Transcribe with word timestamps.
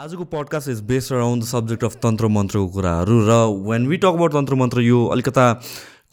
आजको 0.00 0.24
podcast 0.24 0.68
is 0.68 0.80
based 0.88 1.12
around 1.12 1.42
the 1.42 1.46
subject 1.46 1.82
of 1.84 1.94
तन्त्र 2.02 2.28
मन्त्रको 2.34 2.66
कुराहरू 2.74 3.16
र 3.24 3.34
वेन 3.64 3.86
वी 3.86 3.96
टक 3.96 4.16
अबाउट 4.16 4.32
तन्त्र 4.32 4.54
मन्त्र 4.54 4.80
यो 4.82 5.00
अलिकता 5.06 5.42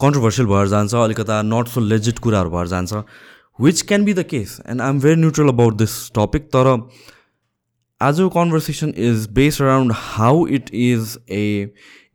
कन्ट्रोभर्सियल 0.00 0.48
भएर 0.48 0.66
जान्छ 0.68 0.94
अलिकता 0.96 1.40
नट 1.44 1.68
सो 1.68 1.80
लेजिट 1.82 2.18
कुराहरू 2.26 2.50
भएर 2.50 2.66
जान्छ 2.66 3.00
which 3.58 3.80
can 3.82 4.04
be 4.04 4.14
the 4.14 4.24
case 4.32 4.58
and 4.66 4.82
I 4.82 4.90
am 4.90 5.00
very 5.00 5.20
neutral 5.20 5.48
about 5.48 5.76
this 5.76 5.94
topic 6.16 6.50
तर 6.56 6.70
आजको 8.00 8.28
conversation 8.36 8.92
is 9.06 9.26
based 9.32 9.62
around 9.62 9.92
how 10.00 10.46
it 10.58 10.70
is 10.82 11.16
a 11.30 11.48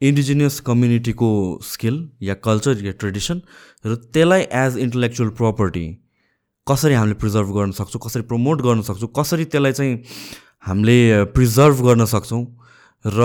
indigenous 0.02 0.60
कम्युनिटीको 0.70 1.32
skill 1.72 2.00
या 2.24 2.34
कल्चर 2.44 2.86
या 2.86 2.92
ट्रेडिसन 3.00 3.42
र 3.86 3.96
त्यसलाई 3.98 4.48
एज 4.62 4.78
इन्टलेक्चुअल 4.86 5.36
प्रपर्टी 5.42 5.86
कसरी 6.68 6.94
हामीले 6.94 7.20
प्रिजर्भ 7.20 7.54
गर्न 7.54 7.72
सक्छौँ 7.74 8.08
कसरी 8.08 8.22
प्रमोट 8.28 8.62
गर्न 8.62 8.82
सक्छौँ 8.84 9.14
कसरी 9.16 9.46
त्यसलाई 9.48 9.72
चाहिँ 9.74 9.98
हामीले 10.64 11.24
प्रिजर्भ 11.36 11.82
गर्न 11.86 12.06
सक्छौँ 12.06 12.44
र 13.06 13.22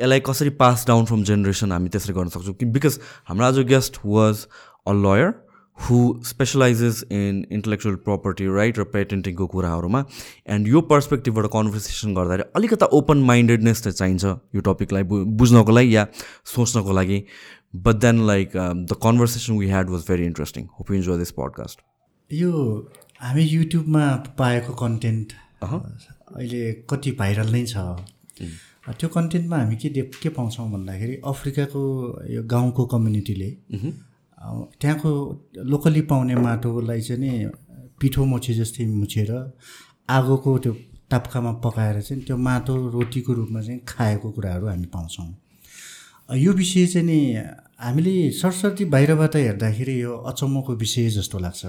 यसलाई 0.00 0.20
कसरी 0.20 0.50
पास 0.60 0.84
डाउन 0.88 1.04
फ्रम 1.04 1.22
जेनेरेसन 1.24 1.72
हामी 1.72 1.88
त्यसरी 1.88 2.14
गर्न 2.14 2.28
सक्छौँ। 2.28 2.54
कि 2.54 2.66
बिकज 2.66 2.98
हाम्रो 3.28 3.46
आज 3.46 3.58
guest 3.68 3.98
was 4.04 4.46
a 4.86 4.92
lawyer 4.94 5.32
who 5.78 5.98
specializes 6.24 7.02
in 7.12 7.44
intellectual 7.52 7.94
property 8.04 8.46
right 8.54 8.78
र 8.78 8.84
पेटेन्टिङको 8.92 9.46
कुराहरूमा। 9.46 10.04
एन्ड 10.48 10.68
यो 10.68 10.80
पर्सपेक्टिभबाट 10.92 11.46
कन्भर्सेसन 11.52 12.14
गर्दाखेरि 12.14 12.44
अलिकता 12.56 12.86
ओपन 12.98 13.22
माइन्डेडनेस 13.30 13.82
चाहिँ 13.82 13.96
चाहिन्छ 13.96 14.24
यो 14.54 14.60
टपिकलाई 14.68 15.02
बुझ्नको 15.42 15.72
लागि 15.72 15.94
या 15.96 16.06
सोच्नको 16.54 16.92
लागि। 16.92 17.22
But 17.76 17.94
then 18.04 18.26
like 18.26 18.56
the 18.56 18.96
conversation 19.02 19.58
we 19.58 19.66
had 19.68 19.90
was 19.90 20.04
very 20.08 20.26
interesting 20.26 20.66
hope 20.78 20.92
enjoy 20.92 21.18
this 21.18 21.30
podcast 21.40 21.80
यो 22.30 22.52
हामी 23.22 23.42
युट्युबमा 23.44 24.06
पाएको 24.38 24.74
कन्टेन्ट 24.84 25.32
अहिले 26.36 26.72
कति 26.90 27.10
भाइरल 27.18 27.48
नै 27.52 27.64
छ। 27.66 27.76
त्यो 28.88 29.08
कन्टेन्टमा 29.08 29.56
हामी 29.56 29.76
के 29.76 29.88
के 30.22 30.28
पाउँछौँ 30.30 30.70
भन्दाखेरि 30.72 31.14
अफ्रिकाको 31.26 31.82
यो 32.30 32.42
गाउँको 32.46 32.84
कम्युनिटीले 32.86 33.50
त्यहाँको 34.80 35.10
लोकली 35.64 36.00
पाउने 36.10 36.34
माटोलाई 36.36 37.00
चाहिँ 37.00 37.20
नि 37.20 37.50
पिठो 38.00 38.24
मोछे 38.24 38.54
जस्तै 38.54 38.84
मुछेर 38.86 39.30
आगोको 40.08 40.58
त्यो 40.58 40.72
टाप्कामा 41.10 41.52
पकाएर 41.64 42.00
चाहिँ 42.02 42.22
त्यो 42.24 42.36
माटो 42.36 42.74
रोटीको 42.90 43.32
रूपमा 43.32 43.60
चाहिँ 43.62 43.80
खाएको 43.88 44.30
कुराहरू 44.30 44.66
हामी 44.66 44.86
पाउँछौँ। 44.94 45.28
यो 46.36 46.52
विषय 46.52 46.86
चाहिँ 46.86 47.06
नि 47.06 47.18
हामीले 47.80 48.14
सरस्वती 48.32 48.84
बाहिरबाट 48.94 49.36
हेर्दाखेरि 49.36 50.02
यो 50.02 50.12
अचम्मको 50.30 50.74
विषय 50.76 51.08
जस्तो 51.16 51.38
लाग्छ। 51.38 51.64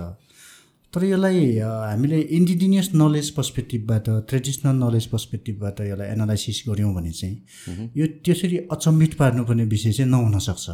तर 0.94 1.04
यसलाई 1.06 1.58
हामीले 1.60 2.20
इन्डिजिनियस 2.38 2.90
नलेज 2.96 3.30
पर्सपेक्टिभबाट 3.36 4.10
ट्रेडिसनल 4.30 4.76
नलेज 4.84 5.06
पर्सपेक्टिभबाट 5.08 5.82
यसलाई 5.82 6.08
एनालाइसिस 6.08 6.64
गऱ्यौँ 6.70 6.94
भने 6.96 7.12
चाहिँ 7.12 7.92
यो 7.98 8.08
त्यसरी 8.26 8.58
अचम्बित 8.72 9.14
पार्नुपर्ने 9.20 9.64
विषय 9.74 9.92
चाहिँ 9.92 10.12
नहुनसक्छ 10.12 10.70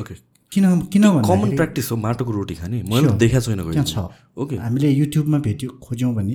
ओके 0.00 0.14
किन 0.52 0.64
किन 0.92 1.02
कमन 1.22 1.54
प्र्याक्टिस 1.56 1.90
हो 1.90 1.96
माटोको 1.96 2.32
रोटी 2.32 2.54
खाने। 2.54 2.82
मैले 2.82 3.08
देखाएको 3.18 3.50
छैन 3.50 3.60
त्यहाँ 3.62 3.84
छ। 3.84 4.38
ओके 4.38 4.56
हामीले 4.56 4.88
युट्युबमा 4.90 5.38
भेट्यो 5.38 5.70
खोज्यौँ 5.82 6.14
भने 6.14 6.34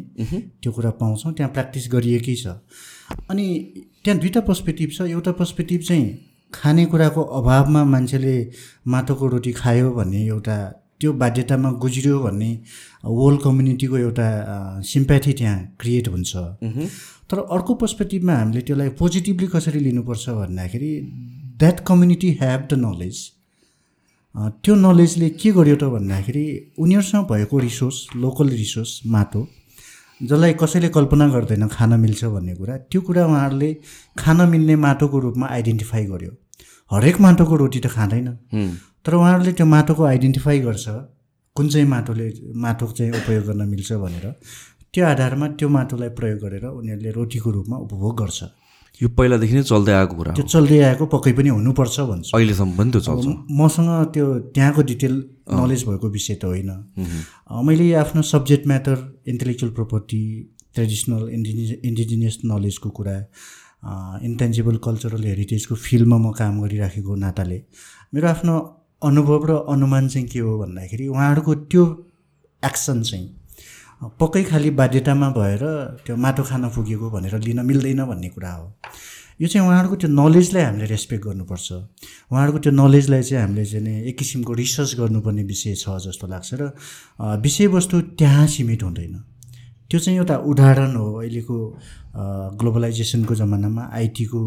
त्यो 0.62 0.72
कुरा 0.72 0.92
पाउँछौँ 1.02 1.34
त्यहाँ 1.34 1.52
प्र्याक्टिस 1.52 1.90
गरिएकै 1.92 2.36
छ। 2.36 2.48
अनि 3.30 3.46
त्यहाँ 4.04 4.20
दुईवटा 4.20 4.42
पर्सपेक्टिभ 4.48 4.90
छ। 4.92 5.02
एउटा 5.12 5.32
पर्सपेक्टिभ 5.32 5.82
चाहिँ 5.82 6.08
खानेकुराको 6.54 7.22
अभावमा 7.40 7.84
मान्छेले 7.84 8.36
माटोको 8.88 9.28
रोटी 9.28 9.52
खायो 9.52 9.92
भन्ने 9.92 10.26
एउटा 10.26 10.58
त्यो 11.02 11.14
बाध्यतामा 11.22 11.70
गुज्रियो 11.84 12.20
भन्ने 12.20 12.52
वर्ल्ड 13.04 13.42
कम्युनिटीको 13.42 13.98
एउटा 13.98 14.28
सिम्प्याथी 14.92 15.34
त्यहाँ 15.40 15.58
क्रिएट 15.80 16.08
हुन्छ। 16.08 16.36
तर 17.30 17.38
अर्को 17.56 17.74
पर्सपेक्टिभमा 17.82 18.34
हामीले 18.38 18.62
त्यसलाई 18.62 18.90
पोजिटिभली 19.00 19.48
कसरी 19.56 19.80
लिनुपर्छ 19.80 20.30
भन्दाखेरि 20.30 20.92
that 21.60 21.80
community 21.88 22.30
have 22.42 22.62
the 22.72 22.74
knowledge 22.86 23.18
त्यो 24.64 24.76
नलेजले 24.76 25.30
के 25.42 25.52
गर्यो 25.58 25.76
त 25.76 25.84
भन्दाखेरि 25.92 26.46
उनीहरूसँग 26.80 27.28
भएको 27.32 27.60
रिसोर्स 27.60 27.98
लोकल 28.16 28.50
रिसोर्स 28.62 28.92
माटो 29.08 29.48
जसलाई 30.22 30.54
कसैले 30.62 30.90
कल्पना 30.96 31.28
गर्दैन 31.30 31.68
खान 31.68 32.00
मिल्छ 32.00 32.24
भन्ने 32.34 32.56
कुरा 32.56 32.78
त्यो 32.92 33.02
कुरा 33.08 33.26
उहाँहरूले 33.26 33.70
खान 34.18 34.42
मिल्ने 34.50 34.76
माटोको 34.86 35.20
रूपमा 35.20 35.48
आइडेन्टिफाई 35.48 36.06
गर्यो। 36.06 36.32
हरेक 36.92 37.20
माटोको 37.22 37.56
रोटी 37.56 37.80
त 37.80 37.88
खाँदैन। 37.96 38.28
तर 39.06 39.14
उहाँहरूले 39.16 39.52
त्यो 39.54 39.66
माटोको 39.66 40.04
आइडेन्टिफाई 40.04 40.60
गर्छ 40.68 40.86
कुन 41.56 41.66
चाहिँ 41.70 41.88
माटोले 41.88 42.28
माटो 42.64 42.86
चाहिँ 42.98 43.12
उपयोग 43.22 43.44
गर्न 43.48 43.62
मिल्छ 43.70 43.92
भनेर। 44.04 44.26
त्यो 44.94 45.06
आधारमा 45.06 45.48
त्यो 45.60 45.68
माटोलाई 45.70 46.10
प्रयोग 46.18 46.40
गरेर 46.44 46.66
उनीहरूले 46.66 47.12
रोटीको 47.18 47.50
रूपमा 47.52 47.78
उपभोग 47.86 48.14
गर्छ। 48.22 48.40
यो 49.02 49.08
पहिलादेखि 49.12 49.54
नै 49.56 49.64
चल्दै 49.70 49.94
आएको 49.94 50.16
कुरा 50.16 50.32
त्यो 50.40 50.46
चल्दै 50.56 50.80
आएको 50.90 51.06
पक्कै 51.14 51.32
पनि 51.38 51.50
हुनुपर्छ 51.52 51.96
भन्छ। 52.12 52.26
अहिलेसम्म 52.36 52.72
पनि 52.78 52.90
त्यो 52.92 53.02
चल्छ। 53.08 53.26
मसँग 53.60 53.90
त्यो 54.16 54.26
त्यहाँको 54.56 54.82
डिटेल 54.92 55.16
नलेज 55.52 55.82
भएको 55.88 56.08
विषय 56.16 56.36
त 56.36 56.44
होइन। 56.48 56.72
मैले 57.68 57.86
आफ्नो 58.04 58.22
subject 58.24 58.68
matter 58.68 58.98
intellectual 59.32 59.72
property 59.78 60.22
traditional 60.74 61.24
इन्डिजि 61.36 61.76
indigenous 61.90 62.38
नलेजको 62.46 62.90
कुरा 62.98 63.16
इन्टेन्जिबल 64.28 64.76
कल्चरल 64.88 65.24
हेरिटेजको 65.32 65.76
फिल्डमा 65.76 66.18
म 66.18 66.32
काम 66.40 66.54
गरिराखेको 66.64 67.16
नाताले 67.24 67.60
मेरो 68.14 68.28
आफ्नो 68.28 68.56
अनुभव 69.08 69.46
र 69.46 69.52
अनुमान 69.74 70.08
चाहिँ 70.08 70.28
के 70.28 70.40
हो 70.40 70.58
भन्दाखेरि 70.60 71.08
उहाँहरूको 71.08 71.56
त्यो 71.72 71.84
एक्सन 72.64 73.02
चाहिँ 73.02 73.28
पक्कै 74.20 74.44
खालि 74.44 74.70
बाध्यतामा 74.80 75.30
भएर 75.38 75.64
त्यो 76.06 76.16
माटो 76.16 76.44
खान 76.44 76.70
पुगेको 76.76 77.10
भनेर 77.12 77.36
लिन 77.40 77.60
मिल्दैन 77.66 78.04
भन्ने 78.06 78.30
कुरा 78.30 78.52
हो। 78.52 78.66
यो 79.42 79.48
चाहिँ 79.48 79.68
उहाँहरूको 79.68 79.96
त्यो 79.96 80.10
नलेजलाई 80.10 80.64
हामीले 80.64 80.86
रेस्पेक्ट 80.86 81.24
गर्नुपर्छ। 81.26 81.72
उहाँहरूको 82.32 82.60
त्यो 82.60 82.72
नलेजलाई 82.72 83.24
चाहिँ 83.24 83.44
हामीले 83.44 83.66
चाहिँ 83.66 84.04
एक 84.10 84.18
किसिमको 84.18 84.54
रिसर्च 84.54 84.96
गर्नुपर्ने 85.00 85.44
विषय 85.44 85.76
छ 85.76 85.96
जस्तो 86.06 86.28
लाग्छ 86.28 86.50
र 86.54 86.72
विषयवस्तु 87.44 88.02
त्यहाँ 88.20 88.48
सीमित 88.48 88.84
हुँदैन। 88.84 89.16
त्यो 89.90 90.00
चाहिँ 90.00 90.18
एउटा 90.20 90.36
उदाहरण 90.52 90.96
हो 90.96 91.08
अहिलेको 91.20 91.58
ग्लोबलाइजेसनको 92.60 93.36
जमानामा 93.36 93.84
आइटीको 93.94 94.42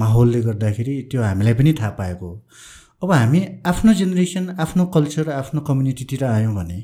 माहौलले 0.00 0.40
गर्दाखेरि 0.42 0.94
त्यो 1.10 1.22
हामीलाई 1.22 1.54
पनि 1.54 1.72
थाहा 1.80 1.90
पाएको 2.00 2.26
हो। 2.26 2.36
अब 3.02 3.12
हामी 3.12 3.40
आफ्नो 3.66 3.92
जेनेरेसन 4.00 4.44
आफ्नो 4.60 4.84
कल्चर 4.94 5.28
आफ्नो 5.32 5.60
कम्युनिटीतिर 5.68 6.24
आयौँ 6.24 6.54
भने 6.54 6.78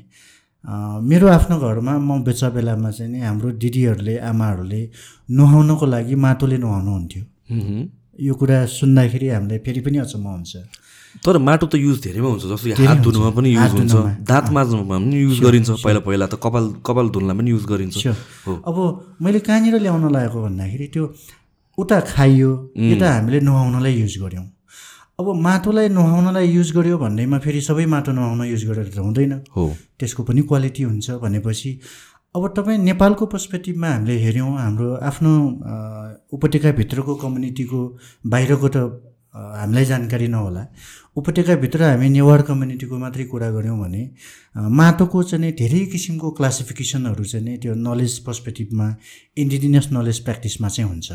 मेरो 1.09 1.27
आफ्नो 1.29 1.55
घरमा 1.61 1.93
म 2.01 2.23
बेचा 2.25 2.49
बेलामा 2.57 2.89
चाहिँ 2.91 3.11
नि 3.11 3.19
हाम्रो 3.21 3.51
दिदीहरूले 3.61 4.15
आमाहरूले 4.29 4.81
नुहाउनको 5.37 5.85
लागि 5.85 6.15
माटोले 6.25 6.57
नुहाउनुहुन्थ्यो। 6.57 7.23
यो 8.27 8.33
कुरा 8.33 8.57
सुन्दाखेरि 8.65 9.27
हामीलाई 9.29 9.59
फेरि 9.65 9.81
पनि 9.85 9.97
अचम्म 10.05 10.25
हुन्छ। 10.25 10.53
तर 11.21 11.37
माटो 11.37 11.65
त 11.69 11.75
युज 11.85 11.97
धेरैमा 12.03 12.29
हुन्छ 12.33 12.45
जस्तो 12.49 12.73
हात 12.81 12.97
धुनुमा 13.05 13.29
पनि 13.37 13.49
युज 13.53 13.71
हुन्छ 13.77 13.93
दाँत 14.25 14.47
माझ्नुमा 14.57 14.97
पनि 14.97 15.17
युज 15.21 15.37
गरिन्छ 15.45 15.69
पहिला 15.85 16.01
पहिला 16.01 16.25
त 16.33 16.41
कपाल 16.41 16.65
कपाल 16.81 17.07
धुनलाई 17.13 17.37
पनि 17.37 17.49
युज 17.53 17.65
गरिन्छ। 17.71 17.95
अब 18.65 18.77
मैले 19.21 19.39
कहाँनिर 19.45 19.75
ल्याउन 19.85 20.03
लागेको 20.17 20.37
भन्दाखेरि 20.49 20.87
त्यो 20.93 21.05
उता 21.77 21.97
खाइयो 22.09 22.51
यता 22.91 23.05
हामीले 23.13 23.39
नुहाउनलाई 23.45 23.93
युज 24.01 24.15
गऱ्यौँ। 24.25 24.45
अब 25.19 25.33
माटोलाई 25.35 25.89
नुहाउनलाई 25.89 26.47
युज 26.47 26.71
गर्यो 26.77 26.97
भन्नेमा 26.97 27.37
फेरि 27.41 27.61
सबै 27.61 27.85
माटो 27.89 28.11
नुहाउन 28.13 28.41
युज 28.53 28.63
गरेर 28.69 28.89
त 28.93 28.97
हुँदैन। 29.01 29.33
हो। 29.49 29.63
त्यसको 29.97 30.23
पनि 30.23 30.41
क्वालिटी 30.45 30.83
हुन्छ 30.83 31.17
भनेपछि 31.25 31.69
अब 32.37 32.43
तपाईँ 32.53 32.77
नेपालको 32.77 33.25
पर्सपेक्टिभमा 33.25 33.89
हामीले 33.89 34.17
हेऱ्यौँ 34.21 34.51
हाम्रो 34.57 34.89
आफ्नो 35.09 35.31
उपत्यकाभित्रको 36.37 37.15
कम्युनिटीको 37.17 37.79
बाहिरको 38.29 38.67
त 38.69 38.77
हामीलाई 39.33 39.85
जानकारी 39.85 40.27
नहोला। 40.27 40.63
उपत्यकाभित्र 41.17 41.81
हामी 41.83 42.09
नेवार 42.13 42.41
कम्युनिटीको 42.45 42.97
मात्रै 42.97 43.25
कुरा 43.33 43.49
गऱ्यौँ 43.57 43.77
भने 43.81 44.01
माटोको 44.53 45.23
चाहिँ 45.33 45.51
धेरै 45.57 45.85
किसिमको 45.97 46.31
क्लासिफिकेसनहरू 46.37 47.23
चाहिँ 47.25 47.45
नि 47.45 47.57
त्यो 47.57 47.73
नलेज 47.73 48.21
पर्सपेक्टिभमा 48.21 48.87
इन्डिजिनियस 49.33 49.89
नलेज 49.97 50.17
प्र्याक्टिसमा 50.25 50.67
चाहिँ 50.69 50.89
हुन्छ। 50.89 51.09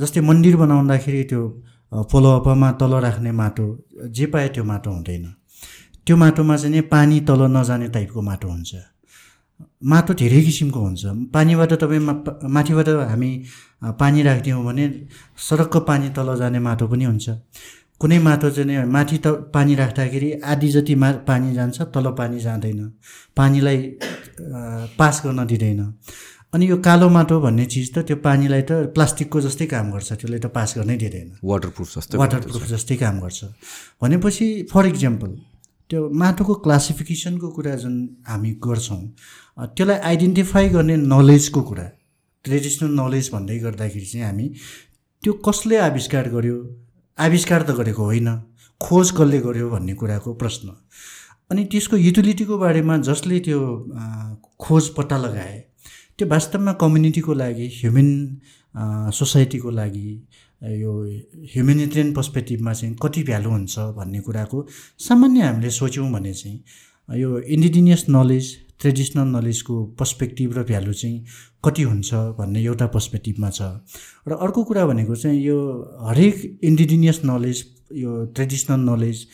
जस्तै 0.00 0.20
मन्दिर 0.24 0.56
बनाउँदाखेरि 0.56 1.22
त्यो 1.28 1.42
फलोअपमा 1.92 2.70
तल 2.80 2.92
राख्ने 3.04 3.32
माटो 3.32 3.66
जे 4.16 4.26
पायो 4.26 4.48
त्यो 4.54 4.64
माटो 4.64 4.90
हुँदैन। 4.90 5.24
त्यो 6.06 6.16
माटोमा 6.16 6.56
चाहिँ 6.56 6.74
नि 6.74 6.80
पानी 6.92 7.20
तल 7.28 7.40
नजाने 7.56 7.88
टाइपको 7.94 8.22
माटो 8.22 8.48
हुन्छ। 8.48 8.74
माटो 9.90 10.14
धेरै 10.14 10.40
किसिमको 10.42 10.80
हुन्छ। 10.80 11.02
पानीबाट 11.34 11.72
तपाईँ 11.82 12.02
माथिबाट 12.54 12.88
हामी 13.10 13.30
पानी 14.00 14.22
राखिदियौँ 14.22 14.64
भने 14.64 14.84
सडकको 15.48 15.80
पानी 15.80 16.08
तल 16.16 16.36
जाने 16.36 16.58
माटो 16.58 16.86
पनि 16.88 17.04
हुन्छ। 17.04 17.26
कुनै 18.00 18.18
माटो 18.18 18.50
चाहिँ 18.50 18.84
माथि 18.84 19.18
त 19.24 19.26
पानी 19.54 19.74
राख्दाखेरि 19.74 20.30
आधी 20.44 20.68
जति 20.68 20.94
मा 20.94 21.10
पानी 21.28 21.54
जान्छ 21.54 21.82
तल 21.94 22.06
पानी 22.18 22.38
जाँदैन। 22.40 22.80
पानीलाई 23.36 23.78
पास 24.98 25.22
गर्न 25.24 25.46
दिँदैन। 25.46 25.80
अनि 26.54 26.68
यो 26.68 26.76
कालो 26.82 27.08
माटो 27.10 27.40
भन्ने 27.40 27.64
चिज 27.66 27.92
त 27.94 27.98
त्यो 28.06 28.16
पानीलाई 28.24 28.62
त 28.62 28.72
प्लास्टिकको 28.94 29.40
जस्तै 29.46 29.66
काम 29.72 29.90
गर्छ 29.92 30.12
त्यसले 30.12 30.38
त 30.38 30.46
पास 30.56 30.74
गर्नै 30.78 30.96
दिँदैन। 30.96 31.28
वाटरप्रुफ 31.44 31.88
जस्तै 31.94 32.18
वाटरप्रुफ 32.18 32.64
जस्तै 32.70 32.96
काम 33.02 33.20
गर्छ। 33.20 33.40
भनेपछि 34.02 34.46
फर 34.72 34.86
इक्जाम्पल 34.86 35.30
त्यो 35.90 36.00
माटोको 36.22 36.54
क्लासिफिकेसनको 36.64 37.48
कुरा 37.56 37.74
जुन 37.82 37.94
हामी 38.28 38.50
गर्छौँ 38.62 39.02
त्यसलाई 39.76 39.98
आइडेन्टिफाई 40.10 40.68
गर्ने 40.76 40.96
नलेजको 41.12 41.60
कुरा 41.68 41.86
ट्रेडिसनल 42.44 42.90
नलेज 43.00 43.30
भन्दै 43.34 43.58
गर्दाखेरि 43.66 44.06
चाहिँ 44.06 44.26
हामी 44.26 44.46
त्यो 45.22 45.32
कसले 45.46 45.76
आविष्कार 45.90 46.28
गर्यो 46.30 46.56
आविष्कार 47.18 47.62
त 47.62 47.70
गरेको 47.78 48.02
होइन 48.10 48.28
खोज 48.80 49.10
कसले 49.18 49.38
गर्यो 49.46 49.70
भन्ने 49.70 49.94
कुराको 50.00 50.34
प्रश्न। 50.40 50.68
अनि 51.50 51.64
त्यसको 51.70 51.96
युटिलिटीको 51.96 52.58
बारेमा 52.58 52.96
जसले 53.06 53.38
त्यो 53.46 53.60
खोज 54.60 54.84
पत्ता 54.96 55.16
लगाए 55.18 55.56
त्यो 56.18 56.26
वास्तवमा 56.28 56.72
कम्युनिटीको 56.80 57.32
लागि 57.34 57.66
ह्युमन 57.78 58.08
सोसाइटीको 59.12 59.70
लागि 59.70 60.08
यो 60.82 60.92
ह्युमेनिटेरियन 61.52 62.12
पर्सपेक्टिभमा 62.16 62.72
चाहिँ 62.72 62.94
कति 63.02 63.22
भ्यालु 63.28 63.50
हुन्छ 63.50 63.78
भन्ने 63.98 64.20
कुराको 64.26 64.58
सामान्य 65.06 65.40
हामीले 65.42 65.70
सोच्यौँ 65.70 66.08
भने 66.12 66.32
चाहिँ 66.32 67.20
यो 67.20 67.38
इन्डिजिनियस 67.56 68.04
नलेज 68.08 68.46
ट्रेडिसनल 68.80 69.28
नलेजको 69.36 69.74
पर्सपेक्टिभ 70.00 70.56
र 70.58 70.62
भ्यालु 70.70 70.92
चाहिँ 70.92 71.24
कति 71.64 71.82
हुन्छ 71.82 72.14
भन्ने 72.38 72.62
एउटा 72.64 72.86
पर्सपेक्टिभमा 72.96 73.50
छ। 73.50 73.60
र 74.28 74.32
अर्को 74.40 74.64
कुरा 74.64 74.86
भनेको 74.86 75.14
चाहिँ 75.16 75.40
यो 75.44 75.58
हरेक 76.08 76.36
इन्डिजिनियस 76.64 77.20
नलेज 77.24 77.64
यो 77.92 78.24
ट्रेडिसनल 78.36 78.80
नलेज 78.90 79.26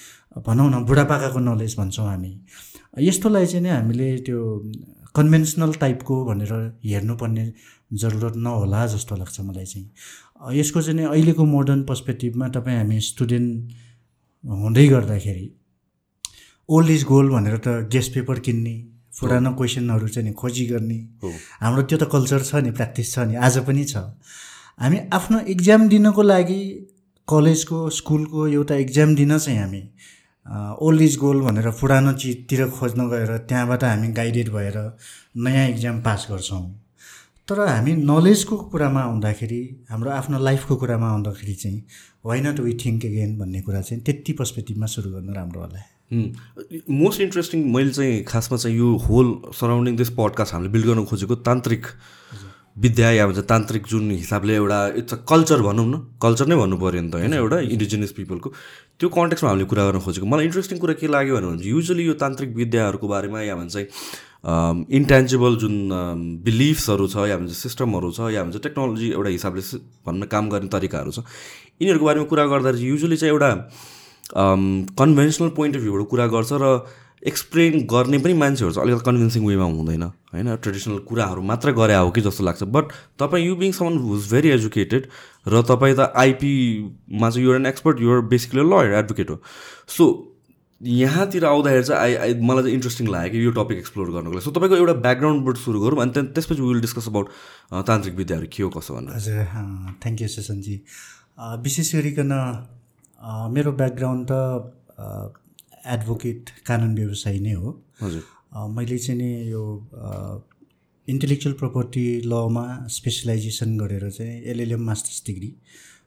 भनौँ 0.47 0.69
न 0.71 0.85
बुढापाकाको 0.87 1.39
नलेज 1.39 1.77
भन्छौँ 1.79 2.07
हामी। 2.07 2.33
यस्तोलाई 3.07 3.47
चाहिँ 3.47 3.63
नै 3.63 3.71
हामीले 3.71 4.09
त्यो 4.27 4.41
कन्भेन्सनल 5.15 5.73
टाइपको 5.81 6.25
भनेर 6.25 6.53
हेर्नुपर्ने 6.85 7.53
जरुरत 8.03 8.37
नहोला 8.37 8.87
जस्तो 8.87 9.17
लाग्छ 9.17 9.41
मलाई 9.41 9.65
चाहिँ। 9.65 10.57
यसको 10.59 10.83
चाहिँ 10.83 10.99
नि 10.99 11.05
अहिलेको 11.05 11.45
मोडर्न 11.47 11.83
पर्सपेक्टिभमा 11.89 12.49
तपाईँ 12.55 12.77
हामी 12.77 13.01
स्टुडेन्ट 13.01 13.73
हुँदै 14.45 14.87
गर्दाखेरि 14.89 15.51
ओल्ड 16.69 16.91
इज 16.91 17.05
गोल्ड 17.05 17.33
भनेर 17.33 17.57
त 17.57 17.69
गेस्ट 17.93 18.15
पेपर 18.15 18.39
किन्ने 18.47 18.75
पुरानो 19.21 19.53
क्वेसनहरू 19.55 20.09
चाहिँ 20.09 20.29
नि 20.29 20.35
खोजी 20.35 20.67
गर्ने 20.67 20.99
हाम्रो 21.61 21.83
त्यो 21.83 21.99
त 21.99 22.09
कल्चर 22.13 22.43
छ 22.43 22.65
नि 22.65 22.71
प्र्याक्टिस 22.71 23.13
छ 23.15 23.19
नि 23.29 23.35
आज 23.37 23.59
पनि 23.69 23.85
छ। 23.85 23.97
हामी 24.81 24.99
आफ्नो 25.13 25.39
इक्जाम 25.55 25.89
दिनको 25.89 26.23
लागि 26.23 26.63
कलेजको 27.29 27.79
स्कुलको 27.99 28.47
एउटा 28.49 28.75
इक्जाम 28.85 29.15
दिन 29.15 29.39
चाहिँ 29.39 29.59
हामी 29.59 29.83
ओल्ड 30.47 31.03
इज 31.03 31.17
गोल्ड 31.19 31.45
भनेर 31.45 31.71
पुरानो 31.81 32.13
चिजतिर 32.13 32.69
खोज्न 32.69 33.09
गएर 33.09 33.37
त्यहाँबाट 33.49 33.85
हामी 33.85 34.09
गाइडेड 34.13 34.49
भएर 34.53 34.79
नयाँ 35.37 35.69
इक्जाम 35.69 36.01
पास 36.03 36.27
गर्छौँ। 36.31 36.63
तर 37.49 37.61
हामी 37.69 37.93
नलेजको 38.09 38.57
कुरामा 38.73 39.01
आउँदाखेरि 39.03 39.61
हाम्रो 39.91 40.11
आफ्नो 40.11 40.39
लाइफको 40.39 40.77
कुरामा 40.77 41.09
आउँदाखेरि 41.11 41.55
चाहिँ 41.55 41.83
why 42.27 42.41
not 42.41 42.61
we 42.61 42.75
think 42.85 43.05
again 43.05 43.39
भन्ने 43.39 43.61
कुरा 43.63 43.81
चाहिँ 43.81 44.03
त्यति 44.05 44.33
पर्सपेक्टिभमा 44.39 44.87
सुरु 44.87 45.11
गर्नु 45.11 45.33
राम्रो 45.33 45.61
होला। 45.61 45.83
मोस्ट 46.91 47.21
इन्ट्रेस्टिङ 47.21 47.65
मैले 47.75 47.91
चाहिँ 47.91 48.23
खासमा 48.25 48.57
चाहिँ 48.59 48.77
यो 48.79 48.97
होल 49.09 49.35
सराउन्डिङ 49.61 49.97
दिस 49.97 50.11
पडकास्ट 50.19 50.55
हामीले 50.55 50.73
बिल्ड 50.73 50.87
गर्न 50.87 51.05
खोजेको 51.05 51.35
तान्त्रिक 51.49 51.87
विद्या 52.79 53.11
या 53.11 53.27
भन्छ 53.27 53.39
तान्त्रिक 53.49 53.87
जुन 53.87 54.11
हिसाबले 54.11 54.55
एउटा 54.55 54.79
इट्स 54.97 55.15
अ 55.15 55.17
कल्चर 55.29 55.63
भनौँ 55.63 55.87
न। 55.87 55.99
कल्चर 56.23 56.47
नै 56.47 56.57
भन्नु 56.57 56.77
पऱ्यो 56.79 57.01
नि 57.03 57.11
त 57.11 57.15
होइन? 57.15 57.33
एउटा 57.35 57.59
इन्डिजिनियस 57.69 58.13
पिपलको 58.13 58.53
त्यो 59.03 59.09
कन्टेक्समा 59.11 59.51
हामीले 59.51 59.67
कुरा 59.67 59.85
गर्न 59.91 59.99
खोजेको। 60.07 60.27
मलाई 60.31 60.45
इन्ट्रेस्टिङ 60.47 60.79
कुरा 60.79 60.95
के 61.03 61.07
लाग्यो 61.11 61.35
भने 61.37 61.67
युजली 61.67 62.05
यो 62.07 62.15
तान्त्रिक 62.23 62.51
विद्याहरूको 62.57 63.07
बारेमा 63.13 63.41
या 63.43 63.55
भन्छ 63.59 63.77
इन्टेन्जिबल 64.99 65.57
जुन 65.63 65.75
बिलिफ्सहरू 66.47 67.07
छ 67.11 67.27
या 67.31 67.37
भन्छ 67.39 67.53
सिस्टमहरू 67.53 68.11
छ 68.15 68.31
या 68.35 68.43
भन्छ 68.47 68.63
टेक्नोलोजी 68.63 69.09
एउटा 69.11 69.31
हिसाबले 69.35 69.63
भन्न 70.07 70.31
काम 70.31 70.49
गर्ने 70.55 70.69
तरिकाहरू 70.75 71.11
छ 71.11 71.27
यिनीहरूको 71.83 72.07
बारेमा 72.07 72.27
कुरा 72.31 72.47
गर्दा 72.55 72.73
चाहिँ 72.73 72.89
युजली 72.89 73.17
चाहिँ 73.23 73.33
एउटा 73.35 73.51
कन्भेन्सनल 75.03 75.49
पोइन्ट 75.59 75.77
अफ 75.77 75.83
भ्यूबाट 75.83 76.07
कुरा 76.15 76.27
गर्छ 76.35 76.53
र 76.63 76.71
एक्सप्लेन 77.23 77.87
गर्ने 77.91 78.19
पनि 78.19 78.33
मान्छेहरू 78.35 78.73
चाहिँ 78.75 78.89
अलिकति 78.89 79.05
कन्भिन्सिङ 79.07 79.47
वेमा 79.47 79.65
हुँदैन 79.65 80.03
होइन? 80.03 80.57
ट्रेडिसनल 80.57 80.99
कुराहरू 81.09 81.43
मात्र 81.43 81.73
गरे 81.73 81.95
हो 81.95 82.11
कि 82.11 82.21
जस्तो 82.21 82.45
लाग्छ। 82.45 82.63
बट 82.63 82.85
तपाईँ 83.19 83.47
you 83.47 83.55
being 83.57 83.73
someone 83.73 83.99
who's 83.99 84.31
very 84.33 84.49
educated 84.51 85.07
र 85.49 85.63
तपाईँ 85.71 85.95
त 85.99 86.13
आइपीमा 86.17 87.31
चाहिँ 87.31 87.47
you're 87.47 87.57
an 87.57 87.67
expert 87.67 88.01
you're 88.01 88.21
basically 88.35 88.63
lawyer 88.71 88.93
advocate 88.99 89.31
हो। 89.31 89.39
सो 89.89 90.05
यहाँतिर 90.81 91.45
आउँदाखेरि 91.47 91.85
चाहिँ 91.85 92.01
आई 92.03 92.15
आई 92.15 92.35
मलाई 92.43 92.63
चाहिँ 92.63 92.75
इन्ट्रेस्टिङ 92.75 93.09
लाग्यो 93.09 93.31
कि 93.33 93.45
यो 93.45 93.51
टपिक 93.55 93.79
एक्सप्लोर 93.79 94.11
गर्नुको 94.11 94.35
लागि। 94.35 94.45
सो 94.45 94.51
तपाईँको 94.51 94.77
एउटा 94.77 94.95
ब्याकग्राउन्डबाट 95.07 95.57
सुरु 95.57 95.81
गरौँ 95.81 96.01
अनि 96.03 96.13
त्यहाँ 96.13 96.33
त्यसपछि 96.35 96.63
विल 96.63 96.81
डिस्कस 96.81 97.07
अबाउट 97.09 97.29
तान्त्रिक 97.87 98.15
विद्याहरू 98.17 98.47
के 98.53 98.63
हो 98.63 98.71
कसो 98.77 98.95
भनेर 98.95 99.15
हजुर 99.15 99.45
थ्याङ्क 100.03 100.23
यू 100.23 100.29
सेसनजी 100.29 100.77
विशेष 101.63 101.95
गरिकन 101.95 102.35
मेरो 103.55 103.73
ब्याकग्राउन्ड 103.79 104.27
त 104.27 105.39
एडभोकेट 105.87 106.51
कानुन 106.67 106.95
व्यवसायी 106.95 107.41
नै 107.41 107.53
हो। 107.53 107.71
हजुर। 108.03 108.23
मैले 108.71 108.99
चाहिँ 108.99 109.19
नि 109.21 109.51
यो 109.51 109.63
इन्टेलेक्चुअल 111.09 111.55
प्रपर्टी 111.59 112.05
लमा 112.27 112.65
स्पेसलाइजेसन 112.91 113.77
गरेर 113.79 114.11
चाहिँ 114.11 114.43
LLM 114.53 114.83
masters 114.87 115.23
degree 115.27 115.53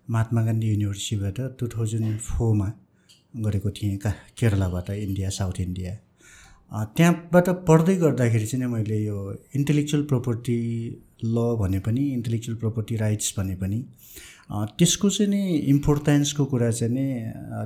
Mahatma 0.10 0.42
Gandhi 0.45 0.68
युनिभर्सिटीबाट 0.68 1.39
two 1.60 1.68
thousand 1.68 2.19
फोरमा 2.22 2.72
गरेको 3.45 3.69
थिएँ 3.72 3.98
का 3.98 4.12
केरलाबाट 4.38 4.89
इन्डिया 4.89 5.30
साउथ 5.30 5.60
इन्डिया। 5.62 5.95
त्यहाँबाट 6.95 7.50
पढ्दै 7.68 7.95
गर्दाखेरि 7.95 8.45
चाहिँ 8.48 8.68
मैले 8.68 9.04
यो 9.04 9.18
इन्टेलेक्चुअल 9.56 10.04
प्रपर्टी 10.04 10.57
ल 11.25 11.56
भने 11.60 11.80
पनि 11.80 12.01
इन्टेलेक्चुअल 12.13 12.57
प्रपर्टी 12.57 12.95
राइट्स 12.95 13.33
भने 13.38 13.56
पनि 13.56 13.83
त्यसको 14.50 15.09
चाहिँ 15.09 15.31
नि 15.31 15.57
इम्पोर्टेन्सको 15.57 16.45
कुरा 16.45 16.71
चाहिँ 16.71 16.94
नि 16.94 17.07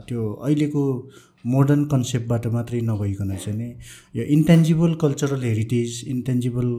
त्यो 0.08 0.32
अहिलेको 0.34 1.10
मोडर्न 1.46 1.86
कन्सेप्टबाट 1.86 2.48
मात्रै 2.48 2.82
नभइकन 2.82 3.36
चाहिँ 3.36 3.58
नि 3.58 3.70
यो 4.16 4.24
इन्टेन्जिबल 4.24 4.94
कल्चरल 4.94 5.44
हेरिटेज 5.44 6.04
इन्टेन्जिबल 6.08 6.74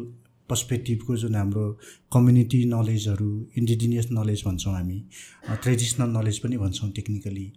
पर्सपेक्टिभको 0.49 1.17
जुन 1.17 1.35
हाम्रो 1.35 1.67
कम्युनिटी 2.13 2.65
नलेजहरू 2.65 3.31
इन्डिजिनियस 3.59 4.09
नलेज 4.13 4.43
भन्छौँ 4.47 4.75
हामी 4.75 5.03
ट्रेडिसनल 5.51 6.09
नलेज 6.17 6.39
पनि 6.39 6.57
भन्छौँ 6.57 6.91
टेक्निकली 6.91 7.53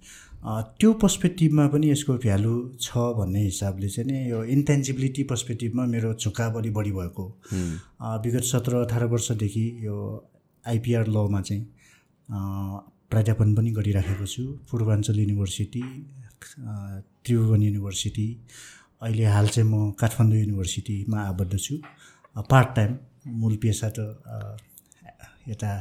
त्यो 0.79 0.93
पर्सपेक्टिभमा 0.93 1.67
पनि 1.67 1.91
यसको 1.91 2.13
भ्यालु 2.17 2.53
छ 2.81 2.97
भन्ने 3.17 3.43
हिसाबले 3.43 3.89
चाहिँ 3.89 4.11
नि 4.11 4.31
यो 4.31 4.43
इन्टेन्जिबिलिटी 4.43 5.23
पर्सपेक्टिभमा 5.23 5.85
मेरो 5.85 6.13
झुकाव 6.13 6.59
अलिक 6.59 6.73
बढी 6.73 6.91
भएको। 6.91 7.25
विगत 8.25 8.43
सत्र 8.43 8.75
अठार 8.75 9.05
वर्षदेखि 9.05 9.65
यो 9.85 9.97
आइपिआर 10.67 11.07
लमा 11.07 11.41
चाहिँ 11.41 11.72
प्राध्यापन 12.29 13.55
पनि 13.55 13.71
गरिराखेको 13.71 14.25
छु। 14.25 14.43
पूर्वाञ्चल 14.71 15.19
युनिभर्सिटी 15.19 15.83
त्रिभुवन 17.23 17.61
युनिभर्सिटी 17.61 18.27
अहिले 19.01 19.25
हाल 19.25 19.47
चाहिँ 19.47 19.69
म 19.69 19.91
काठमाडौँ 19.99 20.39
युनिभर्सिटीमा 20.39 21.19
आबद्ध 21.21 21.57
छु। 21.57 21.75
पार्ट 22.51 22.75
टाइम 22.75 22.91
मूल 23.39 23.55
पेसा 23.63 23.89
त 23.97 23.99
यता 25.47 25.71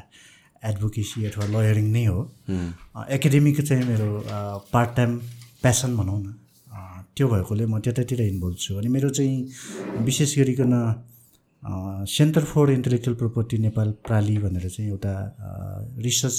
एडभोकेसी 0.65 1.25
अथवा 1.27 1.47
लयरिङ 1.55 1.87
नै 1.93 2.05
हो। 2.06 2.21
एकाडेमिक 3.16 3.61
चाहिँ 3.61 3.85
मेरो 3.87 4.09
पार्ट 4.73 4.90
टाइम 4.97 5.11
प्यासन 5.62 5.97
भनौँ 5.97 6.21
न। 6.23 6.35
त्यो 7.16 7.28
भएकोले 7.28 7.64
म 7.66 7.78
त्यतातिर 7.85 8.21
इन्भल्भ 8.23 8.57
छु। 8.59 8.76
अनि 8.78 8.88
मेरो 8.88 9.11
चाहिँ 9.11 10.02
विशेष 10.05 10.38
गरिकन 10.38 10.73
centre 11.62 12.45
for 12.45 12.71
intellectual 12.71 13.16
property 13.16 13.59
Nepal 13.59 13.90
प्राली 14.07 14.37
भनेर 14.38 14.69
चाहिँ 14.69 14.90
एउटा 14.90 15.14
research 15.99 16.38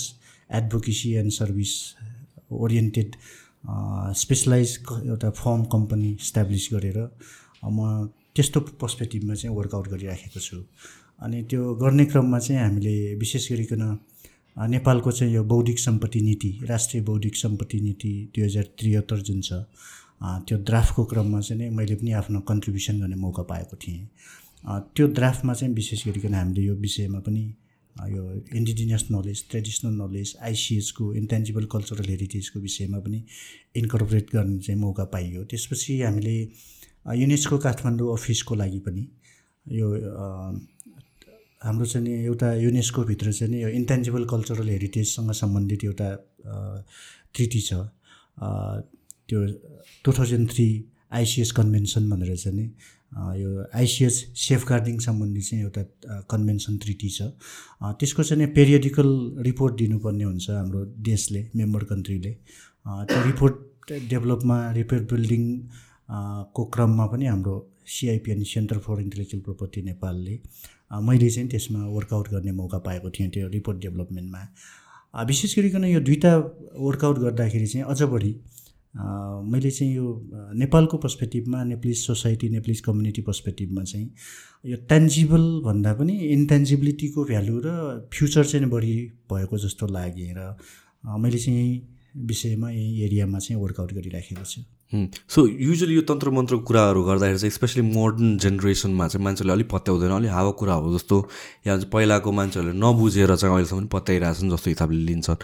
advocacy 0.50 1.12
and 1.20 1.32
service 1.32 1.74
oriented 2.52 3.16
specialise 4.22 4.78
एउटा 5.06 5.30
फर्म 5.40 5.64
कम्पनी 5.74 6.12
इस्टाब्लिस 6.22 6.68
गरेर 6.74 6.98
म 7.64 8.10
त्यस्तो 8.36 8.60
पर्सपेक्टिभमा 8.82 9.34
चाहिँ 9.36 9.56
वर्कआउट 9.58 9.88
गरिराखेको 9.90 10.40
छु। 10.40 10.58
अनि 11.24 11.44
त्यो 11.50 11.74
गर्ने 11.82 12.06
क्रममा 12.06 12.40
चाहिँ 12.40 12.62
हामीले 12.62 13.16
विशेष 13.16 13.52
गरिकन 13.52 13.84
नेपालको 14.70 15.12
चाहिँ 15.12 15.34
यो 15.34 15.44
बौद्धिक 15.44 15.80
सम्पत्ति 15.80 16.22
नीति 16.22 16.52
राष्ट्रिय 16.70 17.04
बौद्धिक 17.04 17.36
सम्पत्ति 17.38 17.80
नीति 17.82 18.14
दुई 18.36 18.44
हजार 18.46 18.64
त्रिहत्तर 18.80 19.20
जुन 19.30 19.42
छ 19.42 19.64
त्यो 20.48 20.58
ड्राफ्टको 20.68 21.04
क्रममा 21.06 21.40
चाहिँ 21.42 21.62
नै 21.62 21.70
मैले 21.76 21.96
पनि 21.96 22.12
आफ्नो 22.20 22.40
कन्ट्रिब्युसन 22.50 23.00
गर्ने 23.00 23.16
मौका 23.16 23.44
पाएको 23.44 23.78
थिएँ। 23.78 24.08
त्यो 24.66 25.08
ड्राफ्टमा 25.08 25.54
चाहिँ 25.54 25.74
विशेष 25.76 26.08
गरिकन 26.08 26.34
हामीले 26.34 26.62
यो 26.62 26.76
विषयमा 26.76 27.20
पनि 27.20 27.44
यो 27.96 28.24
इन्डिजिनियस 28.56 29.04
नलेज 29.12 29.44
ट्रेडिसनल 29.50 29.94
नलेज 30.02 30.36
आइसिएसको 30.42 31.14
इन्टेन्जिबल 31.16 31.66
कल्चरल 31.72 32.10
हेरिटेजको 32.10 32.60
विषयमा 32.60 33.00
पनि 33.00 33.24
इन्कर्पोरेट 33.76 34.30
गर्ने 34.36 34.60
चाहिँ 34.60 34.80
मौका 34.82 35.04
पाइयो। 35.14 35.44
त्यसपछि 35.52 36.02
हामीले 36.02 36.38
युनेस्को 37.20 37.58
काठमाडौँ 37.66 38.14
अफिसको 38.14 38.56
लागि 38.56 38.80
पनि 38.88 39.08
यो 39.68 39.88
हाम्रो 41.64 41.86
चाहिँ 41.86 42.08
नि 42.08 42.14
एउटा 42.26 42.54
युनेस्कोभित्र 42.54 43.32
चाहिँ 43.32 43.52
नि 43.54 43.62
यो 43.64 43.70
इन्टेन्जिबल 43.70 44.26
कल्चरल 44.32 44.70
हेरिटेजसँग 44.70 45.32
सम्बन्धित 45.32 45.84
एउटा 45.84 46.10
ट्रिटी 47.36 47.62
छ। 47.62 47.74
त्यो 49.28 49.40
two 50.04 50.12
thousand 50.18 50.50
three 50.52 50.68
ICS 51.14 51.52
convention 51.52 52.10
भनेर 52.10 52.36
चाहिँ 52.36 52.58
नि 52.58 52.66
यो 53.14 53.66
आइसिएस 53.76 54.16
सेफ 54.38 54.66
गार्डिङ 54.68 54.98
सम्बन्धी 55.06 55.42
चाहिँ 55.42 55.64
एउटा 55.64 55.82
कन्भेन्सन 56.32 56.78
ट्रिटी 56.84 57.10
छ। 57.10 57.22
त्यसको 58.00 58.24
चाहिँ 58.24 58.48
पेरियोडिकल 58.56 59.10
रिपोर्ट 59.48 59.76
दिनुपर्ने 59.78 60.24
हुन्छ 60.24 60.50
हाम्रो 60.50 60.86
देशले 61.10 61.50
मेम्बर 61.56 61.84
कन्ट्रीले। 61.92 62.32
त्यो 62.86 63.24
रिपोर्ट 63.26 63.92
डेभलपमा 64.10 64.58
रिपोर्ट 64.72 65.04
बिल्डिङ 65.14 65.44
को 66.56 66.66
क्रममा 66.74 67.06
पनि 67.08 67.26
हाम्रो 67.26 67.56
सिआइपी 67.88 68.32
अनि 68.32 68.46
सेन्टर 68.46 68.78
फर 68.86 69.02
इन्टेलेक्चुअल 69.02 69.42
प्रोपर्टी 69.44 69.82
नेपालले 69.82 70.40
मैले 71.08 71.30
चाहिँ 71.30 71.50
त्यसमा 71.50 71.86
वर्कआउट 71.88 72.30
गर्ने 72.30 72.52
मौका 72.52 72.78
पाएको 72.88 73.10
थिएँ 73.10 73.30
त्यो 73.30 73.48
रिपोर्ट 73.50 73.78
डेभलपमेन्टमा। 73.82 74.42
विशेष 75.28 75.58
गरिकन 75.58 75.84
यो 75.86 76.00
दुईवटा 76.00 76.36
वर्कआउट 76.80 77.18
गर्दाखेरि 77.20 77.68
चाहिँ 77.68 77.86
अझ 77.86 78.02
बढी 78.14 78.32
मैले 78.96 79.72
चाहिँ 79.72 79.96
यो 79.96 80.30
नेपालको 80.54 80.98
पर्सपेक्टिभमा 80.98 81.64
नेप्लिस 81.64 82.06
सोसाइटी 82.08 82.50
नेप्लिस 82.50 82.82
कम्युनिटी 82.82 83.22
पर्सपेक्टिभमा 83.22 83.84
चाहिँ 83.84 84.12
यो 84.66 84.78
टेन्जिबल 84.78 85.62
भन्दा 85.66 85.94
पनि 85.94 86.14
इन्टेन्जिबिलिटीको 86.14 87.26
भ्यालु 87.26 87.62
र 87.66 88.10
फ्युचर 88.14 88.46
चाहिँ 88.46 88.70
बढी 88.70 88.96
भएको 89.34 89.58
जस्तो 89.58 89.88
लागेँ 89.88 90.34
र 90.38 90.58
मैले 91.18 91.38
चाहिँ 91.38 91.60
यही 91.60 91.82
विषयमा 92.18 92.70
यही 92.70 93.02
एरियामा 93.04 93.40
चाहिँ 93.40 93.62
वर्कआउट 93.62 93.94
गरिराखेको 93.94 94.46
छु। 94.46 94.62
सो 94.94 95.46
युजली 95.48 95.96
यो 95.96 96.02
तन्त्र 96.06 96.30
मन्त्रको 96.30 96.62
कुराहरू 96.70 97.04
गर्दाखेरि 97.04 97.40
चाहिँ 97.40 97.52
स्पेसली 97.52 97.82
मोडर्न 97.82 98.38
जेनेरेसनमा 98.38 99.08
चाहिँ 99.08 99.24
मान्छेले 99.26 99.52
अलिक 99.54 99.70
पत्याउँदैन 99.70 100.12
अलिक 100.12 100.32
हावा 100.32 100.52
कुरा 100.60 100.74
हो 100.74 100.94
जस्तो। 100.94 101.18
या 101.68 101.78
पहिलाको 101.94 102.32
मान्छेहरूले 102.32 102.78
नबुझेर 102.78 103.36
चाहिँ 103.36 103.54
अहिलेसम्म 103.56 103.88
पत्याइरहेछन् 103.90 104.52
जस्तो 104.52 104.70
हिसाबले 104.70 105.02
लिन्छन्। 105.06 105.38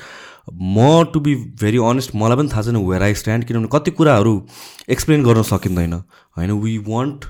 म 0.53 1.03
टु 1.13 1.20
बी 1.20 1.36
भेरी 1.58 1.77
अनेस्ट 1.82 2.12
मलाई 2.15 2.38
पनि 2.38 2.50
थाहा 2.53 2.62
छैन 2.62 2.77
वेयर 2.77 3.03
आई 3.03 3.13
स्ट्यान्ड 3.15 3.46
किनभने 3.50 3.70
कति 3.74 3.91
कुराहरू 3.98 4.34
एक्सप्लेन 4.89 5.24
गर्न 5.24 5.41
सकिँदैन। 5.50 5.94
होइन 6.38 6.51
वी 6.62 6.77
वान्ट 6.88 7.25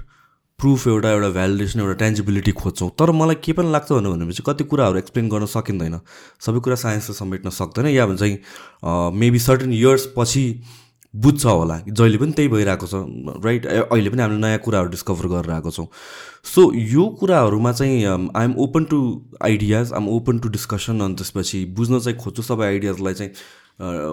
प्रुफ 0.59 0.87
एउटा 0.87 1.09
एउटा 1.11 1.29
भ्यालिडेसन 1.39 1.79
एउटा 1.79 1.93
टेन्जिबिलिटी 2.03 2.51
खोज्छौँ। 2.51 2.89
तर 2.99 3.11
मलाई 3.15 3.35
के 3.43 3.53
पनि 3.55 3.71
लाग्छ 3.71 3.91
भनेपछि 3.91 4.43
कति 4.45 4.63
कुराहरू 4.67 4.97
एक्सप्लेन 4.99 5.29
गर्न 5.29 5.45
सकिँदैन। 5.55 5.99
सबै 6.43 6.59
कुरा 6.59 6.75
साइन्सले 6.83 7.15
समेट्न 7.15 7.49
सक्दैन। 7.55 7.87
या 7.95 8.05
भने 8.05 8.17
चाहिँ 8.17 9.11
मेबी 9.15 9.39
सर्टेन 9.39 9.73
इयर्स 9.73 10.11
पछि 10.17 10.43
बुझ्छ 11.13 11.45
होला। 11.45 11.77
जहिले 11.87 12.17
पनि 12.17 12.31
त्यही 12.31 12.49
भइरहेको 12.49 12.87
छ 12.87 12.95
राइट 13.45 13.65
अहिले 13.65 14.09
पनि 14.09 14.21
हामीले 14.21 14.41
नयाँ 14.41 14.59
कुराहरू 14.65 14.89
डिस्कभर 14.89 15.27
गरेर 15.27 15.51
आएको 15.51 15.71
छौँ। 15.71 15.87
सो 16.45 16.61
यो 16.73 17.07
कुराहरूमा 17.19 17.71
चाहिँ 17.71 18.05
I'm 18.05 18.53
open 18.57 18.83
to 18.91 18.99
ideas 19.41 19.93
I'm 19.93 20.07
open 20.09 20.39
to 20.39 20.49
discussion 20.49 20.99
अनि 20.99 21.15
त्यसपछि 21.15 21.65
बुझ्न 21.73 21.99
चाहिँ 21.99 22.17
खोज्छु 22.19 22.41
सबै 22.43 22.65
आइडियाजलाई 22.65 23.13
चाहिँ 23.13 23.31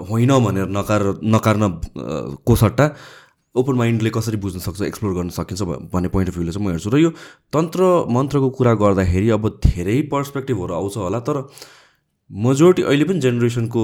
होइन 0.08 0.32
भनेर 0.44 0.68
नकार 0.72 1.02
नकार्न 1.24 1.68
को 2.46 2.56
सट्टा 2.56 2.90
ओपन 3.54 3.74
माइन्डले 3.76 4.10
कसरी 4.10 4.36
बुझ्न 4.36 4.58
सक्छ 4.60 4.82
एक्सप्लोर 4.82 5.14
गर्न 5.14 5.28
सकिन्छ 5.32 5.62
भन्ने 5.92 6.08
पोइन्ट 6.08 6.30
अफ 6.30 6.36
भ्यूले 6.36 6.52
चाहिँ 6.52 6.66
म 6.66 6.70
हेर्छु। 6.70 6.90
र 6.90 6.98
यो 6.98 7.10
तन्त्र 7.52 7.82
मन्त्रको 8.12 8.50
कुरा 8.52 8.74
गर्दाखेरि 8.74 9.30
अब 9.36 9.48
धेरै 9.64 10.00
पर्सपेक्टिभहरू 10.12 10.74
आउँछ 10.74 10.96
होला 10.96 11.20
तर 11.20 11.36
मेजोरिटी 12.30 12.82
अहिले 12.82 13.04
पनि 13.04 13.20
जेनेरेसनको 13.20 13.82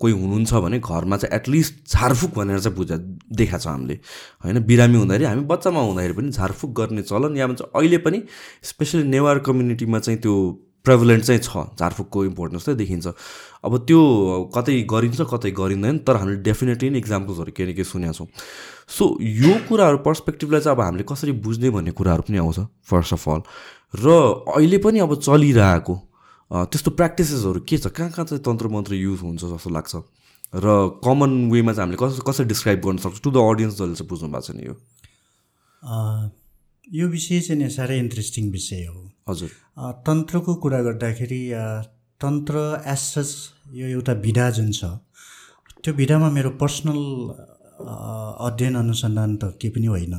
कोही 0.00 0.12
हुनुहुन्छ 0.12 0.54
भने 0.64 0.78
घरमा 0.80 1.16
चाहिँ 1.16 1.36
एटलिस्ट 1.36 1.92
झारफुक 1.92 2.30
भनेर 2.36 2.60
चाहिँ 2.60 2.76
बुझा 2.76 2.96
देखाएको 2.96 3.58
छ 3.58 3.66
हामीले। 3.68 3.94
होइन 4.44 4.58
बिरामी 4.64 4.96
हुँदाखेरि 4.96 5.24
हामी 5.24 5.44
बच्चामा 5.44 5.80
हुँदाखेरि 5.80 6.14
पनि 6.14 6.30
झारफुक 6.32 6.70
गर्ने 6.80 7.02
चलन 7.02 7.36
या 7.36 7.46
भन्छ 7.46 7.62
अहिले 7.62 7.98
पनि 8.00 8.22
स्पेसली 8.64 9.02
नेवार 9.04 9.38
कम्युनिटीमा 9.44 9.98
चाहिँ 9.98 10.20
त्यो 10.20 10.34
प्रेभलेन्ट 10.84 11.24
चाहिँ 11.24 11.40
छ 11.44 11.68
झारफुकको 11.76 12.24
इम्पोर्टेन्स 12.24 12.64
चाहिँ 12.64 12.78
देखिन्छ। 12.78 13.06
अब 13.64 13.78
त्यो 13.84 14.00
कतै 14.56 14.80
गरिन्छ 14.88 15.20
कतै 15.28 15.50
गरिँदैन 15.52 15.98
तर 16.08 16.16
हामीले 16.16 16.40
डेफिनेटली 16.40 16.90
नै 16.90 16.98
इक्जाम्पल्सहरू 16.98 17.52
के 17.52 17.66
न 17.66 17.76
के 17.76 17.84
सुनेका 17.84 18.12
छौँ। 18.12 18.26
सो 18.88 19.16
यो 19.20 19.54
कुराहरू 19.68 19.98
पर्सपेक्टिभलाई 20.00 20.60
चाहिँ 20.60 20.76
अब 20.76 20.82
हामीले 20.82 21.04
कसरी 21.04 21.32
बुझ्ने 21.44 21.70
भन्ने 21.70 21.92
कुराहरू 21.92 22.22
पनि 22.24 22.38
आउँछ 22.40 22.58
फर्स्ट 22.88 23.12
अफ 23.12 23.28
अल 23.28 23.42
र 24.00 24.08
अहिले 24.56 24.78
पनि 24.80 24.98
अब 25.04 25.20
चलिरहेको 25.20 25.94
त्यस्तो 26.50 26.90
प्र्याक्टिसेसहरू 26.98 27.60
के 27.62 27.76
छ? 27.78 27.86
कहाँ 27.94 28.10
कहाँ 28.10 28.26
चाहिँ 28.26 28.42
तन्त्र 28.42 28.68
मन्त्र 28.68 28.94
युज 28.94 29.20
हुन्छ 29.22 29.42
जस्तो 29.44 29.70
लाग्छ? 29.70 29.94
र 30.54 30.66
कमन 31.04 31.50
वेमा 31.50 31.72
चाहिँ 31.72 31.86
हामीले 31.86 31.98
कसरी 32.02 32.22
कसरी 32.26 32.46
डिस्क्राइब 32.50 32.80
गर्न 32.86 32.98
सक्छौँ? 32.98 33.22
टु 33.22 33.30
द 33.30 33.38
अडियन्स 33.38 33.74
जसले 33.78 33.94
चाहिँ 33.94 34.08
बुझ्नु 34.10 34.28
भएको 34.28 34.42
छ 34.42 34.50
नि 34.58 34.62
यो। 34.66 34.74
यो 36.86 37.06
विषय 37.08 37.40
चाहिँ 37.40 37.68
साह्रै 37.70 37.98
इन्ट्रेस्टिङ 37.98 38.50
विषय 38.50 38.84
हो। 38.86 39.00
हजुर। 39.30 39.50
तन्त्रको 40.06 40.54
कुरा 40.58 40.80
गर्दाखेरि 40.82 41.42
तन्त्र 42.20 42.82
एसस 42.86 43.30
यो 43.72 43.86
एउटा 43.88 44.12
विधा 44.26 44.50
जुन 44.50 44.70
छ 44.74 44.84
त्यो 45.80 45.94
विधामा 45.94 46.30
मेरो 46.30 46.50
पर्सनल 46.60 46.98
अध्ययन 48.50 48.74
अनुसन्धान 48.76 49.36
त 49.36 49.54
केही 49.56 49.72
पनि 49.72 49.86
होइन। 49.86 50.14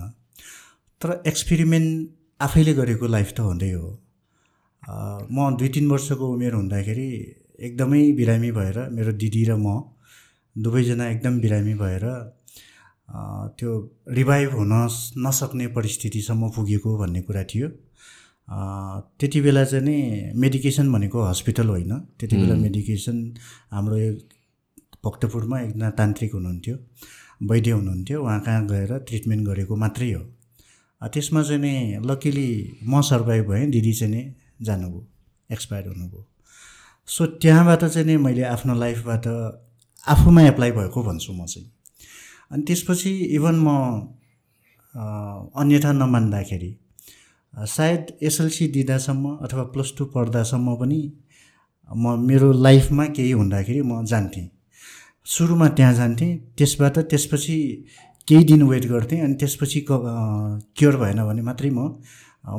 तर 1.02 1.22
एक्सपेरिमेन्ट 1.28 2.10
आफैले 2.42 2.74
गरेको 2.74 3.08
लाइफ 3.08 3.34
त 3.36 3.40
हुँदै 3.42 3.72
हो। 3.72 4.01
म 4.84 5.56
दुई 5.60 5.70
तिन 5.70 5.88
वर्षको 5.90 6.26
उमेर 6.34 6.54
हुँदाखेरि 6.54 7.10
एकदमै 7.60 8.02
बिरामी 8.18 8.52
भएर 8.52 8.78
मेरो 8.92 9.12
दिदी 9.14 9.44
र 9.50 9.56
म 9.56 9.68
दुवैजना 10.56 11.10
एकदम 11.10 11.40
बिरामी 11.42 11.74
भएर 11.82 12.06
त्यो 13.60 13.72
रिभाइभ 14.10 14.50
हुन 14.56 14.74
नसक्ने 15.26 15.68
परिस्थितिसम्म 15.78 16.50
पुगेको 16.56 16.98
भन्ने 16.98 17.22
कुरा 17.22 17.44
थियो। 17.54 17.68
त्यति 19.20 19.42
बेला 19.42 19.64
चाहिँ 19.64 19.86
नि 19.86 19.98
मेडिकेसन 20.36 20.92
भनेको 20.92 21.24
हस्पिटल 21.24 21.68
होइन। 21.70 21.92
त्यति 22.20 22.36
बेला 22.38 22.56
मेडिकेसन 22.56 23.18
हाम्रो 23.72 23.98
भक्तपुरमा 25.06 25.60
एकजना 25.62 25.90
तान्त्रिक 26.00 26.34
हुनुहुन्थ्यो 26.34 26.76
वैद्य 27.50 27.72
हुनुहुन्थ्यो। 27.72 28.18
उहाँ 28.24 28.40
कहाँ 28.42 28.66
गएर 28.68 28.98
ट्रिटमेन्ट 29.08 29.48
गरेको 29.48 29.76
मात्रै 29.76 30.12
हो। 30.12 30.24
त्यसमा 31.02 31.44
चाहिँ 31.44 31.62
नि 31.62 31.74
लकिली 32.10 32.50
म 32.84 33.02
सर्भाइभ 33.02 33.46
भएँ 33.50 33.70
दिदी 33.72 33.94
चाहिँ 33.94 34.14
नि 34.14 34.22
जानुभयो 34.62 35.08
एक्सपायर 35.50 35.88
हुनुभयो। 35.88 36.26
सो 37.08 37.26
त्यहाँबाट 37.42 37.84
चाहिँ 37.86 38.08
नि 38.08 38.18
मैले 38.18 38.44
आफ्नो 38.46 38.74
लाइफबाट 38.76 39.28
आफूमा 40.06 40.42
एप्लाई 40.44 40.72
भएको 40.72 41.04
भन्छु 41.04 41.34
म 41.34 41.46
चाहिँ। 41.46 41.68
अनि 42.52 42.64
त्यसपछि 42.68 43.12
इभन 43.36 43.56
म 43.66 43.68
अन्यथा 45.62 45.92
नमान्दाखेरि 45.94 46.72
सायद 47.54 48.18
एसएलसी 48.24 48.68
दिँदासम्म 48.68 49.36
अथवा 49.44 49.64
प्लस 49.74 49.94
टू 49.98 50.06
पढ्दासम्म 50.16 50.76
पनि 50.76 51.02
म 51.92 52.16
मेरो 52.28 52.52
लाइफमा 52.52 53.06
केही 53.16 53.32
हुँदाखेरि 53.32 53.82
म 53.82 54.04
जान्थेँ। 54.06 54.48
सुरुमा 55.26 55.68
त्यहाँ 55.78 55.94
जान्थेँ 55.94 56.32
त्यसबाट 56.58 56.98
त्यसपछि 57.12 57.58
केही 58.28 58.44
दिन 58.44 58.62
वेट 58.64 58.86
गर्थेँ 58.86 59.20
अनि 59.22 59.36
त्यसपछि 59.36 59.86
क्योर 59.90 60.96
भएन 60.98 61.24
भने 61.28 61.42
मात्रै 61.42 61.70
म 61.70 61.80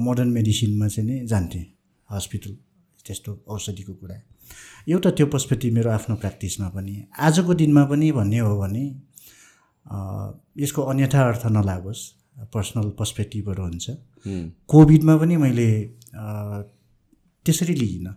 मोडर्न 0.01 0.29
मेडिसिनमा 0.29 0.89
चाहिँ 0.89 1.09
नि 1.09 1.27
जान्थेँ। 1.27 1.65
हस्पिटल 2.13 2.53
त्यस्तो 3.07 3.31
औषधिको 3.49 3.93
कुरा। 3.95 4.17
एउटा 4.89 5.11
त्यो 5.17 5.27
पर्सपेक्टिभ 5.35 5.73
मेरो 5.75 5.91
आफ्नो 5.91 6.15
प्र्याक्टिसमा 6.23 6.69
पनि 6.77 6.95
आजको 7.19 7.55
दिनमा 7.61 7.85
पनि 7.91 8.11
भन्ने 8.13 8.39
हो 8.39 8.57
भने 8.59 8.85
यसको 10.63 10.83
अन्यथा 10.93 11.21
अर्थ 11.29 11.47
नलागोस् 11.57 12.03
पर्सनल 12.55 12.89
पर्सपेक्टिभहरू 12.99 13.63
हुन्छ। 13.63 13.87
कोभिडमा 14.69 15.17
पनि 15.17 15.37
मैले 15.37 15.69
त्यसरी 17.47 17.75
लिइनँ 17.75 18.15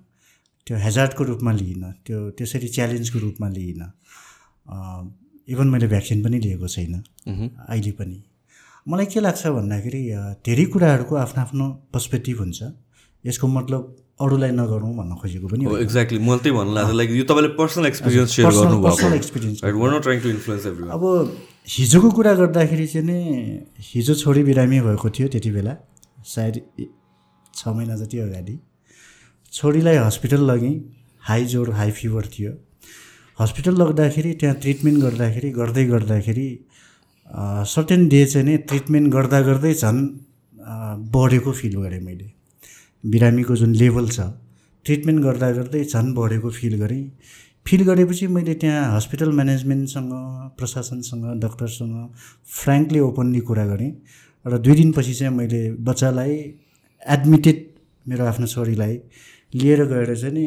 त्यो 0.67 0.77
हेजार्डको 0.77 1.23
रूपमा 1.23 1.51
लिइनँ 1.51 1.91
त्यो 2.05 2.19
त्यसरी 2.37 2.67
च्यालेन्जको 2.75 3.19
रूपमा 3.19 3.47
लिइनँ। 3.49 3.89
इभन 5.53 5.67
मैले 5.73 5.87
भ्याक्सिन 5.87 6.23
पनि 6.23 6.37
लिएको 6.45 6.67
छैन। 6.67 6.93
अहिले 7.69 7.91
पनि। 7.99 8.17
मलाई 8.87 9.05
के 9.13 9.19
लाग्छ 9.19 9.47
भन्दाखेरि 9.57 10.01
धेरै 10.45 10.65
कुराहरूको 10.73 11.15
आफ्नो 11.15 11.41
आफ्नो 11.41 11.65
पर्सपेक्टिभ 11.93 12.37
हुन्छ। 12.39 12.61
यसको 13.25 13.47
मतलब 13.47 13.95
अरूलाई 14.21 14.51
नगरौँ 14.51 14.93
भन्न 14.95 15.15
खोजेको 15.21 15.47
पनि 15.47 15.63
हो 15.65 15.77
एक्ज्याक्टली 15.77 16.19
मैले 16.25 16.39
त्यही 16.43 16.55
भन्नु 16.57 16.73
लाग्छ। 16.75 16.93
लाइक 16.95 17.09
यो 17.11 17.23
तपाईँले 17.29 17.49
personal 17.55 17.85
experience 17.85 18.35
share 18.35 18.47
personal 18.85 19.13
experience 19.13 19.57
to 19.61 20.29
influence 20.29 20.65
अब 20.95 21.03
हिजोको 21.67 22.09
कुरा 22.17 22.33
गर्दाखेरि 22.41 22.87
चाहिँ 22.87 23.05
नि 23.07 23.17
हिजो 23.89 24.13
छोडी 24.21 24.43
बिरामी 24.49 24.79
भएको 24.87 25.09
थियो 25.09 25.27
त्यति 25.33 25.51
बेला 25.51 25.73
सायद 26.25 26.61
छ 27.53 27.67
महिना 27.67 27.95
जति 27.95 28.17
अगाडि। 28.19 28.55
छोरीलाई 29.53 29.97
हस्पिटल 29.97 30.41
लगेँ 30.51 30.75
हाई 31.27 31.45
जोर 31.51 31.71
हाई 31.71 31.91
फिभर 31.91 32.25
थियो। 32.37 32.51
हस्पिटल 33.39 33.75
लग्दाखेरि 33.81 34.33
त्यहाँ 34.39 34.55
ट्रिटमेन्ट 34.63 34.99
गर्दाखेरि 35.03 35.49
गर्दै 35.51 35.85
गर्दाखेरि 35.85 36.47
सर्टेन 37.73 38.07
डे 38.09 38.25
चाहिँ 38.25 38.47
नि 38.47 38.57
ट्रिटमेन्ट 38.69 39.13
गर्दा 39.13 39.41
गर्दै 39.41 39.73
झन् 39.73 39.99
बढेको 41.11 41.51
फिल 41.51 41.75
गरेँ 41.81 41.99
मैले। 41.99 42.27
बिरामीको 43.05 43.55
जुन 43.55 43.73
लेभल 43.75 44.07
छ 44.09 44.19
ट्रिटमेन्ट 44.85 45.21
गर्दा 45.23 45.51
गर्दै 45.51 45.83
झन् 45.83 46.13
बढेको 46.13 46.49
फिल 46.51 46.75
गरेँ। 46.79 47.03
फिल 47.65 47.83
गरेपछि 47.83 48.27
मैले 48.27 48.53
त्यहाँ 48.53 48.95
हस्पिटल 48.95 49.31
म्यानेजमेन्टसँग 49.31 50.11
प्रशासनसँग 50.57 51.25
डक्टरसँग 51.39 51.95
फ्रेङ्कली 52.55 52.99
ओपनली 52.99 53.39
कुरा 53.41 53.65
गरेँ 53.65 53.91
र 54.45 54.57
दुई 54.57 54.75
दिनपछि 54.75 55.13
चाहिँ 55.13 55.33
मैले 55.33 55.61
बच्चालाई 55.81 56.35
एडमिटेड 57.01 57.57
मेरो 58.05 58.25
आफ्नो 58.25 58.47
छोरीलाई 58.47 58.99
लिएर 59.53 59.85
गएर 59.85 60.15
चाहिँ 60.15 60.33
नि 60.33 60.45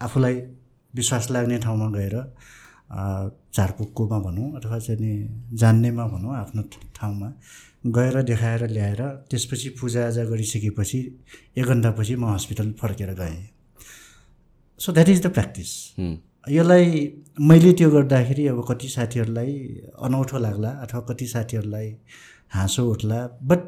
आफूलाई 0.00 0.40
विश्वास 0.94 1.30
लाग्ने 1.30 1.58
ठाउँमा 1.58 1.88
गएर 1.90 2.16
झारपुककोमा 3.52 4.18
भनौँ 4.18 4.50
अथवा 4.56 4.78
चाहिँ 4.78 5.00
नि 5.00 5.12
जान्नेमा 5.56 6.06
भनौँ 6.06 6.36
आफ्नो 6.36 6.62
ठाउँमा 6.94 7.32
गएर 7.84 8.22
देखाएर 8.22 8.66
ल्याएर 8.70 9.02
त्यसपछि 9.30 9.68
पूजाआजा 9.80 10.24
गरिसकेपछि 10.24 10.98
एक 11.58 11.66
घन्टापछि 11.66 12.16
म 12.16 12.34
हस्पिटल 12.34 12.72
फर्केर 12.80 13.14
गएँ। 13.20 13.38
So 14.80 14.92
that 14.92 15.08
is 15.08 15.22
the 15.26 15.32
practice 15.32 15.70
यसलाई 16.48 17.12
मैले 17.40 17.72
त्यो 17.72 17.90
गर्दाखेरि 17.90 18.46
अब 18.46 18.64
कति 18.68 18.88
साथीहरूलाई 18.88 19.54
अनौठो 20.04 20.38
लाग्ला 20.38 20.68
अथवा 20.84 21.00
कति 21.08 21.26
साथीहरूलाई 21.26 21.88
हाँसो 22.54 22.84
उठ्ला। 22.90 23.26
बट 23.42 23.64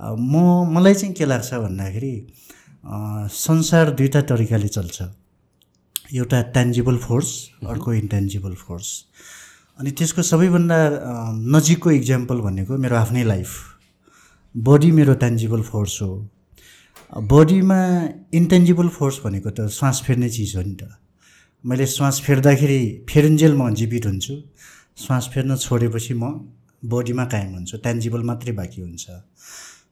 म 0.00 0.42
मलाई 0.74 0.94
चाहिँ 0.94 1.14
के 1.14 1.24
लाग्छ 1.24 1.54
भन्दाखेरि 1.54 2.14
संसार 3.32 3.90
दुईवटा 3.90 4.20
तरिकाले 4.30 4.68
चल्छ। 4.68 5.02
एउटा 6.14 6.40
ट्यान्जिबल 6.54 6.96
फोर्स 6.98 7.30
अर्को 7.66 7.92
इन्टेन्जिबल 7.94 8.54
फोर्स 8.56 8.88
अनि 9.78 9.90
त्यसको 9.92 10.22
सबैभन्दा 10.22 10.78
नजिकको 11.54 11.90
इक्जाम्पल 11.90 12.38
भनेको 12.40 12.76
मेरो 12.80 12.96
आफ्नै 12.96 13.24
लाइफ 13.24 13.50
बडी 14.54 14.90
मेरो 14.98 15.14
ट्यान्जिबल 15.14 15.62
फोर्स 15.62 16.00
हो. 16.02 16.10
बडीमा 17.12 17.80
इन्टेन्जिबल 18.34 18.88
फोर्स 18.88 19.20
भनेको 19.24 19.50
त 19.50 19.68
श्वास 19.68 20.02
फेर्ने 20.06 20.28
चिज 20.36 20.56
हो 20.56 20.62
नि 20.62 20.74
त। 20.80 20.88
मैले 21.64 21.86
श्वास 21.86 22.20
फेर्दाखेरि 22.24 22.80
फेरुन्जेल 23.10 23.54
म 23.54 23.74
जीवित 23.74 24.06
हुन्छु। 24.06 24.34
श्वास 24.96 25.30
फेर्न 25.34 25.56
छोडेपछि 25.56 26.14
म 26.14 26.24
बडीमा 26.84 27.24
कायम 27.28 27.52
हुन्छु। 27.54 27.76
ट्यान्जिबल 27.84 28.22
मात्रै 28.22 28.52
बाँकी 28.56 28.80
हुन्छ। 28.80 29.04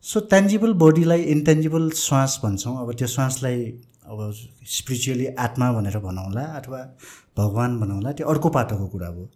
सो 0.03 0.21
ट्यान्जिबल 0.33 0.73
बडीलाई 0.81 1.23
इन्टेन्जिबल 1.35 1.91
श्वास 1.97 2.41
भन्छौँ। 2.45 2.77
अब 2.81 2.93
त्यो 2.97 3.07
श्वासलाई 3.07 3.61
अब 4.05 4.19
स्पिरिचुअली 4.69 5.27
आत्मा 5.39 5.71
भनेर 5.73 5.99
भनौँला 5.99 6.43
अथवा 6.59 6.81
भगवान् 7.39 7.79
भनौँला 7.81 8.13
त्यो 8.13 8.27
अर्को 8.29 8.49
पाटोको 8.57 8.87
कुरा 8.89 9.09
हो। 9.09 9.31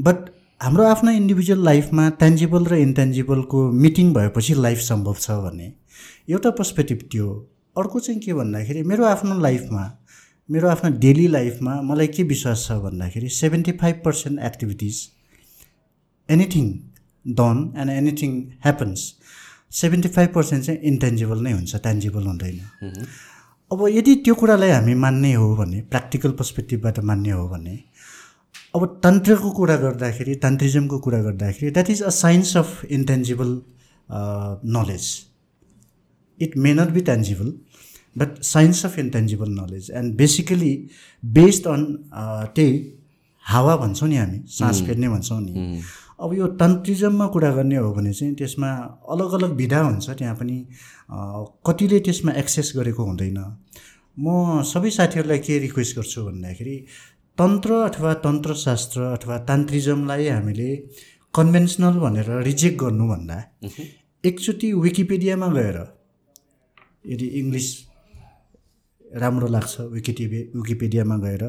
बट 0.00 0.30
हाम्रो 0.60 0.84
आफ्नो 0.84 1.10
इन्डिभिजुअल 1.12 1.64
लाइफमा 1.64 2.08
ट्यान्जिबल 2.20 2.64
र 2.66 2.76
इन्टेन्जिबलको 2.82 3.70
मिटिङ 3.84 4.12
भएपछि 4.14 4.54
लाइफ 4.54 4.78
सम्भव 4.88 5.14
छ 5.20 5.30
भने 5.44 5.72
एउटा 6.30 6.50
पर्सपेक्टिभ 6.60 7.08
त्यो। 7.12 7.28
अर्को 7.76 8.00
चाहिँ 8.00 8.20
के 8.20 8.32
भन्दाखेरि 8.34 8.82
मेरो 8.82 9.04
आफ्नो 9.06 9.38
लाइफमा 9.40 9.84
मेरो 10.48 10.68
आफ्नो 10.68 10.90
डेली 10.98 11.26
लाइफमा 11.28 11.80
मलाई 11.82 12.06
के 12.16 12.22
विश्वास 12.32 12.66
छ 12.68 12.72
भन्दाखेरि 12.82 13.28
seventy 13.38 13.72
five 13.80 14.00
percent 14.04 14.40
activities 14.50 15.06
anything 16.28 16.66
done 17.26 17.58
and 17.80 17.90
anything 17.90 18.30
happens 18.64 19.00
seventy 19.80 20.08
five 20.08 20.30
percent 20.34 20.64
चाहिँ 20.64 20.80
इन्टेन्जिबल 20.90 21.42
नै 21.42 21.52
हुन्छ 21.52 21.76
ट्यान्जिबल 21.76 22.26
हुँदैन। 22.26 22.60
अब 23.72 23.86
यदि 23.88 24.14
त्यो 24.24 24.34
कुरालाई 24.34 24.70
हामी 24.70 24.94
मान्ने 24.94 25.32
हो 25.34 25.54
भने 25.56 25.80
प्र्याक्टिकल 25.92 26.30
पर्सपेक्टिभबाट 26.32 26.98
मान्ने 27.08 27.30
हो 27.30 27.48
भने 27.48 27.78
अब 28.76 28.84
तन्त्रको 29.04 29.50
कुरा 29.58 29.76
गर्दाखेरि 29.76 30.34
तन्त्रिजमको 30.44 30.98
कुरा 31.06 31.20
गर्दाखेरि 31.22 31.70
that 31.70 31.90
is 31.90 32.02
a 32.02 32.10
science 32.18 32.56
of 32.56 32.84
intangible 32.90 33.50
knowledge 34.76 35.04
it 36.42 36.56
may 36.56 36.72
not 36.74 36.90
be 36.90 37.00
tangible 37.00 37.52
but 38.18 38.42
science 38.42 38.84
of 38.86 38.98
intangible 38.98 39.50
knowledge 39.60 39.90
and 39.94 40.14
basically 40.16 40.72
based 41.22 41.66
on 41.66 41.84
त्यही 42.56 42.72
हावा 43.44 43.76
भन्छौँ 43.76 44.08
नि 44.08 44.16
हामी 44.16 44.42
सास 44.58 44.82
फेर्ने 44.86 45.08
भन्छौँ 45.08 45.40
नि। 45.42 45.82
अब 46.20 46.34
यो 46.34 46.46
तन्त्रिजममा 46.60 47.26
कुरा 47.34 47.50
गर्ने 47.56 47.76
हो 47.76 47.92
भने 47.94 48.12
चाहिँ 48.12 48.34
त्यसमा 48.34 48.70
अलग 49.14 49.32
अलग 49.38 49.52
विधा 49.60 49.80
हुन्छ 49.80 50.10
त्यहाँ 50.18 50.34
पनि 50.36 50.56
कतिले 51.66 51.98
त्यसमा 52.06 52.32
एक्सेस 52.42 52.72
गरेको 52.76 53.02
हुँदैन। 53.04 53.38
म 54.18 54.62
सबै 54.72 54.90
साथीहरूलाई 54.90 55.38
के 55.46 55.58
रिक्वेस्ट 55.58 55.96
गर्छु 55.96 56.24
भन्दाखेरि 56.24 56.76
तन्त्र 57.38 57.70
अथवा 57.88 58.14
तन्त्रशास्त्र 58.24 59.00
अथवा 59.16 59.36
तान्त्रिजमलाई 59.48 60.26
हामीले 60.28 60.70
कन्भेन्सनल 61.34 61.98
भनेर 62.04 62.30
रिजेक्ट 62.48 62.78
गर्नुभन्दा 62.82 63.36
एकचोटि 64.24 64.72
विकिपिडियामा 64.86 65.48
गएर 65.58 65.78
यदि 67.12 67.26
इङ्ग्लिस 67.40 67.68
राम्रो 69.22 69.48
लाग्छ 69.54 69.80
विकिटिपे 69.94 70.40
विकिपिडियामा 70.56 71.16
गएर 71.26 71.44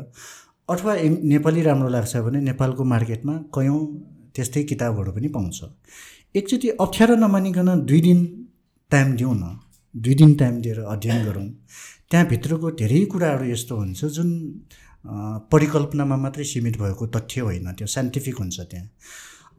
अथवा 0.70 0.96
नेपाली 1.34 1.62
राम्रो 1.70 1.90
लाग्छ 1.98 2.18
भने 2.28 2.42
नेपालको 2.50 2.84
मार्केटमा 2.94 3.36
कयौँ 3.56 3.82
त्यस्तै 4.40 4.64
किताबहरू 4.72 5.12
पनि 5.12 5.28
पाउँछ। 5.36 5.60
एकचोटि 6.36 6.68
अप्ठ्यारो 6.80 7.16
नमानिकन 7.24 7.70
दुई 7.86 8.02
दिन 8.02 8.20
टाइम 8.92 9.16
दिउँ 9.16 9.36
न। 9.36 9.44
दुई 9.96 10.14
दिन 10.16 10.34
टाइम 10.42 10.62
दिएर 10.62 10.80
अध्ययन 10.88 11.26
गरौँ। 11.26 11.48
त्यहाँभित्रको 12.10 12.68
धेरै 12.82 13.00
कुराहरू 13.12 13.46
यस्तो 13.52 13.76
हुन्छ 13.76 14.06
जुन 14.16 14.30
परिकल्पनामा 15.52 16.16
मात्रै 16.24 16.44
सीमित 16.44 16.76
भएको 16.78 17.06
तथ्य 17.16 17.42
होइन। 17.42 17.68
त्यो 17.78 17.88
साइन्टिफिक 17.88 18.36
हुन्छ 18.40 18.60
त्यहाँ। 18.72 18.88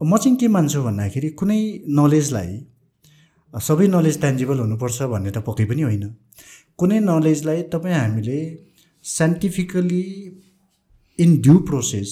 म 0.01 0.17
चाहिँ 0.17 0.37
के 0.37 0.47
मान्छु 0.47 0.81
भन्दाखेरि 0.83 1.29
कुनै 1.39 1.61
नलेजलाई 1.89 2.51
सबै 3.53 3.87
नलेज 3.87 4.19
ट्यान्जिबल 4.19 4.57
हुनुपर्छ 4.59 5.01
भन्ने 5.13 5.31
त 5.31 5.37
पक्कै 5.47 5.65
पनि 5.71 5.81
होइन। 5.81 6.05
कुनै 6.79 6.99
नलेजलाई 7.03 7.61
तपाईँ 7.73 7.95
हामीले 7.95 8.39
scientifically 9.05 10.03
in 11.19 11.29
due 11.41 11.55
process 11.69 12.11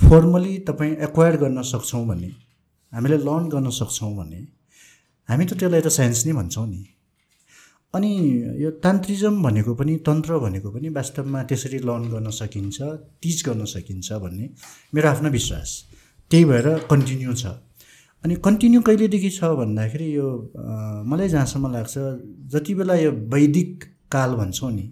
formally 0.00 0.58
तपाईँ 0.68 0.94
एक्वायर 1.06 1.36
गर्न 1.36 1.62
सक्छौँ 1.62 2.06
भने 2.06 2.30
हामीले 2.92 3.16
लर्न 3.18 3.48
गर्न 3.48 3.70
सक्छौँ 3.78 4.14
भने 4.16 4.40
हामी 5.28 5.44
त 5.44 5.52
त्यसलाई 5.58 5.80
त 5.80 5.88
साइन्स 5.88 6.26
नै 6.26 6.32
भन्छौँ 6.32 6.66
नि। 6.68 6.84
अनि 7.94 8.10
यो 8.62 8.70
तान्त्रिजम 8.84 9.42
भनेको 9.42 9.74
पनि 9.74 9.96
तन्त्र 10.06 10.38
भनेको 10.38 10.70
पनि 10.70 10.88
वास्तवमा 10.96 11.42
त्यसरी 11.50 11.78
लर्न 11.88 12.04
गर्न 12.12 12.30
सकिन्छ 12.30 12.76
टिच 13.22 13.38
गर्न 13.48 13.64
सकिन्छ 13.64 14.12
भन्ने 14.24 14.48
मेरो 14.94 15.08
आफ्नो 15.08 15.30
विश्वास। 15.30 15.70
त्यही 16.30 16.44
भएर 16.44 16.66
कन्टिन्यू 16.90 17.34
छ। 17.34 17.46
अनि 18.24 18.34
कन्टिन्यू 18.44 18.80
कहिलेदेखि 18.86 19.30
छ 19.30 19.44
भन्दाखेरि 19.60 20.08
यो 20.16 20.28
मलाई 21.10 21.28
जहाँसम्म 21.28 21.72
लाग्छ 21.72 21.94
जति 22.54 22.74
बेला 22.74 22.94
यो 22.94 23.10
वैदिक 23.34 23.84
काल 24.12 24.34
भन्छौँ 24.40 24.70
नि 24.72 24.86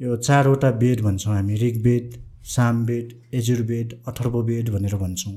यो 0.00 0.16
चारवटा 0.28 0.70
वेद 0.82 1.00
भन्छौँ 1.00 1.34
हामी 1.34 1.54
ऋग्वेद 1.62 2.08
सामवेद 2.46 3.08
यजुर्वेद 3.34 3.88
अथर्ववेद 4.08 4.68
भनेर 4.70 4.94
भन्छौँ। 4.96 5.34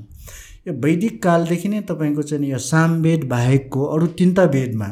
यो 0.66 0.72
वैदिक 0.84 1.22
कालदेखि 1.22 1.68
नै 1.68 1.80
तपाईँको 1.90 2.22
चाहिँ 2.22 2.50
यो 2.50 2.58
सामवेद 2.64 3.24
बाहेकको 3.28 3.84
अरू 3.94 4.06
तिनवटा 4.18 4.44
वेदमा 4.56 4.88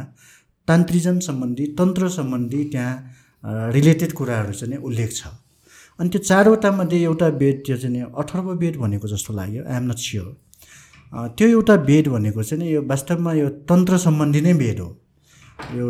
तान्त्रिजम 0.69 1.19
सम्बन्धी 1.27 1.67
तन्त्र 1.79 2.09
सम्बन्धी 2.11 2.65
त्यहाँ 2.73 3.71
रिलेटेड 3.73 4.13
कुराहरू 4.13 4.53
चाहिँ 4.53 4.83
उल्लेख 4.83 5.11
छ। 5.13 5.27
अनि 5.99 6.09
त्यो 6.09 6.21
चारवटा 6.23 6.71
मध्ये 6.73 7.03
एउटा 7.03 7.29
वेद 7.41 7.63
त्यो 7.67 7.77
चाहिँ 7.77 8.03
अथर्व 8.23 8.53
वेद 8.61 8.77
भनेको 8.77 9.09
जस्तो 9.09 9.35
लाग्यो 9.35 9.63
आइएम 9.65 9.85
नट 9.91 9.99
स्योर 9.99 10.29
त्यो 11.37 11.49
एउटा 11.49 11.75
वेद 11.89 12.09
भनेको 12.09 12.43
चाहिँ 12.43 12.71
यो 12.73 12.83
वास्तवमा 12.91 13.33
यो 13.35 13.49
तन्त्र 13.71 13.97
सम्बन्धी 13.99 14.41
नै 14.41 14.53
वेद 14.63 14.79
हो। 14.81 14.91
यो 15.79 15.87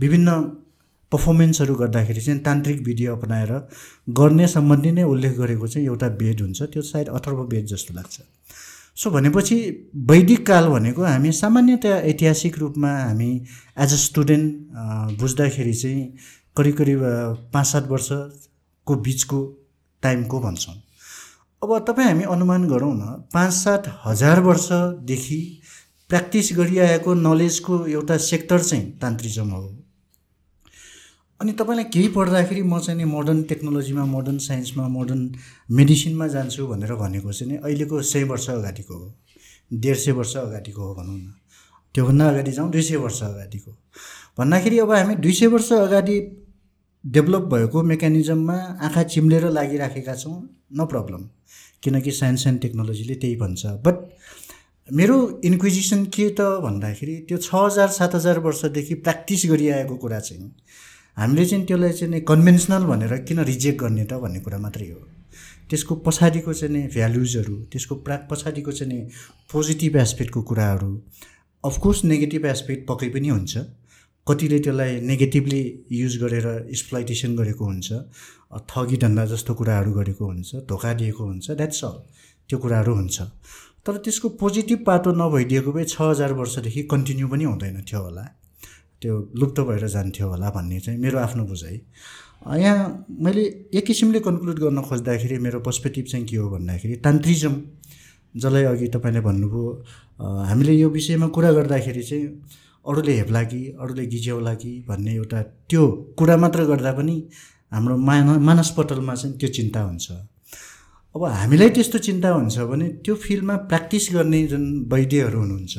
विभिन्न 0.00 0.30
पर्फर्मेन्सहरू 1.14 1.74
गर्दाखेरि 1.74 2.20
चाहिँ 2.20 2.40
तान्त्रिक 2.42 2.80
विधि 2.86 3.06
अपनाएर 3.08 3.52
गर्ने 4.18 4.46
सम्बन्धी 4.50 4.92
नै 4.92 5.02
उल्लेख 5.06 5.36
गरेको 5.38 5.66
चाहिँ 5.66 5.86
एउटा 5.88 6.06
वेद 6.22 6.40
हुन्छ। 6.40 6.62
त्यो 6.62 6.82
सायद 6.82 7.08
अथर्व 7.08 7.42
वेद 7.52 7.66
जस्तो 7.66 7.94
लाग्छ। 7.94 8.20
सो 8.96 9.10
भनेपछि 9.10 9.56
वैदिक 10.10 10.46
काल 10.46 10.68
भनेको 10.68 11.02
हामी 11.04 11.32
सामान्यतया 11.32 11.96
ऐतिहासिक 12.10 12.58
रूपमा 12.58 12.90
हामी 12.98 13.30
एज 13.78 13.92
अ 13.92 13.96
स्टुडेन्ट 13.98 15.18
बुझ्दाखेरि 15.20 15.74
चाहिँ 15.74 16.02
करिब 16.56 16.76
करिब 16.76 17.00
पाँच 17.52 17.66
सात 17.66 17.88
वर्षको 17.90 18.94
बिचको 18.96 19.40
टाइमको 20.02 20.40
भन्छौँ। 20.40 20.74
अब 21.62 21.78
तपाईँ 21.88 22.08
हामी 22.08 22.24
अनुमान 22.32 22.68
गरौँ 22.68 22.94
न 22.94 23.14
पाँच 23.34 23.52
सात 23.52 23.92
हजार 24.06 24.40
वर्षदेखि 24.40 25.40
प्र्याक्टिस 26.10 26.50
गरिआएको 26.56 27.14
नलेजको 27.14 27.86
एउटा 27.86 28.16
सेक्टर 28.26 28.62
चाहिँ 28.62 28.90
तान्त्रिजम 29.02 29.50
हो। 29.50 29.62
अनि 31.40 31.52
तपाईँलाई 31.52 31.84
केही 31.94 32.08
पढ्दाखेरि 32.08 32.62
म 32.62 32.78
चाहिँ 32.78 32.98
नि 32.98 33.04
मोडर्न 33.04 33.42
टेक्नोलोजीमा 33.50 34.04
मोडर्न 34.04 34.38
साइन्समा 34.38 34.86
मोडर्न 34.88 35.22
मेडिसिनमा 35.70 36.26
जान्छु 36.28 36.66
भनेर 36.66 36.94
भनेको 36.94 37.32
चाहिँ 37.32 37.52
नि। 37.52 37.58
अहिलेको 37.58 38.02
सय 38.02 38.24
वर्ष 38.24 38.48
अगाडिको 38.50 38.94
हो। 38.94 39.12
डेढ 39.72 39.96
सय 39.96 40.12
वर्ष 40.12 40.36
अगाडिको 40.36 40.82
हो 40.82 40.94
भनौँ 40.94 41.16
न। 41.18 41.34
त्योभन्दा 41.94 42.28
अगाडि 42.28 42.52
जाउँ 42.52 42.70
दुई 42.70 42.82
सय 42.82 42.96
वर्ष 42.96 43.22
अगाडिको। 43.22 43.70
भन्दाखेरि 44.38 44.78
अब 44.78 44.92
हामी 44.92 45.14
दुई 45.16 45.32
सय 45.32 45.46
वर्ष 45.46 45.72
अगाडि 45.72 46.18
डेभलप 47.04 47.42
भएको 47.52 47.82
मेकानिजममा 47.82 48.56
आँखा 48.80 49.02
चिम्लेर 49.12 49.48
लागिराखेका 49.50 50.14
छौँ 50.14 50.36
नो 50.72 50.86
प्रब्लम 50.86 51.28
किनकि 51.82 52.10
साइन्स 52.12 52.46
एन्ड 52.46 52.60
टेक्नोलोजीले 52.60 53.14
त्यही 53.14 53.36
भन्छ। 53.36 53.66
बट 53.86 53.96
मेरो 54.88 55.16
इन्क्विजिसन 55.44 56.04
के 56.14 56.28
त 56.30 56.40
भन्दाखेरि 56.62 57.16
त्यो 57.28 57.38
छ 57.38 57.54
हजार 57.54 57.88
सात 57.88 58.14
हजार 58.14 58.38
वर्षदेखि 58.38 58.94
प्र्याक्टिस 58.94 59.46
गरिआएको 59.50 59.96
कुरा 59.96 60.20
चाहिँ 60.20 60.50
हामीले 61.16 61.44
चाहिँ 61.46 61.64
त्यसलाई 61.66 61.92
चाहिँ 61.92 62.20
कन्भेन्सनल 62.28 62.84
भनेर 62.84 63.16
किन 63.28 63.38
रिजेक्ट 63.50 63.80
गर्ने 63.80 64.04
त 64.04 64.18
भन्ने 64.22 64.40
कुरा 64.40 64.58
मात्रै 64.58 64.88
हो। 64.90 65.00
त्यसको 65.70 65.94
पछाडिको 66.06 66.52
चाहिँ 66.52 66.72
नि 66.74 66.82
भ्यालुजहरू 66.94 67.54
त्यसको 67.72 67.94
प्रा 68.04 68.16
पछाडिको 68.30 68.72
चाहिँ 68.72 69.02
पोजिटिभ 69.52 69.96
एस्पेक्टको 69.96 70.42
कुराहरू 70.50 70.90
अफकोर्स 71.64 72.04
नेगेटिभ 72.04 72.44
एस्पेक्ट 72.46 72.86
पक्कै 72.88 73.08
पनि 73.14 73.28
हुन्छ। 73.28 73.54
कतिले 74.26 74.58
त्यसलाई 74.58 75.00
नेगेटिभली 75.00 75.62
युज 75.92 76.14
गरेर 76.22 76.46
एक्सप्लोइटेसन 76.74 77.36
गरेको 77.36 77.64
हुन्छ 77.64 77.88
ठगी 78.68 78.96
धन्दा 79.04 79.24
जस्तो 79.32 79.54
कुराहरू 79.54 79.92
गरेको 79.92 80.24
हुन्छ 80.26 80.50
धोका 80.68 80.92
दिएको 81.00 81.24
हुन्छ 81.24 81.50
द्याट्स 81.50 81.84
अल 81.84 81.96
त्यो 82.48 82.58
कुराहरू 82.58 82.94
हुन्छ। 82.94 83.16
तर 83.86 83.96
त्यसको 84.04 84.28
पोजिटिभ 84.40 84.84
पाटो 84.86 85.12
नभइदिएको 85.12 85.72
भए 85.72 85.84
छ 85.84 86.00
हजार 86.00 86.32
वर्षदेखि 86.40 86.82
कन्टिन्यू 86.92 87.28
पनि 87.28 87.44
हुँदैन 87.44 87.82
थियो 87.84 88.00
होला। 88.02 88.24
त्यो 89.04 89.14
लुप्त 89.36 89.60
भएर 89.68 89.86
जान्थ्यो 89.94 90.28
होला 90.28 90.50
भन्ने 90.56 90.80
चाहिँ 90.80 90.98
मेरो 91.00 91.18
आफ्नो 91.18 91.44
बुझाइ। 91.44 91.80
यहाँ 92.60 93.06
मैले 93.24 93.42
एक 93.78 93.84
किसिमले 93.86 94.20
कन्क्लुड 94.20 94.58
गर्न 94.58 94.82
खोज्दाखेरि 94.88 95.38
मेरो 95.44 95.60
पर्सपेक्टिभ 95.60 96.04
चाहिँ 96.10 96.26
के 96.26 96.36
हो 96.36 96.50
भन्दाखेरि 96.50 96.96
तान्त्रिजम 97.04 97.54
जसलाई 98.34 98.64
अघि 98.64 98.86
तपाईँले 98.94 99.20
भन्नुभयो 99.20 99.64
हामीले 100.48 100.72
यो 100.74 100.88
विषयमा 100.90 101.26
कुरा 101.36 101.52
गर्दाखेरि 101.52 102.02
चाहिँ 102.02 102.26
अरूले 102.84 103.12
हेप्ला 103.16 103.42
कि 103.48 103.60
अरूले 103.80 104.06
गिज्याउला 104.06 104.54
कि 104.54 104.72
भन्ने 104.88 105.14
एउटा 105.14 105.42
त्यो 105.70 105.82
कुरा 106.18 106.36
मात्र 106.36 106.64
गर्दा 106.70 106.92
पनि 106.92 107.16
हाम्रो 107.72 107.96
मान 107.96 108.28
मानसपटलमा 108.44 109.14
चाहिँ 109.14 109.36
त्यो 109.38 109.48
चिन्ता 109.58 109.80
हुन्छ। 109.80 110.06
अब 111.14 111.24
हामीलाई 111.24 111.70
त्यस्तो 111.70 111.98
चिन्ता 112.06 112.28
हुन्छ 112.28 112.58
भने 112.70 112.88
त्यो 113.04 113.14
फिल्डमा 113.24 113.56
प्र्याक्टिस 113.70 114.08
गर्ने 114.12 114.46
जुन 114.52 114.64
वैद्यहरू 114.92 115.38
हुनुहुन्छ 115.38 115.78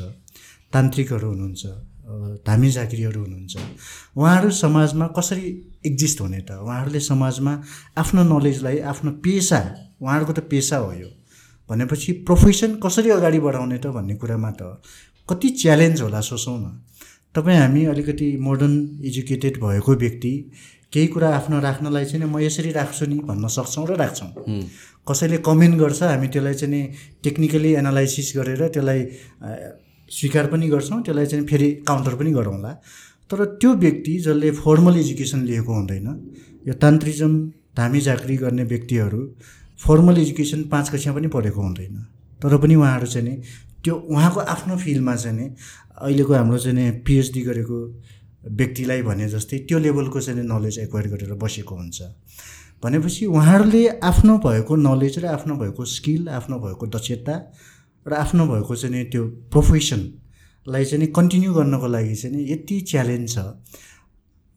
तान्त्रिकहरू 0.72 1.28
हुनुहुन्छ 1.28 1.62
धामी 2.46 2.70
झाँक्रीहरू 2.70 3.20
हुनुहुन्छ। 3.20 3.56
उहाँहरू 4.16 4.50
समाजमा 4.50 5.06
कसरी 5.18 5.46
एक्जिस्ट 5.86 6.20
हुने 6.20 6.40
त? 6.40 6.50
उहाँहरूले 6.62 7.00
समाजमा 7.00 7.52
आफ्नो 7.98 8.22
नलेजलाई 8.22 8.78
आफ्नो 8.90 9.10
पेसा 9.24 9.60
उहाँहरूको 10.02 10.32
त 10.32 10.40
पेसा 10.50 10.76
हो 10.76 10.92
यो। 10.92 11.10
भनेपछि 11.70 12.12
प्रोफेसन 12.22 12.74
कसरी 12.78 13.10
अगाडि 13.10 13.38
बढाउने 13.42 13.78
त 13.78 13.86
भन्ने 13.90 14.14
कुरामा 14.22 14.50
त 14.54 14.78
कति 15.28 15.48
च्यालेन्ज 15.62 16.00
होला 16.02 16.20
सोचौँ 16.20 16.58
न। 16.58 16.66
तपाईँ 17.34 17.58
हामी 17.58 17.84
अलिकति 17.84 18.36
मोडर्न 18.40 18.74
एजुकेटेड 19.04 19.58
भएको 19.60 19.94
व्यक्ति 19.94 20.32
केही 20.92 21.06
कुरा 21.10 21.28
आफ्नो 21.36 21.60
राख्नलाई 21.60 22.04
चाहिँ 22.04 22.24
म 22.24 22.38
यसरी 22.38 22.70
राख्छु 22.72 23.06
नि 23.06 23.18
भन्न 23.26 23.48
सक्छौँ 23.50 23.86
र 23.86 23.96
राख्छौँ। 23.98 24.30
कसैले 25.08 25.38
कमेन्ट 25.42 25.74
गर्छ 25.78 26.02
हामी 26.02 26.28
त्यसलाई 26.28 26.54
चाहिँ 26.54 26.82
टेक्निकली 27.24 27.72
एनालाइसिस 27.82 28.32
गरेर 28.36 28.68
त्यसलाई 28.68 29.00
स्वीकार 30.10 30.46
पनि 30.46 30.68
गर्छौँ 30.68 31.02
त्यसलाई 31.02 31.26
चाहिँ 31.26 31.46
फेरि 31.46 31.70
काउन्टर 31.88 32.14
पनि 32.14 32.30
गरौँला 32.32 32.72
तर 33.30 33.44
त्यो 33.44 33.74
व्यक्ति 33.74 34.16
जसले 34.18 34.50
फर्मल 34.50 34.96
एजुकेसन 34.96 35.44
लिएको 35.44 35.74
हुँदैन 35.74 36.06
यो 36.68 36.74
तान्त्रिजम 36.74 37.38
धामी 37.76 38.00
झाँक्री 38.00 38.36
गर्ने 38.36 38.64
व्यक्तिहरू 38.64 39.20
फर्मल 39.86 40.18
एजुकेसन 40.18 40.62
पाँच 40.62 40.90
कक्षा 40.90 41.12
पनि 41.12 41.28
पढेको 41.28 41.62
हुँदैन। 41.62 41.96
तर 42.42 42.56
पनि 42.58 42.74
उहाँहरू 42.74 43.06
चाहिँ 43.06 43.28
नि 43.28 43.36
त्यो 43.84 43.94
उहाँको 43.94 44.40
आफ्नो 44.40 44.76
फिल्डमा 44.76 45.14
चाहिँ 45.16 45.36
नि 45.38 45.46
अहिलेको 46.00 46.32
हाम्रो 46.34 46.58
चाहिँ 46.58 46.90
पिएचडी 47.06 47.40
गरेको 47.42 47.78
व्यक्तिलाई 48.50 49.02
भने 49.02 49.28
जस्तै 49.28 49.58
त्यो 49.58 49.78
लेभलको 49.78 50.20
चाहिँ 50.20 50.44
नलेज 50.44 50.78
एक्वायर 50.78 51.08
गरेर 51.08 51.32
बसेको 51.34 51.74
हुन्छ। 51.76 52.02
भनेपछि 52.84 53.26
उहाँहरूले 53.26 53.86
आफ्नो 53.88 54.38
भएको 54.38 54.76
नलेज 54.76 55.18
र 55.18 55.26
आफ्नो 55.26 55.56
भएको 55.56 55.84
स्किल 55.84 56.28
आफ्नो 56.28 56.58
भएको 56.58 56.86
दक्षता 56.86 57.34
र 58.06 58.14
आफ्नो 58.14 58.46
भएको 58.46 58.76
चाहिँ 58.76 58.94
नि 58.94 59.04
त्यो 59.10 59.22
प्रोफेसनलाई 59.52 60.84
चाहिँ 60.84 61.00
नि 61.04 61.12
कन्टिन्यू 61.12 61.52
गर्नको 61.54 61.86
लागि 61.86 62.14
चाहिँ 62.14 62.36
नि 62.36 62.52
यति 62.52 62.80
च्यालेन्ज 62.90 63.34
छ। 63.34 63.38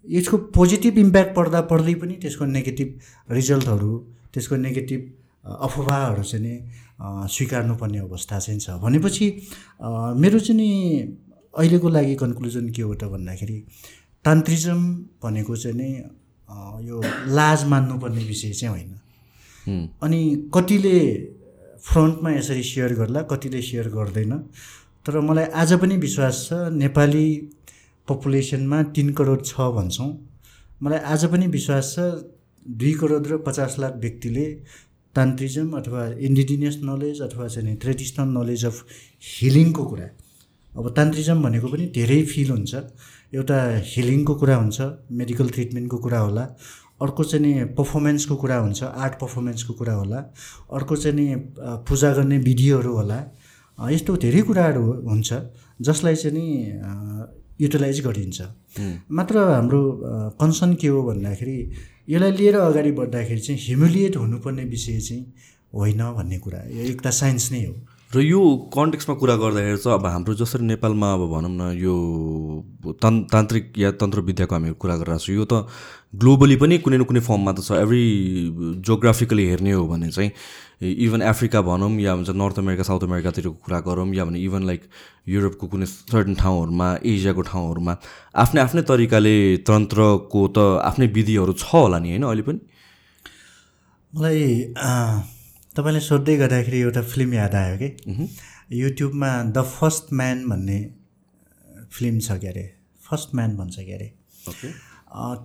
यसको 0.06 0.38
पोजिटिभ 0.56 0.98
इम्प्याक्ट 0.98 1.36
पर्दा 1.36 1.62
पढ्दै 1.72 1.94
पनि 2.02 2.14
त्यसको 2.22 2.46
नेगेटिभ 2.46 2.90
रिजल्टहरू 3.32 3.92
त्यसको 4.34 4.56
नेगेटिभ 4.56 5.02
अफवाहहरू 5.62 6.24
चाहिँ 6.24 6.46
नि 6.46 6.54
स्वीकार्नुपर्ने 7.30 8.00
अवस्था 8.00 8.40
चाहिँ 8.40 8.60
छ। 8.60 8.70
भनेपछि 8.84 9.28
मेरो 10.16 10.40
चाहिँ 10.40 10.58
नि 10.62 10.70
अहिलेको 11.54 11.90
लागि 11.90 12.16
कन्क्लुजन 12.16 12.70
के 12.70 12.82
हो 12.82 12.94
त 12.96 13.04
भन्दाखेरि 13.12 13.58
तान्त्रिजम 14.26 14.80
भनेको 15.24 15.56
चाहिँ 15.56 15.78
नि 15.78 15.90
यो 16.88 17.02
लाज 17.34 17.64
मान्नुपर्ने 17.68 18.24
विषय 18.24 18.52
चाहिँ 18.54 18.74
होइन। 18.74 19.90
अनि 20.02 20.22
कतिले 20.54 21.00
फ्रन्टमा 21.84 22.32
यसरी 22.32 22.64
सेयर 22.64 22.94
गर्ला 22.94 23.22
कतिले 23.32 23.62
सेयर 23.62 23.88
गर्दैन। 23.90 24.34
तर 25.06 25.20
मलाई 25.20 25.46
आज 25.56 25.74
पनि 25.82 25.98
विश्वास 25.98 26.36
छ 26.46 26.54
नेपाली 26.76 27.28
पपुलेसनमा 28.08 28.82
तिन 28.96 29.14
करोड 29.14 29.46
छ 29.46 29.72
भन्छौँ। 29.78 30.10
मलाई 30.84 31.00
आज 31.14 31.26
पनि 31.32 31.48
विश्वास 31.48 31.94
छ 31.96 32.00
दुई 32.66 32.94
करोड 33.02 33.28
र 33.28 33.38
पचास 33.48 33.76
लाख 33.80 33.94
व्यक्तिले 34.02 34.46
तान्त्रिजम 35.16 35.72
अथवा 35.78 36.02
इन्डिजिनियस 36.28 36.76
नलेज 36.84 37.22
अथवा 37.22 37.48
चाहिँ 37.48 37.76
ट्रेडिसनल 37.78 38.28
नलेज 38.38 38.66
अफ 38.66 38.76
हिलिङको 39.30 39.84
कुरा। 39.86 40.08
अब 40.74 40.86
तान्त्रिजम 40.98 41.42
भनेको 41.44 41.68
पनि 41.68 41.86
धेरै 41.96 42.22
फिल 42.32 42.50
हुन्छ। 42.52 42.74
एउटा 43.34 43.58
हिलिङको 43.86 44.34
कुरा 44.42 44.56
हुन्छ 44.56 44.78
मेडिकल 45.12 45.50
ट्रिटमेन्टको 45.56 45.98
कुरा 45.98 46.20
होला। 46.20 46.44
अर्को 47.02 47.24
चाहिँ 47.24 47.46
नि 47.46 47.64
पर्फर्मेन्सको 47.78 48.36
कुरा 48.36 48.58
हुन्छ 48.58 48.84
आर्ट 48.84 49.14
पर्फर्मेन्सको 49.20 49.74
कुरा 49.74 49.94
होला। 49.94 50.18
अर्को 50.74 50.96
चाहिँ 50.96 51.16
नि 51.16 51.28
पूजा 51.88 52.14
गर्ने 52.14 52.38
विधिहरू 52.48 52.94
होला। 52.96 53.20
यस्तो 53.80 54.16
धेरै 54.24 54.42
कुराहरू 54.48 54.84
हुन्छ 55.10 55.34
जसलाई 55.82 56.16
चाहिँ 56.16 56.36
नि 56.38 56.48
युटिलाइज 57.62 58.00
गरिन्छ। 58.06 58.42
मात्र 59.12 59.38
हाम्रो 59.38 59.82
कन्सर्न 60.42 60.74
के 60.82 60.88
हो 60.88 61.04
भन्दाखेरि 61.04 61.58
यसलाई 62.10 62.32
लिएर 62.32 62.56
अगाडि 62.56 62.92
बढ्दाखेरि 63.00 63.42
चाहिँ 63.42 63.60
ह्युमिलिएट 63.66 64.18
हुनुपर्ने 64.18 64.64
विषय 64.66 65.00
चाहिँ 65.00 65.24
होइन 65.74 66.02
भन्ने 66.18 66.38
कुरा। 66.40 66.60
यो 66.68 66.84
एउटा 66.84 67.12
साइन्स 67.12 67.52
नै 67.52 67.66
हो। 67.66 67.76
र 68.10 68.20
यो 68.26 68.42
कन्टेक्समा 68.74 69.16
कुरा 69.22 69.36
गर्दाखेरि 69.38 69.78
चाहिँ 69.78 70.00
अब 70.00 70.06
हाम्रो 70.06 70.34
जसरी 70.34 70.66
नेपालमा 70.66 71.14
अब 71.14 71.24
भनौँ 71.30 71.52
न 71.54 71.78
यो 71.78 71.94
तान् 73.02 73.24
तान्त्रिक 73.30 73.74
या 73.78 73.92
तन्त्रविद्याको 74.02 74.56
हामी 74.56 74.72
कुरा 74.82 74.96
गरिरहेको 74.98 75.26
छौँ 75.26 75.36
यो 75.36 75.46
त 75.46 75.54
ग्लोबली 76.14 76.56
पनि 76.62 76.78
कुनै 76.86 76.98
न 76.98 77.04
कुनै 77.06 77.22
फर्ममा 77.22 77.52
त 77.54 77.60
छ। 77.62 77.78
एभ्री 77.86 78.04
जोग्राफिकली 78.82 79.46
हेर्ने 79.46 79.72
हो 79.72 79.86
भने 79.88 80.10
चाहिँ 80.10 80.32
इभन 81.06 81.22
अफ्रिका 81.22 81.62
भनौँ 81.62 81.92
या 82.02 82.16
भन्छ 82.16 82.30
नर्थ 82.34 82.60
अमेरिका 82.60 82.84
साउथ 82.84 83.04
अमेरिकातिरको 83.04 83.58
कुरा 83.66 83.80
गरौँ 83.88 84.08
या 84.16 84.26
भने 84.26 84.40
इभन 84.40 84.64
लाइक 84.66 84.82
युरोपको 85.30 85.68
कुनै 85.68 85.86
सर्टन 85.86 86.36
ठाउँहरूमा 86.42 86.88
एसियाको 87.06 87.42
ठाउँहरूमा 87.52 87.94
आफ्नै 88.44 88.62
आफ्नै 88.62 88.82
तरिकाले 88.90 89.36
तन्त्रको 89.70 90.42
त 90.56 90.58
आफ्नै 90.90 91.08
विधिहरू 91.18 91.54
छ 91.54 91.66
होला 91.70 92.00
नि 92.00 92.10
होइन 92.10 92.24
अहिले 92.26 92.44
पनि? 92.48 92.60
मलाई 94.14 94.44
तपाईँले 95.76 96.02
सोध्दै 96.02 96.36
गर्दाखेरि 96.42 96.80
एउटा 96.82 97.02
फिल्म 97.14 97.34
याद 97.34 97.56
आयो 97.56 97.78
कि? 97.78 97.90
युट्युबमा 98.82 99.32
द 99.52 99.58
फर्स्ट 99.78 100.14
म्यान 100.14 100.38
भन्ने 100.50 100.80
फिल्म 101.92 102.20
छ 102.20 102.40
के 102.42 102.48
अरे 102.48 102.66
फर्स्ट 103.02 103.36
म्यान 103.36 103.58
भन्छ 103.58 103.76
के 103.78 103.94
अरे 103.94 104.08
ओके। 104.50 104.68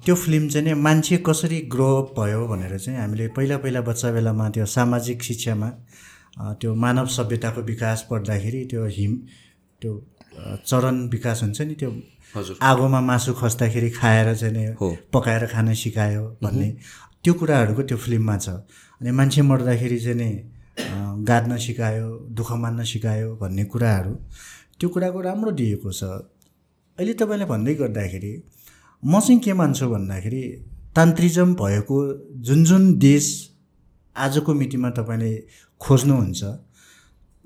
त्यो 0.04 0.14
फिल्म 0.14 0.48
चाहिँ 0.48 0.66
नि 0.66 0.74
मान्छे 0.80 1.16
कसरी 1.26 1.60
ग्रो 1.72 1.88
अप 2.02 2.14
भयो 2.18 2.46
भनेर 2.48 2.78
चाहिँ 2.78 2.98
हामीले 3.00 3.28
पहिला 3.36 3.56
पहिला 3.58 3.80
बच्चा 3.80 4.10
बेलामा 4.12 4.48
त्यो 4.54 4.66
सामाजिक 4.76 5.22
शिक्षामा 5.22 5.68
त्यो 6.60 6.74
मानव 6.74 7.06
सभ्यताको 7.16 7.60
विकास 7.70 8.06
पढ्दाखेरि 8.10 8.64
त्यो 8.70 8.84
हिम 8.96 9.12
त्यो 9.82 9.92
चरण 10.66 10.96
विकास 11.08 11.42
हुन्छ 11.42 11.60
नि 11.60 11.74
त्यो 11.80 11.90
आगोमा 12.62 13.00
मासु 13.00 13.32
खस्दाखेरि 13.40 13.90
खाएर 13.90 14.34
चाहिँ। 14.36 14.74
पकाएर 15.14 15.46
खान 15.46 15.72
सिकायो 15.74 16.22
भन्ने 16.42 16.68
त्यो 17.24 17.32
कुराहरूको 17.40 17.82
त्यो 17.88 17.96
फिल्ममा 17.96 18.36
छ। 18.38 18.48
अनि 19.00 19.10
मान्छे 19.10 19.42
मर्दाखेरि 19.42 19.98
चाहिँ 19.98 20.16
नि 20.18 20.30
अँ, 20.74 21.24
गाड्न 21.24 21.56
सिकायो 21.56 22.08
दुःख 22.36 22.50
मान्न 22.62 22.84
सिकायो 22.84 23.34
भन्ने 23.40 23.64
कुराहरू 23.72 24.14
त्यो 24.80 24.88
कुराको 24.88 25.20
राम्रो 25.20 25.50
दिएको 25.60 25.92
छ। 25.92 26.02
अहिले 26.98 27.14
तपाईँले 27.14 27.44
भन्दै 27.46 27.74
गर्दाखेरि 27.74 28.32
म 29.04 29.20
चाहिँ 29.20 29.40
के 29.40 29.52
मान्छु 29.52 29.86
भन्दाखेरि 29.88 30.42
तान्त्रिजम 30.96 31.54
भएको 31.54 31.96
जुन 32.46 32.64
जुन 32.64 32.82
देश 32.98 33.26
आजको 34.16 34.54
मितिमा 34.54 34.90
तपाईँले 34.96 35.32
खोज्नुहुन्छ 35.80 36.42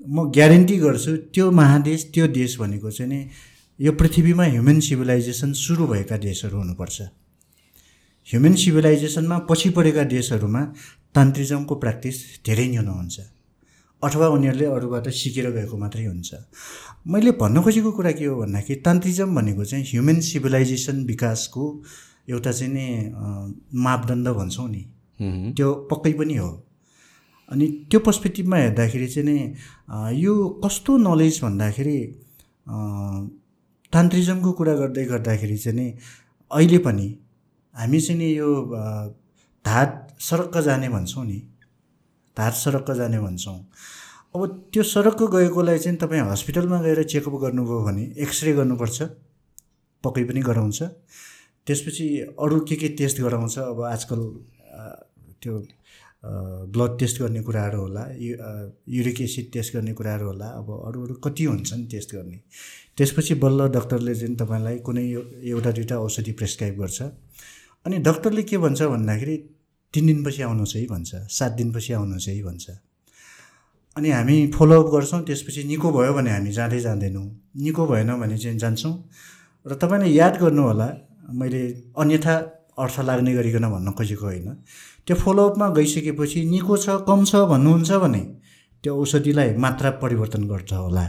म 0.01 0.29
ग्यारेन्टी 0.31 0.77
गर्छु 0.79 1.15
त्यो 1.35 1.49
महादेश 1.51 2.11
त्यो 2.13 2.27
देश 2.39 2.59
भनेको 2.59 2.91
चाहिँ 2.91 3.11
नि 3.11 3.19
यो 3.79 3.91
पृथ्वीमा 3.91 4.43
ह्युमन 4.43 4.79
सिभिलाइजेसन 4.79 5.51
सुरु 5.53 5.87
भएका 5.87 6.17
देशहरू 6.17 6.57
हुनुपर्छ। 6.57 7.01
ह्युमन 8.27 8.53
सिभिलाइजेसनमा 8.55 9.37
पछि 9.49 9.69
परेका 9.75 10.03
देशहरूमा 10.15 10.61
तान्त्रिजमको 11.15 11.75
प्र्याक्टिस 11.75 12.17
धेरै 12.45 12.67
न्यून 12.67 12.87
हुन्छ 12.87 13.19
अथवा 14.03 14.27
उनीहरूले 14.35 14.65
अरूबाट 14.65 15.07
सिकेर 15.11 15.49
गएको 15.51 15.77
मात्रै 15.77 16.05
हुन्छ। 16.05 16.29
मैले 17.07 17.31
भन्न 17.31 17.61
खोजेको 17.63 17.91
कुरा 17.91 18.11
के 18.11 18.25
हो 18.25 18.35
भन्दाखेरि 18.35 18.79
तान्त्रिजम 18.85 19.35
भनेको 19.35 19.65
चाहिँ 19.65 19.85
ह्युमन 19.85 20.19
सिभिलाइजेसन 20.19 21.03
विकासको 21.05 21.65
एउटा 22.29 22.51
चाहिँ 22.51 22.73
नि 22.73 22.87
मापदण्ड 23.73 24.27
भन्छौँ 24.29 24.69
नि. 24.69 24.81
त्यो 25.55 25.73
पक्कै 25.91 26.13
पनि 26.13 26.35
हो। 26.35 26.49
अनि 27.51 27.67
त्यो 27.91 27.99
पर्सपेक्टिभमा 27.99 28.57
हेर्दाखेरि 28.57 29.07
चाहिँ 29.07 29.27
नि 29.29 29.37
यो 30.21 30.33
कस्तो 30.63 30.97
नलेज 30.97 31.39
भन्दाखेरि 31.43 31.99
तान्त्रिजमको 33.93 34.51
कुरा 34.51 34.73
गर्दै 34.75 35.05
गर्दाखेरि 35.05 35.57
चाहिँ 35.57 35.77
नि 35.79 35.87
अहिले 36.51 36.77
पनि 36.85 37.07
हामी 37.75 37.99
चाहिँ 38.01 38.19
नि 38.19 38.29
यो 38.37 38.49
धात 39.65 40.15
सरक्क 40.19 40.57
जाने 40.61 40.89
भन्छौँ 40.89 41.25
नि। 41.25 41.39
धात 42.37 42.53
सरक्क 42.53 42.91
जाने 42.91 43.19
भन्छौँ। 43.19 43.59
अब 44.35 44.41
त्यो 44.73 44.83
सरक्क 44.83 45.21
गएकोलाई 45.35 45.77
चाहिँ 45.79 45.97
तपाईँ 45.97 46.21
हस्पिटलमा 46.21 46.81
गएर 46.81 47.01
चेकअप 47.03 47.35
गर्नुभयो 47.43 47.79
भने 47.85 48.03
एक्सरे 48.23 48.51
गर्नुपर्छ 48.53 49.01
पक्कै 50.03 50.23
पनि 50.29 50.41
गराउँछ। 50.49 50.79
त्यसपछि 51.67 52.05
अरू 52.37 52.59
के 52.69 52.75
के 52.81 52.87
टेस्ट 52.99 53.21
गराउँछ 53.21 53.57
अब 53.59 53.81
आजकल 53.83 54.19
त्यो 55.41 55.53
ब्लड 56.73 56.97
टेस्ट 56.99 57.21
गर्ने 57.21 57.41
कुराहरू 57.47 57.79
होला 57.81 58.03
युरिक 58.97 59.21
एसिड 59.21 59.51
टेस्ट 59.53 59.73
गर्ने 59.75 59.93
कुराहरू 59.99 60.25
होला 60.27 60.47
अब 60.61 60.67
अरू 60.87 61.03
अरू 61.05 61.13
कति 61.25 61.43
हुन्छन् 61.43 61.85
टेस्ट 61.91 62.15
गर्ने। 62.15 62.39
त्यसपछि 62.97 63.35
बल्ल 63.43 63.67
डक्टरले 63.77 64.15
चाहिँ 64.15 64.35
तपाईँलाई 64.35 64.77
कुनै 64.85 65.05
एउ- 65.11 65.25
एउटा 65.53 65.71
दुइटा 65.77 65.97
औषधि 66.05 66.31
प्रेसक्राइब 66.41 66.75
गर्छ। 66.81 67.01
अनि 67.01 67.97
डक्टरले 68.09 68.43
के 68.43 68.57
भन्छ 68.57 68.81
भन्दाखेरि 68.93 69.37
तिन 69.93 70.05
दिनपछि 70.07 70.41
आउनुहोस् 70.41 70.75
है 70.75 70.85
भन्छ 70.93 71.11
सात 71.39 71.51
दिनपछि 71.61 71.93
आउनुहोस् 71.93 72.27
है 72.29 72.41
भन्छ। 72.43 72.69
अनि 73.99 74.09
हामी 74.09 74.35
फलोअप 74.55 74.87
गर्छौँ 74.95 75.21
त्यसपछि 75.27 75.63
निको 75.67 75.91
भयो 75.91 76.13
भने 76.15 76.31
हामी 76.31 76.51
जाँदै 76.55 76.79
जाँदैनौँ। 76.79 77.27
निको 77.59 77.83
भएन 77.87 78.11
भने 78.15 78.37
चाहिँ 78.37 78.57
जान्छौँ। 78.57 78.93
र 79.65 79.75
तपाईँले 79.75 80.07
याद 80.07 80.37
गर्नु 80.39 80.63
होला 80.63 80.87
मैले 81.35 81.61
अन्यथा 81.99 82.35
अर्थ 82.79 82.99
लाग्ने 83.03 83.33
गरिकन 83.35 83.65
भन्न 83.69 83.91
खोजेको 83.91 84.25
होइन। 84.25 84.49
त्यो 85.03 85.15
फलोअपमा 85.15 85.67
गइसकेपछि 85.75 86.39
निको 86.47 86.77
छ 86.77 87.03
कम 87.03 87.25
छ 87.27 87.43
भन्नुहुन्छ 87.51 87.91
भने 87.99 88.21
त्यो 88.83 88.95
औषधिलाई 88.95 89.49
मात्रा 89.59 89.89
परिवर्तन 89.99 90.47
गर्छ 90.47 90.71
होला। 90.73 91.05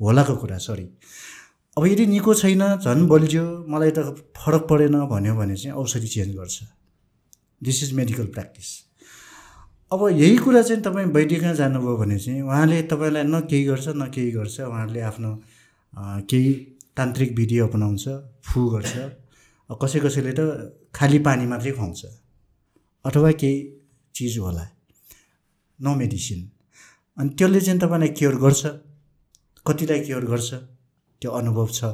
होलाको 0.00 0.34
कुरा 0.36 0.58
सरी 0.58 0.86
अब 1.76 1.86
यदि 1.86 2.06
निको 2.06 2.34
छैन 2.34 2.62
झन् 2.82 3.06
बल्झ्यो 3.06 3.44
मलाई 3.70 3.90
त 3.90 3.98
फरक 4.34 4.66
परेन 4.70 4.98
भन्यो 5.06 5.34
भने 5.36 5.56
चाहिँ 5.56 5.76
औषधि 5.78 6.08
चेन्ज 6.08 6.34
गर्छ। 6.36 6.58
दिस 7.62 7.82
इज 7.84 7.92
मेडिकल 7.92 8.26
प्र्याक्टिस 8.34 8.68
अब 9.92 10.08
यही 10.10 10.36
कुरा 10.36 10.62
चाहिँ 10.62 10.82
तपाईँ 10.82 11.06
वैद्यकहाँ 11.14 11.54
जानुभयो 11.54 11.96
भने 11.96 12.18
चाहिँ 12.18 12.42
उहाँले 12.42 12.82
तपाईँलाई 12.90 13.22
न 13.22 13.40
केही 13.50 13.64
गर्छ 13.64 13.88
न 13.94 14.10
केही 14.14 14.30
गर्छ। 14.32 14.60
उहाँहरूले 14.60 15.00
आफ्नो 15.00 15.30
केही 16.30 16.52
तान्त्रिक 16.96 17.30
विधि 17.38 17.58
अपनाउँछ 17.66 18.04
फु 18.46 18.66
गर्छ। 18.70 18.94
कसै 19.70 19.98
कसैले 20.00 20.32
त 20.38 20.40
खाली 20.94 21.18
पानी 21.22 21.46
मात्रै 21.46 21.72
खुवाउँछ 21.78 22.02
अथवा 23.04 23.30
केही 23.40 23.58
चिज 24.14 24.38
होला। 24.38 24.64
नो 25.78 25.94
मेडिसिन 25.94 26.40
अनि 27.16 27.30
त्यसले 27.38 27.60
चाहिँ 27.60 27.80
तपाईँलाई 27.80 28.08
क्योर 28.18 28.34
गर्छ। 28.42 28.62
कतिलाई 29.66 30.00
क्योर 30.00 30.24
गर्छ? 30.24 30.50
त्यो 31.22 31.30
अनुभव 31.30 31.68
छ। 31.70 31.84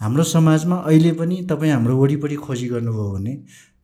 हाम्रो 0.00 0.22
समाजमा 0.24 0.76
अहिले 0.86 1.12
पनि 1.18 1.36
तपाईँ 1.50 1.72
हाम्रो 1.72 1.96
वरिपरि 1.98 2.36
खोजी 2.46 2.68
गर्नुभयो 2.68 3.10
भने 3.14 3.34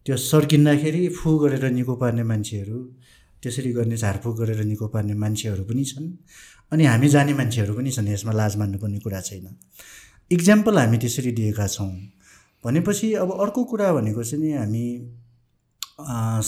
त्यो 0.06 0.16
सर्किँदाखेरि 0.16 1.08
फु 1.18 1.38
गरेर 1.38 1.64
निको 1.70 1.94
पार्ने 1.96 2.22
मान्छेहरू 2.22 2.78
त्यसरी 3.44 3.72
गर्ने 3.72 3.96
झारफुक 3.96 4.34
गरेर 4.40 4.64
निको 4.64 4.86
पार्ने 4.88 5.14
मान्छेहरू 5.14 5.64
पनि 5.68 5.84
छन्। 5.84 6.08
अनि 6.72 6.84
हामी 6.84 7.08
जाने 7.08 7.32
मान्छेहरू 7.40 7.74
पनि 7.76 7.90
छन् 7.92 8.08
यसमा 8.08 8.32
लाज 8.32 8.56
मान्नुपर्ने 8.56 8.98
कुरा 9.04 9.20
छैन। 9.20 9.46
इक्जाम्पल 10.30 10.78
हामी 10.78 10.98
त्यसरी 10.98 11.32
दिएका 11.38 11.66
छौँ। 11.68 11.92
भनेपछि 12.64 13.12
अब 13.20 13.30
अर्को 13.44 13.64
कुरा 13.70 13.92
भनेको 13.92 14.22
चाहिँ 14.24 14.44
नि 14.44 14.52
हामी 14.56 14.86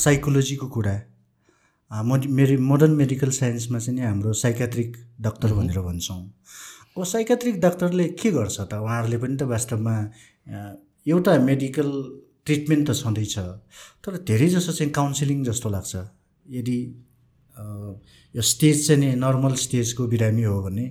साइकोलोजीको 0.00 0.66
कुरा। 0.74 0.96
मोड 1.90 2.24
मेरि 2.38 2.56
मोडर्न 2.56 2.94
मेडिकल 2.98 3.30
साइन्समा 3.30 3.78
चाहिँ 3.78 3.98
नि 3.98 4.06
हाम्रो 4.06 4.32
साइकाट्रिक 4.32 4.96
डक्टर 5.20 5.52
भनेर 5.54 5.78
भन्छौँ। 5.80 6.22
अब 6.96 7.04
साइकाट्रिक 7.04 7.60
डाक्टरले 7.60 8.04
के 8.16 8.30
गर्छ 8.32 8.60
त? 8.60 8.72
उहाँहरूले 8.74 9.18
पनि 9.22 9.36
त 9.36 9.42
वास्तवमा 9.52 9.94
एउटा 11.06 11.38
मेडिकल 11.44 11.88
ट्रिटमेन्ट 12.46 12.90
त 12.90 12.94
छँदैछ। 12.96 13.38
तर 14.02 14.16
धेरै 14.24 14.48
जसो 14.48 14.72
चाहिँ 14.72 14.92
काउन्सिलिङ 14.92 15.44
जस्तो 15.44 15.68
लाग्छ। 15.70 15.94
यदि 16.50 16.78
यो 18.34 18.42
स्टेज 18.42 18.86
चाहिँ 18.86 19.00
नि 19.00 19.14
नर्मल 19.16 19.54
स्टेजको 19.56 20.06
बिरामी 20.06 20.42
हो 20.42 20.62
भने 20.62 20.90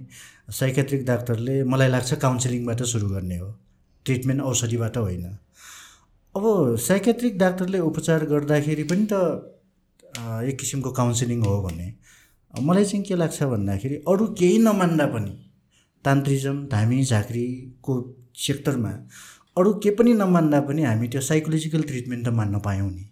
साइकेट्रिक 0.51 1.05
डाक्टरले 1.05 1.63
मलाई 1.63 1.89
लाग्छ 1.89 2.13
काउन्सिलिङबाट 2.13 2.83
सुरु 2.83 3.09
गर्ने 3.09 3.37
हो। 3.37 3.49
ट्रिटमेन्ट 4.05 4.41
औषधिबाट 4.41 4.97
होइन। 4.97 5.25
अब 6.35 6.75
साइकेट्रिक 6.81 7.37
डाक्टरले 7.37 7.79
उपचार 7.79 8.25
गर्दाखेरि 8.25 8.83
पनि 8.83 9.07
त 9.11 9.13
एक 10.49 10.57
किसिमको 10.59 10.91
काउन्सिलिङ 10.91 11.41
हो 11.45 11.61
भने 11.61 11.87
मलाई 12.53 12.85
चाहिँ 12.85 13.03
के 13.05 13.15
लाग्छ 13.15 13.43
भन्दाखेरि 13.43 13.95
अरू 14.07 14.27
केही 14.39 14.57
नमान्दा 14.59 15.05
पनि 15.05 15.33
तान्त्रिजम 16.05 16.65
धामी 16.67 17.03
झाँक्रीको 17.03 17.93
सेक्टरमा 18.37 18.91
अरू 19.57 19.73
के 19.83 19.91
पनि 19.95 20.13
नमान्दा 20.13 20.59
पनि 20.61 20.83
हामी 20.83 21.07
त्यो 21.07 21.21
साइकोलोजिकल 21.21 21.81
ट्रिटमेन्ट 21.83 22.27
त 22.27 22.29
मान्न 22.33 22.59
पायौँ 22.59 22.89
नि। 22.91 23.05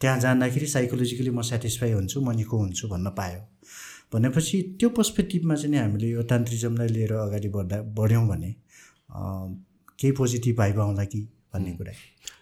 त्यहाँ 0.00 0.18
जाँदाखेरि 0.20 0.66
साइकोलोजिकली 0.66 1.30
म 1.30 1.42
सेटिस्फाई 1.42 1.92
हुन्छु 1.92 2.20
म 2.20 2.32
निको 2.36 2.56
हुन्छु 2.58 2.88
भन्न 2.88 3.10
पायो। 3.18 3.40
भनेपछि 4.14 4.56
त्यो 4.80 4.88
पर्सपेक्टिभमा 4.96 5.54
चाहिँ 5.54 5.70
नि 5.70 5.78
हामीले 5.78 6.08
यो 6.08 6.22
तान्त्रिजमलाई 6.22 6.88
लिएर 6.88 7.12
अगाडि 7.12 7.48
बढ्दा 7.48 7.80
बढ्यौँ 7.98 8.26
भने 8.28 8.54
केही 9.98 10.12
पोजिटिभ 10.12 10.56
भाइब 10.56 10.80
आउँला 10.80 11.04
कि 11.04 11.20
भन्ने 11.54 11.72
कुरा। 11.76 11.92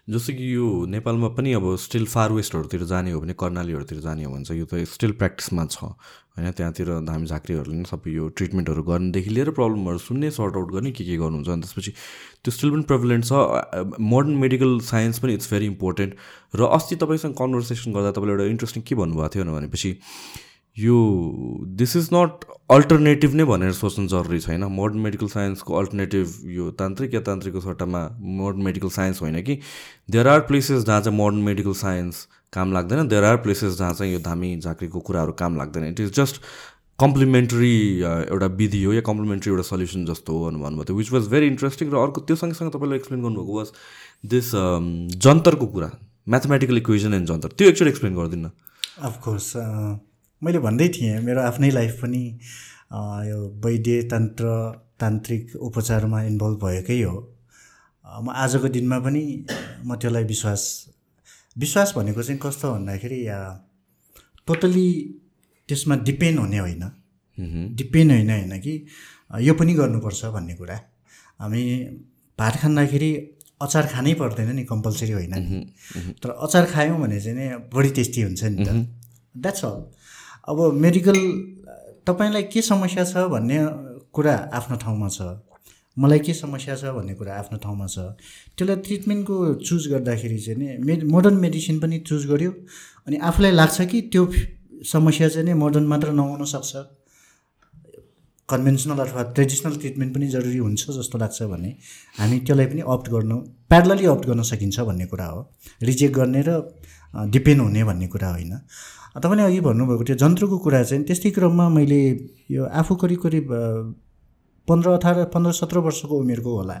जस्तो 0.07 0.33
कि 0.33 0.55
यो 0.55 0.85
नेपालमा 0.87 1.27
पनि 1.35 1.53
अब 1.53 1.75
स्टिल 1.75 2.05
फार 2.07 2.31
वेस्टहरूतिर 2.31 2.83
जाने 2.87 3.11
हो 3.11 3.19
भने 3.21 3.33
कर्णालीहरूतिर 3.39 3.99
जाने 3.99 4.23
हो 4.23 4.31
भने 4.33 4.43
चाहिँ 4.43 4.59
यो 4.61 4.65
त 4.65 4.83
स्टिल 4.87 5.11
प्र्याक्टिसमा 5.19 5.65
छ। 5.65 5.83
होइन 5.83 6.51
त्यहाँतिर 6.51 6.89
धामी 7.03 7.25
झाँक्रीहरूले 7.27 7.75
पनि 7.75 7.85
सबै 7.91 8.11
यो 8.15 8.27
ट्रिटमेन्टहरू 8.31 8.83
गर्नेदेखि 8.87 9.29
लिएर 9.29 9.49
प्रब्लमहरू 9.51 9.97
सुन्ने 9.97 10.31
सर्ट 10.31 10.55
आउट 10.55 10.71
गर्ने 10.71 10.91
के 10.95 11.03
के 11.03 11.17
गर्नुहुन्छ 11.17 11.49
अनि 11.49 11.61
त्यसपछि 11.61 11.91
त्यो 11.91 12.51
स्टिल 12.51 12.71
पनि 12.71 12.83
प्रिभिलेन्ट 12.87 13.25
छ। 13.25 13.99
मोडर्न 13.99 14.35
मेडिकल 14.39 14.79
साइन्स 14.87 15.19
पनि 15.19 15.33
इट्स 15.33 15.51
भेरी 15.51 15.65
इम्पोर्टेन्ट। 15.75 16.13
र 16.55 16.71
अस्ति 16.71 16.95
तपाईँसँग 17.03 17.35
कन्भर्सेसन 17.35 17.91
गर्दा 17.91 18.11
तपाईँले 18.15 18.33
एउटा 18.33 18.51
इन्ट्रेस्टिङ 18.55 18.83
के 18.87 18.95
भन्नुभएको 18.95 19.29
थियो 19.35 19.43
भनेपछि 19.43 19.91
यो 20.79 20.95
दिस 21.77 21.95
इज 21.95 22.09
नट 22.13 22.45
अल्टरनेटिभ 22.71 23.33
नै 23.35 23.43
भनेर 23.45 23.71
सोच्नु 23.73 24.07
जरुरी 24.07 24.39
छैन। 24.39 24.63
मोडर्न 24.71 24.99
मेडिकल 25.01 25.27
साइन्सको 25.27 25.75
अल्टरनेटिभ 25.77 26.33
यो 26.51 26.69
तान्त्रिक 26.79 27.13
या 27.13 27.21
तान्त्रिकको 27.27 27.61
सट्टामा 27.61 28.01
मोडर्न 28.21 28.63
मेडिकल 28.63 28.89
साइन्स 28.91 29.21
होइन 29.21 29.41
कि? 29.41 29.59
देयर 30.11 30.27
आर 30.27 30.39
प्लेसेस 30.47 30.83
जहाँ 30.83 31.01
चाहिँ 31.01 31.17
मोडर्न 31.17 31.41
मेडिकल 31.43 31.73
साइन्स 31.81 32.27
काम 32.53 32.73
लाग्दैन। 32.73 33.07
देयर 33.07 33.23
आर 33.23 33.37
प्लेसेस 33.45 33.77
जहाँ 33.77 33.93
चाहिँ 33.93 34.13
यो 34.13 34.19
धामी 34.25 34.55
झाँक्रीको 34.57 34.99
कुराहरू 34.99 35.31
काम 35.39 35.57
लाग्दैन। 35.57 35.83
इट 35.85 35.99
इज 35.99 36.13
जस्ट 36.15 36.41
कम्प्लिमेन्ट्री 36.99 37.73
एउटा 38.01 38.45
विधि 38.59 38.83
हो 38.83 38.93
या 38.93 39.01
कम्प्लिमेन्ट्री 39.07 39.51
एउटा 39.51 39.63
सल्युसन 39.63 40.05
जस्तो 40.05 40.37
हो 40.37 40.49
भन्नुभएको 40.51 40.83
थियो 40.83 40.97
विच 40.97 41.11
वाज 41.13 41.27
भेरी 41.31 41.47
इन्ट्रेस्टिङ 41.47 41.91
र 41.91 41.97
अर्को 41.97 42.21
त्यो 42.21 42.35
सँगसँगै 42.35 42.71
तपाईँले 42.77 42.95
एक्सप्लेन 42.95 43.21
गर्नुभएको 43.21 43.57
वाज 43.57 43.71
दिस 44.25 44.51
जन्तरको 45.25 45.67
कुरा 45.67 45.89
म्याथमेटिकल 46.27 46.77
इक्वेसन 46.77 47.13
एन्ड 47.13 47.27
जन्तर। 47.27 47.49
त्यो 47.57 47.67
एक्चुअली 47.69 47.91
एक्सप्लेन 47.91 48.15
गरिदिनु। 48.15 48.49
अफकोर्स 49.01 49.53
मैले 50.41 50.59
भन्दै 50.59 50.87
थिएँ 50.95 51.19
मेरो 51.21 51.41
आफ्नै 51.41 51.69
लाइफ 51.71 51.93
पनि 52.01 52.23
यो 53.29 53.37
वैद्य 53.65 54.01
तन्त्र 54.11 54.45
तान्त्रिक 54.99 55.55
उपचारमा 55.55 56.21
इन्भल्भ 56.23 56.57
भएकै 56.63 57.01
हो। 57.01 57.15
म 58.23 58.29
आजको 58.43 58.67
दिनमा 58.69 58.97
पनि 58.99 59.23
म 59.85 59.95
त्यसलाई 59.95 60.23
विश्वास 60.23 60.63
विश्वास 61.55 61.93
भनेको 61.97 62.23
चाहिँ 62.23 62.39
कस्तो 62.43 62.73
भन्दाखेरि 62.73 63.19
टोटली 64.47 64.87
त्यसमा 65.69 65.95
डिपेन्ड 66.05 66.39
हुने 66.39 66.59
होइन। 66.59 66.83
डिपेन्ड 67.75 68.11
होइन 68.11 68.29
होइन 68.31 68.59
कि? 68.59 68.73
यो 69.31 69.53
पनि 69.53 69.73
गर्नुपर्छ 69.73 70.25
भन्ने 70.35 70.55
कुरा। 70.55 70.77
हामी 71.41 71.63
भात 72.39 72.55
खाँदाखेरि 72.61 73.11
अचार 73.61 73.85
खानै 73.93 74.13
पर्दैन 74.13 74.49
नि 74.55 74.63
कम्पलसरी 74.65 75.11
होइन 75.11 75.33
तर 76.21 76.29
अचार 76.29 76.65
खायौँ 76.73 76.99
भने 77.01 77.19
चाहिँ 77.21 77.37
नि 77.37 77.45
बढी 77.73 77.89
टेस्टी 77.97 78.21
हुन्छ 78.21 78.43
नि 78.43 78.65
त। 78.65 78.69
द्याट्स 79.35 79.65
अल 79.65 79.77
अब 80.47 80.59
मेडिकल 80.73 81.17
तपाईँलाई 82.07 82.43
के 82.51 82.61
समस्या 82.61 83.03
छ 83.03 83.27
भन्ने 83.31 83.57
कुरा 84.15 84.35
आफ्नो 84.53 84.75
ठाउँमा 84.83 85.07
छ? 85.09 85.21
मलाई 85.97 86.19
के 86.19 86.33
समस्या 86.33 86.75
छ 86.75 86.95
भन्ने 86.95 87.13
कुरा 87.19 87.33
आफ्नो 87.35 87.57
ठाउँमा 87.63 87.87
छ? 87.87 87.97
त्यसलाई 88.55 88.75
ट्रिटमेन्टको 88.85 89.53
चुज 89.67 89.87
गर्दाखेरि 89.91 90.39
चाहिँ 90.39 90.59
नि 90.59 90.77
मे 90.87 90.95
मोडर्न 91.03 91.37
मेडिसिन 91.43 91.79
पनि 91.79 91.99
चुज 92.07 92.25
गर्यो। 92.31 92.51
अनि 93.07 93.17
आफूलाई 93.29 93.51
लाग्छ 93.51 93.81
कि 93.91 94.01
त्यो 94.13 94.23
समस्या 94.87 95.27
चाहिँ 95.29 95.45
नि 95.47 95.53
मोडर्न 95.53 95.85
मात्र 95.91 96.11
नहुन 96.15 96.45
सक्छ। 96.45 96.75
कन्भेन्सनल 98.49 98.99
अथवा 99.03 99.23
ट्रेडिसनल 99.35 99.75
ट्रिटमेन्ट 99.75 100.13
पनि 100.15 100.27
जरुरी 100.31 100.57
हुन्छ 100.57 100.89
जस्तो 100.97 101.17
लाग्छ 101.17 101.43
भने 101.43 101.75
हामी 102.19 102.39
त्यसलाई 102.39 102.65
पनि 102.65 102.81
अप्ट 102.87 103.09
गर्नु 103.11 103.37
प्यारलली 103.69 104.05
अप्ट 104.07 104.25
गर्न 104.27 104.41
सकिन्छ 104.51 104.79
भन्ने 104.79 105.05
कुरा 105.11 105.25
हो। 105.25 105.41
रिजेक्ट 105.83 106.15
गर्ने 106.15 106.43
र 106.47 106.61
डिपेन्ड 107.35 107.61
हुने 107.61 107.83
भन्ने 107.83 108.07
कुरा 108.07 108.29
होइन। 108.29 108.53
तपाईँले 109.23 109.43
अघि 109.43 109.59
भन्नुभएको 109.67 110.03
त्यो 110.03 110.15
जन्त्रको 110.23 110.57
कुरा 110.65 110.83
चाहिँ 110.83 111.03
त्यस्तै 111.05 111.29
क्रममा 111.37 111.67
मैले 111.69 112.01
यो 112.51 112.63
आफू 112.79 112.95
करिब 113.01 113.19
करिब 113.23 113.45
पन्ध्र 114.67 114.89
अठार 114.89 115.23
पन्ध्र 115.33 115.51
सत्र 115.51 115.77
वर्षको 115.85 116.15
उमेरको 116.19 116.51
होला। 116.57 116.75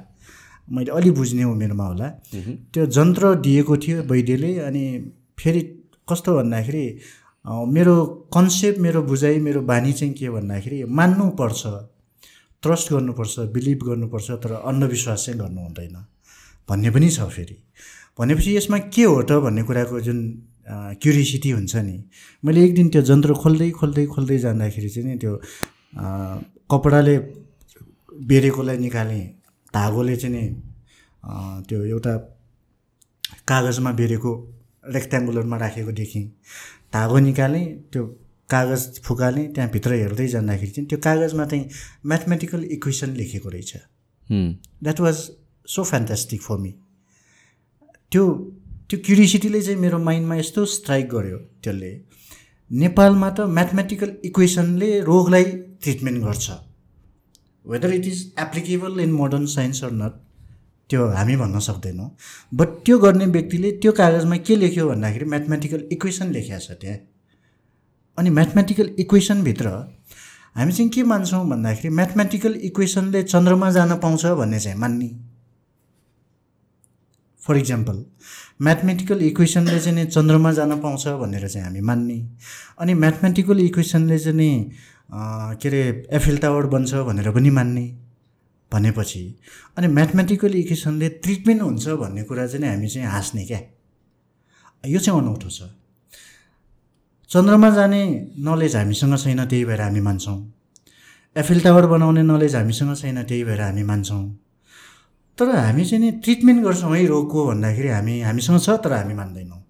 मैले 0.69 0.91
अलि 0.91 1.11
बुझ्ने 1.17 1.43
उमेरमा 1.43 1.85
होला। 1.87 2.07
त्यो 2.73 2.85
जन्त्र 2.97 3.33
दिएको 3.45 3.77
थियो 3.83 4.01
वैद्यले 4.11 4.51
अनि 4.67 4.83
फेरि 5.39 5.61
कस्तो 6.09 6.35
भन्दाखेरि 6.37 6.85
मेरो 7.75 7.95
कन्सेप्ट 8.33 8.79
मेरो 8.79 9.01
बुझाइ 9.03 9.39
मेरो 9.39 9.61
बानी 9.71 9.93
चाहिँ 9.93 10.13
के 10.13 10.29
भन्दाखेरि 10.29 10.83
मान्नुपर्छ 10.83 11.61
ट्रस्ट 12.63 12.91
गर्नुपर्छ 12.93 13.39
बिलिभ 13.55 13.79
गर्नुपर्छ 13.87 14.31
तर 14.43 14.51
अन्धविश्वास 14.51 15.25
चाहिँ 15.25 15.39
गर्नु 15.39 15.61
हुँदैन। 15.61 15.95
भन्ने 16.69 16.89
पनि 16.91 17.09
छ 17.09 17.19
फेरि। 17.35 17.55
भनेपछि 18.19 18.55
यसमा 18.57 18.77
के 18.93 19.03
हो 19.03 19.21
त 19.23 19.39
भन्ने 19.45 19.63
कुराको 19.63 19.99
जुन 20.01 20.19
क्युरियोसिटी 20.67 21.49
हुन्छ 21.51 21.75
नि। 21.75 21.97
मैले 22.43 22.63
एक 22.65 22.73
दिन 22.75 22.87
त्यो 22.89 23.01
जन्त्र 23.09 23.33
खोल्दै 23.33 23.69
खोल्दै 23.79 24.05
खोल्दै 24.13 24.37
जाँदाखेरि 24.45 24.89
चाहिँ 24.89 25.07
नि 25.09 25.17
त्यो 25.17 25.33
कपडाले 26.71 27.15
बेरेकोलाई 28.29 28.77
निकालेँ। 28.77 29.25
धागोले 29.73 30.15
चाहिँ 30.15 30.33
नि 30.35 30.43
त्यो 31.67 31.79
एउटा 31.85 32.13
कागजमा 33.47 33.91
बेरेको 33.99 34.31
रेक्ट्याङ्गुलरमा 34.95 35.57
राखेको 35.57 35.91
देखेँ। 35.91 36.25
धागो 36.93 37.17
निकालेँ 37.19 37.65
त्यो 37.91 38.03
कागज 38.49 38.81
फुकालेँ 39.03 39.45
त्यहाँभित्र 39.53 39.91
हेर्दै 39.93 40.27
जाँदाखेरि 40.27 40.71
चाहिँ 40.71 40.87
त्यो 40.89 40.99
कागजमा 41.03 41.45
चाहिँ 41.45 41.63
म्याथमेटिकल 42.05 42.63
इक्वेसन 42.75 43.09
लेखेको 43.15 43.49
रहेछ। 43.49 43.71
That 44.83 44.99
was 44.99 45.17
so 45.67 45.83
fantastic 45.83 46.41
for 46.41 46.57
me 46.57 46.71
त्यो 48.11 48.23
त्यो 48.89 48.99
क्युरियोसिटीले 49.05 49.61
चाहिँ 49.61 49.79
मेरो 49.79 49.97
माइन्डमा 49.99 50.35
यस्तो 50.35 50.63
स्ट्राइक 50.65 51.07
गर्यो 51.09 51.37
त्यसले। 51.63 51.91
नेपालमा 52.71 53.29
त 53.29 53.39
म्याथमेटिकल 53.57 54.11
इक्वेसनले 54.25 54.89
रोगलाई 55.09 55.43
ट्रिटमेन्ट 55.83 56.23
गर्छ। 56.23 56.47
Whether 57.65 57.93
it 57.93 58.05
is 58.07 58.19
applicable 58.39 58.99
in 58.99 59.11
modern 59.11 59.45
science 59.55 59.83
or 59.83 59.91
not 59.91 60.13
त्यो 60.89 61.07
हामी 61.19 61.35
भन्न 61.35 61.59
सक्दैनौँ। 61.59 62.09
बट 62.55 62.69
त्यो 62.85 62.97
गर्ने 62.99 63.25
व्यक्तिले 63.35 63.71
त्यो 63.83 63.91
कागजमा 63.91 64.37
के 64.47 64.55
लेख्यो 64.55 64.87
भन्दाखेरि 64.89 65.25
म्याथमेटिकल 65.35 65.83
इक्वेसन 65.91 66.31
लेखेको 66.31 66.59
छ 66.59 66.79
त्यहाँ। 66.81 66.97
अनि 68.17 68.29
म्याथमेटिकल 68.39 68.95
इक्वेसनभित्र 68.99 69.67
हामी 70.55 70.71
चाहिँ 70.73 70.89
के 70.91 71.03
मान्छौँ 71.03 71.47
भन्दाखेरि 71.49 71.89
म्याथमेटिकल 71.95 72.53
इक्वेसनले 72.71 73.23
चन्द्रमा 73.23 73.71
जान 73.71 73.97
पाउँछ 73.99 74.25
भन्ने 74.39 74.59
चाहिँ 74.59 74.79
मान्ने। 74.79 75.09
फर 77.47 77.57
इक्जाम्पल 77.57 78.03
म्याथमेटिकल 78.61 79.21
इक्वेसनले 79.21 79.79
चाहिँ 79.79 80.05
चन्द्रमा 80.05 80.51
जान 80.53 80.79
पाउँछ 80.81 81.07
भनेर 81.21 81.47
चाहिँ 81.47 81.65
हामी 81.65 81.81
मान्ने। 81.81 82.17
अनि 82.79 82.93
म्याथमेटिकल 82.93 83.59
इक्वेसनले 83.59 84.19
चाहिँ 84.19 84.37
नि 84.37 84.49
के 85.11 85.67
अरे 85.69 85.81
एफिल 86.17 86.37
टावर 86.37 86.65
बन्छ 86.67 86.93
भनेर 87.07 87.31
पनि 87.31 87.49
मान्ने 87.49 87.85
भनेपछि। 88.71 89.23
अनि 89.77 89.87
म्याथमेटिकल 89.87 90.55
इक्वेसनले 90.55 91.09
ट्रिटमेन्ट 91.23 91.61
हुन्छ 91.61 91.87
भन्ने 92.01 92.23
कुरा 92.23 92.47
चाहिँ 92.47 92.67
हामी 92.67 92.87
चाहिँ 92.87 93.07
हाँस्ने 93.07 93.45
क्या। 93.45 93.59
यो 94.83 94.99
चाहिँ 94.99 95.21
अनौठो 95.21 95.49
छ। 95.49 95.69
चन्द्रमा 97.29 97.69
जाने 97.69 98.01
नलेज 98.39 98.75
हामीसँग 98.75 99.17
छैन 99.17 99.45
त्यही 99.45 99.65
भएर 99.65 99.81
हामी 99.81 100.01
मान्छौँ। 100.01 100.37
एफिल 101.35 101.61
टावर 101.61 101.85
बनाउने 101.85 102.23
नलेज 102.23 102.55
हामीसँग 102.55 102.95
छैन 102.95 103.23
त्यही 103.23 103.43
भएर 103.43 103.61
हामी 103.61 103.83
मान्छौँ। 103.83 104.23
तर 105.37 105.49
हामी 105.55 105.85
चाहिँ 105.85 106.03
नि 106.03 106.11
ट्रिटमेन्ट 106.23 106.63
गर्छौँ 106.63 106.95
है 106.97 107.05
रोगको 107.05 107.45
भन्दाखेरि 107.47 107.89
हामी 107.89 108.19
हामीसँग 108.21 108.59
छ 108.59 108.69
तर 108.83 108.93
हामी 108.93 109.13
मान्दैनौँ। 109.13 109.61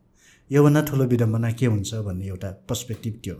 योभन्दा 0.51 0.82
ठुलो 0.82 1.06
विडम्बना 1.06 1.51
के 1.51 1.65
हुन्छ 1.65 1.93
भन्ने 2.08 2.25
एउटा 2.27 2.49
पर्सपेक्टिभ 2.69 3.19
त्यो 3.23 3.36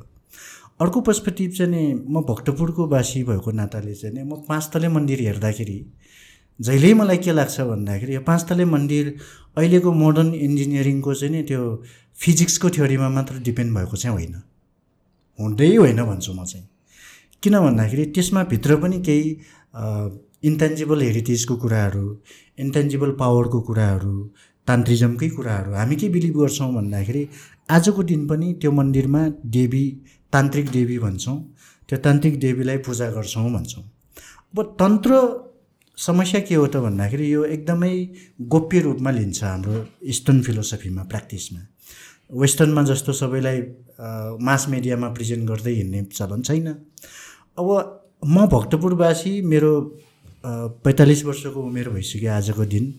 अर्को 0.81 1.01
पर्सपेक्टिभ 1.01 1.51
चाहिँ 1.51 1.71
नि 1.71 1.83
म 2.09 2.21
भक्तपुरको 2.29 2.87
बासी 2.87 3.23
भएको 3.23 3.51
नाताले 3.51 3.93
चाहिँ 3.93 4.15
नि 4.15 4.23
म 4.23 4.43
पाँच 4.49 4.69
तले 4.73 4.87
मन्दिर 4.87 5.21
हेर्दाखेरि 5.21 5.79
जहिल्यै 6.59 6.93
मलाई 6.93 7.17
के 7.17 7.31
लाग्छ 7.31 7.61
भन्दाखेरि 7.61 8.15
यो 8.15 8.21
पाँच 8.21 8.45
तले 8.49 8.65
मन्दिर 8.65 9.15
अहिलेको 9.57 9.91
मोडर्न 9.93 10.33
इन्जिनियरिङको 10.33 11.13
चाहिँ 11.13 11.33
नि 11.35 11.43
त्यो 11.43 11.61
फिजिक्सको 12.17 12.69
थ्योरीमा 12.69 13.09
मात्र 13.09 13.39
डिपेन्ड 13.39 13.77
भएको 13.77 13.97
चाहिँ 13.97 14.15
होइन। 14.17 14.35
हुँदै 15.39 15.75
होइन 15.75 16.03
भन्छु 16.03 16.33
म 16.33 16.45
चाहिँ। 16.45 16.67
किन 17.43 17.59
भन्दाखेरि 17.59 18.05
त्यसमा 18.05 18.43
भित्र 18.43 18.75
पनि 18.81 18.99
केही 19.01 19.29
इन्टेन्जिबल 20.43 21.02
हेरिटेजको 21.02 21.56
कुराहरू 21.63 22.06
इन्टेन्जिबल 22.65 23.12
पावरको 23.21 23.62
कुराहरू 23.69 24.15
तान्त्रिजमकै 24.67 25.30
कुराहरू 25.38 25.73
हामी 25.73 25.95
के 25.95 26.10
बिलिभ 26.15 26.38
गर्छौँ 26.39 26.73
भन्दाखेरि 26.73 27.28
आजको 27.78 28.04
दिन 28.12 28.28
पनि 28.28 28.54
त्यो 28.62 28.71
मन्दिरमा 28.80 29.21
देवी 29.58 29.86
तान्त्रिक 30.34 30.69
देवी 30.71 30.97
भन्छौँ 31.00 31.38
त्यो 31.89 31.97
तान्त्रिक 32.06 32.39
देवीलाई 32.39 32.78
पूजा 32.88 33.10
गर्छौँ 33.12 33.52
भन्छौँ। 33.54 33.84
अब 33.84 34.76
तन्त्र 34.80 35.12
समस्या 35.97 36.39
के 36.47 36.56
हो 36.56 36.65
त 36.67 36.78
भन्दाखेरि 36.86 37.34
यो 37.34 37.43
एकदमै 37.56 37.93
गोप्य 38.54 38.80
रूपमा 38.88 39.12
लिन्छ 39.12 39.43
हाम्रो 39.43 39.86
इस्टर्न 40.13 40.41
फिलोसफीमा 40.47 41.04
प्र्याक्टिसमा 41.12 41.62
वेस्टर्नमा 42.41 42.84
जस्तो 42.84 43.13
सबैलाई 43.19 43.62
मास 44.47 44.65
मिडियामा 44.69 45.08
प्रेजेन्ट 45.17 45.47
गर्दै 45.50 45.73
हिँड्ने 45.76 46.04
चलन 46.17 46.41
छैन 46.41 46.67
अब 46.67 47.69
म 48.26 48.45
भक्तपुरवासी 48.52 49.41
मेरो 49.54 49.71
पैँतालिस 50.43 51.23
वर्षको 51.26 51.62
उमेर 51.62 51.89
भइसक्यो 51.89 52.32
आजको 52.32 52.65
दिन। 52.65 52.93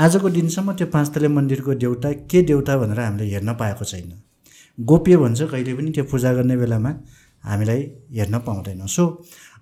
आजको 0.00 0.28
दिनसम्म 0.30 0.72
त्यो 0.76 0.86
पाँच 0.92 1.08
तले 1.14 1.28
मन्दिरको 1.28 1.74
देउता 1.74 2.12
के 2.30 2.42
देउता 2.42 2.76
भनेर 2.78 3.00
हामीले 3.00 3.30
हेर्न 3.30 3.54
पाएको 3.54 3.84
छैन। 3.84 4.12
गोप्य 4.78 5.16
भन्छ 5.16 5.42
कहिले 5.42 5.74
पनि 5.74 5.90
त्यो 5.90 6.04
पूजा 6.10 6.32
गर्ने 6.34 6.56
बेलामा 6.56 6.90
हामीलाई 7.44 7.80
हेर्न 8.12 8.38
पाउँदैन। 8.46 8.86
सो 8.86 9.02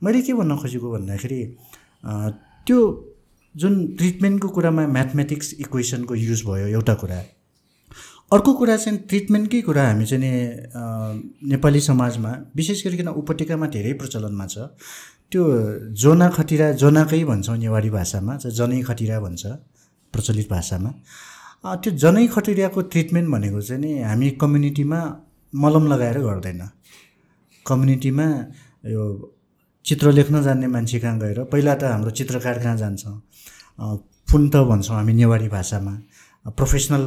मैले 0.03 0.23
के 0.23 0.33
भन्न 0.35 0.57
खोजेको 0.57 0.91
भन्दाखेरि 0.91 1.41
त्यो 2.67 2.79
जुन 3.55 3.75
ट्रिटमेन्टको 3.97 4.49
कुरामा 4.49 4.87
म्याथमेटिक्स 4.87 5.55
इक्वेसनको 5.61 6.15
युज 6.15 6.43
भयो 6.47 6.67
एउटा 6.67 6.95
कुरा। 7.03 7.19
अर्को 8.33 8.53
कुरा 8.59 8.77
चाहिँ 8.77 8.99
ट्रिटमेन्टकै 9.09 9.61
कुरा 9.63 9.83
हामी 9.87 10.07
चाहिँ 10.07 10.31
नेपाली 11.51 11.81
समाजमा 11.81 12.31
विशेष 12.57 12.85
गरिकन 12.87 13.09
उपत्यकामा 13.15 13.67
धेरै 13.71 13.93
प्रचलनमा 14.01 14.47
छ। 14.47 14.75
त्यो 15.33 15.43
जोना 16.03 16.29
खटिरा 16.37 16.67
जोनाकै 16.83 17.23
भन्छौँ 17.25 17.57
नेवारी 17.59 17.91
भाषामा 17.91 18.33
जनै 18.59 18.81
खटिरा 18.89 19.17
भन्छ 19.21 19.43
प्रचलित 20.15 20.49
भाषामा। 20.51 20.91
त्यो 21.83 21.91
जनै 22.03 22.27
खटिराको 22.35 22.81
ट्रिटमेन्ट 22.93 23.29
भनेको 23.35 23.61
चाहिँ 23.61 23.81
नि 23.83 23.91
हामी 24.03 24.31
कम्युनिटीमा 24.43 25.01
मलम 25.53 25.85
लगाएर 25.93 26.19
गर्दैन। 26.27 26.63
कम्युनिटीमा 27.67 28.27
यो 28.95 29.03
चित्र 29.85 30.13
लेख्न 30.13 30.43
जान्ने 30.43 30.67
मान्छे 30.67 30.99
कहाँ 31.01 31.19
गएर 31.19 31.39
पहिला 31.53 31.75
त 31.75 31.83
हाम्रो 31.85 32.11
चित्रकार 32.19 32.59
कहाँ 32.63 32.77
जान्छ? 32.77 33.03
फुन्त 34.29 34.55
भन्छौँ 34.71 34.97
हामी 34.97 35.13
नेवारी 35.13 35.49
भाषामा। 35.49 35.95
प्रोफेसनल 36.57 37.05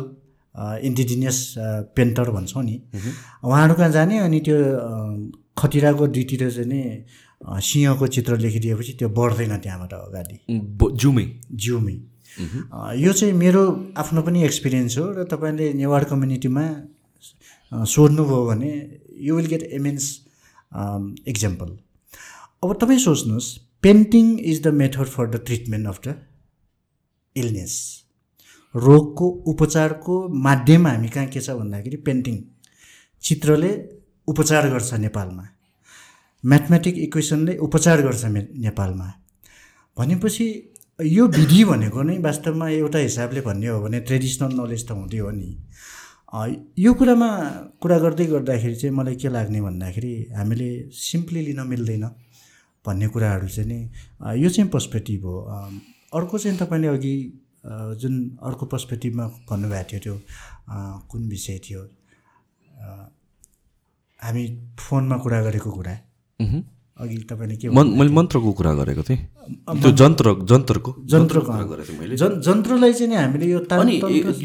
इन्डिजिनियस 0.83 1.37
पेन्टर 1.95 2.29
भन्छौँ 2.31 2.63
नि। 2.63 2.75
उहाँहरू 3.45 3.73
कहाँ 3.79 3.91
जाने 3.91 4.17
अनि 4.19 4.39
त्यो 4.45 4.57
खटिराको 5.57 6.07
दुईतिर 6.07 6.49
चाहिँ 6.49 6.69
नि 6.69 6.81
सिंहको 7.41 8.07
चित्र 8.07 8.37
लेखिदिएपछि 8.37 8.93
त्यो 8.99 9.09
बढ्दैन 9.09 9.57
त्यहाँबाट 9.57 9.93
अगाडि। 9.93 10.37
जुमै? 10.97 11.25
जिउमै 11.53 11.97
यो 12.97 13.11
चाहिँ 13.13 13.33
मेरो 13.33 13.93
आफ्नो 13.97 14.21
पनि 14.21 14.43
एक्सपिरियन्स 14.43 14.97
हो 14.97 15.05
र 15.11 15.23
तपाईँले 15.25 15.73
नेवार 15.73 16.03
कम्युनिटीमा 16.03 16.65
सोध्नुभयो 17.71 18.45
भने 18.45 18.71
you 19.19 19.35
will 19.35 19.47
get 19.47 19.63
immense 19.73 20.05
example 21.27 21.69
अब 22.63 22.73
तपाईँ 22.81 22.99
सोच्नुहोस् 22.99 23.49
painting 23.83 24.25
is 24.39 24.61
the 24.63 24.73
method 24.73 25.05
for 25.15 25.29
the 25.29 25.43
treatment 25.45 25.87
of 25.87 25.99
the 26.07 26.15
illness 27.35 27.73
रोगको 28.75 29.27
उपचारको 29.47 30.15
माध्यम 30.45 30.87
हामी 30.87 31.09
कहाँ 31.09 31.27
के 31.27 31.41
छ 31.41 31.49
भन्दाखेरि 31.59 31.97
पेन्टिङ 32.07 32.35
चित्रले 33.23 33.71
उपचार 34.27 34.69
गर्छ 34.69 34.93
नेपालमा। 34.93 35.45
म्याथमेटिक 36.47 36.97
इक्वेसनले 36.97 37.57
उपचार 37.67 38.01
गर्छ 38.01 38.25
नेपालमा। 38.65 39.07
भनेपछि 39.97 40.45
यो 40.99 41.25
विधि 41.27 41.63
भनेको 41.65 42.01
नै 42.03 42.17
वास्तवमा 42.25 42.67
एउटा 42.69 42.99
हिसाबले 42.99 43.41
भन्ने 43.41 43.67
हो 43.67 43.79
भने 43.81 43.99
ट्रेडिसनल 44.07 44.51
नलेज 44.59 44.87
त 44.87 44.91
हुँदै 44.91 45.17
हो 45.17 45.31
नि। 45.31 45.51
यो 46.79 46.93
कुरामा 46.93 47.29
कुरा 47.81 47.97
गर्दै 47.99 48.25
गर्दाखेरि 48.25 48.75
चाहिँ 48.75 48.95
मलाई 48.95 49.15
के 49.15 49.29
लाग्ने 49.29 49.61
भन्दाखेरि 49.61 50.13
हामीले 50.37 50.69
सिम्पली 50.93 51.41
लिन 51.47 51.61
मिल्दैन 51.67 52.05
भन्ने 52.85 53.07
कुराहरू 53.13 53.47
चाहिँ 53.47 53.67
नि 53.69 53.79
यो 54.41 54.49
चाहिँ 54.49 54.69
पर्सपेक्टिभ 54.71 55.25
हो। 55.25 55.35
अर्को 56.13 56.37
चाहिँ 56.37 56.57
तपाईँले 56.57 56.87
अघि 56.87 57.15
जुन 58.01 58.13
अर्को 58.47 58.65
पर्सपेक्टिभमा 58.65 59.25
भन्नुभएको 59.49 59.87
थियो 59.91 59.99
त्यो 59.99 60.15
कुन 61.11 61.27
विषय 61.29 61.59
थियो? 61.65 61.81
हामी 64.19 64.43
फोनमा 64.79 65.17
कुरा 65.23 65.41
गरेको 65.43 65.71
कुरा। 65.71 65.95
अघि 66.39 67.17
तपाईँले 67.29 67.55
के 67.61 67.69
मैले 67.69 68.09
मन्त्रको 68.13 68.51
कुरा 68.57 68.73
गरेको 68.73 69.03
थिएँ। 69.09 69.17
त्यो 69.81 69.91
जन्त्र 70.01 70.33
जन्त्रको 70.49 70.91
जन्त्रको 71.09 71.45
कुरा 71.45 71.65
गरेको 71.69 71.85
थिएँ 71.89 71.99
मैले। 71.99 72.15
जन्त्रलाई 72.17 72.93
चाहिँ 72.93 73.09
नि 73.09 73.15
हामीले 73.15 73.45
यो 73.45 73.59
अनि 73.69 73.95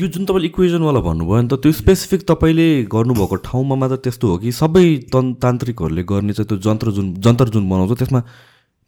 यो 0.00 0.06
जुन 0.08 0.24
तपाईँले 0.24 0.48
इक्वेजनवाला 0.52 1.00
भन्नुभयो 1.00 1.40
नि 1.42 1.48
त 1.48 1.60
त्यो 1.64 1.72
स्पेसिफिक 1.80 2.20
तपाईँले 2.28 2.68
गर्नुभएको 2.92 3.36
ठाउँमा 3.48 3.74
मात्र 3.76 3.96
त्यस्तो 4.04 4.26
हो 4.28 4.36
कि 4.44 4.52
सबै 4.52 4.84
तन् 5.12 5.34
तान्त्रिकहरूले 5.40 6.02
गर्ने 6.12 6.32
चाहिँ 6.32 6.48
त्यो 6.48 6.58
जन्त्र 6.60 6.90
जुन 6.96 7.06
जन्त्र 7.24 7.48
जुन 7.56 7.64
बनाउँछ 7.68 7.92
त्यसमा 7.98 8.20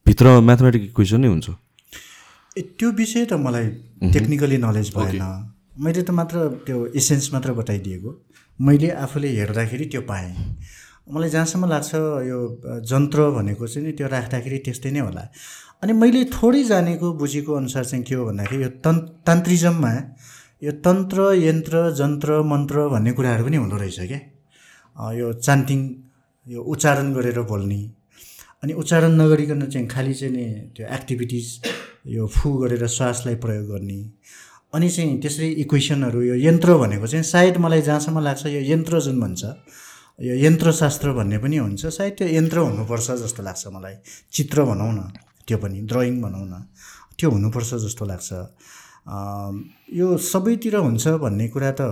भित्र 0.07 0.25
म्याथमेटिक 0.49 0.83
इक्वेसन 0.93 1.21
नै 1.21 1.29
हुन्छ। 1.29 1.49
त्यो 2.77 2.89
विषय 3.01 3.25
त 3.25 3.33
मलाई 3.41 3.67
टेक्निकली 4.13 4.57
नलेज 4.65 4.93
भएन। 4.97 5.25
मैले 5.81 6.03
त 6.05 6.11
मात्र 6.13 6.37
त्यो 6.69 6.79
एसेन्स 7.01 7.33
मात्र 7.33 7.53
बताइदिएको। 7.61 8.11
मैले 8.61 8.89
आफूले 9.05 9.29
हेर्दाखेरि 9.41 9.85
त्यो 9.93 10.01
पाएँ। 10.09 10.31
मलाई 11.07 11.31
जहाँसम्म 11.31 11.69
लाग्छ 11.69 11.95
यो 12.31 12.39
जन्त्र 12.91 13.31
भनेको 13.37 13.67
चाहिँ 13.67 13.87
नि 13.87 13.93
त्यो 13.93 14.07
राख्दाखेरि 14.09 14.59
त्यस्तै 14.65 14.91
नै 14.91 15.01
होला। 15.05 15.25
अनि 15.83 15.93
मैले 15.93 16.25
थोरै 16.33 16.63
जानेको 16.65 17.13
बुझेको 17.21 17.53
अनुसार 17.55 17.85
चाहिँ 17.85 18.05
के 18.05 18.15
हो 18.15 18.25
भन्दाखेरि 18.25 18.63
यो 18.63 18.71
तन् 18.81 19.01
तान्त्रिजममा 19.27 19.93
यो 20.65 20.73
तन्त्र 20.81 21.21
यन्त्र 21.45 21.75
जन्त्र 22.01 22.41
मन्त्र 22.53 22.89
भन्ने 22.89 23.13
कुराहरू 23.13 23.45
पनि 23.45 23.57
हुँदो 23.57 23.77
रहेछ 23.77 24.01
क्या। 24.01 24.21
यो 25.13 25.33
चान्टिङ 25.45 25.81
यो 26.47 26.61
उच्चारण 26.73 27.13
गरेर 27.15 27.41
बोल्ने। 27.53 27.81
अनि 28.65 28.73
उच्चारण 28.73 29.13
नगरिकन 29.21 29.61
चाहिँ 29.69 29.89
खालि 29.89 30.15
चाहिँ 30.15 30.33
नि 30.35 30.45
त्यो 30.77 30.87
एक्टिभिटिज 30.89 31.47
यो 32.17 32.27
फु 32.33 32.53
गरेर 32.65 32.87
श्वासलाई 32.89 33.35
प्रयोग 33.45 33.67
गर्ने। 33.73 34.01
अनि 34.75 34.89
चाहिँ 34.89 35.21
त्यसरी 35.21 35.49
इक्वेसनहरू 35.69 36.21
यो 36.23 36.35
यन्त्र 36.49 36.77
भनेको 36.81 37.07
चाहिँ 37.07 37.25
सायद 37.29 37.57
मलाई 37.61 37.83
जहाँसम्म 37.93 38.21
लाग्छ 38.25 38.47
यो 38.57 38.61
यन्त्र 38.73 39.01
जुन 39.05 39.21
भन्छ 39.21 39.45
यो 40.19 40.35
यन्त्रशास्त्र 40.39 41.13
भन्ने 41.13 41.39
पनि 41.43 41.57
हुन्छ। 41.59 41.87
सायद 41.91 42.13
त्यो 42.19 42.27
यन्त्र 42.29 42.59
हुनुपर्छ 42.59 43.11
जस्तो 43.23 43.43
लाग्छ 43.43 43.67
मलाई। 43.75 43.95
चित्र 44.31 44.65
भनौँ 44.65 44.93
न 44.95 45.01
त्यो 45.47 45.59
पनि 45.59 45.81
ड्रइङ 45.91 46.23
भनौँ 46.23 46.47
न 46.47 46.55
त्यो 47.19 47.31
हुनुपर्छ 47.31 47.71
जस्तो 47.85 48.05
लाग्छ। 48.07 48.31
यो 49.91 50.07
सबैतिर 50.17 50.77
हुन्छ 50.87 51.05
भन्ने 51.19 51.49
कुरा 51.51 51.71
त 51.75 51.83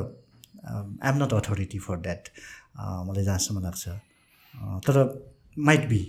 I'm 1.03 1.16
not 1.23 1.33
authority 1.35 1.79
for 1.83 1.97
that 2.07 2.23
मलाई 3.11 3.25
जहाँसम्म 3.25 3.59
लाग्छ। 3.62 3.85
तर 4.87 4.97
माइट 5.59 5.89
बी 5.89 6.01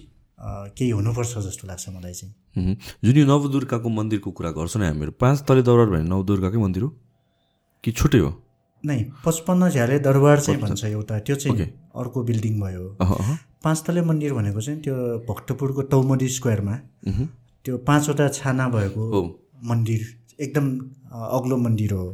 केही 0.78 0.90
हुनुपर्छ 0.94 1.38
जस्तो 1.50 1.68
लाग्छ 1.68 1.90
मलाई 1.90 2.14
चाहिँ। 2.14 2.78
जुन 3.04 3.18
यो 3.18 3.26
नवदुर्गाको 3.26 3.90
मन्दिरको 3.90 4.30
कुरा 4.38 4.52
गर्छौँ 4.54 4.86
हामीहरू 4.86 5.12
पाँच 5.18 5.38
तले 5.50 5.62
दरबार 5.66 5.90
भने 5.90 6.06
नवदुर्गाकै 6.10 6.58
मन्दिर 6.62 6.84
हो? 6.84 6.90
कि 7.84 7.92
छुट्टै 7.92 8.20
हो? 8.22 8.32
नै 8.84 8.98
पचपन्न 9.26 9.70
झ्याले 9.70 10.00
दरबार 10.00 10.40
चाहिँ 10.40 10.60
भन्छ 10.62 10.84
एउटा 10.86 11.20
त्यो 11.28 11.36
चाहिँ 11.36 11.68
अर्को 11.96 12.24
बिल्डिङ 12.24 12.60
भयो। 12.62 12.84
पाँच 13.64 13.84
तले 13.88 14.02
मन्दिर 14.02 14.34
भनेको 14.34 14.62
चाहिँ 14.62 14.82
त्यो 14.82 14.96
भक्तपुरको 15.30 15.82
टौमडी 15.94 16.28
स्क्वायरमा। 16.30 16.76
त्यो 17.66 17.78
पाँचवटा 17.88 18.28
छाना 18.40 18.68
भएको 18.70 19.04
मन्दिर 19.70 20.02
एकदम 20.44 20.68
अग्लो 21.38 21.58
मन्दिर 21.58 21.92
हो। 21.94 22.06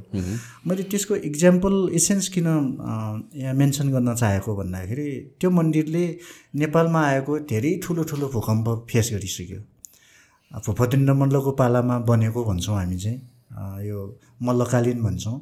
मैले 0.67 0.84
त्यसको 0.91 1.15
इक्जाम्पल 1.30 1.74
इसेन्स 1.99 2.28
किन 2.30 2.47
यहाँ 3.34 3.53
मेन्सन 3.55 3.89
गर्न 3.91 4.15
चाहेको 4.15 4.55
भन्दाखेरि 4.55 5.09
त्यो 5.39 5.49
मन्दिरले 5.49 6.05
नेपालमा 6.61 7.01
आएको 7.07 7.39
धेरै 7.49 7.72
ठुलो 7.84 8.03
ठुलो 8.11 8.28
भूकम्प 8.36 8.67
फेस 8.89 9.09
गरिसक्यो। 9.13 9.59
भूपतिन्द्र 10.51 11.13
मल्लको 11.13 11.51
पालामा 11.57 11.97
बनेको 12.09 12.43
भन्छौँ 12.45 12.76
हामी 12.78 12.97
चाहिँ। 12.99 13.20
यो 13.84 13.99
मल्लकालीन 14.41 15.03
भन्छौँ। 15.03 15.41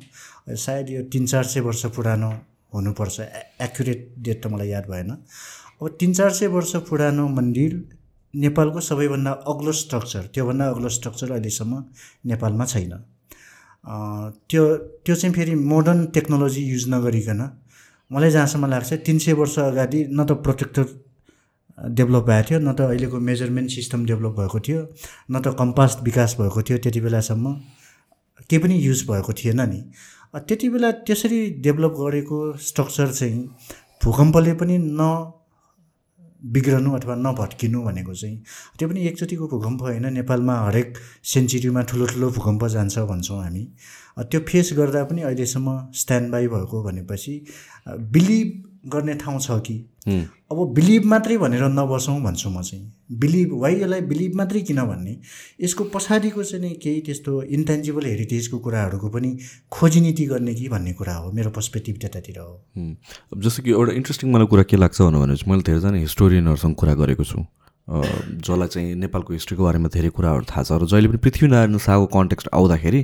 सायद 0.55 0.89
यो 0.89 1.01
तिन 1.13 1.25
चार 1.25 1.43
सय 1.43 1.59
वर्ष 1.67 1.85
पुरानो 1.95 2.31
हुनुपर्छ। 2.73 3.19
एक्युरेट 3.61 4.13
डेट 4.19 4.43
त 4.43 4.47
मलाई 4.53 4.69
याद 4.69 4.85
भएन। 4.89 5.11
अब 5.81 5.87
तिन 5.99 6.13
चार 6.13 6.31
सय 6.33 6.47
वर्ष 6.55 6.75
पुरानो 6.89 7.27
मन्दिर 7.37 7.71
नेपालको 8.33 8.79
सबैभन्दा 8.81 9.31
अग्लो 9.51 9.71
स्ट्रक्चर 9.71 10.23
त्योभन्दा 10.33 10.65
अग्लो 10.69 10.89
स्ट्रक्चर 10.97 11.31
अहिलेसम्म 11.31 11.83
नेपालमा 12.27 12.65
छैन। 12.65 12.93
त्यो 14.49 14.63
त्यो 15.05 15.15
चाहिँ 15.15 15.33
फेरि 15.35 15.55
मोडर्न 15.55 16.05
टेक्नोलोजी 16.15 16.61
युज 16.63 16.87
नगरिकन 16.93 17.41
मलाई 18.11 18.31
जहाँसम्म 18.31 18.65
लाग्छ 18.69 18.93
तिन 19.05 19.17
सय 19.19 19.33
वर्ष 19.39 19.57
अगाडि 19.59 20.05
न 20.11 20.25
त 20.25 20.31
प्रोटेक्टर 20.43 20.85
डेभलप 21.97 22.23
भएको 22.25 22.47
थियो 22.49 22.59
न 22.59 22.73
त 22.73 22.81
अहिलेको 22.81 23.19
मेजरमेन्ट 23.29 23.69
सिस्टम 23.71 24.05
डेभलप 24.05 24.33
भएको 24.39 24.59
थियो 24.67 24.81
न 25.31 25.41
त 25.41 25.55
कम्पास 25.59 25.97
विकास 26.03 26.35
भएको 26.39 26.61
थियो 26.67 26.77
त्यति 26.83 27.01
बेलासम्म 27.01 27.45
केही 28.39 28.61
पनि 28.63 28.75
युज 28.77 29.05
भएको 29.09 29.33
थिएन 29.33 29.61
नि। 29.69 29.81
त्यति 30.37 30.69
बेला 30.69 30.91
त्यसरी 31.07 31.39
डेभलप 31.61 31.93
गरेको 31.99 32.37
स्ट्रक्चर 32.59 33.11
चाहिँ 33.11 33.43
भूकम्पले 34.01 34.53
पनि 34.53 34.77
न 34.77 35.33
बिग्रनु 36.41 36.91
अथवा 36.93 37.15
नभत्किनु 37.15 37.81
भनेको 37.83 38.13
चाहिँ 38.13 38.37
त्यो 38.79 38.89
पनि 38.89 39.05
एकचोटिको 39.07 39.47
भूकम्प 39.47 39.81
होइन। 39.81 40.05
नेपालमा 40.13 40.55
हरेक 40.59 40.97
सेन्चुरीमा 41.23 41.81
ठुलो 41.81 42.05
ठुलो 42.05 42.29
भूकम्प 42.29 42.65
जान्छ 42.67 42.99
भन्छौँ 43.09 43.41
हामी। 43.43 43.63
त्यो 44.21 44.39
फेस 44.41 44.69
गर्दा 44.77 45.03
पनि 45.03 45.21
अहिलेसम्म 45.21 45.77
स्ट्यान्ड 45.93 46.31
बाई 46.31 46.47
भएको 46.47 46.83
भनेपछि 46.83 47.33
बिलिभ 48.13 48.47
गर्ने 48.85 49.13
ठाउँ 49.15 49.39
छ 49.39 49.59
कि। 49.65 49.75
अब 50.51 50.57
बिलिभ 50.73 51.05
मात्रै 51.05 51.37
भनेर 51.37 51.63
नबसौँ 51.69 52.19
भन्छु 52.23 52.49
म 52.49 52.61
चाहिँ। 52.61 52.83
बिलिभ 53.19 53.53
वाइ 53.61 53.73
यसलाई 53.75 54.01
बिलिभ 54.01 54.35
मात्रै 54.37 54.61
किन 54.61 54.79
भन्ने? 54.81 55.15
यसको 55.61 55.83
पछाडिको 55.93 56.43
चाहिँ 56.43 56.63
नि 56.63 56.69
केही 56.83 57.01
त्यस्तो 57.01 57.41
इन्टेन्जिबल 57.57 58.05
हेरिटेजको 58.05 58.59
कुराहरूको 58.59 59.09
पनि 59.09 59.29
खोजी 59.71 60.01
नीति 60.01 60.25
गर्ने 60.25 60.53
कि 60.55 60.69
भन्ने 60.69 60.93
कुरा 60.93 61.15
हो 61.15 61.31
मेरो 61.31 61.49
पर्सपेक्टिभ 61.51 61.95
त्यतातिर 62.01 62.39
हो। 62.39 62.53
अब 63.33 63.41
जस्तो 63.41 63.63
कि 63.63 63.71
एउटा 63.71 63.93
इन्ट्रेस्टिङ 63.93 64.31
मलाई 64.31 64.47
कुरा 64.47 64.63
के 64.63 64.77
लाग्छ 64.77 65.01
भनेपछि 65.01 65.49
मैले 65.51 65.63
धेरैजना 65.67 65.97
हिस्टोरियनहरूसँग 65.97 66.75
कुरा 66.75 66.93
गरेको 67.03 67.23
छु। 67.23 67.45
जसलाई 67.87 68.67
चाहिँ 68.67 68.95
नेपालको 68.95 69.33
हिस्ट्रीको 69.33 69.63
बारेमा 69.63 69.89
धेरै 69.91 70.09
कुराहरू 70.15 70.43
थाहा 70.47 70.63
छ। 70.63 70.71
र 70.71 70.87
जहिले 70.87 71.07
पनि 71.07 71.19
पृथ्वीनारायण 71.23 71.77
शाहको 71.79 72.05
कन्टेक्स्ट 72.15 72.47
आउँदाखेरि 72.53 73.01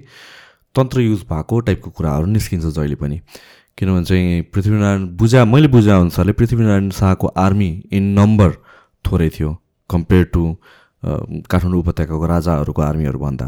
तन्त्र 0.76 0.99
युज 1.01 1.21
भएको 1.30 1.59
टाइपको 1.59 1.89
कुराहरू 1.91 2.26
निस्किन्छ 2.32 2.65
जहिले 2.65 2.95
पनि। 2.95 3.19
किनभने 3.78 4.05
चाहिँ 4.05 4.41
पृथ्वीनारायण 4.53 5.05
बुझा 5.17 5.45
मैले 5.45 5.67
बुझे 5.67 5.89
अनुसारले 5.91 6.34
पृथ्वीनारायण 6.39 6.89
शाहको 6.93 7.28
आर्मी 7.38 7.69
इन 7.91 8.03
नम्बर 8.19 8.51
थोरै 9.05 9.30
थियो 9.30 9.51
कम्पेयर 9.89 10.24
टु 10.34 10.43
काठमाडौँ 11.03 11.80
उपत्यकाको 11.80 12.26
राजाहरूको 12.28 12.82
आर्मीहरूभन्दा। 12.82 13.47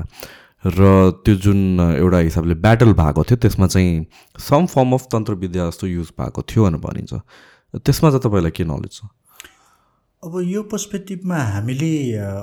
र 0.65 0.81
त्यो 1.23 1.35
जुन 1.45 1.59
एउटा 1.79 2.17
हिसाबले 2.17 2.55
ब्याटल 2.57 2.93
भएको 2.93 3.23
थियो 3.23 3.37
त्यसमा 3.37 3.67
चाहिँ 3.67 4.05
सम 4.39 4.65
फर्म 4.65 4.93
अफ 4.93 5.07
तन्त्र 5.13 5.33
विद्या 5.43 5.69
जस्तो 5.69 5.87
युज 5.87 6.09
भएको 6.19 6.41
थियो 6.41 6.63
भनेर 6.65 6.81
भनिन्छ। 6.81 7.13
त्यसमा 7.85 8.09
चाहिँ 8.09 8.23
तपाईँलाई 8.25 8.51
के 8.51 8.63
नलेज 8.65 8.91
छ? 8.91 9.05
अब 10.23 10.41
यो 10.41 10.61
पर्सपेक्टिभमा 10.73 11.37
हामीले 11.53 11.93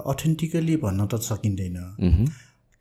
अथेन्टिकली 0.06 0.76
भन्न 0.86 1.06
त 1.10 1.18
सकिँदैन। 1.20 1.76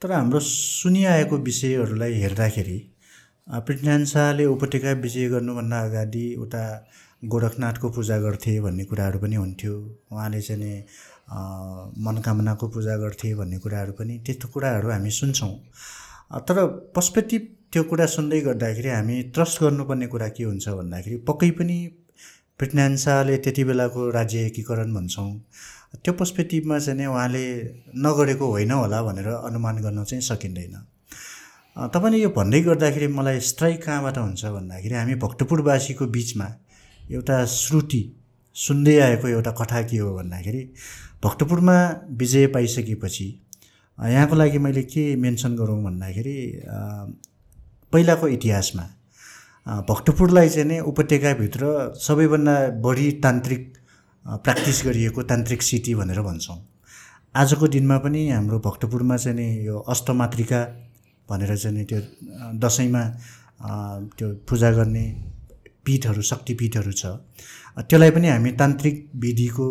तर 0.01 0.11
हाम्रो 0.11 0.39
सुनिआएको 0.39 1.37
विषयहरूलाई 1.37 2.13
हेर्दाखेरि 2.21 2.77
पृथ्वीनारायण 3.47 4.05
शाहले 4.05 4.45
उपत्यका 4.45 4.91
विजय 5.01 5.27
गर्नुभन्दा 5.29 5.79
अगाडि 5.83 6.25
उता 6.39 6.63
गोरखनाथको 7.23 7.89
पूजा 7.89 8.17
गर्थे 8.19 8.59
भन्ने 8.61 8.83
कुराहरू 8.85 9.19
पनि 9.19 9.35
हुन्थ्यो। 9.35 9.73
उहाँले 10.11 10.41
चाहिँ 10.41 10.79
मनोकामनाको 12.05 12.67
पूजा 12.67 12.95
गर्थे 12.97 13.33
भन्ने 13.35 13.57
कुराहरू 13.59 13.93
पनि 13.99 14.17
त्यस्तो 14.25 14.47
कुराहरू 14.53 14.89
हामी 14.91 15.11
सुन्छौँ। 15.11 15.53
तर 16.47 16.65
पर्सपेक्टिभ 16.95 17.47
त्यो 17.73 17.83
कुरा 17.89 18.05
सुन्दै 18.15 18.39
गर्दाखेरि 18.41 18.89
हामी 18.89 19.21
ट्रस्ट 19.35 19.61
गर्नुपर्ने 19.63 20.07
कुरा 20.13 20.27
के 20.37 20.43
हुन्छ 20.43 20.69
भन्दाखेरि 20.69 21.17
पक्कै 21.27 21.51
पनि 21.59 21.77
पृथ्वीनारायण 22.59 22.95
शाहले 23.03 23.37
त्यति 23.43 23.63
बेलाको 23.63 24.09
राज्य 24.11 24.45
एकीकरण 24.47 24.93
भन्छौँ। 24.93 25.31
त्यो 26.03 26.13
पर्सपेक्टिभमा 26.13 26.79
चाहिँ 26.79 27.07
उहाँले 27.07 27.45
नगरेको 28.05 28.45
होइन 28.51 28.71
होला 28.71 29.01
भनेर 29.03 29.27
अनुमान 29.27 29.81
गर्न 29.83 30.03
चाहिँ 30.03 30.21
सकिँदैन। 30.23 30.75
तपाईँले 31.75 32.17
यो 32.21 32.29
भन्दै 32.35 32.59
गर्दाखेरि 32.61 33.07
मलाई 33.07 33.39
स्ट्राइक 33.39 33.83
कहाँबाट 33.83 34.17
हुन्छ 34.17 34.45
भन्दाखेरि 34.45 34.95
हामी 34.95 35.15
भक्तपुरवासीको 35.15 36.05
बिचमा 36.07 36.47
एउटा 37.11 37.45
श्रुति 37.47 38.01
सुन्दै 38.55 38.97
आएको 38.99 39.27
एउटा 39.27 39.51
कथा 39.59 39.81
के 39.87 39.97
हो 39.97 40.13
भन्दाखेरि 40.15 40.63
भक्तपुरमा 41.23 41.75
विजय 42.19 42.47
पाइसकेपछि 42.47 43.27
यहाँको 43.97 44.35
लागि 44.35 44.57
मैले 44.57 44.83
के 44.83 45.15
मेन्सन 45.15 45.55
गरौँ 45.55 45.83
भन्दाखेरि 45.83 46.35
पहिलाको 47.93 48.27
इतिहासमा 48.27 48.85
भक्तपुरलाई 49.89 50.49
चाहिँ 50.49 50.67
नै 50.67 50.79
उपत्यकाभित्र 50.91 51.71
सबैभन्दा 52.03 52.55
बढी 52.83 53.11
तान्त्रिक 53.23 53.63
प्र्याक्टिस 54.25 54.85
गरिएको 54.85 55.23
तान्त्रिक 55.23 55.61
सिटी 55.61 55.95
भनेर 55.95 56.21
भन्छौँ। 56.21 56.59
आजको 57.35 57.67
दिनमा 57.67 57.97
पनि 58.03 58.29
हाम्रो 58.29 58.59
भक्तपुरमा 58.59 59.17
चाहिँ 59.17 59.37
नि 59.37 59.67
यो 59.67 59.79
अष्टमातृका 59.89 60.61
भनेर 61.31 61.55
चाहिँ 61.57 61.85
त्यो 61.89 61.99
दसैँमा 62.59 63.03
त्यो 64.17 64.27
पूजा 64.49 64.71
गर्ने 64.77 65.05
पीठहरू 65.85 66.21
शक्तिपीठहरू 66.21 66.91
छ। 66.91 67.03
त्यसलाई 67.87 68.11
पनि 68.11 68.27
हामी 68.27 68.51
तान्त्रिक 68.61 68.95
विधिको 69.23 69.67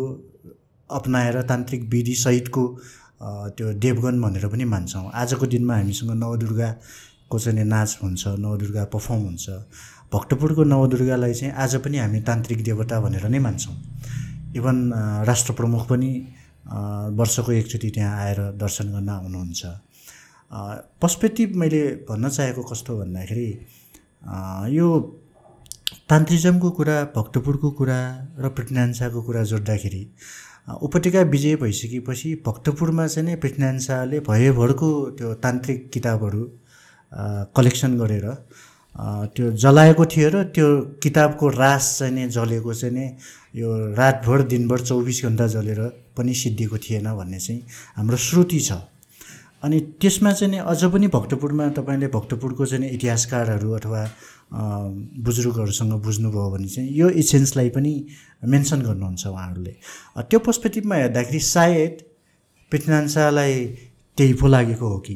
अप्नाएर 0.89 1.41
तान्त्रिक 1.51 1.81
विधिसहितको 1.93 2.63
त्यो 3.55 3.67
देवगन 3.77 4.15
भनेर 4.21 4.45
पनि 4.51 4.65
मान्छौँ। 4.65 5.11
आजको 5.13 5.45
दिनमा 5.53 5.75
हामीसँग 5.75 6.11
नवदुर्गाको 6.23 7.37
चाहिँ 7.39 7.65
नाच 7.65 7.91
हुन्छ 8.03 8.23
नवदुर्गा 8.43 8.83
पर्फर्म 8.93 9.21
हुन्छ। 9.29 9.45
भक्तपुरको 10.13 10.63
नवदुर्गालाई 10.67 11.33
चाहिँ 11.33 11.53
आज 11.53 11.75
पनि 11.85 11.97
हामी 12.03 12.19
तान्त्रिक 12.27 12.63
देवता 12.63 12.99
भनेर 12.99 13.25
नै 13.31 13.39
मान्छौँ। 13.39 13.75
इभन 14.59 14.77
राष्ट्र 15.29 15.53
प्रमुख 15.53 15.87
पनि 15.87 16.11
वर्षको 17.19 17.51
एकचोटि 17.51 17.89
त्यहाँ 17.95 18.13
आएर 18.19 18.39
दर्शन 18.59 18.91
गर्न 18.91 19.09
आउनुहुन्छ। 19.09 19.61
पर्सपेक्टिभ 20.53 21.55
मैले 21.55 22.05
भन्न 22.09 22.29
चाहेको 22.29 22.63
कस्तो 22.63 22.97
भन्दाखेरि 22.97 23.49
यो 24.77 24.87
तान्त्रिजमको 26.09 26.69
कुरा 26.69 27.03
भक्तपुरको 27.15 27.71
कुरा 27.71 27.99
र 28.39 28.49
शाहको 28.93 29.21
कुरा 29.21 29.43
जोड्दाखेरि 29.43 30.13
उपत्यका 30.81 31.21
विजय 31.21 31.55
भइसकेपछि 31.55 32.43
भक्तपुरमा 32.45 33.07
चाहिँ 33.07 33.27
नै 33.27 33.79
शाहले 33.79 34.19
भयभरको 34.19 34.89
त्यो 35.11 35.33
तान्त्रिक 35.33 35.89
किताबहरू 35.93 36.43
कलेक्सन 37.55 37.97
गरेर 37.97 38.27
त्यो 39.35 39.51
जलाएको 39.51 40.05
थियो 40.05 40.29
र 40.29 40.43
त्यो 40.43 40.67
किताबको 41.03 41.49
रास 41.49 41.95
चाहिँ 41.99 42.13
नै 42.13 42.27
जलेको 42.27 42.73
चाहिँ 42.73 42.95
नै 42.95 43.17
यो 43.55 43.93
रातभर 43.95 44.41
दिनभर 44.41 44.81
चौबिस 44.81 45.25
घन्टा 45.25 45.47
जलेर 45.47 45.81
पनि 46.17 46.33
सिद्धिएको 46.33 46.77
थिएन 46.77 47.13
भन्ने 47.15 47.39
चाहिँ 47.39 47.61
हाम्रो 47.95 48.17
श्रुति 48.17 48.59
छ। 48.59 48.71
अनि 49.63 49.79
त्यसमा 50.01 50.31
चाहिँ 50.33 50.51
नि 50.51 50.57
अझ 50.57 50.83
पनि 50.93 51.07
भक्तपुरमा 51.07 51.67
तपाईँले 51.77 52.07
भक्तपुरको 52.07 52.65
चाहिँ 52.65 52.89
इतिहासकारहरू 52.89 53.71
अथवा 53.71 54.01
बुजुर्गहरूसँग 55.25 55.93
बुझ्नुभयो 56.03 56.49
भने 56.51 56.67
चाहिँ 56.67 56.89
यो 56.91 57.09
इसेन्सलाई 57.21 57.69
पनि 57.69 57.93
मेन्सन 58.43 58.81
गर्नुहुन्छ 58.81 59.27
उहाँहरूले। 59.27 59.73
त्यो 60.19 60.39
पर्सपेक्टिभमा 60.39 60.95
हेर्दाखेरि 60.95 61.39
सायद 61.39 62.03
पृथ्वीनारायण 62.71 63.07
शाहलाई 63.07 63.65
त्यही 64.17 64.33
पो 64.33 64.47
लागेको 64.47 64.87
हो 64.87 64.97
कि? 64.99 65.15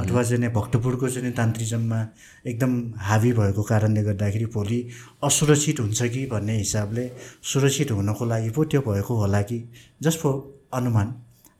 अथवा 0.00 0.22
चाहिँ 0.22 0.52
भक्तपुरको 0.52 1.08
चाहिँ 1.08 1.32
तान्त्रिजममा 1.32 2.00
एकदम 2.46 2.72
हावी 2.98 3.32
भएको 3.32 3.62
कारणले 3.62 4.02
गर्दाखेरि 4.02 4.46
भोलि 4.54 4.80
असुरक्षित 5.24 5.80
हुन्छ 5.80 6.02
कि 6.02 6.26
भन्ने 6.26 6.56
हिसाबले 6.58 7.10
सुरक्षित 7.52 7.90
हुनको 7.90 8.24
लागि 8.24 8.50
पो 8.50 8.64
त्यो 8.64 8.80
भएको 8.80 9.14
होला 9.14 9.42
कि? 9.42 9.58
जस्ट 10.02 10.18
फर 10.18 10.34
अनुमान। 10.74 11.14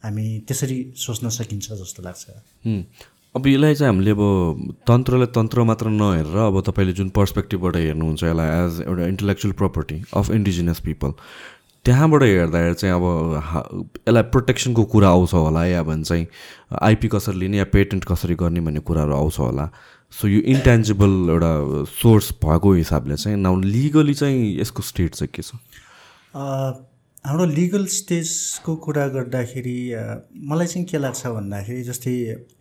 हामी 0.04 0.26
त्यसरी 0.48 0.78
सोच्न 1.06 1.28
सकिन्छ 1.38 1.72
जस्तो 1.82 2.02
लाग्छ। 2.02 2.24
अब 3.36 3.46
यसलाई 3.46 3.74
चाहिँ 3.74 3.90
हामीले 3.92 4.10
अब 4.10 4.22
तन्त्रलाई 4.88 5.26
तन्त्र 5.36 5.62
मात्र 5.70 5.88
नहेरेर 5.90 6.36
अब 6.46 6.60
तपाईँले 6.66 6.92
जुन 7.00 7.08
पर्सपेक्टिभबाट 7.18 7.76
हेर्नुहुन्छ 7.76 8.22
यसलाई 8.24 8.50
एज 8.66 8.80
एउटा 8.88 9.06
intellectual 9.14 9.52
property 9.62 10.02
of 10.16 10.30
indigenous 10.30 10.80
people 10.86 11.12
त्यहाँबाट 11.84 12.22
हेर्दाखेरि 12.22 12.74
चाहिँ 12.74 12.94
अब 12.94 13.04
हा- 13.44 13.64
यसलाई 13.74 14.22
प्रोटेक्सनको 14.34 14.84
कुरा 14.94 15.08
आउँछ 15.08 15.32
होला 15.34 15.64
या 15.66 15.82
भने 15.88 16.04
चाहिँ 16.04 16.26
आइपी 16.82 17.08
कसरी 17.16 17.38
लिने 17.38 17.56
या 17.58 17.64
पेटेन्ट 17.74 18.04
कसरी 18.08 18.34
गर्ने 18.44 18.60
भन्ने 18.60 18.80
कुराहरू 18.86 19.14
आउँछ 19.16 19.38
होला। 19.38 19.68
सो 20.12 20.28
यो 20.28 20.40
इन्टेन्जिबल 20.54 21.10
एउटा 21.34 21.52
सोर्स 22.00 22.32
भएको 22.44 22.72
हिसाबले 22.72 23.16
चाहिँ 23.16 23.36
नाउ 23.36 23.60
लिगली 23.60 24.14
चाहिँ 24.14 24.60
यसको 24.60 24.82
स्टेट 24.82 25.14
चाहिँ 25.14 25.30
के 25.34 25.42
छ? 25.42 25.52
हाम्रो 27.26 27.44
लिगल 27.46 27.84
स्टेजको 27.88 28.74
कुरा 28.84 29.06
गर्दाखेरि 29.08 29.76
मलाई 30.48 30.66
चाहिँ 30.66 30.86
के 30.86 30.98
लाग्छ 30.98 31.26
भन्दाखेरि 31.26 31.82
जस्तै 31.82 32.12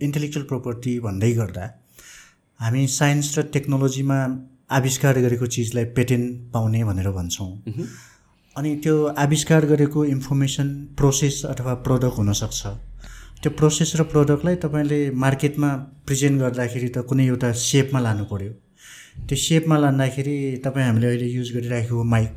इन्टेलेक्चुअल 0.08 0.46
प्रोपर्टी 0.48 0.94
भन्दै 1.06 1.32
गर्दा 1.40 1.66
हामी 2.60 2.84
साइन्स 2.94 3.38
र 3.38 3.44
टेक्नोलोजीमा 3.56 4.20
आविष्कार 4.78 5.20
गरेको 5.26 5.46
चिजलाई 5.56 5.86
पेटेन्ट 5.98 6.40
पाउने 6.54 6.84
भनेर 6.84 7.10
भन्छौँ। 7.18 7.50
अनि 8.56 8.76
त्यो 8.84 8.96
आविष्कार 9.26 9.66
गरेको 9.74 10.06
इन्फर्मेसन 10.16 10.72
प्रोसेस 10.98 11.42
अथवा 11.52 11.74
प्रडक्ट 11.84 12.18
हुनसक्छ। 12.18 12.62
त्यो 13.44 13.52
प्रोसेस 13.60 13.96
र 14.00 14.08
प्रडक्टलाई 14.16 14.56
तपाईँले 14.64 15.02
मार्केटमा 15.26 15.74
प्रेजेन्ट 16.08 16.42
गर्दाखेरि 16.42 16.90
त 16.96 17.06
कुनै 17.12 17.28
एउटा 17.28 17.52
सेपमा 17.68 18.00
लानु 18.08 18.32
पऱ्यो 18.32 18.52
त्यो 19.28 19.44
सेपमा 19.46 19.78
लाँदाखेरि 19.84 20.40
तपाईँ 20.66 20.88
हामीले 20.88 21.08
अहिले 21.12 21.30
युज 21.36 21.54
गरिराखेको 21.58 22.04
माइक 22.16 22.34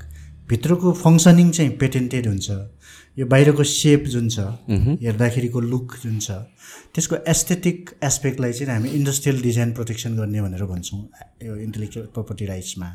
भित्रको 0.48 0.92
फङ्सनिङ 0.92 1.50
चाहिँ 1.50 1.70
पेटेन्टेड 1.78 2.26
हुन्छ। 2.26 2.50
यो 3.18 3.26
बाहिरको 3.26 3.64
सेप 3.64 4.04
जुन 4.14 4.28
छ 4.28 4.38
हेर्दाखेरिको 5.02 5.60
लुक 5.60 5.94
जुन 6.02 6.18
छ 6.20 6.30
त्यसको 6.94 7.16
एस्थेटिक 7.32 7.90
एस्पेक्टलाई 8.04 8.52
चाहिँ 8.52 8.72
हामी 8.72 8.88
इन्डस्ट्रियल 8.98 9.42
डिजाइन 9.42 9.72
प्रोटेक्सन 9.72 10.16
गर्ने 10.16 10.40
भनेर 10.42 10.64
भन्छौँ 10.72 11.00
यो 11.44 11.56
इन्टेलेक्चुअल 11.66 12.06
प्रोपर्टी 12.14 12.46
राइट्समा 12.46 12.88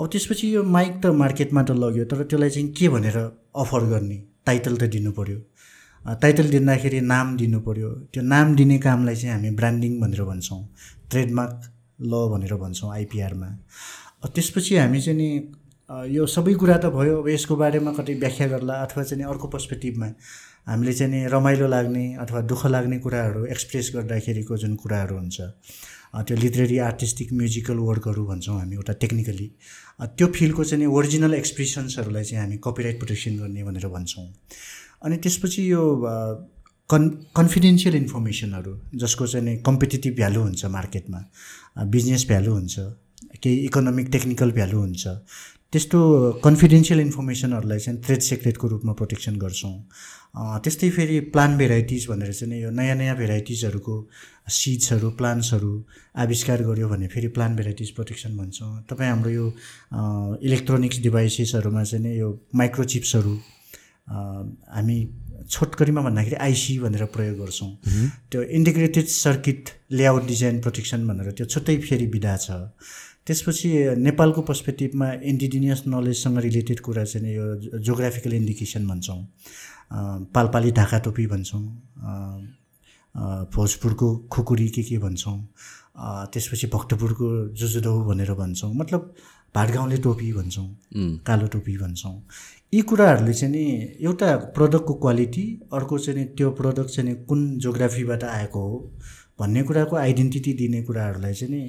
अब 0.00 0.08
त्यसपछि 0.12 0.54
यो 0.54 0.62
माइक 0.76 0.92
त 1.02 1.06
मार्केटमा 1.22 1.62
त 1.62 1.70
लग्यो 1.84 2.04
तर 2.10 2.22
त्यसलाई 2.24 2.50
चाहिँ 2.50 2.68
के 2.78 2.88
भनेर 2.88 3.16
अफर 3.62 3.84
गर्ने? 3.92 4.18
टाइटल 4.46 4.76
त 4.76 4.90
दिनु 4.94 5.10
पऱ्यो 5.18 5.38
टाइटल 6.22 6.48
दिँदाखेरि 6.50 7.00
नाम 7.00 7.36
दिनु 7.36 7.60
पऱ्यो 7.66 7.90
त्यो 8.12 8.22
नाम 8.34 8.54
दिने 8.56 8.78
कामलाई 8.86 9.16
चाहिँ 9.16 9.34
हामी 9.34 9.50
ब्रान्डिङ 9.58 10.00
भनेर 10.00 10.22
भन्छौँ 10.30 10.62
ट्रेडमार्क 11.10 11.58
ल 12.02 12.28
भनेर 12.32 12.54
भन्छौँ 12.62 12.92
आइपिआरमा 12.94 13.50
त्यसपछि 14.34 14.76
हामी 14.76 15.00
चाहिँ 15.00 15.18
नि 15.18 15.28
यो 15.92 16.26
सबै 16.26 16.52
कुरा 16.60 16.76
त 16.82 16.88
भयो 16.92 17.16
अब 17.20 17.28
यसको 17.28 17.56
बारेमा 17.56 17.92
कतै 17.92 18.14
व्याख्या 18.20 18.46
गर्ला 18.48 18.74
अथवा 18.84 19.02
चाहिँ 19.04 19.24
अर्को 19.28 19.48
पर्सपेक्टिभमा 19.54 20.06
हामीले 20.68 20.92
चाहिँ 20.92 21.12
नि 21.12 21.20
रमाइलो 21.34 21.66
लाग्ने 21.68 22.04
अथवा 22.24 22.40
दुःख 22.52 22.62
लाग्ने 22.66 22.98
कुराहरू 23.04 23.44
एक्सप्रेस 23.54 23.90
गर्दाखेरिको 23.94 24.56
जुन 24.62 24.74
कुराहरू 24.84 25.16
हुन्छ 25.16 25.40
त्यो 26.28 26.36
लिटरेरी 26.36 26.78
आर्टिस्टिक 26.86 27.32
म्युजिकल 27.32 27.84
वर्कहरू 27.88 28.24
भन्छौँ 28.26 28.58
हामी 28.58 28.74
एउटा 28.76 28.92
टेक्निकली 29.04 29.50
त्यो 30.16 30.26
फिल्डको 30.38 30.64
चाहिँ 30.64 30.86
ओरिजिनल 30.86 31.34
एक्सप्रेसन्सहरूलाई 31.34 32.24
चाहिँ 32.24 32.42
हामी 32.44 32.56
कपिराइट 32.64 32.98
प्रोटेक्सन 32.98 33.36
गर्ने 33.44 33.64
भनेर 33.64 33.86
भन्छौँ। 33.98 34.26
अनि 35.04 35.16
त्यसपछि 35.16 35.70
यो 35.72 35.84
कन् 36.90 37.08
कन्फिडेन्सियल 37.36 37.94
इन्फर्मेसनहरू 37.94 38.78
जसको 39.04 39.26
चाहिँ 39.26 39.46
नि 39.46 39.56
कम्पिटेटिभ 39.66 40.14
भ्यालु 40.16 40.40
हुन्छ 40.40 40.64
मार्केटमा 40.80 41.24
बिजनेस 41.96 42.26
भ्यालु 42.28 42.52
हुन्छ 42.52 42.90
केही 43.42 43.56
इकोनोमिक 43.66 44.08
टेक्निकल 44.12 44.50
भ्यालु 44.52 44.78
हुन्छ 44.78 45.08
त्यस्तो 45.72 45.98
कन्फिडेन्सियल 46.44 47.00
इन्फर्मेसनहरूलाई 47.00 47.78
चाहिँ 47.78 48.00
ट्रेड 48.04 48.20
सेक्रेटको 48.22 48.68
रूपमा 48.68 48.92
प्रोटेक्सन 48.92 49.36
गर्छौँ। 49.40 49.76
त्यस्तै 50.64 50.88
फेरि 50.96 51.18
प्लान 51.32 51.56
भेराइटिज 51.58 52.06
भनेर 52.08 52.32
चाहिँ 52.32 52.60
यो 52.62 52.70
नयाँ 52.70 52.96
नयाँ 52.96 53.16
भेराइटिजहरूको 53.16 53.94
सिड्सहरू 54.52 55.10
प्लान्ट्सहरू 55.16 55.72
आविष्कार 56.24 56.62
गर्यो 56.68 56.88
भने 56.88 57.06
फेरि 57.08 57.28
प्लान 57.36 57.56
भेराइटिज 57.56 57.90
प्रोटेक्सन 57.96 58.36
भन्छौँ। 58.36 58.84
तपाईँ 58.90 59.10
हाम्रो 59.10 59.30
यो 59.30 59.46
इलेक्ट्रोनिक्स 60.44 60.98
डिभाइसेसहरूमा 61.02 61.84
चाहिँ 61.84 62.04
नि 62.04 62.18
यो 62.18 62.28
माइक्रोचिप्सहरू 62.54 63.34
हामी 64.12 64.98
छोटकरीमा 65.50 66.00
भन्दाखेरि 66.02 66.36
आइसी 66.36 66.78
भनेर 66.78 67.04
प्रयोग 67.16 67.38
गर्छौँ। 67.38 67.70
त्यो 68.30 68.42
integrated 68.60 69.06
circuit 69.08 69.70
layout 69.90 70.26
design 70.26 70.60
protection 70.60 71.06
भनेर 71.08 71.32
त्यो 71.32 71.46
छुट्टै 71.46 71.76
फेरि 71.88 72.06
विधा 72.12 72.36
छ। 72.36 72.60
त्यसपछि 73.26 73.68
नेपालको 73.98 74.42
पर्सपेक्टिभमा 74.42 75.12
इन्डिजिनियस 75.24 75.82
नलेजसँग 75.86 76.38
रिलेटेड 76.38 76.80
कुरा 76.80 77.04
चाहिँ 77.04 77.34
यो 77.34 77.78
जोग्राफिकल 77.78 78.32
इन्डिकेसन 78.32 78.86
भन्छौँ 78.88 79.20
पालपाली 80.34 80.72
ढाका 80.72 80.98
टोपी 80.98 81.26
भन्छौँ 81.26 81.62
भोजपुरको 83.54 84.16
खुकुरी 84.32 84.68
के 84.68 84.82
के 84.82 84.98
भन्छौँ 84.98 85.38
त्यसपछि 86.32 86.66
भक्तपुरको 86.66 87.28
जुजुदौ 87.54 87.94
भनेर 88.04 88.32
भन्छौँ 88.34 88.72
मतलब 88.74 89.14
भाटगाउँले 89.54 89.96
टोपी 89.98 90.32
भन्छौँ 90.32 90.66
कालो 91.26 91.46
टोपी 91.46 91.76
भन्छौँ। 91.76 92.14
यी 92.74 92.80
कुराहरूले 92.80 93.32
चाहिँ 93.32 93.52
नि 93.54 93.64
एउटा 94.00 94.36
प्रडक्टको 94.56 94.94
क्वालिटी 94.94 95.44
अर्को 95.72 95.98
चाहिँ 95.98 96.18
नि 96.18 96.24
त्यो 96.36 96.50
प्रडक्ट 96.50 96.90
चाहिँ 96.90 97.08
नि 97.10 97.14
कुन 97.24 97.58
जोग्राफीबाट 97.58 98.24
आएको 98.24 98.60
हो 98.60 98.78
भन्ने 99.38 99.62
कुराको 99.62 99.96
आइडेन्टिटी 99.96 100.52
दिने 100.54 100.82
कुराहरूलाई 100.82 101.34
चाहिँ 101.34 101.54
नि 101.54 101.62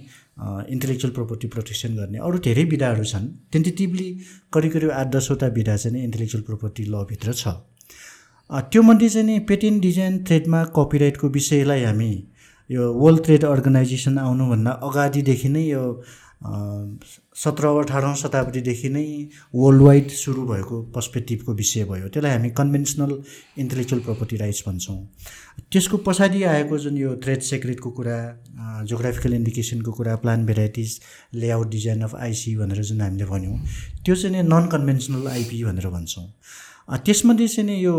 इन्टेलेक्चुअल 0.74 1.14
प्रोपर्टी 1.14 1.48
प्रोटेक्सन 1.48 1.96
गर्ने 1.98 2.18
अरू 2.20 2.38
धेरै 2.46 2.64
विधाहरू 2.72 3.04
छन्। 3.04 3.28
टेन्टेटिभली 3.54 4.10
करिब 4.54 4.72
करिब 4.72 4.92
आठ 4.92 5.08
दसवटा 5.16 5.48
विधा 5.58 5.76
चाहिँ 5.78 6.04
इन्टेलेक्चुअल 6.04 6.44
प्रोपर्टी 6.44 6.84
लभित्र 6.90 7.34
छ। 7.34 7.48
त्योमध्ये 8.72 9.10
चाहिँ 9.10 9.28
नि 9.28 9.40
पेटेन्ट 9.50 9.82
डिजाइन 9.82 10.18
ट्रेडमार्क 10.24 10.74
कपिराइटको 10.78 11.28
विषयलाई 11.30 11.84
हामी 11.84 12.12
यो 12.70 12.92
वर्ल्ड 12.94 13.24
ट्रेड 13.26 13.46
अर्गनाइजेसन 13.46 14.18
आउनुभन्दा 14.18 14.72
अगाडिदेखि 14.90 15.50
नै 15.50 15.64
यो 15.64 15.84
सत्रौँ 17.36 17.78
अठारौँ 17.80 18.14
शताब्दीदेखि 18.16 18.90
नै 18.90 19.06
वर्ल्ड 19.56 19.82
वाइड 19.82 20.10
सुरु 20.12 20.46
भएको 20.48 20.82
पर्सपेक्टिभको 20.96 21.54
विषय 21.54 21.84
भयो। 21.84 22.08
त्यसलाई 22.08 22.32
हामी 22.32 22.50
कन्भेन्सनल 22.60 23.12
इन्टेलेक्चुअल 23.60 24.02
प्रोपर्टी 24.02 24.38
राइट्स 24.38 24.64
भन्छौँ। 24.68 24.98
त्यसको 25.72 25.98
पछाडि 26.08 26.44
आएको 26.44 26.78
जुन 26.80 26.98
यो 26.98 27.14
ट्रेड 27.24 27.42
सेक्रेटको 27.44 27.90
कुरा 27.92 28.18
जोग्राफिकल 28.90 29.34
इन्डिकेसनको 29.34 29.92
कुरा 29.92 30.16
plant 30.26 30.46
varieties 30.46 31.00
layout 31.36 31.70
design 31.70 32.02
of 32.02 32.16
IC 32.16 32.56
भनेर 32.56 32.84
जुन 32.84 33.02
हामीले 33.02 33.26
भन्यौँ 33.26 33.58
त्यो 34.06 34.16
चाहिँ 34.16 34.36
नि 34.36 34.48
नन 34.50 34.68
कन्भेन्सनल 34.72 35.28
आइपी 35.28 35.64
भनेर 35.64 35.88
भन्छौँ। 35.90 36.28
त्यसमध्ये 37.06 37.48
चाहिँ 37.48 37.70
नि 37.70 37.84
यो 37.84 37.96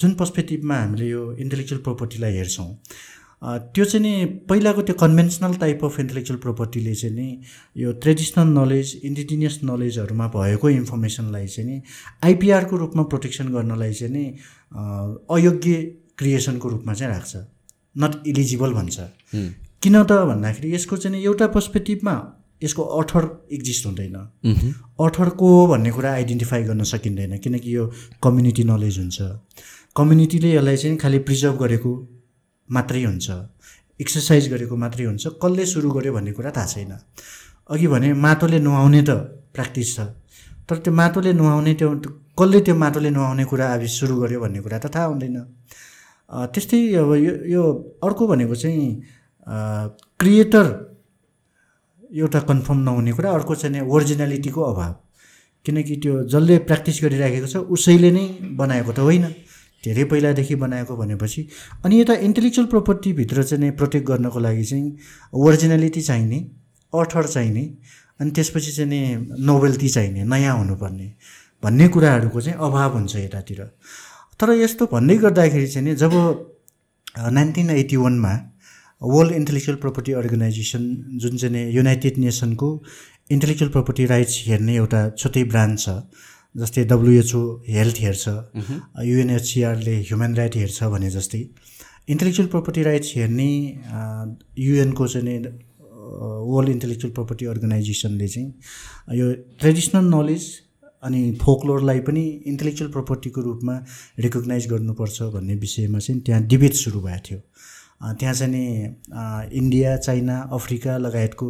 जुन 0.00 0.12
पर्सपेक्टिभमा 0.14 0.76
हामीले 0.76 1.08
यो 1.08 1.22
इन्टेलेक्चुअल 1.36 1.80
प्रोपर्टीलाई 1.82 2.32
हेर्छौँ 2.32 2.68
त्यो 3.42 3.84
चाहिँ 3.84 4.02
नि 4.02 4.24
पहिलाको 4.48 4.82
त्यो 4.82 4.94
कन्भेन्सनल 5.00 5.54
टाइप 5.54 5.84
अफ 5.84 6.00
इन्टेलेक्चुअल 6.00 6.38
प्रोपर्टीले 6.40 6.94
चाहिँ 6.94 7.14
नि 7.16 7.28
यो 7.76 7.92
ट्रेडिसनल 8.04 8.48
नलेज 8.58 9.00
इन्डिजिनियस 9.04 9.58
नलेजहरूमा 9.64 10.26
भएको 10.34 10.70
इन्फर्मेसनलाई 10.70 11.46
चाहिँ 11.46 11.70
नि 11.70 11.82
आइपिआरको 12.24 12.76
रूपमा 12.76 13.02
प्रोटेक्सन 13.02 13.48
गर्नलाई 13.52 13.92
चाहिँ 13.92 14.12
नि 14.14 14.24
अयोग्य 15.36 15.80
क्रिएसनको 16.18 16.68
रूपमा 16.68 16.94
चाहिँ 16.94 17.12
राख्छ। 17.14 17.36
नट 17.98 18.26
इलिजिबल 18.26 18.72
भन्छ। 18.72 19.00
किन 19.82 20.02
त 20.02 20.12
भन्दाखेरि 20.28 20.74
यसको 20.74 20.96
चाहिँ 20.96 21.16
नि 21.16 21.24
एउटा 21.24 21.46
पर्सपेक्टिभमा 21.56 22.14
यसको 22.62 22.82
अथर 23.00 23.24
एक्जिस्ट 23.52 23.86
हुँदैन। 23.86 24.16
अथर 25.00 25.28
को 25.40 25.48
हो 25.48 25.66
भन्ने 25.66 25.90
कुरा 25.90 26.12
आइडेन्टिफाई 26.12 26.62
गर्न 26.62 26.82
सकिँदैन 26.84 27.38
किनकि 27.38 27.76
यो 27.76 27.90
कम्युनिटी 28.22 28.64
नलेज 28.64 28.98
हुन्छ। 28.98 29.18
कम्युनिटीले 29.96 30.54
यसलाई 30.54 30.76
चाहिँ 30.76 30.96
खालि 30.98 31.18
प्रिजर्भ 31.18 31.58
गरेको 31.62 31.92
मात्रै 32.70 33.02
हुन्छ। 33.04 33.28
एक्सर्साइज 34.00 34.44
गरेको 34.52 34.74
मात्रै 34.76 35.04
हुन्छ। 35.10 35.24
कसले 35.42 35.64
सुरु 35.66 35.88
गर्यो 35.90 36.12
भन्ने 36.16 36.32
कुरा 36.32 36.50
थाहा 36.56 36.66
छैन। 36.72 36.92
अघि 37.70 37.86
भने 37.92 38.08
माटोले 38.16 38.58
नुहाउने 38.66 39.02
त 39.02 39.10
प्र्याक्टिस 39.54 39.88
छ। 39.96 39.98
तर 40.66 40.76
त्यो 40.84 40.92
माटोले 40.94 41.32
नुहाउने 41.34 41.72
त्यो 41.74 41.88
कसले 42.38 42.58
त्यो 42.66 42.74
माटोले 42.74 43.10
नुहाउने 43.10 43.44
कुरा 43.50 43.66
अब 43.74 43.82
सुरु 43.98 44.14
गर्यो 44.22 44.38
भन्ने 44.40 44.60
कुरा 44.64 44.78
त 44.78 44.86
थाहा 44.94 45.06
हुँदैन। 45.10 45.36
त्यस्तै 46.54 46.78
अब 46.94 47.10
यो 47.26 47.32
यो 47.54 47.62
अर्को 48.06 48.22
भनेको 48.30 48.54
चाहिँ 48.54 48.88
क्रिएटर 50.20 50.66
एउटा 52.22 52.40
कन्फर्म 52.50 52.78
नहुने 52.86 53.12
कुरा 53.18 53.30
अर्को 53.30 53.54
चाहिँ 53.54 53.72
नि 53.74 53.80
ओरिजिनालिटीको 53.86 54.60
अभाव। 54.62 54.94
किनकि 55.66 55.94
त्यो 56.02 56.14
जसले 56.32 56.58
प्र्याक्टिस 56.66 56.96
गरिराखेको 57.04 57.46
छ 57.46 57.56
उसैले 57.68 58.10
नै 58.10 58.24
बनाएको 58.56 58.92
त 58.92 58.98
होइन। 59.04 59.24
धेरै 59.84 60.04
पहिलादेखि 60.04 60.54
बनाएको 60.54 60.96
भनेपछि 60.96 61.48
अनि 61.84 62.00
यता 62.00 62.14
इन्टेलेक्चुअल 62.14 62.66
प्रोपर्टीभित्र 62.66 63.42
चाहिँ 63.42 63.70
प्रोटेक्ट 63.72 64.06
गर्नको 64.06 64.38
लागि 64.38 64.64
चाहिँ 64.64 64.96
ओरिजिनालिटी 65.34 66.00
चाहिने 66.00 66.38
अथर 66.92 67.26
चाहिने 67.26 67.64
अनि 68.20 68.30
त्यसपछि 68.30 68.72
चाहिँ 68.72 68.90
नि 68.90 69.00
नोभेल्टी 69.44 69.88
चाहिने 69.88 70.24
नयाँ 70.24 70.58
हुनुपर्ने 70.58 71.14
भन्ने 71.64 71.88
कुराहरूको 71.88 72.40
चाहिँ 72.40 72.58
अभाव 72.58 72.92
हुन्छ 72.92 73.16
यतातिर। 73.16 73.60
तर 74.40 74.50
यस्तो 74.52 74.86
भन्दै 74.86 75.16
गर्दाखेरि 75.16 75.66
चाहिँ 75.66 75.88
नि 75.88 75.94
जब 75.94 76.12
नाइन्टिन 77.32 77.70
एट्टी 77.70 77.96
वानमा 77.96 78.32
वर्ल्ड 79.02 79.32
इन्टेलेक्चुअल 79.32 79.76
प्रोपर्टी 79.78 80.12
अर्गनाइजेसन 80.12 80.82
जुन 81.20 81.36
चाहिँ 81.36 81.70
युनाइटेड 81.72 82.18
नेसनको 82.18 82.68
इन्टेलेक्चुअल 83.30 83.70
प्रोपर्टी 83.70 84.06
राइट्स 84.06 84.44
हेर्ने 84.46 84.74
एउटा 84.76 85.08
छुट्टै 85.10 85.44
ब्रान्च 85.44 85.80
छ 85.80 85.88
जस्तै 86.56 86.84
डब्लुएचओ 86.84 87.40
हेल्थ 87.68 87.96
हेर्छ 88.00 88.28
युएनएचसिआरले 89.04 89.96
ह्युमन 90.00 90.34
राइट 90.34 90.56
हेर्छ 90.56 90.84
भने 90.84 91.10
जस्तै 91.10 91.42
इन्टेलेक्चुअल 92.08 92.48
प्रोपर्टी 92.48 92.82
राइट्स 92.82 93.12
हेर्ने 93.16 93.50
युएनको 94.58 95.06
चाहिँ 95.08 95.26
नि 95.28 95.36
वर्ल्ड 96.52 96.70
इन्टेलेक्चुअल 96.70 97.12
प्रोपर्टी 97.14 97.46
अर्गनाइजेसनले 97.46 98.28
चाहिँ 98.28 99.18
यो 99.18 99.32
ट्रेडिसनल 99.60 100.04
नलेज 100.14 100.46
अनि 101.02 101.20
फोकलोरलाई 101.42 102.00
पनि 102.00 102.24
इन्टेलेक्चुअल 102.46 102.90
प्रपर्टीको 102.92 103.40
रूपमा 103.40 103.74
रिकगनाइज 104.18 104.66
गर्नुपर्छ 104.70 105.22
भन्ने 105.22 105.54
विषयमा 105.54 105.98
चाहिँ 105.98 106.20
त्यहाँ 106.20 106.42
डिबेट 106.46 106.72
सुरु 106.72 107.00
भएको 107.00 107.22
थियो। 107.30 107.40
त्यहाँ 108.20 108.34
चाहिँ 108.34 108.52
नि 108.52 108.64
इन्डिया 109.58 109.96
चाइना 109.96 110.40
अफ्रिका 110.52 110.96
लगायतको 110.98 111.48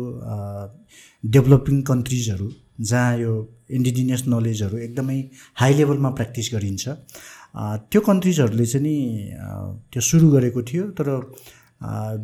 डेभलपिङ 1.24 1.82
कन्ट्रिजहरू 1.82 2.50
जहाँ 2.80 3.18
यो 3.18 3.32
इन्डिजिनियस 3.76 4.22
नलेजहरू 4.28 4.76
एकदमै 4.86 5.18
हाई 5.60 5.72
लेभलमा 5.74 6.10
प्र्याक्टिस 6.18 6.50
गरिन्छ। 6.54 6.84
त्यो 7.90 8.00
कन्ट्रिजहरूले 8.00 8.66
चाहिँ 8.66 8.84
नि 8.86 8.96
त्यो 9.92 10.00
सुरु 10.00 10.30
गरेको 10.30 10.62
थियो 10.62 10.84
तर 10.98 11.08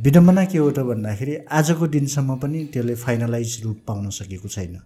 विडम्बना 0.05 0.45
के 0.53 0.59
हो 0.59 0.71
त 0.71 0.79
भन्दाखेरि 0.85 1.35
आजको 1.49 1.87
दिनसम्म 1.89 2.37
पनि 2.39 2.59
त्यसले 2.73 2.95
फाइनलाइज 2.95 3.51
रूप 3.65 3.79
पाउन 3.89 4.11
सकेको 4.13 4.49
छैन। 4.49 4.77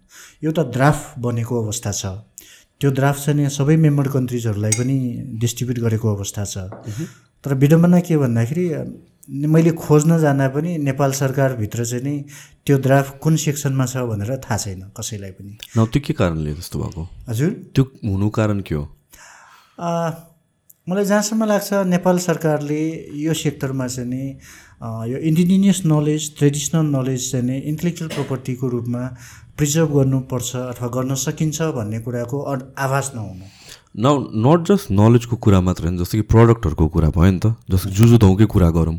एउटा 0.44 0.62
ड्राफ्ट 0.76 1.18
बनेको 1.18 1.54
अवस्था 1.62 1.92
छ। 1.92 2.04
त्यो 2.80 2.90
ड्राफ्ट 2.96 3.20
चाहिँ 3.26 3.48
सबै 3.50 3.76
मेम्बर 3.76 4.08
कन्ट्रिजहरूलाई 4.08 4.72
पनि 4.78 4.96
डिस्ट्रिब्युट 5.42 5.78
गरेको 5.84 6.06
अवस्था 6.14 6.44
छ। 6.44 6.56
तर 7.44 7.54
विडम्बना 7.62 8.00
के 8.00 8.16
भन्दाखेरि 8.16 8.64
मैले 9.28 9.70
खोज्न 9.76 10.18
जाँदा 10.18 10.48
पनि 10.48 10.76
नेपाल 10.78 11.12
सरकारभित्र 11.12 11.84
चाहिँ 11.84 12.04
नि 12.04 12.24
त्यो 12.66 12.78
ड्राफ्ट 12.78 13.18
कुन 13.22 13.36
सेक्सनमा 13.36 13.86
छ 13.86 13.96
भनेर 14.08 14.36
थाहा 14.44 14.56
छैन 14.56 14.82
कसैलाई 14.96 15.30
पनि। 15.30 15.52
न 15.78 15.84
त्यो 15.86 16.00
के 16.06 16.12
कारणले 16.16 16.54
त्यस्तो 16.54 16.78
भएको? 16.78 17.02
हजुर। 17.28 17.50
त्यो 17.74 17.84
हुनु 18.04 18.28
कारण 18.30 18.60
के 18.66 18.74
हो? 18.74 18.84
मलाई 20.88 21.04
जहाँसम्म 21.04 21.44
लाग्छ 21.44 21.72
नेपाल 21.86 22.18
सरकारले 22.18 22.82
यो 23.22 23.34
सेक्टरमा 23.34 23.86
चाहिँ 23.86 24.08
नि 24.10 24.24
यो 25.12 25.18
इन्डिजिनियस 25.28 25.82
नलेज 25.86 26.36
ट्रेडिसनल 26.38 26.86
नलेज 26.96 27.30
चाहिँ 27.30 27.46
नि 27.46 27.56
इन्टेलेक्चुअल 27.70 28.10
प्रोपर्टीको 28.10 28.68
रूपमा 28.68 29.02
प्रिजर्भ 29.56 29.88
गर्नुपर्छ 29.96 30.56
अथवा 30.56 30.88
गर्न 30.96 31.14
सकिन्छ 31.20 31.62
भन्ने 31.76 31.98
कुराको 32.00 32.38
आभास 32.40 33.12
नहुनु। 33.14 33.44
न 33.94 34.06
नट 34.38 34.66
जस्ट 34.66 34.90
नलेजको 34.90 35.36
कुरा 35.36 35.60
मात्र 35.60 35.84
होइन 35.84 35.96
जस्तो 35.98 36.18
कि 36.18 36.22
प्रडक्टहरूको 36.30 36.86
कुरा 36.88 37.08
भयो 37.10 37.30
नि 37.30 37.38
त 37.38 37.54
जस्तो 37.70 37.90
जुजु 37.90 38.18
धौकै 38.18 38.46
कुरा 38.46 38.70
गरौँ। 38.70 38.98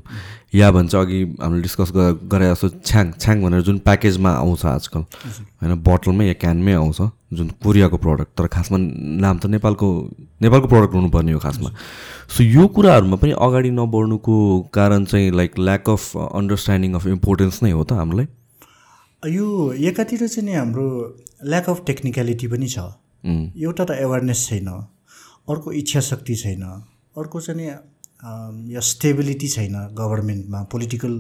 या 0.54 0.72
भन्छ 0.72 0.96
अघि 0.96 1.20
हामीले 1.42 1.62
डिस्कस 1.62 1.92
गरे 2.28 2.46
जस्तो 2.52 2.70
छ्याङ 2.84 3.12
छ्याङ 3.16 3.42
भनेर 3.44 3.62
जुन 3.64 3.78
प्याकेजमा 3.88 4.32
आउँछ 4.36 4.66
आजकल 4.66 5.00
होइन 5.64 5.76
बोटलमै 5.80 6.28
या 6.28 6.34
क्यानमै 6.44 6.74
आउँछ 6.74 7.02
जुन 7.34 7.48
कोरियाको 7.64 7.98
प्रडक्ट 7.98 8.38
तर 8.38 8.48
खासमा 8.52 8.78
नाम 9.24 9.38
त 9.40 9.46
नेपालको 9.48 9.88
नेपालको 10.44 10.68
प्रडक्ट 10.68 10.94
हुनुपर्ने 10.94 11.32
हो 11.32 11.40
खासमा। 11.40 11.70
सो 12.28 12.44
यो 12.44 12.68
कुराहरूमा 12.68 13.16
पनि 13.16 13.32
अगाडि 13.40 13.72
नबढ्नुको 13.72 14.36
कारण 14.76 15.06
चाहिँ 15.08 15.32
like 15.32 15.60
lack 15.60 15.90
of 15.90 16.18
understanding 16.18 16.94
of 17.00 17.08
importance 17.08 17.64
नै 17.64 17.72
हो 17.72 17.84
त 17.84 17.94
हामीलाई? 17.94 18.28
यो 19.24 19.48
एकातिर 19.72 20.28
चाहिँ 20.28 20.46
नि 20.50 20.54
हाम्रो 20.56 20.88
ल्याक 21.48 21.70
अफ 21.70 21.84
टेक्निकलिटी 21.88 22.48
पनि 22.48 22.68
छ। 22.68 22.92
एउटा 23.24 23.84
त 23.86 23.92
एवारनेस 24.02 24.46
छैन 24.50 24.68
अर्को 24.68 25.72
इच्छा 25.80 26.02
शक्ति 26.10 26.36
छैन 26.44 26.64
अर्को 27.18 27.42
चाहिँ 27.42 27.58
नि 27.62 28.74
यो 28.74 28.82
स्टेबिलिटी 28.92 29.48
छैन 29.48 29.76
गभर्मेन्टमा 29.98 30.62
पोलिटिकल 30.72 31.14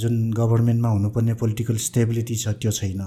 जुन 0.00 0.14
गभर्मेन्टमा 0.32 0.88
हुनुपर्ने 0.88 1.34
पोलिटिकल 1.42 1.76
स्टेबिलिटी 1.86 2.36
छ 2.36 2.48
त्यो 2.62 2.70
छैन। 2.72 3.02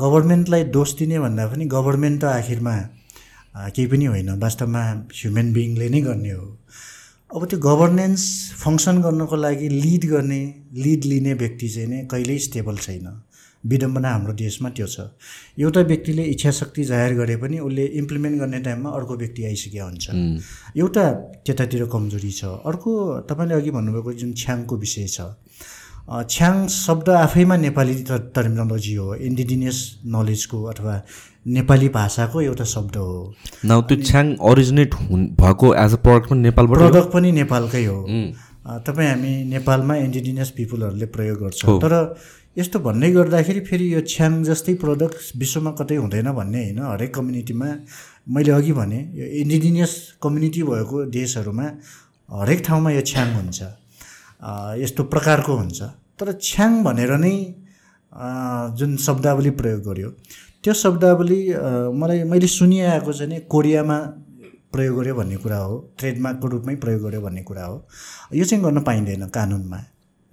गभर्मेन्टलाई 0.00 0.64
दोष 0.76 0.94
दिने 0.98 1.18
भन्दा 1.20 1.46
पनि 1.46 1.64
गभर्मेन्ट 1.74 2.20
त 2.22 2.24
आखिरमा 2.24 2.74
केही 3.74 3.86
पनि 3.86 4.04
होइन 4.04 4.30
वास्तवमा 4.42 4.82
ह्युमन 5.18 5.52
बिइङले 5.52 5.88
नै 5.88 6.00
गर्ने 6.08 6.30
हो। 6.30 6.46
अब 7.36 7.44
त्यो 7.50 7.58
गभर्नेन्स 7.66 8.22
फङ्सन 8.62 9.00
गर्नको 9.02 9.36
लागि 9.36 9.68
लिड 9.68 10.04
गर्ने 10.10 10.42
लिड 10.84 11.04
लिने 11.12 11.34
व्यक्ति 11.42 11.68
चाहिँ 11.74 11.88
नै 11.88 12.04
कहिल्यै 12.10 12.38
स्टेबल 12.48 12.76
छैन। 12.86 13.06
विडम्बना 13.64 14.10
हाम्रो 14.10 14.32
देशमा 14.34 14.68
त्यो 14.70 14.86
छ। 14.86 15.00
एउटा 15.58 15.80
व्यक्तिले 15.90 16.22
इच्छा 16.32 16.50
शक्ति 16.50 16.84
जाहेर 16.84 17.14
गरे 17.14 17.36
पनि 17.36 17.58
उसले 17.60 17.84
इम्प्लिमेन्ट 18.00 18.40
गर्ने 18.40 18.60
टाइममा 18.60 18.90
अर्को 18.90 19.16
व्यक्ति 19.16 19.44
आइसकेका 19.44 19.84
हुन्छ। 19.84 20.04
एउटा 20.76 21.04
त्यतातिर 21.46 21.84
कमजोरी 21.92 22.30
छ। 22.32 22.44
अर्को 22.64 22.90
तपाईँले 23.30 23.54
अघि 23.54 23.70
भन्नुभएको 23.70 24.12
जुन 24.20 24.32
छ्याङको 24.34 24.76
विषय 24.76 25.06
छ। 25.08 25.30
छ्याङ 26.04 26.66
शब्द 26.68 27.08
आफैमा 27.08 27.56
नेपाली 27.56 27.94
टर्मिनोलोजी 28.36 28.94
हो। 28.94 29.14
इन्डिजिनियस 29.24 29.78
नलेजको 30.06 30.62
अथवा 30.72 31.00
नेपाली 31.56 31.88
भाषाको 31.88 32.40
एउटा 32.40 32.64
शब्द 32.64 32.96
हो। 32.96 33.34
न 33.64 33.80
त्यो 33.88 33.96
छ्याङ 34.02 34.34
ओरिजिनेट 34.44 34.94
भएको 35.40 35.74
एज 35.74 35.92
अ 35.92 36.00
प्रडक्ट 36.04 36.28
पनि 36.30 36.40
नेपालबाट 36.40 36.78
प्रडक्ट 36.78 37.12
पनि 37.12 37.32
नेपालकै 37.32 37.84
हो। 37.84 37.98
तपाईँ 38.84 39.08
हामी 39.08 39.32
नेपालमा 39.46 39.96
इन्डिजिनियस 39.96 40.50
पिपुलहरूले 40.56 41.06
प्रयोग 41.16 41.38
गर्छौँ। 41.40 41.80
तर 41.80 41.92
यस्तो 42.56 42.78
भन्दै 42.78 43.10
गर्दाखेरि 43.10 43.60
फेरि 43.68 43.86
यो 43.94 44.00
छ्याङ 44.06 44.32
जस्तै 44.48 44.74
प्रडक्ट 44.82 45.18
विश्वमा 45.36 45.70
कतै 45.78 45.96
हुँदैन 45.96 46.28
भन्ने 46.38 46.60
होइन 46.64 46.78
हरेक 46.86 47.10
कम्युनिटीमा 47.14 47.68
मैले 48.34 48.52
अघि 48.58 48.72
भने 48.72 49.00
यो 49.20 49.26
इन्डिजिनियस 49.42 49.92
कम्युनिटी 50.22 50.62
भएको 50.70 51.04
देशहरूमा 51.18 51.66
हरेक 52.28 52.60
ठाउँमा 52.66 52.90
यो 52.90 53.02
छ्याङ 53.10 53.28
हुन्छ 53.34 53.58
यस्तो 54.82 55.02
प्रकारको 55.14 55.52
हुन्छ। 55.56 55.78
तर 56.18 56.28
छ्याङ 56.48 56.72
भनेर 56.86 57.12
नै 57.18 57.34
जुन 58.78 58.96
शब्दावली 59.06 59.50
प्रयोग 59.60 59.80
गर्यो 59.88 60.10
त्यो 60.62 60.74
शब्दावली 60.82 61.40
मलाई 62.00 62.22
मैले 62.30 62.48
सुनिआएको 62.48 63.12
चाहिँ 63.12 63.30
नि 63.32 63.38
कोरियामा 63.50 63.98
प्रयोग 64.72 64.94
गर्यो 64.98 65.14
भन्ने 65.14 65.36
कुरा 65.42 65.58
हो 65.64 65.74
ट्रेडमार्कको 65.98 66.46
रूपमै 66.54 66.74
प्रयोग 66.84 67.02
गर्यो 67.06 67.20
भन्ने 67.26 67.42
कुरा 67.50 67.64
हो। 67.64 67.76
यो 68.34 68.44
चाहिँ 68.44 68.62
गर्न 68.64 68.80
पाइँदैन 68.88 69.26
कानुनमा। 69.34 69.80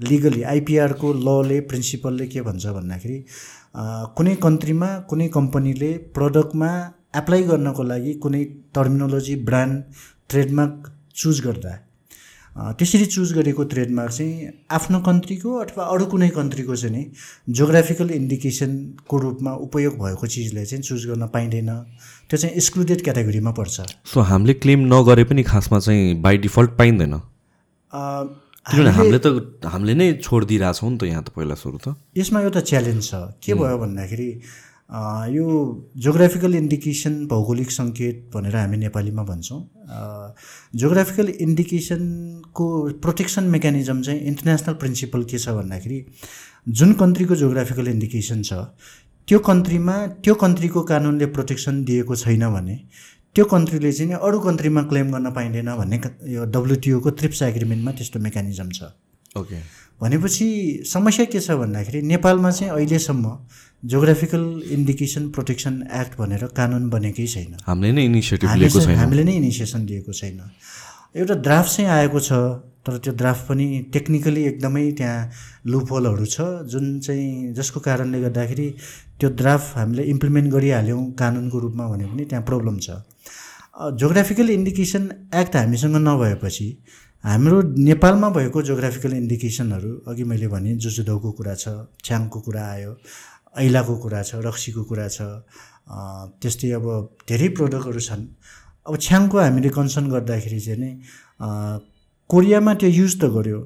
लिगली 0.04 0.41
आइपिआरको 0.54 1.14
लले 1.28 1.60
प्रिन्सिपलले 1.72 2.28
के 2.28 2.41
भन्छ 2.41 2.66
भन्दाखेरि 2.78 3.20
कुनै 4.18 4.36
कन्ट्रीमा 4.45 4.89
कुनै 5.10 5.28
कम्पनीले 5.36 5.91
प्रडक्टमा 6.18 6.72
एप्लाई 7.18 7.43
गर्नको 7.43 7.84
लागि 7.84 8.14
कुनै 8.24 8.43
टर्मिनोलोजी 8.76 9.36
ब्रान्ड 9.47 10.02
ट्रेडमार्क 10.30 10.91
चुज 11.16 11.41
गर्दा 11.45 11.78
त्यसरी 12.80 13.06
चुज 13.06 13.32
गरेको 13.34 13.64
ट्रेडमार्क 13.72 14.12
चाहिँ 14.12 14.52
आफ्नो 14.78 14.99
कन्ट्रीको 15.02 15.54
अथवा 15.58 15.84
अरू 15.93 16.06
कुनै 16.14 16.30
कन्ट्रीको 16.38 16.76
चाहिँ 16.76 16.95
नि 16.95 17.04
जोग्राफिकल 17.60 18.10
इन्डिकेसनको 18.12 19.18
रूपमा 19.26 19.52
उपयोग 19.68 19.93
भएको 20.04 20.28
चिजले 20.28 20.66
चाहिँ 20.66 20.84
चुज 20.84 21.06
गर्न 21.08 21.28
पाइँदैन। 21.34 21.70
त्यो 22.30 22.38
चाहिँ 22.38 22.56
एक्सक्लुडेड 22.56 23.04
क्याटेगोरीमा 23.04 23.52
पर्छ। 23.60 23.82
सो 24.14 24.22
हामीले 24.32 24.54
क्लेम 24.54 24.80
नगरे 24.93 25.24
पनि 25.32 25.43
खासमा 25.43 25.80
चाहिँ 25.80 26.16
बाई 26.22 26.38
डिफल्ट 26.47 26.72
पाइँदैन। 26.78 27.14
किनभने 28.66 28.91
हामीले 28.93 29.20
त 29.26 29.28
हामीले 29.66 29.93
नै 29.97 30.07
छोडिदिइरहेछौँ 30.22 30.89
नि 30.91 30.97
त 30.97 31.03
यहाँ 31.09 31.24
त 31.26 31.30
पहिला 31.34 31.55
सुरु 31.57 31.78
त। 31.82 31.97
यसमा 32.18 32.39
एउटा 32.45 32.62
च्यालेन्ज 32.70 33.01
छ। 33.09 33.14
के 33.41 33.53
भयो 33.57 33.78
भन्दाखेरि 33.82 34.30
यो 35.34 35.45
जोग्राफिकल 36.03 36.55
इन्डिकेसन 36.55 37.14
भौगोलिक 37.32 37.72
सङ्केत 37.72 38.18
भनेर 38.34 38.55
हामी 38.55 38.78
नेपालीमा 38.86 39.24
भन्छौँ। 39.24 39.62
जोग्राफिकल 40.78 41.28
इन्डिकेसनको 41.47 42.66
प्रोटेक्सन 43.01 43.43
मेकानिजम 43.55 44.01
चाहिँ 44.01 44.20
इन्टरनेसनल 44.32 44.74
प्रिन्सिपल 44.82 45.24
के 45.32 45.38
छ 45.38 45.55
भन्दाखेरि 45.57 45.99
जुन 46.70 46.93
कन्ट्रीको 47.01 47.36
जोग्राफिकल 47.43 47.88
इन्डिकेसन 47.88 48.41
छ 48.43 48.53
त्यो 49.28 49.39
कन्ट्रीमा 49.47 49.95
त्यो 50.22 50.34
कन्ट्रीको 50.43 50.82
कानुनले 50.91 51.26
प्रोटेक्सन 51.34 51.84
दिएको 51.88 52.16
छैन 52.16 52.43
भने 52.53 52.76
त्यो 53.36 53.45
कन्ट्रीले 53.51 53.91
चाहिँ 53.91 54.13
अरू 54.27 54.39
कन्ट्रीमा 54.39 54.82
क्लेम 54.91 55.11
गर्न 55.11 55.32
पाइँदैन 55.32 55.69
भन्ने 55.77 55.97
यो 56.34 56.45
डब्लुटिओको 56.55 57.09
ट्रिप्स 57.19 57.41
एग्रिमेन्टमा 57.41 57.91
त्यस्तो 57.97 58.19
मेकानिजम 58.19 58.69
छ। 58.69 58.91
ओके 59.39 59.57
भनेपछि 60.01 60.47
समस्या 60.91 61.25
के 61.32 61.39
छ 61.39 61.55
भन्दाखेरि 61.61 62.01
नेपालमा 62.11 62.51
चाहिँ 62.51 62.71
अहिलेसम्म 62.73 63.38
जोग्राफिकल 63.84 64.43
इन्डिकेसन 64.77 65.29
प्रोटेक्सन 65.36 65.75
एक्ट 65.99 66.17
भनेर 66.19 66.45
कानुन 66.57 66.89
बनेकै 66.89 67.27
छैन। 67.27 67.55
हामीले 67.67 67.91
नै 67.91 68.03
इनिसिएटिभ 68.05 68.49
लिएको 68.61 68.79
छैन। 68.82 68.97
हामीले 68.97 69.23
नै 69.23 69.36
इनिसिएसन 69.36 69.86
लिएको 69.91 70.13
छैन। 70.13 70.41
एउटा 71.15 71.36
ड्राफ्ट 71.45 71.71
चाहिँ 71.75 71.89
आएको 71.89 72.19
छ 72.19 72.32
तर 72.82 72.97
त्यो 72.97 73.13
ड्राफ्ट 73.13 73.47
पनि 73.47 73.65
टेक्निकली 73.93 74.43
एकदमै 74.51 74.86
त्यहाँ 74.99 75.29
लुपहोलहरू 75.71 76.25
छ 76.25 76.41
जुन 76.67 76.99
चाहिँ 76.99 77.53
जसको 77.53 77.79
कारणले 77.88 78.21
गर्दाखेरि 78.21 78.67
त्यो 79.19 79.29
ड्राफ्ट 79.41 79.77
हामीले 79.77 80.03
इम्प्लिमेन्ट 80.13 80.51
गरिहाल्यौँ 80.53 81.01
कानुनको 81.19 81.59
रूपमा 81.59 81.88
भने 81.88 82.05
पनि 82.11 82.25
त्यहाँ 82.25 82.45
प्रब्लम 82.45 82.77
छ। 82.79 82.89
जोग्राफिकल 83.76 84.49
इन्डिकेसन 84.49 85.03
एक्ट 85.41 85.55
हामीसँग 85.55 85.95
नभएपछि 86.07 86.67
हाम्रो 87.24 87.61
नेपालमा 87.88 88.30
भएको 88.38 88.61
जोग्राफिकल 88.69 89.13
इन्डिकेसनहरू 89.13 89.91
अघि 90.11 90.24
मैले 90.32 90.47
भने 90.53 90.76
जुजुदौको 90.84 91.32
कुरा 91.39 91.55
छ 91.55 91.67
छ्याङको 92.05 92.39
कुरा 92.47 92.63
आयो 92.72 92.91
ऐलाको 93.63 93.95
कुरा 94.03 94.22
छ 94.24 94.41
रक्सीको 94.47 94.84
कुरा 94.91 95.07
छ 95.07 95.22
त्यस्तै 96.41 96.72
अब 96.80 96.86
धेरै 97.30 97.47
प्रडक्टहरू 97.57 98.01
छन्। 98.07 98.24
अब 98.88 98.97
छ्याङको 98.97 99.38
हामीले 99.39 99.69
कन्सर्न 99.78 100.07
गर्दाखेरि 100.09 100.59
चाहिँ 100.65 100.80
नै 100.82 100.91
कोरियामा 102.30 102.74
त्यो 102.82 102.89
युज 102.89 103.13
त 103.22 103.24
गर्यो 103.38 103.59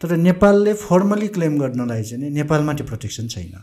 तर 0.00 0.16
नेपालले 0.26 0.72
फर्मली 0.82 1.28
क्लेम 1.36 1.58
गर्नलाई 1.58 2.02
चाहिँ 2.02 2.30
नेपालमा 2.38 2.72
त्यो 2.78 2.86
प्रोटेक्सन 2.86 3.28
छैन। 3.34 3.54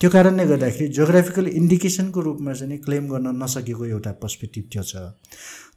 त्यो 0.00 0.10
कारणले 0.10 0.44
गर्दाखेरि 0.46 0.88
जोग्राफिकल 0.94 1.46
इन्डिकेसनको 1.60 2.20
रूपमा 2.22 2.52
चाहिँ 2.52 2.78
क्लेम 2.86 3.08
गर्न 3.12 3.26
नसकेको 3.42 3.84
एउटा 3.84 4.12
पर्सपेक्टिभ 4.22 4.64
त्यो 4.72 4.82
छ। 4.82 4.96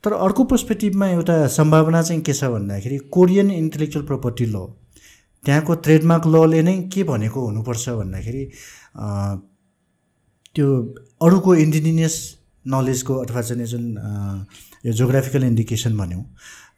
तर 0.05 0.13
अर्को 0.13 0.43
पर्सपेक्टिभमा 0.51 1.07
एउटा 1.09 1.36
सम्भावना 1.57 2.01
चाहिँ 2.01 2.22
के 2.22 2.34
छ 2.34 2.43
भन्दाखेरि 2.53 2.97
कोरियन 3.17 3.51
इन्टेलेक्चुअल 3.51 4.05
प्रोपर्टी 4.05 4.45
ल 4.45 4.65
त्यहाँको 5.43 5.74
ट्रेडमार्क 5.86 6.28
लले 6.28 6.61
नै 6.61 6.78
के 6.93 7.03
भनेको 7.03 7.45
हुनुपर्छ 7.47 7.89
भन्दाखेरि 8.01 8.43
त्यो 10.55 10.67
अरूको 11.26 11.55
इन्डिजिनियस 11.65 12.15
नलेजको 12.65 13.13
अथवा 13.26 13.41
चाहिँ 13.41 13.65
जुन 13.65 13.86
यो 14.86 14.93
जोग्राफिकल 15.01 15.43
इन्डिकेसन 15.43 15.97
भन्यौँ 15.97 16.24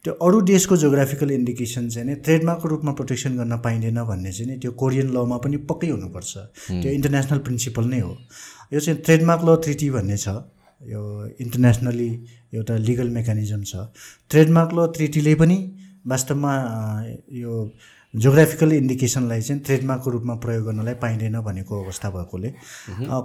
त्यो 0.03 0.13
अरू 0.19 0.39
देशको 0.41 0.75
जोग्राफिकल 0.77 1.31
इन्डिकेसन 1.31 1.87
चाहिँ 1.89 2.07
नि 2.07 2.15
ट्रेडमार्कको 2.27 2.67
रूपमा 2.67 2.91
प्रोटेक्सन 2.91 3.37
गर्न 3.37 3.57
पाइँदैन 3.63 4.03
भन्ने 4.03 4.31
चाहिँ 4.31 4.49
नि 4.51 4.57
त्यो 4.59 4.71
कोरियन 4.75 5.09
लमा 5.15 5.37
पनि 5.39 5.57
पक्कै 5.63 5.89
हुनुपर्छ। 5.89 6.33
त्यो 6.83 6.91
इन्टरनेसनल 6.91 7.39
प्रिन्सिपल 7.47 7.85
नै 7.87 7.99
हो। 7.99 8.11
यो 8.73 8.79
चाहिँ 8.79 8.99
ट्रेडमार्क 8.99 9.41
ल 9.47 9.55
ट्रिटी 9.63 9.89
भन्ने 9.95 10.17
छ। 10.17 10.27
यो 10.81 11.01
इन्टरनेसनली 11.39 12.09
एउटा 12.51 12.75
लिगल 12.83 13.09
मेकानिजम 13.15 13.63
छ। 13.63 13.75
ट्रेडमार्क 14.27 14.71
ल 14.75 14.87
ट्रिटीले 14.91 15.35
पनि 15.39 15.57
वास्तवमा 16.03 16.53
यो 17.31 17.51
जोग्राफिकल 18.13 18.71
इन्डिकेसनलाई 18.73 19.41
चाहिँ 19.41 19.61
ट्रेडमार्कको 19.63 20.09
रूपमा 20.11 20.35
प्रयोग 20.43 20.65
गर्नलाई 20.65 20.93
पाइँदैन 20.99 21.39
भनेको 21.47 21.83
अवस्था 21.83 22.09
भएकोले। 22.11 22.49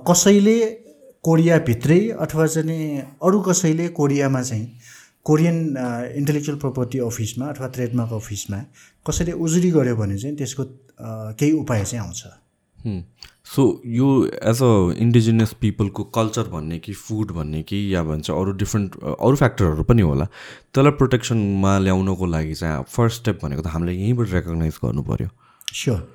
कसैले 0.07 0.57
कोरियाभित्रै 1.27 2.01
अथवा 2.23 2.47
चाहिँ 2.47 3.19
अरू 3.19 3.41
कसैले 3.51 3.89
कोरियामा 3.99 4.43
चाहिँ 4.43 4.67
कोरियन 5.25 5.57
इन्टेलेक्चुअल 6.17 6.59
प्रोपर्टी 6.59 6.99
अफिसमा 6.99 7.47
अथवा 7.47 7.69
ट्रेडमार्क 7.69 8.13
अफिसमा 8.13 8.65
कसैले 9.09 9.33
उजुरी 9.33 9.71
गर्यो 9.71 9.97
भने 9.97 10.19
चाहिँ 10.19 10.37
त्यसको 10.37 10.65
केही 11.39 11.53
उपाय 11.53 11.85
चाहिँ 11.85 12.05
आउँछ। 12.05 12.23
सो 13.45 13.83
यो 13.87 14.09
एज 14.27 14.63
अ 14.63 15.01
इन्डिजिनियस 15.03 15.53
पिपलको 15.61 16.05
कल्चर 16.05 16.43
भन्ने 16.43 16.79
कि 16.79 16.93
फुड 16.93 17.31
भन्ने 17.31 17.63
कि 17.63 17.95
या 17.95 18.03
भन्छ 18.03 18.31
अरू 18.31 18.53
डिफ्रेन्ट 18.53 18.97
अरू 19.05 19.37
फ्याक्टरहरू 19.37 19.83
पनि 19.83 20.03
होला 20.03 20.25
त्यसलाई 20.25 20.93
प्रोटेक्सनमा 20.93 21.79
ल्याउनको 21.79 22.27
लागि 22.27 22.55
चाहिँ 22.55 22.83
फर्स्ट 22.89 23.21
स्टेप 23.21 23.39
भनेको 23.43 23.63
त 23.63 23.67
हामीले 23.67 23.93
यहीँबाट 23.93 24.33
रेकगनाइज 24.33 24.79
गर्नु 24.85 25.03
पऱ्यो 25.03 25.29
स्योर 25.75 26.07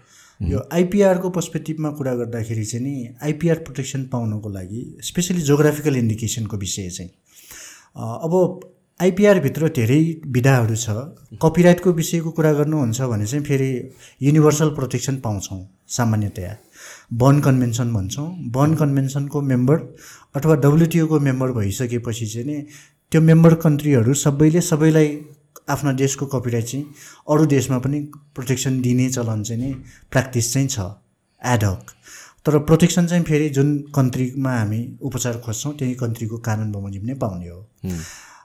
यो 0.42 0.60
आइपिआरको 0.74 1.30
पर्सपेक्टिभमा 1.30 1.90
कुरा 1.92 2.16
गर्दाखेरि 2.16 2.66
चाहिँ 2.66 2.86
नि 2.86 3.16
आइपिआर 3.24 3.64
प्रोटेक्सन 3.68 4.06
पाउनको 4.14 4.50
लागि 4.50 4.86
स्पेसली 5.04 5.42
जोग्राफिकल 5.42 5.96
इन्डिकेसनको 5.96 6.58
विषय 6.58 6.90
चाहिँ 6.90 7.12
अब 7.98 8.34
आइपिआरभित्र 9.00 9.68
धेरै 9.76 10.02
विधाहरू 10.28 10.76
छ। 10.76 10.90
कपिराइटको 11.42 11.92
विषयको 11.92 12.32
कुरा 12.32 12.52
गर्नुहुन्छ 12.54 13.02
भने 13.02 13.26
चाहिँ 13.26 13.44
फेरि 13.46 13.70
युनिभर्सल 14.22 14.70
प्रोटेक्सन 14.76 15.16
पाउँछौँ 15.20 15.58
सामान्यतया। 15.90 16.56
बर्न 17.14 17.40
कन्भेन्सन 17.42 17.94
भन्छौँ। 17.94 18.28
बर्न 18.54 18.76
कन्भेन्सनको 18.76 19.42
मेम्बर 19.42 19.78
अथवा 20.36 20.56
डब्लुटिओको 20.56 21.20
मेम्बर 21.20 21.52
भइसकेपछि 21.52 22.28
चाहिँ 22.28 22.48
नि 22.48 22.62
त्यो 23.12 23.22
मेम्बर 23.22 23.54
कन्ट्रीहरू 23.66 24.14
सबैले 24.14 24.62
सबैलाई 24.62 25.10
आफ्ना 25.70 25.92
देशको 25.94 26.26
कपिराइट 26.30 26.66
चाहिँ 26.66 26.86
अरू 27.30 27.46
देशमा 27.46 27.78
पनि 27.80 28.00
प्रोटेक्सन 28.36 28.82
दिने 28.82 29.10
चलन 29.10 29.44
चाहिँ 29.44 29.62
नि 29.62 29.74
प्र्याक्टिस 30.12 30.54
चाहिँ 30.54 30.68
छ 30.68 30.80
एडहक 31.42 31.92
तर 32.46 32.60
प्रोटेक्सन 32.70 33.08
चाहिँ 33.08 33.24
फेरि 33.24 33.50
जुन 33.58 33.78
कन्ट्रीमा 33.96 34.58
हामी 34.58 34.82
उपचार 35.02 35.42
खोज्छौँ 35.46 35.74
त्यही 35.80 35.94
कन्ट्रीको 36.04 36.38
कानुन 36.48 36.72
बमोजिम 36.72 37.06
नै 37.06 37.14
पाउने 37.16 37.50
हो। 37.50 37.60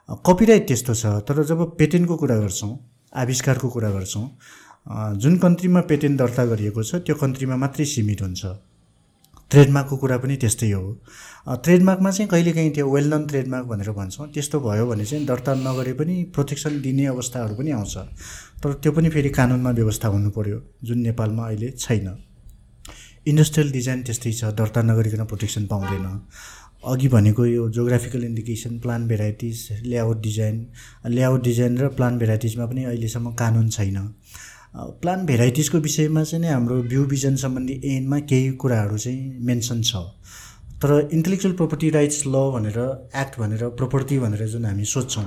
कपिराइट 0.09 0.67
त्यस्तो 0.67 0.93
छ 0.93 1.05
तर 1.27 1.43
जब 1.45 1.59
पेटेन्टको 1.77 2.15
कुरा 2.17 2.37
गर्छौँ 2.37 2.71
आविष्कारको 3.13 3.69
कुरा 3.69 3.89
गर्छौँ 3.91 4.25
जुन 5.21 5.37
कन्ट्रीमा 5.37 5.81
पेटेन्ट 5.89 6.17
दर्ता 6.19 6.45
गरिएको 6.45 6.83
छ 6.83 6.95
त्यो 7.05 7.15
कन्ट्रीमा 7.15 7.55
मात्रै 7.55 7.85
सीमित 7.85 8.21
हुन्छ। 8.21 8.45
ट्रेडमार्कको 9.51 9.97
कुरा 9.97 10.17
पनि 10.17 10.35
त्यस्तै 10.37 10.71
हो। 10.71 10.81
ट्रेडमार्कमा 11.65 12.11
चाहिँ 12.11 12.29
कहिलेकाहीँ 12.29 12.71
त्यो 12.73 12.85
वेल 12.89 13.09
नन 13.13 13.25
ट्रेडमार्क 13.27 13.65
भनेर 13.67 13.91
भन्छौँ 13.91 14.27
त्यस्तो 14.33 14.59
भयो 14.61 14.85
भने 14.87 15.05
चाहिँ 15.05 15.25
दर्ता 15.25 15.53
नगरे 15.57 15.93
पनि 15.93 16.15
प्रोटेक्सन 16.33 16.81
दिने 16.81 17.05
अवस्थाहरू 17.13 17.55
पनि 17.55 17.71
आउँछ। 17.71 17.97
तर 18.61 18.73
त्यो 18.81 18.91
पनि 18.91 19.09
फेरि 19.09 19.29
कानुनमा 19.29 19.71
व्यवस्था 19.79 20.07
हुनु 20.07 20.29
पऱ्यो 20.37 20.61
जुन 20.83 20.97
नेपालमा 21.01 21.45
अहिले 21.45 21.69
छैन। 21.77 22.07
इन्डस्ट्रियल 23.27 23.71
डिजाइन 23.71 24.01
त्यस्तै 24.03 24.31
छ 24.31 24.53
दर्ता 24.53 24.81
नगरिकन 24.81 25.25
प्रोटेक्सन 25.25 25.65
पाउँदैन। 25.65 26.05
अघि 26.83 27.07
भनेको 27.07 27.45
यो 27.45 27.69
geographical 27.69 28.23
indication 28.23 28.77
plant 28.79 29.07
varieties 29.07 29.67
layout 29.83 30.21
design 30.21 30.65
layout 31.07 31.43
design 31.43 31.77
र 31.77 31.87
प्लान 31.95 32.17
भेराइटिजमा 32.19 32.65
पनि 32.65 32.83
अहिलेसम्म 32.83 33.31
कानुन 33.41 33.69
छैन। 33.69 33.97
प्लान 35.01 35.25
भेराइटिजको 35.25 35.77
विषयमा 35.77 36.23
चाहिँ 36.23 36.41
नै 36.41 36.49
हाम्रो 36.49 36.81
भ्यू 36.83 37.03
भिजन 37.05 37.35
सम्बन्धी 37.35 37.79
एनमा 37.85 38.19
केही 38.31 38.51
कुराहरू 38.55 38.97
चाहिँ 38.97 39.39
मेन्सन 39.47 39.81
छ। 39.81 39.95
तर 40.81 41.09
इन्टेलेक्चुअल 41.13 41.55
प्रोपर्टी 41.55 41.89
राइट्स 41.91 42.23
ल 42.27 42.43
भनेर 42.53 42.79
एक्ट 43.21 43.39
भनेर 43.39 43.67
प्रोपर्टी 43.75 44.19
भनेर 44.19 44.47
जुन 44.47 44.65
हामी 44.65 44.85
सोध्छौँ 44.85 45.25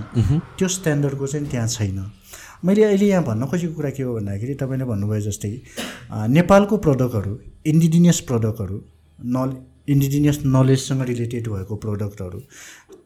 त्यो 0.59 0.69
स्ट्यान्डर्डको 0.69 1.27
चाहिँ 1.27 1.47
त्यहाँ 1.51 1.67
छैन। 1.69 1.99
मैले 2.65 2.85
अहिले 2.85 3.07
यहाँ 3.09 3.25
भन्न 3.25 3.47
खोजेको 3.47 3.75
कुरा 3.75 3.91
के 3.91 4.03
हो 4.03 4.15
भन्दाखेरि 4.15 4.55
तपाईँले 4.63 4.85
भन्नुभयो 4.89 5.21
जस्तै 5.29 5.53
नेपालको 6.33 6.77
प्रडक्टहरू 6.87 7.39
इन्डिजिनियस 7.67 8.21
प्रडक्टहरू 8.31 8.81
नल 9.37 9.51
इन्डिजिनियस 9.89 10.39
नलेजसँग 10.47 11.03
रिलेटेड 11.03 11.49
भएको 11.49 11.77
प्रडक्टहरू 11.77 12.39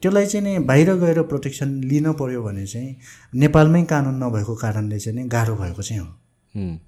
त्यसलाई 0.02 0.26
चाहिँ 0.26 0.44
नि 0.46 0.58
बाहिर 0.66 0.92
गएर 1.00 1.22
प्रोटेक्सन 1.22 1.68
लिन 1.84 2.12
पऱ्यो 2.12 2.42
भने 2.42 2.66
चाहिँ 2.66 2.96
नेपालमै 3.34 3.82
कानुन 3.84 4.22
नभएको 4.22 4.54
कारणले 4.54 4.98
चाहिँ 4.98 5.18
नि 5.18 5.28
गाह्रो 5.28 5.54
भएको 5.56 5.82
चाहिँ 5.82 6.00
हो। 6.00 6.08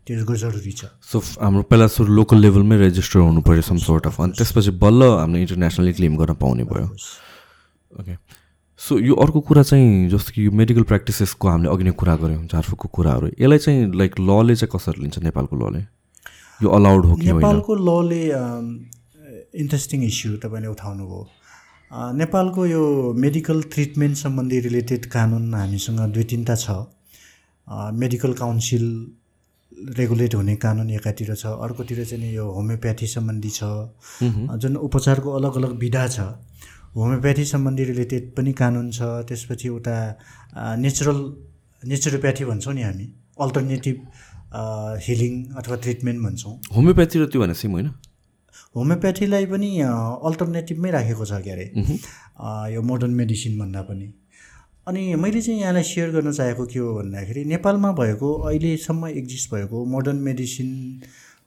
त्यसको 0.07 0.35
जरुरी 0.35 0.73
छ। 0.73 0.85
सो 1.03 1.19
हाम्रो 1.41 1.63
पहिला 1.63 1.87
सुरु 1.87 2.13
लोकल 2.15 2.39
लेभलमै 2.39 2.77
रेजिस्टर 2.79 3.21
हुनु 3.21 3.41
पऱ्यो 3.41 3.63
सम 3.63 3.77
सोर्ट 3.79 4.07
अफ 4.07 4.21
अनि 4.21 4.33
त्यसपछि 4.39 4.71
बल्ल 4.81 5.03
हामीले 5.21 5.41
इन्टरनेसनली 5.41 5.93
क्लेम 5.93 6.17
गर्न 6.17 6.35
पाउने 6.41 6.65
भयो। 6.65 6.87
ओके 7.93 8.17
सो 8.81 8.99
यो 8.99 9.15
अर्को 9.15 9.41
कुरा 9.41 9.63
चाहिँ 9.63 10.09
जस्तो 10.09 10.33
कि 10.35 10.45
यो 10.47 10.51
मेडिकल 10.53 10.83
प्र्याक्टिसेसको 10.83 11.49
हामीले 11.49 11.73
अघि 11.73 11.85
नै 11.85 11.93
कुरा 11.97 12.17
गऱ्यौँ 12.17 12.47
झारफुकको 12.47 12.89
कुराहरू। 12.89 13.27
यसलाई 13.41 13.59
चाहिँ 13.59 13.93
लाइक 13.97 14.21
लले 14.21 14.57
चाहिँ 14.57 14.71
कसरी 14.73 15.01
लिन्छ 15.03 15.19
नेपालको 15.19 15.57
लले 15.57 15.81
यो 16.61 16.69
अलाउड 16.77 17.05
हो 17.05 17.17
कि 17.17 17.27
नेपालको 17.27 17.75
लले 17.75 18.23
इन्ट्रेस्टिङ 19.55 20.05
इस्यु 20.05 20.37
तपाईँले 20.45 20.69
उठाउनु 20.69 21.05
भयो। 21.07 21.23
नेपालको 22.15 22.67
यो 22.67 22.83
मेडिकल 23.17 23.63
ट्रिटमेन्ट 23.73 24.17
सम्बन्धी 24.17 24.59
रिलेटेड 24.61 25.07
कानुन 25.09 25.55
हामीसँग 25.55 26.01
दुई 26.13 26.25
तिनवटा 26.31 26.55
छ। 26.55 26.69
मेडिकल 27.97 28.33
काउन्सिल 28.35 28.85
रेगुलेट 29.99 30.35
हुने 30.35 30.57
कानुन 30.57 30.91
एकातिर 30.91 31.35
छ। 31.35 31.47
अर्कोतिर 31.65 32.05
चाहिँ 32.05 32.33
यो 32.35 32.45
होमियोप्याथी 32.45 33.07
सम्बन्धी 33.07 33.51
छ। 33.51 33.63
जुन 34.61 34.77
उपचारको 34.77 35.29
अलग 35.39 35.57
अलग 35.57 35.73
विधा 35.79 36.07
छ। 36.09 36.19
होमियोप्याथी 36.97 37.45
सम्बन्धी 37.45 37.85
रिलेटेड 37.85 38.35
पनि 38.37 38.53
कानुन 38.53 38.91
छ। 38.91 39.25
त्यसपछि 39.29 39.69
उता 39.69 39.97
नेचुरल 40.77 41.19
नेचुरोप्याथी 41.83 42.45
भन्छौँ 42.45 42.75
नि 42.75 42.83
हामी। 42.83 43.07
अल्टरनेटिभ 43.41 43.97
हिलिङ 45.07 45.33
अथवा 45.57 45.77
ट्रिटमेन्ट 45.77 46.21
भन्छौँ। 46.27 46.55
होमियोप्याथी 46.75 47.17
र 47.19 47.27
त्यो 47.33 47.41
भने 47.41 47.55
सेम 47.55 47.73
होइन? 47.73 47.89
होमियोप्याथीलाई 48.79 49.47
पनि 49.53 49.71
अल्टरनेटिभमै 49.83 50.91
राखेको 50.91 51.25
छ 51.25 51.43
के 51.45 51.51
अरे 51.51 51.67
यो 52.75 52.83
मोडर्न 52.91 53.15
मेडिसिन 53.21 53.59
भन्दा 53.59 53.83
पनि। 53.91 54.13
अनि 54.89 55.03
मैले 55.23 55.41
चाहिँ 55.43 55.61
यहाँलाई 55.61 55.83
सेयर 55.85 56.11
गर्न 56.11 56.33
चाहेको 56.33 56.67
के 56.67 56.79
हो 56.79 56.95
भन्दाखेरि 56.95 57.45
नेपालमा 57.45 57.91
भएको 57.95 58.29
अहिलेसम्म 58.51 59.09
एक्जिस्ट 59.09 59.55
भएको 59.55 59.85
मोडर्न 59.95 60.17
मेडिसिन 60.29 60.71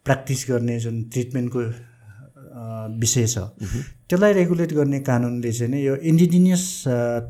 प्र्याक्टिस 0.05 0.45
गर्ने 0.49 0.79
जुन 0.79 1.03
ट्रिटमेन्टको 1.13 1.61
विषय 3.01 3.25
छ 3.27 3.37
त्यसलाई 4.09 4.33
रेगुलेट 4.33 4.73
गर्ने 4.73 4.99
कानुनले 5.07 5.51
चाहिँ 5.51 5.71
नै 5.71 5.81
यो 5.81 5.95
इन्डिजिनियस 6.11 6.65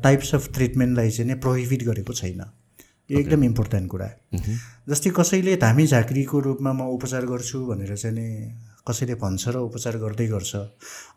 टाइप्स 0.04 0.34
अफ 0.34 0.52
ट्रिटमेन्टलाई 0.54 1.10
चाहिँ 1.10 1.28
नै 1.30 1.36
प्रोहिबिट 1.44 1.84
गरेको 1.84 2.12
छैन। 2.12 2.42
यो 3.10 3.18
एकदम 3.18 3.44
इम्पोर्टेन्ट 3.44 3.88
कुरा। 3.90 4.08
जस्तै 4.88 5.10
कसैले 5.16 5.56
धामी 5.64 5.86
झाँक्रीको 5.86 6.40
रूपमा 6.40 6.72
म 6.72 6.80
उपचार 6.96 7.26
गर्छु 7.26 7.64
भनेर 7.66 7.96
चाहिँ 7.96 8.16
नि 8.16 8.26
कसैले 8.86 9.14
भन्छ 9.14 9.48
र 9.48 9.56
उपचार 9.62 9.96
गर्दै 9.98 10.26
गर्छ 10.26 10.52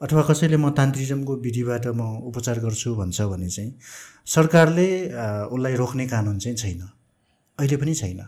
अथवा 0.06 0.22
कसैले 0.30 0.58
म 0.58 0.70
तान्त्रिजमको 0.78 1.36
विधिबाट 1.42 1.88
म 1.88 2.02
उपचार 2.30 2.60
गर्छु 2.62 2.96
भन्छ 2.96 3.22
भने 3.22 3.50
चाहिँ 3.50 3.72
सरकारले 4.26 4.88
उसलाई 5.50 5.76
रोक्ने 5.76 6.06
कानुन 6.08 6.38
चाहिँ 6.40 6.58
छैन। 6.58 6.82
अहिले 7.60 7.78
पनि 7.78 7.94
छैन। 7.96 8.22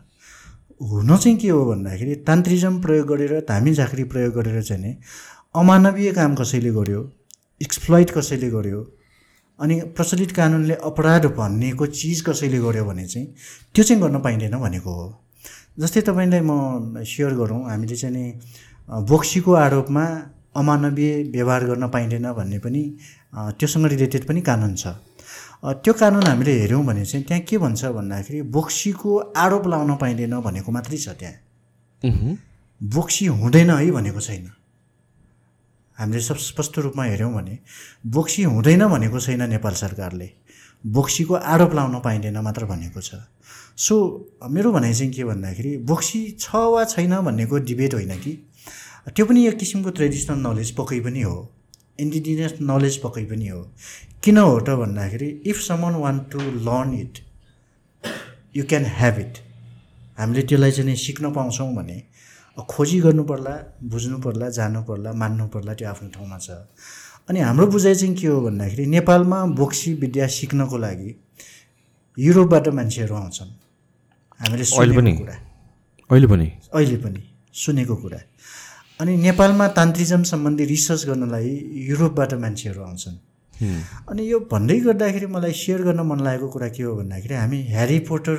हुन 0.82 1.16
चाहिँ 1.18 1.38
के 1.38 1.50
हो 1.50 1.66
भन्दाखेरि 1.66 2.16
तान्त्रिजम 2.28 2.82
प्रयोग 2.82 3.08
गरेर 3.08 3.34
धामी 3.50 3.74
झाँक्री 3.74 4.04
प्रयोग 4.14 4.34
गरेर 4.34 4.62
चाहिँ 4.64 4.82
नि 4.84 4.96
अमानवीय 5.56 6.12
काम 6.14 6.36
कसैले 6.36 6.72
गर्यो 6.74 7.02
एक्सप्लोइट 7.62 8.12
कसैले 8.12 8.50
गर्यो 8.50 8.82
अनि 9.60 9.80
प्रचलित 9.98 10.32
कानुनले 10.32 10.74
अपराध 10.86 11.26
भन्नेको 11.38 11.86
चिज 11.86 12.22
कसैले 12.30 12.60
गर्यो 12.60 12.86
भने 12.86 13.06
चाहिँ 13.08 13.28
त्यो 13.74 13.84
चाहिँ 13.84 14.02
गर्न 14.02 14.20
पाइँदैन 14.22 14.58
भनेको 14.58 14.92
हो। 14.94 15.08
जस्तै 15.80 16.02
तपाईँलाई 16.02 16.42
म 16.42 17.04
सेयर 17.06 17.34
गरौँ 17.34 17.62
हामीले 17.70 17.96
चाहिँ 17.96 18.16
नि 18.16 18.26
बोक्सीको 18.90 19.54
आरोपमा 19.54 20.06
अमानवीय 20.56 21.24
व्यवहार 21.32 21.64
गर्न 21.66 21.88
पाइँदैन 21.90 22.32
भन्ने 22.34 22.60
पनि 22.60 22.84
त्योसँग 23.36 23.86
रिलेटेड 23.86 24.26
पनि 24.28 24.42
कानुन 24.42 24.76
छ। 24.76 24.88
त्यो 25.84 25.94
कानुन 25.94 26.24
हामीले 26.24 26.52
हेऱ्यौँ 26.60 26.84
भने 26.86 27.06
चाहिँ 27.06 27.26
त्यहाँ 27.26 27.44
के 27.44 27.58
भन्छ 27.58 27.86
भन्दाखेरि 27.86 28.42
बोक्सीको 28.48 29.18
आरोप 29.36 29.68
लाउन 29.68 29.96
पाइँदैन 29.98 30.40
भनेको 30.40 30.72
मात्रै 30.72 30.98
छ 30.98 31.10
त्यहाँ। 31.20 32.38
बोक्सी 32.82 33.26
हुँदैन 33.28 33.70
है 33.70 33.92
भनेको 33.92 34.22
छैन। 34.22 34.50
हामीले 35.98 36.22
सब 36.22 36.38
स्पष्ट 36.40 36.80
रूपमा 36.80 37.04
हेऱ्यौँ 37.04 37.34
भने 37.34 37.60
बोक्सी 38.08 38.44
हुँदैन 38.46 38.88
भनेको 38.88 39.20
छैन 39.20 39.50
नेपाल 39.50 39.74
सरकारले। 39.76 40.30
बोक्सीको 40.84 41.34
आरोप 41.34 41.74
लाउन 41.76 42.00
पाइँदैन 42.00 42.38
मात्र 42.40 42.66
भनेको 42.66 43.02
छ। 43.02 43.16
सो 43.78 43.96
मेरो 44.50 44.72
भनाइ 44.72 44.94
चाहिँ 44.94 45.12
के 45.14 45.24
भन्दाखेरि 45.24 45.78
बोक्सी 45.84 46.30
छ 46.40 46.56
वा 46.56 46.84
छैन 46.86 47.20
भन्नेको 47.22 47.58
डिबेट 47.60 47.94
होइन 47.94 48.18
कि? 48.20 48.47
त्यो 49.16 49.26
पनि 49.26 49.46
एक 49.48 49.58
किसिमको 49.58 49.90
ट्रेडिसनल 49.98 50.40
नलेज 50.48 50.72
पक्कै 50.78 51.00
पनि 51.00 51.22
हो। 51.22 51.38
इन्डिजिनियस 52.00 52.54
नलेज 52.62 52.98
पक्कै 53.04 53.26
पनि 53.26 53.48
हो। 53.48 53.62
किन 54.24 54.38
हो 54.38 54.60
त 54.60 54.76
भन्दाखेरि 54.82 55.30
if 55.48 55.58
someone 55.62 55.94
want 56.04 56.22
to 56.32 56.40
learn 56.68 56.94
it 56.94 57.16
you 58.56 58.64
can 58.70 58.86
have 59.00 59.20
it 59.20 59.34
हामीले 60.20 60.42
त्यसलाई 60.50 60.72
चाहिँ 60.72 60.96
सिक्न 61.06 61.34
पाउँछौँ 61.34 61.74
भने 61.76 61.98
खोजी 62.58 63.00
गर्नु 63.02 63.24
पर्ला 63.24 63.56
बुझ्नु 63.86 64.18
पर्ला 64.20 64.50
जानु 64.50 64.82
पर्ला 64.84 65.12
मान्नु 65.14 65.48
पर्ला 65.54 65.74
त्यो 65.80 65.88
आफ्नो 65.90 66.10
ठाउँमा 66.10 66.38
छ। 66.38 66.50
अनि 67.30 67.40
हाम्रो 67.40 67.68
बुझाइ 67.68 67.96
चाहिँ 67.96 68.16
के 68.16 68.28
हो 68.28 68.40
भन्दाखेरि 68.42 68.86
नेपालमा 68.86 69.40
बोक्सी 69.60 69.94
विद्या 70.04 70.28
सिक्नको 70.38 70.78
लागि 70.78 71.10
युरोपबाट 72.18 72.68
मान्छेहरू 72.78 73.16
आउँछन्। 73.16 73.52
हामीले 74.42 74.64
अहिले 74.64 76.28
पनि? 76.28 76.48
अहिले 76.74 76.98
पनि 77.04 77.22
सुनेको 77.54 77.96
कुरा। 77.96 78.20
अनि 79.00 79.16
नेपालमा 79.18 79.68
तान्त्रिजम 79.78 80.24
सम्बन्धी 80.24 80.66
रिसर्च 80.66 81.06
गर्नलाई 81.06 81.50
युरोपबाट 81.90 82.34
मान्छेहरू 82.44 82.82
आउँछन्। 82.82 83.18
अनि 84.10 84.22
यो 84.32 84.40
भन्दै 84.52 84.80
गर्दाखेरि 84.80 85.28
मलाई 85.36 85.54
सेयर 85.54 85.82
गर्न 85.88 86.02
मन 86.10 86.20
लागेको 86.26 86.48
कुरा 86.50 86.70
के 86.76 86.84
हो 86.84 86.96
भन्दाखेरि 86.96 87.36
हामी 87.36 87.60
ह्यारी 87.74 88.00
पोटर 88.10 88.38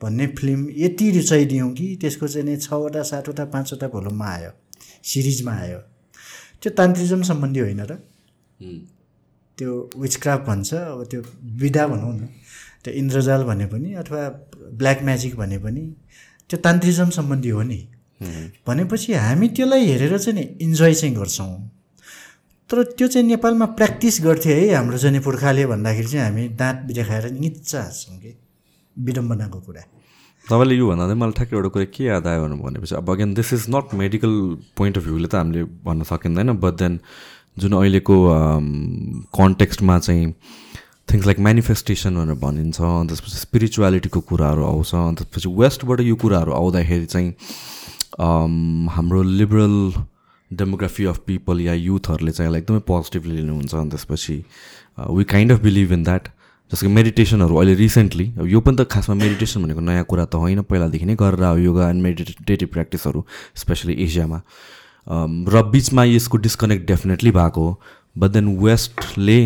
भन्ने 0.00 0.26
फिल्म 0.38 0.60
यति 0.76 1.10
रुचाइदियौँ 1.18 1.70
कि 1.74 1.86
त्यसको 2.00 2.26
चाहिँ 2.28 2.46
नि 2.46 2.56
छवटा 2.56 3.02
सातवटा 3.02 3.44
पाँचवटा 3.54 3.86
भोलुममा 3.94 4.26
आयो 4.26 4.50
सिरिजमा 5.10 5.52
आयो। 5.54 5.78
त्यो 6.62 6.70
तान्त्रिजम 6.78 7.22
सम्बन्धी 7.30 7.60
होइन 7.60 7.80
र। 7.90 7.98
त्यो 9.58 9.70
विचक्राफ्ट 9.96 10.44
भन्छ 10.46 10.74
अब 10.74 11.04
त्यो 11.10 11.20
विधा 11.62 11.86
भनौँ 11.86 12.12
न 12.14 12.26
त्यो 12.84 12.94
इन्द्रजाल 12.94 13.42
भने 13.44 13.66
पनि 13.66 13.94
अथवा 14.02 14.22
ब्ल्याक 14.78 15.02
म्याजिक 15.02 15.34
भने 15.36 15.58
पनि 15.58 15.82
त्यो 16.50 16.58
तान्त्रिजम 16.66 17.10
सम्बन्धी 17.18 17.50
हो 17.50 17.62
नि। 17.62 17.80
भनेपछि 18.66 19.12
हामी 19.14 19.48
त्यसलाई 19.48 19.86
हेरेर 19.86 20.18
चाहिँ 20.18 20.38
नि 20.38 20.44
इन्जोय 20.64 20.94
चाहिँ 20.94 21.14
गर्छौँ। 21.16 21.52
तर 22.70 22.82
त्यो 22.96 23.08
चाहिँ 23.08 23.26
नेपालमा 23.28 23.66
प्र्याक्टिस 23.78 24.20
गर्थ्यो 24.24 24.54
है 24.54 24.74
हाम्रो 24.74 24.98
चाहिँ 24.98 25.20
पुर्खाले 25.20 25.66
भन्दाखेरि 25.66 26.08
चाहिँ 26.08 26.24
हामी 26.26 26.48
दाँत 26.56 26.76
देखाएर 26.88 27.30
निच्चा 27.40 27.80
हाँस्छौँ 27.80 28.18
कि। 28.18 28.32
विडम्बनाको 28.96 29.58
कुरा। 29.60 29.82
तपाईँले 30.46 30.74
यो 30.74 30.86
भन्दा 30.88 31.14
मलाई 31.14 31.32
ठ्याक्कै 31.32 31.56
एउटा 31.56 31.68
कुरा 31.74 31.84
के 31.94 32.04
याद 32.04 32.26
आयो 32.26 32.48
भनेपछि 32.48 32.94
अब 32.94 33.10
again 33.10 33.34
this 33.34 33.52
is 33.52 33.64
not 33.70 33.94
medical 33.94 34.32
point 34.76 34.98
of 34.98 35.04
भ्यूले 35.04 35.28
त 35.28 35.34
हामीले 35.34 35.62
भन्न 35.86 36.02
सकिँदैन 36.02 36.52
बट 36.58 36.74
देन 36.82 36.98
जुन 37.58 37.72
अहिलेको 37.72 38.16
कन्टेक्स्टमा 39.38 39.98
चाहिँ 39.98 40.34
थिङ्स 41.12 41.26
लाइक 41.26 41.38
मेनिफेस्टेसन 41.46 42.14
भनेर 42.16 42.38
भनिन्छ 42.42 42.78
त्यसपछि 42.80 43.38
स्पिरिचुअलिटीको 43.38 44.20
कुराहरू 44.20 44.62
आउँछ 44.64 44.90
त्यसपछि 45.18 45.48
वेस्टबाट 45.60 46.00
यो 46.00 46.16
कुराहरू 46.16 46.52
आउँदाखेरि 46.52 47.06
चाहिँ 47.06 47.30
हाम्रो 48.18 49.22
लिबरल 49.22 49.92
डेमोग्राफी 50.50 51.04
अफ 51.04 51.18
पिपल 51.26 51.60
या 51.60 51.74
युथहरूले 51.74 52.32
चाहिँ 52.32 52.48
यसलाई 52.48 52.60
एकदमै 52.60 52.80
पोजिटिभली 52.86 53.36
लिनुहुन्छ 53.36 53.74
अनि 53.74 53.90
त्यसपछि 53.90 54.36
we 55.10 55.24
kind 55.24 55.52
of 55.52 55.60
believe 55.62 55.92
in 55.92 56.02
that 56.04 56.28
जस्तो 56.72 56.86
कि 56.86 56.92
मेडिटेसनहरू 56.92 57.56
अहिले 57.56 57.74
रिसेन्टली 57.74 58.26
अब 58.38 58.46
यो 58.48 58.60
पनि 58.60 58.76
त 58.76 58.84
खासमा 58.90 59.14
मेडिटेसन 59.14 59.62
भनेको 59.62 59.80
नयाँ 59.80 60.04
कुरा 60.04 60.24
त 60.24 60.34
होइन। 60.34 60.62
पहिलादेखि 60.62 61.06
नै 61.06 61.14
गरेर 61.16 61.42
आयो 61.44 61.58
योगा 61.58 61.88
एन्ड 61.90 62.02
मेडिटेटिभ 62.02 62.68
प्र्याक्टिसहरू 62.68 63.24
स्पेसली 63.54 63.94
एसियामा 64.04 64.40
र 65.48 65.62
बिचमा 65.72 66.04
यसको 66.04 66.36
डिस्कनेक्ट 66.38 66.86
डेफिनेटली 66.86 67.30
भएको 67.30 67.60
हो। 67.60 67.80
बट 68.18 68.30
देन 68.30 68.56
वेस्टले 68.58 69.40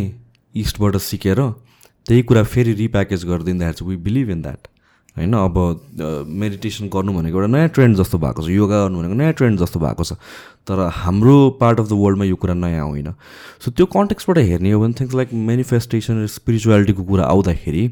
इस्टबाट 0.54 0.96
सिकेर 0.96 1.40
त्यही 2.06 2.22
कुरा 2.22 2.42
फेरि 2.42 2.72
रिप्याकेज 2.74 3.24
गरिदिँदाखेरि 3.24 3.78
चाहिँ 3.78 3.90
वी 3.90 4.02
बिलिभ 4.02 4.30
इन 4.30 4.42
द्याट 4.42 4.68
होइन? 5.16 5.32
अब 5.32 5.56
मेडिटेसन 6.28 6.88
गर्नु 6.92 7.12
भनेको 7.12 7.38
एउटा 7.38 7.50
नयाँ 7.52 7.68
ट्रेन्ड 7.68 7.96
जस्तो 7.96 8.18
भएको 8.18 8.42
छ। 8.42 8.48
योगा 8.50 8.82
गर्नु 8.82 8.98
भनेको 8.98 9.14
नयाँ 9.14 9.32
ट्रेन्ड 9.32 9.58
जस्तो 9.60 9.80
भएको 9.80 10.04
छ। 10.04 10.12
तर 10.68 10.86
हाम्रो 10.92 11.36
पार्ट 11.60 11.80
अफ 11.80 11.88
द 11.88 11.92
वर्ल्डमा 11.96 12.24
यो 12.24 12.36
कुरा 12.36 12.54
नयाँ 12.54 12.86
होइन। 12.86 13.12
सो 13.64 13.70
त्यो 13.70 13.86
कन्टेक्सबाट 13.86 14.38
हेर्ने 14.38 14.70
हो 14.72 14.80
भने 14.80 14.94
थिङ्स 15.00 15.14
लाइक 15.14 15.32
मेनिफेस्टेसन 15.32 16.22
र 16.22 16.26
स्पिरिचुअलिटीको 16.36 17.02
कुरा 17.02 17.24
आउँदाखेरि 17.24 17.90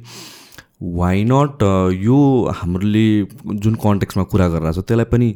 वाइ 0.82 1.24
नट 1.24 1.62
यो 2.02 2.18
हामीले 2.54 3.06
जुन 3.56 3.74
कन्टेक्समा 3.78 4.24
कुरा 4.28 4.48
गरिरहेको 4.48 4.82
छ 4.82 4.84
त्यसलाई 4.84 5.08
पनि 5.12 5.28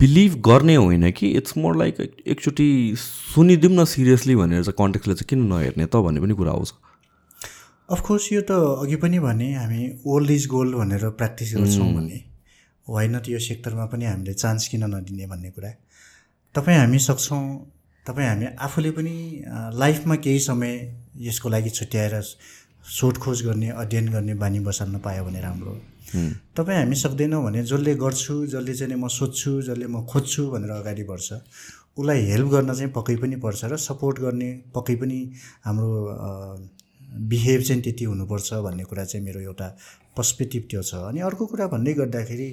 बिलिभ 0.00 0.34
गर्ने 0.42 0.74
होइन 0.74 1.10
कि 1.12 1.28
इट्स 1.38 1.56
मोर 1.58 1.76
लाइक 1.76 2.00
एकचोटि 2.26 2.68
सुनिदिउँ 2.98 3.72
न 3.72 3.84
सिरियसली 3.84 4.36
भनेर 4.36 4.62
चाहिँ 4.64 4.74
कन्टेक्सले 4.78 5.14
चाहिँ 5.14 5.28
किन 5.28 5.46
नहेर्ने 5.52 5.86
त 5.86 5.96
भन्ने 6.02 6.20
पनि 6.20 6.34
कुरा 6.34 6.52
आउँछ। 6.52 6.72
अफकोर्स 7.88 8.32
यो 8.32 8.40
त 8.44 8.52
अघि 8.84 8.96
पनि 9.00 9.18
भने 9.18 9.48
हामी 9.54 9.80
ओल्ड 10.04 10.30
इज 10.30 10.46
गोल्ड 10.46 10.74
भनेर 10.76 11.08
प्र्याक्टिस 11.10 11.54
गर्छौँ 11.56 11.92
भने। 11.94 12.18
होइन 12.86 13.18
त 13.18 13.28
यो 13.28 13.38
सेक्टरमा 13.40 13.84
पनि 13.88 14.04
हामीले 14.04 14.34
चान्स 14.34 14.68
किन 14.68 14.84
नदिने 14.94 15.26
भन्ने 15.26 15.50
कुरा। 15.50 15.70
तपाईँ 16.54 16.78
हामी 16.78 16.98
सक्छौँ 16.98 17.44
तपाईँ 18.06 18.28
हामी 18.28 18.46
आफूले 18.60 18.90
पनि 18.92 19.14
लाइफमा 19.80 20.16
केही 20.20 20.40
समय 20.40 20.72
यसको 21.28 21.48
लागि 21.48 21.70
छुट्याएर 21.70 22.20
सोधखोज 22.98 23.42
गर्ने 23.46 23.68
अध्ययन 23.80 24.08
गर्ने 24.12 24.34
बानी 24.36 24.60
बसाल्न 24.68 24.98
पायो 25.00 25.24
भने 25.24 25.40
राम्रो। 25.40 25.72
तपाईँ 26.56 26.78
हामी 26.78 26.96
सक्दैनौँ 26.96 27.42
भने 27.44 27.64
जसले 27.64 27.94
गर्छु 27.96 28.34
जसले 28.52 28.74
चाहिँ 28.74 29.00
म 29.00 29.08
सोध्छु 29.08 29.60
जसले 29.62 29.86
म 29.88 30.04
खोज्छु 30.04 30.50
भनेर 30.52 30.70
अगाडि 30.70 31.04
बढ्छ। 31.08 31.28
उसलाई 31.98 32.20
हेल्प 32.30 32.48
गर्न 32.48 32.74
चाहिँ 32.74 32.92
पक्कै 32.92 33.16
पनि 33.16 33.36
पर्छ 33.40 33.64
र 33.64 33.76
सपोर्ट 33.80 34.20
गर्ने 34.20 34.50
पक्कै 34.74 34.94
पनि 35.00 35.18
हाम्रो 35.64 35.88
बिहेभ 37.08 37.62
चाहिँ 37.62 37.82
त्यति 37.82 38.04
हुनुपर्छ 38.04 38.54
भन्ने 38.64 38.84
कुरा 38.84 39.04
चाहिँ 39.04 39.24
मेरो 39.24 39.40
एउटा 39.40 39.68
पर्सपेक्टिभ 40.16 40.62
त्यो 40.70 40.82
छ। 40.82 40.94
अनि 41.08 41.20
अर्को 41.20 41.46
कुरा 41.46 41.66
भन्दै 41.66 41.92
गर्दाखेरि 41.94 42.48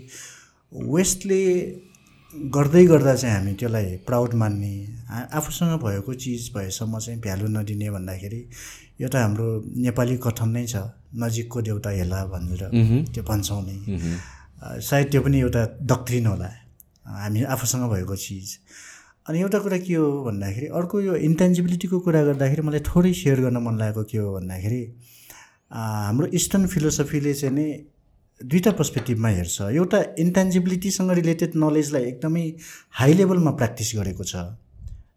वेस्टले 0.71 1.41
गर्दै 2.53 2.85
गर्दा 2.85 3.15
चाहिँ 3.15 3.35
हामी 3.35 3.53
त्यसलाई 3.53 3.95
प्राउड 4.07 4.33
मान्ने 4.33 4.73
आफूसँग 5.39 5.79
भएको 5.83 6.13
चिज 6.13 6.51
भएसम्म 6.55 6.99
चाहिँ 6.99 7.19
भ्यालु 7.21 7.47
नदिने 7.47 7.89
भन्दाखेरि 7.91 8.41
एउटा 9.01 9.21
हाम्रो 9.21 9.47
नेपाली 9.85 10.17
कथन 10.23 10.49
नै 10.49 10.65
छ 10.67 10.75
नजिकको 11.15 11.61
देउता 11.61 11.89
हेला 11.89 12.25
भनेर 12.25 12.63
त्यो 13.13 13.23
भन्छौँ 13.23 13.61
नै। 13.65 13.77
सायद 14.81 15.07
त्यो 15.11 15.21
पनि 15.21 15.39
एउटा 15.39 15.63
डक्ट्रिन 15.83 16.25
होला। 16.27 16.49
हामी 17.05 17.43
आफूसँग 17.43 17.89
भएको 17.91 18.15
चिज। 18.15 18.47
अनि 19.29 19.39
एउटा 19.41 19.59
कुरा 19.59 19.77
के 19.81 19.93
हो 19.93 20.07
भन्दाखेरि 20.23 20.67
अर्को 20.79 21.01
यो 21.01 21.15
इन्टेन्जिबिलिटीको 21.27 21.99
कुरा 22.05 22.21
गर्दाखेरि 22.29 22.61
मलाई 22.61 22.79
थोरै 22.85 23.13
सेयर 23.13 23.39
गर्न 23.41 23.57
मन 23.65 23.75
लागेको 23.81 24.03
के 24.11 24.17
हो 24.17 24.33
भन्दाखेरि 24.37 24.81
हाम्रो 25.71 26.25
इस्टर्न 26.39 26.67
फिलोसफीले 26.73 27.33
चाहिँ 27.33 27.55
नै 27.55 27.67
दुईवटा 28.41 28.71
पर्सपेक्टिभमा 28.77 29.29
हेर्छ। 29.29 29.57
एउटा 29.81 29.99
इन्टेन्जिबिलिटीसँग 30.19 31.11
रिलेटेड 31.19 31.51
नलेजलाई 31.55 32.03
एकदमै 32.11 32.45
हाई 32.99 33.13
लेभलमा 33.13 33.51
प्र्याक्टिस 33.59 33.89
गरेको 33.97 34.23
छ। 34.23 34.35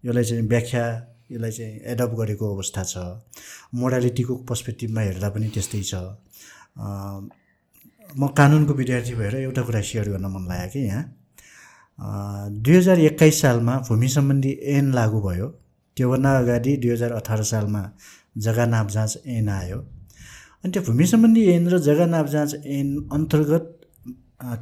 यसलाई 0.06 0.24
चाहिँ 0.24 0.46
व्याख्या 0.48 0.84
यसलाई 1.32 1.52
चाहिँ 1.58 1.74
एडप्ट 1.92 2.14
गरेको 2.20 2.44
अवस्था 2.54 2.82
छ। 2.84 2.94
मोडालिटीको 3.74 4.34
पर्सपेक्टिभमा 4.48 5.00
हेर्दा 5.08 5.28
पनि 5.36 5.48
त्यस्तै 5.54 5.82
छ। 5.82 5.94
म 8.16 8.22
कानुनको 8.32 8.72
विद्यार्थी 8.72 9.14
भएर 9.20 9.34
एउटा 9.44 9.62
कुरा 9.68 9.80
सेयर 9.84 10.08
गर्न 10.16 10.26
मन 10.32 10.42
लाग्यो 10.48 10.70
कि 10.72 10.80
यहाँ। 10.86 11.04
दुई 11.98 12.76
हजार 12.76 12.98
एक्काइस 13.00 13.40
सालमा 13.40 13.76
भूमि 13.88 14.08
सम्बन्धी 14.08 14.52
ऐन 14.74 14.92
लागू 14.94 15.20
भयो। 15.20 15.46
त्योभन्दा 15.96 16.36
अगाडि 16.38 16.76
दुई 16.76 16.90
हजार 16.90 17.12
अठार 17.12 17.42
सालमा 17.42 17.82
जग्गा 18.38 18.66
नाप 18.66 18.88
जाँच 18.88 19.18
ऐन 19.26 19.48
आयो। 19.48 19.78
अनि 20.64 20.72
त्यो 20.72 20.82
भूमि 20.82 21.06
सम्बन्धी 21.06 21.42
ऐन 21.52 21.68
र 21.68 21.78
जग्गा 21.78 22.06
नाप 22.06 22.26
जाँच 22.26 22.54
ऐन 22.66 22.88
अन्तर्गत 23.12 23.64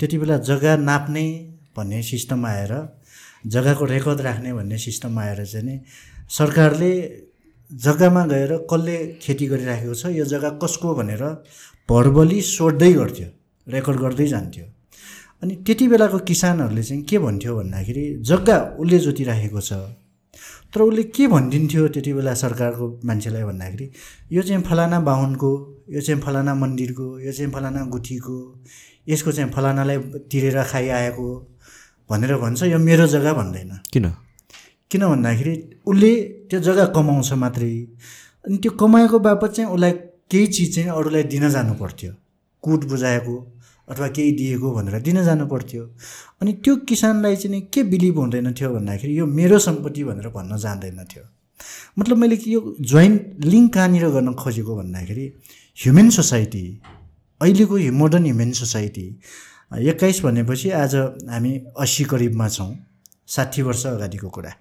त्यति 0.01 0.19
बेला 0.19 0.37
जग्गा 0.49 0.77
नाप्ने 0.81 1.27
भन्ने 1.77 2.03
सिस्टम 2.03 2.47
आएर 2.47 2.73
जग्गाको 3.47 3.85
रेकर्ड 3.85 4.21
राख्ने 4.21 4.53
भन्ने 4.55 4.79
सिस्टम 4.79 5.19
आएर 5.19 5.45
चाहिँ 5.45 5.67
नि 5.67 5.81
सरकारले 6.39 6.93
जग्गामा 7.71 8.25
गएर 8.27 8.57
कसले 8.71 8.97
खेती 9.23 9.47
गरिराखेको 9.47 9.95
छ 9.95 10.07
यो 10.17 10.25
जग्गा 10.25 10.51
कसको 10.63 10.95
भनेर 10.95 11.23
भरबली 11.89 12.41
सोध्दै 12.49 12.93
गर्थ्यो 12.93 13.29
रेकर्ड 13.67 14.01
गर्दै 14.01 14.27
जान्थ्यो। 14.27 14.65
अनि 15.43 15.55
त्यति 15.67 15.87
बेलाको 15.89 16.19
किसानहरूले 16.29 16.83
चाहिँ 16.83 17.03
के 17.03 17.19
भन्थ्यो 17.19 17.57
भन्दाखेरि 17.57 18.05
जग्गा 18.25 18.59
उसले 18.81 18.99
जोतिराखेको 18.99 19.61
छ। 19.61 19.73
तर 20.75 20.81
उसले 20.83 21.03
के 21.17 21.27
भनिदिन्थ्यो 21.27 21.89
त्यति 21.89 22.13
बेला 22.13 22.35
सरकारको 22.35 22.87
मान्छेलाई 23.05 23.43
भन्दाखेरि 23.43 23.91
यो 24.33 24.43
चाहिँ 24.43 24.63
फलाना 24.63 25.01
बाहुनको 25.01 25.51
यो 25.91 26.01
चाहिँ 26.01 26.21
फलाना 26.21 26.55
मन्दिरको 26.55 27.07
यो 27.21 27.33
चाहिँ 27.33 27.53
फलाना 27.53 27.85
गुठीको 27.95 28.37
यसको 29.09 29.33
चाहिँ 29.33 29.51
फलानालाई 29.53 29.99
तिरेर 30.31 30.63
खाइआएको 30.63 31.27
भनेर 32.11 32.37
भन्छ 32.37 32.63
यो 32.63 32.79
मेरो 32.79 33.07
जग्गा 33.07 33.33
भन्दैन। 33.33 33.71
किन? 33.93 34.07
किन 34.91 35.03
भन्दाखेरि 35.09 35.55
उसले 35.87 36.13
त्यो 36.51 36.61
जग्गा 36.61 36.85
कमाउँछ 36.97 37.33
मात्रै। 37.33 37.73
अनि 38.45 38.57
त्यो 38.59 38.73
कमाएको 38.73 39.19
बापत 39.19 39.51
चाहिँ 39.57 39.71
उसलाई 39.71 39.93
केही 40.31 40.47
चिज 40.47 40.75
चाहिँ 40.75 40.91
अरूलाई 40.91 41.23
दिन 41.33 41.49
जानु 41.51 41.75
पर्थ्यो। 41.75 42.13
कुट 42.63 42.85
बुझाएको 42.85 43.35
अथवा 43.89 44.09
केही 44.09 44.33
दिएको 44.33 44.71
भनेर 44.73 45.01
दिन 45.01 45.23
जानु 45.25 45.47
पर्थ्यो। 45.47 45.83
अनि 46.43 46.53
त्यो 46.65 46.77
किसानलाई 46.89 47.37
चाहिँ 47.37 47.61
के 47.73 47.83
बिलिभ 47.93 48.19
हुँदैन 48.19 48.53
थियो 48.53 48.71
भन्दाखेरि 48.75 49.19
यो 49.19 49.27
मेरो 49.27 49.59
सम्पत्ति 49.59 50.05
भनेर 50.05 50.29
भन्न 50.29 50.57
जान्दैन 50.59 51.05
थियो। 51.05 51.25
मतलब 51.99 52.17
मैले 52.19 52.39
यो 52.47 52.61
जोइन्ट 52.81 53.45
लिङ्क 53.45 53.73
कहाँनिर 53.75 54.09
गर्न 54.11 54.33
खोजेको 54.35 54.77
भन्दाखेरि 54.77 55.27
ह्युमन 55.79 56.11
सोसाइटी 56.11 56.65
अहिलेको 57.41 57.77
मोडर्न 57.93 58.25
ह्युमन 58.25 58.53
सोसाइटी 58.53 59.07
एक्काइस 59.91 60.21
भनेपछि 60.25 60.71
आज 60.83 60.95
हामी 61.31 61.53
अस्सी 61.79 62.05
करिबमा 62.11 62.49
छौँ 62.49 62.71
साठी 63.29 63.63
वर्ष 63.63 63.87
अगाडिको 63.87 64.29
कुरा। 64.29 64.53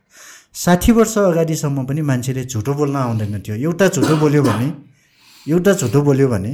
साठी 0.53 0.91
वर्ष 0.91 1.17
अगाडिसम्म 1.17 1.85
पनि 1.85 2.01
मान्छेले 2.01 2.43
झुटो 2.45 2.73
बोल्न 2.73 2.95
आउँदैन 2.95 3.39
थियो। 3.41 3.55
एउटा 3.55 3.87
झुटो 3.87 4.15
बोल्यो 4.17 4.43
भने 4.43 4.67
एउटा 5.45 5.73
झुटो 5.73 6.01
बोल्यो 6.01 6.27
भने 6.27 6.53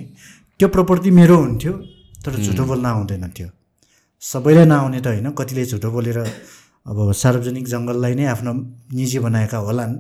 त्यो 0.60 0.68
प्रपर्टी 0.68 1.12
मेरो 1.12 1.36
हुन्थ्यो। 1.38 1.74
तर 2.26 2.36
झुटो 2.46 2.64
बोल्न 2.66 2.86
आउँदैन 2.86 3.26
थियो 3.38 3.50
सबैलाई 4.24 4.66
नआउने 4.66 5.00
त 5.02 5.08
होइन 5.08 5.30
कतिले 5.38 5.66
झुटो 5.66 5.90
बोलेर 5.92 6.20
अब 6.86 6.98
सार्वजनिक 7.14 7.66
जङ्गललाई 7.68 8.14
नै 8.16 8.26
आफ्नो 8.34 8.54
निजी 8.98 9.20
बनाएका 9.26 9.58
होलान् 9.58 9.96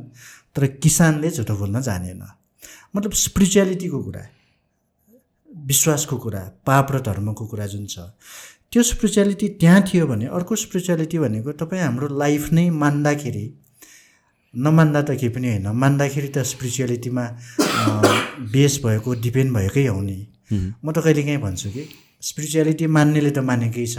तर 0.55 0.65
किसानले 0.83 1.29
झुटो 1.31 1.55
बोल्न 1.55 1.81
जानेन। 1.81 2.21
मतलब 2.95 3.11
स्पिरिचुअलिटीको 3.25 3.99
कुरा 4.03 4.23
विश्वासको 5.67 6.17
कुरा 6.17 6.41
पाप 6.65 6.91
र 6.91 6.99
धर्मको 7.07 7.45
कुरा 7.45 7.65
जुन 7.73 7.85
छ 7.85 7.99
त्यो 8.71 8.83
स्पिरिचुअलिटी 8.83 9.47
त्यहाँ 9.61 9.81
थियो 9.87 10.07
भने 10.07 10.25
अर्को 10.37 10.55
स्पिरिचुअलिटी 10.55 11.17
भनेको 11.19 11.51
तपाईँ 11.61 11.81
हाम्रो 11.81 12.07
लाइफ 12.17 12.51
नै 12.53 12.69
मान्दाखेरि 12.83 13.45
नमान्दा 14.53 15.01
त 15.01 15.09
केही 15.19 15.29
पनि 15.35 15.47
होइन 15.49 15.67
मान्दाखेरि 15.83 16.29
त 16.35 16.45
स्पिरिचुअलिटीमा 16.51 17.25
बेस 18.53 18.79
भएको 18.85 19.13
डिपेन्ड 19.25 19.53
भएकै 19.55 19.85
हो 19.87 19.99
नि। 20.01 20.19
म 20.83 20.91
त 20.91 20.97
कहिलेकाहीँ 20.99 21.41
भन्छु 21.41 21.69
कि 21.69 21.83
स्पिरिचुअलिटी 22.21 22.87
मान्नेले 22.87 23.31
त 23.31 23.39
मानेकै 23.49 23.85
छ। 23.85 23.97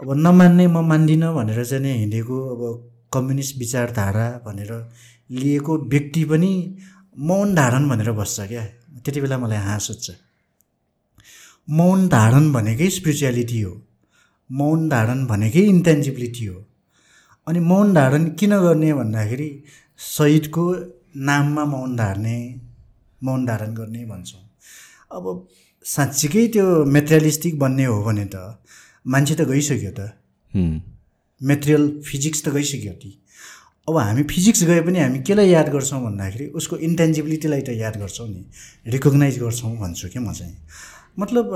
अब 0.00 0.08
नमान्ने 0.26 0.66
म 0.66 0.80
मान्दिनँ 0.90 1.34
भनेर 1.34 1.64
चाहिँ 1.64 1.82
नि 1.82 1.92
हिँडेको 1.98 2.36
अब 2.54 2.60
कम्युनिस्ट 3.12 3.56
विचारधारा 3.58 4.26
भनेर 4.46 4.72
लिएको 5.30 5.72
व्यक्ति 5.92 6.24
पनि 6.24 6.52
मौन 7.28 7.54
धारण 7.54 7.88
भनेर 7.88 8.10
बस्छ 8.12 8.40
क्या। 8.48 8.64
त्यति 9.04 9.20
बेला 9.20 9.38
मलाई 9.38 9.58
हाँस 9.58 9.90
उठ्छ। 9.90 10.10
मौन 11.68 12.08
धारण 12.08 12.52
भनेकै 12.52 12.88
स्पिरिचुअलिटी 12.90 13.60
हो। 13.60 13.72
मौन 14.50 14.88
धारण 14.88 15.26
भनेकै 15.26 15.60
इन्टेन्जिबिलिटी 15.74 16.44
हो। 16.46 16.58
अनि 17.46 17.60
मौन 17.60 17.92
धारण 17.94 18.24
किन 18.38 18.52
गर्ने 18.60 18.92
भन्दाखेरि 18.94 19.50
शहीदको 19.98 20.64
नाममा 21.28 21.64
मौन 21.64 21.96
धार्ने 21.96 22.36
मौन 23.22 23.44
धारण 23.46 23.74
गर्ने 23.74 24.04
भन्छौँ। 24.04 24.42
अब 25.12 25.24
साँच्चीकै 25.84 26.46
त्यो 26.54 26.84
मेटेरियलिस्टिक 26.84 27.58
बन्ने 27.58 27.84
हो 27.84 28.02
भने 28.04 28.24
त 28.34 28.36
मान्छे 29.06 29.34
त 29.34 29.42
गइसक्यो 29.50 29.92
त। 29.98 30.00
मेटेरियल 31.40 31.84
फिजिक्स 32.06 32.42
त 32.42 32.48
गइसक्यो 32.54 32.92
ती। 33.02 33.10
अब 33.88 33.96
हामी 33.98 34.22
फिजिक्स 34.30 34.62
गए 34.64 34.80
पनि 34.86 34.98
हामी 34.98 35.18
केलाई 35.26 35.48
याद 35.48 35.68
गर्छौँ 35.74 36.00
भन्दाखेरि 36.02 36.46
उसको 36.54 36.76
इन्टेन्जिबिलिटीलाई 36.88 37.62
त 37.62 37.70
याद 37.74 37.96
गर्छौँ 37.98 38.28
नि। 38.28 38.42
रिकगनाइज 38.94 39.38
गर्छौँ 39.42 39.74
भन्छु 39.82 40.08
क्या 40.14 40.22
म 40.22 40.32
चाहिँ। 40.32 40.54
मतलब 41.18 41.46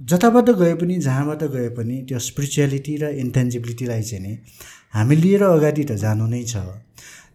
जताबाट 0.00 0.50
गए 0.58 0.74
पनि 0.74 0.98
जहाँबाट 1.06 1.42
गए 1.54 1.68
पनि 1.78 1.96
त्यो 2.08 2.18
स्पिरिचुअलिटी 2.18 2.96
र 2.96 3.04
इन्टेन्जिबिलिटीलाई 3.22 4.02
चाहिँ 4.02 4.22
नि 4.24 4.32
हामी 4.94 5.16
लिएर 5.16 5.42
अगाडि 5.46 5.84
त 5.84 5.92
जानु 6.02 6.26
नै 6.26 6.42
छ। 6.42 6.56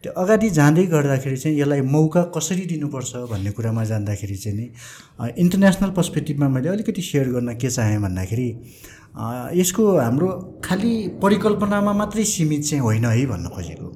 त्यो 0.05 0.13
अगाडि 0.21 0.49
जाँदै 0.49 0.85
गर्दाखेरि 0.85 1.37
चाहिँ 1.37 1.57
यसलाई 1.59 1.81
मौका 1.81 2.21
कसरी 2.29 2.65
दिनुपर्छ 2.69 3.11
भन्ने 3.25 3.51
कुरामा 3.57 3.83
जाँदाखेरि 3.89 4.35
चाहिँ 4.37 4.57
नि 4.57 4.65
इन्टरनेसनल 5.41 5.91
पर्सपेक्टिभमा 5.97 6.47
मैले 6.47 6.69
अलिकति 6.69 7.01
सेयर 7.01 7.29
गर्न 7.33 7.53
के 7.57 7.69
चाहेँ 7.69 7.99
भन्दाखेरि 8.01 8.49
यसको 9.59 9.83
हाम्रो 9.97 10.27
खालि 10.65 10.93
परिकल्पनामा 11.23 11.93
मात्रै 11.93 12.23
सीमित 12.23 12.61
चाहिँ 12.69 12.81
होइन 12.85 13.05
है 13.05 13.25
भन्न 13.25 13.49
खोजेको। 13.49 13.87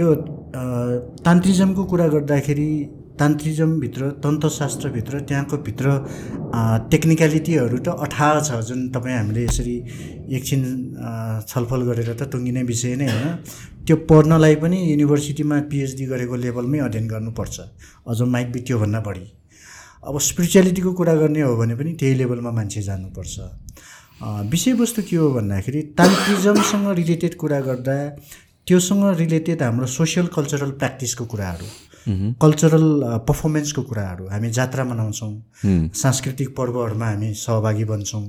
यो 0.00 0.06
तान्त्रिजमको 1.20 1.84
कुरा 1.84 2.06
गर्दाखेरि 2.16 2.70
तान्त्रिजमभित्र 3.20 4.10
तन्त्रशास्त्रभित्र 4.24 5.20
त्यहाँको 5.28 5.56
भित्र 5.66 5.86
टेक्निकलिटीहरू 6.92 7.78
त 7.78 7.88
अथाह 8.06 8.40
छ 8.40 8.60
जुन 8.68 8.88
तपाईँ 8.94 9.16
हामीले 9.16 9.44
यसरी 9.44 9.76
एकछिन 10.36 10.62
छलफल 11.48 11.82
गरेर 11.88 12.10
त 12.12 12.30
टुङ्गिने 12.32 12.62
विषय 12.70 12.96
नै 12.96 13.08
होइन। 13.10 13.28
त्यो 13.86 13.96
पढ्नलाई 14.08 14.54
पनि 14.62 14.78
युनिभर्सिटीमा 14.90 15.56
पिएचडी 15.70 16.04
गरेको 16.12 16.36
लेभलमै 16.44 16.78
अध्ययन 16.86 17.06
गर्नुपर्छ। 17.08 17.56
अझ 18.08 18.18
माइक 18.34 18.52
बी 18.52 18.60
त्योभन्दा 18.66 19.00
बढी। 19.06 19.26
अब 20.08 20.18
स्पिरिचुअलिटीको 20.28 20.92
कुरा 20.98 21.14
गर्ने 21.14 21.40
हो 21.42 21.56
भने 21.56 21.74
पनि 21.76 21.92
त्यही 22.00 22.14
लेभलमा 22.20 22.50
मान्छे 22.50 22.82
जानुपर्छ। 22.82 23.34
विषयवस्तु 24.52 25.02
के 25.08 25.16
हो 25.16 25.28
भन्दाखेरि 25.34 25.82
तान्त्रिजमसँग 25.98 26.88
रिलेटेड 26.96 27.34
कुरा 27.42 27.60
गर्दा 27.68 27.96
त्योसँग 28.66 29.04
रिलेटेड 29.18 29.62
हाम्रो 29.62 29.86
सोसियल 29.98 30.26
कल्चरल 30.36 30.70
प्र्याक्टिसको 30.80 31.24
कुराहरू। 31.32 31.66
कल्चरल 32.08 32.86
पर्फर्मेन्सको 33.28 33.82
कुराहरू 33.82 34.28
हामी 34.28 34.50
जात्रा 34.50 34.84
मनाउँछौँ। 34.84 35.32
सांस्कृतिक 35.94 36.56
पर्वहरूमा 36.56 37.06
हामी 37.06 37.32
सहभागी 37.36 37.84
बन्छौँ। 37.84 38.26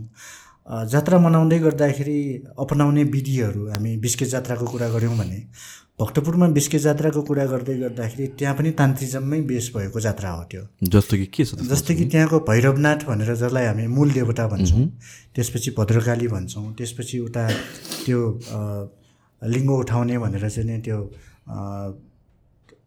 जात्रा 0.87 1.19
मनाउँदै 1.19 1.59
गर्दाखेरि 1.59 2.19
अपनाउने 2.59 3.03
विधिहरू 3.03 3.67
हामी 3.69 3.97
बिस्के 3.97 4.25
जात्राको 4.25 4.65
कुरा 4.65 4.89
गऱ्यौँ 4.89 5.17
भने 5.17 5.39
भक्तपुरमा 5.99 6.47
बिस्के 6.57 6.79
जात्राको 6.79 7.21
कुरा 7.21 7.45
गर्दै 7.45 7.77
गर्दाखेरि 7.77 8.27
त्यहाँ 8.39 8.55
पनि 8.57 8.71
तान्त्रिजममै 8.77 9.39
बेस 9.49 9.71
भएको 9.75 9.99
जात्रा 9.99 10.29
हो 10.29 10.43
त्यो। 10.51 10.61
जस्तो 10.83 11.17
कि 11.17 11.25
के 11.25 11.45
छ 11.45 11.55
जस्तै 11.71 11.95
कि 11.95 12.05
त्यहाँको 12.09 12.39
भैरवनाथ 12.49 13.05
भनेर 13.07 13.35
जसलाई 13.35 13.65
हामी 13.65 13.87
मूल 13.87 14.11
देवता 14.11 14.47
भन्छौँ 14.47 14.85
त्यसपछि 15.35 15.71
भद्रकाली 15.77 16.27
भन्छौँ 16.27 16.73
त्यसपछि 16.77 17.19
उता 17.19 17.43
त्यो 18.05 18.19
लिङ्गो 19.41 19.75
उठाउने 19.77 20.17
भनेर 20.17 20.49
चाहिँ 20.49 20.81
त्यो 20.81 20.99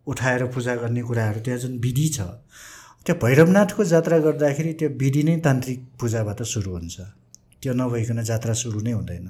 उठाएर 0.06 0.44
पूजा 0.54 0.74
गर्ने 0.76 1.02
कुराहरू 1.02 1.40
त्यहाँ 1.40 1.60
जुन 1.60 1.78
विधि 1.78 2.08
छ 2.08 2.20
त्यो 3.06 3.14
भैरवनाथको 3.22 3.84
जात्रा 3.84 4.18
गर्दाखेरि 4.26 4.72
त्यो 4.80 4.88
विधि 5.00 5.22
नै 5.22 5.36
तान्त्रिक 5.44 5.80
पूजाबाट 6.00 6.42
सुरु 6.42 6.70
हुन्छ। 6.72 6.96
त्यो 7.62 7.72
नभइकन 7.72 8.22
जात्रा 8.22 8.52
सुरु 8.52 8.80
नै 8.80 8.92
हुँदैन। 8.92 9.28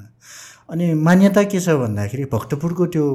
अनि 0.70 0.94
मान्यता 1.06 1.42
के 1.50 1.60
छ 1.60 1.68
भन्दाखेरि 1.82 2.24
भक्तपुरको 2.32 2.86
त्यो 2.86 3.06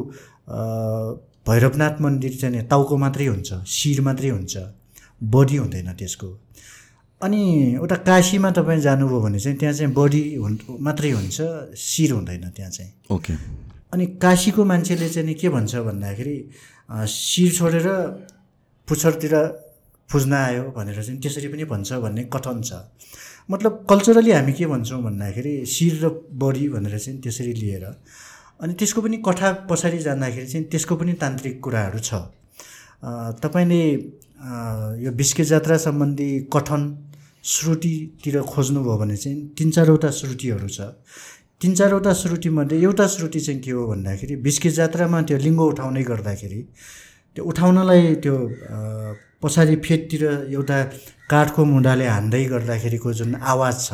भैरवनाथ 1.47 1.95
मन्दिर 2.01 2.33
चाहिँ 2.39 2.55
नि 2.55 2.61
टाउको 2.67 2.97
मात्रै 2.97 3.25
हुन्छ 3.25 3.49
शिर 3.67 4.01
मात्रै 4.01 4.29
हुन्छ 4.29 4.57
बडी 5.23 5.55
हुँदैन 5.57 5.89
त्यसको। 5.99 6.29
अनि 7.21 7.41
उता 7.83 7.95
काशीमा 8.07 8.51
तपाईँ 8.51 8.79
जानुभयो 8.79 9.19
भने 9.21 9.39
चाहिँ 9.39 9.57
त्यहाँ 9.59 9.75
चाहिँ 9.75 9.93
बडी 9.93 10.23
हुन् 10.35 10.57
मात्रै 10.79 11.11
हुन्छ 11.11 11.37
शिर 11.75 12.11
हुँदैन 12.11 12.49
त्यहाँ 12.55 12.71
चाहिँ। 12.71 12.91
ओके। 13.11 13.33
अनि 13.93 14.05
काशीको 14.23 14.65
मान्छेले 14.65 15.09
चाहिँ 15.09 15.27
नि 15.27 15.33
के 15.33 15.49
भन्छ 15.49 15.75
भन्दाखेरि 15.75 16.35
शिर 16.89 17.51
छोडेर 17.53 17.87
पुच्छरतिर 18.87 19.35
पुज्न 20.09 20.33
आयो 20.33 20.63
भनेर 20.75 21.01
चाहिँ 21.03 21.19
त्यसरी 21.21 21.47
पनि 21.47 21.63
भन्छ 21.69 21.93
भन्ने 22.05 22.23
कथन 22.33 22.61
छ। 22.61 22.73
मतलब 23.49 23.85
कल्चरली 23.89 24.31
हामी 24.31 24.53
के 24.53 24.65
भन्छौँ 24.65 25.01
भन्दाखेरि 25.03 25.53
शिर 25.65 25.93
र 26.05 26.09
बडी 26.33 26.67
भनेर 26.69 26.97
चाहिँ 26.99 27.19
त्यसरी 27.21 27.53
लिएर 27.53 27.85
अनि 28.61 28.73
त्यसको 28.73 29.01
पनि 29.01 29.17
कथा 29.25 29.51
पछाडि 29.69 29.99
जाँदाखेरि 29.99 30.47
चाहिँ 30.47 30.65
त्यसको 30.65 30.95
पनि 30.95 31.13
तान्त्रिक 31.21 31.59
कुराहरू 31.63 31.99
छ। 31.99 32.13
तपाईँले 33.41 33.83
यो 35.05 35.11
बिस्के 35.13 35.43
जात्रा 35.45 35.77
सम्बन्धी 35.77 36.29
कथन 36.53 36.81
श्रुतितिर 37.43 38.41
खोज्नुभयो 38.43 38.97
भने 38.97 39.15
चाहिँ 39.17 39.37
तिन 39.57 39.71
चारवटा 39.71 40.09
श्रुतिहरू 40.11 40.67
छ। 40.67 40.79
तिन 41.61 41.73
चारवटा 41.75 42.13
श्रुतिमध्ये 42.13 42.81
एउटा 42.81 43.07
श्रुति 43.07 43.39
चाहिँ 43.39 43.61
के 43.61 43.71
हो 43.71 43.85
भन्दाखेरि 43.87 44.35
बिस्के 44.43 44.69
जात्रामा 44.69 45.21
त्यो 45.27 45.37
लिङ्गो 45.37 45.65
उठाउँदै 45.69 46.03
गर्दाखेरि 46.03 46.61
त्यो 47.35 47.45
उठाउनलाई 47.45 48.15
त्यो 48.23 48.35
पछाडि 49.43 49.75
फेदतिर 49.85 50.23
एउटा 50.55 50.77
काठको 51.29 51.65
मुढाले 51.65 52.05
हान्दै 52.07 52.43
गर्दाखेरिको 52.45 53.13
जुन 53.13 53.35
आवाज 53.35 53.75
छ 53.85 53.93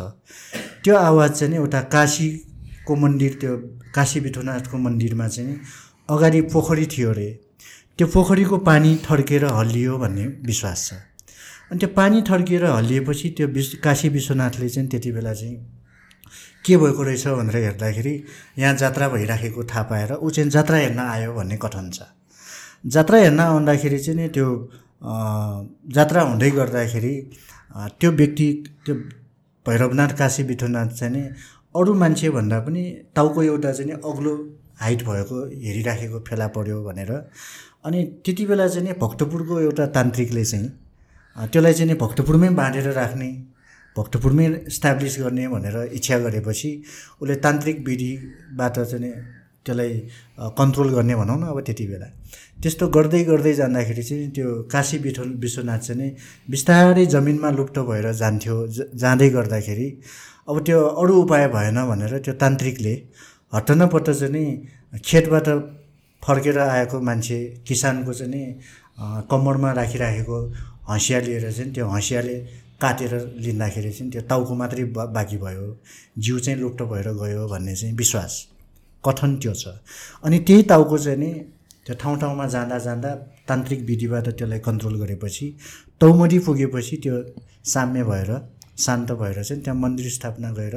त्यो 0.84 0.96
आवाज 0.96 1.32
चाहिँ 1.40 1.56
एउटा 1.56 1.82
काशीको 1.96 2.96
मन्दिर 2.96 3.34
त्यो 3.42 3.58
काशी 3.96 4.20
विश्वनाथको 4.20 4.78
मन्दिरमा 4.86 5.28
चाहिँ 5.28 5.60
अगाडि 6.10 6.42
पोखरी 6.54 6.86
थियो 6.94 7.10
अरे 7.12 7.30
त्यो 7.98 8.08
पोखरीको 8.14 8.58
पानी 8.70 8.96
थर्केर 9.10 9.46
हल्लियो 9.46 9.98
भन्ने 9.98 10.26
विश्वास 10.46 10.90
छ। 10.90 10.94
अनि 11.72 11.80
त्यो 11.80 11.90
पानी 11.96 12.22
थर्किएर 12.30 12.66
हल्लिएपछि 12.66 13.30
त्यो 13.38 13.48
विश्व 13.58 13.78
काशी 13.84 14.10
विश्वनाथले 14.10 14.70
चाहिँ 14.70 14.90
त्यति 14.90 15.12
बेला 15.12 15.34
चाहिँ 15.34 15.58
के 16.66 16.78
भएको 16.78 17.04
रहेछ 17.04 17.28
भनेर 17.28 17.56
हेर्दाखेरि 17.56 18.24
यहाँ 18.60 18.76
जात्रा 18.76 19.10
भइराखेको 19.10 19.64
थाहा 19.64 19.84
पाएर 19.90 20.14
ऊ 20.14 20.30
चाहिँ 20.30 20.50
जात्रा 20.50 20.78
हेर्न 20.78 21.00
आयो 21.00 21.34
भन्ने 21.34 21.58
कथन 21.62 21.90
छ। 21.94 22.02
जात्रा 22.86 23.18
हेर्न 23.20 23.40
आउँदाखेरि 23.40 24.00
चाहिँ 24.00 24.20
नि 24.20 24.28
त्यो 24.30 24.48
जात्रा 25.96 26.22
हुँदै 26.22 26.50
गर्दाखेरि 26.52 27.14
त्यो 28.00 28.12
व्यक्ति 28.12 28.48
त्यो 28.86 28.96
भैरवनाथ 29.66 30.18
काशी 30.18 30.44
विश्वनाथ 30.44 30.88
चाहिँ 30.88 31.14
नि 31.14 31.22
अरू 31.76 31.94
मान्छेभन्दा 31.94 32.60
पनि 32.60 32.84
टाउको 33.16 33.44
एउटा 33.44 33.72
चाहिँ 33.72 33.92
नि 33.92 33.98
अग्लो 34.06 34.34
हाइट 34.82 35.04
भएको 35.04 35.38
हेरिराखेको 35.66 36.20
फेला 36.20 36.48
पऱ्यो 36.56 36.84
भनेर 36.84 37.12
अनि 37.86 38.04
त्यति 38.26 38.46
बेला 38.46 38.68
चाहिँ 38.68 38.88
नि 38.88 38.94
भक्तपुरको 39.02 39.60
एउटा 39.60 39.86
तान्त्रिकले 39.98 40.46
चाहिँ 40.46 40.70
त्यसलाई 41.52 41.74
चाहिँ 41.74 41.92
नि 41.92 41.98
भक्तपुरमै 42.00 42.50
बाँधेर 42.62 42.92
राख्ने 42.92 43.30
भक्तपुरमै 43.98 44.46
इस्टाब्लिस 44.68 45.20
गर्ने 45.20 45.48
भनेर 45.48 45.78
इच्छा 45.94 46.18
गरेपछि 46.20 46.72
उसले 47.22 47.36
तान्त्रिक 47.36 47.78
विधिबाट 47.88 48.80
चाहिँ 48.80 49.12
त्यसलाई 49.66 49.94
कन्ट्रोल 50.60 50.90
गर्ने 50.94 51.16
भनौँ 51.16 51.38
न 51.40 51.44
अब 51.44 51.60
त्यति 51.62 51.86
बेला। 51.88 52.08
त्यस्तो 52.62 52.88
गर्दै 52.88 53.24
गर्दै 53.24 53.54
जाँदाखेरि 53.54 54.04
चाहिँ 54.04 54.32
त्यो 54.32 54.48
काशी 54.72 54.98
विठो 54.98 55.24
विश्वनाथ 55.44 55.80
चाहिँ 55.80 56.02
नि 56.02 56.10
बिस्तारै 56.50 57.06
जमिनमा 57.06 57.50
लुप्त 57.50 57.80
भएर 57.80 58.12
जान्थ्यो 58.14 58.56
जाँदै 58.96 59.30
गर्दाखेरि 59.30 59.88
अब 60.50 60.60
त्यो 60.64 60.80
अरू 61.02 61.14
उपाय 61.22 61.48
भएन 61.48 61.80
भनेर 61.88 62.18
त्यो 62.20 62.34
तान्त्रिकले 62.34 62.94
हट्टनपट्ट 63.54 64.10
चाहिँ 64.12 64.32
नि 64.34 64.46
खेतबाट 65.06 65.48
फर्केर 66.24 66.60
आएको 66.60 67.02
मान्छे 67.02 67.40
किसानको 67.68 68.14
चाहिँ 68.14 68.32
नि 68.34 68.44
कम्मरमा 69.32 69.72
राखिराखेको 69.72 70.38
हँसिया 70.90 71.20
लिएर 71.20 71.52
चाहिँ 71.52 71.74
त्यो 71.74 71.88
हँसियाले 71.88 72.38
काटेर 72.82 73.14
लिँदाखेरि 73.38 73.92
चाहिँ 73.92 74.12
त्यो 74.12 74.22
टाउको 74.30 74.54
मात्रै 74.56 74.84
बाँकी 74.94 75.38
भयो। 75.38 75.66
जिउ 76.18 76.40
चाहिँ 76.40 76.60
लुप्त 76.60 76.82
भएर 76.92 77.08
गयो 77.14 77.48
भन्ने 77.48 77.76
चाहिँ 77.76 77.96
विश्वास। 77.96 78.34
कथन 79.04 79.36
त्यो 79.42 79.54
छ? 79.54 79.68
अनि 80.24 80.40
त्यही 80.48 80.64
टाउको 80.72 80.98
चाहिँ 80.98 81.20
नि 81.20 81.32
त्यो 81.86 81.96
ठाउँ 82.02 82.18
ठाउँमा 82.20 82.46
जाँदा 82.48 82.78
जाँदा 82.80 83.10
तान्त्रिक 83.48 83.82
विधिबाट 83.86 84.28
त्यसलाई 84.30 84.60
कन्ट्रोल 84.60 84.96
गरेपछि 85.02 85.48
तौमरी 86.02 86.40
पुगेपछि 86.40 86.98
त्यो 87.04 87.16
साम्य 87.64 88.04
भएर 88.04 88.32
शान्त 88.78 89.12
भएर 89.12 89.44
चाहिँ 89.44 89.64
त्यहाँ 89.64 89.80
मन्दिर 89.80 90.10
स्थापना 90.12 90.52
गरेर 90.52 90.76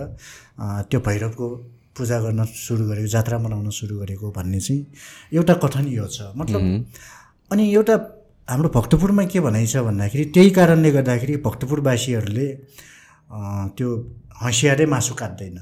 त्यो 0.90 1.01
भैरवको 1.01 1.46
पूजा 1.96 2.20
गर्न 2.20 2.44
सुरु 2.44 2.84
गरेको 2.88 3.09
जात्रा 3.09 3.38
मनाउन 3.38 3.70
सुरु 3.74 3.99
गरेको 3.99 4.30
भन्ने 4.30 4.61
चाहिँ 4.61 4.86
एउटा 5.34 5.55
कथन 5.64 5.86
यो 5.88 6.07
छ। 6.07 6.30
मतलब 6.36 6.62
अनि 7.51 7.72
एउटा 7.74 7.96
हाम्रो 8.49 8.68
भक्तपुरमा 8.74 9.24
के 9.28 9.40
भनाइ 9.44 9.66
छ 9.68 9.76
भन्दाखेरि 9.84 10.24
त्यही 10.32 10.51
कारणले 10.57 10.90
गर्दाखेरि 10.90 11.36
भक्तपुरवासीहरूले 11.44 12.46
त्यो 13.76 13.88
हँसियाले 14.42 14.84
मासु 14.88 15.14
काट्दैन। 15.20 15.57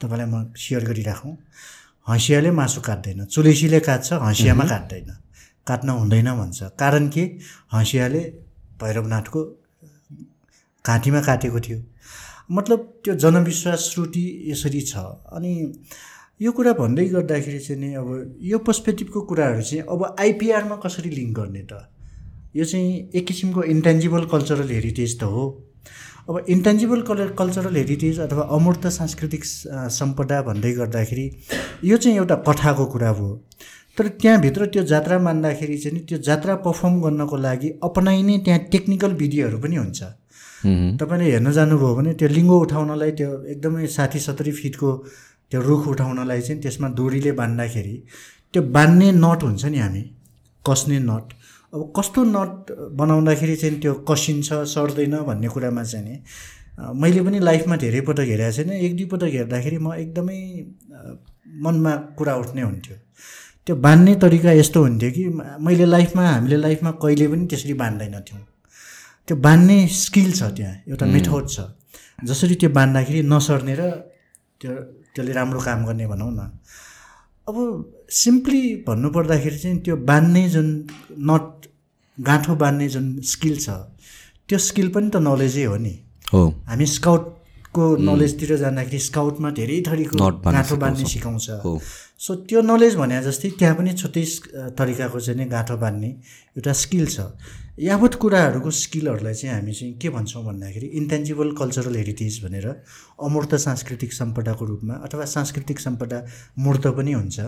तपाईँलाई 0.00 0.28
म 0.32 0.48
सेयर 0.56 0.84
गरिराखौँ। 0.88 1.34
हँसियाले 2.08 2.50
मासु 2.56 2.80
काट्दैन। 2.80 3.24
चुलेसीले 3.28 3.80
काट्छ 3.84 4.12
हँसियामा 4.16 4.64
काट्दैन। 4.64 5.08
काट्न 5.68 5.88
हुँदैन 6.00 6.28
भन्छ। 6.40 6.58
कारण 6.80 7.08
के? 7.12 7.24
हँसियाले 7.72 8.22
भैरवनाथको 8.80 9.40
घाँटीमा 10.84 11.20
काटेको 11.20 11.60
थियो। 11.60 11.78
मतलब 12.48 12.78
त्यो 13.04 13.14
जनविश्वास 13.14 13.80
श्रुति 13.92 14.24
यसरी 14.50 14.80
छ। 14.88 14.96
अनि 15.36 15.52
यो 16.40 16.50
कुरा 16.52 16.72
भन्दै 16.72 17.04
गर्दाखेरि 17.08 17.58
चाहिँ 17.58 17.80
नि 17.80 17.94
अब 17.98 18.08
यो 18.42 18.58
पर्सपेक्टिभको 18.66 19.20
कुराहरू 19.30 19.62
चाहिँ 19.62 19.82
अब 19.90 20.16
आइपिआरमा 20.20 20.76
कसरी 20.84 21.10
लिङ्क 21.10 21.34
गर्ने 21.38 21.62
त? 21.66 21.72
यो 22.56 22.64
चाहिँ 22.64 23.10
एक 23.14 23.26
किसिमको 23.26 23.62
इन्टेन्जिबल 23.74 24.24
कल्चरल 24.32 24.68
हेरिटेज 24.70 25.18
त 25.20 25.22
हो। 25.32 25.42
अब 26.28 26.44
इन्टेन्जिबल 26.48 27.00
कलर 27.08 27.28
कल्चरल 27.38 27.76
हेरिटेज 27.76 28.20
अथवा 28.20 28.42
अमूर्त 28.56 28.86
सांस्कृतिक 28.86 29.44
सम्पदा 29.98 30.40
भन्दै 30.48 30.72
गर्दाखेरि 30.78 31.26
यो 31.84 31.96
चाहिँ 31.96 32.16
एउटा 32.18 32.34
कथाको 32.48 32.86
कुरा 32.94 33.08
हो। 33.18 33.28
तर 33.98 34.08
त्यहाँभित्र 34.22 34.66
त्यो 34.72 34.82
जात्रा 34.94 35.18
मान्दाखेरि 35.18 35.76
चाहिँ 35.78 35.98
नि 35.98 36.04
त्यो 36.06 36.18
जात्रा 36.22 36.54
पर्फर्म 36.62 37.00
गर्नको 37.02 37.36
लागि 37.36 37.68
अपनाइने 37.82 38.38
त्यहाँ 38.46 38.60
टेक्निकल 38.72 39.12
विधिहरू 39.22 39.58
पनि 39.58 39.76
हुन्छ। 39.76 40.02
तपाईँले 41.00 41.30
हेर्न 41.30 41.50
जानुभयो 41.52 41.94
भने 41.94 42.12
त्यो 42.14 42.28
लिङ्गो 42.28 42.58
उठाउनलाई 42.60 43.10
त्यो 43.18 43.30
एकदमै 43.54 43.86
साठी 43.96 44.18
सत्तरी 44.20 44.52
फिटको 44.52 44.90
त्यो 45.52 45.60
रुख 45.62 45.88
उठाउनलाई 45.88 46.40
चाहिँ 46.40 46.60
त्यसमा 46.62 46.88
डोरीले 46.98 47.32
बान्दाखेरि 47.40 47.94
त्यो 48.52 48.62
बान्ने 48.76 49.08
नट 49.24 49.42
हुन्छ 49.42 49.64
नि 49.64 49.78
हामी 49.78 50.02
कस्ने 50.64 50.98
नट। 51.00 51.26
अब 51.74 51.80
कस्तो 51.96 52.24
नट 52.24 52.72
बनाउँदाखेरि 53.00 53.56
चाहिँ 53.56 53.80
त्यो 53.80 53.94
कसिन्छ 54.08 54.48
सर्दैन 54.74 55.16
भन्ने 55.28 55.48
कुरामा 55.54 55.82
चाहिँ 55.82 56.04
नि 56.04 56.16
मैले 57.00 57.20
पनि 57.26 57.38
लाइफमा 57.40 57.76
धेरै 57.76 58.00
पटक 58.08 58.28
हेरेको 58.32 58.52
छैन। 58.56 58.70
एक 58.72 58.96
दुई 58.96 59.06
पटक 59.12 59.30
हेर्दाखेरि 59.34 59.78
म 59.78 59.92
एकदमै 60.04 60.38
मनमा 61.64 61.92
कुरा 62.18 62.34
उठ्ने 62.42 62.62
हुन्थ्यो। 62.62 62.96
त्यो 63.66 63.76
बान्ने 63.84 64.14
तरिका 64.22 64.52
यस्तो 64.52 64.82
हुन्थ्यो 64.82 65.10
कि 65.16 65.24
मैले 65.66 65.84
लाइफमा 65.84 66.24
हामीले 66.28 66.56
लाइफमा 66.56 66.90
कहिले 67.02 67.26
पनि 67.28 67.46
त्यसरी 67.50 67.74
बान्दैनथ्यौँ। 67.82 68.40
त्यो 69.28 69.36
बान्ने 69.36 69.76
स्किल 70.04 70.30
छ 70.32 70.42
त्यहाँ 70.56 70.74
एउटा 70.88 71.06
मेथड 71.06 71.44
छ। 71.48 71.60
जसरी 72.24 72.54
त्यो 72.60 72.70
बान्दाखेरि 72.78 73.20
नसर्ने 73.32 73.74
र 73.80 73.82
त्यो 74.60 74.72
त्यसले 75.18 75.32
राम्रो 75.34 75.60
काम 75.60 75.84
गर्ने 75.86 76.06
भनौँ 76.06 76.30
न। 76.30 76.40
अब 77.48 77.56
सिम्पली 78.22 78.62
भन्नुपर्दाखेरि 78.86 79.58
चाहिँ 79.58 79.78
त्यो 79.82 79.96
बान्ने 80.06 80.48
जुन 80.48 80.68
नट 81.30 81.66
गाँठो 82.18 82.54
बान्ने 82.54 82.88
जुन 82.88 83.06
स्किल 83.26 83.56
छ 83.58 83.68
त्यो 84.48 84.58
स्किल 84.58 84.88
पनि 84.94 85.10
त 85.10 85.16
नलेजै 85.20 85.64
हो 85.64 85.76
नि। 85.76 85.94
हो। 86.32 86.42
हामी 86.68 86.86
स्काउटको 86.86 87.84
नलेजतिर 88.00 88.56
जाँदाखेरि 88.56 88.98
स्काउटमा 88.98 89.50
धेरै 89.58 89.80
थरीको 89.88 90.16
गाँठो 90.16 90.76
बान्ने 90.76 91.04
सिकाउँछ। 91.04 91.48
हो। 91.64 91.72
सो 92.18 92.34
त्यो 92.48 92.60
नलेज 92.62 92.94
भने 92.96 93.22
जस्तै 93.24 93.48
त्यहाँ 93.58 93.76
पनि 93.76 93.92
छुट्टै 93.96 94.24
तरिकाको 94.76 95.18
चाहिँ 95.20 95.38
नि 95.40 95.46
गाँठो 95.48 95.76
बान्ने 95.76 96.08
एउटा 96.56 96.72
स्किल 96.72 97.06
छ। 97.06 97.32
यावत 97.78 98.14
कुराहरूको 98.20 98.70
स्किलहरूलाई 98.74 99.34
चाहिँ 99.34 99.54
हामी 99.54 99.72
चाहिँ 99.72 99.92
के 100.02 100.08
भन्छौँ 100.10 100.44
भन्दाखेरि 100.44 100.86
इन्टेन्जिबल 100.98 101.50
कल्चरल 101.58 101.96
हेरिटेज 101.96 102.38
भनेर 102.44 102.66
अमूर्त 103.22 103.54
सांस्कृतिक 103.54 104.12
सम्पदाको 104.12 104.64
रूपमा 104.64 104.94
अथवा 105.06 105.24
सांस्कृतिक 105.24 105.78
सम्पदा 105.80 106.18
मूर्त 106.58 106.86
पनि 106.98 107.12
हुन्छ। 107.12 107.38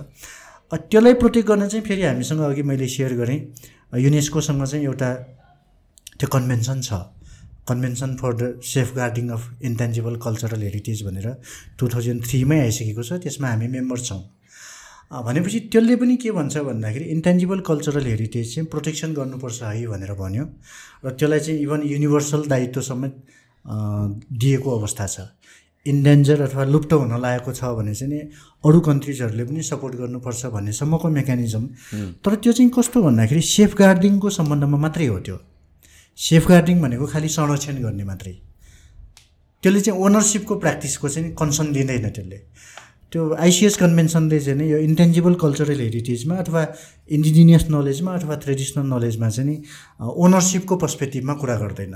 त्यसलाई 0.71 1.15
प्रोटेक्ट 1.19 1.49
गर्न 1.49 1.69
चाहिँ 1.69 1.85
फेरि 1.87 2.03
हामीसँग 2.03 2.41
अघि 2.41 2.63
मैले 2.63 2.89
सेयर 2.89 3.15
गरेँ। 3.19 3.39
युनेस्कोसँग 3.99 4.65
चाहिँ 4.65 4.85
एउटा 4.85 5.11
त्यो 6.19 6.29
कन्भेन्सन 6.31 6.81
छ। 6.81 6.93
Convention 7.69 8.17
for 8.17 8.33
the 8.35 8.61
safeguarding 8.97 9.29
of 9.35 9.43
intangible 9.63 10.17
cultural 10.27 10.63
heritage 10.63 11.03
भनेर 11.07 11.27
टु 11.79 11.89
थाउजन्ड 11.89 12.23
थ्रीमै 12.27 12.61
आइसकेको 12.61 13.03
छ। 13.03 13.19
त्यसमा 13.19 13.49
हामी 13.51 13.69
मेम्बर 13.69 13.99
छौँ। 13.99 14.23
भनेपछि 15.11 15.59
त्यसले 15.73 15.97
पनि 15.97 16.17
के 16.17 16.31
भन्छ 16.31 16.59
भन्दाखेरि 16.71 17.05
इन्टेन्जिबल 17.11 17.61
कल्चरल 17.67 18.07
हेरिटेज 18.07 18.55
चाहिँ 18.55 18.69
प्रोटेक्सन 18.71 19.15
गर्नुपर्छ 19.15 19.63
है 19.63 19.87
भनेर 19.87 20.13
भन्यो। 20.15 20.45
र 21.05 21.11
त्यसलाई 21.11 21.41
चाहिँ 21.41 21.61
इभन 21.61 21.81
युनिभर्सल 21.85 22.47
दायित्व 22.47 22.81
समेत 22.81 23.15
दिएको 23.67 24.71
अवस्था 24.79 25.07
छ। 25.07 25.21
इन्डेन्जर 25.87 26.41
अथवा 26.43 26.65
लुप्त 26.65 26.93
हुन 26.93 27.13
लागेको 27.21 27.53
छ 27.53 27.65
भने 27.75 27.95
चाहिँ 27.95 28.13
नि 28.13 28.21
अरू 28.65 28.81
कन्ट्रिजहरूले 28.87 29.45
पनि 29.51 29.63
सपोर्ट 29.65 29.95
गर्नुपर्छ 29.97 30.47
भन्नेसम्मको 30.47 31.09
मेकानिजम 31.09 31.65
तर 32.23 32.35
त्यो 32.37 32.53
चाहिँ 32.53 32.71
कस्तो 32.71 33.03
भन्दाखेरि 33.03 33.43
सेफ 33.51 33.75
गार्डिङको 33.77 34.31
सम्बन्धमा 34.31 34.79
मात्रै 34.79 35.07
हो 35.07 35.19
त्यो। 35.27 35.39
सेफ 36.19 36.49
गार्डिङ 36.49 36.81
भनेको 36.81 37.07
खालि 37.07 37.29
संरक्षण 37.29 37.83
गर्ने 37.83 38.05
मात्रै। 38.05 38.35
त्यसले 39.63 39.81
चाहिँ 39.81 40.01
ओनरसिपको 40.01 40.55
प्र्याक्टिसको 40.63 41.09
चाहिँ 41.09 41.35
कन्सर्न 41.35 41.73
लिँदैन 41.73 42.09
त्यसले। 42.09 42.39
त्यो 43.13 43.23
आइसिएस 43.35 43.77
कन्भेन्सनले 43.77 44.39
चाहिँ 44.41 44.59
नि 44.59 44.71
यो 44.71 44.79
इन्टेन्जिबल 44.79 45.35
कल्चरल 45.43 45.81
हेरिटेजमा 45.81 46.35
अथवा 46.37 46.63
इन्डिजिनियस 47.11 47.67
नलेजमा 47.71 48.15
अथवा 48.15 48.35
ट्रेडिसनल 48.45 48.87
नलेजमा 48.95 49.29
चाहिँ 49.29 49.51
नि 49.51 49.57
ओनरसिपको 49.99 50.77
पर्सपेक्टिभमा 50.77 51.35
कुरा 51.43 51.57
गर्दैन। 51.63 51.95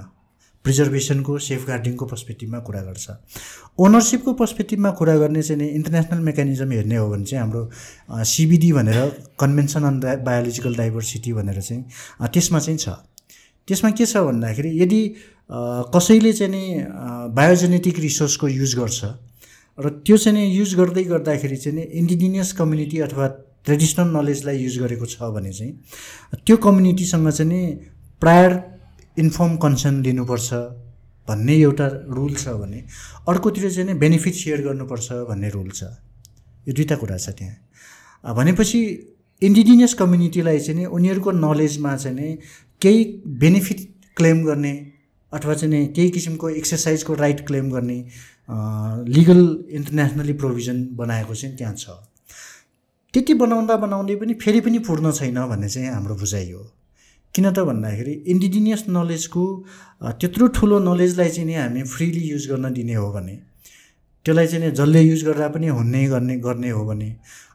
प्रिजर्भेसनको 0.65 1.39
सेफ 1.45 1.67
गार्डिङको 1.69 2.05
पर्सपेक्टिभमा 2.11 2.59
कुरा 2.67 2.81
गर्छ। 2.83 3.07
ओनरसिपको 3.79 4.33
पर्सपेक्टिभमा 4.33 4.91
कुरा 4.99 5.17
गर्ने 5.23 5.43
चाहिँ 5.43 5.61
नि 5.63 5.69
इन्टरनेसनल 5.77 6.21
मेकानिजम 6.25 6.71
हेर्ने 6.73 6.97
हो 6.97 7.09
भने 7.11 7.25
चाहिँ 7.25 7.41
हाम्रो 7.41 7.63
सिबिडी 8.25 8.73
भनेर 8.73 8.99
कन्भेन्सन 9.41 9.85
अन 9.85 10.01
बायोलोजिकल 10.25 10.75
डाइभर्सिटी 10.75 11.33
भनेर 11.33 11.61
चाहिँ 11.61 11.83
त्यसमा 12.33 12.59
चाहिँ 12.59 12.79
छ। 12.79 12.89
त्यसमा 13.69 13.91
के 13.93 14.07
छ 14.07 14.17
भन्दाखेरि 14.25 14.71
यदि 14.83 15.03
कसैले 15.95 16.33
चाहिँ 16.33 16.53
नि 16.53 16.65
बायोजेनेटिक 17.37 17.99
रिसोर्सको 18.01 18.49
युज 18.49 18.75
गर्छ 18.79 19.05
र 19.79 19.89
त्यो 20.07 20.17
चाहिँ 20.17 20.47
युज 20.55 20.75
गर्दै 20.75 21.05
गर्दाखेरि 21.05 21.57
चाहिँ 21.57 21.79
नि 21.79 21.83
इन्डिजिनियस 21.83 22.53
कम्युनिटी 22.53 22.99
अथवा 22.99 23.27
ट्रेडिसनल 23.65 24.09
नलेजलाई 24.17 24.59
युज 24.59 24.79
गरेको 24.79 25.07
छ 25.07 25.23
भने 25.35 25.53
चाहिँ 25.53 25.73
त्यो 26.47 26.57
कम्युनिटीसँग 26.57 27.31
चाहिँ 27.31 27.53
नि 27.53 27.61
प्रायर 28.21 28.53
इन्फर्म 29.19 29.57
कन्सर्न 29.57 30.03
लिनुपर्छ 30.03 30.53
भन्ने 31.29 31.57
एउटा 31.57 31.87
रुल 32.11 32.35
छ 32.35 32.49
भने 32.49 32.85
अर्कोतिर 33.29 33.71
चाहिँ 33.71 33.87
नि 33.89 33.95
बेनिफिट 33.95 34.35
सेयर 34.35 34.61
गर्नुपर्छ 34.63 35.13
भन्ने 35.13 35.49
रुल 35.49 35.71
छ। 35.71 35.83
यो 36.69 36.75
दुईवटा 36.75 36.97
कुरा 36.97 37.17
छ 37.17 37.29
त्यहाँ। 37.29 38.35
भनेपछि 38.35 38.81
इन्डिजिनियस 39.43 39.95
कम्युनिटीलाई 39.95 40.59
चाहिँ 40.59 40.81
नि 40.81 40.87
उनीहरूको 40.87 41.31
नलेजमा 41.31 41.97
चाहिँ 41.97 42.17
नि 42.17 42.39
केही 42.83 43.05
बेनिफिट 43.27 43.81
क्लेम 44.17 44.45
गर्ने 44.45 44.75
अथवा 45.33 45.55
चाहिँ 45.55 45.75
नि 45.75 45.87
केही 45.87 46.11
किसिमको 46.11 46.49
एक्सर्साइजको 46.51 47.15
राइट 47.15 47.47
क्लेम 47.47 47.71
गर्ने 47.71 47.99
लिगल 48.49 49.41
इन्टरनेसनली 49.71 50.33
प्रोभिजन 50.33 50.85
बनाएको 50.97 51.35
चाहिँ 51.35 51.57
त्यहाँ 51.57 51.75
छ। 51.75 51.87
त्यति 53.15 53.35
बनाउँदा 53.35 53.77
बनाउँदै 53.77 54.15
पनि 54.17 54.35
फेरि 54.35 54.61
पनि 54.61 54.79
पूर्ण 54.79 55.13
छैन 55.13 55.39
भन्ने 55.49 55.69
चाहिँ 55.69 55.89
हाम्रो 55.89 56.15
बुझाइ 56.15 56.51
हो। 56.53 56.63
किन 57.35 57.51
त 57.53 57.59
भन्दाखेरि 57.67 58.13
इन्डिजिनियस 58.27 58.85
नलेजको 58.89 59.45
त्यत्रो 60.21 60.47
ठुलो 60.57 60.79
नलेजलाई 60.79 61.29
चाहिँ 61.29 61.47
नि 61.47 61.55
हामी 61.55 61.83
फ्रिली 61.83 62.23
युज 62.31 62.47
गर्न 62.51 62.73
दिने 62.73 62.95
हो 62.95 63.11
भने 63.13 63.35
त्यसलाई 64.27 64.47
चाहिँ 64.47 64.71
जसले 64.71 65.01
युज 65.01 65.25
गर्दा 65.25 65.49
पनि 65.49 65.69
हुने 65.69 66.05
गर्ने 66.09 66.37
गर्ने 66.39 66.71
हो 66.71 66.85
भने 66.85 67.09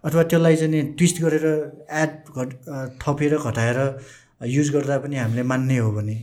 अथवा 0.05 0.23
त्यसलाई 0.23 0.55
चाहिँ 0.55 0.83
ट्विस्ट 0.97 1.21
गरेर 1.21 1.45
एड 1.91 2.11
घट 2.37 2.49
थपेर 3.01 3.37
घटाएर 3.37 3.79
युज 4.41 4.69
गर्दा 4.69 4.97
पनि 4.97 5.15
हामीले 5.15 5.43
मान्ने 5.43 5.77
हो 5.77 5.91
भने। 5.91 6.15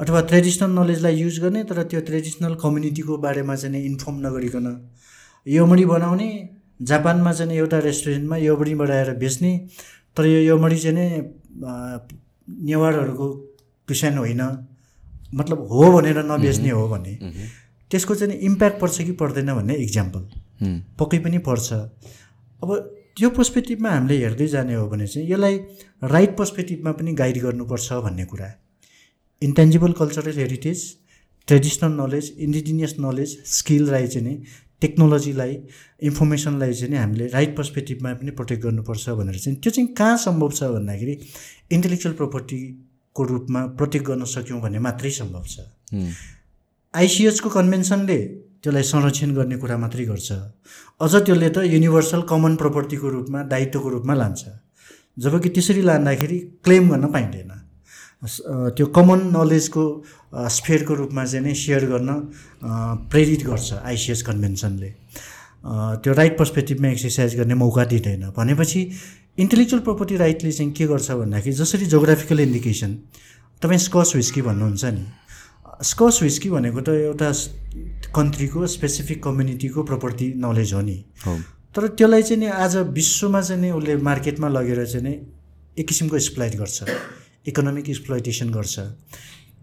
अथवा 0.00 0.20
ट्रेडिसनल 0.22 0.70
नलेजलाई 0.78 1.14
युज 1.16 1.38
गर्ने 1.40 1.62
तर 1.64 1.82
त्यो 1.82 2.00
ट्रेडिसनल 2.02 2.54
कम्युनिटीको 2.62 3.16
बारेमा 3.18 3.54
चाहिँ 3.56 3.84
इन्फर्म 3.84 4.16
नगरिकन। 4.26 4.66
योमडी 5.46 5.84
बनाउने 5.84 6.28
जापानमा 6.82 7.32
चाहिँ 7.32 7.56
एउटा 7.56 7.78
रेस्टुरेन्टमा 7.78 8.36
योमडी 8.38 8.74
बनाएर 8.74 9.10
बेच्ने 9.16 9.52
तर 10.16 10.26
यो 10.26 10.40
योमडी 10.42 10.78
चाहिँ 10.78 11.08
नेवारहरूको 12.48 13.26
टुसान 13.88 14.18
होइन। 14.18 14.42
मतलब 15.34 15.66
हो 15.70 15.92
भनेर 15.92 16.18
नबेच्ने 16.26 16.70
हो 16.70 16.88
भने। 16.88 17.14
त्यसको 17.90 18.14
चाहिँ 18.14 18.38
इम्प्याक्ट 18.40 18.80
पर्छ 18.80 19.02
कि 19.02 19.12
पर्दैन 19.12 19.54
भन्ने 19.54 19.74
इक्जाम्पल 19.76 20.22
पक्कै 20.98 21.18
पनि 21.18 21.38
पर्छ। 21.38 21.72
अब 21.72 22.68
त्यो 23.20 23.28
पर्सपेक्टिभमा 23.36 23.90
हामीले 23.90 24.16
हेर्दै 24.18 24.46
जाने 24.48 24.74
हो 24.74 24.86
भने 24.88 25.06
चाहिँ 25.06 25.28
यसलाई 25.30 25.56
राइट 26.12 26.36
पर्सपेक्टिभमा 26.36 26.92
पनि 26.98 27.12
गाइड 27.14 27.38
गर्नुपर्छ 27.42 27.92
भन्ने 28.06 28.24
कुरा। 28.32 28.48
Intangible 29.42 29.92
cultural 30.00 30.38
heritage 30.38 30.84
traditional 31.48 31.92
knowledge 32.00 32.32
indigenous 32.38 32.94
knowledge 33.00 33.36
स्किललाई 33.52 34.06
चाहिँ 34.06 34.26
नि 34.28 34.34
टेक्नोलोजीलाई 34.82 35.56
इन्फर्मेसनलाई 36.08 36.72
चाहिँ 36.72 36.90
नि 36.90 36.96
हामीले 36.96 37.26
राइट 37.28 37.56
पर्सपेक्टिभमा 37.56 38.12
पनि 38.20 38.30
प्रोटेक्ट 38.38 38.62
गर्नुपर्छ 38.64 39.08
भनेर 39.20 39.38
चाहिँ। 39.38 39.58
त्यो 39.60 39.70
चाहिँ 39.70 39.88
कहाँ 39.94 40.16
सम्भव 40.24 40.50
छ 40.50 40.70
भन्दाखेरि 40.74 41.18
इन्टेलेक्चुअल 41.76 42.14
प्रोपर्टीको 42.20 43.24
रूपमा 43.32 43.66
प्रोटेक्ट 43.80 44.06
गर्न 44.06 44.24
सक्यौँ 44.34 44.60
भने 44.60 44.78
मात्रै 44.86 45.10
सम्भव 45.10 45.44
छ। 45.44 45.68
आइसिएचको 46.94 47.48
कन्भेन्सनले 47.50 48.18
त्यसलाई 48.62 48.82
संरक्षण 48.92 49.30
गर्ने 49.34 49.56
कुरा 49.56 49.76
मात्रै 49.76 50.04
गर्छ। 50.04 50.28
अझ 51.00 51.12
त्यसले 51.16 51.48
त 51.48 51.58
युनिभर्सल 51.64 52.20
कमन 52.28 52.56
प्रपर्टीको 52.60 53.08
रूपमा 53.08 53.40
दायित्वको 53.52 53.88
रूपमा 53.88 54.14
लान्छ। 54.14 54.42
जबकि 55.18 55.48
त्यसरी 55.48 55.82
लाँदाखेरि 55.82 56.38
क्लेम 56.64 56.84
गर्न 56.90 57.06
पाइँदैन। 57.12 57.52
त्यो 58.76 58.86
कमन 58.96 59.20
नलेजको 59.32 59.82
स्फेयरको 60.56 60.94
रूपमा 60.94 61.24
चाहिँ 61.24 61.44
नै 61.44 61.54
सेयर 61.56 61.84
गर्न 61.88 62.10
प्रेरित 63.08 63.42
गर्छ 63.48 63.68
आइसिएस 63.80 64.22
कन्भेन्सनले 64.28 64.90
त्यो 66.04 66.12
राइट 66.20 66.36
पर्सपेक्टिभमा 66.38 66.88
एक्सर्साइज 66.88 67.36
गर्ने 67.40 67.54
मौका 67.64 67.84
दिँदैन। 67.92 68.28
भनेपछि 68.36 68.80
इन्टेलेक्चुअल 69.40 69.82
प्रोपर्टी 69.88 70.16
राइटले 70.16 70.52
चाहिँ 70.52 70.72
के 70.72 70.86
गर्छ 70.86 71.10
भन्दाखेरि 71.10 71.56
जसरी 71.56 71.86
जोग्राफिकल 71.96 72.40
इन्डिकेसन 72.40 72.90
तपाईँ 73.62 73.80
स्कस 73.88 74.12
विस्की 74.16 74.42
भन्नुहुन्छ 74.42 74.84
नि। 74.84 75.04
स्कस 75.80 76.18
विस्की 76.22 76.48
भनेको 76.50 76.80
त 76.80 76.88
एउटा 77.08 77.28
कन्ट्रीको 78.14 78.66
स्पेसिफिक 78.66 79.22
कम्युनिटीको 79.24 79.82
प्रपर्टी 79.90 80.26
नलेज 80.36 80.72
हो 80.74 80.80
नि। 80.80 80.96
तर 81.74 81.86
त्यसलाई 81.88 82.22
चाहिँ 82.22 82.40
नि 82.40 82.46
आज 82.46 82.76
विश्वमा 82.96 83.40
चाहिँ 83.40 83.62
नि 83.62 83.70
उसले 83.70 83.96
मार्केटमा 84.02 84.48
लगेर 84.48 84.84
चाहिँ 84.86 85.04
नि 85.06 85.14
एक 85.78 85.86
किसिमको 85.88 86.16
एक्सप्लोइट 86.16 86.56
गर्छ। 86.56 86.78
इकोनोमिक 87.48 87.88
एक्सप्लोइटेसन 87.88 88.50
गर्छ। 88.50 88.78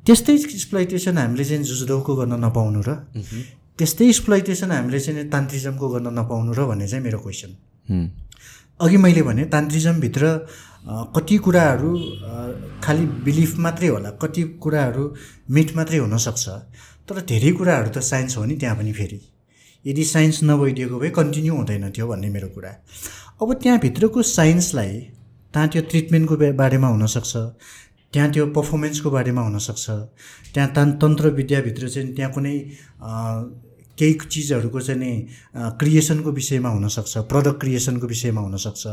त्यस्तै 0.06 0.34
एक्सप्लोइटेसन 0.34 1.18
हामीले 1.18 1.46
चाहिँ 1.46 1.64
जुजुदौको 1.64 2.16
गर्न 2.16 2.34
नपाउनु 2.46 2.82
र 2.88 2.90
त्यस्तै 3.78 4.08
एक्सप्लोइटेसन 4.08 4.72
हामीले 4.72 5.00
चाहिँ 5.00 5.30
तान्त्रिजमको 5.30 5.90
गर्न 5.90 6.08
नपाउनु 6.20 6.52
र 6.58 6.66
भन्ने 6.72 6.88
चाहिँ 6.88 7.04
मेरो 7.04 7.20
क्वेसन 7.20 7.52
अघि 8.80 8.98
मैले 8.98 9.22
भने 9.28 9.44
तान्त्रिजमभित्र 9.54 10.24
कति 11.16 11.38
कुराहरू 11.46 11.92
खालि 12.84 13.06
बिलिफ 13.28 13.58
मात्रै 13.60 13.88
होला 13.88 14.10
कति 14.24 14.44
कुराहरू 14.64 15.04
मिट 15.50 15.76
मात्रै 15.76 15.98
हुनसक्छ। 15.98 16.46
तर 17.10 17.22
धेरै 17.24 17.52
कुराहरू 17.58 17.90
त 17.90 18.00
साइन्स 18.04 18.38
हो 18.38 18.44
नि 18.46 18.56
त्यहाँ 18.62 18.76
पनि 18.78 18.94
फेरि। 18.94 19.20
यदि 19.86 20.04
साइन्स 20.06 20.44
नभइदिएको 20.44 21.00
भए 21.00 21.10
कन्टिन्यू 21.16 21.54
हुँदैन 21.56 21.92
थियो 21.96 22.08
भन्ने 22.08 22.30
मेरो 22.30 22.48
कुरा। 22.56 22.72
अब 23.42 23.54
त्यहाँभित्रको 23.64 24.22
साइन्सलाई 24.22 24.94
त्यहाँ 25.54 25.68
त्यो 25.72 25.82
ट्रिटमेन्टको 25.92 26.36
बारेमा 26.62 26.88
हुनसक्छ? 26.88 27.34
त्यहाँ 28.14 28.32
त्यो 28.34 28.46
पर्फर्मेन्सको 28.58 29.10
बारेमा 29.12 29.42
हुनसक्छ? 29.42 29.86
त्यहाँ 30.54 30.70
तान् 30.76 30.92
तन्त्र 31.02 31.30
विद्याभित्र 31.40 31.90
चाहिँ 31.90 32.14
त्यहाँ 32.16 32.32
कुनै 32.34 32.56
केही 33.98 34.14
चिजहरूको 34.28 34.80
चाहिँ 34.82 35.00
नि 35.00 35.12
क्रिएसनको 35.80 36.32
विषयमा 36.32 36.70
हुनसक्छ 36.70 37.18
प्रडक्ट 37.32 37.60
क्रिएसनको 37.62 38.08
विषयमा 38.08 38.42
हुनसक्छ? 38.42 38.84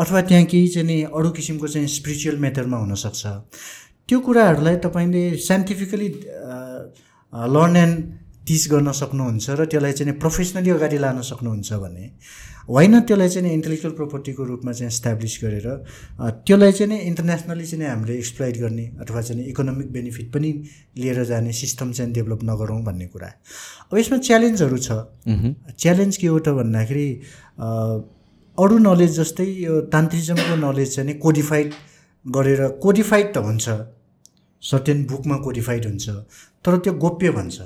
अथवा 0.00 0.20
त्यहाँ 0.30 0.44
केही 0.44 0.68
चाहिँ 0.68 0.86
नि 0.86 1.02
अरू 1.10 1.30
किसिमको 1.36 1.68
चाहिँ 1.68 1.88
स्पिरिचुअल 1.98 2.36
मेथडमा 2.38 2.78
हुनसक्छ? 2.78 3.22
त्यो 4.08 4.18
कुराहरूलाई 4.20 4.76
तपाईँले 4.86 5.22
साइन्टिफिकली 5.42 6.08
लर्न 7.32 7.76
एन्ड 7.76 7.96
टिच 8.46 8.68
गर्न 8.70 8.92
सक्नुहुन्छ 8.92 9.50
र 9.50 9.64
त्यसलाई 9.72 9.92
चाहिँ 9.92 10.14
प्रोफेसनली 10.18 10.70
अगाडि 10.70 10.98
लान 10.98 11.20
सक्नुहुन्छ 11.22 11.72
भने 11.82 12.06
होइन 12.68 13.00
त्यसलाई 13.00 13.28
चाहिँ 13.28 13.52
इन्टेलेक्चुअल 13.52 13.94
प्रोपर्टीको 13.94 14.44
रूपमा 14.44 14.72
चाहिँ 14.72 14.90
इस्टाब्लिस 14.90 15.38
गरेर 15.44 15.66
त्यसलाई 16.46 16.72
चाहिँ 16.72 16.98
इन्टरनेसनली 17.10 17.66
चाहिँ 17.66 17.86
हामीले 17.88 18.18
एक्सप्लोइट 18.18 18.58
गर्ने 18.58 18.86
अथवा 19.02 19.20
चाहिँ 19.22 19.46
इकोनोमिक 19.50 19.92
बेनिफिट 19.92 20.32
पनि 20.34 20.50
लिएर 20.98 21.24
जाने 21.30 21.52
सिस्टम 21.62 21.92
चाहिँ 21.92 22.12
डेभलप 22.12 22.44
नगरौँ 22.44 22.82
भन्ने 22.84 23.06
कुरा। 23.14 23.30
अब 23.92 23.98
यसमा 23.98 24.18
च्यालेन्जहरू 24.18 24.78
छ। 24.78 24.90
च्यालेन्ज 25.78 26.16
के 26.16 26.26
हो 26.26 26.38
त 26.38 26.48
भन्दाखेरि 26.58 27.08
अरू 28.58 28.78
नलेज 28.78 29.18
जस्तै 29.20 29.46
यो 29.64 29.80
तान्त्रिजमको 29.94 30.54
नलेज 30.66 30.94
चाहिँ 30.94 31.18
कोडिफाइड 31.18 31.72
गरेर 32.26 32.68
कोडिफाइड 32.82 33.34
त 33.34 33.38
हुन्छ। 33.38 33.66
सर्टेन 34.62 35.04
बुकमा 35.10 35.36
कोडिफाइड 35.46 35.86
हुन्छ। 35.86 36.06
तर 36.64 36.78
त्यो 36.78 36.92
गोप्य 36.94 37.30
भन्छ। 37.30 37.60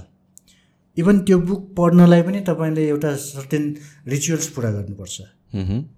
इभन 0.96 1.18
त्यो 1.20 1.38
बुक 1.38 1.62
पढ्नलाई 1.76 2.22
पनि 2.22 2.40
तपाईँले 2.40 2.88
एउटा 2.88 3.14
सर्टेन 3.14 3.64
रिचुअल्स 4.08 4.46
पुरा 4.48 4.70
गर्नुपर्छ। 4.70 5.16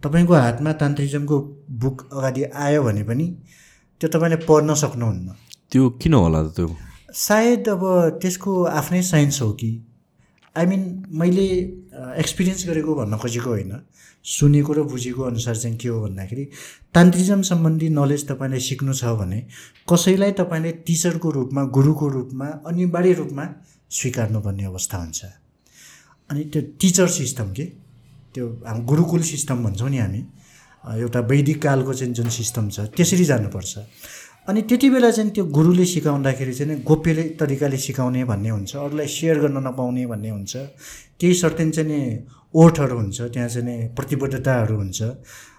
तपाईँको 0.03 0.35
हातमा 0.35 0.73
तान्त्रिजमको 0.73 1.37
बुक 1.83 1.97
अगाडि 2.13 2.43
आयो 2.65 2.83
भने 2.83 3.03
पनि 3.03 3.27
त्यो 4.01 4.09
तपाईँले 4.11 4.37
पढ्न 4.49 4.75
सक्नुहुन्न। 4.75 5.29
त्यो 5.71 5.89
किन 6.03 6.15
होला 6.15 6.43
त्यो? 6.57 6.69
सायद 7.15 7.69
अब 7.69 7.83
त्यसको 8.23 8.63
आफ्नै 8.65 9.03
साइन्स 9.03 9.41
हो 9.43 9.53
कि। 9.53 9.71
आई 10.59 10.67
मिन 10.67 10.83
मैले 11.15 11.47
एक्सपिरियन्स 12.19 12.67
गरेको 12.67 12.95
भन्न 12.95 13.17
खोजेको 13.23 13.51
होइन। 13.51 13.73
सुनेको 14.27 14.73
र 14.73 14.83
बुझेको 14.83 15.23
अनुसार 15.23 15.57
चाहिँ 15.57 15.77
के 15.79 15.89
हो 15.89 16.01
भन्दाखेरि 16.03 16.45
तान्त्रिजम 16.95 17.43
सम्बन्धी 17.49 17.89
नलेज 17.89 18.27
तपाईँले 18.29 18.61
सिक्नु 18.61 18.93
छ 18.93 19.15
भने 19.21 19.39
कसैलाई 19.89 20.33
तपाईँले 20.41 20.73
टिचरको 20.87 21.31
रूपमा 21.31 21.63
गुरुको 21.77 22.09
रूपमा 22.09 22.47
अनिवार्य 22.67 23.13
रूपमा 23.21 23.45
स्वीकार्नुपर्ने 23.91 24.65
अवस्था 24.65 24.97
हुन्छ। 24.99 25.21
अनि 26.31 26.45
त्यो 26.53 26.63
टिचर 26.81 27.09
सिस्टम 27.09 27.53
के? 27.53 27.65
त्यो 28.35 28.45
गुरुकुल 28.91 29.23
सिस्टम 29.23 29.65
भन्छौँ 29.65 29.91
नि 29.91 29.99
हामी। 29.99 30.23
एउटा 30.85 31.21
वैदिक 31.31 31.63
कालको 31.63 31.95
चाहिँ 31.95 32.13
जुन 32.15 32.29
सिस्टम 32.31 32.69
छ 32.69 32.81
त्यसरी 32.97 33.25
जानुपर्छ। 33.25 33.73
अनि 34.49 34.61
त्यति 34.65 34.89
बेला 34.91 35.11
चाहिँ 35.11 35.31
त्यो 35.37 35.45
गुरुले 35.45 35.85
सिकाउँदाखेरि 35.85 36.53
चाहिँ 36.55 36.81
गोप्य 36.81 37.37
तरिकाले 37.41 37.77
सिकाउने 37.77 38.25
भन्ने 38.25 38.49
हुन्छ 38.49 38.77
अरूलाई 38.77 39.07
सेयर 39.07 39.39
गर्न 39.45 39.59
नपाउने 39.67 40.07
भन्ने 40.09 40.31
हुन्छ। 40.31 40.57
केही 41.21 41.35
सर्टेन 41.37 41.71
चाहिँ 41.71 41.89
नि 41.89 42.01
ओठहरू 42.57 42.97
हुन्छ 42.97 43.21
त्यहाँ 43.29 43.49
चाहिँ 43.49 43.93
प्रतिबद्धताहरू 43.93 44.77
हुन्छ। 44.77 45.03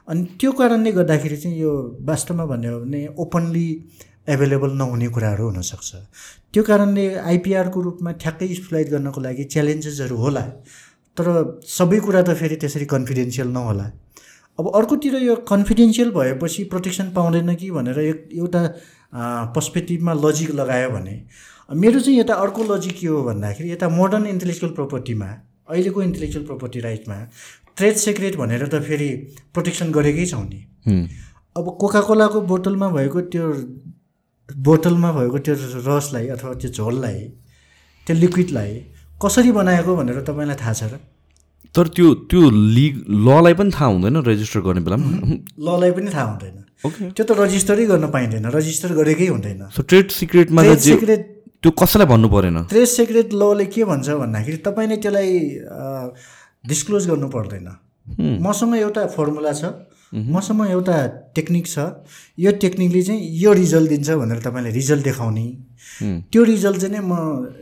अनि 0.09 0.21
त्यो 0.41 0.51
कारणले 0.57 0.91
गर्दाखेरि 0.97 1.37
चाहिँ 1.37 1.59
यो 1.61 1.71
वास्तवमा 2.01 2.45
भन्यो 2.49 2.79
भने 2.81 3.01
ओपनली 3.13 3.67
एभाइलेबल 4.25 4.71
नहुने 4.81 5.07
कुराहरू 5.13 5.45
हुनसक्छ। 5.49 5.89
त्यो 6.53 6.63
कारणले 6.63 7.05
आइपिआरको 7.29 7.81
रूपमा 7.81 8.11
ठ्याक्कै 8.17 8.53
फ्लाइट 8.65 8.89
गर्नको 8.89 9.21
लागि 9.21 9.43
च्यालेन्जेसहरू 9.53 10.15
होला 10.17 10.43
तर 11.17 11.25
सबै 11.77 11.99
कुरा 12.09 12.21
त 12.25 12.33
फेरि 12.41 12.55
त्यसरी 12.57 12.85
कन्फिडेन्सियल 12.89 13.47
नहोला। 13.53 13.85
अब 14.59 14.71
अर्कोतिर 14.75 15.15
यो 15.23 15.35
कन्फिडेन्सियल 15.49 16.11
भएपछि 16.11 16.63
प्रोटेक्सन 16.63 17.09
पाउँदैन 17.09 17.55
कि 17.55 17.69
भनेर 17.71 17.99
एक 17.99 18.29
एउटा 18.33 18.63
पर्सपेक्टिभमा 19.55 20.13
लजिक 20.13 20.51
लगायो 20.51 20.89
भने 20.89 21.15
मेरो 21.71 21.99
चाहिँ 21.99 22.19
यता 22.19 22.33
अर्को 22.33 22.63
लजिक 22.73 22.97
के 22.99 23.07
हो 23.07 23.23
भन्दाखेरि 23.23 23.71
यता 23.71 23.89
मोडर्न 23.89 24.25
इन्टेलेक्चुअल 24.27 24.73
प्रोपर्टीमा 24.73 25.29
अहिलेको 25.69 26.01
इन्टेलेक्चुअल 26.01 26.45
प्रोपर्टी 26.45 26.79
राइटमा 26.79 27.15
ट्रेड 27.77 27.95
सिक्रेट 27.95 28.35
भनेर 28.35 28.67
त 28.67 28.81
फेरि 28.83 29.09
प्रोटेक्सन 29.53 29.91
गरेकै 29.91 30.25
छौँ 30.25 30.43
नि। 30.43 30.59
अब 31.57 31.69
कोकाकोलाको 31.79 32.41
बोतलमा 32.41 32.89
भएको 32.89 33.21
त्यो 33.33 33.51
बोतलमा 34.57 35.11
भएको 35.11 35.39
त्यो 35.39 35.55
रसलाई 35.87 36.27
अथवा 36.27 36.53
त्यो 36.53 36.71
झोललाई 36.71 37.19
त्यो 38.07 38.15
लिक्विडलाई 38.15 38.75
कसरी 39.25 39.51
बनाएको 39.51 39.95
भनेर 39.95 40.21
तपाईँलाई 40.21 40.55
थाहा 40.55 40.73
छ 40.73 40.83
र? 40.83 40.99
तर 41.75 41.87
त्यो 41.95 42.07
त्यो 42.29 42.49
लिग 42.49 42.93
ललाई 43.27 43.53
पनि 43.53 43.71
थाहा 43.71 43.87
हुँदैन 43.93 44.15
रेजिस्टर 44.25 44.59
गर्ने 44.65 44.81
बेलामा? 44.85 45.09
ललाई 45.67 45.91
पनि 45.97 46.09
थाहा 46.13 46.25
हुँदैन। 46.31 46.57
त्यो 47.13 47.23
त 47.25 47.31
रजिस्टरै 47.37 47.85
गर्न 47.85 48.05
पाइँदैन 48.15 48.45
रजिस्टर 48.55 48.93
गरेकै 48.99 49.27
हुँदैन। 49.27 49.61
सो 49.75 49.83
ट्रेड 49.83 50.07
सिक्रेटमा 50.11 50.61
ट्रेड 50.63 50.79
सिक्रेट 50.79 51.21
त्यो 51.61 51.71
कसैलाई 51.75 52.07
भन्नु 52.07 52.27
परेन? 52.31 52.57
ट्रेड 52.71 52.87
सिक्रेट 52.87 53.27
लले 53.35 53.65
के 53.69 53.83
भन्छ 53.85 54.07
भन्दाखेरि 54.09 54.57
तपाईँले 54.65 54.97
त्यसलाई 55.03 55.31
डिस्क्लोज 56.71 57.03
गर्नु 57.09 57.27
पर्दैन। 57.29 57.67
मसँग 58.41 58.75
एउटा 58.75 59.05
फर्मुला 59.13 59.53
छ 59.53 59.63
मसँग 60.09 60.61
एउटा 60.73 60.95
टेक्निक 61.35 61.65
छ। 61.67 62.01
यो 62.39 62.51
टेक्निकले 62.57 63.01
चाहिँ 63.03 63.21
यो 63.43 63.51
रिजल्ट 63.53 63.89
दिन्छ 63.89 64.09
भनेर 64.17 64.39
तपाईँले 64.41 64.71
रिजल्ट 64.73 65.03
देखाउने। 65.05 65.45
त्यो 66.33 66.43
रिजल्ट 66.43 66.77
चाहिँ 66.81 66.93
नै 66.95 67.01
म 67.05 67.13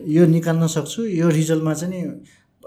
यो 0.07 0.23
निकाल्न 0.31 0.63
सक्छु। 0.71 1.01
यो 1.11 1.27
रिजल्टमा 1.27 1.73
चाहिँ 1.73 1.91
नि 1.91 1.99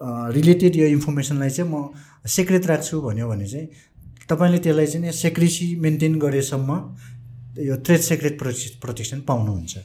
रिलेटेड 0.01 0.77
यो 0.77 0.87
इन्फर्मेसनलाई 0.87 1.51
चाहिँ 1.51 1.71
म 1.71 1.93
सेक्रेट 2.27 2.67
राख्छु 2.67 3.01
भन्यो 3.01 3.29
भने 3.29 3.47
चाहिँ 3.47 3.69
तपाईँले 4.29 4.59
त्यसलाई 4.59 4.87
चाहिँ 4.87 5.13
सेक्रेसी 5.13 5.67
मेन्टेन 5.77 6.19
गरेसम्म 6.19 6.71
यो 7.61 7.77
ट्रेड 7.85 8.01
सेक्रेट 8.01 8.39
प्रोटेक्सन 8.39 9.21
पाउनुहुन्छ। 9.29 9.79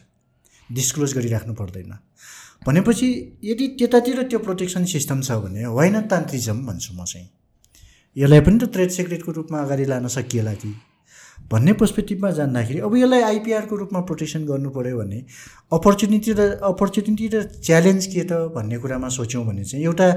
डिस्क्लोज 0.69 1.13
गरिराख्नु 1.17 1.53
पर्दैन। 1.53 1.91
भनेपछि 2.67 3.07
यदि 3.43 3.67
त्यतातिर 3.79 4.23
त्यो 4.23 4.39
प्रोटेक्सन 4.39 4.85
सिस्टम 4.85 5.21
छ 5.21 5.31
भने 5.43 5.63
होइन 5.63 6.01
तान्त्रिजम 6.07 6.65
भन्छु 6.65 6.93
म 6.93 7.05
चाहिँ। 7.05 7.29
यसलाई 8.17 8.41
पनि 8.41 8.57
त 8.57 8.71
ट्रेड 8.73 8.89
सेक्रेटको 8.89 9.31
रूपमा 9.31 9.59
अगाडि 9.59 9.85
लान 9.85 10.07
सकिएला 10.07 10.53
कि? 10.53 10.71
भन्ने 11.51 11.73
पर्सपेक्टिभमा 11.79 12.29
जान्दाखेरि 12.31 12.79
अब 12.79 12.95
यसलाई 12.97 13.21
आइपिआरको 13.21 13.75
रूपमा 13.75 13.99
प्रोटेक्सन 14.09 14.45
गर्नु 14.45 14.69
पऱ्यो 14.75 14.97
भने 14.97 15.19
अपर्च्युनिटी 15.77 16.31
र 16.33 16.41
अपर्च्युनिटी 16.69 17.27
र 17.33 17.43
च्यालेन्ज 17.61 18.05
के 18.13 18.23
त 18.23 18.49
भन्ने 18.55 18.77
कुरामा 18.81 19.09
सोच्यौँ 19.17 19.45
भने 19.45 19.63
चाहिँ 19.63 19.85
एउटा 19.85 20.07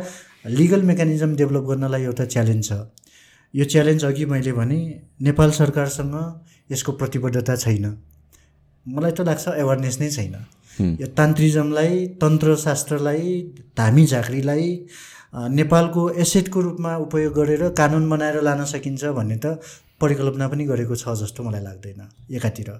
लिगल 0.59 0.83
मेकानिजम 0.91 1.35
डेभलप 1.37 1.65
गर्नलाई 1.69 2.03
एउटा 2.03 2.25
च्यालेन्ज 2.35 2.69
छ। 2.69 2.73
यो 3.55 3.65
च्यालेन्ज 3.65 4.05
अघि 4.05 4.25
मैले 4.33 4.53
भने 4.53 4.79
नेपाल 5.23 5.51
सरकारसँग 5.59 6.15
यसको 6.73 6.93
प्रतिबद्धता 7.01 7.57
छैन। 7.57 7.85
मलाई 8.87 9.13
त 9.13 9.21
लाग्छ 9.29 9.49
एवारनेस 9.57 10.01
नै 10.01 10.11
छैन। 10.11 10.35
यो 11.01 11.07
तान्त्रिजमलाई 11.19 12.07
तन्त्रशास्त्रलाई 12.23 13.25
धामी 13.79 14.05
झाँक्रीलाई 14.07 14.67
नेपालको 15.59 16.03
एसेटको 16.25 16.61
रूपमा 16.61 16.97
उपयोग 17.05 17.33
गरेर 17.35 17.69
कानुन 17.81 18.09
बनाएर 18.11 18.41
लान 18.43 18.65
सकिन्छ 18.65 19.05
भन्ने 19.19 19.37
त 19.45 19.61
परिकल्पना 20.01 20.49
पनि 20.49 20.65
गरेको 20.65 20.95
छ 20.97 21.15
जस्तो 21.21 21.43
मलाई 21.43 21.63
लाग्दैन 21.63 22.01
एकातिर। 22.37 22.71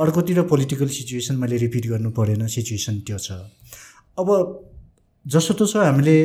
अर्कोतिर 0.00 0.42
पोलिटिकल 0.44 0.88
सिचुएसन 0.88 1.36
मैले 1.36 1.56
रिपिट 1.64 1.86
गर्नु 1.86 2.10
परेन 2.12 2.46
सिचुएसन 2.46 3.00
त्यो 3.06 3.18
छ। 3.18 3.32
अब 4.18 4.28
जसो 5.24 5.52
छ 5.66 5.76
हामीले 5.76 6.16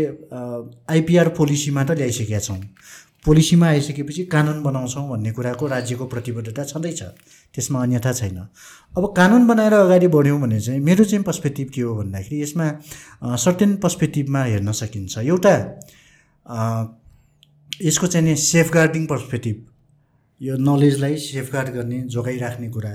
आइपिआर 0.91 1.30
पोलिसीमा 1.38 1.84
त 1.84 1.91
ल्याइसकेका 1.99 2.40
छौँ। 2.40 2.62
पोलिसीमा 3.26 3.68
आइसकेपछि 3.68 4.24
कानुन 4.32 4.62
बनाउँछौँ 4.64 5.10
भन्ने 5.10 5.32
कुराको 5.34 5.68
राज्यको 5.68 6.06
प्रतिबद्धता 6.06 6.64
छँदैछ 6.64 7.02
त्यसमा 7.53 7.82
अन्यथा 7.82 8.12
छैन। 8.14 8.38
अब 8.98 9.03
कानुन 9.18 9.48
बनाएर 9.48 9.74
अगाडि 9.74 10.07
बढ्यौँ 10.07 10.40
भने 10.41 10.60
चाहिँ 10.62 10.80
मेरो 10.80 11.03
चाहिँ 11.03 11.24
पर्सपेक्टिभ 11.24 11.70
के 11.76 11.82
हो 11.82 11.95
भन्दाखेरि 11.95 12.41
यसमा 12.41 12.68
सर्टेन 13.36 13.76
पर्सपेक्टिभमा 13.84 14.44
हेर्न 14.44 14.72
सकिन्छ। 14.72 15.18
एउटा 15.18 15.56
यसको 17.82 18.07
चाहिँ 18.07 18.28
नि 18.28 18.36
सेफगार्डिङ 18.36 19.06
पर्सपेक्टिभ 19.06 19.56
यो 20.45 20.55
नलेजलाई 20.59 21.15
सेफगार्ड 21.17 21.69
गर्ने 21.76 22.01
जोगाइराख्ने 22.13 22.69
कुरा। 22.69 22.89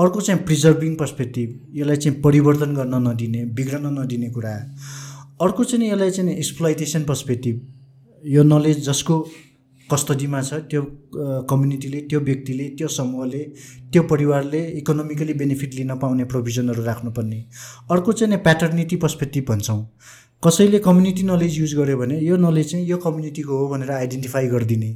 अर्को 0.00 0.20
चाहिँ 0.20 0.42
प्रिजर्भिङ 0.44 0.94
पर्सपेक्टिभ 0.96 1.48
यसलाई 1.76 1.96
चाहिँ 1.96 2.20
परिवर्तन 2.22 2.74
गर्न 2.74 2.94
नदिने 3.08 3.44
बिग्रन 3.56 3.86
नदिने 3.98 4.28
कुरा। 4.30 4.54
अर्को 5.42 5.64
चाहिँ 5.64 5.90
यसलाई 5.90 6.10
चाहिँ 6.10 6.36
एक्सप्लोइटेसन 6.36 7.04
पर्सपेक्टिभ 7.04 7.60
यो 8.24 8.42
नलेज 8.44 8.84
जसको 8.86 9.18
कस्टडीमा 9.88 10.40
छ 10.42 10.54
त्यो 10.70 10.82
कम्युनिटीले 11.50 12.00
त्यो 12.10 12.20
व्यक्तिले 12.20 12.64
त्यो 12.78 12.88
समूहले 12.88 13.42
त्यो 13.92 14.02
परिवारले 14.12 14.62
इकोनोमिकली 14.78 15.34
बेनिफिट 15.42 15.74
लिन 15.74 15.94
पाउने 15.98 16.24
प्रोभिजनहरू 16.24 16.84
राख्नुपर्ने। 16.84 17.38
अर्को 17.90 18.12
चाहिँ 18.12 18.38
प्याटर्निटी 18.42 18.96
पर्सपेक्टिभ 18.96 19.44
भन्छौँ। 19.48 19.80
कसैले 20.42 20.78
कम्युनिटी 20.86 21.22
नलेज 21.22 21.58
युज 21.58 21.74
गर्यो 21.74 21.96
भने 21.98 22.18
यो 22.20 22.36
नलेज 22.36 22.70
चाहिँ 22.70 22.86
यो 22.86 22.96
कम्युनिटीको 22.98 23.58
हो 23.58 23.68
भनेर 23.68 23.90
आइडेन्टिफाई 23.90 24.46
गरिदिने। 24.48 24.90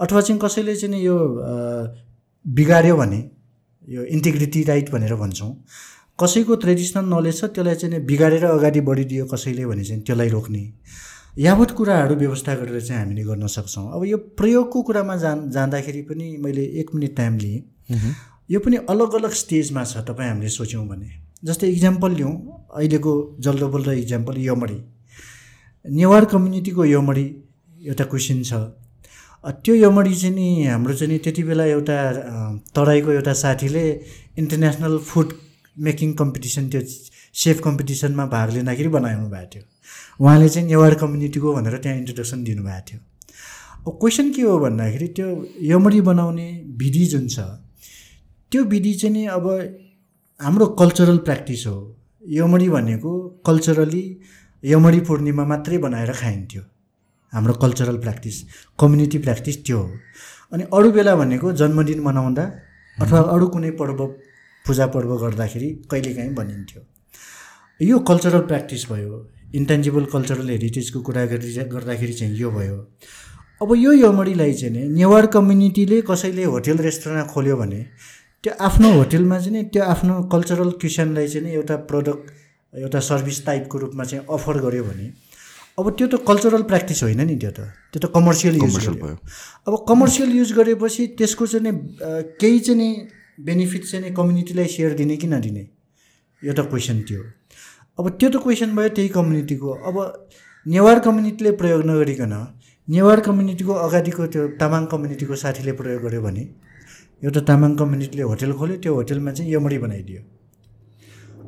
अथवा 0.00 0.20
चाहिँ 0.20 0.40
कसैले 0.40 0.76
चाहिँ 0.76 1.02
यो 1.02 1.16
बिगाऱ्यो 2.44 2.96
भने 2.96 3.20
यो 3.88 4.02
इन्टिग्रिटी 4.16 4.62
राइट 4.64 4.90
भनेर 4.90 5.14
भन्छौँ 5.22 5.52
कसैको 6.18 6.54
ट्रेडिसनल 6.62 7.04
नलेज 7.14 7.40
छ 7.40 7.44
त्यसलाई 7.54 7.74
चाहिँ 7.74 8.00
बिगारेर 8.06 8.44
अगाडि 8.44 8.80
बढिदियो 8.88 9.26
कसैले 9.26 9.66
भने 9.66 9.84
चाहिँ 9.84 10.02
त्यसलाई 10.02 10.28
रोक्ने 10.28 10.64
यावत 11.38 11.70
कुराहरू 11.78 12.14
व्यवस्था 12.16 12.54
गरेर 12.54 12.80
चाहिँ 12.80 13.02
हामीले 13.02 13.22
गर्न 13.24 13.46
सक्छौँ। 13.46 13.86
अब 13.94 14.04
यो 14.04 14.16
प्रयोगको 14.36 14.82
कुरामा 14.82 15.16
जान 15.16 15.50
जाँदाखेरि 15.50 16.02
पनि 16.02 16.36
मैले 16.42 16.64
एक 16.80 16.94
मिनट 16.94 17.16
टाइम 17.16 17.36
लिएँ। 17.38 17.60
यो 18.50 18.60
पनि 18.60 18.76
अलग 18.90 19.14
अलग 19.14 19.32
स्टेजमा 19.42 19.84
छ 19.84 20.02
तपाईँ 20.08 20.28
हामीले 20.30 20.48
सोच्यौँ 20.48 20.86
भने। 20.88 21.08
जस्तै 21.44 21.68
इक्जाम्पल 21.70 22.12
लिउँ 22.14 22.34
अहिलेको 22.76 23.12
जल्दो 23.40 23.68
बल्दो 23.68 23.92
इक्जाम्पल 24.02 24.34
यमरी 24.38 24.78
नेवार 25.84 26.24
कम्युनिटीको 26.32 26.84
यमरी 26.84 27.26
एउटा 27.86 28.04
क्वेसन 28.04 28.42
छ। 28.42 28.52
त्यो 29.44 29.74
यमडी 29.74 30.14
चाहिँ 30.14 30.34
नि 30.34 30.66
हाम्रो 30.66 30.94
चाहिँ 30.94 31.12
नि 31.12 31.18
त्यति 31.24 31.42
बेला 31.42 31.64
एउटा 31.64 31.96
तराईको 32.76 33.10
एउटा 33.12 33.32
साथीले 33.32 33.84
इन्टरनेसनल 34.38 34.98
फुड 35.10 35.32
मेकिङ 35.86 36.12
कम्पिटिसन 36.12 36.68
त्यो 36.70 36.80
सेफ 37.42 37.60
कम्पिटिसनमा 37.64 38.26
भाग 38.26 38.50
लिँदाखेरि 38.54 38.88
बनाउनु 38.88 39.28
भएको 39.30 39.48
थियो। 39.54 39.62
उहाँले 40.20 40.48
चाहिँ 40.48 40.66
नेवार 40.68 40.94
कम्युनिटीको 41.02 41.54
भनेर 41.54 41.76
त्यहाँ 41.78 41.98
इन्ट्रोडक्सन 41.98 42.42
दिनुभएको 42.44 42.84
थियो। 42.90 43.00
अब 43.86 43.98
क्वेसन 44.00 44.32
के 44.32 44.42
हो 44.42 44.58
भन्दाखेरि 44.58 45.08
त्यो 45.16 45.28
यमडी 45.72 46.00
बनाउने 46.10 46.48
विधि 46.80 47.04
जुन 47.12 47.28
छ 47.28 47.40
त्यो 48.52 48.64
विधि 48.64 48.92
चाहिँ 48.94 49.14
नि 49.14 49.24
अब 49.36 49.46
हाम्रो 50.40 50.66
कल्चरल 50.80 51.18
प्र्याक्टिस 51.24 51.66
हो। 51.66 51.76
यमडी 52.28 52.68
भनेको 52.68 53.12
कल्चरली 53.46 54.04
यमडी 54.64 55.00
पूर्णिमा 55.08 55.44
मात्रै 55.44 55.78
बनाएर 55.78 56.12
खाइन्थ्यो। 56.12 56.62
हाम्रो 57.32 57.54
कल्चरल 57.62 57.96
प्र्याक्टिस 57.96 58.42
कम्युनिटी 58.80 59.18
प्र्याक्टिस 59.18 59.64
त्यो 59.66 59.78
हो। 59.78 59.90
अनि 60.52 60.64
अरू 60.72 60.90
बेला 60.92 61.14
भनेको 61.16 61.52
जन्मदिन 61.52 62.00
मनाउँदा 62.00 62.44
अथवा 62.98 63.20
अरू 63.34 63.46
कुनै 63.48 63.70
पर्व 63.80 64.06
पूजा 64.64 64.86
पर्व 64.94 65.16
गर्दाखेरि 65.16 65.68
कहिलेकाहीँ 65.90 66.34
भनिन्थ्यो। 66.34 66.82
यो 67.80 67.98
कल्चरल 68.10 68.40
प्र्याक्टिस 68.50 68.90
भयो 68.92 69.26
इन्टेन्जिबल 69.54 70.04
कल्चरल 70.12 70.48
हेरिटेजको 70.50 71.00
कुरा 71.00 71.24
गरी 71.26 71.52
गर्दाखेरि 71.74 72.12
चाहिँ 72.12 72.36
यो 72.38 72.50
भयो। 72.50 72.76
अब 73.62 73.74
यो 73.76 73.92
यमडीलाई 73.92 74.52
चाहिँ 74.54 74.74
नि 74.74 74.88
नेवार 74.88 75.26
कम्युनिटीले 75.26 76.00
कसैले 76.10 76.44
होटेल 76.44 76.76
रेस्टुरेन्ट 76.78 77.28
खोल्यो 77.30 77.56
भने 77.56 77.80
त्यो 78.44 78.52
आफ्नो 78.66 78.92
होटेलमा 78.92 79.38
चाहिँ 79.38 79.52
नि 79.52 79.62
त्यो 79.72 79.82
आफ्नो 79.84 80.22
कल्चरल 80.32 80.70
क्रिस्चियनलाई 80.80 81.28
चाहिँ 81.28 81.46
नि 81.46 81.52
एउटा 81.54 81.76
प्रडक्ट 81.90 82.78
एउटा 82.78 83.00
सर्भिस 83.00 83.44
टाइपको 83.46 83.78
रूपमा 83.78 84.04
चाहिँ 84.04 84.24
अफर 84.30 84.60
गर्यो 84.60 84.84
भने 84.84 85.12
अब 85.80 85.90
त्यो 85.96 86.06
त 86.12 86.20
कल्चरल 86.28 86.62
प्र्याक्टिस 86.70 87.02
होइन 87.02 87.20
नि 87.26 87.36
त्यो 87.40 87.50
त। 87.50 87.60
त्यो 87.92 87.98
त 88.04 88.12
कमर्सियल 88.14 88.54
युज 88.60 88.76
भयो। 88.86 89.16
अब 89.66 89.74
कमर्सियल 89.88 90.30
युज 90.36 90.52
गरेपछि 90.52 91.06
त्यसको 91.18 91.46
चाहिँ 91.46 91.64
नि 91.64 91.72
केही 92.40 92.58
चाहिँ 92.60 92.78
नि 92.78 92.88
बेनिफिट 93.40 93.84
चाहिँ 93.90 94.04
नि 94.04 94.10
कम्युनिटीलाई 94.14 94.66
सेयर 94.68 94.94
दिने 95.00 95.16
कि 95.16 95.26
नदिने? 95.26 95.64
एउटा 96.42 96.62
क्वेसन 96.70 97.02
थियो। 97.08 97.22
अब 97.98 98.08
त्यो 98.20 98.28
त 98.30 98.36
क्वेसन 98.42 98.74
भयो 98.76 98.88
त्यही 98.96 99.08
कम्युनिटीको 99.16 99.70
अब 99.88 99.96
नेवार 100.66 100.98
कम्युनिटीले 101.06 101.50
प्रयोग 101.60 101.82
नगरिकन 101.90 102.34
नेवार 102.88 103.20
कम्युनिटीको 103.20 103.72
अगाडिको 103.86 104.26
त्यो 104.34 104.42
तामाङ 104.60 104.86
कम्युनिटीको 104.92 105.34
साथीले 105.42 105.72
प्रयोग 105.80 106.02
गर्यो 106.04 106.20
भने 106.22 106.42
एउटा 107.24 107.40
तामाङ 107.48 107.70
कम्युनिटीले 107.80 108.22
होटेल 108.30 108.52
खोल्यो 108.58 108.76
त्यो 108.82 108.92
होटेलमा 108.94 109.32
चाहिँ 109.32 109.54
यमडी 109.54 109.78
बनाइदियो। 109.78 110.20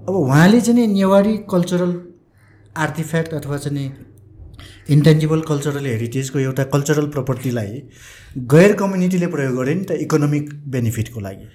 अब 0.08 0.14
उहाँले 0.14 0.60
चाहिँ 0.60 0.78
नि 0.80 0.86
नेवारी 0.92 1.34
कल्चरल 1.50 1.92
आर्टिफ्याक्ट 2.84 3.34
अथवा 3.34 3.56
चाहिँ 3.58 3.88
इन्टेन्जिबल 4.90 5.40
कल्चरल 5.48 5.86
हेरिटेजको 5.86 6.38
एउटा 6.38 6.64
कल्चरल 6.72 7.06
प्रपर्टीलाई 7.14 7.82
गैर 8.52 8.72
कम्युनिटीले 8.76 9.26
प्रयोग 9.34 9.56
गरे 9.56 9.74
नि 9.74 9.84
त 9.84 9.90
इकोनोमिक 10.04 10.50
बेनिफिटको 10.70 11.20
लागि। 11.20 11.46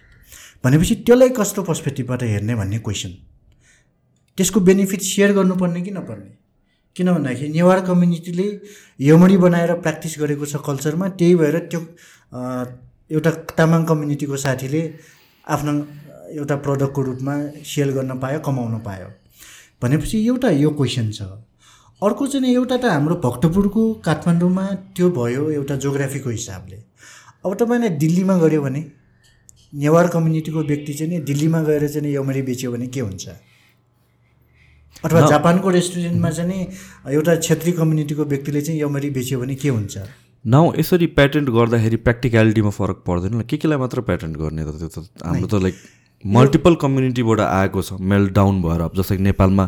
भनेपछि 0.63 0.95
त्यसलाई 0.95 1.29
कस्तो 1.37 1.63
पर्सपेक्टिभबाट 1.63 2.23
हेर्ने 2.23 2.55
भन्ने 2.55 2.79
क्वेसन 2.79 3.11
त्यसको 4.37 4.59
बेनिफिट 4.59 5.01
सेयर 5.01 5.33
गर्नुपर्ने 5.33 5.81
कि 5.81 5.91
नपर्ने? 5.91 6.29
किन 6.95 7.07
भन्दाखेरि 7.13 7.49
नेवार 7.51 7.79
कम्युनिटीले 7.85 8.47
यमणी 8.99 9.37
बनाएर 9.37 9.73
प्र्याक्टिस 9.83 10.15
गरेको 10.19 10.45
छ 10.45 10.55
कल्चरमा 10.65 11.07
त्यही 11.19 11.35
भएर 11.35 11.57
त्यो 11.69 11.81
एउटा 13.11 13.31
तामाङ 13.57 13.83
कम्युनिटीको 13.85 14.37
साथीले 14.37 14.81
आफ्नो 15.47 15.73
एउटा 16.39 16.55
प्रडक्टको 16.65 17.01
रूपमा 17.01 17.35
सेल 17.65 17.89
गर्न 17.97 18.17
पायो 18.19 18.39
कमाउन 18.47 18.79
पायो। 18.87 19.07
भनेपछि 19.81 20.25
एउटा 20.27 20.49
यो 20.63 20.69
क्वेसन 20.79 21.11
छ। 21.11 21.21
अर्को 22.01 22.27
चाहिँ 22.27 22.53
एउटा 22.53 22.77
त 22.77 22.85
हाम्रो 22.85 23.15
भक्तपुरको 23.25 23.81
काठमाडौँमा 24.05 24.65
त्यो 24.95 25.09
भयो 25.11 25.49
एउटा 25.51 25.75
जोग्राफीको 25.81 26.29
हिसाबले। 26.29 26.77
अब 27.45 27.53
तपाईँलाई 27.57 27.89
दिल्लीमा 27.97 28.37
गऱ्यो 28.37 28.61
भने 28.61 28.81
नेवार 29.73 30.07
कम्युनिटीको 30.13 30.61
व्यक्ति 30.63 30.93
चाहिँ 30.93 31.11
नि 31.11 31.19
दिल्लीमा 31.25 31.61
गएर 31.63 31.87
चाहिँ 31.87 32.13
यमरी 32.15 32.41
बेच्यो 32.41 32.71
भने 32.71 32.87
के 32.93 33.01
हुन्छ? 33.01 33.25
अथवा 35.05 35.21
जापानको 35.27 35.69
रेस्टुरेन्टमा 35.69 36.29
चाहिँ 36.37 36.49
नि 36.49 36.59
एउटा 37.17 37.35
क्षेत्रीय 37.41 37.73
कम्युनिटीको 37.81 38.23
व्यक्तिले 38.25 38.61
चाहिँ 38.61 38.81
यमरी 38.81 39.09
बेच्यो 39.17 39.39
भने 39.41 39.55
के 39.57 39.69
हुन्छ? 39.69 39.97
नाउ 40.45 40.73
यसरी 40.79 41.07
प्याटेन्ट 41.17 41.49
गर्दाखेरि 41.49 41.97
प्र्याक्टिकलिटीमा 42.05 42.69
फरक 42.77 43.03
पर्दैन 43.09 43.41
के 43.41 43.57
केलाई 43.57 43.77
मात्र 43.77 44.01
प्याटेन्ट 44.05 44.37
गर्ने 44.37 44.63
त? 44.65 44.77
त्यो 44.77 44.89
त 44.89 45.25
हाम्रो 45.25 45.47
त 45.49 45.61
लाइक 45.65 45.75
मल्टिपल 46.25 46.75
कम्युनिटीबाट 46.81 47.39
आएको 47.39 47.81
छ। 47.81 47.93
मेल्ट 48.01 48.33
डाउन 48.33 48.61
भएर 48.61 48.81
अब 48.81 48.93
जस्तै 48.97 49.17
नेपालमा 49.17 49.65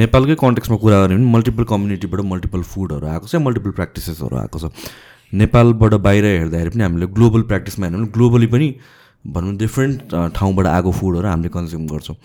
नेपालकै 0.00 0.34
कन्टेक्समा 0.42 0.76
कुरा 0.82 0.96
गऱ्यो 1.02 1.16
भने 1.16 1.30
मल्टिपल 1.34 1.64
कम्युनिटीबाट 1.72 2.20
मल्टिपल 2.30 2.62
फुडहरू 2.70 3.06
आएको 3.14 3.26
छ 3.32 3.42
मल्टिपल 3.46 3.70
प्र्याक्टिसेसहरू 3.78 4.36
आएको 4.42 4.58
छ। 4.62 4.64
नेपालबाट 5.32 5.94
बाहिर 6.06 6.24
हेर्दाखेरि 6.24 6.70
पनि 6.74 6.82
हामीले 6.84 7.06
ग्लोबल 7.18 7.42
प्र्याक्टिसमा 7.50 7.86
हेर्नु 7.86 8.00
भने 8.00 8.10
ग्लोबली 8.16 8.48
पनि 8.54 8.68
भनौँ 9.34 9.54
डिफ्रेन्ट 9.62 10.00
ठाउँबाट 10.38 10.66
आएको 10.72 10.90
फुडहरू 10.98 11.28
हामीले 11.28 11.50
कन्ज्युम 11.54 11.86
गर्छौँ। 11.94 12.16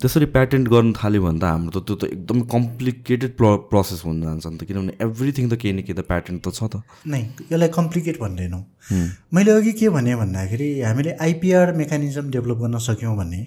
त्यसरी 0.00 0.26
प्याटेन्ट 0.34 0.68
गर्न 0.68 0.92
थाल्यो 0.98 1.22
भने 1.22 1.38
त 1.38 1.44
हाम्रो 1.52 1.80
त 1.80 1.84
त्यो 1.86 1.94
त 1.94 2.04
एकदम 2.16 2.40
कम्प्लिकेटेड 2.54 3.36
प्र 3.38 3.46
प्रोसेस 3.70 4.00
हुन 4.04 4.16
जान्छ 4.22 4.46
नि 4.46 4.58
त 4.58 4.64
किनभने 4.66 4.92
एभ्रिथिङ 5.06 5.44
त 5.46 5.54
केही 5.62 5.72
न 5.72 5.86
केही 5.86 5.94
त 5.94 6.02
प्याटेन्ट 6.08 6.40
त 6.42 6.48
छ 6.56 6.66
त। 6.72 6.82
नै 7.06 7.20
यसलाई 7.52 7.70
कम्प्लिकेट 7.78 8.18
भन्दैनौँ। 8.24 8.62
मैले 9.36 9.50
अघि 9.52 9.72
के 9.78 9.88
भने 9.94 10.16
भन्दाखेरि 10.24 10.68
हामीले 10.82 11.12
आइपिआर 11.28 11.72
मेकानिजम 11.78 12.30
डेभलप 12.34 12.58
गर्न 12.66 12.78
सक्यौँ 12.88 13.16
भने 13.16 13.40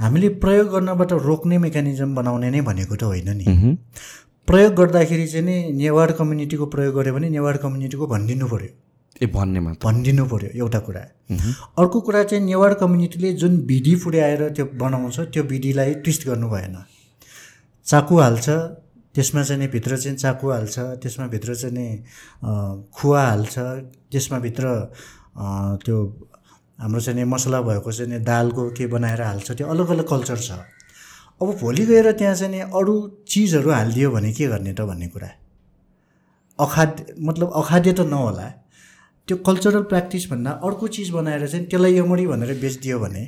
हामीले 0.00 0.28
प्रयोग 0.42 0.68
गर्नबाट 0.72 1.12
रोक्ने 1.28 1.56
मेकानिजम 1.58 2.14
बनाउने 2.14 2.50
नै 2.50 2.60
भनेको 2.68 2.96
त 2.96 3.02
होइन 3.04 3.28
नि। 3.36 3.76
प्रयोग 4.48 4.72
गर्दाखेरि 4.74 5.26
चाहिँ 5.28 5.44
नि 5.46 5.56
नेवार 5.76 6.12
कम्युनिटीको 6.18 6.66
प्रयोग 6.66 6.94
गऱ्यो 6.96 7.14
भने 7.14 7.28
नेवार 7.30 7.56
कम्युनिटीको 7.64 8.06
भनिदिनु 8.06 8.46
पऱ्यो 8.52 8.70
ए 9.22 9.26
भन्ने 9.34 9.60
भनिदिनु 9.84 10.24
पऱ्यो 10.26 10.50
एउटा 10.56 10.80
कुरा। 10.86 11.02
अर्को 11.78 12.00
कुरा 12.00 12.22
चाहिँ 12.24 12.44
नेवार 12.44 12.74
कम्युनिटीले 12.82 13.32
जुन 13.42 13.56
विधि 13.68 13.94
पुर्याएर 14.04 14.42
त्यो 14.56 14.64
बनाउँछ 14.80 15.18
त्यो 15.32 15.42
विधिलाई 15.52 15.94
ट्विस्ट 16.00 16.26
गर्नु 16.28 16.48
भएन। 16.50 16.76
चाकु 17.86 18.18
हाल्छ 18.20 18.48
त्यसमा 19.14 19.42
चाहिँ 19.42 19.60
नि 19.60 19.66
भित्र 19.68 19.96
चाहिँ 19.98 20.16
चाकु 20.16 20.50
हाल्छ 20.50 20.78
त्यसमा 21.02 21.26
भित्र 21.28 21.54
चाहिँ 21.54 21.74
नि 21.76 21.86
खुवा 22.96 23.22
हाल्छ 23.22 23.54
त्यसमा 24.12 24.38
भित्र 24.38 24.64
त्यो 25.84 25.96
हाम्रो 26.80 27.00
चाहिँ 27.00 27.24
मसला 27.24 27.60
भएको 27.60 27.92
चाहिँ 27.92 28.10
नि 28.12 28.18
दालको 28.24 28.70
के 28.76 28.86
बनाएर 28.86 29.22
हाल्छ 29.22 29.52
त्यो 29.52 29.66
अलग 29.68 29.88
अलग 29.90 30.06
कल्चर 30.08 30.38
छ। 30.38 30.50
अब 31.42 31.48
भोलि 31.60 31.84
गएर 31.86 32.12
त्यहाँ 32.12 32.34
चाहिँ 32.34 32.52
नि 32.52 32.60
अरू 32.72 32.94
चिजहरू 33.28 33.70
हालिदियो 33.70 34.10
भने 34.10 34.32
के 34.32 34.46
गर्ने 34.48 34.72
त 34.72 34.80
भन्ने 34.88 35.08
कुरा। 35.08 35.28
अखाद्य 36.58 37.14
मतलब 37.20 37.52
अखाद्य 37.56 37.92
त 37.92 38.00
नहोला। 38.08 38.48
त्यो 39.28 39.36
कल्चरल 39.46 39.82
प्र्याक्टिसभन्दा 39.90 40.50
अर्को 40.64 40.88
चिज 40.88 41.10
बनाएर 41.10 41.46
चाहिँ 41.46 41.66
त्यसलाई 41.66 41.96
यमरी 41.98 42.26
भनेर 42.26 42.52
बेचिदियो 42.60 42.98
भने 42.98 43.22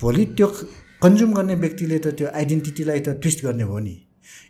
भोलि 0.00 0.24
त्यो 0.36 0.46
कन्ज्युम 1.02 1.32
गर्ने 1.34 1.54
व्यक्तिले 1.54 1.98
त 1.98 2.06
त्यो 2.18 2.28
आइडेन्टिटीलाई 2.34 3.00
त 3.00 3.08
ट्विस्ट 3.20 3.44
गर्ने 3.44 3.62
हो 3.62 3.78
नि। 3.78 3.96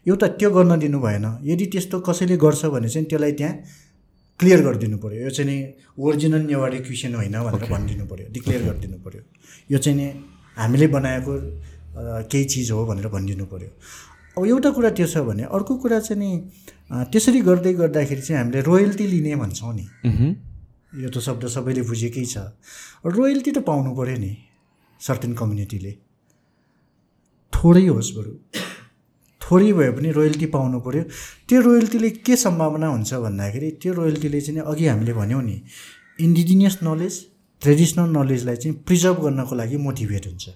एउटा 0.09 0.27
त्यो 0.39 0.51
गर्न 0.51 0.79
दिनु 0.79 0.99
भएन। 1.01 1.27
यदि 1.45 1.67
त्यस्तो 1.67 2.01
कसैले 2.01 2.37
गर्छ 2.37 2.65
भने 2.75 2.89
चाहिँ 2.89 3.07
त्यसलाई 3.07 3.33
त्यहाँ 3.33 3.55
क्लियर 4.41 4.61
गरिदिनु 4.67 4.99
पऱ्यो 5.05 5.21
यो 5.25 5.31
चाहिँ 5.37 5.49
नि 5.51 5.57
ओरिजिनल 5.99 6.43
नेवारी 6.51 6.79
क्रिस्चियन 6.87 7.15
होइन 7.21 7.37
भनेर 7.47 7.65
भनिदिनु 7.73 8.05
पऱ्यो 8.07 8.27
डिक्लेयर 8.37 8.63
गरिदिनु 8.69 8.99
पऱ्यो 9.05 9.23
यो 9.73 9.79
चाहिँ 9.79 9.97
नि 9.99 10.07
हामीले 10.57 10.87
बनाएको 10.97 11.33
केही 12.31 12.45
चिज 12.53 12.71
हो 12.71 12.85
भनेर 12.87 13.09
भनिदिनु 13.09 13.47
पऱ्यो 13.53 13.71
अब 14.37 14.47
एउटा 14.47 14.71
कुरा 14.77 14.91
त्यो 14.97 15.07
छ 15.09 15.25
भने 15.29 15.43
अर्को 15.57 15.75
कुरा 15.83 15.99
चाहिँ 16.07 16.21
नि 16.21 16.31
त्यसरी 17.13 17.41
गर्दै 17.49 17.73
गर्दाखेरि 17.81 18.23
चाहिँ 18.23 18.39
हामीले 18.41 18.61
रोयल्टी 18.69 19.07
लिने 19.09 19.37
भन्छौँ 19.41 19.73
नि। 19.75 19.87
यो 21.03 21.09
त 21.09 21.19
शब्द 21.25 21.49
सबैले 21.49 21.83
बुझेकै 21.89 22.25
छ। 22.25 22.37
रोयल्टी 23.05 23.51
त 23.57 23.59
पाउनु 23.65 23.91
पऱ्यो 23.97 24.17
नि 24.21 24.33
सर्टेन 25.01 25.33
कम्युनिटीले 25.41 25.93
थोरै 27.53 27.87
होस् 27.89 28.13
बरु। 28.17 28.33
थोरै 29.47 29.73
भए 29.73 29.91
पनि 29.97 30.11
रोयल्टी 30.11 30.47
पाउनु 30.55 30.81
पऱ्यो 30.81 31.03
त्यो 31.49 31.61
रोयल्टीले 31.61 32.11
के 32.27 32.37
सम्भावना 32.37 32.87
हुन्छ 32.87 33.15
भन्दाखेरि 33.15 33.71
त्यो 33.83 33.93
रोयल्टीले 33.95 34.41
चाहिँ 34.41 34.61
अघि 34.61 34.87
हामीले 34.87 35.13
भन्यौँ 35.13 35.43
नि 35.43 35.57
इन्डिजिनियस 36.21 36.79
नलेज 36.83 37.15
ट्रेडिसनल 37.63 38.09
नलेजलाई 38.17 38.57
चाहिँ 38.57 38.77
प्रिजर्भ 38.87 39.21
गर्नको 39.23 39.55
लागि 39.55 39.77
मोटिभेट 39.77 40.27
हुन्छ। 40.27 40.49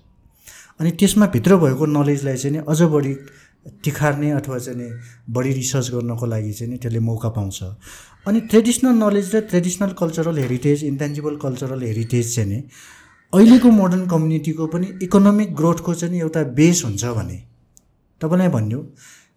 अनि 0.81 0.91
त्यसमा 0.91 1.27
भित्र 1.27 1.57
भएको 1.57 1.87
नलेजलाई 1.87 2.37
चाहिँ 2.37 2.63
अझ 2.69 2.83
बढी 2.83 3.15
तिखार्ने 3.85 4.31
अथवा 4.31 4.59
चाहिँ 4.59 4.91
बढी 5.31 5.53
रिसर्च 5.53 5.91
गर्नको 5.91 6.27
लागि 6.27 6.53
चाहिँ 6.53 6.79
त्यसले 6.79 7.01
मौका 7.01 7.29
पाउँछ। 7.29 7.63
अनि 8.29 8.41
ट्रेडिसनल 8.41 8.95
नलेज 9.05 9.35
र 9.35 9.41
traditional 9.51 9.93
cultural 10.01 10.39
heritage 10.39 10.85
intangible 10.85 11.37
cultural 11.37 11.83
heritage 11.83 12.35
चाहिँ 12.37 12.49
नि 12.51 12.59
अहिलेको 13.33 13.71
मोडर्न 13.71 14.07
कम्युनिटीको 14.09 14.67
पनि 14.67 14.87
इकोनोमिक 15.03 15.55
ग्रोथको 15.57 15.95
चाहिँ 15.95 16.21
एउटा 16.21 16.43
बेस 16.59 16.85
हुन्छ 16.85 17.05
भने 17.05 17.50
तपाईँलाई 18.21 18.49
भन्यो 18.49 18.81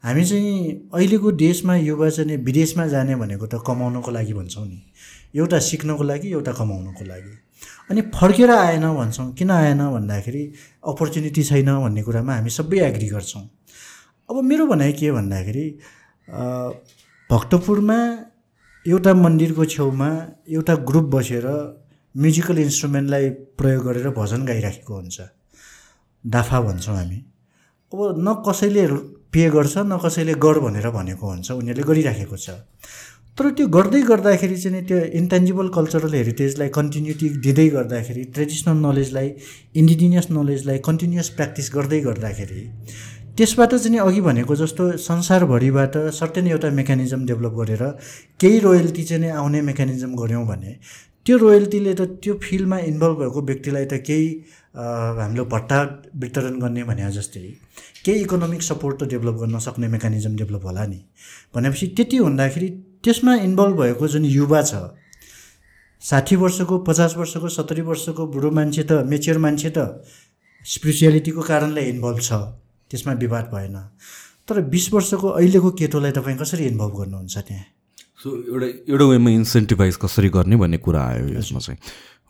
हामी 0.03 0.23
चाहिँ 0.25 0.89
अहिलेको 0.93 1.31
देशमा 1.31 1.75
युवा 1.75 2.09
चाहिँ 2.09 2.37
विदेशमा 2.43 2.87
जाने 2.93 3.15
भनेको 3.15 3.45
त 3.47 3.63
कमाउनको 3.67 4.11
लागि 4.11 4.33
भन्छौँ 4.33 4.65
नि। 4.67 4.79
एउटा 5.35 5.59
सिक्नको 5.59 6.03
लागि 6.03 6.31
एउटा 6.31 6.51
कमाउनको 6.59 7.03
लागि। 7.05 7.33
अनि 7.91 8.01
फर्केर 8.11 8.51
आएन 8.51 8.85
भन्छौँ। 8.95 9.31
किन 9.33 9.51
आएन 9.51 9.81
भन्दाखेरि 9.95 10.43
अपर्च्युनिटी 10.91 11.43
छैन 11.43 11.69
भन्ने 11.83 12.03
कुरामा 12.03 12.33
हामी 12.35 12.49
सबै 12.49 12.79
एग्री 12.85 13.07
गर्छौँ। 13.09 13.43
अब 14.29 14.43
मेरो 14.43 14.65
भनाइ 14.67 14.91
के 14.99 15.11
भन्दाखेरि 15.11 15.65
भक्तपुरमा 17.29 17.99
एउटा 18.85 19.13
मन्दिरको 19.13 19.65
छेउमा 19.65 20.09
एउटा 20.51 20.75
ग्रुप 20.89 21.05
बसेर 21.15 21.45
म्युजिकल 22.15 22.57
इन्स्ट्रुमेन्टलाई 22.59 23.29
प्रयोग 23.59 23.83
गरेर 23.85 24.09
भजन 24.19 24.45
गाइराखेको 24.45 24.93
हुन्छ। 24.95 25.17
दाफा 26.23 26.59
भन्छौँ 26.61 26.95
हामी। 26.95 27.19
अब 27.93 27.99
न 28.17 28.33
कसैले 28.47 28.85
पे 29.33 29.49
गर्छ 29.49 29.77
न 29.77 29.97
कसैले 30.03 30.33
गर 30.41 30.59
भनेर 30.65 30.89
भनेको 30.89 31.25
हुन्छ 31.29 31.51
उनीहरूले 31.51 31.87
गरिराखेको 31.89 32.37
छ। 32.37 32.49
तर 33.37 33.49
त्यो 33.57 33.67
गर्दै 33.67 34.01
गर्दाखेरि 34.09 34.57
चाहिँ 34.57 34.81
त्यो 34.89 34.97
इन्टेन्जिबल 35.19 35.67
कल्चरल 35.77 36.13
हेरिटेजलाई 36.13 36.69
कन्टिन्युटी 36.73 37.29
दिँदै 37.45 37.67
गर्दाखेरि 37.75 38.23
ट्रेडिसनल 38.33 38.77
नलेजलाई 38.85 39.29
इन्डिजिनियस 39.81 40.27
नलेजलाई 40.37 40.77
कन्टिन्युस 40.89 41.29
प्र्याक्टिस 41.37 41.69
गर्दै 41.75 41.99
गर्दाखेरि 42.09 42.61
त्यसबाट 43.37 43.73
चाहिँ 43.75 43.99
अघि 43.99 44.21
भनेको 44.21 44.55
जस्तो 44.55 44.83
संसारभरिबाट 45.01 45.97
सर्टेन 46.13 46.47
एउटा 46.47 46.69
मेकानिजम 46.79 47.25
डेभलप 47.25 47.53
गरेर 47.61 47.83
केही 48.41 48.59
रोयल्टी 48.65 49.03
चाहिँ 49.09 49.31
आउने 49.41 49.61
मेकानिजम 49.69 50.13
गऱ्यौँ 50.21 50.45
भने 50.47 50.77
त्यो 51.25 51.37
रोयल्टीले 51.37 51.93
त 51.99 52.01
त्यो 52.23 52.33
फिल्डमा 52.43 52.77
इन्भल्भ 52.91 53.17
भएको 53.19 53.41
व्यक्तिलाई 53.49 53.85
त 53.85 53.99
केही 54.07 54.27
हामीले 54.75 55.43
भट्टा 55.53 55.79
वितरण 56.21 56.59
गर्ने 56.59 56.83
भने 56.83 57.11
जस्तै 57.17 57.41
केही 58.05 58.21
इकोनोमिक 58.21 58.61
सपोर्ट 58.61 58.95
त 58.99 59.07
डेभलप 59.13 59.35
गर्न 59.41 59.59
सक्ने 59.65 59.87
मेकानिजम 59.95 60.35
डेभलप 60.35 60.65
होला 60.65 60.85
नि। 60.85 60.99
भनेपछि 61.55 61.87
त्यति 61.97 62.17
हुँदाखेरि 62.17 62.67
त्यसमा 63.03 63.35
इन्भल्भ 63.47 63.79
भएको 63.81 64.07
जुन 64.07 64.25
युवा 64.25 64.61
छ 64.61 64.83
साठी 66.01 66.35
वर्षको 66.35 66.77
पचास 66.87 67.15
वर्षको 67.17 67.49
सत्तरी 67.49 67.81
वर्षको 67.89 68.25
बुढो 68.33 68.51
मान्छे 68.51 68.83
त 68.83 68.91
मेच्योर 69.11 69.37
मान्छे 69.45 69.69
त 69.77 70.03
स्पिरिचुअलिटीको 70.65 71.41
कारणले 71.41 71.83
इन्भल्भ 71.89 72.19
छ 72.19 72.31
त्यसमा 72.91 73.13
विवाद 73.23 73.45
भएन। 73.53 73.77
तर 74.49 74.61
बिस 74.73 74.91
वर्षको 74.93 75.27
अहिलेको 75.29 75.69
केटोलाई 75.79 76.11
तपाईँ 76.11 76.37
कसरी 76.37 76.65
इन्भल्भ 76.65 76.93
गर्नुहुन्छ 76.99 77.37
त्यहाँ? 77.37 77.65
सो 78.23 78.35
एउटा 78.37 78.67
एउटा 78.93 79.05
वेमा 79.05 79.29
इन्सेन्टिभाइज 79.31 79.95
कसरी 80.03 80.29
गर्ने 80.29 80.55
भन्ने 80.55 80.77
कुरा 80.85 81.01
आयो 81.05 81.27
यसमा 81.37 81.59
चाहिँ 81.59 81.79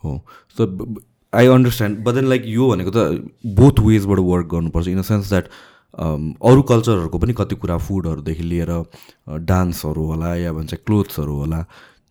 हो। 0.03 0.11
So 0.57 0.67
I 1.33 1.47
understand 1.49 2.03
but 2.05 2.13
then 2.15 2.27
like 2.29 2.43
यो 2.47 2.69
भनेको 2.69 2.91
त 2.95 2.97
बोथ 3.61 3.79
वेजबाट 3.85 4.19
वर्क 4.31 4.47
गर्नुपर्छ 4.53 4.87
इन 4.87 4.99
द 4.99 5.03
सेन्स 5.03 5.29
द्याट 5.29 5.47
अरू 6.49 6.61
कल्चरहरूको 6.69 7.17
पनि 7.19 7.33
कति 7.37 7.55
कुरा 7.55 7.77
फुडहरूदेखि 7.77 8.43
लिएर 8.43 8.71
डान्सहरू 9.45 10.05
होला 10.05 10.35
या 10.35 10.53
भन्छ 10.53 10.73
क्लोथ्सहरू 10.85 11.35
होला 11.37 11.59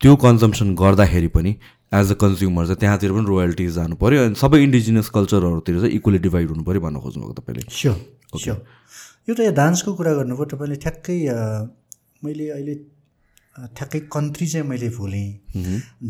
त्यो 0.00 0.16
कन्जम्सन 0.24 0.74
गर्दाखेरि 0.74 1.28
पनि 1.34 1.56
एज 1.94 2.10
अ 2.10 2.14
कन्ज्युमर 2.20 2.66
चाहिँ 2.66 2.78
त्यहाँतिर 2.80 3.12
पनि 3.12 3.26
रोयल्टिज 3.26 3.74
जानु 3.74 3.96
पऱ्यो 4.02 4.24
अनि 4.26 4.34
सबै 4.42 4.62
इन्डिजिनियस 4.62 5.08
कल्चरहरूतिर 5.16 5.80
चाहिँ 5.80 5.94
इक्वली 5.96 6.18
डिभाइड 6.26 6.48
हुनु 6.50 6.62
पऱ्यो 6.64 6.80
भन्न 6.80 7.00
खोज्नुभएको 7.00 7.34
तपाईँले। 7.40 7.62
स्योर 7.70 7.96
स्योर 8.38 8.58
एउटा 9.28 9.50
डान्सको 9.58 9.94
कुरा 9.94 10.12
गर्नुभयो 10.14 10.44
तपाईँले 10.54 10.76
ठ्याक्कै 10.86 11.18
मैले 12.24 12.48
अहिले 12.50 12.74
ठ्याक्कै 13.56 14.00
कन्ट्री 14.12 14.46
चाहिँ 14.46 14.66
मैले 14.66 14.88
भुलेँ। 14.88 15.28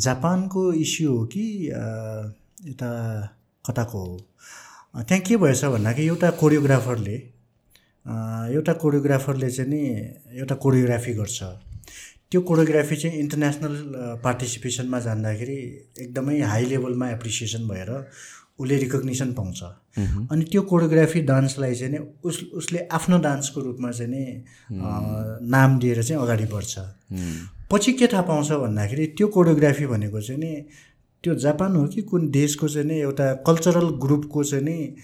जापानको 0.04 0.72
इस्यु 0.72 1.10
हो 1.10 1.24
कि 1.32 1.44
यता 2.68 2.90
कताको 3.64 3.98
हो। 3.98 4.16
त्यहाँ 5.02 5.22
के 5.26 5.36
भएछ 5.36 5.64
भन्दाखेरि 5.64 6.06
एउटा 6.06 6.30
कोरियोग्राफरले 6.38 7.16
एउटा 8.54 8.72
कोरियोग्राफरले 8.82 9.50
चाहिँ 9.50 9.70
नि 9.70 9.82
एउटा 10.38 10.54
कोरियोग्राफी 10.54 11.12
गर्छ। 11.14 11.42
त्यो 12.30 12.40
कोरियोग्राफी 12.40 12.96
चाहिँ 12.96 13.18
इन्टरनेसनल 13.20 13.74
पार्टिसिपेसनमा 14.24 14.98
जाँदाखेरि 15.00 15.58
एकदमै 16.00 16.40
हाई 16.40 16.64
लेभलमा 16.66 17.10
एप्रिसिएसन 17.10 17.68
भएर 17.68 17.90
उसले 18.58 18.76
रिकग्निसन 18.78 19.32
पाउँछ। 19.34 19.62
अनि 19.96 20.44
त्यो 20.44 20.62
कोरियोग्राफी 20.62 21.20
डान्सलाई 21.20 21.74
चाहिँ 21.74 21.92
नि 21.92 21.98
उस 22.24 22.42
उसले 22.54 22.78
आफ्नो 22.92 23.18
डान्सको 23.18 23.60
रूपमा 23.60 23.90
चाहिँ 23.90 24.10
नि 24.10 24.24
नाम 25.50 25.78
दिएर 25.78 26.02
चाहिँ 26.02 26.22
अगाडि 26.22 26.44
बढ्छ। 26.44 26.78
पछि 27.72 27.92
के 27.92 28.06
थाहा 28.06 28.22
पाउँछ 28.22 28.52
भन्दाखेरि 28.52 29.06
त्यो 29.16 29.28
कोरियोग्राफी 29.28 29.86
भनेको 29.86 30.20
चाहिँ 30.20 30.40
नि 30.40 30.52
त्यो 31.24 31.34
जापान 31.34 31.76
हो 31.76 31.86
कि 31.86 32.02
कुन 32.02 32.30
देशको 32.30 32.68
चाहिँ 32.68 32.88
नि 32.88 33.00
एउटा 33.00 33.32
कल्चरल 33.46 33.88
ग्रुपको 34.02 34.44
चाहिँ 34.44 34.64
नि 34.64 34.96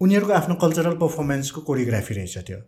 उनीहरूको 0.00 0.32
आफ्नो 0.32 0.54
कल्चरल 0.54 0.94
पर्फर्मेन्सको 0.98 1.60
कोरियोग्राफी 1.60 2.14
रहेछ 2.14 2.38
त्यो। 2.38 2.58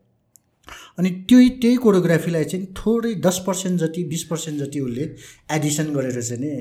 अनि 0.98 1.10
त्यो 1.28 1.38
त्यही 1.60 1.76
कोरियोग्राफीलाई 1.76 2.44
चाहिँ 2.44 2.66
थोरै 2.76 3.14
दस 3.20 3.42
पर्सेन्ट 3.46 3.80
जति 3.80 4.04
बिस 4.04 4.24
पर्सेन्ट 4.24 4.60
जति 4.60 4.80
उसले 4.80 5.04
एडिसन 5.52 5.92
गरेर 5.94 6.20
चाहिँ 6.22 6.40
नि 6.42 6.52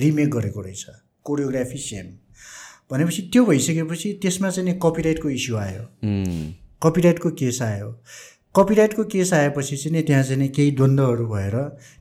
रिमेक 0.00 0.30
गरेको 0.30 0.60
रहेछ। 0.60 0.86
कोरियोग्राफी 1.24 1.78
सेम 1.78 2.06
भनेपछि 2.90 3.22
त्यो 3.32 3.44
भइसकेपछि 3.46 4.12
त्यसमा 4.22 4.50
चाहिँ 4.50 4.68
नि 4.70 4.78
कपिराइटको 4.82 5.28
इस्यु 5.30 5.56
आयो। 5.56 5.82
कपिराइटको 6.82 7.30
केस 7.40 7.62
आयो। 7.62 7.88
कपिराइटको 8.54 9.04
केस 9.12 9.32
आएपछि 9.32 9.76
चाहिँ 9.76 9.96
नि 9.96 10.02
त्यहाँ 10.06 10.22
चाहिँ 10.22 10.38
नि 10.40 10.48
केही 10.48 10.70
द्वन्द्वहरू 10.78 11.26
भएर 11.26 11.56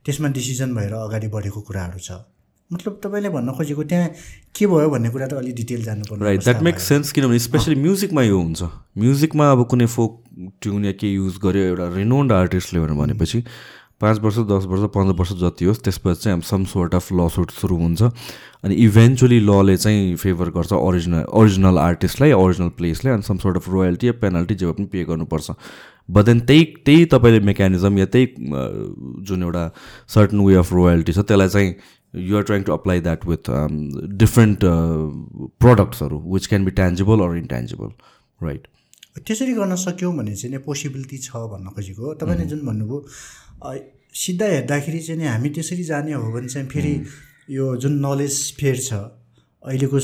त्यसमा 0.05 0.27
डिसिजन 0.38 0.76
भएर 0.76 0.93
अगाडि 0.93 1.27
बढेको 1.27 1.61
कुराहरू 1.61 1.99
छ। 1.99 2.11
मतलब 2.72 2.99
तपाईँले 3.03 3.30
भन्न 3.30 3.51
खोजेको 3.53 3.84
त्यहाँ 3.84 4.10
के 4.55 4.68
भयो 4.68 4.89
भन्ने 4.89 5.10
कुरा 5.10 5.27
त 5.27 5.34
अलिक 5.34 5.55
डिटेल 5.55 5.84
जानुपर्ने 5.84 6.26
राइट 6.26 6.43
द्याट 6.43 6.61
मेक्स 6.64 6.84
सेन्स 6.84 7.11
किनभने 7.11 7.39
स्पेसली 7.39 7.76
म्युजिकमा 7.76 8.22
यो 8.23 8.38
हुन्छ। 8.39 8.64
म्युजिकमा 8.97 9.51
अब 9.51 9.65
कुनै 9.69 9.85
फोक 9.85 10.11
ट्युन 10.61 10.85
या 10.85 10.91
के 10.97 11.07
युज 11.14 11.38
गर्यो 11.43 11.64
एउटा 11.64 11.88
रिनोन्ड 11.95 12.31
आर्टिस्टले 12.31 12.80
भनेर 12.80 12.97
भनेपछि 12.97 13.43
पाँच 14.03 14.19
वर्ष 14.23 14.38
दस 14.51 14.65
वर्ष 14.71 14.89
पन्ध्र 14.95 15.15
वर्ष 15.19 15.31
जति 15.41 15.65
होस् 15.65 15.84
त्यसपछि 15.84 16.21
चाहिँ 16.23 16.41
सम 16.51 16.63
सोर्ट 16.73 16.95
अफ 16.95 17.11
ल 17.13 17.27
सुट 17.35 17.51
सुरु 17.61 17.75
हुन्छ। 17.77 18.01
अनि 18.63 18.75
इभेन्चुली 18.84 19.39
लले 19.39 19.77
चाहिँ 19.77 20.15
फेभर 20.15 20.49
गर्छ 20.57 20.73
ओरिजिनल 20.73 21.23
ओरिजिनल 21.39 21.77
आर्टिस्टलाई 21.80 22.31
ओरिजिनल 22.34 22.69
प्लेसलाई 22.77 23.13
अनि 23.13 23.23
सम 23.23 23.38
सोर्ट 23.38 23.57
अफ 23.57 23.69
रोयल्टी 23.69 24.07
या 24.07 24.13
पेनल्टी 24.21 24.55
जे 24.55 24.71
पनि 24.71 24.85
पे 24.91 25.03
गर्नुपर्छ। 25.05 25.51
बट 26.09 26.25
देन 26.25 26.39
त्यही 26.47 26.63
त्यही 26.85 27.05
तपाईँले 27.11 27.39
मेकानिजम 27.47 27.97
या 27.97 28.05
त्यही 28.13 28.27
जुन 29.27 29.43
एउटा 29.43 29.63
सर्टन 30.15 30.39
वे 30.45 30.55
अफ 30.55 30.73
रोयल्टी 30.73 31.13
छ 31.13 31.19
त्यसलाई 31.27 31.49
चाहिँ 31.49 31.75
you 32.30 32.38
are 32.38 32.43
trying 32.43 32.63
to 32.63 32.73
apply 32.73 33.01
that 33.01 33.25
with 33.27 33.51
different 34.23 34.59
प्रडक्ट्सहरू 35.63 36.19
which 36.34 36.47
can 36.47 36.65
be 36.65 36.71
tangible 36.80 37.27
or 37.27 37.38
intangible 37.38 37.89
right 38.39 38.67
त्यसरी 39.17 39.53
गर्न 39.53 39.75
सक्यौँ 39.77 40.13
भने 40.17 40.35
चाहिँ 40.35 40.55
नि 40.55 40.61
पोसिबिलिटी 40.65 41.17
छ 41.23 41.47
भन्न 41.53 41.73
खोजेको 41.75 42.13
तपाईँले 42.21 42.45
जुन 42.51 42.65
भन्नुभयो 42.65 42.97
सिधा 44.14 44.45
हेर्दाखेरि 44.45 44.99
चाहिँ 44.99 45.19
नि 45.22 45.27
हामी 45.27 45.49
त्यसरी 45.49 45.84
जाने 45.84 46.14
हो 46.14 46.31
भने 46.31 46.48
चाहिँ 46.48 46.68
फेरि 46.69 46.94
यो 47.49 47.76
जुन 47.77 47.94
नलेज 48.06 48.40
फेयर 48.60 48.77
छ 48.77 48.94
अहिलेको 49.64 49.99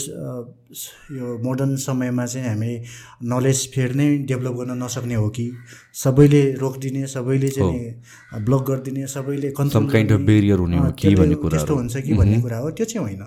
यो 1.12 1.38
मोडर्न 1.44 1.76
समयमा 1.76 2.26
चाहिँ 2.26 2.48
हामी 2.48 2.72
नलेज 3.28 3.60
फेयर 3.74 3.94
नै 3.96 4.08
डेभलप 4.24 4.54
गर्न 4.56 4.84
नसक्ने 4.84 5.16
हो 5.16 5.28
कि? 5.30 5.52
सबैले 5.94 6.42
रोकिदिने 6.56 7.08
सबैले 7.08 7.50
चाहिँ 7.50 7.72
नि 7.74 8.44
ब्लक 8.46 8.64
गरिदिने 8.70 9.08
सबैले 9.08 9.52
काइन्ड 9.60 10.12
अफ 10.12 10.20
बेरियर 10.30 10.60
हुने 10.60 10.78
हो 10.78 10.92
कि 10.92 11.16
भन्ने 11.16 11.36
कुरा 11.36 11.58
त्यस्तो 11.58 11.76
हुन्छ 11.76 11.98
कि 11.98 12.14
भन्ने 12.14 12.42
कुरा 12.42 12.58
हो 12.58 12.70
त्यो 12.72 12.86
चाहिँ 12.86 13.04
होइन। 13.06 13.24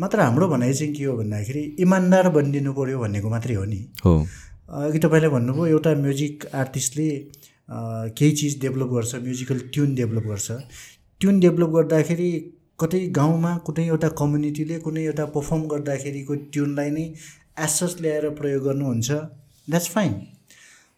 मात्र 0.00 0.20
हाम्रो 0.20 0.48
भनाइ 0.48 0.72
चाहिँ 0.72 0.94
के 0.94 1.04
हो 1.04 1.16
भन्दाखेरि 1.16 1.64
इमान्दार 1.80 2.28
बनिदिनु 2.30 2.72
पऱ्यो 2.72 2.98
भन्नेको 2.98 3.28
मात्रै 3.30 3.54
हो 3.54 3.64
नि। 3.64 3.80
हो। 4.04 4.26
अघि 4.70 4.98
तपाईँले 4.98 5.28
भन्नुभयो 5.28 5.66
एउटा 5.66 5.94
म्युजिक 5.94 6.46
आर्टिस्टले 6.54 7.08
केही 7.70 8.32
चिज 8.38 8.60
डेभलप 8.60 8.88
गर्छ 8.94 9.14
म्युजिकल 9.26 9.58
ट्युन 9.72 9.94
डेभलप 9.94 10.24
गर्छ। 10.26 10.50
ट्युन 11.20 11.40
डेभलप 11.40 11.70
गर्दाखेरि 11.76 12.30
कतै 12.80 13.00
गाउँमा 13.16 13.56
कुनै 13.66 13.84
एउटा 13.86 14.08
कम्युनिटीले 14.20 14.78
कुनै 14.80 15.04
एउटा 15.04 15.24
पर्फर्म 15.36 15.62
गर्दाखेरिको 15.72 16.34
ट्युनलाई 16.52 16.90
नै 16.90 17.04
एसस 17.66 17.96
ल्याएर 18.00 18.28
प्रयोग 18.40 18.62
गर्नुहुन्छ। 18.64 19.10
द्याट्स 19.68 19.88
फाइन 19.94 20.12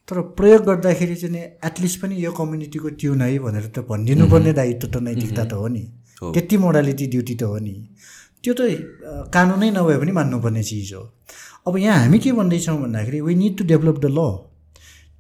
तर 0.08 0.20
प्रयोग 0.38 0.62
गर्दाखेरि 0.66 1.16
चाहिँ 1.16 1.34
नि 1.34 1.42
एटलिस्ट 1.68 2.00
पनि 2.00 2.14
यो 2.24 2.30
कम्युनिटीको 2.38 2.88
ट्युन 3.00 3.20
है 3.22 3.38
भनेर 3.38 3.66
त 3.74 3.84
भनिदिनु 3.90 4.28
पर्ने 4.30 4.52
दायित्व 4.52 4.86
त 4.88 5.02
नैतिकता 5.02 5.44
त 5.44 5.52
हो 5.60 5.68
नि। 5.68 5.84
त्यति 6.22 6.56
मोडालिटी 6.64 7.06
ड्युटी 7.12 7.34
त 7.34 7.42
हो 7.42 7.58
नि। 7.58 7.74
त्यो 8.42 8.52
त 8.58 9.28
कानुनै 9.34 9.70
नभए 9.76 9.96
पनि 9.98 10.12
मान्नुपर्ने 10.18 10.62
चिज 10.62 10.92
हो। 10.94 11.02
अब 11.66 11.76
यहाँ 11.78 11.98
हामी 11.98 12.18
के 12.18 12.32
भन्दैछौँ 12.32 12.78
भन्दाखेरि 12.82 13.20
we 13.20 13.34
need 13.34 13.58
to 13.58 13.64
develop 13.64 13.98
the 13.98 14.06
law 14.18 14.20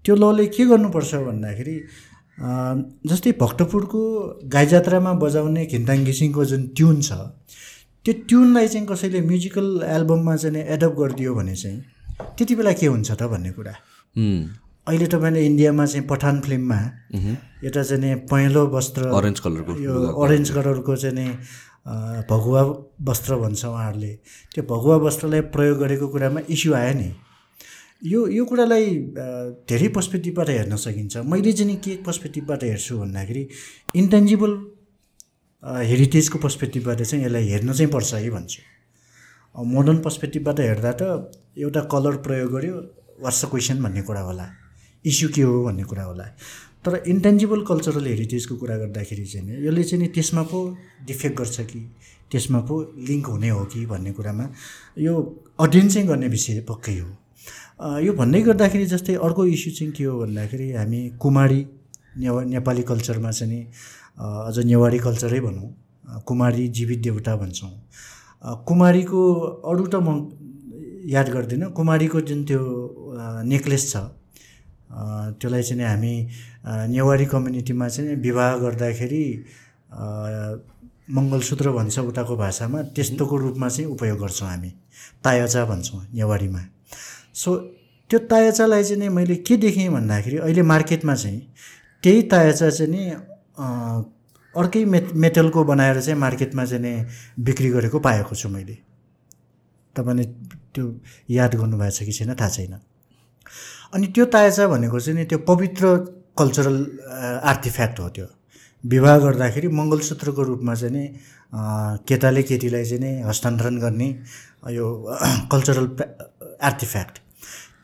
त्यो 0.04 0.14
लले 0.22 0.46
के 0.54 0.64
गर्नुपर्छ 0.70 1.14
भन्दाखेरि 1.28 1.76
जस्तै 3.10 3.32
भक्तपुरको 3.40 4.00
गाई 4.54 4.66
जात्रामा 4.72 5.12
बजाउने 5.22 5.62
घिन्ताङ 5.66 6.04
घिसिङको 6.10 6.44
जुन 6.52 6.62
ट्युन 6.76 7.00
छ 7.08 7.12
त्यो 8.04 8.12
ट्युनलाई 8.28 8.68
चाहिँ 8.68 8.86
कसैले 8.86 9.20
म्युजिकल 9.30 9.66
एल्बममा 9.96 10.36
चाहिँ 10.42 10.64
एडप्ट 10.74 10.96
गरिदियो 10.98 11.34
भने 11.34 11.54
चाहिँ 11.62 11.78
त्यति 12.36 12.54
बेला 12.58 12.72
के 12.80 12.86
हुन्छ 12.86 13.10
त 13.10 13.22
भन्ने 13.30 13.50
कुरा? 13.58 13.74
अहिले 14.88 15.06
तपाईँले 15.06 15.40
इन्डियामा 15.46 15.84
चाहिँ 15.86 16.06
पठान 16.10 16.40
फिल्ममा 16.46 16.78
एउटा 17.64 17.82
चाहिँ 17.82 18.14
पहेँलो 18.30 18.62
वस्त्र 18.74 19.02
अरेन्ज 19.18 19.40
कलरको 19.40 19.72
यो 19.82 19.94
अरेन्ज 20.24 20.50
कलरको 20.50 20.96
चाहिँ 21.04 21.30
भगुवा 22.30 22.62
वस्त्र 23.08 23.36
भन्छ 23.42 23.64
उहाँहरूले। 23.64 24.12
त्यो 24.54 24.62
भगुवा 24.72 24.96
वस्त्रलाई 25.06 25.40
प्रयोग 25.54 25.78
गरेको 25.78 26.08
कुरामा 26.14 26.40
इस्यु 26.50 26.74
आयो 26.74 26.94
नि। 26.98 27.08
यो 28.02 28.26
यो 28.28 28.44
कुरालाई 28.44 28.86
धेरै 29.70 29.88
पर्सपेक्टिभबाट 29.94 30.48
हेर्न 30.50 30.76
सकिन्छ। 30.76 31.16
मैले 31.22 31.52
चाहिँ 31.52 31.76
के 31.78 31.92
पर्सपेक्टिभबाट 32.02 32.64
हेर्छु 32.64 32.98
भन्दाखेरि 32.98 33.42
इन्टेन्जिबल 33.94 34.52
हेरिटेजको 35.62 36.38
पर्सपेक्टिभबाट 36.38 37.02
चाहिँ 37.02 37.24
यसलाई 37.24 37.48
हेर्न 37.48 37.72
चाहिँ 37.72 37.90
पर्छ 37.92 38.14
है 38.14 38.30
भन्छु। 38.30 38.62
मोडर्न 39.54 39.98
पर्सपेक्टिभबाट 40.02 40.60
हेर्दा 40.60 40.92
त 40.98 41.30
एउटा 41.62 41.80
कलर 41.94 42.16
प्रयोग 42.26 42.50
गर्यो 42.52 42.74
वाट्स 43.22 43.44
क्वेसन 43.54 43.82
भन्ने 43.82 44.02
कुरा 44.02 44.20
होला 44.26 44.46
इस्यु 45.04 45.28
के 45.30 45.42
हो 45.42 45.62
भन्ने 45.64 45.84
कुरा 45.86 46.04
होला। 46.04 46.26
तर 46.82 47.02
इन्टेन्जिबल 47.06 47.60
कल्चरल 47.70 48.06
हेरिटेजको 48.06 48.56
कुरा 48.56 48.76
गर्दाखेरि 48.82 49.24
चाहिँ 49.24 49.46
नि 49.46 49.66
यसले 49.66 49.82
चाहिँ 49.84 50.02
नि 50.02 50.08
त्यसमा 50.10 50.42
पो 50.50 50.58
डिफेक्ट 51.06 51.36
गर्छ 51.38 51.60
कि 51.70 51.80
त्यसमा 52.30 52.60
पो 52.66 52.82
लिङ्क 52.98 53.26
हुने 53.30 53.48
हो 53.54 53.64
कि 53.70 53.86
भन्ने 53.86 54.12
कुरामा 54.18 54.50
यो 54.98 55.14
अध्ययन 55.60 55.88
चाहिँ 55.88 56.08
गर्ने 56.08 56.28
विषय 56.28 56.60
पक्कै 56.66 56.98
हो। 56.98 57.10
यो 57.82 58.12
भन्दै 58.14 58.40
गर्दाखेरि 58.46 58.86
जस्तै 58.86 59.14
अर्को 59.26 59.44
इस्यु 59.54 59.70
चाहिँ 59.74 59.92
के 59.92 60.04
हो 60.04 60.18
भन्दाखेरि 60.18 60.66
हामी 60.72 61.00
कुमारी 61.18 61.60
नेपाली 62.54 62.82
कल्चरमा 62.90 63.30
चाहिँ 63.30 63.62
अझ 64.48 64.56
नेवारी 64.70 64.98
कल्चरै 65.06 65.40
भनौँ। 65.40 65.70
कुमारी 66.26 66.68
जीवित 66.76 67.00
देवता 67.02 67.34
भन्छौँ। 67.42 67.72
कुमारीको 68.68 69.22
अरू 69.70 69.86
त 69.86 69.94
म 69.98 70.08
याद 71.10 71.28
गर्दिनँ। 71.34 71.70
कुमारीको 71.74 72.20
जुन 72.28 72.44
त्यो 72.46 72.60
नेक्लेस 73.50 73.82
छ 73.92 73.94
त्यसलाई 75.40 75.62
चाहिँ 75.62 75.82
हामी 75.82 76.14
नेवारी 76.94 77.26
कम्युनिटीमा 77.34 77.88
चाहिँ 77.88 78.14
विवाह 78.26 78.50
गर्दाखेरि 78.62 79.24
मङ्गलसूत्र 81.16 81.70
भन्छ 81.78 81.98
उताको 81.98 82.36
भाषामा 82.36 82.82
त्यस्तोको 82.94 83.36
रूपमा 83.36 83.68
चाहिँ 83.68 83.90
उपयोग 83.90 84.18
गर्छौँ 84.22 84.48
हामी। 84.48 84.70
तायाचा 85.24 85.64
भन्छौँ 85.66 86.00
नेवारीमा। 86.14 86.62
सो 87.34 87.56
त्यो 88.10 88.18
तायाचालाई 88.30 88.84
चाहिँ 88.84 89.00
नि 89.00 89.08
मैले 89.08 89.36
के 89.46 89.56
देखेँ 89.56 89.88
भन्दाखेरि 89.88 90.36
अहिले 90.38 90.62
मार्केटमा 90.62 91.14
चाहिँ 91.14 91.40
त्यही 92.02 92.22
तायाचा 92.32 92.70
चाहिँ 92.70 92.90
नि 92.92 93.02
अर्कै 94.54 94.84
मेट 94.84 95.12
मेटलको 95.16 95.64
बनाएर 95.64 96.00
चाहिँ 96.00 96.18
मार्केटमा 96.20 96.64
चाहिँ 96.64 96.82
नि 96.82 96.92
बिक्री 97.40 97.70
गरेको 97.70 97.98
पाएको 97.98 98.34
छु 98.36 98.48
मैले। 98.48 98.76
तपाईँले 99.96 100.24
त्यो 100.74 100.84
याद 101.30 101.54
गर्नुभएको 101.54 101.90
छ 101.96 102.04
कि 102.04 102.12
छैन? 102.12 102.34
थाहा 102.34 102.48
छैन। 102.48 102.74
अनि 103.94 104.06
त्यो 104.12 104.24
तायाचा 104.28 104.66
भनेको 104.68 105.00
चाहिँ 105.00 105.18
नि 105.18 105.24
त्यो 105.24 105.38
पवित्र 105.48 105.96
कल्चरल 106.38 106.76
आर्टिफ्याक्ट 107.44 108.00
हो 108.00 108.08
त्यो। 108.08 108.26
विवाह 108.84 109.16
गर्दाखेरि 109.24 109.68
मङ्गलसूत्रको 109.68 110.42
रूपमा 110.42 110.74
चाहिँ 110.74 110.92
नि 110.92 111.04
केटाले 112.08 112.42
केटीलाई 112.42 112.84
चाहिँ 112.84 113.02
नि 113.04 113.20
हस्तान्तरण 113.22 113.78
गर्ने 113.80 114.08
यो 114.76 114.86
कल्चरल 115.52 115.86
आर्टिफ्याक्ट। 116.60 117.21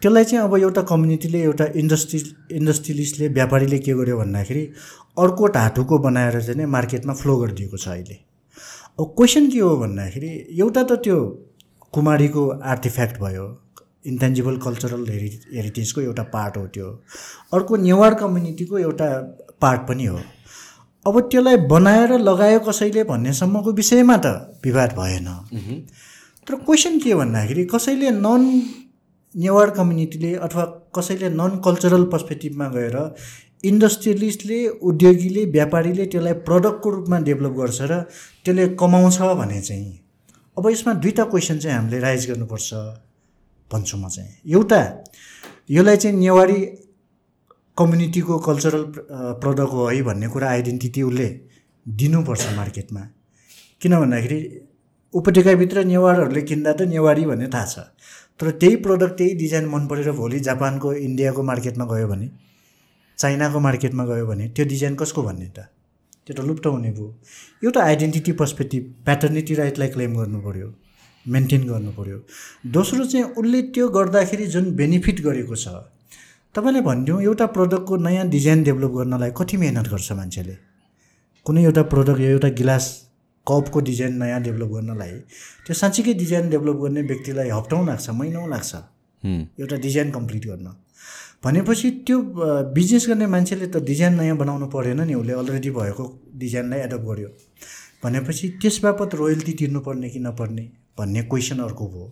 त्यसलाई 0.03 0.25
चाहिँ 0.25 0.45
अब 0.45 0.57
एउटा 0.57 0.83
कम्युनिटीले 0.89 1.41
एउटा 1.43 1.65
इन्डस्ट्री 1.83 2.19
इन्डस्ट्रियलिस्टले 2.57 3.29
व्यापारीले 3.39 3.79
के 3.79 3.93
गर्यो 4.01 4.19
भन्दाखेरि 4.19 4.63
अर्को 5.19 5.49
धातुको 5.59 5.99
बनाएर 5.99 6.41
चाहिँ 6.41 6.59
नि 6.59 6.67
मार्केटमा 6.77 7.15
फ्लो 7.21 7.37
गरिदिएको 7.37 7.77
छ 7.77 7.89
अहिले। 7.89 8.17
अब 9.01 9.15
क्वेसन 9.17 9.51
के 9.51 9.59
हो 9.59 9.77
भन्दाखेरि 9.77 10.31
एउटा 10.61 10.83
त 10.83 11.03
त्यो 11.03 11.19
कुमारीको 11.95 12.49
आर्टिफ्याक्ट 12.73 13.21
भयो 13.21 13.47
इन्टेन्जिबल 14.07 14.57
कल्चरल 14.65 15.05
हेरि 15.11 15.31
हेरिटेजको 15.55 16.01
एउटा 16.01 16.23
पार्ट 16.35 16.57
हो 16.57 16.67
त्यो। 16.75 16.89
अर्को 17.55 17.77
नेवार 17.77 18.15
कम्युनिटीको 18.23 18.79
एउटा 18.79 19.09
पार्ट 19.61 19.81
पनि 19.89 20.05
हो। 20.07 20.19
अब 21.07 21.21
त्यसलाई 21.31 21.57
बनाएर 21.69 22.19
लगायो 22.19 22.61
कसैले 22.69 23.05
भन्नेसम्मको 23.05 23.73
विषयमा 23.73 24.17
त 24.25 24.27
विवाद 24.65 24.93
भएन। 24.99 25.29
तर 26.47 26.55
क्वेसन 26.55 26.99
के 27.01 27.15
भन्दाखेरि 27.15 27.65
कसैले 27.75 28.11
नन 28.11 28.43
नेवार 29.35 29.71
कम्युनिटीले 29.77 30.35
अथवा 30.47 30.65
कसैले 30.97 31.29
नन 31.31 31.61
कल्चरल 31.65 32.05
पर्सपेक्टिभमा 32.13 32.69
गएर 32.77 32.97
इन्डस्ट्रियलिस्टले 33.71 34.59
उद्योगीले 34.89 35.45
व्यापारीले 35.57 36.07
त्यसलाई 36.07 36.33
प्रडक्टको 36.49 36.91
रूपमा 36.91 37.19
डेभलप 37.29 37.53
गर्छ 37.61 37.81
र 37.91 38.01
त्यसले 38.45 38.69
कमाउँछ 38.81 39.19
भने 39.41 39.61
चाहिँ 39.61 39.93
अब 40.57 40.69
यसमा 40.71 40.93
दुईवटा 41.05 41.25
क्वेसन 41.33 41.59
चाहिँ 41.59 41.77
हामीले 41.77 41.99
राइज 42.01 42.29
गर्नुपर्छ 42.31 42.75
भन्छु 43.71 43.97
म 43.97 44.09
चाहिँ। 44.09 44.31
एउटा 44.55 44.81
यसलाई 45.71 45.97
चाहिँ 45.97 46.17
नेवारी 46.19 46.61
कम्युनिटीको 47.79 48.39
कल्चरल 48.49 48.85
प्रडक्ट 49.43 49.73
हो 49.73 49.87
है 49.89 50.03
भन्ने 50.03 50.29
कुरा 50.35 50.49
आइडेन्टिटी 50.51 51.03
उसले 51.03 51.29
दिनुपर्छ 51.87 52.47
मार्केटमा 52.57 53.03
किन 53.83 53.93
भन्दाखेरि 54.01 54.41
उपत्यकाभित्र 55.15 55.85
नेवारहरूले 55.85 56.43
किन्दा 56.49 56.73
त 56.73 56.89
नेवारी 56.95 57.25
भन्ने 57.27 57.49
थाहा 57.55 57.67
छ। 57.67 57.79
तर 58.41 58.51
त्यही 58.51 58.77
प्रडक्ट 58.77 59.15
त्यही 59.19 59.35
डिजाइन 59.35 59.67
मन 59.69 59.87
परेर 59.87 60.11
भोलि 60.13 60.41
जापानको 60.41 60.93
इन्डियाको 60.93 61.43
मार्केटमा 61.43 61.85
गयो 61.85 62.09
भने 62.09 62.29
चाइनाको 63.19 63.61
मार्केटमा 63.61 64.05
गयो 64.07 64.27
भने 64.27 64.49
त्यो 64.49 64.65
डिजाइन 64.65 64.95
कसको 64.95 65.23
भन्ने 65.23 65.47
त? 65.47 65.59
त्यो 66.27 66.35
त 66.37 66.41
लुप्त 66.47 66.67
हुने 66.67 66.91
भयो। 66.91 67.09
एउटा 67.65 67.81
आइडेन्टिटी 67.83 68.33
पर्सपेक्टिभ 68.33 68.83
प्याटर्निटी 69.05 69.55
राइटलाई 69.55 69.89
क्लेम 69.89 70.17
गर्नु 70.17 70.41
पऱ्यो 70.41 70.69
मेन्टेन 71.27 71.67
गर्नु 71.69 71.91
पऱ्यो 71.99 72.19
दोस्रो 72.73 73.05
चाहिँ 73.05 73.25
उसले 73.35 73.63
त्यो 73.75 73.89
गर्दाखेरि 73.89 74.47
जुन 74.47 74.71
बेनिफिट 74.77 75.21
गरेको 75.21 75.57
छ 75.57 75.69
तपाईँले 76.55 76.81
भनिदिउँ 76.81 77.23
एउटा 77.23 77.47
प्रडक्टको 77.57 77.97
नयाँ 77.97 78.29
डिजाइन 78.29 78.63
डेभलप 78.63 78.93
गर्नलाई 78.93 79.31
कति 79.37 79.57
मिहिनेत 79.57 79.89
गर्छ 79.89 80.13
मान्छेले? 80.13 80.57
कुनै 81.47 81.65
एउटा 81.65 81.83
प्रडक्ट 81.83 82.21
एउटा 82.21 82.49
गिलास 82.61 82.85
कपको 83.49 83.81
डिजाइन 83.89 84.17
नयाँ 84.23 84.41
डेभलप 84.43 84.71
गर्नलाई 84.75 85.13
त्यो 85.67 85.75
साँच्चीकै 85.75 86.15
डिजाइन 86.23 86.51
डेभलप 86.51 86.77
गर्ने 86.83 87.03
व्यक्तिलाई 87.11 87.49
हप्ताउँ 87.51 87.87
लाग्छ 87.87 88.11
महिनौँ 88.11 88.49
लाग्छ। 88.49 88.75
एउटा 89.61 89.77
डिजाइन 89.87 90.11
कम्प्लिट 90.11 90.47
गर्न। 90.47 90.69
भनेपछि 91.45 91.91
त्यो 92.07 92.19
बिजनेस 92.75 93.07
गर्ने 93.09 93.27
मान्छेले 93.35 93.67
त 93.67 93.83
डिजाइन 93.87 94.15
नयाँ 94.21 94.37
बनाउनु 94.37 94.67
परेन 94.75 95.01
नि 95.07 95.15
उसले 95.15 95.33
अलरेडी 95.33 95.71
भएको 95.71 96.05
डिजाइनलाई 96.35 96.81
एडप्ट 96.81 97.05
गर्यो। 97.09 97.29
भनेपछि 98.05 98.49
त्यस 98.63 98.79
बापत 98.85 99.15
रोयल्टी 99.15 99.53
तिर्नुपर्ने 99.61 100.09
कि 100.11 100.19
नपर्ने 100.19 100.65
भन्ने 100.99 101.23
क्वेसन 101.31 101.59
अर्को 101.63 101.87
भयो। 101.89 102.07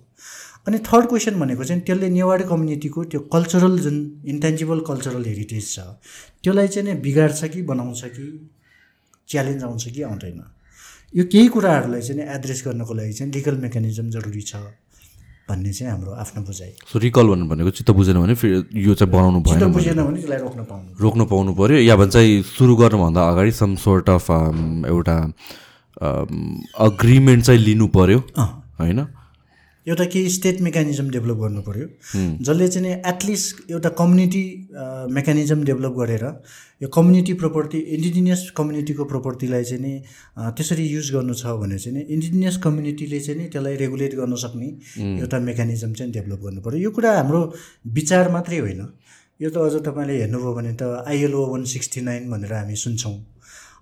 अनि 0.67 0.79
थर्ड 0.89 1.07
क्वेसन 1.09 1.35
भनेको 1.41 1.65
चाहिँ 1.65 1.83
त्यसले 1.83 2.09
नेवारी 2.11 2.45
कम्युनिटीको 2.51 3.05
त्यो 3.05 3.21
कल्चरल 3.35 3.79
जुन 3.79 3.97
इन्टेन्जिबल 4.27 4.81
कल्चरल 4.89 5.25
हेरिटेज 5.25 5.65
छ 5.75 5.79
त्यसलाई 6.43 6.69
चाहिँ 6.69 6.89
नि 6.89 7.01
बिगार्छ 7.03 7.45
कि 7.55 7.63
बनाउँछ 7.71 8.03
कि 8.17 8.27
च्यालेन्ज 9.29 9.63
आउँछ 9.63 9.85
कि 9.89 10.03
आउँदैन। 10.03 10.43
यो 11.15 11.25
केही 11.33 11.49
कुराहरूलाई 11.49 12.03
चाहिँ 12.03 12.27
एड्रेस 12.35 12.63
गर्नको 12.67 12.95
लागि 12.95 13.13
चाहिँ 13.13 13.33
लिगल 13.33 13.57
मेकानिजम 13.63 14.11
जरुरी 14.11 14.43
छ 14.43 14.57
भन्ने 15.49 15.73
चाहिँ 15.73 15.93
हाम्रो 15.93 16.13
आफ्नो 16.13 16.43
बुझाइ। 16.43 16.73
सो 16.91 16.99
रिकल 16.99 17.27
भन्नु 17.31 17.47
भनेको 17.47 17.71
चित्त 17.71 17.91
बुझेन 17.95 18.19
भने 18.21 18.35
फेरि 18.35 18.83
यो 18.83 18.95
चाहिँ 18.95 19.13
बनाउनु 19.13 19.41
भएन 19.47 19.73
बुझेन 19.73 20.03
भने 20.03 20.19
त्यसलाई 20.19 20.39
रोक्न 20.43 20.63
पाउनु। 20.67 20.89
रोक्नु 20.99 21.25
पाउनु 21.31 21.53
पऱ्यो 21.55 21.79
या 21.87 21.97
भन्छ 21.97 22.17
सुरु 22.51 22.75
गर्नुभन्दा 22.77 23.23
अगाडि 23.31 23.53
सम 23.55 23.75
सोर्ट 23.79 24.11
अफ 24.11 24.27
एउटा 24.91 25.17
अग्रिमेन्ट 26.89 27.45
चाहिँ 27.45 27.61
लिनु 27.61 27.87
पऱ्यो 27.95 28.19
होइन? 28.83 29.01
एउटा 29.87 30.05
केही 30.13 30.31
स्टेट 30.31 30.61
मेकानिजम 30.61 31.11
डेभलप 31.11 31.37
गर्नु 31.39 31.61
पऱ्यो 31.63 31.87
जसले 32.43 32.69
चाहिँ 32.69 32.87
नि 32.87 32.95
एटलिस्ट 33.11 33.71
एउटा 33.71 33.89
कम्युनिटी 34.01 34.45
मेकानिजम 35.19 35.63
डेभलप 35.65 35.95
गरेर 35.99 36.25
यो 36.83 36.89
कम्युनिटी 36.89 37.33
प्रोपर्टी 37.43 37.79
इन्डिजिनियस 37.97 38.51
कम्युनिटीको 38.57 39.05
प्रोपर्टीलाई 39.13 39.65
चाहिँ 39.65 39.83
नि 39.83 39.93
त्यसरी 40.59 40.87
युज 40.87 41.11
गर्नु 41.15 41.35
छ 41.35 41.55
भने 41.63 41.79
चाहिँ 41.79 41.97
नि 41.99 42.05
इन्डिजिनियस 42.15 42.57
कम्युनिटीले 42.67 43.21
चाहिँ 43.21 43.41
नि 43.41 43.49
त्यसलाई 43.49 43.77
रेगुलेट 43.85 44.15
गर्न 44.15 44.35
सक्ने 44.45 44.69
एउटा 45.23 45.39
मेकानिजम 45.51 45.93
चाहिँ 45.93 46.13
डेभलप 46.13 46.41
गर्नु 46.45 46.61
पऱ्यो 46.67 46.81
यो 46.81 46.91
कुरा 46.91 47.13
हाम्रो 47.17 47.41
विचार 47.99 48.31
मात्रै 48.33 48.59
होइन। 48.59 48.83
यो 49.41 49.49
त 49.51 49.57
अझ 49.61 49.75
तपाईँले 49.87 50.15
हेर्नुभयो 50.21 50.53
भने 50.55 50.73
त 50.81 50.83
आइएलओ 51.07 51.47
वान 51.53 51.65
सिक्सटी 51.73 52.01
नाइन 52.01 52.31
भनेर 52.31 52.53
हामी 52.53 52.77
सुन्छौँ। 52.77 53.17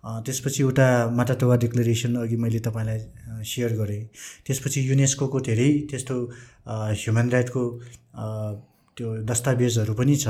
त्यसपछि 0.04 0.62
एउटा 0.62 0.86
माटाटोवा 1.16 1.56
डिक्लेरेसन 1.56 2.14
अघि 2.22 2.36
मैले 2.36 2.58
तपाईँलाई 2.60 3.00
सेयर 3.50 3.72
गरेँ। 3.76 4.02
त्यसपछि 4.46 4.80
युनेस्कोको 4.88 5.40
धेरै 5.48 5.70
त्यस्तो 5.90 6.16
ह्युमन 7.00 7.30
राइटको 7.30 7.62
त्यो 8.96 9.08
दस्तावेजहरू 9.30 9.94
पनि 9.94 10.16
छ। 10.16 10.26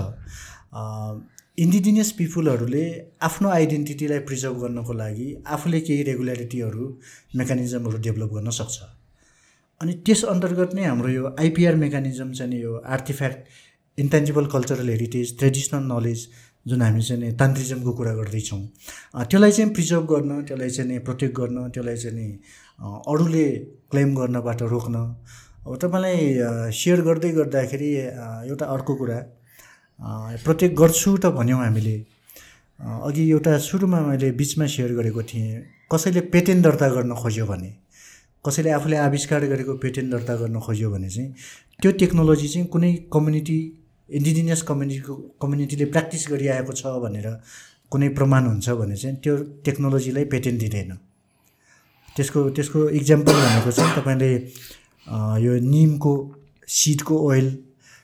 इन्डिजिनियस 1.59 2.11
पिपुलहरूले 2.19 2.85
आफ्नो 3.23 3.49
आइडेन्टिटीलाई 3.49 4.19
प्रिजर्भ 4.29 4.57
गर्नको 4.63 4.93
लागि 4.93 5.27
आफूले 5.47 5.81
केही 5.81 6.03
रेगुल्यारिटीहरू 6.03 6.85
मेकानिजमहरू 7.39 7.99
डेभलप 8.07 8.31
गर्न 8.35 8.51
सक्छ। 8.51 8.79
अनि 9.81 9.93
त्यस 10.07 10.25
अन्तर्गत 10.33 10.75
नै 10.75 10.85
हाम्रो 10.85 11.09
यो 11.09 11.25
आइपिआर 11.39 11.75
मेकानिजम 11.77 12.33
चाहिँ 12.33 12.61
यो 12.63 12.73
artifact 12.97 13.39
intangible 13.99 14.47
cultural 14.55 14.89
heritage 14.89 15.39
traditional 15.39 15.85
knowledge 15.93 16.27
जुन 16.67 16.83
हामी 16.83 17.03
चाहिँ 17.03 17.33
तान्त्रिजमको 17.37 17.93
कुरा 17.93 18.13
गर्दैछौँ। 18.15 18.61
त्यसलाई 19.31 19.53
चाहिँ 19.53 19.71
प्रिजर्भ 19.75 20.05
गर्न 20.13 20.43
त्यसलाई 20.49 20.71
चाहिँ 20.71 20.99
प्रोटेक्ट 21.07 21.35
गर्न 21.37 21.69
त्यसलाई 21.71 21.97
चाहिँ 21.97 22.17
नि 22.17 22.29
अरूले 22.81 23.47
क्लेम 23.91 24.15
गर्नबाट 24.17 24.63
रोक्न। 24.73 24.97
अब 25.67 25.77
तपाईँलाई 25.83 26.73
सेयर 26.73 27.01
गर्दै 27.09 27.31
गर्दाखेरि 27.33 27.91
एउटा 28.51 28.67
अर्को 28.75 28.95
कुरा 28.97 29.19
प्रोटेक्ट 30.45 30.75
गर्छु 30.81 31.17
त 31.17 31.27
भन्यौँ 31.37 31.61
हामीले। 31.61 31.97
अघि 32.81 33.23
एउटा 33.31 33.59
सुरुमा 33.69 34.01
मैले 34.01 34.31
बिचमा 34.41 34.67
सेयर 34.67 34.93
गरेको 34.95 35.23
थिएँ 35.23 35.63
कसैले 35.93 36.21
पेटेन्ट 36.33 36.65
दर्ता 36.65 36.89
गर्न 36.89 37.15
खोज्यो 37.15 37.47
भने 37.47 37.71
कसैले 38.45 38.71
आफूले 38.71 38.97
आविष्कार 38.97 39.47
गरेको 39.47 39.75
पेटेन्ट 39.85 40.11
दर्ता 40.13 40.35
गर्न 40.37 40.61
खोज्यो 40.61 40.91
भने 40.91 41.09
चाहिँ 41.11 41.33
त्यो 41.81 41.91
टेक्नोलोजी 42.01 42.49
चाहिँ 42.49 42.67
कुनै 42.69 42.93
कम्युनिटी 43.13 43.59
इन्डिजिनियस 44.09 44.63
कम्युनिटीको 44.69 45.15
कम्युनिटीले 45.43 45.85
प्र्याक्टिस 45.93 46.27
गरिआएको 46.31 46.73
छ 46.73 46.87
भनेर 47.05 47.27
कुनै 47.91 48.09
प्रमाण 48.19 48.47
हुन्छ 48.47 48.71
भने 48.81 48.97
चाहिँ 48.97 49.17
त्यो 49.25 49.37
टेक्नोलोजीलाई 49.65 50.25
पेटेन्ट 50.33 50.61
दिँदैन। 50.61 50.91
त्यसको 52.17 52.41
त्यसको 52.57 52.89
इक्जाम्पल 53.01 53.33
भनेको 53.33 53.71
चाहिँ 53.71 53.93
तपाईँले 53.97 54.33
यो 55.45 55.53
निमको 55.73 56.13
सिडको 56.69 57.15
ओइल 57.29 57.49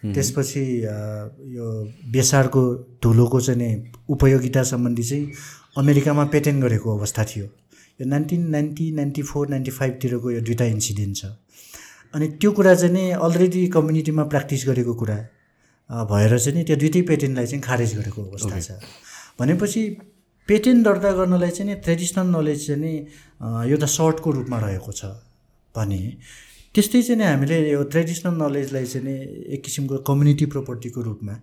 त्यसपछि 0.03 0.65
यो 1.57 1.67
बेसारको 2.13 2.63
धुलोको 3.03 3.41
चाहिँ 3.41 3.75
उपयोगिता 4.09 4.63
सम्बन्धी 4.73 5.03
चाहिँ 5.03 5.33
अमेरिकामा 5.79 6.25
पेटेन्ट 6.35 6.63
गरेको 6.65 6.97
अवस्था 6.99 7.25
थियो। 7.31 7.47
यो 8.01 8.07
nineteen 8.09 8.49
ninety 8.51 8.91
ninety 8.93 9.23
four 9.23 9.49
ninety 9.49 9.71
फाइभतिरको 9.71 10.31
यो 10.31 10.41
दुइटा 10.41 10.65
इन्सिडेन्ट 10.65 11.17
छ। 11.17 11.25
अनि 12.15 12.29
त्यो 12.41 12.51
कुरा 12.53 12.75
चाहिँ 12.75 12.95
नि 12.95 13.05
अलरेडी 13.21 13.67
कम्युनिटीमा 13.77 14.25
प्र्याक्टिस 14.25 14.67
गरेको 14.69 14.95
कुरा। 14.95 15.19
भएर 15.91 16.39
चाहिँ 16.39 16.59
नि 16.59 16.65
त्यो 16.65 16.77
दुइटै 16.77 17.03
पेटेन्टलाई 17.11 17.47
चाहिँ 17.47 17.63
खारेज 17.63 17.97
गरेको 17.99 18.23
अवस्था 18.23 18.61
छ। 18.61 18.71
भनेपछि 19.41 19.83
पेटेन्ट 20.49 20.85
दर्ता 20.85 21.11
गर्नलाई 21.13 21.51
चाहिँ 21.51 21.69
नि 21.71 21.81
ट्रेडिसनल 21.81 22.27
नलेज 22.37 22.67
चाहिँ 22.67 22.81
नि 22.83 22.95
एउटा 23.73 23.87
सर्टको 23.87 24.31
रूपमा 24.31 24.59
रहेको 24.59 24.93
छ 24.93 25.05
भने 25.75 26.01
त्यस्तै 26.75 27.03
चाहिँ 27.03 27.19
नि 27.19 27.25
हामीले 27.25 27.59
यो 27.71 27.83
ट्रेडिसनल 27.91 28.35
नलेजलाई 28.43 28.87
चाहिँ 28.87 29.07
नि 29.07 29.15
एक 29.55 29.63
किसिमको 29.65 29.99
कम्युनिटी 30.07 30.47
प्रोपर्टीको 30.47 31.01
रूपमा 31.03 31.35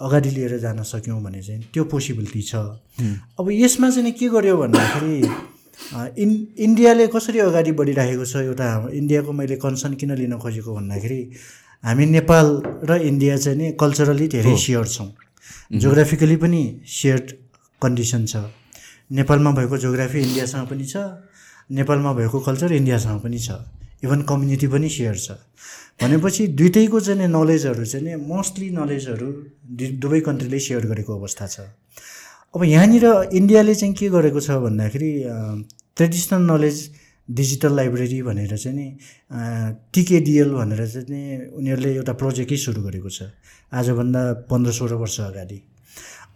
अगाडि 0.00 0.30
लिएर 0.30 0.58
जान 0.58 0.82
सक्यौँ 0.86 1.22
भने 1.22 1.42
चाहिँ 1.42 1.62
त्यो 1.74 1.84
पोसिबिलिटी 1.90 2.42
छ। 2.42 2.54
अब 3.38 3.50
यसमा 3.50 3.90
चाहिँ 3.90 4.04
नि 4.04 4.12
के 4.14 4.28
गर्यो 4.30 4.56
भन्दाखेरि 4.56 5.14
इन 6.22 6.30
इन्डियाले 6.58 7.06
कसरी 7.06 7.38
अगाडि 7.38 7.72
बढिरहेको 7.72 8.24
छ 8.24 8.36
एउटा 8.46 8.68
इन्डियाको 8.94 9.32
मैले 9.32 9.56
कन्सर्न 9.56 9.94
किन 9.94 10.14
लिन 10.14 10.38
खोजेको 10.38 10.74
भन्दाखेरि 10.74 11.20
हामी 11.84 12.06
नेपाल 12.06 12.46
र 12.90 13.00
इन्डिया 13.02 13.36
चाहिँ 13.36 13.58
नि 13.58 13.66
कल्चरली 13.80 14.26
धेरै 14.28 14.56
सेयर 14.56 14.86
छौँ। 14.86 15.08
जोग्राफिकली 15.78 16.36
पनि 16.36 16.62
सेयर्ड 16.86 17.26
कन्डिसन 17.82 18.24
छ। 18.26 18.36
नेपालमा 19.10 19.50
भएको 19.58 19.76
जोग्राफी 19.78 20.18
इन्डियासँग 20.20 20.66
पनि 20.68 20.84
छ 20.84 20.96
नेपालमा 21.70 22.12
भएको 22.12 22.38
कल्चर 22.40 22.72
इन्डियासँग 22.72 23.20
पनि 23.22 23.38
छ। 23.38 23.50
इभन 24.04 24.22
कम्युनिटी 24.30 24.66
पनि 24.66 24.88
सेयर 24.88 25.16
छ। 25.16 25.30
भनेपछि 26.02 26.46
दुइटैको 26.58 27.00
चाहिँ 27.00 27.28
नलेजहरू 27.28 27.84
चाहिँ 27.84 28.04
नि 28.06 28.14
मोस्टली 28.26 28.70
नलेजहरू 28.70 29.28
दुवै 30.02 30.20
कन्ट्रीले 30.26 30.58
सेयर 30.58 30.86
गरेको 30.86 31.12
अवस्था 31.18 31.46
छ। 31.46 31.60
अब 32.54 32.64
यहाँनिर 32.64 33.06
इन्डियाले 33.32 33.74
चाहिँ 33.74 33.94
के 33.94 34.08
गरेको 34.08 34.40
छ 34.40 34.50
भन्दाखेरि 34.66 35.12
ट्रेडिसनल 35.96 36.42
नलेज 36.52 36.76
डिजिटल 37.28 37.72
लाइब्रेरी 37.76 38.20
भनेर 38.22 38.56
चाहिँ 38.56 38.76
नि 38.76 38.86
टिकेडिएल 39.94 40.50
भनेर 40.50 40.86
चाहिँ 40.86 41.06
नि 41.08 41.22
उनीहरूले 41.56 41.90
एउटा 41.94 42.12
प्रोजेक्टै 42.20 42.56
सुरु 42.56 42.82
गरेको 42.82 43.10
छ। 43.10 43.28
आजभन्दा 43.72 44.22
पन्ध्र 44.50 44.72
सोह्र 44.72 44.94
वर्ष 45.02 45.20
अगाडि। 45.20 45.58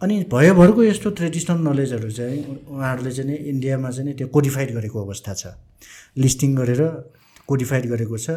अनि 0.03 0.15
भयोभरको 0.29 0.83
यस्तो 0.83 1.09
ट्रेडिसनल 1.17 1.59
नलेजहरू 1.67 2.09
चाहिँ 2.11 2.39
उहाँहरूले 2.69 3.11
चाहिँ 3.11 3.29
नि 3.29 3.35
इन्डियामा 3.49 3.89
चाहिँ 3.89 4.07
नि 4.09 4.13
त्यो 4.19 4.27
कोडिफाइड 4.27 4.69
गरेको 4.77 4.97
अवस्था 5.05 5.33
छ। 5.33 5.43
लिस्टिङ 6.17 6.55
गरेर 6.55 6.81
कोडिफाइड 7.47 7.85
गरेको 7.89 8.17
छ। 8.17 8.29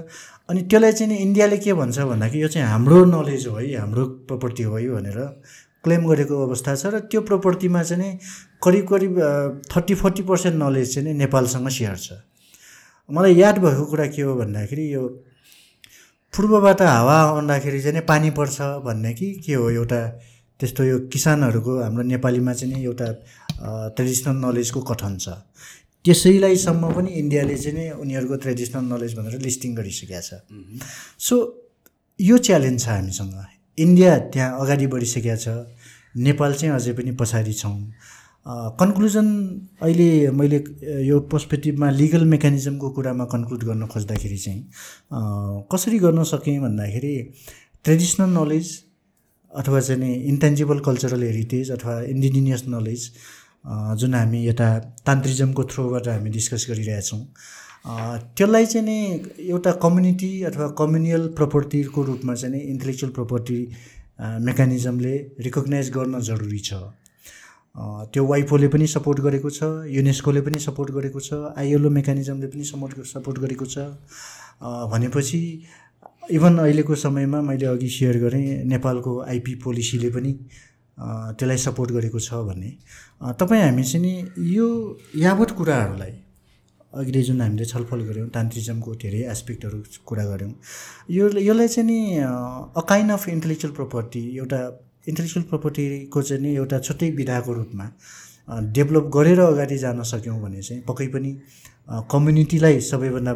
अनि 0.48 0.60
त्यसलाई 0.70 0.92
चाहिँ 0.92 1.12
नि 1.12 1.16
इन्डियाले 1.26 1.58
के 1.60 1.72
भन्छ 1.76 1.98
भन्दाखेरि 1.98 2.42
यो 2.42 2.48
चाहिँ 2.48 2.68
हाम्रो 2.68 3.04
नलेज 3.04 3.46
हो 3.46 3.56
है 3.56 3.76
हाम्रो 3.76 4.04
प्रपर्टी 4.30 4.62
हो 4.62 4.76
है 4.76 4.88
भनेर 4.96 5.18
क्लेम 5.84 6.02
गरेको 6.08 6.34
अवस्था 6.46 6.74
छ 6.74 6.86
र 6.86 6.98
त्यो 7.10 7.20
प्रपर्टीमा 7.20 7.82
चाहिँ 7.82 8.02
नि 8.02 8.10
करिब 8.64 8.84
करिब 8.88 9.12
थर्टी 9.70 9.94
फोर्टी 10.00 10.22
पर्सेन्ट 10.30 10.56
नलेज 10.62 10.94
चाहिँ 10.94 11.14
नेपालसँग 11.14 11.68
सेयर 11.68 11.96
छ। 11.96 12.08
मलाई 13.10 13.34
याद 13.34 13.58
भएको 13.58 13.84
कुरा 13.86 14.06
के 14.14 14.22
हो 14.22 14.34
भन्दाखेरि 14.36 14.84
यो 14.94 15.02
पूर्वबाट 16.34 16.82
हावा 16.82 17.16
आउँदाखेरि 17.32 17.80
चाहिँ 17.80 17.94
नि 17.94 18.00
पानी 18.08 18.30
पर्छ 18.38 18.60
भन्ने 18.84 19.12
कि 19.14 19.26
के 19.46 19.54
हो 19.54 19.70
एउटा 19.70 20.00
त्यस्तो 20.60 20.84
यो 20.84 20.98
किसानहरूको 21.12 21.72
हाम्रो 21.82 22.02
नेपालीमा 22.02 22.52
चाहिँ 22.52 22.74
नि 22.74 22.84
एउटा 22.84 23.08
ट्रेडिसनल 23.96 24.36
नलेजको 24.44 24.80
कथन 24.90 25.16
छ। 25.20 25.28
त्यसैलाई 26.04 26.56
सम्म 26.56 26.92
पनि 26.94 27.10
इन्डियाले 27.22 27.56
चाहिँ 27.56 27.78
नि 27.78 27.84
उनीहरूको 28.02 28.36
ट्रेडिसनल 28.42 28.84
नलेज 28.92 29.14
भनेर 29.18 29.40
लिस्टिङ 29.42 29.74
गरिसकेका 29.74 30.20
छ। 30.20 30.30
सो 31.18 31.34
यो 32.20 32.36
च्यालेन्ज 32.38 32.80
छ 32.82 32.88
हामीसँग। 32.88 33.34
इन्डिया 33.78 34.12
त्यहाँ 34.32 34.50
अगाडि 34.60 34.86
बढिसकेका 34.86 35.36
छ। 35.36 35.48
नेपाल 36.16 36.54
चाहिँ 36.54 36.74
अझै 36.74 36.92
पनि 36.98 37.12
पछाडि 37.20 37.52
छौँ। 37.52 37.76
कन्क्लुजन 38.48 39.28
अहिले 39.82 40.30
मैले 40.30 40.58
यो 41.06 41.18
पर्सपेक्टिभमा 41.20 41.90
लिगल 41.90 42.24
मेकानिजमको 42.24 42.90
कुरामा 42.90 43.24
कन्क्लुड 43.24 43.64
गर्न 43.64 43.86
खोज्दाखेरि 43.86 44.36
चाहिँ 44.38 44.62
कसरी 45.72 45.98
गर्न 45.98 46.22
सकेँ 46.22 46.58
भन्दाखेरि 46.60 47.14
ट्रेडिसनल 47.84 48.30
नलेज 48.38 48.68
अथवा 49.52 49.80
चाहिँ 49.80 50.00
नि 50.00 50.12
इन्टेन्जिबल 50.30 50.78
कल्चरल 50.78 51.22
हेरिटेज 51.22 51.70
अथवा 51.70 52.00
इन्डिजिनियस 52.02 52.62
नलेज 52.68 53.10
जुन 54.00 54.14
हामी 54.14 54.46
यता 54.46 54.68
तान्त्रिजमको 55.06 55.64
थ्रोबाट 55.64 56.08
हामी 56.08 56.30
डिस्कस 56.30 56.66
गरिरहेछौँ 56.70 57.20
त्यसलाई 58.36 58.66
चाहिँ 58.66 58.86
नि 58.86 58.98
एउटा 59.48 59.72
कम्युनिटी 59.82 60.30
अथवा 60.42 60.68
कम्युनियल 60.78 61.26
प्रपर्टीको 61.40 62.02
रूपमा 62.02 62.34
चाहिँ 62.34 62.54
नि 62.54 62.60
इन्टेलेक्चुअल 62.60 63.12
प्रपर्टी 63.12 63.58
मेकानिजमले 64.20 65.16
रिकगनाइज 65.40 65.90
गर्न 65.90 66.20
जरुरी 66.20 66.58
छ। 66.58 66.74
त्यो 67.76 68.24
वाइफोले 68.26 68.68
पनि 68.72 68.86
सपोर्ट 68.88 69.20
गरेको 69.20 69.50
छ 69.50 69.64
युनेस्कोले 69.94 70.40
पनि 70.40 70.58
सपोर्ट 70.60 70.90
गरेको 70.90 71.20
छ 71.20 71.32
आइएलओ 71.56 71.90
मेकानिजमले 71.96 72.46
पनि 72.52 72.64
सपोर्ट 72.64 73.04
सपोर्ट 73.06 73.38
गरेको 73.38 73.66
छ। 73.66 73.78
भनेपछि 74.92 75.40
इभन 76.32 76.58
अहिलेको 76.58 76.94
समयमा 76.96 77.40
मैले 77.48 77.66
अघि 77.66 77.88
सेयर 77.88 78.18
गरेँ 78.18 78.64
नेपालको 78.66 79.18
आइपी 79.22 79.54
पोलिसीले 79.64 80.10
पनि 80.10 80.32
त्यसलाई 80.98 81.56
सपोर्ट 81.58 81.90
गरेको 81.92 82.18
छ 82.18 82.40
भने। 82.48 82.70
तपाईँ 83.40 83.62
हामी 83.62 83.84
चाहिँ 83.84 84.02
नि 84.04 84.14
यो 84.54 84.68
यावत 85.16 85.50
कुराहरूलाई 85.58 86.14
अहिले 86.92 87.22
जुन 87.22 87.40
हामीले 87.40 87.64
छलफल 87.64 88.00
गऱ्यौँ 88.08 88.28
तान्त्रिजमको 88.34 88.94
धेरै 89.04 89.20
एस्पेक्टहरू 89.30 89.82
कुरा 90.06 90.24
गऱ्यौँ 90.24 90.52
यो 91.10 91.28
यसलाई 91.28 91.68
चाहिँ 91.68 91.86
नि 91.90 92.00
a 92.16 92.80
kind 92.88 93.12
of 93.12 93.28
intellectual 93.28 93.74
property 93.74 94.22
एउटा 94.36 94.60
इन्टेलेक्चुअल 95.06 95.44
प्रपर्टीको 95.50 96.22
चाहिँ 96.22 96.42
नि 96.42 96.54
एउटा 96.56 96.78
छुट्टै 96.86 97.10
विधाको 97.20 97.52
रूपमा 97.52 97.86
डेभलप 98.76 99.10
गरेर 99.14 99.40
अगाडि 99.40 99.78
जान 99.78 100.02
सक्यौँ 100.02 100.40
भने 100.42 100.62
चाहिँ 100.62 100.82
पक्कै 100.88 101.06
पनि 101.14 101.30
कम्युनिटीलाई 102.10 102.80
सबैभन्दा 102.80 103.34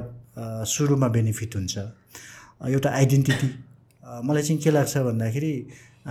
सुरुमा 0.66 1.09
बेनिफिट 1.09 1.56
हुन्छ। 1.56 1.78
एउटा 2.68 2.90
आइडेन्टिटी 2.90 3.48
मलाई 4.26 4.42
चाहिँ 4.42 4.60
के 4.62 4.70
लाग्छ 4.70 4.97
भन्दाखेरि 4.98 5.52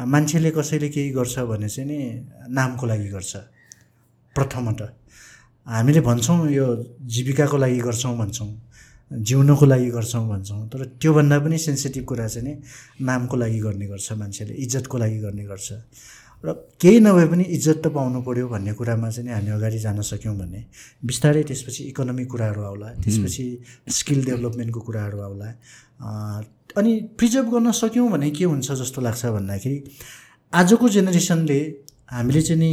मान्छेले 0.08 0.52
कसैले 0.52 0.90
केही 0.90 1.10
गर्छ 1.12 1.40
भने 1.52 1.70
चाहिँ 1.70 1.88
नि 1.90 2.00
नामको 2.56 2.86
लागि 2.86 3.10
गर्छ। 3.10 3.36
प्रथमत। 4.36 4.82
हामीले 5.68 6.02
भन्छौँ 6.02 6.50
यो 6.52 6.66
जीविकाको 7.14 7.58
लागि 7.58 7.80
गर्छौँ 7.80 8.18
भन्छौँ। 8.18 8.50
जिउनको 9.12 9.66
लागि 9.66 9.90
गर्छौँ 9.90 10.28
भन्छौँ। 10.30 10.68
तर 10.70 10.86
त्योभन्दा 11.02 11.38
पनि 11.40 11.58
सेन्सिटिभ 11.58 12.04
कुरा 12.06 12.28
चाहिँ 12.28 12.48
नि 12.48 12.54
नामको 13.06 13.38
लागि 13.38 13.60
गर्ने 13.60 13.86
गर्छ 13.88 14.12
मान्छेले 14.14 14.54
इज्जतको 14.54 14.98
लागि 14.98 15.20
गर्ने 15.20 15.44
गर्छ। 15.46 15.70
र 16.46 16.54
केही 16.80 17.00
नभए 17.04 17.26
पनि 17.28 17.44
इज्जत 17.44 17.82
त 17.84 17.88
पाउनु 17.92 18.22
पऱ्यो 18.24 18.48
भन्ने 18.48 18.74
कुरामा 18.74 19.10
चाहिँ 19.10 19.32
हामी 19.32 19.52
अगाडि 19.52 19.80
जान 19.80 20.02
सक्यौँ 20.02 20.36
भने 20.38 20.64
बिस्तारै 21.04 21.44
त्यसपछि 21.44 21.84
इकोनोमिक 21.92 22.28
कुराहरू 22.32 22.62
आउला 22.64 22.90
त्यसपछि 23.04 23.46
स्किल 23.92 24.24
डेभलपमेन्टको 24.26 24.80
कुराहरू 24.80 25.20
आउला। 25.20 25.50
अनि 26.80 26.92
प्रिजर्भ 27.18 27.48
गर्न 27.52 27.72
सक्यौँ 27.76 28.10
भने 28.12 28.30
के 28.32 28.44
हुन्छ 28.46 28.72
जस्तो 28.72 29.02
लाग्छ 29.02 29.26
भन्दाखेरि 29.26 29.78
आजको 30.54 30.90
जेनेरेसनले 30.90 31.60
हामीले 32.08 32.42
चाहिँ 32.42 32.60
नि 32.62 32.72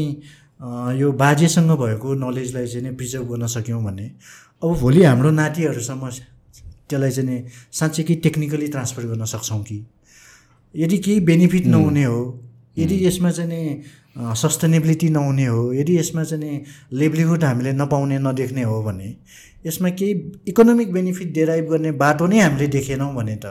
यो 1.01 1.13
बाजेसँग 1.13 1.71
भएको 1.75 2.15
नलेजलाई 2.15 2.67
चाहिँ 2.67 2.85
नि 2.87 2.95
प्रिजर्भ 2.97 3.27
गर्न 3.33 3.47
सक्यौँ 3.51 3.83
भने 3.85 4.07
अब 4.63 4.77
भोलि 4.81 5.03
हाम्रो 5.05 5.31
नातिहरूसम्म 5.31 6.09
त्यसलाई 6.89 7.11
चाहिँ 7.11 7.45
साँच्चै 7.79 8.03
कि 8.09 8.15
टेक्निकली 8.25 8.67
ट्रान्सफर 8.75 9.03
गर्न 9.07 9.25
सक्छौँ 9.25 9.63
कि? 9.63 9.79
यदि 10.75 10.99
केही 10.99 11.21
बेनिफिट 11.29 11.67
नहुने 11.67 12.05
हो 12.05 12.21
यदि 12.79 12.97
यसमा 13.07 13.31
चाहिँ 13.31 13.51
नि 13.51 13.61
सस्टेनेबिलिटी 14.43 15.09
नहुने 15.11 15.47
हो 15.47 15.73
यदि 15.73 15.99
यसमा 15.99 16.25
चाहिँ 16.25 16.43
नि 16.43 16.65
लेभलीहुड 16.93 17.45
हामीले 17.45 17.73
नपाउने 17.73 18.19
नदेख्ने 18.19 18.63
हो 18.63 18.83
भने 18.83 19.15
यसमा 19.67 19.89
केही 19.99 20.13
इकोनोमिक 20.49 20.93
बेनिफिट 20.93 21.33
डेराइभ 21.35 21.71
गर्ने 21.71 21.91
बाटो 22.03 22.27
नै 22.27 22.41
हामीले 22.41 22.67
देखेनौँ 22.77 23.15
भने 23.15 23.37
त 23.45 23.47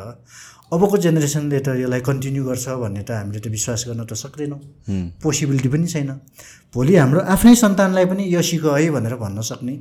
अबको 0.74 0.98
जेनेरेसनले 0.98 1.60
त 1.60 1.78
यसलाई 1.78 2.02
कन्टिन्यू 2.02 2.44
गर्छ 2.46 2.68
भन्ने 2.82 3.04
त 3.06 3.12
हामीले 3.12 3.40
त 3.40 3.48
विश्वास 3.54 3.86
गर्न 3.88 4.06
त 4.06 4.14
सक्दैनौँ। 4.18 4.60
पोसिबिलिटी 5.22 5.70
पनि 5.70 5.88
छैन। 5.88 6.10
भोलि 6.74 6.96
हाम्रो 6.96 7.22
आफ्नै 7.22 7.56
सन्तानलाई 7.56 8.06
पनि 8.10 8.24
यो 8.34 8.42
सिक 8.42 8.66
है 8.66 8.90
भनेर 8.90 9.16
भन्न 9.22 9.42
सक्ने। 9.46 9.76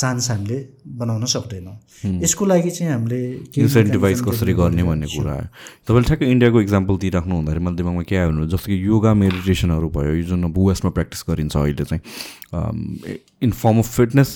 चान्स 0.00 0.30
हामीले 0.30 0.58
बनाउन 0.96 1.24
सक्दैनौँ। 1.28 1.76
यसको 2.24 2.44
लागि 2.46 2.70
चाहिँ 2.70 2.92
हामीले 2.92 3.20
इन्सेन्टिभाइज 3.60 4.20
कसरी 4.28 4.52
गर्ने 4.56 4.82
भन्ने 4.82 5.06
कुरा। 5.16 5.34
हो 5.34 5.46
तपाईँले 5.86 6.06
ठ्याक्कै 6.08 6.30
इन्डियाको 6.32 6.60
इक्जाम्पल 6.60 6.96
दिइराख्नु 7.04 7.34
हुँदाखेरि 7.34 7.64
मैले 7.64 7.76
दिमागमा 7.76 8.02
के 8.08 8.16
आयो 8.16 8.30
भने 8.32 8.46
जस्तो 8.48 8.66
कि 8.72 8.76
योगा 8.86 9.12
मेडिटेसनहरू 9.14 9.88
भयो 9.96 10.12
यो 10.16 10.24
जुन 10.30 10.40
वेस्टमा 10.58 10.90
प्र्याक्टिस 10.96 11.24
गरिन्छ 11.28 11.56
अहिले 11.56 11.84
चाहिँ 11.84 12.02
in 13.42 13.50
form 13.52 13.78
of 13.78 13.88
fitness 13.96 14.34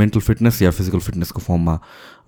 mental 0.00 0.20
fitness 0.20 0.60
yeah 0.62 0.70
physical 0.70 0.98
फिटनेसको 1.06 1.40
फर्ममा 1.40 1.74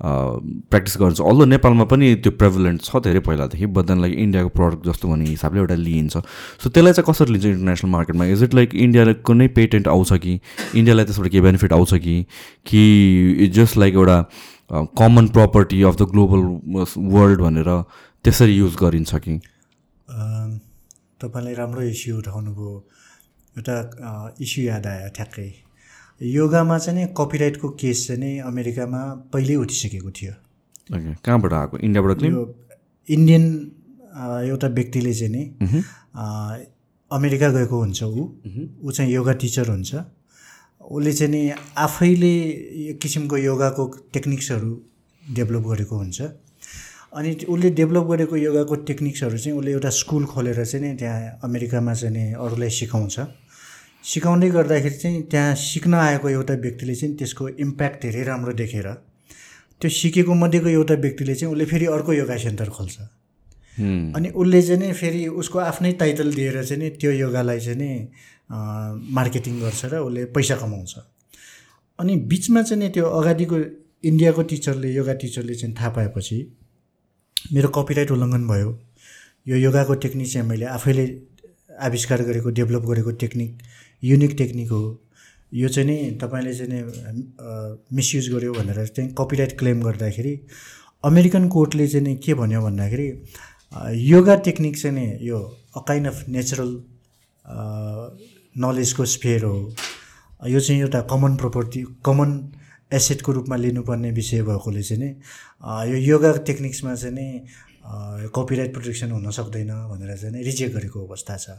प्र्याक्टिस 0.03 0.97
गर्छ। 1.01 1.21
अल्दो 1.21 1.45
नेपालमा 1.45 1.85
पनि 1.93 2.15
त्यो 2.25 2.33
प्रेभलेन्ट 2.39 2.83
छ 2.83 2.97
धेरै 3.05 3.21
पहिलादेखि 3.29 3.67
बट 3.67 3.85
देन 3.87 4.01
लाइक 4.01 4.15
इन्डियाको 4.15 4.49
प्रडक्ट 4.59 4.87
जस्तो 4.87 5.09
भन्ने 5.09 5.25
हिसाबले 5.29 5.61
एउटा 5.61 5.75
लिइन्छ। 5.75 6.17
सो 6.63 6.71
त्यसलाई 6.71 6.93
चाहिँ 6.93 7.07
कसरी 7.11 7.33
लिन्छ 7.33 7.47
इन्टरनेसनल 7.47 7.91
मार्केटमा 7.91 8.25
इज 8.27 8.43
इट 8.43 8.55
लाइक 8.55 8.75
इन्डियाको 8.75 9.33
नै 9.35 9.49
पेटेन्ट 9.59 9.89
आउँछ 9.89 10.13
कि? 10.13 10.41
इन्डियालाई 10.75 11.05
त्यसबाट 11.05 11.29
केही 11.29 11.43
बेनिफिट 11.43 11.73
आउँछ 11.73 11.95
कि? 11.95 12.17
कि 12.67 13.49
जस्ट 13.55 13.77
लाइक 13.77 13.95
एउटा 13.95 14.19
common 14.99 15.29
property 15.37 15.83
of 15.83 15.97
the 15.97 16.09
global 16.13 16.41
world 17.13 17.41
भनेर 17.41 17.71
त्यसरी 18.25 18.57
युज 18.57 18.77
गरिन्छ 18.83 19.15
कि? 19.15 19.41
तपाईँलाई 21.23 21.55
राम्रो 21.55 21.83
इस्यु 21.83 22.17
उठाउनुभयो। 22.19 22.75
एउटा 23.57 23.77
इस्यु 24.41 24.65
याद 24.65 24.87
आयो 24.87 25.09
ठ्याक्कै। 25.17 25.49
योगामा 26.21 26.79
चाहिँ 26.79 26.99
नि 26.99 27.07
कपिराइटको 27.19 27.69
केस 27.81 28.07
चाहिँ 28.07 28.21
नि 28.21 28.39
अमेरिकामा 28.43 29.01
पहिल्यै 29.33 29.57
उठिसकेको 29.57 30.11
थियो। 30.11 30.33
कहाँबाट 31.25 31.53
आएको? 31.53 31.79
इन्डियाबाट 31.79 32.23
इन्डियन 33.09 33.45
एउटा 34.51 34.69
व्यक्तिले 34.69 35.13
चाहिँ 35.15 35.33
नि 35.33 35.43
अमेरिका 37.11 37.49
गएको 37.51 37.79
हुन्छ 37.79 38.03
ऊ। 38.03 38.23
ऊ 38.83 38.91
चाहिँ 38.91 39.13
योगा 39.13 39.33
टिचर 39.33 39.69
हुन्छ। 39.69 39.95
उसले 40.81 41.13
चाहिँ 41.13 41.33
नि 41.33 41.53
आफैले 41.79 42.35
एक 42.91 42.99
किसिमको 43.03 43.37
योगाको 43.37 43.87
टेक्निक्सहरू 44.13 44.71
डेभलप 45.23 45.65
गरेको 45.69 45.97
हुन्छ। 45.97 46.21
अनि 47.15 47.35
उसले 47.49 47.71
डेभलप 47.71 48.05
गरेको 48.11 48.37
योगाको 48.37 48.75
टेक्निक्सहरू 48.89 49.39
चाहिँ 49.39 49.59
उसले 49.59 49.71
एउटा 49.73 49.91
स्कुल 50.03 50.25
खोलेर 50.27 50.65
चाहिँ 50.65 50.87
नि 50.87 50.97
त्यहाँ 50.99 51.39
अमेरिकामा 51.45 51.95
चाहिँ 51.95 52.15
नि 52.17 52.33
अरूलाई 52.35 52.71
सिकाउँछ। 52.71 53.19
सिकाउँदै 54.05 54.49
गर्दाखेरि 54.51 54.97
चाहिँ 54.97 55.23
त्यहाँ 55.31 55.55
सिक्न 55.55 55.95
आएको 55.95 56.29
एउटा 56.29 56.55
व्यक्तिले 56.65 56.95
चाहिँ 56.95 57.17
त्यसको 57.17 57.49
इम्प्याक्ट 57.61 58.03
धेरै 58.03 58.23
राम्रो 58.25 58.53
देखेर 58.63 58.89
त्यो 59.81 59.91
सिकेको 59.91 60.35
मध्येको 60.35 60.69
एउटा 60.69 60.95
व्यक्तिले 60.95 61.35
चाहिँ 61.35 61.53
उसले 61.55 61.65
फेरि 61.65 61.87
अर्को 61.87 62.13
योगा 62.13 62.37
सेन्टर 62.37 62.69
खोल्छ। 62.69 62.97
अनि 63.79 64.29
उसले 64.35 64.63
चाहिँ 64.63 64.81
नि 64.81 64.93
फेरि 64.93 65.27
उसको 65.43 65.59
आफ्नै 65.59 65.93
टाइटल 66.01 66.33
दिएर 66.35 66.63
चाहिँ 66.65 66.83
नि 66.83 66.91
त्यो 67.01 67.11
योगालाई 67.13 67.61
चाहिँ 67.61 67.79
नि 67.79 67.91
मार्केटिङ 69.15 69.61
गर्छ 69.61 69.85
र 69.85 69.99
उसले 69.99 70.25
पैसा 70.35 70.57
कमाउँछ। 70.57 70.95
अनि 71.99 72.17
बिचमा 72.31 72.63
चाहिँ 72.63 72.83
नि 72.83 72.89
त्यो 72.91 73.05
अगाडिको 73.05 73.57
इन्डियाको 74.05 74.43
टिचरले 74.51 74.93
योगा 74.95 75.15
टिचरले 75.23 75.55
चाहिँ 75.55 75.75
थाहा 75.75 75.91
पाएपछि 75.91 76.39
मेरो 77.53 77.69
कपिराइट 77.77 78.11
उल्लङ्घन 78.11 78.47
भयो। 78.49 78.71
यो 79.47 79.57
योगाको 79.57 79.95
टेक्निक 79.95 80.33
चाहिँ 80.33 80.49
मैले 80.49 80.65
आफैले 80.67 81.05
आविष्कार 81.81 82.23
गरेको 82.23 82.51
डेभलप 82.51 82.83
गरेको 82.91 83.11
टेक्निक 83.23 83.59
युनिक 84.03 84.35
टेक्निक 84.39 84.71
हो। 84.71 84.83
यो 85.53 85.69
चाहिँ 85.69 85.89
नि 85.89 86.11
तपाईँले 86.23 86.55
चाहिँ 86.55 86.73
नि 86.73 86.81
मिसयुज 87.97 88.29
गर्यो 88.33 88.53
भनेर 88.53 88.87
चाहिँ 88.87 89.15
कपिराइट 89.19 89.59
क्लेम 89.59 89.83
गर्दाखेरि 89.83 90.35
अमेरिकन 91.05 91.49
कोर्टले 91.49 91.87
चाहिँ 91.89 92.07
नि 92.07 92.15
के 92.25 92.35
भन्यो 92.35 92.63
भन्दाखेरि 92.63 93.09
योगा 94.09 94.37
टेक्निक 94.45 94.77
चाहिँ 94.81 94.97
नि 94.97 95.27
यो 95.29 95.39
अ 95.77 95.81
काइन्ड 95.89 96.07
अफ 96.07 96.29
नेचुरल 96.29 96.71
नलेजको 98.57 99.05
स्पेयर 99.07 99.45
हो। 99.45 99.57
यो 100.43 100.61
चाहिँ 100.61 100.81
एउटा 100.81 101.01
कमन 101.11 101.37
प्रोपर्टी 101.37 101.83
कमन 102.05 102.31
एसेटको 102.93 103.33
रूपमा 103.33 103.57
लिनुपर्ने 103.57 104.11
विषय 104.11 104.43
भएकोले 104.43 104.83
चाहिँ 104.83 105.03
नि 105.03 105.11
यो 105.93 105.97
योगा 105.99 106.33
टेक्निक्समा 106.47 106.95
चाहिँ 106.95 107.15
नि 107.15 107.27
कपिराइट 108.37 108.73
प्रोटेक्सन 108.73 109.11
हुन 109.11 109.31
सक्दैन 109.31 109.71
भनेर 109.91 110.17
चाहिँ 110.17 110.35
नि 110.35 110.43
रिजेक्ट 110.45 110.75
गरेको 110.77 111.07
अवस्था 111.07 111.37
छ। 111.37 111.59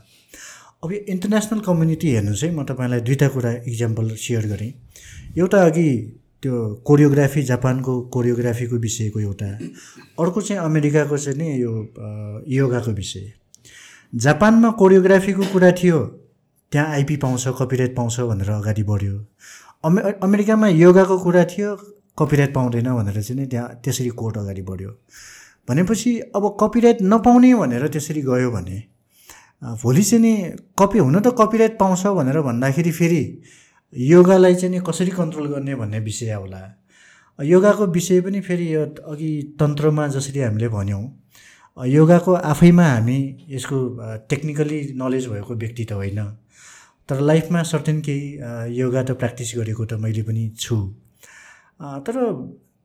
अब 0.83 0.91
यो 0.91 0.99
इन्टरनेसनल 1.11 1.59
कम्युनिटी 1.59 2.07
हेर्नुहोस् 2.09 2.43
है 2.43 2.49
म 2.55 2.63
तपाईँलाई 2.63 3.01
दुईवटा 3.03 3.27
कुरा 3.29 3.51
इक्जाम्पल 3.67 4.09
सेयर 4.15 4.45
गरेँ। 4.47 4.71
एउटा 5.37 5.59
अघि 5.65 5.89
त्यो 6.43 6.53
कोरियोग्राफी 6.87 7.41
जापानको 7.43 7.93
कोरियोग्राफीको 8.15 8.75
विषयको 8.79 9.19
एउटा 9.19 9.49
अर्को 10.23 10.41
चाहिँ 10.41 10.63
अमेरिकाको 10.63 11.17
चाहिँ 11.17 11.37
नि 11.37 11.47
यो 11.61 11.71
योगाको 12.47 12.91
विषय। 12.91 13.25
जापानमा 14.15 14.69
कोरियोग्राफीको 14.79 15.43
कुरा 15.53 15.71
थियो 15.79 15.97
त्यहाँ 16.71 16.87
आइपी 16.87 17.15
पाउँछ 17.23 17.47
कपिराइट 17.59 17.95
पाउँछ 17.95 18.19
भनेर 18.31 18.49
अगाडि 18.51 18.83
बढ्यो। 18.83 19.15
अमे 19.83 20.01
अमेरिकामा 20.23 20.67
योगाको 20.67 21.17
कुरा 21.19 21.43
थियो 21.51 21.75
कपिराइट 22.17 22.53
पाउँदैन 22.55 22.87
भनेर 22.95 23.21
चाहिँ 23.21 23.39
नि 23.41 23.47
त्यहाँ 23.47 23.67
त्यसरी 23.83 24.09
कोर्ट 24.15 24.37
अगाडि 24.37 24.61
बढ्यो। 24.63 24.91
भनेपछि 25.69 26.11
अब 26.35 26.55
कपिराइट 26.61 26.97
नपाउने 27.03 27.53
भनेर 27.55 27.87
त्यसरी 27.87 28.21
गयो 28.21 28.51
भने 28.51 28.77
भोलि 29.61 30.03
चाहिँ 30.03 30.21
नि 30.21 30.33
कपी 30.79 30.99
हुन 30.99 31.19
त 31.19 31.35
कपिराइट 31.39 31.77
पाउँछ 31.79 32.05
भनेर 32.07 32.41
भन्दाखेरि 32.41 32.91
फेरि 32.91 33.23
योगालाई 33.93 34.55
चाहिँ 34.55 34.73
नि 34.75 34.79
कसरी 34.87 35.11
कन्ट्रोल 35.11 35.47
गर्ने 35.47 35.75
भन्ने 35.75 35.99
विषय 35.99 36.29
आउला 36.31 36.61
योगाको 37.39 37.85
विषय 37.87 38.21
पनि 38.21 38.41
फेरि 38.41 38.73
यो 38.73 38.85
अघि 39.11 39.31
तन्त्रमा 39.59 40.07
जसरी 40.07 40.39
हामीले 40.39 40.67
भन्यौँ 40.69 41.03
योगाको 41.77 42.33
आफैमा 42.33 42.85
हामी 42.85 43.19
यसको 43.49 43.77
टेक्निकली 44.29 44.79
नलेज 44.95 45.27
भएको 45.27 45.55
व्यक्ति 45.55 45.85
त 45.85 45.91
होइन। 45.91 46.19
तर 47.09 47.19
लाइफमा 47.19 47.61
सर्टेन 47.63 48.01
केही 48.01 48.77
योगा 48.79 49.03
त 49.03 49.11
प्र्याक्टिस 49.11 49.53
गरेको 49.57 49.85
त 49.85 49.93
मैले 49.99 50.23
पनि 50.23 50.49
छु। 50.59 50.75
तर 52.05 52.15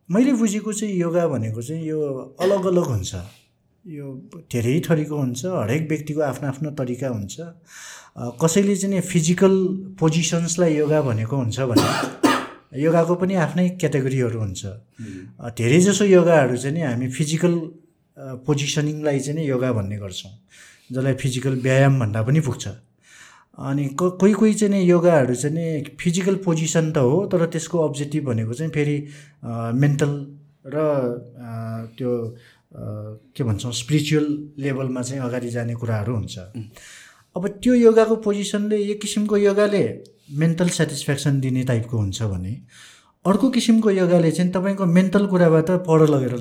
मैले 0.08 0.32
बुझेको 0.32 0.72
चाहिँ 0.72 0.94
योगा 0.94 1.26
भनेको 1.28 1.62
चाहिँ 1.62 1.86
यो 1.86 2.00
अलग 2.40 2.66
अलग 2.66 2.86
हुन्छ। 2.86 3.14
यो 3.84 4.06
धेरै 4.48 4.80
थरीको 4.80 5.16
हुन्छ 5.16 5.44
हरेक 5.44 5.82
व्यक्तिको 5.88 6.20
आफ्नो 6.24 6.48
आफ्नो 6.48 6.70
तरिका 6.72 7.08
हुन्छ। 7.08 7.36
कसैले 8.40 8.76
चाहिँ 8.76 9.00
फिजिकल 9.04 9.54
पोजिसन्सलाई 10.00 10.76
योगा 10.76 11.00
भनेको 11.04 11.36
हुन्छ 11.36 11.60
भने 11.68 11.88
योगाको 12.84 13.14
पनि 13.20 13.34
आफ्नै 13.44 13.68
क्याटेगोरीहरू 13.76 14.38
हुन्छ। 14.40 14.62
धेरैजसो 15.60 16.04
योगाहरू 16.04 16.56
चाहिँ 16.56 16.74
नि 16.74 16.80
हामी 16.80 17.08
फिजिकल 17.12 17.54
पोजिसनिङलाई 18.46 19.20
चाहिँ 19.20 19.36
नि 19.40 19.48
योगा 19.48 19.72
भन्ने 19.76 19.96
गर्छौँ 20.00 20.32
जसलाई 20.92 21.14
फिजिकल 21.20 21.60
व्यायाम 21.60 22.00
भन्दा 22.00 22.22
पनि 22.24 22.40
पुग्छ। 22.40 22.64
अनि 23.68 23.84
क 24.00 24.16
कोही 24.20 24.32
कोही 24.32 24.54
चाहिँ 24.54 24.72
नि 24.74 24.80
योगाहरू 24.90 25.34
चाहिँ 25.34 25.56
नि 25.56 25.66
फिजिकल 26.00 26.36
पोजिसन 26.40 26.92
त 26.92 27.04
हो 27.04 27.26
तर 27.28 27.46
त्यसको 27.52 27.84
अब्जेक्टिभ 27.88 28.24
भनेको 28.32 28.54
चाहिँ 28.54 28.72
फेरि 28.72 28.96
मेन्टल 29.76 30.12
र 30.66 30.80
त्यो 31.98 32.12
के 32.76 33.44
भन्छौँ 33.44 33.72
स्पिरिचुअल 33.72 34.26
लेभलमा 34.58 35.02
चाहिँ 35.02 35.22
अगाडि 35.22 35.50
जाने 35.50 35.74
कुराहरू 35.74 36.14
हुन्छ। 36.14 36.38
अब 37.36 37.46
त्यो 37.62 37.74
योगाको 37.74 38.16
पोजिसनले 38.16 38.78
एक 38.84 39.00
किसिमको 39.00 39.36
योगाले 39.36 39.82
मेन्टल 40.32 40.68
सेटिस्फ्याक्सन 40.68 41.40
दिने 41.40 41.62
टाइपको 41.64 41.98
हुन्छ 41.98 42.22
भने 42.22 42.52
अर्को 43.24 43.50
किसिमको 43.50 43.90
योगाले 43.90 44.30
चाहिँ 44.30 44.52
तपाईँको 44.52 44.86
मेन्टल 44.86 45.26
कुराबाट 45.26 45.70
पर 45.86 46.08
लगेर 46.08 46.34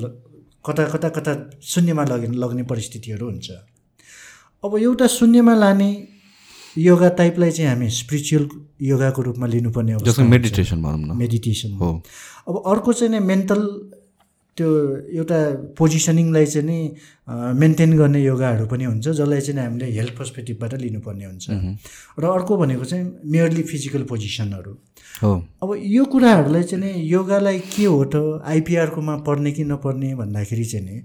कता 0.66 0.86
कता 0.90 1.10
कता 1.10 1.34
शून्यमा 1.62 2.04
लग्ने 2.04 2.38
लग्ने 2.38 2.64
परिस्थितिहरू 2.64 3.26
हुन्छ। 3.26 3.50
अब 4.64 4.78
एउटा 4.78 5.08
शून्यमा 5.08 5.56
लाने 5.56 5.90
योगा 6.78 7.10
टाइपलाई 7.10 7.52
चाहिँ 7.52 7.70
हामी 7.70 7.90
स्पिरिचुअल 7.90 8.50
योगाको 8.82 9.22
रूपमा 9.22 9.48
लिनुपर्ने। 9.48 9.96
मेडिटेसन 10.24 10.82
भनौँ 10.84 10.98
न। 10.98 11.18
मेडिटेसन 11.18 11.74
हो। 11.74 11.90
अब 12.48 12.64
अर्को 12.68 12.94
चाहिँ 12.94 13.12
नि 13.12 13.20
मेन्टल 13.20 13.62
त्यो 14.58 14.70
एउटा 15.18 15.40
पोजिसनिङलाई 15.78 16.46
चाहिँ 16.46 16.68
नि 16.68 16.78
मेन्टेन 17.60 17.98
गर्ने 17.98 18.22
योगाहरू 18.24 18.66
पनि 18.70 18.84
हुन्छ 18.86 19.08
जसलाई 19.08 19.42
चाहिँ 19.42 19.60
हामीले 19.60 19.86
हेल्थ 19.92 20.14
पर्सपेक्टिभबाट 20.18 20.74
लिनुपर्ने 20.82 21.26
हुन्छ। 21.26 21.46
र 22.20 22.24
अर्को 22.24 22.58
भनेको 22.58 22.86
चाहिँ 22.86 23.06
मेयरली 23.26 23.64
फिजिकल 23.64 24.04
पोजिसनहरू 24.12 24.74
हो। 25.24 25.32
अब 25.64 25.70
यो 25.78 26.04
कुराहरूलाई 26.06 26.64
चाहिँ 26.64 26.84
नि 26.86 26.92
योगालाई 27.12 27.60
के 27.74 27.86
हो 27.86 28.04
त 28.14 28.42
आइपिआरकोमा 28.46 29.16
पर्ने 29.26 29.52
कि 29.52 29.64
नपर्ने 29.64 30.14
भन्दाखेरि 30.22 30.66
चाहिँ 30.66 30.86
नि 30.86 31.02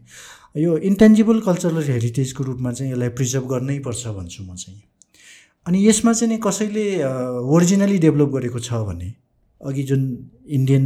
यो 0.63 0.77
इन्टेन्जिबल 0.91 1.41
कल्चरल 1.41 1.83
हेरिटेजको 1.89 2.45
रूपमा 2.45 2.73
चाहिँ 2.73 2.93
यसलाई 2.93 3.09
प्रिजर्भ 3.17 3.49
गर्नै 3.49 3.79
पर्छ 3.81 4.07
भन्छु 4.19 4.45
म 4.45 4.55
चाहिँ। 4.57 4.83
अनि 5.67 5.79
यसमा 5.89 6.13
चाहिँ 6.13 6.33
नि 6.35 6.41
कसैले 6.45 6.85
ओरिजिनली 7.49 7.99
डेभलप 7.99 8.29
गरेको 8.29 8.59
छ 8.59 8.85
भने 8.89 9.09
अघि 9.61 9.83
जुन 9.83 10.03
इन्डियन 10.49 10.85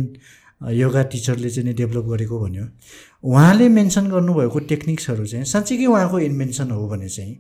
योगा 0.71 1.03
टिचरले 1.03 1.51
चाहिँ 1.51 1.69
नि 1.69 1.75
डेभलप 1.75 2.05
गरेको 2.05 2.39
भन्यो। 2.41 2.65
उहाँले 3.25 3.69
मेन्सन 3.69 4.07
गर्नुभएको 4.11 4.59
टेक्निक्सहरू 4.71 5.27
चाहिँ 5.27 5.45
साँच्चीकै 5.45 5.87
उहाँको 5.87 6.19
इन्भेन्सन 6.21 6.71
हो 6.71 6.89
भने 6.89 7.09
चाहिँ 7.09 7.35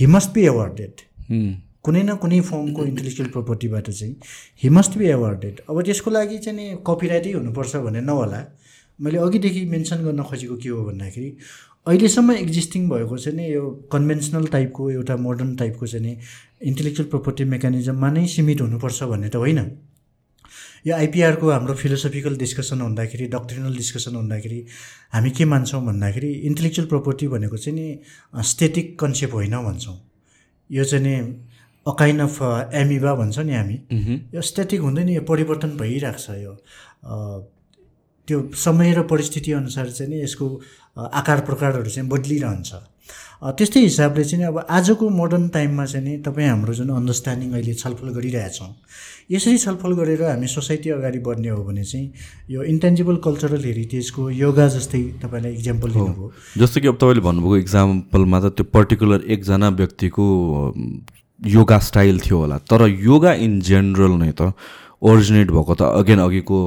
हि 0.00 0.06
मस्ट 0.06 0.34
बी 0.34 0.42
एवार्डेड 0.46 1.00
कुनै 1.84 2.02
न 2.02 2.14
कुनै 2.16 2.40
फर्मको 2.40 2.84
इन्टेलेक्चुअल 2.84 3.28
प्रोपर्टीबाट 3.30 3.90
चाहिँ 3.90 4.16
हि 4.62 4.68
मस्ट 4.70 4.98
बी 4.98 5.06
एवार्डेड 5.08 5.60
अब 5.70 5.82
त्यसको 5.82 6.10
लागि 6.10 6.38
चाहिँ 6.38 6.58
नि 6.58 6.76
कपिराइटै 6.86 7.32
हुनुपर्छ 7.32 7.76
भने 7.76 8.00
नहोला। 8.00 8.40
मैले 8.98 9.18
अघिदेखि 9.18 9.64
मेन्सन 9.66 10.04
गर्न 10.04 10.22
खोजेको 10.22 10.56
के 10.56 10.68
हो 10.68 10.84
भन्दाखेरि 10.84 11.36
अहिलेसम्म 11.86 12.32
एक्जिस्टिङ 12.32 12.88
भएको 12.88 13.16
चाहिँ 13.18 13.38
नि 13.38 13.52
यो 13.54 13.62
कन्भेन्सनल 13.92 14.46
टाइपको 14.46 14.90
एउटा 14.90 15.16
मोडर्न 15.16 15.56
टाइपको 15.56 15.86
चाहिँ 15.86 16.06
नि 16.06 16.16
इन्टेलेक्चुअल 16.62 17.08
प्रोपर्टी 17.08 17.44
मेकानिजममा 17.44 18.10
नै 18.10 18.26
सीमित 18.26 18.60
हुनुपर्छ 18.60 19.02
भन्ने 19.02 19.28
त 19.28 19.36
होइन। 19.36 19.58
यो 20.86 20.94
आइपिआरको 20.94 21.50
हाम्रो 21.50 21.74
फिलोसफिकल 21.74 22.36
डिस्कसन 22.36 22.80
हुँदाखेरि 22.80 23.26
डक्ट्रिनल 23.34 23.76
डिस्कसन 23.76 24.14
हुँदाखेरि 24.14 24.64
हामी 25.14 25.30
के 25.30 25.44
मान्छौँ 25.44 25.82
भन्दाखेरि 25.86 26.32
इन्टेलेक्चुअल 26.48 26.88
प्रोपर्टी 26.88 27.28
भनेको 27.28 27.56
चाहिँ 27.56 27.78
नि 27.78 28.42
स्टेटिक 28.44 28.98
कन्सेप्ट 29.00 29.34
होइन 29.34 29.56
भन्छौँ। 29.64 29.96
यो 30.70 30.84
चाहिँ 30.84 31.04
नि 31.04 31.14
अकाइन 31.86 32.20
अफ 32.20 32.38
एमिबा 32.74 33.14
भन्छ 33.14 33.38
नि 33.38 33.54
हामी। 33.54 33.74
यो 34.34 34.40
स्ट्याटिक 34.40 34.80
हुँदैन 34.80 35.08
यो 35.08 35.20
परिवर्तन 35.28 35.76
भइरहेको 35.76 36.18
छ 36.18 36.30
यो। 36.42 36.52
त्यो 38.28 38.38
समय 38.56 38.92
र 38.94 39.02
परिस्थिति 39.08 39.52
अनुसार 39.52 39.90
चाहिँ 39.90 40.10
नि 40.12 40.22
यसको 40.22 40.48
आकार 40.96 41.40
प्रकारहरू 41.40 41.90
चाहिँ 41.90 42.08
बदलिरहन्छ। 42.08 42.72
त्यस्तै 43.44 43.80
हिसाबले 43.80 44.24
चाहिँ 44.24 44.44
अब 44.46 44.58
आजको 44.70 45.08
मोडर्न 45.10 45.48
टाइममा 45.48 45.84
चाहिँ 45.84 46.04
नि 46.04 46.16
तपाईँ 46.24 46.48
हाम्रो 46.48 46.74
जुन 46.74 46.90
अन्डरस्ट्यान्डिङ 46.90 47.52
अहिले 47.52 47.74
छलफल 47.74 48.08
गरिरहेछौँ 48.16 48.68
यसरी 49.30 49.58
छलफल 49.58 49.92
गरेर 50.00 50.22
हामी 50.22 50.46
सोसाइटी 50.46 50.90
अगाडि 50.90 51.18
बढ्ने 51.18 51.48
हो 51.48 51.64
भने 51.64 51.84
चाहिँ 51.84 52.12
यो 52.50 52.62
इन्टेन्जिबल 52.72 53.16
कल्चरल 53.24 53.64
हेरिटेजको 53.64 54.30
योगा 54.30 54.68
जस्तै 54.68 55.02
तपाईँलाई 55.22 55.52
इक्जाम्पल 55.52 55.90
लिनुभयो 55.90 56.32
जस्तो 56.58 56.80
कि 56.80 56.88
अब 56.88 56.96
तपाईँले 56.96 57.20
भन्नुभएको 57.20 57.56
इक्जाम्पलमा 57.56 58.40
त 58.40 58.52
त्यो 58.56 58.64
पर्टिकुलर 58.72 59.30
एकजना 59.36 59.68
व्यक्तिको 59.80 60.24
योगा 61.40 61.78
स्टाइल 61.78 62.20
थियो 62.20 62.38
होला। 62.38 62.58
तर 62.64 62.88
योगा 62.88 63.32
इन 63.44 63.60
जेनरल 63.60 64.12
नै 64.24 64.32
त 64.40 64.52
ओरिजिनेट 65.02 65.50
भएको 65.50 65.74
त 65.74 65.82
अगेन 66.00 66.18
अघिको 66.18 66.60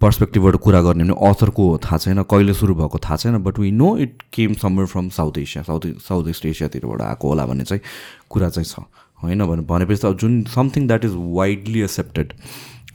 पर्सपेक्टिभबाट 0.00 0.56
कुरा 0.56 0.80
गर्ने 0.82 1.04
भने 1.04 1.14
अथरको 1.30 1.64
थाहा 1.84 1.96
छैन 1.98 2.22
कहिले 2.22 2.54
सुरु 2.54 2.74
भएको 2.74 2.98
थाहा 2.98 3.16
छैन 3.16 3.38
but 3.38 3.58
we 3.58 3.70
know 3.70 3.96
it 3.96 4.22
came 4.32 4.54
somewhere 4.54 4.86
from 4.86 5.08
South 5.08 5.38
Asia 5.38 5.62
South 5.62 5.86
South 6.08 6.28
East 6.28 6.46
एसियातिरबाट 6.46 7.02
आएको 7.02 7.28
होला 7.28 7.46
भन्ने 7.46 7.64
चाहिँ 7.64 7.82
कुरा 8.30 8.48
चाहिँ 8.48 8.64
छ। 8.64 8.84
होइन 9.22 9.44
भने 9.46 9.62
भनेपछि 9.62 10.00
त 10.04 10.12
जुन 10.16 10.42
something 10.44 10.86
that 10.86 11.04
is 11.04 11.12
widely 11.14 11.82
accepted 11.82 12.32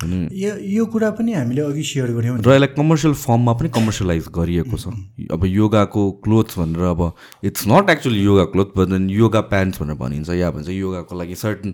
यो 0.04 0.52
यो 0.60 0.86
कुरा 0.92 1.10
पनि 1.16 1.34
हामीले 1.34 1.62
अघि 1.62 1.84
सेयर 1.84 2.12
गऱ्यौँ। 2.12 2.38
र 2.44 2.52
यसलाई 2.52 2.68
कमर्सियल 2.76 3.14
फर्ममा 3.16 3.54
पनि 3.56 3.70
कमर्सियलाइज 3.72 4.28
गरिएको 4.28 4.76
छ। 4.76 4.92
अब 5.32 5.46
योगाको 5.48 6.02
क्लोथ्स 6.20 6.60
भनेर 6.60 6.84
अब 6.84 7.02
it's 7.48 7.64
not 7.68 7.90
actually 7.90 8.20
yoga 8.24 8.44
cloth 8.52 8.76
but 8.76 8.88
then 8.92 9.10
yoga 9.10 9.42
pants 9.48 9.82
भनेर 9.82 9.96
भनिन्छ। 9.96 10.30
या 10.36 10.52
भन्छ 10.52 10.68
योगाको 10.70 11.16
लागि 11.16 11.36
सर्टन 11.36 11.74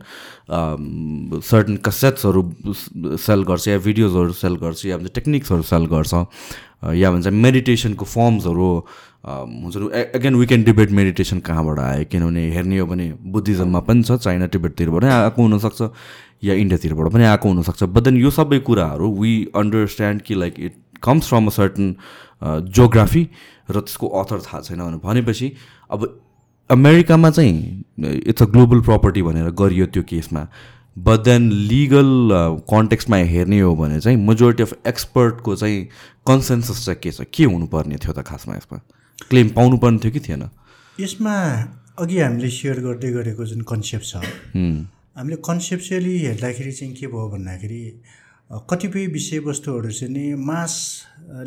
सर्टन 1.41 1.75
कसेट्सहरू 1.81 2.41
सेल 3.17 3.41
गर्छ 3.41 3.67
या 3.67 3.77
भिडियोजहरू 3.89 4.33
सेल 4.37 4.55
गर्छ 4.61 4.85
या 4.85 4.97
भन्छ 5.01 5.11
टेक्निक्सहरू 5.17 5.61
सेल 5.65 5.85
गर्छ। 5.89 6.13
या 7.01 7.11
भन्छ 7.11 7.27
मेडिटेसनको 7.27 8.05
फर्म्सहरू 8.05 8.69
हुन्छ 9.21 9.75
again 10.17 10.35
we 10.35 10.45
can 10.45 10.63
debate 10.63 10.91
meditation 10.91 11.39
कहाँबाट 11.41 11.79
आयो? 11.79 12.05
किनभने 12.05 12.41
हेर्ने 12.53 12.77
हो 12.77 12.85
भने 12.85 13.05
बुद्धिज्ममा 13.33 13.79
पनि 13.85 14.03
छ 14.03 14.17
चाइना 14.17 14.45
टिबेटतिरबाट 14.49 15.03
आएको 15.05 15.41
हुनसक्छ। 15.41 15.81
या 16.43 16.53
इन्डियातिरबाट 16.55 17.11
पनि 17.13 17.23
आएको 17.23 17.49
हुनसक्छ। 17.49 17.83
बट 17.83 18.03
देन 18.03 18.17
यो 18.17 18.29
सबै 18.31 18.59
कुराहरू 18.67 19.11
वी 19.19 19.33
अन्डरस्ट्यान्ड 19.55 20.21
कि 20.21 20.35
like 20.35 20.59
it 20.59 20.75
comes 21.03 21.27
from 21.29 21.47
a 21.47 21.49
certain 21.51 21.95
geography 22.71 23.23
र 23.69 23.79
त्यसको 23.79 24.07
अथर 24.21 24.39
थाहा 24.41 24.61
छैन 24.61 24.79
भने। 24.79 24.97
भनेपछि 25.03 25.51
अब 25.91 26.19
अमेरिकामा 26.69 27.29
चाहिँ 27.29 27.83
इट्स 28.27 28.41
अ 28.41 28.45
ग्लोबल 28.45 28.81
प्रपर्टी 28.81 29.21
भनेर 29.21 29.49
गरियो 29.59 29.85
त्यो 29.85 30.03
केसमा। 30.09 30.47
बट 30.97 31.19
देन 31.23 31.51
लिगल 31.51 32.09
कन्टेक्स्टमा 32.69 33.17
हेर्ने 33.33 33.59
हो 33.59 33.75
भने 33.75 33.99
चाहिँ 33.99 34.17
मेजोरिटी 34.19 34.63
अफ 34.63 34.73
एक्सपर्टको 34.87 35.55
चाहिँ 35.55 35.83
कन्सेन्सस 36.27 36.85
चाहिँ 36.85 36.99
के 37.03 37.11
छ? 37.11 37.21
के 37.33 37.43
हुनुपर्ने 37.43 37.95
थियो 37.95 38.13
त 38.13 38.23
खासमा 38.27 38.55
यसमा? 38.55 38.77
क्लेम 39.29 39.49
पाउनुपर्ने 39.55 39.99
थियो 40.03 40.11
कि 40.11 40.19
थिएन? 40.19 40.49
यसमा 40.99 41.35
अघि 41.99 42.19
हामीले 42.19 42.49
सेयर 42.49 42.79
गर्दै 42.81 43.11
गरेको 43.11 43.45
जुन 43.45 43.61
कन्सेप्ट 43.63 44.05
छ 44.05 44.15
हामीले 45.15 45.35
कन्सेप्चुअली 45.35 46.17
हेर्दाखेरि 46.17 46.71
चाहिँ 46.71 46.93
के 46.95 47.07
भयो 47.07 47.29
भन्दाखेरि 47.29 48.01
कतिपय 48.69 49.05
विषयवस्तुहरू 49.07 49.91
चाहिँ 49.91 50.13
नि 50.13 50.33
मास 50.35 50.73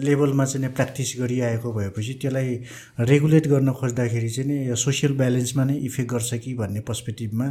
लेभलमा 0.05 0.45
चाहिँ 0.45 0.69
प्र्याक्टिस 0.69 1.15
गरिआएको 1.21 1.73
भएपछि 1.73 2.15
त्यसलाई 2.15 2.55
रेगुलेट 3.01 3.49
गर्न 3.49 3.73
खोज्दाखेरि 3.73 4.29
चाहिँ 4.29 4.51
नि 4.51 4.69
यो 4.69 4.77
सोसियल 4.77 5.17
ब्यालेन्समा 5.17 5.65
नै 5.65 5.77
इफेक्ट 5.89 6.11
गर्छ 6.11 6.35
कि 6.35 6.55
भन्ने 6.55 6.81
पर्सपेक्टिभमा 6.81 7.49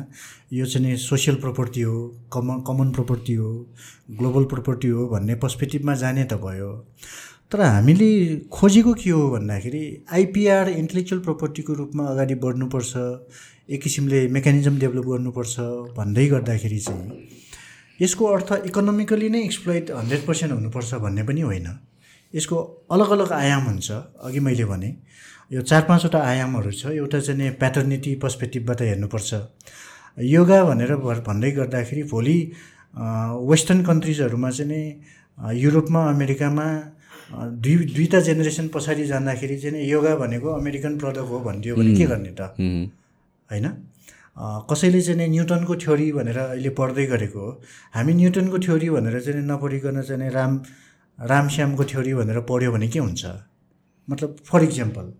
यो 0.53 0.65
चाहिँ 0.65 0.95
सोसियल 0.97 1.37
प्रोपर्टी 1.37 1.81
हो 1.81 1.97
कमन 2.33 2.63
कमन 2.67 2.91
प्रोपर्टी 2.91 3.33
हो 3.33 3.51
ग्लोबल 4.11 4.43
प्रोपर्टी 4.53 4.87
हो 4.87 5.07
भन्ने 5.07 5.35
पर्सपेक्टिभमा 5.35 5.95
जाने 5.95 6.23
त 6.23 6.33
भयो। 6.33 6.71
तर 7.51 7.61
हामीले 7.61 8.09
खोजेको 8.53 8.93
के 8.93 9.09
हो 9.09 9.29
भन्दाखेरि 9.29 9.83
आइपिआर 10.13 10.69
इन्टेलेक्चुअल 10.69 11.21
प्रोपर्टीको 11.21 11.73
रूपमा 11.73 12.03
अगाडि 12.03 12.35
बढ्नुपर्छ 12.35 12.93
एक 13.69 13.81
किसिमले 13.81 14.27
मेकानिजम 14.27 14.77
डेभलप 14.79 15.05
गर्नुपर्छ 15.07 15.59
भन्दै 15.95 16.25
गर्दाखेरि 16.27 16.79
चाहिँ 16.79 17.27
यसको 17.99 18.25
अर्थ 18.27 18.49
इकोनोमिकली 18.67 19.29
नै 19.29 19.43
एक्सप्लोइट 19.43 19.91
हन्ड्रेड 19.91 20.25
पर्सेन्ट 20.25 20.53
हुनुपर्छ 20.53 20.93
भन्ने 20.99 21.23
पनि 21.23 21.41
होइन। 21.41 21.67
यसको 22.33 22.57
अलग 22.91 23.09
अलग 23.15 23.31
आयाम 23.31 23.63
हुन्छ 23.63 23.91
अघि 24.27 24.39
मैले 24.39 24.65
भने। 24.65 24.89
यो 25.51 25.61
चार 25.61 25.81
पाँचवटा 25.89 26.19
आयामहरू 26.21 26.71
छ 26.71 26.91
एउटा 26.91 27.19
चाहिँ 27.19 27.51
प्याटर्निटी 27.61 28.15
पर्सपेक्टिभबाट 28.23 28.81
हेर्नुपर्छ। 28.81 29.31
योगा 30.17 30.63
भनेर 30.63 30.95
भन्दै 31.27 31.51
गर्दाखेरि 31.51 32.03
भोलि 32.11 32.37
वेस्टर्न 33.51 33.83
कन्ट्रिजहरूमा 33.83 34.49
चाहिँ 34.51 34.71
नि 34.71 35.61
युरोपमा 35.61 36.01
अमेरिकामा 36.09 36.67
दुई 37.63 37.75
दुईवटा 37.95 38.19
जेनेरेसन 38.27 38.67
पछाडि 38.75 39.05
जाँदाखेरि 39.07 39.57
चाहिँ 39.59 39.87
योगा 39.87 40.15
भनेको 40.19 40.49
अमेरिकन 40.51 40.97
प्रडक्ट 40.99 41.29
हो 41.31 41.39
भनिदियो 41.39 41.75
भने 41.75 41.95
के 41.95 42.05
गर्ने 42.11 42.35
त? 42.41 42.51
होइन? 43.53 43.67
कसैले 44.69 45.01
चाहिँ 45.01 45.27
न्युटनको 45.29 45.75
थ्योरी 45.77 46.11
भनेर 46.11 46.37
अहिले 46.37 46.69
पढ्दै 46.73 47.05
गरेको 47.05 47.39
हो। 47.39 47.51
हामी 47.93 48.13
न्युटनको 48.13 48.59
थ्योरी 48.59 48.89
भनेर 48.89 49.19
चाहिँ 49.21 49.45
नपढिकन 49.45 50.01
चाहिँ 50.01 50.29
राम 50.31 50.61
रामश्यामको 51.19 51.83
थ्योरी 51.85 52.13
भनेर 52.13 52.39
पढ्यो 52.49 52.71
भने 52.71 52.87
के 52.89 52.99
हुन्छ? 52.99 53.25
मतलब 54.07 54.35
फर 54.45 54.63
इक्जाम्पल 54.63 55.13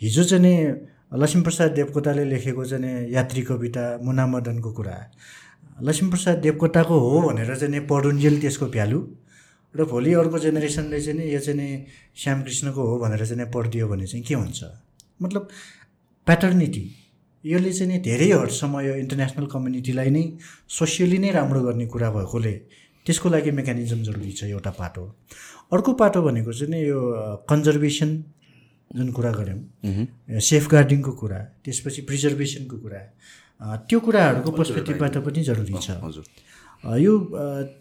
हिजो 0.00 0.24
चाहिँ 0.24 0.54
लक्ष्मीप्रसाद 1.14 1.70
देवकोटाले 1.72 2.24
लेखेको 2.24 2.64
चाहिँ 2.64 3.10
यात्री 3.10 3.42
कविता 3.42 3.82
मुना 4.02 4.26
मदनको 4.26 4.70
कुरा। 4.72 4.96
लक्ष्मीप्रसाद 5.82 6.38
देवकोटाको 6.38 6.98
हो 6.98 7.20
भनेर 7.28 7.54
चाहिँ 7.56 7.86
पढुन्जेल 7.86 8.40
त्यसको 8.40 8.66
भ्यालु 8.70 9.00
र 9.74 9.84
भोलि 9.90 10.12
अर्को 10.14 10.38
जेनेरेसनले 10.38 11.00
चाहिँ 11.00 11.32
यो 11.32 11.40
चाहिँ 11.40 11.58
नि 11.58 11.68
श्यामकृष्णको 12.16 12.82
हो 12.82 12.98
भनेर 12.98 13.26
चाहिँ 13.26 13.50
पढिदियो 13.50 13.88
भने 13.88 14.06
चाहिँ 14.06 14.24
के 14.24 14.34
हुन्छ? 14.34 14.62
मतलब 15.22 15.48
प्याटर्निटी। 16.26 16.84
यसले 17.44 17.72
चाहिँ 17.72 17.92
नि 17.92 17.98
धेरै 18.08 18.30
हदसम्म 18.32 18.80
यो 18.80 18.94
इन्टरनेसनल 19.04 19.46
कम्युनिटीलाई 19.54 20.10
नै 20.10 20.24
सोसियली 20.78 21.18
नै 21.18 21.30
राम्रो 21.38 21.60
गर्ने 21.62 21.86
कुरा 21.92 22.10
भएकोले 22.16 22.54
त्यसको 23.06 23.28
लागि 23.28 23.50
मेकानिजम 23.60 24.00
जरुरी 24.02 24.32
छ 24.32 24.44
एउटा 24.48 24.70
पाटो। 24.80 25.04
अर्को 25.72 25.92
पाटो 26.00 26.22
भनेको 26.22 26.52
चाहिँ 26.52 26.70
नि 26.72 26.80
यो 26.88 27.00
कन्जर्भेसन 27.50 28.10
जुन 28.96 29.08
कुरा 29.12 29.32
गऱ्यौँ 29.38 30.40
सेफ 30.40 30.68
गार्डिङको 30.72 31.12
कुरा 31.20 31.38
त्यसपछि 31.64 32.00
प्रिजर्भेसनको 32.08 32.76
कुरा 32.84 33.00
त्यो 33.88 33.98
कुराहरूको 34.00 34.50
पर्सपेक्टिभबाट 34.50 35.16
पनि 35.26 35.42
जरुरी 35.44 35.74
छ। 35.84 35.90
हजुर। 36.00 36.24
यो 36.84 37.12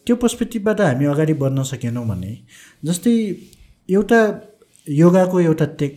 त्यो 0.06 0.15
पर्सपेक्टिभबाट 0.15 0.81
हामी 0.81 1.06
अगाडि 1.06 1.34
बढ्न 1.40 1.64
सकेनौँ 1.72 2.06
भने 2.07 2.31
जस्तै 2.84 3.15
एउटा 3.90 4.19
योगाको 4.88 5.40
एउटा 5.40 5.65
टेक 5.80 5.91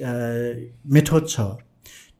मेथड 0.94 1.24
छ 1.28 1.40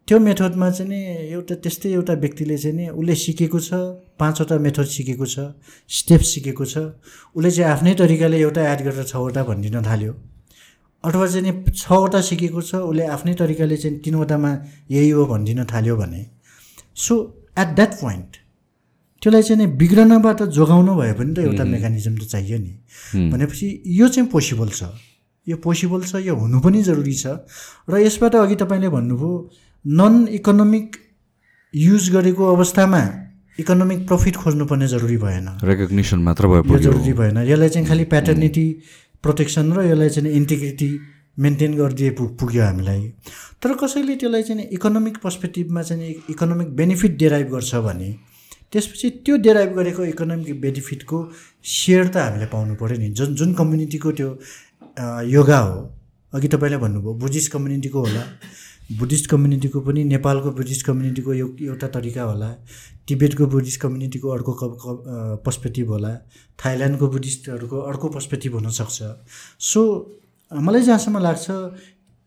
त्यो 0.08 0.18
मेथडमा 0.22 0.70
चाहिँ 0.70 0.88
नि 0.90 0.98
एउटा 1.34 1.54
त्यस्तै 1.66 1.90
एउटा 1.98 2.14
व्यक्तिले 2.22 2.56
चाहिँ 2.58 2.76
नि 2.76 2.86
उसले 2.94 3.14
सिकेको 3.22 3.58
छ 3.58 3.70
पाँचवटा 4.22 4.58
मेथड 4.62 4.86
सिकेको 4.86 5.26
छ 5.26 5.50
स्टेप 5.90 6.20
सिकेको 6.32 6.64
छ 6.64 6.78
उसले 7.34 7.50
चाहिँ 7.50 7.70
आफ्नै 7.70 7.94
तरिकाले 7.98 8.38
एउटा 8.38 8.62
एड 8.72 8.80
गरेर 8.86 9.04
छवटा 9.04 9.42
भनिदिन 9.50 9.82
थाल्यो। 9.82 10.12
अथवा 11.04 11.26
चाहिँ 11.26 11.42
नि 11.42 11.52
छवटा 11.72 12.20
सिकेको 12.22 12.62
छ 12.62 12.86
उसले 12.86 13.04
आफ्नै 13.16 13.34
तरिकाले 13.34 13.76
चाहिँ 13.76 13.98
तिनवटामा 13.98 14.50
यही 14.90 15.10
हो 15.10 15.26
भनिदिन 15.26 15.64
थाल्यो 15.74 15.96
भने। 15.96 16.22
सो 16.94 17.14
एट 17.58 17.74
द्याट 17.74 17.92
पोइन्ट 18.00 18.30
त्यसलाई 19.22 19.42
चाहिँ 19.42 19.58
नि 19.58 19.66
बिग्रनबाट 19.74 20.42
जोगाउनु 20.54 20.94
भए 21.02 21.12
पनि 21.18 21.34
त 21.34 21.38
एउटा 21.50 21.64
मेकानिजम 21.74 22.14
त 22.22 22.30
चाहियो 22.30 22.58
नि। 22.62 22.72
भनेपछि 23.34 23.66
यो 23.98 24.06
चाहिँ 24.08 24.30
पोसिबल 24.30 24.70
छ। 24.70 24.94
यो 25.46 25.56
पोसिबल 25.58 26.02
छ 26.06 26.22
यो 26.22 26.34
हुनु 26.38 26.58
पनि 26.62 26.82
जरुरी 26.82 27.14
छ। 27.14 27.26
र 27.90 28.06
यसबाट 28.06 28.34
अघि 28.46 28.54
तपाईँले 28.62 28.88
भन्नुभयो 28.94 29.34
नन 29.86 30.26
इकोनोमिक 30.34 30.96
युज 31.74 32.08
गरेको 32.10 32.44
अवस्थामा 32.54 33.00
इकोनोमिक 33.58 34.06
प्रफिट 34.08 34.36
खोज्नुपर्ने 34.36 34.86
जरुरी 34.88 35.16
भएन। 35.16 35.46
रेकग्नेसन 35.62 36.18
मात्र 36.18 36.46
भए 36.46 36.62
यो 36.72 36.78
जरुरी 36.78 37.12
भएन। 37.12 37.38
यसलाई 37.46 37.68
चाहिँ 37.68 37.86
खालि 37.88 38.04
प्याटर्निटी 38.04 38.66
प्रोटेक्सन 39.22 39.72
र 39.72 39.84
यसलाई 39.86 40.08
चाहिँ 40.08 40.32
इन्टिग्रिटी 40.32 40.90
मेन्टेन 41.38 41.76
गरिदिए 41.76 42.10
पुग्यो 42.18 42.62
हामीलाई। 42.64 43.02
तर 43.62 43.74
कसैले 43.78 44.16
त्यसलाई 44.16 44.42
चाहिँ 44.42 44.66
इकोनोमिक 44.74 45.18
पर्सपेक्टिभमा 45.22 45.82
चाहिँ 45.82 46.14
इकोनोमिक 46.34 46.68
बेनिफिट 46.76 47.16
डेराइभ 47.18 47.48
गर्छ 47.54 47.74
भने 47.86 48.10
त्यसपछि 48.72 49.10
त्यो 49.22 49.36
डेराइभ 49.46 49.70
गरेको 49.78 50.04
इकोनोमिक 50.04 50.60
बेनिफिटको 50.60 51.18
सेयर 51.62 52.06
त 52.10 52.16
हामीले 52.26 52.46
पाउनु 52.50 52.74
पऱ्यो 52.74 52.98
नि। 52.98 53.08
जुन 53.14 53.34
जुन 53.38 53.54
कम्युनिटीको 53.54 54.12
त्यो 54.18 54.30
योगा 55.30 55.58
हो 55.58 55.78
अघि 56.34 56.48
तपाईँले 56.48 56.78
भन्नुभयो 56.82 57.14
बुद्धिस्ट 57.22 57.52
कम्युनिटीको 57.52 57.98
होला। 58.02 58.24
बुद्धिस्ट 58.90 59.26
कम्युनिटीको 59.30 59.80
पनि 59.80 60.04
नेपालको 60.04 60.50
बुद्धिस्ट 60.52 60.86
कम्युनिटीको 60.86 61.32
यो 61.34 61.46
एउटा 61.60 61.86
तरिका 61.90 62.22
होला। 62.22 62.50
तिब्बतको 63.08 63.46
बुद्धिस्ट 63.46 63.80
कम्युनिटीको 63.80 64.28
अर्को 64.30 64.52
पर्सपेक्टिभ 65.44 65.88
होला। 65.90 66.12
थाइल्यान्डको 66.64 67.06
बुद्धिस्टहरूको 67.08 67.80
अर्को 67.82 68.08
पर्सपेक्टिभ 68.08 68.52
हुनसक्छ 68.54 68.98
सो 69.60 69.80
मलाई 70.52 70.82
जहाँसम्म 70.82 71.18
लाग्छ 71.18 71.46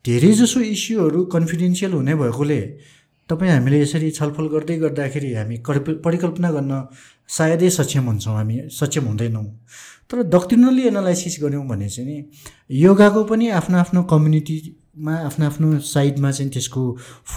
धेरै 0.06 0.32
जसो 0.34 0.60
इस्युहरू 0.62 1.24
कन्फिडेन्सियल 1.34 1.94
हुने 1.94 2.16
भएकोले 2.16 2.60
तपाईँ 3.30 3.52
हामीले 3.52 3.82
यसरी 3.82 4.10
छलफल 4.12 4.48
गर्दै 4.52 4.78
गर्दाखेरि 4.80 5.34
हामी 5.34 5.58
परिकल्पना 6.04 6.52
गर्न 6.52 6.74
सायदै 7.30 7.70
सक्षम 7.70 8.06
हुन्छौँ 8.06 8.36
हामी 8.36 8.60
सक्षम 8.74 9.06
हुँदैनौँ। 9.06 9.46
तर 10.10 10.24
डक्ट्रिनली 10.36 10.84
एनालाइसिस 10.88 11.38
गऱ्यौँ 11.44 11.66
भने 11.68 11.90
चाहिँ 11.90 12.10
नि 12.10 12.18
योगाको 12.78 13.24
पनि 13.24 13.50
आफ्नो 13.60 13.78
आफ्नो 13.78 14.02
कम्युनिटीमा 15.00 15.16
आफ्नो 15.26 15.46
आफ्नो 15.46 15.80
साइडमा 15.80 16.32
चाहिँ 16.32 16.52
त्यसको 16.52 16.82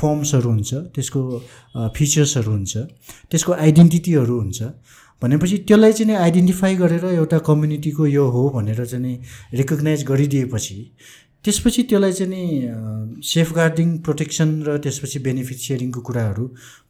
फर्म्सहरू 0.01 0.51
हुन्छ 0.51 0.75
त्यसको 0.95 1.21
फिचर्सहरू 1.97 2.51
हुन्छ 2.51 2.77
त्यसको 3.31 3.53
आइडेन्टिटीहरू 3.53 4.39
हुन्छ। 4.41 4.63
भनेपछि 5.23 5.57
त्यसलाई 5.59 5.93
चाहिँ 5.93 6.17
आइडेन्टिफाई 6.17 6.75
गरेर 6.77 7.05
एउटा 7.05 7.39
कम्युनिटीको 7.39 8.07
यो 8.07 8.25
हो 8.31 8.49
भनेर 8.51 8.85
चाहिँ 8.87 9.19
रिकगनाइज 9.55 10.05
गरिदिएपछि 10.05 10.79
त्यसपछि 11.45 11.83
त्यसलाई 11.83 12.13
चाहिँ 12.13 12.31
नि 12.33 13.23
सेफ 13.23 13.53
गार्डिङ 13.53 13.99
प्रोटेक्सन 13.99 14.63
र 14.67 14.79
त्यसपछि 14.79 15.19
बेनिफिट 15.19 15.59
सेयरिङको 15.59 16.01
कुराहरू 16.01 16.45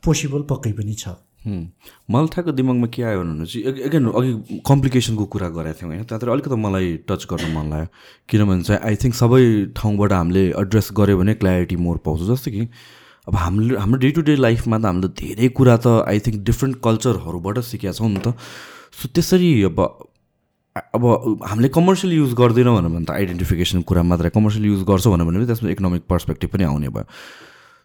पोसिबल 0.05 0.43
पक्कै 0.49 0.73
पनि 0.73 0.95
छ। 0.95 1.09
मलाई 1.47 2.53
दिमागमा 2.53 2.87
के 2.95 3.03
आयो 3.03 3.23
भने 3.23 3.47
चाहिँ 3.47 3.87
एगेन 3.87 4.07
अघि 4.11 4.61
कम्प्लिकेसनको 4.67 5.25
कुरा 5.27 5.49
गरेको 5.59 5.79
थियौँ 5.81 5.91
होइन 5.91 6.05
त्यहाँतिर 6.05 6.29
अलिकति 6.31 6.57
मलाई 6.57 6.97
टच 7.09 7.27
गर्न 7.31 7.51
मन 7.55 7.71
लाग्यो। 7.71 7.89
किनभने 8.31 8.63
चाहिँ 8.63 8.81
आई 8.81 8.97
थिङ्क 9.03 9.15
सबै 9.15 9.43
ठाउँबाट 9.77 10.13
हामीले 10.13 10.43
एड्रेस 10.63 10.89
गऱ्यो 10.95 11.19
भने 11.19 11.35
क्ल्यारिटी 11.35 11.77
मोर 11.77 11.97
पाउँछ। 12.07 12.21
जस्तो 12.31 12.51
कि 12.51 12.69
अब 13.29 13.35
हामीले 13.37 13.79
हाम्रो 13.79 13.99
डे 13.99 14.11
टु 14.11 14.23
डे 14.23 14.37
लाइफमा 14.37 14.79
त 14.79 14.85
हामीले 14.87 15.09
धेरै 15.19 15.49
कुरा 15.59 15.77
त 15.77 15.87
आई 16.07 16.19
थिङ्क 16.23 16.37
डिफ्रेन्ट 16.47 16.77
कल्चरहरूबाट 16.85 17.59
सिकेका 17.67 17.93
छौँ 17.99 18.11
नि 18.11 18.21
त। 18.23 18.35
सो 18.95 19.09
त्यसरी 19.11 19.51
अब 19.67 19.79
अब 20.95 21.05
हामीले 21.45 21.69
कमर्सियल 21.69 22.13
युज 22.13 22.33
गर्दैनौँ 22.35 22.81
भने 22.81 23.05
त 23.05 23.11
आइडेन्टिफिकेसन 23.11 23.83
कुरा 23.83 24.03
मात्रै 24.03 24.31
कमर्सियल 24.31 24.65
युज 24.67 24.83
गर्छौँ 24.89 25.13
भने 25.13 25.25
पनि 25.27 25.47
त्यसमा 25.47 25.71
इकोनोमिक 25.71 26.03
पर्सपेक्टिभ 26.09 26.51
पनि 26.51 26.65
आउने 26.65 26.89
भयो। 26.89 27.05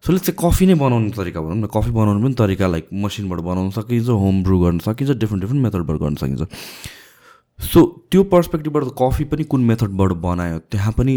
सो 0.04 0.18
चाहिँ 0.18 0.38
कफी 0.40 0.66
नै 0.66 0.76
बनाउने 0.76 1.10
तरिका 1.18 1.42
भनौँ 1.42 1.58
न। 1.58 1.68
कफी 1.74 1.92
बनाउनु 1.92 2.22
पनि 2.24 2.34
तरिका 2.38 2.68
लाइक 2.68 2.88
मसिनबाट 2.94 3.40
बनाउन 3.40 3.70
सकिन्छ 3.78 4.10
होम 4.10 4.44
ब्रु 4.44 4.60
गर्न 4.60 4.80
सकिन्छ 4.86 5.12
डिफ्रेन्ट 5.18 5.42
डिफ्रेन्ट 5.44 5.64
मेथडबाट 5.66 5.98
गर्न 5.98 6.16
सकिन्छ। 6.22 6.48
सो 7.60 7.80
त्यो 8.12 8.24
पर्सपेक्टिभबाट 8.32 8.84
कफी 9.02 9.24
पनि 9.34 9.44
कुन 9.52 9.62
मेथडबाट 9.66 10.12
बनायो? 10.22 10.60
त्यहाँ 10.72 10.94
पनि 10.98 11.16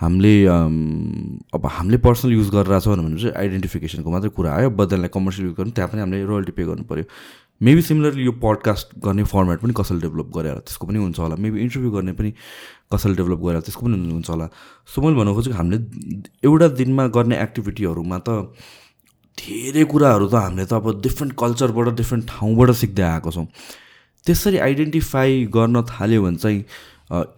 हामीले 0.00 0.34
अब 0.48 1.66
हामीले 1.76 1.98
पर्सनल 2.00 2.32
युज 2.32 2.48
गरिरहेको 2.50 2.80
छौँ 2.80 2.96
भने 2.96 3.20
चाहिँ 3.20 3.34
आइडेन्टिफिकेसनको 3.36 4.10
मात्रै 4.10 4.30
कुरा 4.32 4.50
आयो 4.56 4.70
बदललाई 4.72 5.08
कमर्सियल 5.12 5.46
युज 5.46 5.56
गर्नु 5.56 5.72
त्यहाँ 5.76 5.88
पनि 5.92 6.00
हामीले 6.00 6.24
रोयल्टी 6.24 6.52
पे 6.56 6.64
गर्नु 6.64 6.84
पऱ्यो 6.88 7.04
मेबी 7.62 7.82
सिमिलरली 7.82 8.24
यो 8.24 8.32
पडकास्ट 8.42 8.98
गर्ने 9.04 9.24
फर्मेट 9.28 9.58
पनि 9.60 9.72
कसैले 9.76 10.00
डेभलप 10.00 10.28
गरेर 10.36 10.58
त्यसको 10.64 10.86
पनि 10.86 10.98
हुन्छ 10.98 11.18
होला। 11.20 11.36
मेबी 11.36 11.60
इन्टरभ्यू 11.60 11.90
गर्ने 11.92 12.12
पनि 12.16 12.30
कसैले 12.92 13.14
डेभलप 13.16 13.40
गरेर 13.46 13.60
त्यसको 13.60 13.86
पनि 13.86 13.96
हुन्छ 14.12 14.30
होला। 14.30 14.46
सो 14.88 15.02
मैले 15.02 15.16
भन्नु 15.16 15.34
खोजेको 15.34 15.56
हामीले 15.56 15.78
एउटा 16.48 16.68
दिनमा 16.80 17.06
गर्ने 17.16 17.36
एक्टिभिटीहरूमा 17.42 18.18
त 18.28 18.56
धेरै 19.38 19.84
कुराहरू 19.92 20.26
त 20.28 20.34
हामीले 20.34 20.64
त 20.64 20.72
अब 20.80 21.00
डिफ्रेन्ट 21.04 21.32
कल्चरबाट 21.36 21.88
डिफ्रेन्ट 22.00 22.24
ठाउँबाट 22.32 22.70
सिक्दै 22.80 23.02
आएको 23.02 23.30
छौँ। 23.30 23.46
त्यसरी 24.26 24.58
आइडेन्टिफाई 24.64 25.44
गर्न 25.52 25.82
थाल्यो 25.92 26.22
भने 26.24 26.36
चाहिँ 26.40 26.64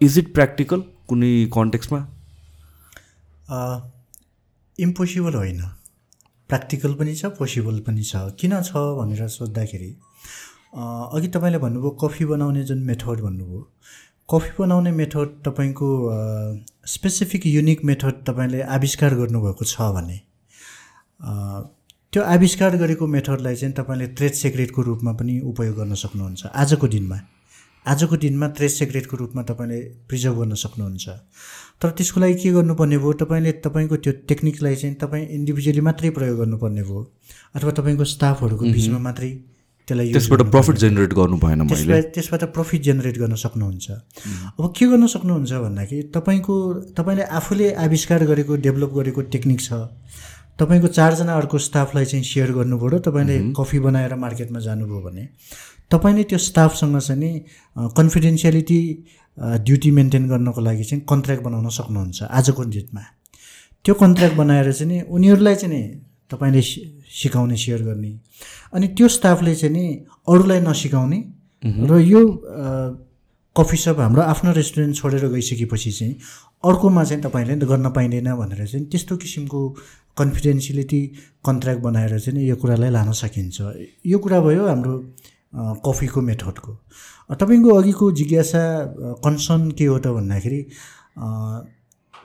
इज 0.07 0.17
इट 0.19 0.33
प्र्याक्टिकल 0.33 0.79
कुनै 1.07 1.33
कन्टेक्समा 1.53 1.99
इम्पोसिबल 4.79 5.33
होइन। 5.35 5.61
प्र्याक्टिकल 6.49 6.93
पनि 6.95 7.13
छ 7.15 7.25
पोसिबल 7.37 7.79
पनि 7.87 8.03
छ। 8.03 8.15
किन 8.39 8.61
छ 8.63 8.71
भनेर 8.99 9.27
सोद्धाखेरि 9.27 9.91
अघि 10.73 11.27
तपाईँले 11.27 11.57
भन्नुभयो 11.59 11.89
कफी 12.01 12.25
बनाउने 12.25 12.63
जुन 12.63 12.79
मेथड 12.83 13.21
भन्नुभयो। 13.21 13.61
कफी 14.29 14.51
बनाउने 14.59 14.91
मेथड 14.91 15.29
तपाईँको 15.45 15.89
स्पेसिफिक 16.87 17.45
युनिक 17.47 17.83
मेथड 17.85 18.23
तपाईँले 18.27 18.61
आविष्कार 18.77 19.15
गर्नुभएको 19.15 19.65
छ 19.65 19.91
भने 19.93 20.17
त्यो 22.13 22.23
आविष्कार 22.23 22.77
गरेको 22.77 23.07
मेथडलाई 23.07 23.55
चाहिँ 23.55 23.73
तपाईँले 23.75 24.07
ट्रेड 24.17 24.33
सेक्रेटको 24.33 24.81
रूपमा 24.81 25.11
पनि 25.13 25.39
उपयोग 25.51 25.75
गर्न 25.77 25.93
सक्नुहुन्छ। 25.93 26.45
आजको 26.45 26.87
दिनमा 26.87 27.19
आजको 27.85 28.17
दिनमा 28.17 28.47
ट्रेड 28.57 28.69
सेक्रेटको 28.71 29.17
रूपमा 29.17 29.43
तपाईँले 29.43 29.79
प्रिजर्भ 30.09 30.37
गर्न 30.39 30.53
सक्नुहुन्छ। 30.55 31.09
तर 31.81 31.89
त्यसको 31.97 32.19
लागि 32.19 32.35
के 32.43 32.51
गर्नुपर्ने 32.51 32.97
भयो 32.97 33.13
तपाईँले 33.21 33.51
तपाईँको 33.65 33.95
त्यो 33.97 34.13
टेक्निकलाई 34.29 34.75
चाहिँ 34.75 34.95
तपाईँ 34.95 35.25
इन्डिभिजुअली 35.37 35.81
मात्रै 35.81 36.09
प्रयोग 36.17 36.37
गर्नुपर्ने 36.39 36.83
भयो 36.83 37.01
अथवा 37.55 37.71
तपाईँको 37.71 38.05
स्टाफहरूको 38.13 38.65
बिचमा 38.65 38.99
मात्रै 38.99 39.31
त्यसलाई 39.87 40.11
त्यसबाट 40.13 40.41
प्रफिट 40.51 40.75
जेनेरेट 40.83 41.13
गर्नु 41.13 41.37
भएन 41.43 41.61
मैले। 41.67 42.01
त्यसबाट 42.15 42.43
प्रफिट 42.55 42.81
जेनेरेट 42.81 43.17
गर्न 43.19 43.35
सक्नुहुन्छ। 43.35 43.87
अब 44.59 44.73
के 44.77 44.85
गर्न 44.91 45.07
सक्नुहुन्छ 45.07 45.51
भन्दाखेरि 45.65 46.03
तपाईँको 46.15 46.55
तपाईँले 46.97 47.23
आफूले 47.39 47.67
आविष्कार 47.85 48.25
गरेको 48.31 48.55
डेभलप 48.63 48.91
गरेको 48.97 49.21
टेक्निक 49.33 49.59
छ। 49.59 49.91
तपाईँको 50.59 50.87
चारजना 50.87 51.33
अर्को 51.33 51.57
स्टाफलाई 51.57 52.05
चाहिँ 52.05 52.23
सेयर 52.23 52.51
गर्नु 52.53 52.77
पऱ्यो 52.79 52.99
तपाईँले 53.07 53.37
कफी 53.59 53.79
बनाएर 53.85 54.15
मार्केटमा 54.15 54.59
जानुभयो 54.61 55.01
भने। 55.01 55.23
तपाईँले 55.91 56.23
त्यो 56.29 56.37
स्टाफसँग 56.39 56.99
चाहिँ 56.99 57.19
नि 57.19 57.31
कन्फिडेन्सियलिटी 57.97 58.79
ड्युटी 59.67 59.91
मेन्टेन 59.91 60.27
गर्नको 60.29 60.61
लागि 60.61 60.83
चाहिँ 60.83 61.03
कन्ट्र्याक्ट 61.09 61.43
बनाउन 61.43 61.69
सक्नुहुन्छ 61.69 62.23
आजको 62.31 62.63
डेटमा। 62.63 63.03
त्यो 63.85 63.93
कन्ट्र्याक्ट 63.93 64.35
बनाएर 64.37 64.71
चाहिँ 64.71 64.91
नि 64.93 65.01
उनीहरूलाई 65.09 65.55
चाहिँ 65.55 65.73
नि 65.75 65.81
तपाईँले 66.31 66.61
सिकाउने 67.13 67.57
सेयर 67.57 67.81
गर्ने। 67.83 68.11
अनि 68.73 68.87
त्यो 68.97 69.07
स्टाफले 69.07 69.55
चाहिँ 69.55 69.73
नि 69.73 69.85
अरूलाई 70.29 70.59
नसिकाउने 70.61 71.19
र 71.63 71.99
यो 72.01 72.21
कफी 73.55 73.77
सप 73.77 73.99
हाम्रो 73.99 74.21
आफ्नो 74.21 74.51
रेस्टुरेन्ट 74.53 74.95
छोडेर 74.95 75.27
गइसकेपछि 75.29 75.91
चाहिँ 75.91 76.13
अर्कोमा 76.65 77.03
चाहिँ 77.03 77.23
तपाईँले 77.23 77.55
गर्न 77.65 77.89
पाइँदैन 77.91 78.33
भनेर 78.35 78.65
चाहिँ 78.67 78.85
त्यस्तो 78.89 79.17
किसिमको 79.17 79.59
कन्फिडेन्सियलिटी 80.17 81.01
कन्ट्र्याक्ट 81.45 81.81
बनाएर 81.83 82.19
चाहिँ 82.19 82.47
यो 82.47 82.55
कुरालाई 82.55 82.89
लान 82.89 83.11
सकिन्छ। 83.11 83.57
यो 84.05 84.17
कुरा 84.19 84.39
भयो 84.41 84.65
हाम्रो 84.67 84.93
कफीको 85.85 86.21
मेथडको। 86.21 86.71
तपाईँको 87.29 87.69
अघिको 87.77 88.11
जिज्ञासा 88.11 88.63
कन्सर्न 89.25 89.71
के 89.77 89.85
हो 89.85 89.97
त 89.99 90.07
भन्दाखेरि 90.17 90.59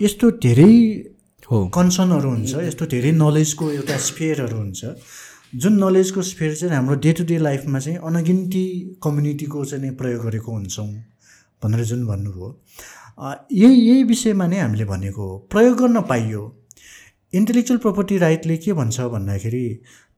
यस्तो 0.01 0.31
धेरै 0.41 0.73
कन्सर्नहरू 1.51 2.31
हुन्छ 2.31 2.55
यस्तो 2.65 2.87
धेरै 2.87 3.13
नलेजको 3.13 3.71
एउटा 3.73 3.97
स्पेयरहरू 4.07 4.57
हुन्छ। 4.57 4.81
जुन 5.55 5.79
नलेजको 5.85 6.23
स्पेयर 6.23 6.55
चाहिँ 6.55 6.75
हाम्रो 6.75 6.95
डे 7.05 7.13
टु 7.13 7.25
डे 7.25 7.39
लाइफमा 7.39 7.79
चाहिँ 7.79 7.99
अनगिन्ती 8.05 8.65
कम्युनिटीको 9.03 9.65
चाहिँ 9.65 9.95
प्रयोग 9.97 10.25
गरेको 10.25 10.53
हुन्छौँ 10.53 10.89
भनेर 11.65 11.85
जुन 11.85 12.07
भन्नुभयो। 12.07 12.49
यही 13.53 13.81
यही 13.89 14.03
विषयमा 14.05 14.47
नै 14.47 14.59
हामीले 14.59 14.85
भनेको 14.85 15.23
हो। 15.23 15.39
प्रयोग 15.51 15.79
गर्न 15.79 16.01
पाइयो। 16.11 16.43
इन्टेलेक्चुअल 17.33 17.79
प्रपर्टी 17.79 18.19
राइटले 18.19 18.57
के 18.57 18.73
भन्छ 18.73 19.01
भन्दाखेरि 19.01 19.65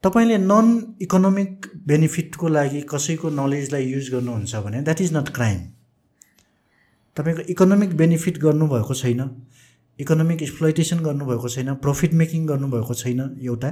तपाईँले 0.04 0.38
नन 0.38 0.96
इकोनोमिक 1.02 1.66
बेनिफिटको 1.86 2.48
लागि 2.48 2.80
कसैको 2.90 3.30
नलेजलाई 3.30 3.84
युज 3.86 4.10
गर्नुहुन्छ 4.12 4.56
भने 4.66 4.82
द्याट 4.82 5.00
इज 5.00 5.16
नट 5.16 5.28
क्राइम। 5.34 5.58
तपाईँको 7.16 7.42
इकोनोमिक 7.52 7.96
बेनिफिट 7.96 8.38
गर्नुभएको 8.38 8.94
छैन। 8.94 9.20
इकोनोमिक 10.00 10.42
एक्सप्लोइटेसन 10.42 10.98
गर्नुभएको 11.00 11.48
छैन 11.48 11.74
प्रफिट 11.84 12.14
मेकिङ 12.14 12.46
गर्नुभएको 12.46 12.94
छैन 12.94 13.20
एउटा। 13.42 13.68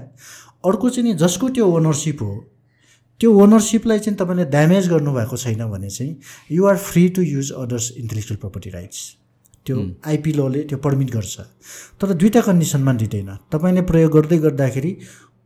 अर्को 0.64 0.90
चाहिँ 0.90 1.10
नि 1.10 1.18
जसको 1.18 1.48
त्यो 1.48 1.66
ओनरसिप 1.66 2.22
हो 2.22 2.32
त्यो 3.20 3.32
ओनरसिपलाई 3.34 3.98
चाहिँ 3.98 4.16
तपाईँले 4.18 4.44
ड्यामेज 4.44 4.88
गर्नुभएको 4.88 5.36
छैन 5.36 5.64
भने 5.70 5.90
चाहिँ 5.90 6.16
you're 6.50 6.76
free 6.76 7.08
to 7.08 7.22
use 7.22 7.52
others 7.52 7.92
intellectual 7.98 8.38
property 8.40 8.70
rights 8.70 9.00
त्यो 9.66 9.76
आइपी 10.06 10.32
लले 10.32 10.62
त्यो 10.64 10.78
पर्मिट 10.78 11.10
गर्छ। 11.10 11.40
तर 12.00 12.12
दुईवटा 12.12 12.40
कन्डिसनमा 12.40 12.92
दिँदैन। 12.92 13.30
तपाईँले 13.52 13.82
प्रयोग 13.82 14.12
गर्दै 14.12 14.38
गर्दाखेरि 14.38 14.96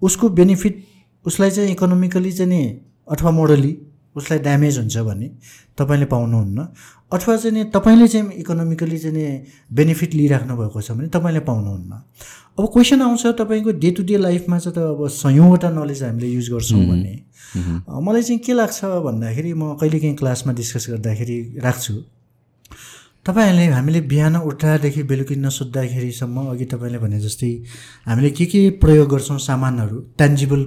उसको 0.02 0.28
बेनिफिट 0.28 0.84
उसलाई 1.24 1.50
चाहिँ 1.50 1.70
इकोनोमिकली 1.70 2.32
चाहिँ 2.32 2.50
नि 2.50 2.62
अथवा 3.10 3.30
मोडली 3.30 3.72
उसलाई 4.16 4.38
ड्यामेज 4.38 4.78
हुन्छ 4.78 4.96
भने 5.08 5.28
तपाईँले 5.78 6.06
पाउनुहुन्न। 6.06 6.58
अथवा 7.12 7.36
चाहिँ 7.36 7.52
नि 7.52 7.64
तपाईँले 7.70 8.08
चाहिँ 8.08 8.32
इकोनोमिकली 8.40 8.98
चाहिँ 8.98 9.16
नि 9.16 9.24
बेनिफिट 9.72 10.14
लिइराख्नु 10.14 10.56
भएको 10.56 10.80
छ 10.80 10.90
भने 10.92 11.08
तपाईँले 11.08 11.40
पाउनुहुन्न। 11.40 11.92
अब 12.58 12.64
क्वेसन 12.72 13.02
आउँछ 13.02 13.26
तपाईँको 13.40 13.70
डे 13.80 13.90
टु 13.90 14.02
डे 14.02 14.16
लाइफमा 14.16 14.58
चाहिँ 14.58 14.74
त 14.76 14.78
अब 14.78 15.08
सयौँवटा 15.08 15.70
नलेज 15.70 16.02
हामीले 16.02 16.28
युज 16.28 16.50
गर्छौँ 16.52 16.84
भने। 16.88 17.14
मलाई 17.88 18.22
चाहिँ 18.22 18.38
के 18.44 18.52
लाग्छ 18.52 18.84
भन्दाखेरि 18.84 19.52
म 19.52 19.76
कहिलेकाहीँ 19.80 20.16
क्लासमा 20.16 20.52
डिस्कस 20.52 20.86
गर्दाखेरि 20.90 21.38
राख्छु। 21.64 21.94
तपाईँहरूले 23.26 23.66
हामीले 23.72 24.00
बिहान 24.10 24.36
उठ्दादेखि 24.36 25.02
बेलुकी 25.06 25.36
नसुत्दाखेरिसम्म 25.36 26.36
अघि 26.50 26.64
तपाईँले 26.72 26.98
भने 26.98 27.20
जस्तै 27.20 27.50
हामीले 28.08 28.30
के 28.36 28.44
के 28.46 28.60
प्रयोग 28.82 29.08
गर्छौँ 29.08 29.38
सामानहरू 29.38 29.98
ट्यान्जिबल 30.18 30.60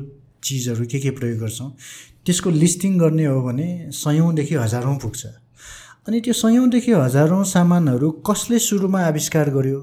चिजहरू 0.43 0.85
के 0.85 0.99
के 0.99 1.09
प्रयोग 1.17 1.39
गर्छौँ 1.39 1.69
त्यसको 2.25 2.49
लिस्टिङ 2.49 2.97
गर्ने 2.99 3.25
हो 3.25 3.41
भने 3.41 3.67
सयौँदेखि 3.93 4.55
हजारौँ 4.55 4.97
पुग्छ। 5.03 5.25
अनि 6.07 6.19
त्यो 6.21 6.33
सयौँदेखि 6.33 6.91
हजारौँ 6.91 7.43
सामानहरू 7.45 8.09
कसले 8.25 8.59
सुरुमा 8.59 8.99
आविष्कार 9.05 9.49
गर्यो 9.57 9.79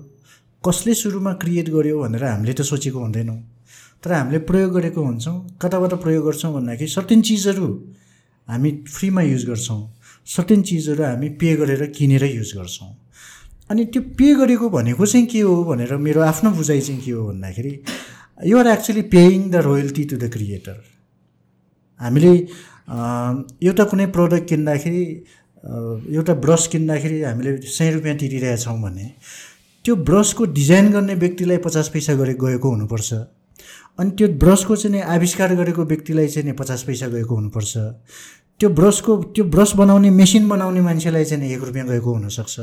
कसले 0.64 0.94
सुरुमा 0.94 1.32
क्रिएट 1.42 1.68
गर्यो 1.70 2.02
भनेर 2.02 2.24
हामीले 2.24 2.52
त 2.52 2.62
सोचेको 2.62 2.98
हुँदैनौँ। 2.98 3.38
तर 4.02 4.12
हामीले 4.12 4.38
प्रयोग 4.50 4.70
गरेको 4.74 5.00
हुन्छौँ 5.04 5.36
कताबाट 5.62 5.94
प्रयोग 6.02 6.24
गर्छौँ 6.26 6.52
भन्दाखेरि 6.54 6.90
सर्टेन 6.90 7.20
चिजहरू 7.22 7.68
हामी 8.48 8.70
फ्रीमा 8.90 9.22
युज 9.22 9.44
गर्छौँ 9.46 9.80
सर्टेन 10.26 10.62
चिजहरू 10.62 11.02
हामी 11.04 11.28
पे 11.38 11.54
गरेर 11.56 11.86
किनेर 11.96 12.24
युज 12.24 12.52
गर्छौँ। 12.56 12.90
अनि 13.70 13.84
त्यो 13.94 14.02
पे 14.18 14.34
गरेको 14.34 14.68
भनेको 14.70 15.06
चाहिँ 15.06 15.26
के 15.26 15.40
हो 15.40 15.54
भनेर 15.64 15.96
मेरो 15.96 16.20
आफ्नो 16.22 16.50
बुझाइ 16.50 16.80
चाहिँ 16.80 17.00
के 17.02 17.10
हो 17.10 17.26
भन्दाखेरि 17.28 17.72
you're 18.50 18.66
actually 18.66 19.02
paying 19.14 19.50
the 19.50 19.62
royalty 19.66 20.04
to 20.10 20.16
the 20.16 20.30
creator 20.32 20.91
हामीले 22.02 22.32
एउटा 23.68 23.84
कुनै 23.90 24.06
प्रडक्ट 24.16 24.48
किन्दाखेरि 24.48 25.04
एउटा 26.16 26.34
ब्रस 26.44 26.66
किन्दाखेरि 26.72 27.22
हामीले 27.22 27.56
सय 27.76 27.90
रुपियाँ 27.92 28.16
तिरिरहेछौँ 28.18 28.78
भने 28.82 29.06
त्यो 29.84 29.94
ब्रसको 30.08 30.44
डिजाइन 30.58 30.90
गर्ने 30.92 31.14
व्यक्तिलाई 31.22 31.58
पचास 31.66 31.88
पैसा 31.94 32.14
गरे 32.14 32.34
गएको 32.42 32.68
हुनुपर्छ। 32.70 33.12
अनि 33.98 34.10
त्यो 34.18 34.28
ब्रसको 34.42 34.76
चाहिँ 34.76 34.96
नि 34.96 35.00
आविष्कार 35.14 35.54
गरेको 35.54 35.84
व्यक्तिलाई 35.84 36.28
चाहिँ 36.28 36.46
नि 36.48 36.52
पचास 36.58 36.82
पैसा 36.82 37.06
गएको 37.14 37.34
हुनुपर्छ। 37.34 37.72
त्यो 38.60 38.68
ब्रसको 38.78 39.16
त्यो 39.34 39.44
ब्रस 39.54 39.74
बनाउने 39.76 40.10
मेसिन 40.10 40.48
बनाउने 40.48 40.80
मान्छेलाई 40.80 41.24
चाहिँ 41.24 41.42
नि 41.42 41.52
एक 41.54 41.62
रुपियाँ 41.62 41.86
गएको 41.88 42.12
हुनसक्छ। 42.14 42.56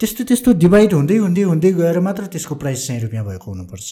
त्यस्तो 0.00 0.24
त्यस्तो 0.24 0.52
डिभाइड 0.62 0.92
हुँदै 0.94 1.16
हुँदै 1.16 1.42
हुँदै 1.42 1.72
गएर 1.72 1.98
मात्र 2.00 2.26
त्यसको 2.32 2.54
प्राइस 2.54 2.86
सय 2.86 2.98
रुपियाँ 2.98 3.24
भएको 3.26 3.50
हुनुपर्छ। 3.50 3.90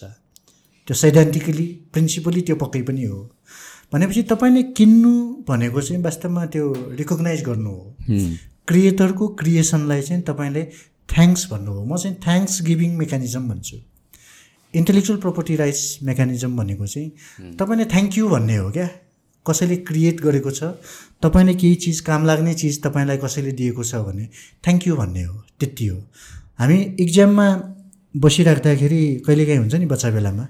त्यो 0.87 0.95
सैद्धान्तिकली 0.95 1.67
प्रिन्सिपली 1.93 2.41
त्यो 2.47 2.57
पक्कै 2.57 2.83
पनि 2.83 3.05
हो। 3.05 3.19
भनेपछि 3.93 4.23
तपाईँले 4.23 4.63
किन्नु 4.79 5.13
भनेको 5.49 5.81
चाहिँ 5.81 6.03
वास्तवमा 6.03 6.47
त्यो 6.47 6.73
रिकगनाइज 6.99 7.43
गर्नु 7.45 7.71
हो। 7.71 7.97
क्रिएटरको 8.69 9.29
क्रिएसनलाई 9.41 10.03
चाहिँ 10.03 10.23
तपाईँले 10.23 10.63
थ्याङ्क्स 11.09 11.47
भन्नु 11.53 11.73
हो। 11.73 11.85
म 11.85 11.97
चाहिँ 11.97 12.17
थ्याङ्क्स 12.17 12.63
गिभिङ 12.63 12.97
मेकानिजम 12.99 13.49
भन्छु। 13.49 13.77
इन्टेलेक्चुअल 14.75 15.19
प्रपर्टी 15.21 15.57
राइट्स 15.57 15.99
मेकानिजम 16.03 16.57
भनेको 16.57 16.87
चाहिँ 16.87 17.57
तपाईँले 17.57 17.85
थ्याङ्क 17.85 18.19
यू 18.19 18.29
भन्ने 18.29 18.57
हो 18.57 18.71
क्या? 18.71 18.89
कसैले 19.47 19.77
क्रिएट 19.77 20.21
गरेको 20.21 20.51
छ? 20.51 20.63
तपाईँले 21.23 21.55
केही 21.55 21.75
चिज 21.75 22.01
काम 22.01 22.25
लाग्ने 22.27 22.55
चिज 22.55 22.83
तपाईँलाई 22.83 23.17
कसैले 23.17 23.53
दिएको 23.53 23.85
छ 23.85 24.03
भने 24.03 24.29
थ्याङ्क 24.65 24.87
यू 24.87 24.97
भन्ने 24.97 25.23
हो। 25.23 25.35
त्यति 25.61 25.87
हो। 25.87 25.99
हामी 26.59 26.79
इक्जाममा 27.01 27.47
बसिराख्दाखेरि 28.17 29.03
कहिलेकाहीँ 29.27 29.59
हुन्छ 29.59 29.75
नि 29.75 29.87
बच्चा 29.87 30.11
बेलामा? 30.11 30.47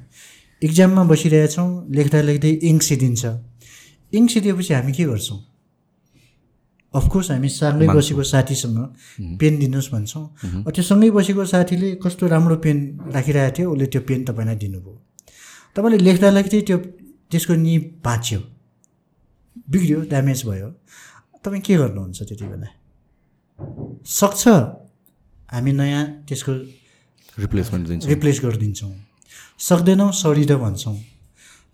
इक्जाममा 0.62 1.02
बसिरहेछौँ 1.12 1.68
लेख्दा 1.96 2.20
लेख्दै 2.28 2.52
इङ्क 2.70 2.82
सिदिन्छ 2.82 3.22
इङ्क 4.12 4.28
सिदिएपछि 4.30 4.72
हामी 4.74 4.92
के 4.92 5.04
गर्छौँ? 5.04 5.38
अफकोर्स 6.94 7.30
हामी 7.30 7.48
सँगै 7.48 7.86
बसेको 7.92 8.22
साथीसँग 8.24 8.78
पेन 9.40 9.54
दिनुहोस् 9.60 9.90
भन्छौँ। 9.92 10.24
त्यो 10.72 10.82
सँगै 10.90 11.10
बसेको 11.12 11.44
साथीले 11.44 11.88
कस्तो 12.00 12.24
राम्रो 12.26 12.56
पेन 12.64 12.76
राखिरहेको 13.12 13.52
थियो 13.56 13.68
उसले 13.72 13.86
त्यो 13.92 14.00
पेन 14.08 14.24
तपाईँलाई 14.24 14.56
दिनुभयो। 14.56 14.94
तपाईँले 15.76 15.98
लेख्दा 16.08 16.28
लेख्दै 16.40 16.60
त्यो 16.68 16.78
त्यसको 17.30 17.54
नि 17.54 18.00
भाँच्यो 18.00 18.40
बिग्रियो 19.70 19.98
ड्यामेज 20.08 20.40
भयो। 20.48 20.68
तपाईँ 21.44 21.62
के 21.66 21.74
गर्नुहुन्छ 21.76 22.18
त्यति 22.28 22.46
बेला? 22.48 22.68
सक्छ 24.20 24.42
हामी 25.52 25.72
नयाँ 25.72 26.04
त्यसको 26.28 26.52
रिप्लेसमेन्ट 27.44 27.84
दिन्छ। 27.88 28.02
रिप्लेस 28.08 28.36
गरिदिन्छौँ। 28.44 28.92
सक्दैनौँ 29.60 30.12
सडिद 30.12 30.52
भन्छौँ। 30.52 30.96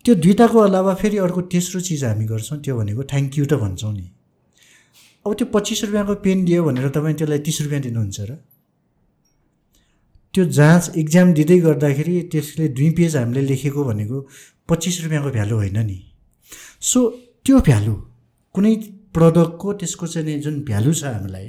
त्यो 0.05 0.15
दुइटाको 0.15 0.59
अलावा 0.59 0.95
फेरि 0.95 1.19
अर्को 1.19 1.41
तेस्रो 1.43 1.81
चिज 1.81 2.05
हामी 2.05 2.25
गर्छौँ 2.25 2.59
त्यो 2.61 2.77
भनेको 2.79 3.03
थ्याङ्क 3.03 3.39
यू 3.39 3.45
त 3.45 3.55
भन्छौँ 3.55 3.93
नि। 3.93 4.07
अब 5.27 5.35
त्यो 5.35 5.47
पच्चिस 5.47 5.85
रुपियाँको 5.85 6.15
पेन 6.15 6.45
दियो 6.45 6.65
भनेर 6.65 6.89
तपाईँ 6.89 7.15
त्यसलाई 7.15 7.39
तिस 7.39 7.61
रुपियाँ 7.63 7.83
दिनुहुन्छ 7.83 8.21
र? 8.21 8.31
त्यो 10.35 10.45
जाँच 10.45 10.93
इक्जाम 10.97 11.33
दिँदै 11.33 11.59
गर्दाखेरि 11.59 12.23
त्यसले 12.33 12.69
दुई 12.69 12.91
पेज 12.91 13.17
हामीले 13.17 13.43
लेखेको 13.47 13.85
भनेको 13.85 14.17
पच्चिस 14.69 15.03
रुपियाँको 15.05 15.31
भ्यालु 15.31 15.57
होइन 15.57 15.79
नि। 15.87 15.99
सो 16.81 16.99
त्यो 17.45 17.59
भ्यालु 17.61 17.95
कुनै 18.55 18.75
प्रडक्टको 19.15 19.73
त्यसको 19.73 20.07
चाहिँ 20.07 20.27
नि 20.27 20.39
जुन 20.41 20.61
भ्यालु 20.65 20.93
छ 20.95 21.05
हामीलाई 21.05 21.49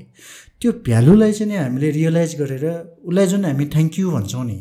त्यो 0.60 0.72
भ्यालुलाई 0.86 1.32
चाहिँ 1.34 1.58
हामीले 1.58 1.90
रियलाइज 1.92 2.36
गरेर 2.42 2.66
उसलाई 3.08 3.28
जुन 3.28 3.46
हामी 3.46 3.66
थ्याङ्क 3.66 4.00
यू 4.00 4.12
भन्छौँ 4.12 4.46
नि 4.46 4.60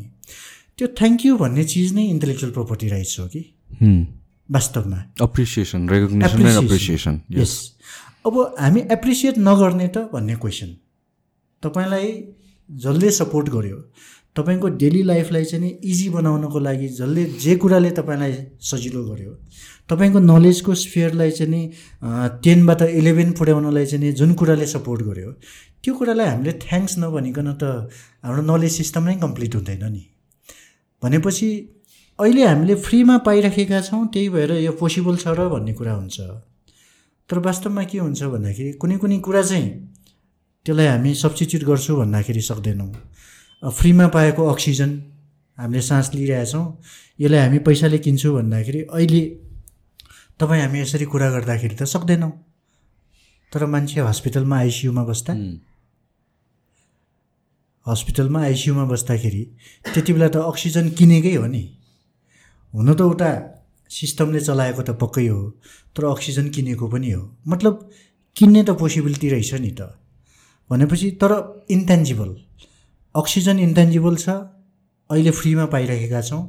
त्यो 0.78 0.86
थ्याङ्क 0.98 1.26
यू 1.26 1.36
भन्ने 1.38 1.64
चिज 1.72 1.92
नै 1.94 2.04
इन्टेलेक्चुअल 2.10 2.52
प्रोपर्टी 2.52 2.88
राइट्स 2.88 3.18
हो 3.20 3.26
कि? 3.26 3.42
वास्तवमा। 4.48 4.98
अप्रिसिएसन 5.20 5.88
रेकग्नेसन 5.88 6.46
एन्ड 6.46 6.64
अप्रिसिएसन 6.64 7.20
यस 7.32 7.52
अब 8.26 8.38
हामी 8.60 8.80
एप्रिसिएट 8.92 9.38
नगर्ने 9.38 9.88
त 9.88 10.08
भन्ने 10.12 10.34
क्वेसन 10.42 10.74
तपाईँलाई 11.62 12.10
जसले 12.70 13.10
सपोर्ट 13.10 13.48
गर्यो 13.48 13.78
तपाईँको 14.36 14.68
डेली 14.82 15.02
लाइफलाई 15.02 15.44
चाहिँ 15.44 15.64
नि 15.64 15.70
इजी 15.92 16.08
बनाउनको 16.08 16.58
लागि 16.58 16.88
जसले 17.00 17.24
जे 17.44 17.56
कुराले 17.62 17.90
तपाईँलाई 17.98 18.36
सजिलो 18.70 19.02
गर्यो 19.04 19.32
तपाईँको 19.88 20.18
नलेजको 20.18 20.74
स्फियरलाई 20.84 21.30
चाहिँ 21.38 21.50
नि 21.52 21.62
टेनबाट 22.44 22.82
इलेभेन 22.82 23.32
पुर्याउनलाई 23.40 23.86
चाहिँ 23.86 24.04
नि 24.04 24.12
जुन 24.20 24.32
कुराले 24.40 24.66
सपोर्ट 24.76 25.02
गर्यो 25.08 25.32
त्यो 25.82 25.94
कुरालाई 25.94 26.26
हामीले 26.26 26.52
थ्याङ्क्स 26.64 26.98
नभनिकन 26.98 27.52
त 27.62 27.90
हाम्रो 28.24 28.42
नलेज 28.52 28.72
सिस्टम 28.72 29.04
नै 29.08 29.16
कम्प्लिट 29.26 29.54
हुँदैन 29.54 29.84
नि। 29.92 30.02
भनेपछि 31.02 31.48
अहिले 32.18 32.42
हामीले 32.46 32.74
फ्रीमा 32.74 33.16
पाइराखेका 33.26 33.80
छौँ 33.80 34.06
त्यही 34.12 34.28
भएर 34.28 34.50
यो 34.62 34.72
पोसिबल 34.80 35.16
छ 35.16 35.34
र 35.34 35.48
भन्ने 35.48 35.72
कुरा 35.72 35.94
हुन्छ। 35.94 36.20
तर 37.30 37.38
वास्तवमा 37.38 37.82
के 37.90 37.98
हुन्छ 37.98 38.22
भन्दाखेरि 38.22 38.72
कुनै 38.80 38.96
कुनै 39.02 39.18
कुरा 39.26 39.42
चाहिँ 39.42 39.68
त्यसलाई 40.66 40.86
हामी 40.86 41.14
सब्सिट्युट 41.14 41.62
गर्छु 41.64 41.96
भन्दाखेरि 41.96 42.40
सक्दैनौँ। 42.40 42.90
फ्रीमा 43.62 44.06
पाएको 44.14 44.42
अक्सिजन 44.52 44.90
हामीले 45.58 45.82
सास 45.82 46.10
लिइरहेछौँ 46.14 46.64
यसलाई 47.20 47.40
हामी 47.40 47.58
पैसाले 47.66 47.98
किन्छौँ 47.98 48.34
भन्दाखेरि 48.36 48.80
अहिले 48.92 49.22
तपाईँ 50.40 50.62
हामी 50.62 50.78
यसरी 50.80 51.04
कुरा 51.12 51.30
गर्दाखेरि 51.30 51.74
त 51.80 51.82
सक्दैनौँ। 51.94 52.32
तर 53.52 53.66
मान्छे 53.66 54.00
हस्पिटलमा 54.00 54.56
आइसियुमा 54.58 55.02
बस्दा 55.04 55.32
हस्पिटलमा 57.86 58.40
आइसियुमा 58.42 58.84
बस्दाखेरि 58.92 59.42
त्यति 59.92 60.12
बेला 60.12 60.28
त 60.28 60.36
अक्सिजन 60.50 60.88
किनेकै 60.98 61.34
हो 61.34 61.46
नि। 61.46 61.62
हुन 62.72 62.88
त 62.94 63.00
उता 63.02 63.30
सिस्टमले 63.90 64.40
चलाएको 64.40 64.82
त 64.82 64.90
पक्कै 65.02 65.26
हो 65.28 65.40
तर 65.96 66.04
अक्सिजन 66.14 66.48
किनेको 66.54 66.86
पनि 66.88 67.10
हो। 67.10 67.22
मतलब 67.48 67.74
किन्ने 68.36 68.62
त 68.62 68.70
पोसिबिलिटी 68.78 69.28
रहेछ 69.34 69.52
नि 69.54 69.72
त। 69.74 69.98
भनेपछि 70.70 71.10
तर 71.20 71.32
इन्टेन्जिबल 71.70 72.30
अक्सिजन 73.14 73.58
इन्टेन्जिबल 73.58 74.16
छ 74.16 74.28
अहिले 75.10 75.30
फ्रीमा 75.36 75.66
पाइरहेका 75.74 76.20
छौँ। 76.22 76.42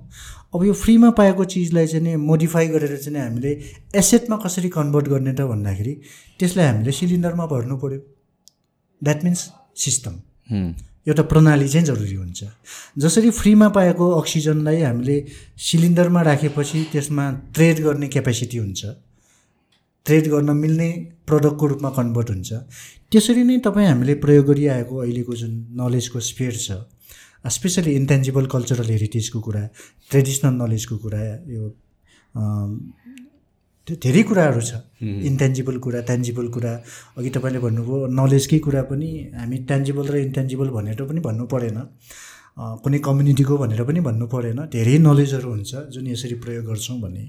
अब 0.55 0.63
यो 0.63 0.73
फ्रीमा 0.73 1.09
पाएको 1.17 1.43
चिजलाई 1.43 1.87
चाहिँ 1.87 2.03
नि 2.05 2.15
मोडिफाई 2.15 2.67
गरेर 2.77 2.95
चाहिँ 3.01 3.19
हामीले 3.19 3.51
एसेटमा 3.99 4.37
कसरी 4.45 4.69
कन्भर्ट 4.69 5.07
गर्ने 5.11 5.33
त 5.33 5.49
भन्दाखेरि 5.49 5.93
त्यसलाई 6.39 6.65
हामीले 6.67 6.91
सिलिन्डरमा 6.93 7.45
भर्नु 7.51 7.75
पऱ्यो 7.81 7.99
द्याट 9.01 9.19
मिन्स 9.25 9.41
सिस्टम। 9.83 10.13
एउटा 11.07 11.23
प्रणाली 11.31 11.67
चाहिँ 11.69 11.85
जरुरी 11.85 12.15
हुन्छ। 12.15 12.43
जसरी 12.97 13.29
फ्रीमा 13.29 13.67
पाएको 13.69 14.09
अक्सिजनलाई 14.19 14.81
हामीले 14.81 15.17
सिलिन्डरमा 15.59 16.21
राखेपछि 16.21 16.83
त्यसमा 16.91 17.25
ट्रेड 17.55 17.79
गर्ने 17.83 18.07
क्यापेसिटी 18.07 18.57
हुन्छ। 18.57 18.85
ट्रेड 20.05 20.27
गर्न 20.27 20.49
मिल्ने 20.57 20.89
प्रडक्टको 21.27 21.65
रूपमा 21.67 21.89
कन्भर्ट 21.89 22.29
हुन्छ। 22.29 22.51
त्यसरी 23.11 23.43
नै 23.43 23.57
तपाईँ 23.65 23.87
हामीले 23.87 24.13
प्रयोग 24.23 24.45
गरिआएको 24.47 24.95
अहिलेको 24.97 25.33
जुन 25.35 25.53
नलेजको 25.81 26.19
स्पेयर 26.19 26.55
छ 26.57 26.71
स्पेसली 27.51 27.91
इन्टेन्जिबल 27.91 28.45
कल्चरल 28.47 28.87
हेरिटेजको 28.89 29.39
कुरा 29.43 29.63
ट्रेडिसनल 30.11 30.53
नलेजको 30.61 30.97
कुरा 30.97 31.19
यो 31.51 31.63
त्यो 33.87 33.95
धेरै 33.99 34.23
कुराहरू 34.23 34.61
छ। 34.63 34.71
इन्टेन्जिबल 35.29 35.77
कुरा 35.83 35.99
ट्यान्जिबल 36.07 36.47
कुरा। 36.55 36.73
अघि 37.19 37.29
तपाईँले 37.35 37.59
भन्नुभयो 37.59 37.97
नलेजकै 38.15 38.59
कुरा 38.63 38.81
पनि 38.87 39.09
हामी 39.35 39.57
ट्यान्जिबल 39.67 40.05
र 40.07 40.15
इन्टेन्जिबल 40.27 40.67
भनेर 40.71 41.01
पनि 41.03 41.19
भन्नु 41.19 41.45
परेन। 41.51 41.79
कुनै 42.83 42.99
कम्युनिटीको 43.03 43.53
भनेर 43.59 43.81
पनि 43.83 43.99
भन्नु 44.07 44.25
परेन। 44.31 44.59
धेरै 44.71 44.97
नलेजहरू 45.03 45.49
हुन्छ 45.51 45.71
जुन 45.93 46.05
यसरी 46.15 46.35
प्रयोग 46.39 46.63
गर्छौँ 46.63 46.97
भने। 47.03 47.23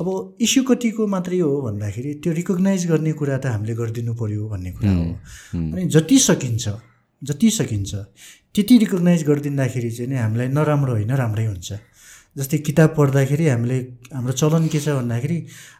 अब 0.00 0.06
इस्यु 0.42 0.62
कतिको 0.68 1.06
मात्रै 1.06 1.38
हो 1.40 1.54
भन्दाखेरि 1.70 2.10
त्यो 2.20 2.30
रिकगनाइज 2.34 2.82
गर्ने 2.90 3.12
कुरा 3.14 3.36
त 3.38 3.46
हामीले 3.54 3.74
गरिदिनु 3.80 4.12
पऱ्यो 4.18 4.42
भन्ने 4.52 4.70
कुरा 4.76 4.90
हो। 4.90 5.06
अनि 5.54 5.82
जति 5.94 6.18
सकिन्छ 6.18 6.64
जति 7.22 7.48
सकिन्छ 7.50 7.92
त्यति 8.52 8.74
रिकगनाइज 8.84 9.22
गरिदिँदाखेरि 9.28 9.90
चाहिँ 9.96 10.10
नि 10.10 10.16
हामीलाई 10.18 10.48
नराम्रो 10.52 10.92
होइन 10.98 11.12
राम्रै 11.16 11.46
हुन्छ। 11.46 11.68
जस्तै 12.36 12.58
किताब 12.68 12.90
पढ्दाखेरि 12.96 13.46
हामीले 13.48 13.78
हाम्रो 14.12 14.32
चलन 14.40 14.66
के 14.72 14.78
छ 14.80 14.88
भन्दाखेरि 15.00 15.38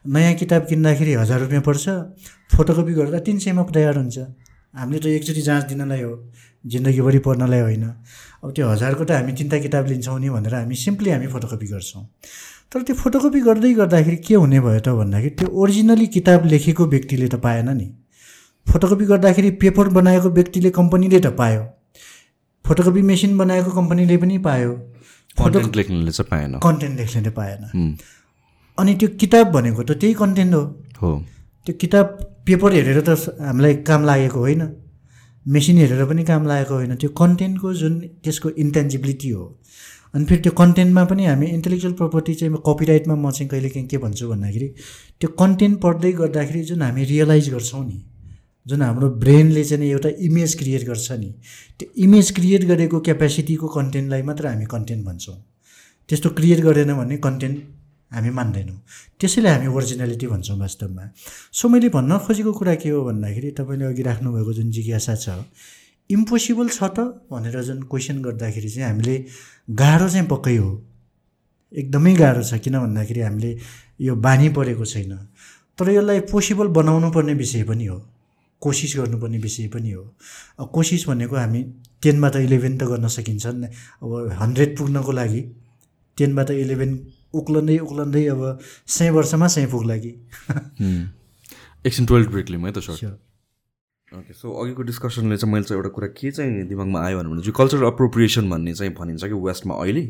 नयाँ 0.08 0.34
किताब 0.40 0.62
किन्दाखेरि 0.70 1.12
हजार 1.22 1.40
रुपियाँ 1.40 1.62
पर्छ 1.68 1.84
फोटोकपी 2.52 2.92
गर्दा 2.98 3.18
तिन 3.26 3.38
सयमा 3.44 3.62
तयार 3.76 3.96
हुन्छ। 3.96 4.18
हामीले 4.76 4.98
त 5.00 5.06
एकचोटि 5.16 5.42
जाँच 5.42 5.64
दिनलाई 5.72 6.02
हो 6.02 6.12
जिन्दगीभरि 6.64 7.18
पढ्नलाई 7.26 7.60
होइन। 7.60 7.84
अब 8.44 8.48
त्यो 8.56 8.68
हजारको 8.68 9.04
त 9.04 9.10
हामी 9.20 9.32
तिनवटा 9.36 9.58
किताब 9.66 9.84
लिन्छौँ 9.92 10.18
नि 10.20 10.28
भनेर 10.32 10.54
हामी 10.54 10.76
सिम्पली 10.76 11.10
हामी 11.10 11.26
फोटोकपी 11.34 11.66
गर्छौँ। 11.66 12.04
तर 12.72 12.82
त्यो 12.82 12.94
फोटोकपी 13.04 13.40
गर्दै 13.40 13.72
गर्दाखेरि 13.80 14.16
के 14.26 14.34
हुने 14.34 14.60
भयो 14.60 14.80
त 14.80 14.88
भन्दाखेरि 14.96 15.34
त्यो 15.36 15.48
ओरिजिनली 15.52 16.06
किताब 16.16 16.46
लेखेको 16.52 16.84
व्यक्तिले 16.88 17.28
त 17.28 17.36
पाएन 17.44 17.68
नि। 17.76 17.86
फोटोकपी 18.66 19.04
गर्दाखेरि 19.12 19.50
पेपर 19.62 19.88
बनाएको 19.96 20.28
व्यक्तिले 20.40 20.70
कम्पनीले 20.78 21.20
त 21.20 21.36
पायो। 21.36 21.62
फोटोकपी 22.64 23.02
मेसिन 23.12 23.36
बनाएको 23.38 23.70
कम्पनीले 23.70 24.16
पनि 24.18 24.38
पायो। 24.44 24.72
कन्टेन्ट 25.38 25.76
लेख्नेले 25.76 26.12
चाहिँ 26.12 26.28
पाएन। 26.30 26.58
कन्टेन्ट 26.58 26.96
लेख्नेले 27.00 27.30
पाएन। 27.30 27.96
अनि 28.78 28.94
त्यो 28.94 29.08
किताब 29.20 29.46
भनेको 29.52 29.82
त 29.82 29.90
त्यही 30.00 30.14
कन्टेन्ट 30.14 30.54
हो। 30.54 30.62
हो। 31.02 31.10
त्यो 31.66 31.74
किताब 31.80 32.06
पेपर 32.46 32.72
हेरेर 32.72 33.00
त 33.00 33.10
हामीलाई 33.40 33.74
काम 33.82 34.04
लागेको 34.04 34.38
होइन। 34.38 34.62
मेसिन 35.46 35.76
हेरेर 35.78 36.04
पनि 36.04 36.24
काम 36.24 36.46
लागेको 36.46 36.74
होइन। 36.74 36.94
त्यो 36.96 37.10
कन्टेन्टको 37.10 37.74
जुन 37.74 38.00
त्यसको 38.24 38.50
इन्टेन्जिबिलिटी 38.50 39.30
हो। 39.30 39.44
अनि 40.14 40.24
फेरि 40.24 40.40
त्यो 40.42 40.52
कन्टेन्टमा 40.52 41.04
पनि 41.04 41.24
हामी 41.26 41.46
इन्टेलेक्चुअल 41.46 41.94
प्रपर्टी 41.94 42.34
चाहिँ 42.34 42.58
कपिराइटमा 42.66 43.14
म 43.14 43.30
चाहिँ 43.30 43.48
कहिले 43.48 43.68
काहीँ 43.68 43.88
के 43.88 43.98
भन्छु 43.98 44.28
भन्दाखेरि 44.28 44.68
त्यो 45.20 45.28
कन्टेन्ट 45.40 45.80
पढ्दै 45.80 46.12
गर्दाखेरि 46.12 46.62
जुन 46.64 46.82
हामी 46.82 47.04
रियलाइज 47.04 47.50
गर्छौँ 47.50 47.84
नि 47.86 47.98
जुन 48.66 48.82
हाम्रो 48.82 49.08
ब्रेनले 49.22 49.64
चाहिँ 49.64 49.90
एउटा 49.90 50.08
इमेज 50.26 50.54
क्रिएट 50.58 50.86
गर्छ 50.86 51.12
नि 51.12 51.30
त्यो 51.78 51.88
इमेज 52.04 52.30
क्रिएट 52.36 52.64
गरेको 52.64 53.00
क्यापेसिटीको 53.00 53.68
कन्टेन्टलाई 53.68 54.22
मात्र 54.22 54.46
हामी 54.46 54.64
कन्टेन्ट 54.66 55.04
भन्छौँ। 55.06 55.36
त्यस्तो 56.08 56.30
क्रिएट 56.38 56.60
गरेन 56.60 56.94
भने 56.94 57.16
कन्टेन्ट 57.18 57.58
हामी 58.12 58.30
मान्दैनौँ। 58.30 58.78
त्यसैले 59.20 59.48
हामी 59.48 59.66
ओरिजिनालिटी 59.66 60.26
भन्छौँ 60.26 60.58
वास्तवमा। 60.58 61.04
सो 61.52 61.68
मैले 61.68 61.88
भन्न 61.94 62.18
खोजेको 62.26 62.52
कुरा 62.52 62.74
के 62.82 62.88
हो 62.90 63.04
भन्दाखेरि 63.04 63.50
तपाईँले 63.58 63.84
अघि 63.84 64.02
राख्नुभएको 64.02 64.52
जुन 64.52 64.70
जिज्ञासा 64.70 65.14
छ 65.14 65.28
इम्पोसिबल 66.10 66.68
छ 66.68 66.82
त? 66.94 66.98
भनेर 67.30 67.62
जुन 67.62 67.82
क्वेसन 67.90 68.22
गर्दाखेरि 68.22 68.68
चाहिँ 68.68 68.88
हामीले 68.90 69.16
गाह्रो 69.70 70.08
चाहिँ 70.08 70.26
पक्कै 70.26 70.56
हो। 70.56 70.70
एकदमै 71.72 72.14
गाह्रो 72.14 72.42
छ 72.42 72.58
किन 72.62 72.78
भन्दाखेरि 72.78 73.20
हामीले 73.20 73.50
यो 74.00 74.14
बानी 74.14 74.48
परेको 74.54 74.84
छैन। 74.84 75.12
तर 75.78 75.90
यसलाई 75.90 76.20
पोसिबल 76.30 76.66
बनाउनु 76.78 77.10
पर्ने 77.10 77.34
विषय 77.34 77.62
पनि 77.66 77.86
हो। 77.86 77.98
कोसिस 78.62 78.96
गर्नुपर्ने 78.96 79.38
विषय 79.38 79.68
पनि 79.68 79.90
हो। 79.90 80.04
कोसिस 80.72 81.06
भनेको 81.08 81.36
हामी 81.36 81.62
टेनबाट 82.02 82.36
इलेभेन 82.36 82.78
त 82.78 82.82
गर्न 82.84 83.08
सकिन्छ 83.08 83.46
अब 83.46 84.10
हन्ड्रेड 84.40 84.76
पुग्नको 84.78 85.12
लागि 85.12 85.42
टेनबाट 86.18 86.50
इलेभेन 86.50 86.98
उक्लँदै 87.34 87.78
उक्लँदै 87.78 88.24
अब 88.26 88.58
सय 88.88 89.10
वर्षमा 89.10 89.46
सय 89.54 89.66
पुग्ला 89.72 89.96
कि 89.96 90.12
एकछिन 91.84 92.06
टुवेल्भ 92.06 92.30
ब्रेक 92.30 92.50
लिउँ 92.50 92.62
है 92.64 92.72
त 92.72 92.78
सर। 92.80 93.18
ओके 94.08 94.32
सो 94.32 94.52
अघिको 94.62 94.82
डिस्कसनले 94.82 95.36
चाहिँ 95.36 95.52
मैले 95.52 95.64
चाहिँ 95.64 95.78
एउटा 95.78 95.90
कुरा 95.94 96.08
के 96.16 96.30
चाहिँ 96.30 96.62
दिमागमा 96.68 97.00
आयो 97.06 97.18
भने 97.18 97.42
चाहिँ 97.42 97.54
कल्चरल 97.56 97.86
अप्रोप्रिएसन 97.86 98.50
भन्ने 98.50 98.74
चाहिँ 98.74 98.92
भनिन्छ 98.94 99.24
कि 99.24 99.36
वेस्टमा 99.46 99.74
अहिले। 99.74 100.04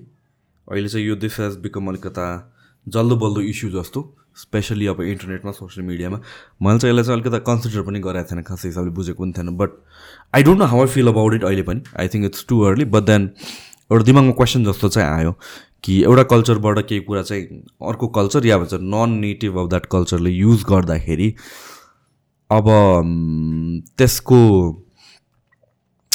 अहिले 0.69 0.89
चाहिँ 0.89 1.07
यो 1.07 1.17
दिस 1.17 1.41
हेज 1.41 1.57
बिकम 1.65 1.89
अलिकता 1.89 2.27
जल्दो 2.87 3.17
बल्दो 3.17 3.41
इस्यु 3.51 3.71
जस्तो। 3.73 4.01
स्पेसली 4.37 4.87
अब 4.87 5.01
इन्टरनेटमा 5.03 5.53
सोसियल 5.53 5.87
मिडियामा 5.87 6.19
मैले 6.63 6.79
चाहिँ 6.79 6.93
यसलाई 6.93 7.05
चाहिँ 7.05 7.21
अलिकति 7.21 7.39
कन्सिडर 7.47 7.83
पनि 7.83 8.01
गरेको 8.01 8.31
थिएन 8.31 8.43
खास 8.43 8.65
हिसाबले 8.65 8.91
बुझेको 8.99 9.23
पनि 9.23 9.33
थिएन 9.33 9.57
but 9.57 9.71
I 10.35 10.43
don't 10.43 10.59
know 10.59 10.65
how 10.65 10.81
I 10.81 10.87
feel 10.87 11.09
about 11.09 11.35
it 11.35 11.45
अहिले 11.45 11.63
पनि. 11.63 11.83
I 12.01 12.09
think 12.09 12.25
it's 12.25 12.47
too 12.49 12.61
early 12.61 12.85
but 12.85 13.03
then 13.03 13.31
एउटा 13.93 14.05
दिमागमा 14.05 14.33
क्वेसन 14.33 14.65
जस्तो 14.65 14.89
चाहिँ 14.89 15.09
आयो 15.11 15.33
कि 15.85 16.03
एउटा 16.03 16.23
कल्चरबाट 16.23 16.79
केही 16.89 17.01
कुरा 17.01 17.23
चाहिँ 17.23 17.45
अर्को 17.89 18.09
कल्चर 18.19 18.47
या 18.47 18.59
भन्छ 18.59 18.75
नन 18.75 19.19
नेटिभ 19.21 19.59
अफ 19.59 19.69
द्याट 19.69 19.87
कल्चरले 19.93 20.31
युज 20.31 20.65
गर्दाखेरि 20.71 21.35
अब 22.51 22.67
त्यसको 23.99 24.41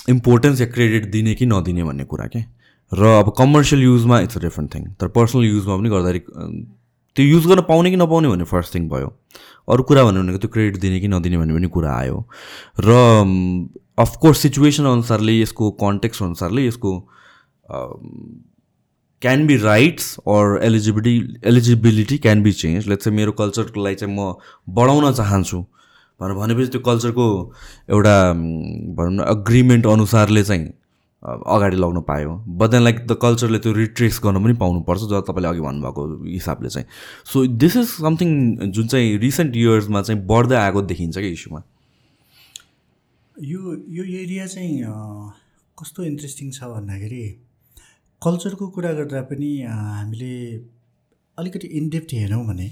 इम्पोर्टेन्स 0.10 0.62
या 0.62 0.68
क्रेडिट 0.68 1.12
दिने 1.12 1.34
कि 1.36 1.46
नदिने 1.46 1.84
भन्ने 1.84 2.04
कुरा 2.04 2.28
के? 2.28 2.40
र 2.92 3.06
अब 3.20 3.34
कमर्सियल 3.38 3.82
युजमा 3.82 4.20
इट्स 4.20 4.38
अ 4.38 4.42
डिफ्रेन्ट 4.42 4.74
थिङ 4.76 4.86
तर 5.00 5.08
पर्सनल 5.08 5.46
युजमा 5.46 5.78
पनि 5.78 5.90
गर्दाखेरि 5.90 6.24
त्यो 7.16 7.26
युज 7.26 7.48
गर्न 7.48 7.62
पाउने 7.70 7.90
कि 7.92 7.98
नपाउने 7.98 8.28
भन्ने 8.30 8.44
फर्स्ट 8.52 8.76
थिङ 8.76 8.88
भयो। 8.90 9.08
अरू 9.70 9.84
कुरा 9.84 10.04
भन्यो 10.04 10.22
भनेको 10.24 10.38
त्यो 10.38 10.50
क्रेडिट 10.50 10.80
दिने 10.82 11.00
कि 11.00 11.08
नदिने 11.08 11.38
भन्ने 11.38 11.54
पनि 11.54 11.68
कुरा 11.68 11.92
आयो। 11.96 12.18
र 12.80 12.90
अफकोर्स 14.00 14.38
सिचुएसन 14.40 14.86
अनुसारले 14.86 15.40
यसको 15.40 15.72
कन्टेक्स्ट 15.82 16.24
अनुसारले 16.24 16.68
यसको 16.68 16.92
can 19.22 19.46
be 19.48 19.56
rights 19.58 20.18
or 20.28 20.60
eligibility 20.64 21.48
eligibility 21.48 22.18
can 22.18 22.44
be 22.44 22.52
change 22.54 22.88
let's 22.90 23.04
चाहिँ 23.04 23.18
मेरो 23.18 23.32
कल्चरलाई 23.42 23.96
चाहिँ 23.96 24.16
म 24.16 24.34
बढाउन 24.76 25.12
चाहन्छु। 25.14 25.60
भनेर 26.20 26.36
भनेपछि 26.38 26.72
त्यो 26.72 26.82
कल्चरको 26.82 27.28
एउटा 27.90 28.16
भनौँ 28.98 29.14
न 29.14 29.20
अग्रिमेन्ट 29.28 29.88
अनुसारले 29.88 30.44
चाहिँ 30.44 30.66
अगाडि 31.24 31.78
लग्न 31.78 32.02
पायो। 32.02 32.32
बट 32.50 32.70
देन 32.70 32.82
लाइक 32.84 33.06
द 33.08 33.18
कल्चरले 33.22 33.60
त्यो 33.60 33.74
रिट्रेस 33.74 34.20
गर्न 34.24 34.44
पनि 34.44 34.54
पाउनुपर्छ 34.58 35.02
जब 35.02 35.24
तपाईँले 35.28 35.48
अघि 35.48 35.62
भन्नुभएको 35.62 36.24
हिसाबले 36.24 36.70
चाहिँ। 36.70 36.88
सो 37.26 37.46
दिस 37.48 37.78
इज 37.78 37.88
समथिङ 37.88 38.30
जुन 38.72 38.88
चाहिँ 38.88 39.18
रिसेन्ट 39.20 39.56
इयर्समा 39.58 40.02
चाहिँ 40.02 40.26
बढ्दै 40.28 40.56
आएको 40.56 40.82
देखिन्छ 40.82 41.18
कि 41.18 41.30
इस्युमा 41.30 41.62
यो 43.36 43.76
यो 43.90 44.04
एरिया 44.22 44.46
चाहिँ 44.48 44.82
कस्तो 45.78 46.04
इन्ट्रेस्टिङ 46.04 46.52
छ 46.52 46.64
भन्दाखेरि 46.74 47.24
कल्चरको 48.22 48.68
कुरा 48.70 48.92
गर्दा 48.94 49.22
पनि 49.30 49.52
हामीले 49.64 50.34
अलिकति 51.38 51.68
इनडेप्थ 51.80 52.14
हेरौँ 52.14 52.46
भने 52.48 52.68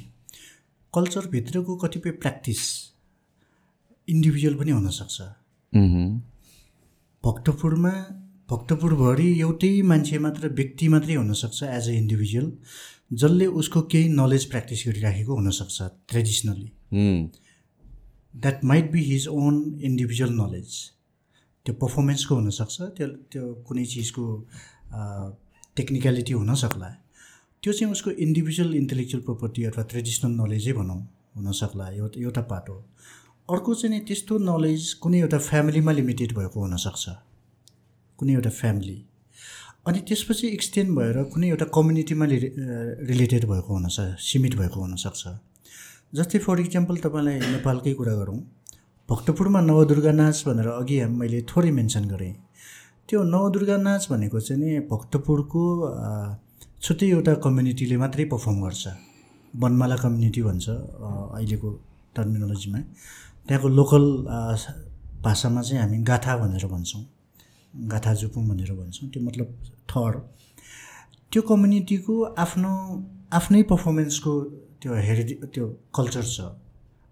कल्चरभित्रको 0.94 1.76
कतिपय 1.76 2.12
प्र्याक्टिस 2.22 2.62
इन्डिभिजुअल 4.08 4.56
पनि 4.56 4.72
हुनसक्छ। 4.72 5.22
भक्तपुरमा 7.24 7.94
भक्तपुरभरि 8.52 9.28
एउटै 9.40 9.82
मान्छे 9.90 10.18
मात्र 10.26 10.48
व्यक्ति 10.60 10.88
मात्रै 10.90 11.16
हुनसक्छ 11.16 11.64
एज 11.64 11.90
अ 11.90 11.92
इन्डिभिजुअल 11.94 12.48
जसले 13.22 13.46
उसको 13.62 13.82
केही 13.94 14.08
नलेज 14.20 14.46
प्र्याक्टिस 14.52 14.84
गरिराखेको 14.88 15.36
हुनसक्छ 15.36 15.90
traditionally 16.10 16.70
that 18.46 18.64
might 18.72 18.92
be 18.92 19.04
his 19.10 19.28
own 19.28 19.60
individual 19.92 20.34
knowledge 20.40 20.80
त्यो 21.66 21.74
पर्फर्मेन्सको 21.84 22.36
हुनसक्छ 22.36 22.90
त्यो 22.98 23.08
त्यो 23.32 23.54
कुनै 23.70 23.86
चिजको 23.94 24.26
टेक्निकलिटी 25.78 26.34
हुनसक्ला। 26.34 26.90
त्यो 27.64 27.74
चाहिँ 27.74 27.92
उसको 27.92 28.12
इन्डिभिजुअल 28.28 28.76
इन्टेलेक्चुअल 28.76 29.24
प्रोपर्टी 29.24 29.64
अथवा 29.72 29.84
ट्रेडिसनल 29.94 30.36
नलेजै 30.42 30.74
भनौँ 30.82 31.00
हुनसक्ला 31.38 31.90
एउटा 32.02 32.22
एउटा 32.22 32.42
पार्ट 32.52 32.70
हो 32.70 32.82
अर्को 33.50 33.74
चाहिँ 33.74 33.96
नि 33.96 34.06
त्यस्तो 34.08 34.38
नलेज 34.52 34.94
कुनै 35.04 35.20
एउटा 35.20 35.38
फ्यामिलीमा 35.50 35.92
लिमिटेड 36.02 36.38
भएको 36.38 36.60
हुनसक्छ। 36.62 37.10
कुनै 38.20 38.34
एउटा 38.34 38.52
फ्यामिली 38.60 38.98
अनि 39.88 40.00
त्यसपछि 40.08 40.48
एक्सटेन्ड 40.58 40.90
भएर 40.98 41.18
कुनै 41.34 41.48
एउटा 41.50 41.66
कम्युनिटीमा 41.76 42.26
रिलेटेड 43.12 43.44
भएको 43.52 43.70
हुनसक्छ 43.74 44.22
सीमित 44.30 44.54
भएको 44.62 44.80
हुनसक्छ 44.82 45.22
जस्तै 46.18 46.40
फर 46.46 46.60
इक्जाम्पल 46.60 46.96
तपाईँलाई 47.06 47.38
नेपालकै 47.56 47.94
कुरा 48.00 48.14
गरौँ। 48.20 48.40
भक्तपुरमा 49.10 49.60
नवदुर्गा 49.62 50.12
नाच 50.12 50.38
भनेर 50.48 50.68
अघि 50.72 50.98
मैले 51.20 51.40
थोरै 51.50 51.72
मेन्सन 51.78 52.06
गरेँ। 52.14 52.34
त्यो 53.08 53.20
नवदुर्गा 53.34 53.78
नाच 53.88 54.08
भनेको 54.12 54.40
चाहिँ 54.48 54.62
नि 54.62 54.70
भक्तपुरको 54.92 55.64
छुट्टै 56.84 57.08
एउटा 57.16 57.34
कम्युनिटीले 57.46 57.98
मात्रै 58.04 58.26
पर्फर्म 58.34 58.58
गर्छ। 58.66 58.84
वनमाला 59.54 59.96
कम्युनिटी 60.04 60.42
भन्छ 60.48 60.66
अहिलेको 60.70 61.70
टर्मिनोलोजीमा 62.16 62.80
त्यहाँको 63.48 63.68
लोकल 63.80 64.04
भाषामा 65.26 65.62
चाहिँ 65.68 65.82
हामी 65.84 65.98
गाथा 66.10 66.34
भनेर 66.42 66.66
भन्छौँ। 66.74 67.02
गाथा 67.74 68.14
जुपुङ 68.14 68.48
भनेर 68.50 68.72
भन्छौँ 68.74 69.10
त्यो 69.10 69.22
मतलब 69.24 69.48
थर 69.90 70.14
त्यो 71.32 71.42
कम्युनिटीको 71.42 72.14
आफ्नो 72.44 72.72
आफ्नै 73.34 73.62
पर्फर्मेन्सको 73.72 74.32
त्यो 74.82 74.94
हेरिडे 75.08 75.36
त्यो 75.54 75.66
कल्चर 75.96 76.24
छ। 76.26 76.40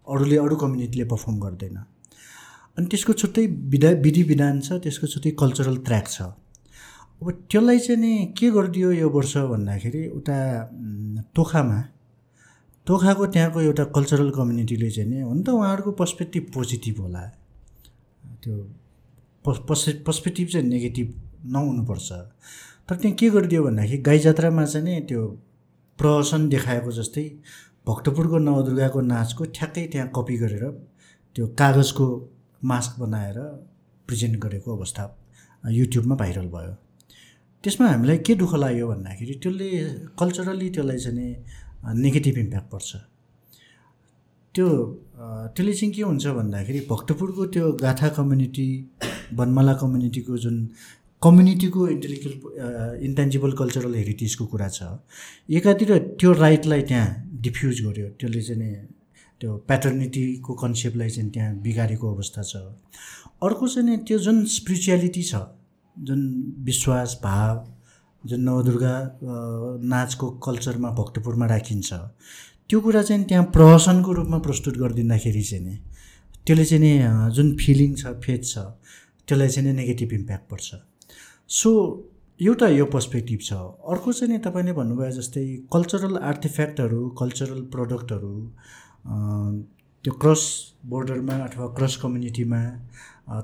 अरूले 0.08 0.38
अरू 0.38 0.56
कम्युनिटीले 0.56 1.06
पर्फर्म 1.06 1.40
गर्दैन। 1.40 1.78
अनि 2.78 2.86
त्यसको 2.88 3.14
छुट्टै 3.14 3.46
विधा 3.74 3.90
विधि 4.06 4.24
विधान 4.24 4.62
छ 4.62 4.80
त्यसको 4.84 5.08
छुट्टै 5.14 5.32
कल्चरल 5.40 5.78
ट्र्याक 5.88 6.08
छ। 6.08 6.22
अब 7.22 7.28
त्यसलाई 7.52 7.80
चाहिँ 7.80 8.00
नि 8.02 8.34
के 8.38 8.50
गरिदियो 8.52 8.92
यो 8.92 9.10
वर्ष 9.10 9.38
भन्दाखेरि 9.54 10.02
उता 10.18 10.38
तोखामा 11.36 11.80
तोखाको 12.88 13.26
त्यहाँको 13.34 13.62
एउटा 13.62 13.84
कल्चरल 13.96 14.30
कम्युनिटीले 14.32 14.90
चाहिँ 14.90 15.10
नि 15.10 15.22
हुन 15.22 15.42
त 15.44 15.50
उहाँहरूको 15.50 15.92
पर्सपेक्टिभ 16.02 16.44
पोजिटिभ 16.54 17.00
होला। 17.02 17.24
त्यो 18.44 18.56
पर्सपेक्टिभ 19.48 20.48
चाहिँ 20.48 20.68
नेगेटिभ 20.68 21.07
नहुनुपर्छ। 21.53 22.11
तर 22.88 22.95
त्यहाँ 22.95 23.15
के 23.15 23.30
गरिदियो 23.30 23.64
भन्दाखेरि 23.64 24.02
गाई 24.02 24.19
जात्रामा 24.19 24.65
चाहिँ 24.65 24.86
नि 24.86 25.02
त्यो 25.07 25.22
प्रहसन 25.99 26.48
देखाएको 26.49 26.91
जस्तै 26.91 27.24
भक्तपुरको 27.88 28.38
नवदुर्गाको 28.38 29.02
नाचको 29.02 29.44
ठ्याक्कै 29.56 29.86
त्यहाँ 29.91 30.11
कपी 30.15 30.38
गरेर 30.38 30.64
त्यो 31.36 31.48
कागजको 31.60 32.07
मास्क 32.64 32.99
बनाएर 32.99 33.38
प्रेजेन्ट 34.07 34.36
गरेको 34.44 34.76
अवस्था 34.78 35.03
युट्युबमा 35.72 36.15
भाइरल 36.15 36.48
भयो। 36.48 36.74
त्यसमा 37.64 37.88
हामीलाई 37.88 38.18
के 38.28 38.36
दुःख 38.36 38.53
लाग्यो 38.56 38.88
भन्दाखेरि 38.88 39.34
त्यसले 39.44 39.69
कल्चरली 40.19 40.69
त्यसलाई 40.69 40.98
चाहिँ 40.98 41.36
नेगेटिभ 42.03 42.38
इम्प्याक्ट 42.38 42.69
पर्छ। 42.72 42.91
त्यो 44.58 44.70
त्यसले 45.56 45.74
चाहिँ 45.74 45.94
के 45.94 46.02
हुन्छ 46.02 46.28
भन्दाखेरि 46.38 46.80
भक्तपुरको 46.90 47.46
त्यो 47.54 47.72
गाथा 47.82 48.10
कम्युनिटी 48.18 48.68
बनमाला 49.40 49.74
कम्युनिटीको 49.82 50.38
जुन 50.46 50.58
कम्युनिटीको 51.22 51.88
इन्टेलेक्चुअल 51.88 53.06
इन्टेन्जिबल 53.06 53.52
कल्चरल 53.62 53.96
हेरिटेजको 53.96 54.46
कुरा 54.54 54.68
छ 54.78 54.90
एकातिर 55.60 55.98
त्यो 56.20 56.32
राइटलाई 56.34 56.82
त्यहाँ 56.90 57.08
डिफ्युज 57.46 57.82
गर्यो। 57.86 58.08
त्यसले 58.20 58.42
चाहिँ 58.42 58.76
त्यो 59.42 59.56
प्याटर्निटीको 59.70 60.54
कन्सेप्टलाई 60.64 61.10
चाहिँ 61.10 61.30
त्यहाँ 61.32 61.56
बिगारेको 61.62 62.14
अवस्था 62.16 62.42
छ। 62.42 62.56
अर्को 63.46 63.68
चाहिँ 63.68 63.98
त्यो 64.08 64.18
जुन 64.26 64.46
स्पिरिचुअलिटी 64.58 65.24
छ 65.24 65.42
जुन 65.96 66.22
विश्वास 66.66 67.20
भाव 67.24 67.56
जुन 68.24 68.42
नवदुर्गा 68.50 68.96
नाचको 69.94 70.30
कल्चरमा 70.46 70.90
भक्तपुरमा 71.00 71.46
राखिन्छ 71.48 71.94
त्यो 72.69 72.80
कुरा 72.81 73.02
चाहिँ 73.02 73.23
त्यहाँ 73.26 73.45
प्रहसनको 73.56 74.14
रूपमा 74.14 74.38
प्रस्तुत 74.48 74.77
गरिदिँदाखेरि 74.77 75.44
चाहिँ 75.44 75.64
नि 75.65 75.76
त्यसले 76.48 76.65
चाहिँ 76.65 76.84
नि 76.84 76.91
जुन 77.35 77.56
फिलिङ 77.57 77.94
छ 77.95 78.14
फेथ 78.26 78.44
छ 78.44 78.57
त्यसलाई 79.27 79.49
चाहिँ 79.49 79.68
नि 79.69 79.73
नेगेटिभ 79.76 80.14
इम्प्याक्ट 80.14 80.49
पर्छ। 80.52 80.76
सो 81.49 81.69
एउटा 82.39 82.68
यो 82.68 82.85
पर्सपेक्टिभ 82.85 83.39
छ। 83.41 83.53
अर्को 83.94 84.14
चाहिँ 84.14 84.34
नि 84.34 84.39
तपाईँले 84.45 84.73
भन्नुभयो 84.73 85.11
जस्तै 85.11 85.45
कल्चरल 85.73 86.18
आर्टिफ्याक्टहरू 86.31 87.10
कल्चरल 87.19 87.61
प्रडक्टहरू 87.76 88.35
त्यो 90.03 90.14
क्रस 90.22 90.44
बोर्डरमा 90.85 91.35
अथवा 91.45 91.68
क्रस 91.77 91.95
कम्युनिटीमा 92.03 92.61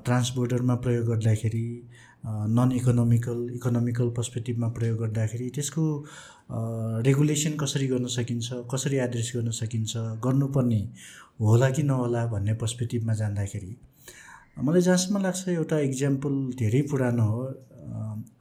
ट्रान्स 0.06 0.34
बोर्डरमा 0.36 0.76
प्रयोग 0.84 1.06
गर्दाखेरि 1.08 1.68
नन 2.26 2.72
इकोनोमिकल 2.76 3.40
इकोनोमिकल 3.56 4.10
पर्सपेक्टिभमा 4.18 4.68
प्रयोग 4.78 5.00
गर्दाखेरि 5.00 5.50
त्यसको 5.56 5.84
रेगुलेसन 6.50 7.52
कसरी 7.60 7.88
गर्न 7.88 8.06
सकिन्छ 8.08 8.48
कसरी 8.74 8.98
एड्रेस 8.98 9.32
गर्न 9.36 9.52
सकिन्छ 9.52 9.92
गर्नुपर्ने 10.26 10.82
होला 11.42 11.70
कि 11.70 11.84
नहोला 11.84 12.26
भन्ने 12.28 12.54
पर्सपेक्टिभमा 12.54 13.14
जाँदाखेरि 13.14 13.76
मलाई 14.64 14.82
जहाँसम्म 14.82 15.22
लाग्छ 15.24 15.48
एउटा 15.50 15.80
इक्जाम्पल 15.80 16.34
धेरै 16.60 16.82
पुरानो 16.92 17.24
हो। 17.26 17.42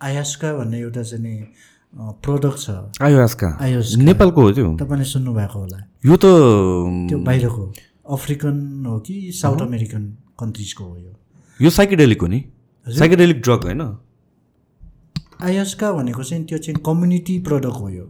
आयास्का 0.03 0.53
भन्ने 0.55 0.79
एउटा 0.81 1.03
चाहिँ 1.03 1.25
नि 1.25 1.35
प्रडक्ट 1.97 2.59
छ। 2.59 2.71
आयोस्का? 3.03 3.49
आयोस 3.61 3.95
नेपालको 3.97 4.41
हो 4.43 4.53
त्यो? 4.53 4.77
तपाईँले 4.77 5.05
सुन्नुभएको 5.05 5.59
होला। 5.59 5.79
यो 6.05 6.17
त 6.17 6.25
त्यो 7.09 7.19
बाहिरको 7.25 7.65
अफ्रिकन 8.13 8.57
हो 8.87 8.99
कि 9.01 9.17
साउथ 9.33 9.61
अमेरिकन 9.63 10.03
कन्ट्रिजको 10.41 10.85
हो 10.85 10.97
यो। 10.97 11.13
यो 11.61 11.71
साइकेडेलिक 11.71 12.21
हो 12.23 12.29
नि? 12.29 12.41
साइकेडेलिक 12.87 13.41
ड्रग 13.41 13.63
होइन? 13.65 13.83
आयस्का 15.43 15.93
भनेको 15.93 16.23
चाहिँ 16.23 16.45
त्यो 16.45 16.59
चाहिँ 16.59 16.81
कम्युनिटी 16.87 17.39
प्रडक्ट 17.49 17.81
हो 17.81 17.89
यो। 17.89 18.07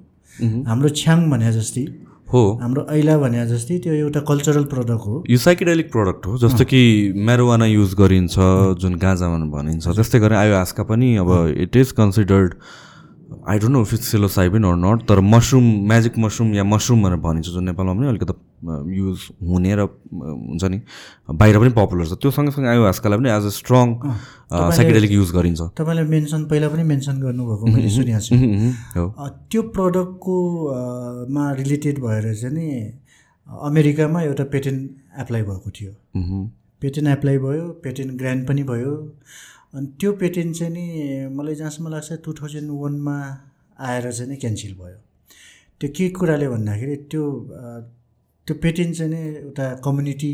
हाम्रो 0.69 0.89
छ्याङ 0.89 1.31
भने 1.31 1.53
जस्तै 1.53 1.85
हो। 2.33 2.43
हाम्रो 2.63 2.87
ऐला 2.91 3.17
भने 3.19 3.47
जस्तै 3.47 3.79
त्यो 3.79 3.93
एउटा 3.95 4.21
कल्चरल 4.29 4.65
प्रडक्ट 4.65 5.07
हो। 5.07 5.25
यो 5.31 5.39
साइकेडेलिक 5.39 5.93
प्रडक्ट 5.93 6.27
हो 6.27 6.39
जस्तो 6.39 6.65
कि 6.65 7.13
मेरोवाना 7.29 7.67
युज 7.67 7.95
गरिन्छ 7.95 8.35
जुन 8.81 8.95
गाँजामा 9.03 9.45
भनिन्छ 9.57 9.89
त्यस्तै 9.89 10.19
गरी 10.21 10.35
आयो 10.35 10.55
आस्का 10.57 10.83
पनि 10.85 11.17
अब 11.17 11.31
it 11.57 11.77
is 11.77 11.93
considered 11.93 12.55
I 13.49 13.59
don't 13.59 13.73
know 13.73 13.81
if 13.83 13.93
it's 13.95 14.07
psilocybin 14.13 14.65
or 14.65 14.77
not 14.77 14.99
तर 15.09 15.21
मसरुम 15.21 15.65
म्याजिक 15.89 16.19
मसरुम 16.19 16.55
या 16.55 16.65
मसरुम 16.65 17.03
भनेर 17.03 17.19
भनिन्छ 17.27 17.49
जुन 17.49 17.65
नेपालमा 17.65 17.93
पनि 17.95 18.09
अलिकति 18.09 18.35
युज 18.97 19.19
हुने 19.49 19.75
र 19.75 19.81
हुन्छ 19.83 20.65
नि। 20.65 20.79
बाहिर 21.35 21.59
पनि 21.59 21.71
पपुलर 21.79 22.07
छ। 22.07 22.13
त्यो 22.23 22.31
सँगसँगै 22.31 22.69
आयो 22.69 22.83
आजकल 22.87 23.17
पनि 23.17 23.29
as 23.31 23.45
a 23.47 23.53
strong 23.59 23.87
psychedelic 24.53 25.13
use 25.13 25.31
गरिन्छ। 25.35 25.61
तपाईँले 25.79 26.05
मेन्सन 26.15 26.45
पहिला 26.51 26.69
पनि 26.71 26.83
मेन्सन 26.93 27.21
गर्नुभएको 27.21 27.65
मैले 27.67 27.91
सुनेको 27.91 28.21
छु। 28.23 28.35
त्यो 29.51 29.63
प्रडक्टको 29.77 30.37
मा 31.35 31.45
रिलेटेड 31.61 31.97
भएर 32.07 32.35
चाहिँ 32.35 32.55
नि 32.55 32.67
अमेरिकामा 33.47 34.23
एउटा 34.23 34.45
पेटेन्ट 34.53 34.81
एप्लाई 35.21 35.43
भएको 35.43 35.71
थियो. 35.71 35.93
पेटेन्ट 36.83 37.09
एप्लाई 37.09 37.39
भयो 37.39 37.65
पेटेन्ट 37.85 38.19
ग्रान्ड 38.19 38.47
पनि 38.49 38.63
भयो। 38.71 38.93
अनि 39.75 39.87
त्यो 40.01 40.13
पेटेन्ट 40.23 40.57
चाहिँ 40.57 40.73
नि 40.73 40.85
मलाई 41.37 41.55
जहाँसम्म 41.55 41.89
लाग्छ 41.95 42.13
टु 42.25 42.33
थाउजन्ड 42.41 42.71
वानमा 42.81 43.17
आएर 43.81 44.11
चाहिँ 44.13 44.31
नि 44.31 44.37
क्यान्सल 44.37 44.73
भयो। 44.81 44.99
त्यो 45.81 45.89
के 45.97 46.09
कुराले 46.19 46.49
भन्दाखेरि 46.49 46.97
त्यो 47.11 47.25
त्यो 48.47 48.55
पेटेन्ट 48.63 48.97
चाहिँ 48.97 49.13
नि 49.13 49.21
एउटा 49.39 49.67
कम्युनिटी 49.85 50.33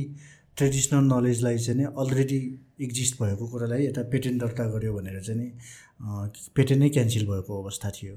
ट्रेडिसनल 0.57 1.05
नलेजलाई 1.13 1.59
चाहिँ 1.59 1.79
नि 1.81 1.85
अलरेडी 2.03 2.41
एक्जिस्ट 2.83 3.23
भएको 3.23 3.47
कुरालाई 3.53 3.87
यता 3.87 4.03
पेटेन्ट 4.13 4.41
दर्ता 4.43 4.65
गर्यो 4.75 4.93
भनेर 4.97 5.21
चाहिँ 5.23 5.41
नि 5.41 5.49
पेटेन्ट 6.57 6.81
नै 6.83 6.89
क्यान्सल 6.97 7.25
भएको 7.31 7.63
अवस्था 7.63 7.91
थियो। 7.97 8.17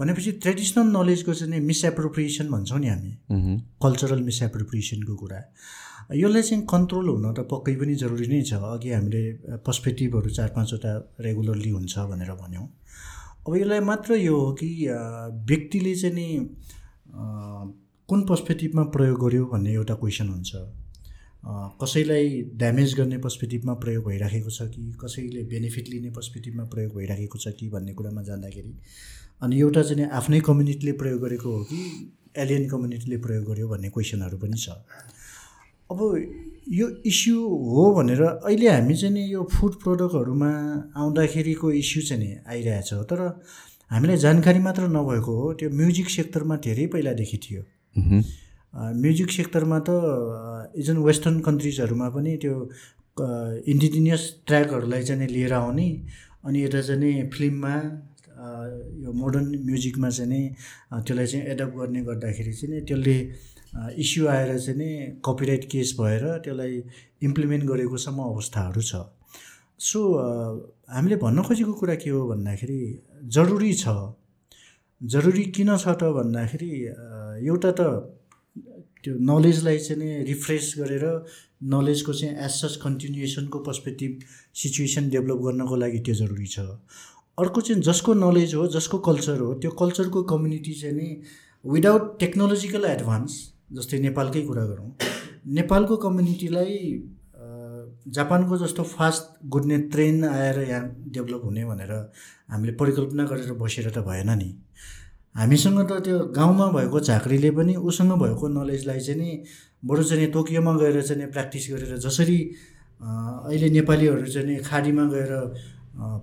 भनेपछि 0.00 0.32
ट्रेडिसनल 0.42 0.86
नलेजको 0.96 1.34
चाहिँ 1.34 1.52
नि 1.52 1.60
मिसएप्रोप्रिएसन 1.66 2.48
भन्छौँ 2.50 2.78
नि 2.80 2.88
हामी. 2.88 3.12
कल्चरल 3.84 4.20
मिसएप्रोप्रिएसनको 4.22 5.14
कुरा। 5.16 5.40
यसलाई 6.10 6.42
चाहिँ 6.42 6.64
कन्ट्रोल 6.70 7.08
हुन 7.08 7.26
त 7.34 7.44
पक्कै 7.50 7.74
पनि 7.76 7.94
जरुरी 8.02 8.26
नै 8.28 8.42
छ। 8.42 8.52
अघि 8.54 8.90
हामीले 8.92 9.22
पर्सपेक्टिभहरू 9.66 10.30
चार 10.30 10.48
पाँचवटा 10.56 10.92
रेगुलरली 11.20 11.70
हुन्छ 11.70 11.98
भनेर 12.10 12.32
भन्यौँ। 12.42 12.66
अब 13.46 13.56
यसलाई 13.56 13.80
मात्र 13.90 14.14
यो 14.16 14.36
हो 14.36 14.52
कि 14.60 14.68
व्यक्तिले 15.50 15.94
चाहिँ 15.94 16.14
नि 16.14 16.28
कुन 18.08 18.20
पर्सपेक्टिभमा 18.24 18.82
प्रयोग 18.96 19.16
गर्यो 19.24 19.44
भन्ने 19.52 19.72
एउटा 19.74 19.94
क्वेसन 20.00 20.28
हुन्छ। 20.28 20.52
कसैलाई 21.80 22.28
ड्यामेज 22.56 22.94
गर्ने 22.98 23.18
पर्सपेक्टिभमा 23.24 23.74
प्रयोग 23.82 24.04
भइराखेको 24.06 24.50
छ 24.50 24.62
कि 24.72 24.82
कसैले 25.00 25.42
बेनिफिट 25.52 25.88
लिने 25.88 26.10
पर्सपेक्टिभमा 26.16 26.64
प्रयोग 26.72 26.96
भइराखेको 26.96 27.38
छ 27.38 27.52
कि 27.58 27.68
भन्ने 27.68 27.92
कुरामा 27.94 28.22
जाँदाखेरि 28.22 28.72
अनि 29.42 29.60
एउटा 29.60 29.82
चाहिँ 29.82 30.08
आफ्नै 30.18 30.40
कम्युनिटीले 30.48 30.92
प्रयोग 31.02 31.20
गरेको 31.22 31.56
हो 31.56 31.62
कि 31.70 31.80
एलियन 32.36 32.68
कम्युनिटीले 32.68 33.16
प्रयोग 33.26 33.44
गर्यो 33.44 33.68
भन्ने 33.68 33.88
क्वेसनहरू 33.90 34.38
पनि 34.38 34.58
छ। 34.58 34.68
अब 35.90 36.00
यो 36.70 36.86
इस्यु 37.06 37.36
हो 37.72 37.84
भनेर 37.96 38.22
अहिले 38.22 38.68
हामी 38.68 38.94
चाहिँ 38.94 39.14
नि 39.14 39.22
यो 39.32 39.42
फुड 39.52 39.74
प्रडक्टहरूमा 39.82 40.50
आउँदाखेरिको 40.96 41.70
इस्यु 41.82 42.02
चाहिँ 42.08 42.22
नि 42.22 42.30
आइरहेछ 42.48 42.92
तर 43.10 43.20
हामीलाई 43.90 44.16
जानकारी 44.16 44.58
मात्र 44.58 44.88
नभएको 44.88 45.32
हो 45.40 45.52
त्यो 45.60 45.70
म्युजिक 45.70 46.08
सेक्टरमा 46.10 46.56
धेरै 46.66 46.86
पहिलादेखि 46.92 47.38
थियो। 47.44 47.62
म्युजिक 49.02 49.30
सेक्टरमा 49.30 49.78
त 49.88 50.76
इजन 50.76 50.96
वेस्टर्न 51.08 51.40
कन्ट्रिजहरूमा 51.40 52.08
पनि 52.16 52.36
त्यो 52.42 52.54
इन्डिजिनियस 53.72 54.22
ट्र्याकहरूलाई 54.46 55.02
चाहिँ 55.02 55.28
लिएर 55.28 55.52
आउने 55.52 55.88
अनि 56.44 56.64
यता 56.64 56.80
चाहिँ 56.82 57.00
नि 57.00 57.28
फिल्ममा 57.34 57.74
यो 59.04 59.12
मोडर्न 59.22 59.46
म्युजिकमा 59.66 60.10
चाहिँ 60.10 60.30
नि 60.30 60.42
त्यसलाई 60.92 61.26
चाहिँ 61.26 61.44
एडप्ट 61.46 61.74
गर्ने 61.80 62.00
गर्दाखेरि 62.10 62.52
चाहिँ 62.52 62.74
नि 62.74 62.80
त्यसले 62.88 63.16
इस्यु 63.74 64.26
आएर 64.28 64.58
चाहिँ 64.58 64.78
नि 64.78 65.20
कपिराइट 65.24 65.64
केस 65.70 65.94
भएर 66.00 66.24
त्यसलाई 66.44 66.82
इम्प्लिमेन्ट 67.22 67.64
गरेकोसम्म 67.64 68.22
अवस्थाहरू 68.22 68.82
छ। 68.82 69.02
सो 69.80 69.98
हामीले 70.90 71.16
भन्न 71.16 71.42
खोजेको 71.42 71.72
कुरा 71.72 71.94
के 71.94 72.10
हो 72.10 72.26
भन्दाखेरि 72.28 72.80
जरुरी 73.36 73.72
छ। 73.74 73.88
जरुरी 75.00 75.44
किन 75.56 75.76
छ 75.76 75.94
त 76.00 76.10
भन्दाखेरि 76.16 76.70
एउटा 77.46 77.70
त 77.80 77.80
त्यो 79.04 79.14
नलेजलाई 79.14 79.78
चाहिँ 79.78 80.02
नि 80.02 80.24
रिफ्रेस 80.26 80.74
गरेर 80.78 81.04
नलेजको 81.74 82.12
चाहिँ 82.12 82.34
एज 82.44 82.50
सच 82.50 82.76
कन्टिन्युएसनको 82.82 83.58
पर्सपेक्टिभ 83.68 84.18
सिचुएसन 84.62 85.08
डेभलप 85.10 85.38
गर्नको 85.44 85.76
लागि 85.76 85.98
त्यो 86.08 86.14
जरुरी 86.14 86.46
छ। 86.46 86.58
अर्को 87.38 87.60
चाहिँ 87.60 87.82
जसको 87.82 88.14
नलेज 88.14 88.54
हो 88.54 88.66
जसको 88.74 88.98
कल्चर 89.06 89.38
हो 89.40 89.52
त्यो 89.62 89.70
कल्चरको 89.82 90.22
कम्युनिटी 90.32 90.72
चाहिँ 90.80 90.96
नि 90.96 91.08
विदाउट 91.64 92.18
टेक्नोलोजिकल 92.20 92.84
एडभान्स 92.84 93.38
जस्तै 93.76 93.98
नेपालकै 93.98 94.42
कुरा 94.48 94.64
गरौँ। 94.64 94.90
नेपालको 95.46 95.96
कम्युनिटीलाई 95.96 96.76
जापानको 98.08 98.56
जस्तो 98.58 98.82
फास्ट 98.82 99.24
गुड्ने 99.46 99.78
ट्रेन 99.92 100.24
आएर 100.24 100.58
यहाँ 100.68 100.84
डेभलप 101.12 101.42
हुने 101.44 101.64
भनेर 101.64 101.92
हामीले 102.50 102.72
परिकल्पना 102.80 103.24
गरेर 103.24 103.52
बसेर 103.52 103.90
त 103.90 103.98
भएन 104.08 104.30
नि। 104.38 104.50
हामीसँग 105.34 105.80
त 105.90 106.00
त्यो 106.04 106.18
गाउँमा 106.32 106.66
भएको 106.72 107.00
झाँक्रीले 107.00 107.50
पनि 107.56 107.74
उसँग 107.76 108.12
भएको 108.22 108.48
नलेजलाई 108.48 109.00
चाहिँ 109.00 109.20
नि 109.20 109.30
बरु 109.84 110.02
चाहिँ 110.04 110.30
टोकियोमा 110.32 110.72
गएर 110.76 111.00
चाहिँ 111.02 111.30
प्र्याक्टिस 111.30 111.70
गरेर 111.72 111.96
जसरी 112.06 112.38
अहिले 113.00 113.68
नेपालीहरू 113.70 114.26
चाहिँ 114.26 114.58
खाडीमा 114.64 115.04
गएर 115.14 115.32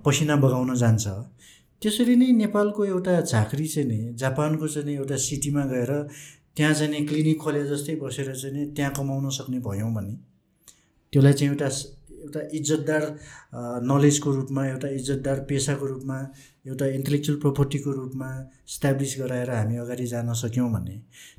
पसिना 0.04 0.36
बगाउन 0.36 0.74
जान्छ 0.74 1.06
त्यसरी 1.82 2.16
नै 2.16 2.30
नेपालको 2.32 2.84
एउटा 2.84 3.20
झाँक्री 3.20 3.66
चाहिँ 3.68 3.88
नि 3.88 3.98
जापानको 4.18 4.68
चाहिँ 4.68 4.86
नि 4.88 4.94
एउटा 4.96 5.16
सिटीमा 5.16 5.64
गएर 5.72 5.92
त्यहाँ 6.56 6.74
चाहिँ 6.74 6.90
नि 6.92 7.04
क्लिनिक 7.06 7.38
खोले 7.40 7.62
जस्तै 7.68 7.94
बसेर 8.02 8.34
चाहिँ 8.34 8.54
नि 8.56 8.64
त्यहाँ 8.76 8.92
कमाउन 8.96 9.28
सक्ने 9.38 9.58
भयौँ 9.68 9.92
भने 9.94 10.14
त्यसलाई 11.12 11.32
चाहिँ 11.32 11.52
एउटा 11.52 11.68
एउटा 12.26 12.40
इज्जतदार 12.58 13.02
नलेजको 13.90 14.30
रूपमा 14.34 14.66
एउटा 14.66 14.88
इज्जतदार 14.98 15.40
पेसाको 15.48 15.86
रूपमा 15.86 16.18
एउटा 16.66 16.86
इन्टेलेक्चुअल 16.98 17.38
प्रोपर्टीको 17.40 17.90
रूपमा 17.92 18.28
इस्टाब्लिस 18.70 19.14
गराएर 19.20 19.50
हामी 19.50 19.76
अगाडि 19.84 20.06
जान 20.06 20.32
सक्यौँ 20.42 20.70
भने 20.72 20.96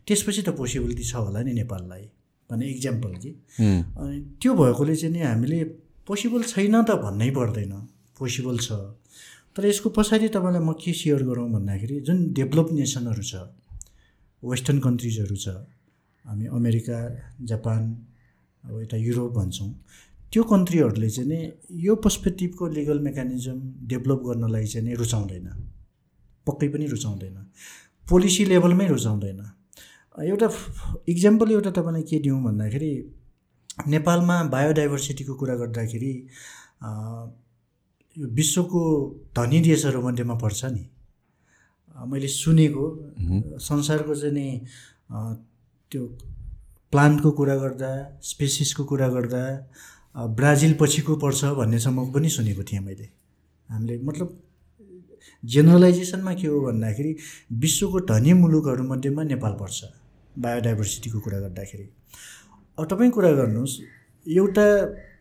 त्यसपछि 0.08 0.42
त 0.42 0.50
पोसिबिलिटी 0.60 1.04
छ 1.04 1.16
होला 1.26 1.42
नि 1.44 1.54
नेपाललाई 1.54 2.06
भन्ने 2.50 2.66
इक्जाम्पल 2.76 3.12
कि 3.24 3.32
अनि 3.60 4.18
त्यो 4.42 4.54
भएकोले 4.54 4.96
चाहिँ 4.96 5.14
नि 5.14 5.22
हामीले 5.22 5.64
पोसिबल 6.08 6.44
छैन 6.54 6.76
त 6.84 6.96
भन्नै 7.04 7.30
पर्दैन 7.36 7.74
पोसिबल 8.20 8.58
छ। 8.58 8.72
तर 9.56 9.66
यसको 9.66 9.90
पछाडि 9.90 10.28
तपाईँलाई 10.30 10.64
म 10.64 10.72
के 10.80 10.94
सेयर 10.94 11.24
गरौँ 11.28 11.50
भन्दाखेरि 11.52 12.00
जुन 12.08 12.18
डेभलप 12.34 12.68
नेसनहरू 12.80 13.24
छ 13.24 13.44
वेस्टर्न 14.44 14.80
कन्ट्रिजहरू 14.80 15.36
छ। 15.36 15.48
हामी 16.26 16.46
अमेरिका 16.46 16.98
जापान 17.46 17.82
अब 18.64 18.82
यता 18.82 18.98
युरोप 18.98 19.32
भन्छौँ। 19.34 19.70
त्यो 20.32 20.44
कन्ट्रीहरूले 20.44 21.10
चाहिँ 21.10 21.30
नि 21.30 21.40
यो 21.86 21.96
पर्सपेक्टिभको 21.96 22.68
लिगल 22.68 23.00
मेकानिजम 23.00 23.58
डेभलप 23.88 24.20
गर्नलाई 24.28 24.66
चाहिँ 24.66 24.88
नि 24.88 24.94
रुचाउँदैन। 24.96 25.48
पक्कै 26.48 26.68
पनि 26.68 26.86
रुचाउँदैन। 26.88 27.38
पोलिसी 28.08 28.46
लेभलमै 28.46 28.88
रुचाउँदैन। 28.88 29.40
एउटा 30.18 30.48
इक्जाम्पल 31.08 31.52
एउटा 31.52 31.72
तपाईँलाई 31.72 32.04
के 32.04 32.20
दिउँ 32.20 32.44
भन्दाखेरि 32.44 32.92
नेपालमा 33.88 34.36
बायोडाइभर्सिटीको 34.54 35.34
कुरा 35.36 35.56
गर्दाखेरि 35.56 36.14
यो 38.16 38.28
विश्वको 38.28 38.82
धनी 39.38 39.60
देशहरूमध्येमा 39.62 40.36
पर्छ 40.36 40.66
नि। 40.66 40.84
मैले 41.98 42.28
सुनेको 42.28 42.86
संसारको 43.60 44.16
चाहिँ 44.16 44.34
नि 44.34 44.48
त्यो 45.92 46.06
प्लान्टको 46.92 47.32
कुरा 47.32 47.56
गर्दा 47.58 47.90
स्पेसिसको 48.24 48.84
कुरा 48.86 49.08
गर्दा 49.10 49.42
ब्राजिल 50.16 50.74
पछिको 50.82 51.16
पर्छ 51.16 51.46
भन्नेसम्म 51.58 52.06
पनि 52.14 52.30
सुनेको 52.30 52.64
थिएँ 52.64 52.82
मैले। 52.82 53.10
हामीले 53.70 53.98
मतलब 54.04 54.38
जेनरलाइजेसनमा 55.46 56.34
के 56.34 56.48
हो 56.48 56.60
भन्दाखेरि 56.62 57.16
विश्वको 57.54 58.00
धनी 58.10 58.34
मुलुकहरूमध्येमा 58.34 59.24
नेपाल 59.24 59.54
पर्छ 59.62 59.84
बायोडाइभर्सिटीको 60.40 61.20
कुरा 61.20 61.40
गर्दाखेरि। 61.40 61.90
अब 62.78 62.86
तपाईँ 62.86 63.12
कुरा 63.12 63.32
गर्नुहोस् 63.32 63.76
एउटा 64.26 64.68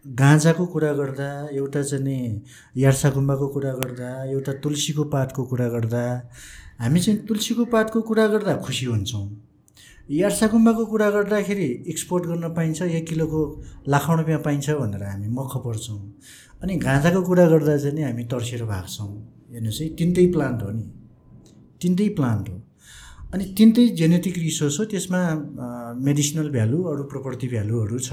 गाँजाको 0.07 0.67
कुरा 0.67 0.93
गर्दा 0.93 1.29
एउटा 1.53 1.83
चाहिँ 1.83 2.05
नि 2.05 2.43
यार्साकुम्बाको 2.77 3.49
कुरा 3.49 3.73
गर्दा 3.73 4.09
एउटा 4.31 4.53
तुलसीको 4.63 5.05
पातको 5.05 5.45
कुरा 5.45 5.69
गर्दा 5.69 6.05
हामी 6.81 7.01
चाहिँ 7.01 7.19
तुलसीको 7.27 7.65
पातको 7.73 8.01
कुरा 8.03 8.27
गर्दा 8.29 8.55
खुसी 8.65 8.87
हुन्छौँ। 8.87 9.27
यार्साकुम्बाको 10.11 10.85
कुरा 10.87 11.09
गर्दाखेरि 11.11 11.69
एक्सपोर्ट 11.89 12.25
गर्न 12.27 12.55
पाइन्छ 12.55 12.83
एक 12.83 13.07
किलोको 13.09 13.41
लाखौँ 13.89 14.17
रुपियाँ 14.19 14.41
पाइन्छ 14.45 14.71
भनेर 14.71 15.03
हामी 15.03 15.29
मख 15.29 15.57
पर्छौँ। 15.65 15.99
अनि 16.63 16.77
गाँजाको 16.77 17.23
कुरा 17.23 17.47
गर्दा 17.49 17.77
चाहिँ 17.79 18.05
हामी 18.05 18.25
तर्सेर 18.31 18.65
भाग्छौँ। 18.65 19.11
हेर्नुहोस् 19.53 19.81
है 19.83 19.89
तिनटै 19.99 20.27
प्लान्ट 20.33 20.63
हो 20.63 20.71
नि। 20.71 20.85
तिनटै 21.83 22.09
प्लान्ट 22.19 22.49
हो। 22.49 22.57
अनि 23.35 23.45
तिनटै 23.59 23.87
जेनेटिक 23.99 24.39
रिसोर्स 24.39 24.79
हो 24.81 24.85
त्यसमा 24.93 25.21
मेडिसिनल 26.07 26.49
भ्यालु 26.51 26.83
अरू 26.93 27.05
प्रोपर्टी 27.11 27.49
भ्यालुहरू 27.49 27.99
छ। 27.99 28.13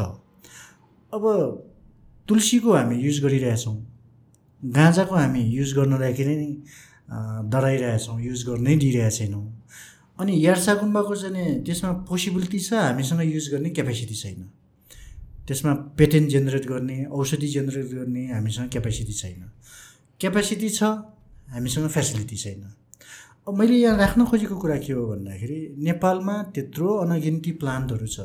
अब 1.13 1.23
तुलसीको 2.27 2.73
हामी 2.73 2.95
युज 2.95 3.21
गरिरहेछौँ। 3.23 3.75
गाँजाको 4.63 5.15
हामी 5.15 5.41
युज 5.53 5.73
गर्न 5.77 5.99
लागि 5.99 6.25
नै 6.25 6.35
डराइरहेछौँ 7.53 8.19
युज 8.21 8.43
गर्नै 8.47 8.75
दिइरहेको 8.77 9.15
छैनौँ 9.17 9.45
अनि 10.19 10.33
यार्सा 10.45 10.73
गुम्बाको 10.75 11.15
चाहिँ 11.15 11.63
त्यसमा 11.65 11.91
पोसिबिलिटी 12.09 12.59
छ 12.59 12.73
हामीसँग 12.73 13.21
युज 13.25 13.49
गर्ने 13.53 13.69
क्यापेसिटी 13.69 14.15
छैन। 14.15 14.49
त्यसमा 15.47 15.73
पेटेन्ट 15.97 16.29
जेनेरेट 16.29 16.65
गर्ने 16.67 16.97
औषधि 17.11 17.47
जेनेरेट 17.47 17.87
गर्ने 17.93 18.23
हामीसँग 18.33 18.69
क्यापेसिटी 18.69 19.13
छैन। 19.13 19.49
क्यापेसिटी 20.19 20.69
छ 20.69 20.83
हामीसँग 21.51 21.87
फेसिलिटी 21.89 22.37
छैन। 22.37 22.63
अब 23.47 23.57
मैले 23.59 23.77
यहाँ 23.77 23.97
राख्न 23.97 24.25
खोजेको 24.25 24.55
कुरा 24.55 24.77
के 24.77 24.93
हो 24.93 25.05
भन्दाखेरि 25.07 25.59
नेपालमा 25.83 26.35
त्यत्रो 26.55 26.87
अनगिन्ती 27.03 27.51
प्लान्टहरू 27.59 28.07
छ। 28.07 28.19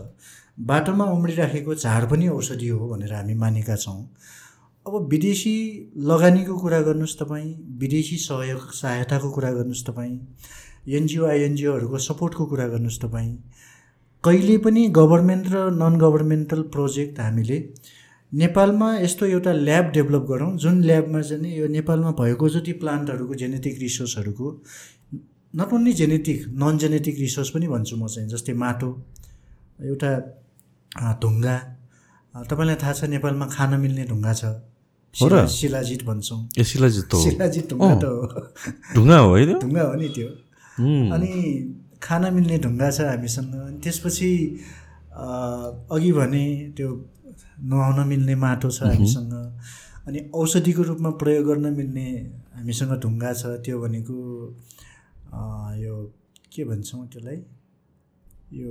बाटोमा 0.60 1.04
उम्रिराखेको 1.16 1.74
झाड 1.74 2.10
पनि 2.10 2.28
औषधि 2.28 2.68
हो 2.68 2.88
भनेर 2.88 3.12
हामी 3.14 3.34
मानेका 3.34 3.76
छौँ। 3.76 3.98
अब 4.86 5.08
विदेशी 5.10 5.56
लगानीको 6.00 6.58
कुरा 6.58 6.80
गर्नुहोस् 6.80 7.16
तपाईँ 7.18 7.48
विदेशी 7.78 8.16
सहयोग 8.16 8.70
सहायताको 8.72 9.30
कुरा 9.30 9.50
गर्नुहोस् 9.52 9.84
तपाईँ 9.86 10.18
एनजिओ 10.96 11.26
आइएनजिओहरूको 11.26 11.98
सपोर्टको 11.98 12.46
कुरा 12.46 12.68
गर्नुहोस् 12.68 13.00
तपाईँ। 13.00 13.36
कहिले 14.24 14.56
पनि 14.58 14.86
गभर्मेन्ट 14.88 15.48
र 15.48 15.70
नन 15.72 15.98
गभर्मेन्टल 15.98 16.62
प्रोजेक्ट 16.72 17.20
हामीले 17.20 17.58
नेपालमा 18.32 18.88
यस्तो 18.98 19.26
एउटा 19.26 19.52
ल्याब 19.52 19.90
डेभलप 19.92 20.22
गरौँ 20.22 20.56
जुन 20.56 20.80
ल्याबमा 20.82 21.20
चाहिँ 21.20 21.56
यो 21.58 21.66
नेपालमा 21.68 22.10
भएको 22.10 22.48
जति 22.48 22.72
प्लान्टहरूको 22.80 23.34
genetic 23.34 23.78
रिसोर्सहरूको 23.78 24.50
not 25.54 25.72
only 25.72 25.92
genetic 25.92 26.46
non 26.56 26.78
genetic 26.78 27.18
resource 27.18 27.50
पनि 27.50 27.68
भन्छु 27.68 27.96
म 27.96 28.06
चाहिँ 28.06 28.28
जस्तै 28.28 28.52
माटो 28.52 28.90
एउटा 29.82 30.12
ढुङ्गा 31.22 31.56
तपाईँलाई 32.34 32.76
थाहा 32.82 32.92
छ 32.92 33.04
नेपालमा 33.14 33.46
खान 33.56 33.70
मिल्ने 33.80 34.04
ढुङ्गा 34.10 34.32
छ? 34.40 34.44
शिलाजित 35.14 36.02
भन्छौँ। 36.04 36.40
शिलाजित 36.70 37.14
शिलाजित 37.24 37.64
ढुङ्गा 37.70 37.94
त 37.98 38.04
हो। 38.04 38.20
ढुङ्गा 38.94 39.18
हो 39.18 39.30
है 39.36 39.44
ढुङ्गा 39.60 39.82
हो 39.82 39.94
नि 40.00 40.08
त्यो। 40.14 40.28
अनि 41.14 41.30
खान 42.02 42.22
मिल्ने 42.34 42.56
ढुङ्गा 42.64 42.88
छ 42.90 43.00
हामीसँग। 43.10 43.52
अनि 43.54 43.78
त्यसपछि 43.82 44.30
अघि 45.94 46.12
भने 46.12 46.44
त्यो 46.76 46.88
नुहाउन 47.68 47.98
मिल्ने 48.08 48.34
माटो 48.44 48.70
छ 48.70 48.82
हामीसँग। 48.92 49.32
अनि 50.06 50.18
औषधिको 50.34 50.82
रूपमा 50.88 51.10
प्रयोग 51.20 51.44
गर्न 51.48 51.66
मिल्ने 51.74 52.06
हामीसँग 52.54 52.92
ढुङ्गा 53.02 53.32
छ। 53.40 53.42
त्यो 53.64 53.76
भनेको 53.82 54.16
यो 55.82 55.94
के 56.52 56.62
भन्छौँ 56.64 57.06
त्यसलाई? 57.12 57.38
यो 58.60 58.70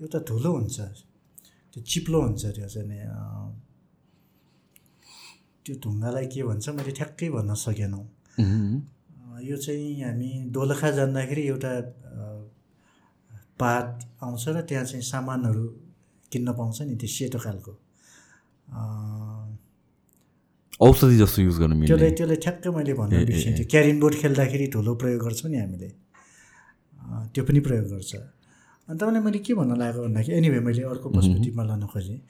एउटा 0.00 0.18
धुलो 0.28 0.50
हुन्छ। 0.56 0.76
त्यो 1.78 1.86
चिप्लो 1.86 2.18
हुन्छ 2.20 2.44
त्यो 2.58 2.68
चाहिँ 2.74 3.06
त्यो 5.64 5.74
ढुङ्गालाई 5.78 6.26
के 6.26 6.42
भन्छ 6.42 6.68
मैले 6.74 6.92
ठ्याक्कै 6.98 7.28
भन्न 7.30 7.54
सकेनौँ। 7.54 8.04
यो 9.46 9.56
चाहिँ 9.56 10.02
हामी 10.02 10.50
दोलखा 10.50 10.90
जाँदाखेरि 10.98 11.42
एउटा 11.46 11.72
पात 13.60 13.86
आउँछ 14.22 14.44
र 14.48 14.60
त्यहाँ 14.66 14.84
चाहिँ 14.90 15.02
सामानहरू 15.06 15.64
किन्न 16.32 16.48
पाउँछ 16.58 16.78
नि 16.82 16.94
त्यो 16.98 17.08
सेतो 17.14 17.38
खालको। 17.38 17.72
औषधि 20.82 21.16
जस्तो 21.22 21.38
युज 21.42 21.56
गर्नु 21.62 21.86
त्यसलाई 21.86 22.10
त्यसलाई 22.18 22.38
ठ्याक्कै 22.42 22.70
मैले 22.74 22.92
भन्नु 22.98 23.22
बिर्सेँ। 23.30 23.54
त्यो 23.54 23.66
क्यारिन 23.70 23.96
बोर्ड 24.02 24.14
खेल्दाखेरि 24.22 24.66
धुलो 24.74 24.92
प्रयोग 24.98 25.20
गर्छौँ 25.22 25.50
नि 25.50 25.58
हामीले। 25.62 25.88
त्यो 27.34 27.42
पनि 27.46 27.60
प्रयोग 27.66 27.86
गर्छ। 27.94 28.12
अनि 28.88 28.98
तपाईँलाई 28.98 29.22
मैले 29.22 29.38
के 29.46 29.52
भन्न 29.54 29.72
लागेको 29.76 30.00
भन्दाखेरि 30.04 30.36
एनिवे 30.38 30.60
मैले 30.66 30.82
अर्को 30.92 31.08
पर्सपेक्टिभमा 31.16 31.64
लान 31.70 31.82
खोजेँ। 31.92 32.20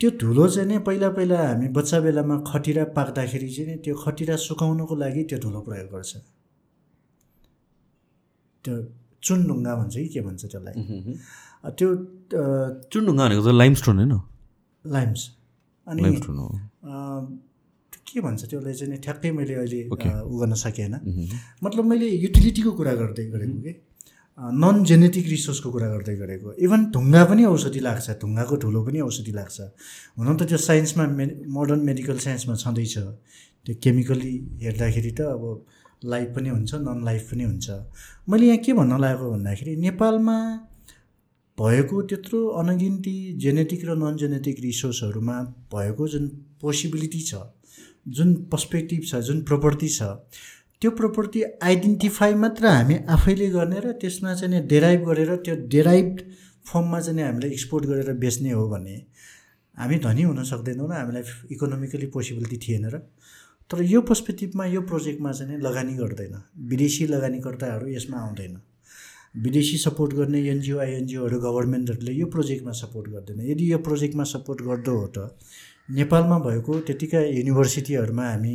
त्यो 0.00 0.10
धुलो 0.22 0.44
चाहिँ 0.54 0.68
नै 0.68 0.78
पहिला 0.86 1.08
पहिला 1.18 1.36
हामी 1.46 1.66
बच्चा 1.76 1.98
बेलामा 2.06 2.36
खटिरा 2.46 2.84
पाक्दाखेरि 2.96 3.48
चाहिँ 3.54 3.66
नि 3.70 3.74
त्यो 3.84 3.94
खटिरा 4.04 4.34
सुकाउनको 4.46 4.94
लागि 5.02 5.22
त्यो 5.30 5.38
धुलो 5.44 5.60
प्रयोग 5.66 5.88
गर्छ। 5.94 6.12
त्यो 8.64 8.74
चुनढुङ्गा 9.24 9.72
भन्छ 9.80 9.94
कि 9.96 10.08
के 10.14 10.20
भन्छ 10.26 10.42
त्यसलाई? 10.52 10.74
त्यो 11.78 11.88
चुनढुङ्गा 12.92 13.22
भनेको 13.26 13.42
त 13.42 13.48
लाइमस्टोन 13.62 13.96
होइन? 13.98 14.14
लाइम्स 14.84 15.22
अनि 15.86 16.02
के 18.06 18.20
भन्छ 18.22 18.40
त्यसलाई 18.50 18.74
चाहिँ 18.78 19.00
ठ्याक्कै 19.02 19.30
मैले 19.34 19.54
अहिले 19.58 19.80
उ 19.90 20.34
गर्न 20.38 20.54
सकेन। 20.54 20.94
मतलब 21.64 21.84
मैले 21.90 22.06
युटिलिटीको 22.06 22.70
कुरा 22.78 22.94
गर्दै 23.00 23.24
गरेको 23.34 23.58
कि? 23.66 23.72
नन 24.38 24.84
जेनेटिक 24.84 25.26
रिसोर्सको 25.28 25.70
कुरा 25.72 25.88
गर्दै 25.88 26.14
गरेको. 26.16 26.52
इभन 26.60 26.80
ढुङ्गा 26.92 27.24
पनि 27.24 27.44
औषधि 27.44 27.80
लाग्छ 27.80 28.06
ढुङ्गाको 28.20 28.56
ठुलो 28.62 28.80
पनि 28.84 29.00
औषधि 29.00 29.32
लाग्छ. 29.32 29.60
हुन 30.18 30.36
त 30.36 30.42
त्यो 30.48 30.58
साइन्समा 30.60 31.06
मे 31.16 31.24
मोडर्न 31.48 31.80
मेडिकल 31.88 32.18
साइन्समा 32.26 32.54
छँदैछ. 32.54 32.94
त्यो 33.64 33.74
केमिकली 33.82 34.34
हेर्दाखेरि 34.62 35.12
त 35.18 35.20
अब 35.32 35.42
लाइफ 36.04 36.28
पनि 36.36 36.48
हुन्छ 36.52 36.74
नन 36.84 37.04
लाइफ 37.04 37.22
पनि 37.32 37.44
हुन्छ. 37.44 37.66
मैले 38.28 38.46
यहाँ 38.46 38.58
के 38.64 38.72
भन्न 38.76 39.00
लागेको 39.00 39.30
भन्दाखेरि 39.32 39.76
नेपालमा 39.76 40.38
भएको 41.58 42.02
त्यत्रो 42.12 42.38
अनगिन्ती 42.60 43.16
जेनेटिक 43.40 43.84
र 43.88 43.96
नन 43.96 44.16
जेनेटिक 44.20 44.56
रिसोर्सहरूमा 44.60 45.36
भएको 45.72 46.08
जुन 46.12 46.28
पोसिबिलिटी 46.60 47.20
छ 47.20 47.40
जुन 48.08 48.34
पर्सपेक्टिभ 48.52 49.00
छ 49.08 49.20
जुन 49.28 49.40
प्रपर्टी 49.48 49.88
छ 49.88 50.02
त्यो 50.82 50.90
प्रपर्टी 50.90 51.42
आइडेन्टिफाई 51.62 52.34
मात्र 52.34 52.66
हामी 52.66 52.96
आफैले 53.08 53.48
गर्ने 53.50 53.80
र 53.80 53.92
त्यसमा 54.00 54.34
चाहिँ 54.34 54.60
डेराइभ 54.66 55.04
गरेर 55.08 55.34
त्यो 55.44 55.54
डेराइभ 55.72 56.08
फर्ममा 56.66 57.00
चाहिँ 57.00 57.22
हामीले 57.22 57.48
एक्सपोर्ट 57.48 57.84
गरेर 57.86 58.12
बेच्ने 58.24 58.50
हो 58.50 58.68
भने 58.68 58.96
हामी 59.76 59.98
धनी 60.04 60.22
हुन 60.22 60.42
सक्दैनौँ 60.44 60.88
र 60.88 60.92
हामीलाई 60.92 61.22
इकोनोमिकली 61.52 62.06
पोसिबिलिटी 62.06 62.56
थिएन 62.56 62.84
र। 62.88 62.98
तर 63.70 63.82
यो 63.82 64.00
पर्सपेक्टिभमा 64.00 64.64
यो 64.66 64.80
प्रोजेक्टमा 64.82 65.32
चाहिँ 65.32 65.58
लगानी 65.60 65.94
गर्दैन। 65.96 66.34
विदेशी 66.68 67.06
लगानीकर्ताहरू 67.06 67.86
यसमा 67.88 68.18
आउँदैन। 68.18 68.60
विदेशी 69.42 69.76
सपोर्ट 69.78 70.12
गर्ने 70.14 70.40
एनजिओ 70.48 70.78
आइएनजिओहरू 70.78 71.38
गभर्मेन्टहरूले 71.40 72.12
यो 72.12 72.26
प्रोजेक्टमा 72.26 72.72
सपोर्ट 72.72 73.08
गर्दैन। 73.10 73.40
यदि 73.50 73.72
यो 73.72 73.78
प्रोजेक्टमा 73.78 74.24
सपोर्ट 74.24 74.62
गर्दो 74.62 74.96
हो 74.98 75.06
त 75.16 75.18
नेपालमा 75.90 76.38
भएको 76.38 76.78
त्यतिका 76.86 77.20
युनिभर्सिटीहरूमा 77.20 78.28
हामी 78.30 78.54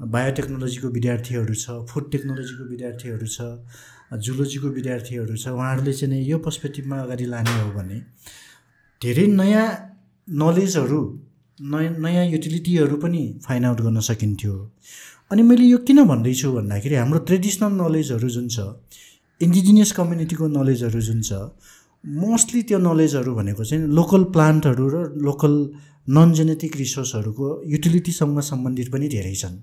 बायोटेक्नोलोजीको 0.00 0.88
विद्यार्थीहरू 0.88 1.54
छ 1.54 1.70
फुड 1.88 2.10
टेक्नोलोजीको 2.12 2.64
विद्यार्थीहरू 2.70 3.26
छ 3.26 4.18
जुलोजीको 4.26 4.68
विद्यार्थीहरू 4.76 5.36
छ 5.36 5.48
उहाँहरूले 5.48 5.92
चाहिँ 5.92 6.22
यो 6.28 6.38
पर्सपेक्टिभमा 6.46 7.00
अगाडि 7.02 7.24
लाने 7.32 7.56
हो 7.60 7.70
भने 7.72 7.98
धेरै 9.02 9.26
नयाँ 9.40 9.66
नलेजहरू 10.28 11.00
नयाँ 11.58 11.92
नयाँ 11.98 12.24
युटिलिटीहरू 12.26 12.96
पनि 12.96 13.22
फाइन्ड 13.46 13.66
आउट 13.66 13.80
गर्न 13.80 14.00
सकिन्थ्यो। 14.00 14.54
अनि 15.32 15.42
मैले 15.42 15.64
यो 15.64 15.78
किन 15.88 16.04
भन्दैछु 16.08 16.52
भन्दाखेरि 16.52 16.94
हाम्रो 16.94 17.18
ट्रेडिसनल 17.28 17.72
नलेजहरू 17.80 18.28
जुन 18.36 18.48
छ 18.48 18.58
इन्डिजिनियस 19.40 19.92
कम्युनिटीको 19.98 20.48
नलेजहरू 20.48 21.00
जुन 21.08 21.20
छ 21.28 21.32
मोस्टली 22.04 22.62
त्यो 22.68 22.78
नलेजहरू 22.78 23.34
भनेको 23.34 23.64
चाहिँ 23.64 23.88
लोकल 23.98 24.24
प्लान्टहरू 24.36 24.88
र 24.94 25.02
लोकल 25.28 25.54
नन 26.16 26.32
जेनेटिक 26.32 26.76
रिसोर्सहरूको 26.76 27.46
युटिलिटीसँग 27.72 28.40
सम्बन्धित 28.48 28.92
पनि 28.92 29.08
धेरै 29.08 29.34
छन्। 29.34 29.60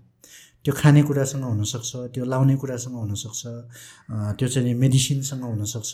त्यो 0.68 0.76
खानेकुरासँग 0.76 1.44
हुनसक्छ 1.48 2.12
त्यो 2.14 2.24
लाउने 2.28 2.56
कुरासँग 2.60 2.96
हुनसक्छ 3.00 3.42
त्यो 4.36 4.48
चाहिँ 4.52 4.74
मेडिसिनसँग 4.84 5.44
हुनसक्छ। 5.48 5.92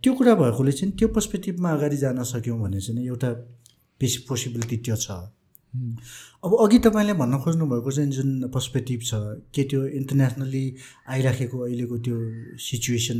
त्यो 0.00 0.12
कुरा 0.16 0.34
भएकोले 0.40 0.72
चाहिँ 0.72 0.92
त्यो 0.96 1.08
पर्सपेक्टिभमा 1.12 1.68
अगाडि 1.76 1.96
जान 2.00 2.22
सक्यौँ 2.32 2.58
भने 2.64 2.80
चाहिँ 2.80 3.04
एउटा 3.06 3.30
बेसी 4.00 4.18
पोसिबिलिटी 4.28 4.76
त्यो 4.88 4.96
छ। 4.96 5.10
अब 6.44 6.52
अघि 6.64 6.78
तपाईँले 6.80 7.12
भन्न 7.20 7.38
खोज्नुभएको 7.44 7.90
चाहिँ 7.92 8.10
जुन 8.10 8.48
पर्सपेक्टिभ 8.48 9.00
छ 9.04 9.12
के 9.52 9.62
त्यो 9.68 9.80
इन्टरनेसनल्ली 10.00 10.64
आइराखेको 11.12 11.58
अहिलेको 11.60 11.96
त्यो 12.08 12.16
सिचुएसन 12.56 13.18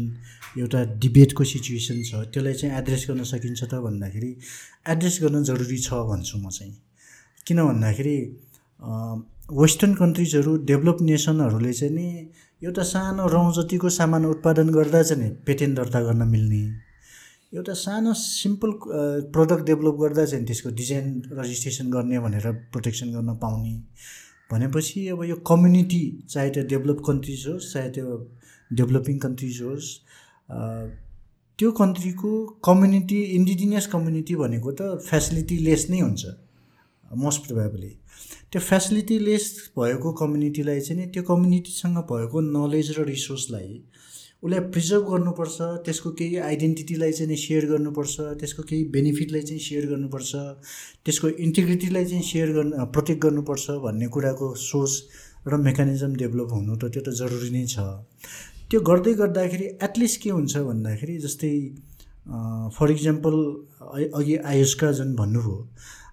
एउटा 0.65 0.81
डिबेटको 0.97 1.45
सिचुएसन 1.45 2.03
छ 2.09 2.25
त्यसलाई 2.33 2.55
चाहिँ 2.57 2.73
एड्रेस 2.79 3.05
गर्न 3.09 3.23
सकिन्छ 3.37 3.63
त 3.69 3.85
भन्दाखेरि 3.85 4.33
एड्रेस 4.97 5.19
गर्न 5.23 5.45
जरुरी 5.45 5.79
छ 5.79 5.89
भन्छु 6.09 6.39
म 6.41 6.49
चाहिँ। 6.49 6.73
किन 7.47 7.59
भन्दाखेरि 7.69 8.17
वेस्टर्न 9.49 9.95
कन्ट्रिजहरू 9.95 10.57
डेभलप 10.69 10.97
नेसनहरूले 11.01 11.73
चाहिँ 11.73 11.93
नि 11.95 12.09
एउटा 12.63 12.83
सानो 12.83 13.27
रौँ 13.27 13.53
जतिको 13.53 13.89
सामान 13.89 14.25
उत्पादन 14.27 14.69
गर्दा 14.71 15.03
चाहिँ 15.03 15.23
नि 15.23 15.31
पेटेन्ट 15.47 15.77
दर्ता 15.77 16.01
गर्न 16.05 16.23
मिल्ने। 16.29 16.61
एउटा 17.57 17.73
सानो 17.73 18.13
सिम्पल 18.15 18.73
प्रडक्ट 19.33 19.65
डेभलप 19.67 19.97
गर्दा 20.01 20.25
चाहिँ 20.25 20.45
त्यसको 20.47 20.71
डिजाइन 20.81 21.23
रजिस्ट्रेसन 21.33 21.91
गर्ने 21.91 22.19
भनेर 22.21 22.51
प्रोटेक्सन 22.73 23.13
गर्न 23.13 23.37
पाउने। 23.43 23.75
भनेपछि 24.53 25.07
अब 25.09 25.25
यो 25.25 25.37
कम्युनिटी 25.49 26.03
चाहे 26.31 26.51
त्यो 26.51 26.65
डेभलप 26.69 27.03
कन्ट्रिज 27.07 27.47
होस् 27.49 27.73
चाहे 27.73 27.91
त्यो 27.91 28.17
डेभलपिङ 28.71 29.19
कन्ट्रिज 29.19 29.63
होस् 29.63 29.89
त्यो 31.59 31.71
कन्ट्रीको 31.81 32.33
कम्युनिटी 32.65 33.23
इन्डिजिनियस 33.39 33.87
कम्युनिटी 33.97 34.35
भनेको 34.45 34.73
त 34.73 35.01
फेसिलिटी 35.09 35.59
लेस 35.65 35.89
नै 35.91 36.01
हुन्छ 36.01 36.37
मोस्ट 37.25 37.47
प्रोभाबली 37.47 37.93
त्यो 38.53 38.61
फेसिलिटी 38.61 39.19
लेस 39.19 39.47
भएको 39.79 40.13
कम्युनिटीलाई 40.21 40.81
चाहिँ 40.81 41.01
नि 41.01 41.11
त्यो 41.13 41.23
कम्युनिटीसँग 41.23 41.97
भएको 42.11 42.41
नलेज 42.41 42.91
र 42.99 43.05
रिसोर्सलाई 43.05 43.73
उसलाई 44.43 44.61
प्रिजर्भ 44.73 45.05
गर्नुपर्छ 45.11 45.57
त्यसको 45.85 46.11
केही 46.21 46.37
आइडेन्टिटीलाई 46.49 47.13
चाहिँ 47.13 47.37
सेयर 47.37 47.67
गर्नुपर्छ 47.67 48.17
त्यसको 48.41 48.63
केही 48.63 48.85
बेनिफिटलाई 48.95 49.43
चाहिँ 49.43 49.61
सेयर 49.61 49.87
गर्नुपर्छ 49.87 50.33
त्यसको 51.05 51.29
इन्टिग्रिटीलाई 51.47 52.05
चाहिँ 52.05 52.23
सेयर 52.23 52.53
गर्नु 52.53 52.87
प्रोटेक्ट 52.93 53.23
गर्नुपर्छ 53.23 53.71
भन्ने 53.85 54.09
कुराको 54.17 54.55
सोच 54.65 54.93
र 55.49 55.57
मेकानिजम 55.67 56.15
डेभलप 56.17 56.53
हुनु 56.53 56.77
त 56.77 56.93
त्यो 56.95 57.03
त 57.03 57.15
जरुरी 57.21 57.51
नै 57.51 57.67
छ। 57.67 57.85
त्यो 58.71 58.81
गर्दै 58.81 59.15
गर्दाखेरि 59.15 59.67
एटलिस्ट 59.83 60.21
के 60.23 60.31
हुन्छ 60.31 60.57
भन्दाखेरि 60.71 61.19
जस्तै 61.19 61.53
फर 62.79 62.91
इक्जाम्पल 62.91 63.35
अघि 64.15 64.37
आयुषका 64.53 64.93
जुन 64.93 65.15
भन्नुभयो 65.15 65.57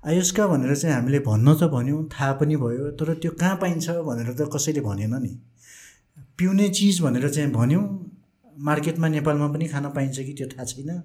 आयुषका 0.05 0.47
भनेर 0.47 0.75
चाहिँ 0.75 0.95
हामीले 0.95 1.19
भन्न 1.19 1.53
त 1.55 1.63
भन्यौँ 1.73 2.03
थाहा 2.13 2.33
पनि 2.39 2.55
भयो 2.55 2.89
तर 2.93 3.13
त्यो 3.21 3.31
कहाँ 3.41 3.55
पाइन्छ 3.61 3.89
भनेर 3.89 4.33
त 4.33 4.49
कसैले 4.53 4.81
भनेन 4.81 5.15
नि। 5.21 5.33
पिउने 6.37 6.69
चिज 6.69 7.01
भनेर 7.01 7.29
चाहिँ 7.29 7.51
भन्यौँ 7.51 7.83
मार्केटमा 8.55 9.07
नेपालमा 9.07 9.47
पनि 9.53 9.67
खान 9.67 9.89
पाइन्छ 9.89 10.19
कि 10.19 10.33
त्यो 10.33 10.47
थाहा 10.47 10.65
छैन। 10.65 11.01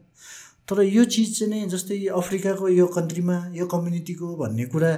तर 0.69 0.83
यो 0.83 1.05
चिज 1.05 1.39
चाहिँ 1.39 1.53
नै 1.53 1.69
जस्तै 1.69 2.07
अफ्रिकाको 2.13 2.69
यो 2.69 2.87
कन्ट्रीमा 2.87 3.37
यो 3.55 3.67
कम्युनिटीको 3.67 4.37
भन्ने 4.37 4.65
कुरा 4.69 4.95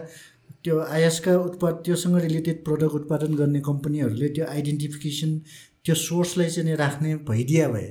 त्यो 0.64 0.80
आयासका 0.80 1.38
उत्पाद 1.38 1.82
त्योसँग 1.84 2.16
रिलेटेड 2.20 2.64
प्रडक्ट 2.64 2.94
उत्पादन 2.94 3.34
गर्ने 3.34 3.60
कम्पनीहरूले 3.60 4.28
त्यो 4.28 4.46
आइडेन्टिफिकेसन 4.46 5.38
त्यो 5.84 5.94
सोर्सलाई 5.94 6.50
चाहिँ 6.50 6.76
राख्ने 6.76 7.14
भइदिया 7.30 7.68
भए 7.68 7.88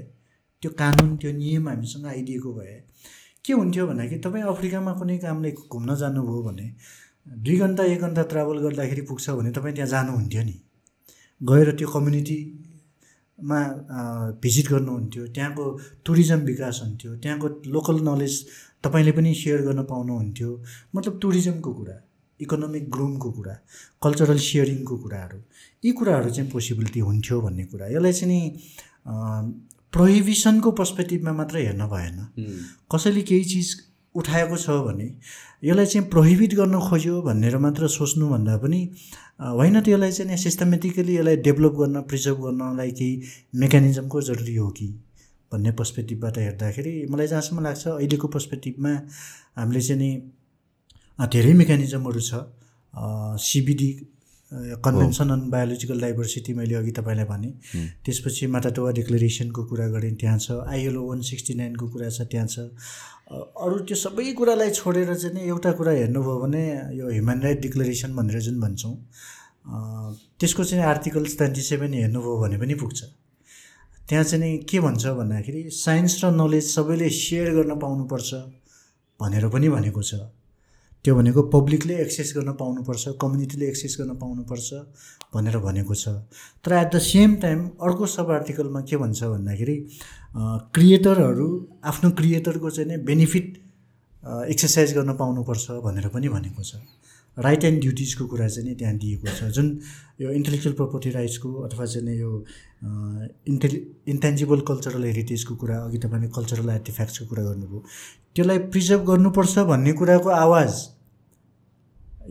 त्यो 0.63 0.71
कानुन 0.77 1.15
त्यो 1.17 1.31
नियम 1.31 1.69
हामीसँग 1.69 2.05
आइदिएको 2.07 2.53
भए 2.53 2.80
के 3.45 3.53
हुन्थ्यो 3.53 3.85
भन्दाखेरि 3.87 4.21
तपाईँ 4.21 4.43
अफ्रिकामा 4.53 4.91
कुनै 4.99 5.17
कामले 5.17 5.51
घुम्न 5.73 5.95
जानुभयो 5.97 6.41
भने 6.47 6.67
दुई 7.45 7.57
घन्टा 7.57 7.83
एक 7.93 8.01
घन्टा 8.05 8.23
ट्राभल 8.31 8.57
गर्दाखेरि 8.65 9.01
पुग्छ 9.09 9.29
भने 9.29 9.51
तपाईँ 9.51 9.73
त्यहाँ 9.75 9.89
जानुहुन्थ्यो 9.89 10.43
नि। 10.43 10.55
गएर 11.41 11.71
त्यो 11.77 11.87
कम्युनिटी 11.89 12.37
मा 13.39 13.59
भिजिट 14.43 14.67
गर्नुहुन्थ्यो 14.71 15.23
त्यहाँको 15.35 15.65
टुरिज्म 16.05 16.39
विकास 16.51 16.79
हुन्थ्यो 16.83 17.15
त्यहाँको 17.17 17.47
लोकल 17.73 17.97
नलेज 18.09 18.33
तपाईँले 18.83 19.11
पनि 19.17 19.33
सेयर 19.33 19.61
गर्न 19.67 19.83
पाउनुहुन्थ्यो। 19.89 20.49
मतलब 20.95 21.19
टुरिज्मको 21.21 21.71
कुरा 21.73 21.97
इकोनोमिक 22.39 22.89
ग्रुमको 22.91 23.29
कुरा 23.31 23.55
कल्चरल 24.03 24.37
सेयरिङको 24.37 24.95
कुराहरू 24.97 25.39
यी 25.83 25.91
कुराहरू 25.97 26.29
चाहिँ 26.29 26.49
पोसिबिलिटी 26.51 26.99
हुन्थ्यो 27.09 27.41
भन्ने 27.41 27.65
कुरा। 27.65 27.87
यसलाई 27.87 28.13
चाहिँ 28.13 28.29
नि 28.29 28.39
प्रोहिबिसनको 29.93 30.71
पर्सपेक्टिभमा 30.71 31.31
मात्र 31.33 31.57
हेर्न 31.57 31.87
भएन। 31.87 32.17
कसैले 32.93 33.21
केही 33.21 33.43
चिज 33.43 33.75
उठाएको 34.15 34.57
छ 34.57 34.69
भने 34.87 35.07
यसलाई 35.63 35.85
चाहिँ 35.85 36.07
प्रोहिबिट 36.09 36.53
गर्न 36.55 36.79
खोज्यो 36.89 37.21
भनेर 37.21 37.57
मात्र 37.57 37.87
सोच्नुभन्दा 37.87 38.57
पनि 38.63 38.81
होइन 39.39 39.81
त्यसलाई 39.81 40.11
चाहिँ 40.11 40.37
सिस्टमेटिकली 40.37 41.15
यसलाई 41.15 41.37
डेभलप 41.47 41.73
गर्न 41.79 42.01
प्रिजर्भ 42.09 42.37
गर्नलाई 42.43 42.91
केही 42.91 43.21
मेकानिजमको 43.55 44.21
जरुरी 44.21 44.55
हो 44.55 44.69
कि? 44.69 44.87
भन्ने 45.51 45.71
पर्सपेक्टिभबाट 45.79 46.37
हेर्दाखेरि 46.37 46.95
मलाई 47.11 47.27
जहाँसम्म 47.27 47.63
लाग्छ 47.63 47.87
अहिलेको 47.87 48.27
पर्सपेक्टिभमा 48.27 48.93
हामीले 49.57 49.81
चाहिँ 49.81 49.99
नि 50.01 50.11
धेरै 51.19 51.53
मेकानिजमहरू 51.53 52.21
छ। 52.21 52.33
CBD 53.43 53.89
convention 54.51 55.29
on 55.31 55.49
biological 55.49 56.01
diversity 56.01 56.53
मैले 56.53 56.75
अघि 56.75 56.91
तपाईँलाई 56.91 57.25
भने। 57.25 57.49
त्यसपछि 58.03 58.47
माटाटोवा 58.51 58.91
डिक्लेरेसनको 58.99 59.63
कुरा 59.65 59.87
गरेँ 59.95 60.15
त्यहाँ 60.19 60.39
छ। 60.39 60.51
आइएलओ 60.67 61.03
वान 61.07 61.21
सिक्सटी 61.23 61.53
नाइनको 61.55 61.87
कुरा 61.87 62.09
छ 62.09 62.27
त्यहाँ 62.31 62.47
छ। 62.47 62.75
अरू 63.31 63.77
त्यो 63.87 63.95
सबै 63.95 64.31
कुरालाई 64.35 64.69
छोडेर 64.75 65.15
चाहिँ 65.15 65.35
नि 65.35 65.41
एउटा 65.47 65.71
कुरा 65.79 65.91
हेर्नुभयो 65.91 66.37
भने 66.43 66.63
यो 66.99 67.05
ह्युमन 67.09 67.39
राइट 67.41 67.59
डिक्लेरेसन 67.61 68.11
भनेर 68.15 68.39
जुन 68.43 68.59
भन्छौँ 68.59 68.95
त्यसको 70.39 70.63
चाहिँ 70.63 70.83
आर्टिकल्स 70.85 71.37
ट्वेन्टी 71.37 71.61
सेभेन 71.61 71.93
हेर्नुभयो 71.93 72.35
भने 72.43 72.57
पनि 72.59 72.75
पुग्छ। 72.75 72.99
त्यहाँ 74.09 74.23
चाहिँ 74.23 74.43
नि 74.43 74.57
के 74.67 74.79
भन्छ 74.83 75.05
भन्दाखेरि 75.15 75.61
साइन्स 75.71 76.23
र 76.23 76.31
नलेज 76.35 76.65
सबैले 76.75 77.09
सेयर 77.09 77.53
गर्न 77.55 77.79
पाउनुपर्छ 77.79 78.33
भनेर 79.19 79.47
पनि 79.47 79.69
भनेको 79.69 80.01
छ। 80.03 80.27
त्यो 81.05 81.15
भनेको 81.15 81.41
पब्लिकले 81.49 81.95
एक्सेस 82.01 82.33
गर्न 82.37 82.53
पाउनुपर्छ 82.61 83.13
कम्युनिटीले 83.21 83.67
एक्सेस 83.67 83.95
गर्न 83.99 84.15
पाउनुपर्छ 84.21 84.73
भनेर 85.33 85.57
भनेको 85.57 85.95
छ। 85.95 86.07
तर 86.65 86.71
एट 86.73 86.89
द 86.95 86.99
सेम 87.01 87.35
टाइम 87.41 87.59
अर्को 87.81 88.05
सब 88.15 88.31
आर्टिकलमा 88.31 88.81
के 88.89 88.97
भन्छ 88.97 89.23
भन्दाखेरि 89.23 89.77
क्रिएटरहरू 90.77 91.47
आफ्नो 91.91 92.11
क्रिएटरको 92.21 92.69
चाहिँ 92.69 92.89
नै 92.89 92.97
बेनिफिट 93.03 93.47
एक्सर्साइज 94.23 94.93
गर्न 94.97 95.17
पाउनुपर्छ 95.17 95.81
भनेर 95.87 96.07
पनि 96.13 96.29
भनेको 96.29 96.63
छ। 96.63 96.85
राइट 97.37 97.63
एन्ड 97.63 97.79
ड्युटिजको 97.81 98.25
कुरा 98.27 98.47
चाहिँ 98.47 98.67
नि 98.67 98.75
त्यहाँ 98.75 98.95
दिएको 99.01 99.27
छ। 99.27 99.49
जुन 99.55 99.67
यो 100.21 100.31
इन्टेलेक्चुअल 100.37 100.75
प्रपर्टी 100.75 101.09
राइट्सको 101.09 101.49
अथवा 101.65 101.85
चाहिँ 101.85 102.17
यो 102.19 102.31
इन्टेलि 103.49 103.77
इन्टेन्जिबल 104.13 104.59
कल्चरल 104.69 105.03
हेरिटेजको 105.05 105.55
कुरा 105.55 105.77
अघि 105.83 105.97
तपाईँले 105.97 106.27
कल्चरल 106.37 106.69
आर्टिफ्याक्ट्सको 106.69 107.25
कुरा 107.25 107.43
गर्नुभयो। 107.43 107.83
त्यसलाई 108.35 108.59
प्रिजर्भ 108.71 109.01
गर्नुपर्छ 109.05 109.59
भन्ने 109.69 109.91
कुराको 109.93 110.29
आवाज 110.29 110.73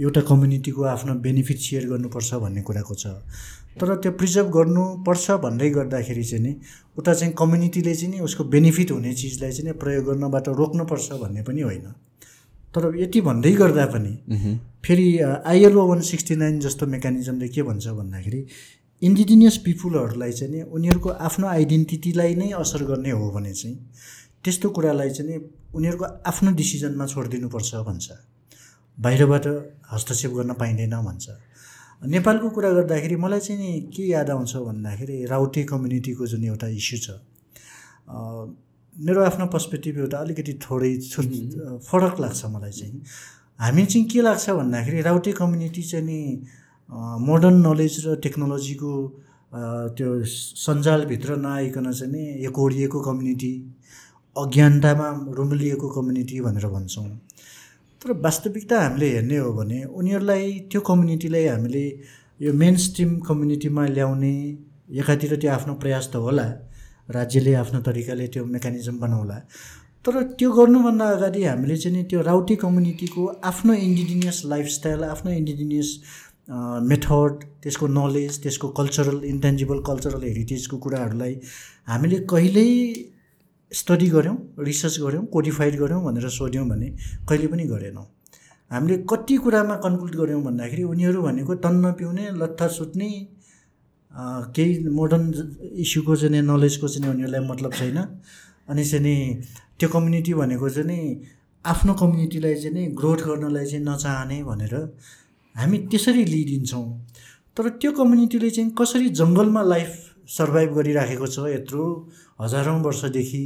एउटा 0.01 0.21
कम्युनिटीको 0.29 0.83
आफ्नो 0.91 1.15
बेनिफिट 1.21 1.59
सेयर 1.59 1.87
गर्नुपर्छ 1.89 2.35
भन्ने 2.35 2.63
कुराको 2.63 2.95
छ। 2.95 3.07
तर 3.81 3.95
त्यो 3.97 4.13
प्रिजर्भ 4.13 4.49
गर्नुपर्छ 4.51 5.31
भन्दै 5.45 5.71
गर्दाखेरि 5.71 6.25
चाहिँ 6.25 6.45
नि 6.45 6.53
उता 6.99 7.15
चाहिँ 7.15 7.35
कम्युनिटीले 7.39 7.95
चाहिँ 7.95 8.15
नि 8.15 8.21
उसको 8.21 8.45
बेनिफिट 8.55 8.91
हुने 8.91 9.13
चिजलाई 9.15 9.53
चाहिँ 9.53 9.67
नि 9.67 9.79
प्रयोग 9.79 10.05
गर्नबाट 10.07 10.49
रोक्नुपर्छ 10.61 11.13
भन्ने 11.23 11.43
पनि 11.43 11.61
होइन। 11.61 11.87
तर 12.75 12.83
यति 12.97 13.21
भन्दै 13.21 13.53
गर्दा 13.53 13.87
पनि 13.93 14.13
फेरि 14.85 15.07
आइएलओ 15.21 15.87
वान 15.87 16.01
सिक्सटी 16.09 16.37
नाइन 16.37 16.59
जस्तो 16.61 16.87
मेकानिजमले 16.87 17.49
के 17.49 17.63
भन्छ 17.63 17.87
भन्दाखेरि 18.01 18.47
इन्डिजिनियस 19.03 19.57
पिपुलहरूलाई 19.65 20.33
चाहिँ 20.33 20.53
नि 20.55 20.63
उनीहरूको 20.71 21.09
आफ्नो 21.29 21.47
आइडेन्टिटीलाई 21.49 22.35
नै 22.35 22.51
असर 22.57 22.85
गर्ने 22.85 23.11
हो 23.11 23.31
भने 23.31 23.53
चाहिँ 23.55 23.77
त्यस्तो 24.45 24.71
कुरालाई 24.71 25.11
चाहिँ 25.11 25.31
नि 25.31 25.39
उनीहरूको 25.75 26.05
आफ्नो 26.27 26.51
डिसिजनमा 26.61 27.07
छोडिदिनुपर्छ 27.07 27.71
भन्छ। 27.89 28.07
बाहिरबाट 28.99 29.47
हस्तक्षेप 29.93 30.33
गर्न 30.39 30.53
पाइँदैन 30.61 30.95
भन्छ। 31.09 31.27
नेपालको 32.03 32.49
कुरा 32.57 32.71
गर्दाखेरि 32.73 33.17
मलाई 33.17 33.41
चाहिँ 33.41 33.61
नि 33.61 33.71
के 33.95 34.03
याद 34.09 34.31
आउँछ 34.31 34.57
भन्दाखेरि 34.57 35.17
राउटे 35.31 35.63
कम्युनिटीको 35.71 36.27
जुन 36.27 36.45
एउटा 36.45 36.67
इस्यु 36.81 36.99
छ 37.05 37.09
मेरो 38.95 39.21
आफ्नो 39.25 39.47
पर्सपेक्टिभ 39.47 39.99
एउटा 39.99 40.19
अलिकति 40.19 40.53
थोरै 40.65 40.93
फरक 41.87 42.21
लाग्छ 42.21 42.45
मलाई 42.55 42.73
चाहिँ। 42.73 43.03
हामी 43.61 43.85
चाहिँ 43.87 44.07
के 44.09 44.21
लाग्छ 44.23 44.51
भन्दाखेरि 44.51 45.01
राउटे 45.03 45.33
कम्युनिटी 45.39 45.83
चाहिँ 45.83 46.05
नि 46.07 46.21
मोडर्न 47.27 47.57
नलेज 47.67 47.95
र 48.07 48.17
टेक्नोलोजीको 48.25 48.93
त्यो 49.97 50.09
सञ्जालभित्र 50.25 51.37
नआइकन 51.37 51.93
चाहिँ 51.93 52.13
नि 52.13 52.23
एकोडिएको 52.47 53.01
कम्युनिटी 53.01 53.53
अज्ञानतामा 54.43 55.09
रुम्लिएको 55.39 55.89
कम्युनिटी 55.97 56.41
भनेर 56.47 56.67
भन्छौँ। 56.75 57.09
तर 58.03 58.13
वास्तविकता 58.25 58.81
हामीले 58.83 59.09
हेर्ने 59.15 59.37
हो 59.37 59.53
भने 59.53 59.79
उनीहरूलाई 59.99 60.53
त्यो 60.71 60.81
कम्युनिटीलाई 60.89 61.47
हामीले 61.47 61.85
यो 62.41 62.53
मेन 62.63 62.77
स्ट्रिम 62.87 63.19
कम्युनिटीमा 63.29 63.87
ल्याउने 63.97 64.35
एकातिर 65.01 65.37
त्यो 65.37 65.51
आफ्नो 65.53 65.75
प्रयास 65.83 66.09
त 66.13 66.17
होला 66.25 66.47
राज्यले 67.17 67.53
आफ्नो 67.63 67.81
तरिकाले 67.87 68.27
त्यो 68.33 68.45
मेकानिजम 68.55 68.97
बनाउला। 69.05 69.39
तर 70.05 70.23
त्यो 70.39 70.51
गर्नुभन्दा 70.53 71.07
अगाडि 71.17 71.43
हामीले 71.45 71.77
चाहिँ 71.77 71.97
नि 71.97 72.03
त्यो 72.11 72.21
राउटी 72.31 72.57
कम्युनिटीको 72.65 73.27
आफ्नो 73.51 73.73
इन्डिजिनियस 73.87 74.43
लाइफस्टाइल 74.53 75.05
आफ्नो 75.05 75.31
इन्डिजिनियस 75.31 75.89
मेथड 76.91 77.33
त्यसको 77.63 77.87
नलेज 77.87 78.43
त्यसको 78.43 78.69
कल्चरल 78.79 79.19
इन्टेन्जिबल 79.25 79.79
कल्चरल 79.89 80.23
हेरिटेजको 80.23 80.77
कुराहरूलाई 80.85 81.35
हामीले 81.89 82.19
कहिल्यै 82.33 82.73
स्टडी 83.73 84.09
गऱ्यौँ 84.11 84.37
रिसर्च 84.59 84.99
गऱ्यौँ 85.01 85.25
कोडिफाइड 85.27 85.75
गऱ्यौँ 85.81 86.03
भनेर 86.05 86.29
सोध्यौँ 86.29 86.69
भने 86.69 86.89
कहिले 87.29 87.47
पनि 87.47 87.65
गरेनौँ। 87.65 88.07
हामीले 88.71 88.97
कति 89.11 89.37
कुरामा 89.45 89.77
कन्क्लुड 89.85 90.15
गऱ्यौँ 90.17 90.43
भन्दाखेरि 90.43 90.83
उनीहरू 90.83 91.23
भनेको 91.23 91.55
तन्न 91.65 91.93
पिउने 91.99 92.31
लत्था 92.41 92.67
सुत्ने 92.79 93.11
केही 94.55 94.89
मोडर्न 94.91 95.25
इस्युको 95.85 96.17
चाहिँ 96.17 96.43
नलेजको 96.43 96.89
चाहिँ 96.89 97.11
उनीहरूलाई 97.11 97.47
मतलब 97.49 97.73
छैन। 97.73 97.99
अनि 98.69 98.85
चाहिँ 98.85 99.05
नि 99.05 99.15
त्यो 99.79 99.89
कम्युनिटी 99.89 100.35
भनेको 100.35 100.69
चाहिँ 100.69 100.87
नि 100.89 100.99
आफ्नो 101.65 101.95
कम्युनिटीलाई 101.95 102.55
चाहिँ 102.55 102.75
नि 102.75 102.87
ग्रोथ 102.99 103.21
गर्नलाई 103.27 103.67
चाहिँ 103.67 103.85
नचाहने 103.85 104.43
भनेर 104.45 104.75
हामी 105.55 105.79
त्यसरी 105.91 106.25
लिइदिन्छौँ 106.25 106.87
तर 107.57 107.69
त्यो 107.81 107.93
कम्युनिटीले 107.93 108.51
चाहिँ 108.51 108.71
कसरी 108.79 109.09
जङ्गलमा 109.21 109.63
लाइफ 109.63 109.91
सर्भाइभ 110.29 110.71
गरिराखेको 110.75 111.27
छ 111.27 111.39
यत्रो 111.51 111.85
हजारौँ 112.41 112.79
वर्षदेखि 112.83 113.43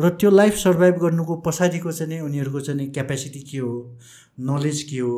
र 0.00 0.08
त्यो 0.20 0.30
लाइफ 0.30 0.54
सर्भाइभ 0.56 0.94
गर्नुको 1.02 1.36
पछाडिको 1.46 1.92
चाहिँ 1.92 2.20
उनीहरूको 2.20 2.60
चाहिँ 2.60 2.90
क्यापेसिटी 2.90 3.40
के 3.50 3.58
हो? 3.58 3.98
नलेज 4.40 4.82
के 4.90 4.98
हो? 4.98 5.14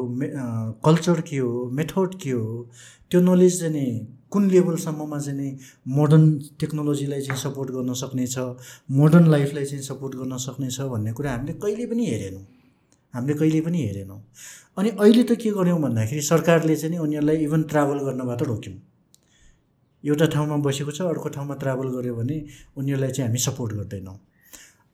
कल्चर 0.85 1.21
के 1.21 1.37
हो? 1.37 1.71
मेथड 1.75 2.15
के 2.23 2.31
हो? 2.31 2.71
त्यो 3.11 3.21
नलेज 3.21 3.61
चाहिँ 3.61 4.07
कुन 4.31 4.49
लेभलसम्ममा 4.51 5.19
चाहिँ 5.19 5.39
नि 5.41 5.57
मोडर्न 5.89 6.39
टेक्नोलोजीलाई 6.61 7.21
चाहिँ 7.21 7.41
सपोर्ट 7.41 7.71
गर्न 7.71 7.93
सक्नेछ? 8.03 8.39
मोडर्न 8.91 9.31
लाइफलाई 9.31 9.65
चाहिँ 9.65 9.83
सपोर्ट 9.83 10.15
गर्न 10.17 10.37
सक्नेछ 10.37 10.81
भन्ने 10.81 11.13
कुरा 11.13 11.33
हामीले 11.33 11.53
कहिले 11.63 11.87
पनि 11.87 12.07
हेरेनौँ। 12.07 12.45
हामीले 13.15 13.39
कहिले 13.39 13.61
पनि 13.61 13.83
हेरेनौँ। 13.83 14.21
अनि 14.79 14.89
अहिले 14.91 15.23
त 15.23 15.37
के 15.43 15.51
गऱ्यौँ 15.51 15.81
भन्दाखेरि 15.81 16.23
सरकारले 16.23 16.77
चाहिँ 16.77 16.95
नि 16.95 16.99
उनीहरूलाई 17.03 17.37
इभन 17.45 17.63
ट्राभल 17.73 17.99
गर्नबाट 18.05 18.43
रोक्यौँ। 18.43 18.77
एउटा 20.05 20.27
ठाउँमा 20.35 20.57
बसेको 20.67 20.93
छ 20.93 21.01
अर्को 21.03 21.29
ठाउँमा 21.37 21.55
ट्राभल 21.63 21.89
गऱ्यो 21.97 22.15
भने 22.15 22.37
उनीहरूलाई 22.77 23.11
चाहिँ 23.11 23.29
हामी 23.29 23.39
सपोर्ट 23.39 23.73
गर्दैनौँ। 23.75 24.19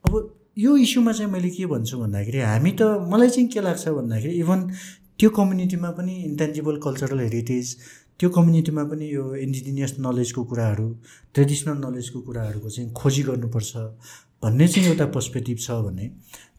अब 0.05 0.13
यो 0.57 0.75
इस्युमा 0.77 1.11
चाहिँ 1.11 1.31
मैले 1.31 1.49
के 1.49 1.65
भन्छु 1.65 1.97
भन्दाखेरि 1.99 2.39
हामी 2.39 2.71
त 2.71 2.81
मलाई 3.11 3.29
चाहिँ 3.29 3.49
के 3.49 3.61
लाग्छ 3.61 3.87
भन्दाखेरि 3.87 4.33
इभन 4.39 4.59
त्यो 5.19 5.29
कम्युनिटीमा 5.29 5.89
पनि 5.97 6.15
इन्टेन्जिबल 6.23 6.79
कल्चरल 6.83 7.19
हेरिटेज 7.19 7.75
त्यो 8.19 8.29
कम्युनिटीमा 8.29 8.83
पनि 8.83 9.05
यो 9.13 9.23
इन्डिजिनियस 9.35 9.95
नलेजको 9.99 10.43
कुराहरू 10.43 10.87
ट्रेडिसनल 11.33 11.77
नलेजको 11.85 12.21
कुराहरूको 12.21 12.69
चाहिँ 12.69 12.91
खोजी 12.93 13.23
गर्नुपर्छ 13.23 13.75
भन्ने 14.43 14.67
चाहिँ 14.67 14.89
एउटा 14.89 15.05
पर्सपेक्टिभ 15.15 15.57
छ 15.59 15.71
भने 15.87 16.07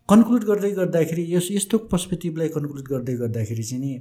कन्क्लुड 0.08 0.44
गर्दै 0.44 0.70
गर्दाखेरि 0.70 1.24
यस 1.34 1.48
यस्तो 1.52 1.78
पर्सपेक्टिभलाई 1.92 2.48
कन्क्लुड 2.56 2.88
गर्दै 2.88 3.14
गर्दाखेरि 3.16 3.62
चाहिँ 3.62 3.82
नि 3.84 3.92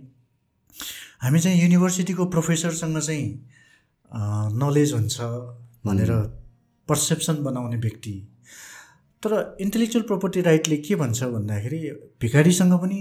हामी 1.24 1.40
चाहिँ 1.40 1.62
युनिभर्सिटीको 1.62 2.26
प्रोफेसरसँग 2.36 3.00
चाहिँ 3.00 3.28
नलेज 4.16 4.94
हुन्छ 4.94 5.22
भनेर 5.86 6.12
पर्सेप्सन 6.90 7.44
बनाउने 7.44 7.78
व्यक्ति। 7.78 8.14
तर 9.24 9.58
इन्टेलेक्चुअल 9.62 10.06
प्रपर्टी 10.08 10.42
राइटले 10.42 10.78
के 10.78 10.96
भन्छ 10.96 11.24
भन्दाखेरि 11.24 11.80
भिखारीसँग 12.22 12.74
पनि 12.82 13.00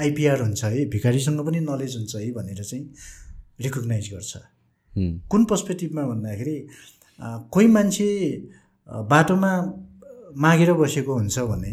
आइपिआर 0.00 0.40
हुन्छ 0.42 0.64
है 0.64 0.84
भिखारीसँग 0.90 1.40
पनि 1.46 1.60
नलेज 1.60 1.96
हुन्छ 1.96 2.14
है 2.16 2.30
भनेर 2.32 2.62
चाहिँ 2.64 2.84
रिकगनाइज 3.60 4.12
गर्छ। 4.12 4.32
कुन 5.30 5.44
पर्सपेक्टिभमा 5.50 6.02
भन्दाखेरि 6.06 6.56
कोही 7.52 7.66
मान्छे 7.66 8.08
बाटोमा 9.10 9.52
मागेर 10.44 10.72
बसेको 10.74 11.14
हुन्छ 11.14 11.38
भने 11.50 11.72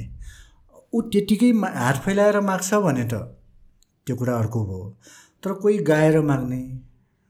ऊ 0.94 1.02
त्यत्तिकै 1.12 1.50
हात 1.76 2.02
फैलाएर 2.06 2.40
माग्छ 2.42 2.74
भने 2.86 3.04
त 3.14 3.14
त्यो 4.08 4.16
कुरा 4.16 4.38
अर्को 4.38 4.64
हो 4.66 4.80
तर 5.44 5.54
कोही 5.64 5.78
गाएर 5.90 6.20
माग्ने 6.22 6.62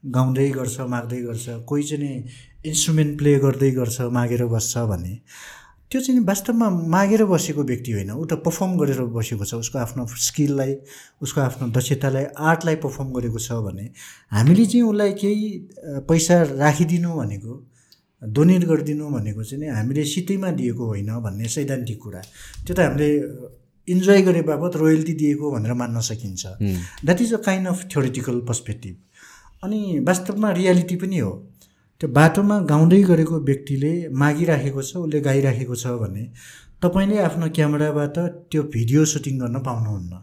गाउँदै 0.04 0.50
गर्छ 0.50 0.80
माग्दै 0.80 1.22
गर्छ 1.22 1.46
कोही 1.68 1.84
चाहिँ 1.84 2.24
इन्स्ट्रुमेन्ट 2.66 3.18
प्ले 3.18 3.34
गर्दै 3.40 3.72
गर्छ 3.72 4.02
मागेर 4.12 4.46
बस्छ 4.48 4.78
भने 4.90 5.14
त्यो 5.92 6.02
चाहिँ 6.02 6.22
वास्तवमा 6.22 6.70
मागेर 6.70 7.24
बसेको 7.26 7.64
व्यक्ति 7.64 7.92
होइन। 7.92 8.12
ऊ 8.12 8.26
त 8.26 8.34
पर्फर्म 8.46 8.78
गरेर 8.78 9.02
बसेको 9.10 9.46
छ 9.46 9.54
उसको 9.66 9.78
आफ्नो 9.80 10.06
स्किललाई 10.06 10.76
उसको 11.22 11.42
आफ्नो 11.42 11.68
दक्षतालाई 11.74 12.26
आर्टलाई 12.38 12.76
पर्फर्म 12.86 13.10
गरेको 13.14 13.40
छ 13.40 13.58
भने 13.66 13.86
हामीले 14.32 14.66
चाहिँ 14.66 14.86
उसलाई 14.86 15.14
केही 15.18 15.50
पैसा 16.06 16.36
राखिदिनु 16.62 17.10
भनेको 17.10 17.54
डोनेट 18.22 18.64
गरिदिनु 18.70 19.10
भनेको 19.10 19.44
चाहिँ 19.44 19.62
नि 19.64 19.68
हामीले 19.74 20.04
सितैमा 20.06 20.52
दिएको 20.62 20.86
होइन 20.86 21.10
भन्ने 21.26 21.48
सैद्धान्तिक 21.50 22.00
कुरा। 22.04 22.22
त्यो 22.66 22.74
त 22.76 22.80
हामीले 22.80 23.10
इन्जोय 23.88 24.22
गरे 24.22 24.42
बापत 24.46 24.76
रोयल्टी 24.78 25.14
दिएको 25.18 25.52
भनेर 25.52 25.74
मान्न 25.74 26.00
सकिन्छ। 26.06 26.46
That 27.06 27.22
is 27.22 27.34
a 27.34 27.42
kind 27.46 27.68
of 27.68 27.86
theoretical 27.92 28.40
perspective 28.48 28.96
अनि 29.64 30.00
वास्तवमा 30.08 30.52
रियालिटी 30.52 30.96
पनि 30.96 31.18
हो। 31.20 31.32
त्यो 32.02 32.10
बाटोमा 32.10 32.60
गाउँदै 32.72 33.02
गरेको 33.04 33.40
व्यक्तिले 33.44 33.92
मागिराखेको 34.16 34.82
छ 34.82 34.96
उसले 35.04 35.20
गाइराखेको 35.22 35.76
छ 35.76 35.88
भने 36.00 36.24
तपाईँले 36.82 37.18
आफ्नो 37.20 37.50
क्यामेराबाट 37.56 38.18
त्यो 38.52 38.62
भिडियो 38.76 39.06
सुटिङ 39.06 39.40
गर्न 39.40 39.60
पाउनुहुन्न। 39.60 40.14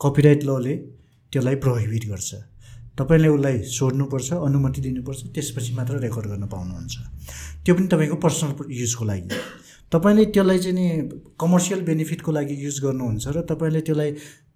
कपिराइट 0.00 0.44
लले 0.44 0.74
त्यसलाई 1.32 1.56
प्रोहिबिट 1.64 2.04
गर्छ। 2.08 2.30
तपाईँले 2.98 3.28
उसलाई 3.28 3.56
सोध्नुपर्छ 3.76 4.32
अनुमति 4.32 4.80
दिनुपर्छ 4.80 5.20
त्यसपछि 5.34 5.72
मात्र 5.76 6.00
रेकर्ड 6.00 6.26
गर्न 6.32 6.46
पाउनुहुन्छ। 6.48 6.94
त्यो 7.64 7.74
पनि 7.74 7.86
तपाईँको 7.92 8.16
पर्सनल 8.24 8.72
युजको 8.72 9.04
लागि। 9.04 9.28
तपाईँले 9.92 10.24
त्यसलाई 10.32 10.58
चाहिँ 10.64 10.76
नि 10.78 10.86
कमर्सियल 11.40 11.80
बेनिफिटको 11.84 12.32
लागि 12.32 12.54
युज 12.64 12.80
गर्नुहुन्छ 12.84 13.24
र 13.36 13.44
तपाईँले 13.52 13.80
त्यसलाई 13.84 14.10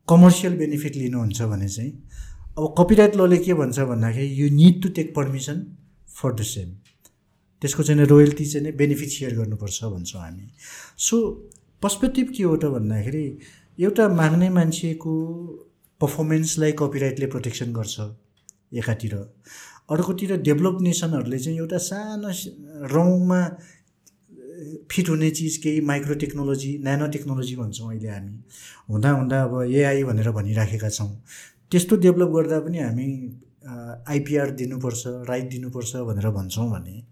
कमर्सियल 0.09 0.57
बेनिफिट 0.57 0.97
लिनुहुन्छ 0.97 1.43
भने 1.53 1.69
चाहिँ 1.69 1.93
अब 2.59 2.75
कपिराइट 2.79 3.17
लले 3.17 3.37
के 3.39 3.55
भन्छ 3.55 3.79
भन्दाखेरि 3.79 4.27
you 4.41 4.49
need 4.55 4.83
to 4.83 4.89
take 4.95 5.15
permission 5.17 5.65
for 6.17 6.33
the 6.35 6.43
same 6.45 6.70
त्यसको 7.62 7.83
चाहिँ 7.83 8.07
रोयल्टी 8.07 8.45
चाहिँ 8.47 8.73
बेनिफिट 8.77 9.09
सेयर 9.09 9.35
गर्नुपर्छ 9.37 9.85
भन्छौँ 9.85 10.20
हामी. 10.23 10.49
सो 10.99 11.17
पर्सपेक्टिभ 11.83 12.33
के 12.37 12.43
हो 12.43 12.57
त 12.57 12.65
भन्दाखेरि 12.75 13.27
एउटा 13.79 14.09
माग्ने 14.20 14.49
मान्छेको 14.51 15.12
पर्फर्मेन्सलाई 16.01 16.73
कपिराइटले 16.81 17.27
प्रोटेक्सन 17.27 17.73
गर्छ 17.73 18.01
एकातिर. 18.81 19.15
अर्कोतिर 19.91 20.37
डेभलप 20.43 20.79
नेसनहरूले 20.83 21.39
चाहिँ 21.39 21.59
एउटा 21.59 21.79
सानो 21.87 22.31
रौँमा 22.95 23.41
फिट 24.91 25.09
हुने 25.09 25.31
चिज 25.39 25.57
केही 25.62 25.81
माइक्रो 25.91 26.15
टेक्नोलोजी 26.25 26.73
न्यानो 26.85 27.07
टेक्नोलोजी 27.15 27.57
भन्छौँ 27.57 27.89
अहिले 27.89 28.09
हामी. 28.09 28.35
हुँदा 28.91 29.11
हुँदा 29.11 29.43
अब 29.43 29.62
एआई 29.62 30.03
भनेर 30.05 30.31
भनिराखेका 30.31 30.89
छौँ. 30.89 31.11
त्यस्तो 31.71 31.97
डेभलप 31.97 32.31
गर्दा 32.37 32.59
पनि 32.61 32.79
हामी 32.79 33.07
आइपिआर 34.09 34.51
दिनुपर्छ 34.61 35.03
राइट 35.29 35.51
दिनुपर्छ 35.51 35.97
भनेर 36.09 36.31
भन्छौँ 36.37 36.69
भने 36.71 37.03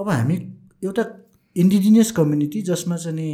अब 0.00 0.08
हामी 0.08 0.36
एउटा 0.84 1.04
इन्डिजिनियस 1.56 2.10
कम्युनिटी 2.12 2.62
जसमा 2.62 2.96
चाहिँ 2.96 3.16
नि 3.16 3.28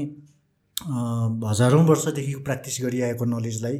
हजारौँ 1.48 1.84
वर्षदेखि 1.86 2.34
प्र्याक्टिस 2.46 2.78
गरिआएको 2.82 3.24
नलेजलाई 3.24 3.78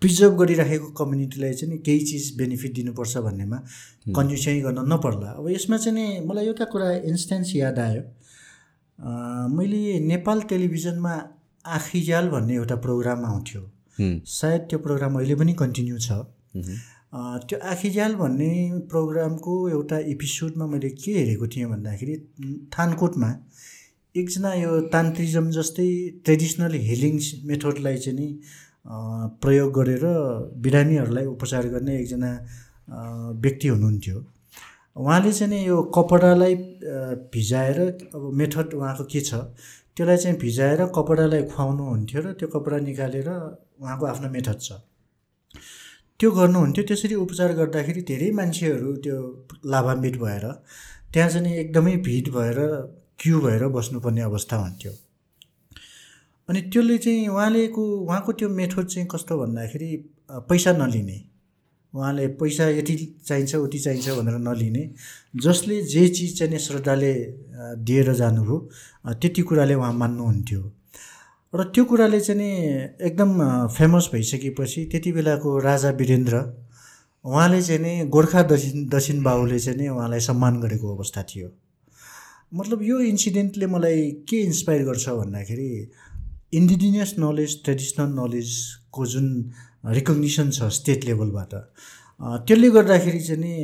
प्रिजर्भ 0.00 0.34
गरिराखेको 0.38 0.88
कम्युनिटीलाई 0.98 1.52
चाहिँ 1.52 1.72
नि 1.72 1.78
केही 1.86 2.00
चिज 2.06 2.24
बेनिफिट 2.38 2.72
दिनुपर्छ 2.74 3.18
भन्नेमा 3.18 3.58
कन्जुस्याइ 4.16 4.60
गर्न 4.60 4.84
नपर्ला। 4.92 5.30
अब 5.38 5.48
यसमा 5.50 5.76
चाहिँ 5.76 5.94
नि 5.98 6.26
मलाई 6.26 6.46
एउटा 6.46 6.64
कुरा 6.72 6.90
इन्स्टेन्स 7.12 7.54
याद 7.56 7.78
आयो। 7.78 8.02
मैले 9.56 9.98
नेपाल 10.00 10.40
टेलिभिजनमा 10.50 11.14
आखिजाल 11.78 12.28
भन्ने 12.28 12.54
एउटा 12.54 12.76
प्रोग्राम 12.84 13.24
आउँथ्यो। 13.26 13.62
सायद 14.00 14.60
त्यो 14.70 14.78
प्रोग्राम 14.78 15.18
अहिले 15.18 15.34
पनि 15.34 15.52
कन्टिन्यू 15.54 15.98
छ। 15.98 16.12
त्यो 17.48 17.58
आखिजाल 17.72 18.14
भन्ने 18.14 18.52
प्रोग्रामको 18.90 19.54
एउटा 19.68 19.98
एपिसोडमा 20.12 20.66
मैले 20.66 20.90
के 20.90 21.12
हेरेको 21.12 21.46
थिएँ 21.48 21.66
भन्दाखेरि 21.70 22.14
थानकोटमा 22.76 23.30
एकजना 24.14 24.52
यो 24.54 24.80
तान्त्रिजम 24.92 25.50
जस्तै 25.50 25.88
ट्रेडिसनल 26.24 26.74
हिलिङ 26.88 27.18
मेथडलाई 27.48 27.96
चाहिँ 27.96 28.18
नि 28.18 28.28
प्रयोग 29.42 29.72
गरेर 29.78 30.04
बिरामीहरूलाई 30.64 31.26
उपचार 31.26 31.68
गर्ने 31.68 31.98
एकजना 32.00 32.30
व्यक्ति 33.44 33.68
हुनुहुन्थ्यो। 33.68 34.16
उहाँले 34.96 35.32
चाहिँ 35.32 35.50
नि 35.52 35.66
यो 35.66 35.82
कपडालाई 35.96 36.54
भिजाएर 37.34 37.80
अब 38.14 38.30
मेथड 38.40 38.74
उहाँको 38.74 39.04
के 39.12 39.20
छ 39.20 39.34
त्यसलाई 39.96 40.16
चाहिँ 40.16 40.38
भिजाएर 40.38 40.84
कपडालाई 40.96 41.42
खुवाउनुहुन्थ्यो 41.52 42.20
र 42.22 42.32
त्यो 42.40 42.48
कपडा 42.48 42.78
निकालेर 42.88 43.28
उहाँको 43.80 44.06
आफ्नो 44.06 44.28
मेथड 44.30 44.58
छ। 44.60 44.72
त्यो 46.20 46.30
गर्नुहुन्थ्यो 46.30 46.84
त्यसरी 46.88 47.14
उपचार 47.14 47.52
गर्दाखेरि 47.52 48.02
धेरै 48.10 48.30
मान्छेहरू 48.38 48.96
त्यो 49.04 49.16
लाभान्वित 49.72 50.16
भएर 50.16 50.44
त्यहाँ 51.12 51.28
चाहिँ 51.30 51.56
एकदमै 51.56 51.96
भिड 52.06 52.28
भएर 52.36 52.58
क्यु 53.20 53.40
भएर 53.40 53.66
बस्नुपर्ने 53.76 54.22
अवस्था 54.22 54.56
हुन्थ्यो। 54.56 54.92
अनि 56.48 56.60
त्यसले 56.72 56.96
चाहिँ 56.98 57.28
उहाँलेको 57.28 57.82
उहाँको 58.06 58.32
त्यो 58.32 58.48
मेथड 58.48 58.86
चाहिँ 58.86 59.08
कस्तो 59.12 59.38
भन्दाखेरि 59.38 59.90
पैसा 60.48 60.72
नलिने। 60.72 61.18
उहाँले 61.94 62.26
पैसा 62.40 62.64
यति 62.68 62.94
चाहिन्छ 63.26 63.54
उति 63.56 63.78
चाहिन्छ 63.78 64.08
भनेर 64.18 64.38
नलिने। 64.38 64.82
जसले 65.44 65.80
जे 65.82 66.08
चिज 66.08 66.38
चाहिँ 66.38 66.58
श्रद्धाले 66.58 67.12
दिएर 67.84 68.12
जानुभयो 68.14 68.56
त्यति 69.20 69.42
कुराले 69.42 69.74
उहाँ 69.74 69.92
मान्नुहुन्थ्यो। 69.92 70.60
र 71.54 71.64
त्यो 71.74 71.84
कुराले 71.84 72.20
चाहिँ 72.20 72.40
नि 72.40 72.50
एकदम 73.06 73.30
फेमस 73.76 74.08
भइसकेपछि 74.12 74.84
त्यति 74.92 75.12
बेलाको 75.12 75.58
राजा 75.58 75.90
वीरेन्द्र 76.00 76.36
उहाँले 77.24 77.60
चाहिँ 77.62 77.80
नि 77.82 78.08
गोर्खा 78.10 78.42
दक्षिण 78.50 78.86
दक्षिण 78.88 79.22
बाहुले 79.22 79.58
चाहिँ 79.58 79.78
नि 79.78 79.88
उहाँलाई 79.88 80.20
सम्मान 80.20 80.60
गरेको 80.60 80.96
अवस्था 80.96 81.22
थियो। 81.22 81.48
मतलब 82.54 82.82
यो 82.82 82.98
इन्सिडेन्टले 83.00 83.66
मलाई 83.66 84.10
के 84.28 84.42
इन्सपायर 84.42 84.82
गर्छ 84.84 85.08
भन्दाखेरि 85.08 85.70
इन्डिजिनियस 86.52 87.14
नलेज 87.18 87.62
ट्रेडिसनल 87.64 88.10
नलेजको 88.20 89.06
जुन 89.06 89.26
रिकग्निसन 89.86 90.50
छ 90.50 90.68
स्टेट 90.78 91.04
लेभलबाट 91.04 91.54
त्यसले 92.46 92.70
गर्दाखेरि 92.70 93.20
चाहिँ 93.20 93.40
नि 93.40 93.54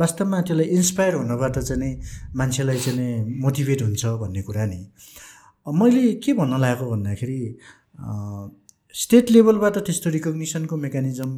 वास्तवमा 0.00 0.40
त्यसलाई 0.40 0.66
इन्सपायर 0.78 1.14
हुनबाट 1.14 1.58
चाहिँ 1.58 1.80
नि 1.82 1.90
मान्छेलाई 2.36 2.78
चाहिँ 2.78 2.98
नि 2.98 3.40
मोटिभेट 3.42 3.82
हुन्छ 3.82 4.04
भन्ने 4.22 4.42
कुरा 4.42 4.66
नि। 4.66 4.80
मैले 5.66 6.12
के 6.24 6.32
भन्न 6.34 6.60
लागेको 6.60 6.90
भन्दाखेरि 6.90 7.40
स्टेट 8.94 9.30
लेभलबाट 9.30 9.76
त्यस्तो 9.86 10.10
रिकग्निसनको 10.10 10.76
मेकानिजम 10.76 11.30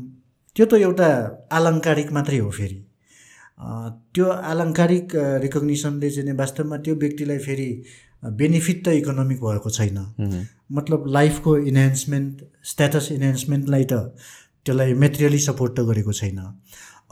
त्यो 0.57 0.67
त 0.67 0.75
एउटा 0.87 1.09
आलङ्कारिक 1.53 2.13
मात्रै 2.13 2.39
हो 2.39 2.51
फेरि। 2.51 2.79
त्यो 4.15 4.27
आलङ्कारिक 4.51 5.15
रिकग्निसनले 5.45 6.11
चाहिँ 6.11 6.27
नि 6.29 6.35
वास्तवमा 6.39 6.77
त्यो 6.85 6.95
व्यक्तिलाई 7.03 7.39
फेरि 7.47 7.69
बेनिफिट 8.41 8.79
त 8.85 8.89
इकोनोमिक 9.01 9.39
भएको 9.45 9.71
छैन। 9.71 9.99
मतलब 10.73 11.07
लाइफको 11.17 11.57
इन्हान्समेन्ट 11.71 12.35
स्ट्याटस 12.73 13.09
इन्हान्समेन्टलाई 13.13 13.85
त 13.85 13.95
त्यसलाई 14.65 14.95
मेटेरियली 15.05 15.39
सपोर्ट 15.49 15.73
त 15.77 15.81
गरेको 15.91 16.13
छैन। 16.21 16.39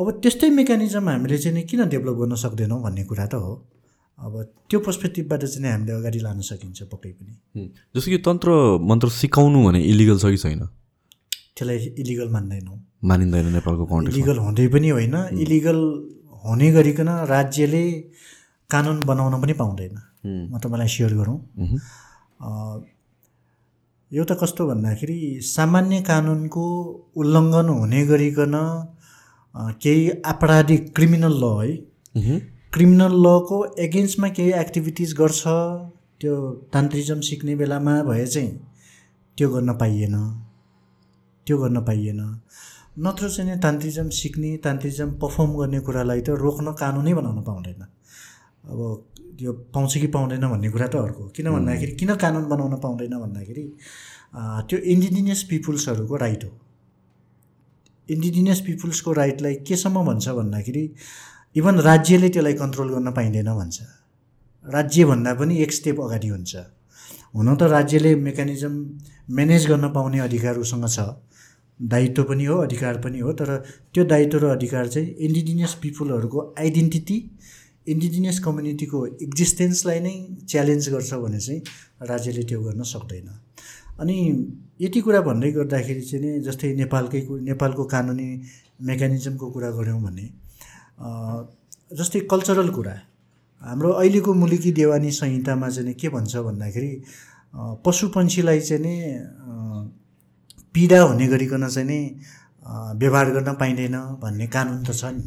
अब 0.01 0.07
त्यस्तै 0.23 0.51
मेकानिजम 0.51 1.09
हामीले 1.09 1.39
चाहिँ 1.39 1.57
नि 1.57 1.63
किन 1.71 1.89
डेभलप 1.95 2.17
गर्न 2.23 2.35
सक्दैनौँ 2.45 2.81
भन्ने 2.83 3.05
कुरा 3.05 3.27
त 3.27 3.35
हो। 3.45 3.53
अब 4.19 4.53
त्यो 4.71 4.81
पर्सपेक्टिभबाट 4.81 5.45
चाहिँ 5.45 5.73
हामीले 5.73 5.93
अगाडि 5.93 6.19
लान 6.19 6.41
सकिन्छ 6.41 6.83
पक्कै 6.83 7.13
पनि। 7.13 7.33
जस्तो 7.97 8.11
कि 8.11 8.19
तन्त्र 8.19 8.51
मन्त्र 8.81 9.09
सिकाउनु 9.09 9.65
भने 9.65 9.81
इलिगल 9.83 10.19
छ 10.19 10.25
कि 10.25 10.37
छैन? 10.37 10.67
त्यसलाई 11.57 11.77
इलिगल 11.77 12.29
मान्दैनौँ। 12.29 12.79
मानिँदैन 13.05 13.47
नेपालको 13.47 14.03
इलिगल 14.03 14.39
हुँदै 14.39 14.69
पनि 14.69 14.89
होइन 14.89 15.17
इलिगल 15.41 15.79
हुने 16.45 16.71
गरिकन 16.73 17.09
राज्यले 17.09 17.91
कानुन 18.71 19.07
बनाउन 19.07 19.43
पनि 19.43 19.53
पाउँदैन। 19.53 19.95
म 20.27 20.59
तपाईँलाई 20.59 20.89
सेयर 20.89 21.15
गरौँ। 21.15 21.39
अ, 22.41 22.81
एउटा 24.13 24.35
कस्तो 24.35 24.67
भन्दाखेरि 24.67 25.41
सामान्य 25.43 26.01
कानुनको 26.03 26.65
उल्लङ्घन 27.17 27.69
हुने 27.69 28.07
गरिकन 28.07 28.55
केही 29.57 30.11
आपराधिक 30.11 30.95
क्रिमिनल 30.95 31.35
ल 31.45 31.45
है। 31.45 31.73
क्रिमिनल 32.75 33.15
लको 33.25 33.57
एगेन्स्टमा 33.85 34.29
केही 34.37 34.53
एक्टिभिटिज 34.59 35.13
गर्छ 35.15 35.43
त्यो 36.21 36.35
तान्त्रिजम 36.73 37.21
सिक्ने 37.21 37.55
बेलामा 37.57 37.97
भए 38.03 38.25
चाहिँ 38.27 38.51
त्यो 39.39 39.49
गर्न 39.49 39.73
पाइएन। 39.81 40.15
त्यो 41.47 41.59
गर्न 41.59 41.81
पाइएन। 41.85 42.21
नत्र 42.99 43.29
चाहिँ 43.29 43.51
नि 43.51 43.57
तान्त्रिजम 43.61 44.09
सिक्ने 44.19 44.57
तान्त्रिजम 44.65 45.11
पर्फर्म 45.21 45.53
गर्ने 45.59 45.81
कुरालाई 45.85 46.21
त 46.21 46.39
रोक्न 46.41 46.73
कानुनै 46.81 47.13
बनाउन 47.15 47.43
पाउँदैन। 47.45 47.83
अब 48.73 48.81
त्यो 49.39 49.53
पाउँछ 49.75 49.97
कि 49.99 50.07
पाउँदैन 50.17 50.49
भन्ने 50.49 50.71
कुरा 50.73 50.87
त 50.87 50.97
अर्को 50.97 51.29
किन 51.37 51.51
भन्दाखेरि 51.53 51.93
किन 52.01 52.15
कानुन 52.17 52.49
बनाउन 52.49 52.75
पाउँदैन 52.81 53.15
भन्दाखेरि 53.21 53.67
त्यो 54.69 54.79
इन्डिजिनियस 54.95 55.43
पिपुल्सहरूको 55.51 56.17
राइट 56.25 56.45
हो। 56.45 56.51
इन्डिजिनियस 58.09 58.61
पिपुल्सको 58.67 59.13
राइटलाई 59.13 59.55
केसम्म 59.69 60.07
भन्छ 60.07 60.29
भन्दाखेरि 60.41 60.85
इभन 61.57 61.79
राज्यले 61.81 62.29
त्यसलाई 62.29 62.55
कन्ट्रोल 62.55 62.89
गर्न 62.91 63.11
पाइँदैन 63.13 63.51
भन्छ। 63.55 63.81
राज्यभन्दा 64.65 65.33
पनि 65.35 65.57
एक 65.63 65.73
स्टेप 65.73 66.01
अगाडि 66.01 66.29
हुन्छ। 66.29 66.57
हुन 67.37 67.49
त 67.57 67.63
राज्यले 67.69 68.15
मेकानिजम 68.17 68.75
म्यानेज 69.31 69.67
गर्न 69.67 69.89
पाउने 69.93 70.19
अधिकार 70.19 70.57
उसँग 70.59 70.87
छ। 70.89 70.99
दायित्व 71.81 72.23
पनि 72.25 72.45
हो 72.45 72.57
अधिकार 72.57 73.01
पनि 73.05 73.19
हो 73.19 73.33
तर 73.33 73.57
त्यो 73.93 74.05
दायित्व 74.05 74.39
र 74.39 74.45
अधिकार 74.57 74.89
चाहिँ 74.89 75.09
इन्डिजिनियस 75.19 75.75
पिपुलहरूको 75.83 76.55
आइडेन्टिटी 76.59 77.17
इन्डिजिनियस 77.87 78.39
कम्युनिटीको 78.39 79.07
एक्जिस्टेन्सलाई 79.23 80.01
नै 80.01 80.15
च्यालेन्ज 80.49 80.89
गर्छ 80.89 81.15
भने 81.15 81.41
चाहिँ 81.41 81.61
राज्यले 82.09 82.43
त्यो 82.43 82.61
गर्न 82.63 82.83
सक्दैन। 82.83 83.29
अनि 84.01 84.17
यति 84.81 85.01
कुरा 85.01 85.21
भन्दै 85.21 85.51
गर्दाखेरि 85.53 86.01
चाहिँ 86.01 86.25
नि 86.25 86.41
जस्तै 86.41 86.73
नेपालकै 86.75 87.27
नेपालको 87.51 87.85
कानुनी 87.85 88.29
मेकानिजमको 88.89 89.51
कुरा 89.51 89.71
गऱ्यौँ 89.71 90.01
भने 90.03 90.42
जस्तै 91.99 92.21
कल्चरल 92.31 92.69
कुरा। 92.69 92.95
हाम्रो 93.63 93.91
अहिलेको 93.93 94.35
मुलुकी 94.35 94.71
देवानी 94.73 95.11
संहितामा 95.13 95.69
चाहिँ 95.71 95.95
के 95.95 96.09
भन्छ 96.09 96.37
भन्दाखेरि 96.37 96.93
पशु 97.85 98.09
पन्छीलाई 98.15 98.61
चाहिँ 98.61 98.83
नि 98.83 98.95
पीडा 100.75 101.01
हुने 101.03 101.27
गरिकन 101.29 101.69
चाहिँ 101.69 101.89
नि 101.89 102.01
व्यवहार 102.99 103.31
गर्न 103.31 103.55
पाइँदैन 103.61 103.97
भन्ने 104.23 104.47
कानुन 104.47 104.83
त 104.85 104.91
छ 104.95 105.05
नि 105.15 105.27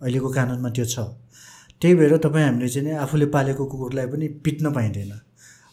अहिलेको 0.00 0.28
कानुनमा 0.30 0.70
त्यो 0.70 0.84
छ। 0.84 0.98
त्यही 1.80 1.94
भएर 1.94 2.16
तपाईँ 2.18 2.44
हामीले 2.44 2.68
चाहिँ 2.68 2.96
आफूले 3.04 3.26
पालेको 3.34 3.64
कुकुरलाई 3.66 4.06
पनि 4.06 4.28
पिट्न 4.44 4.72
पाइँदैन। 4.72 5.12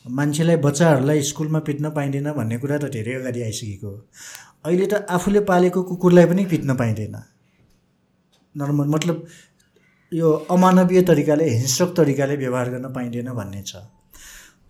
मान्छेलाई 0.06 0.58
बच्चाहरूलाई 0.66 1.22
स्कुलमा 1.30 1.60
पिट्न 1.68 1.90
पाइँदैन 1.92 2.32
भन्ने 2.34 2.58
कुरा 2.58 2.78
त 2.78 2.86
धेरै 2.96 3.14
अगाडि 3.20 3.42
आइसकेको 3.42 3.88
हो। 3.88 3.98
अहिले 4.66 4.86
त 4.86 5.06
आफूले 5.10 5.40
पालेको 5.50 5.84
कुकुरलाई 5.84 6.26
पनि 6.26 6.46
पिट्न 6.46 6.76
पाइँदैन। 6.76 7.16
नर्मल 8.58 8.88
मतलब 8.96 9.26
यो 10.12 10.32
अमानवीय 10.52 11.02
तरिकाले 11.02 11.50
हिंस्रक 11.50 11.94
तरिकाले 11.98 12.36
व्यवहार 12.38 12.70
गर्न 12.70 12.94
पाइँदैन 12.94 13.30
भन्ने 13.34 13.62
छ। 13.64 13.76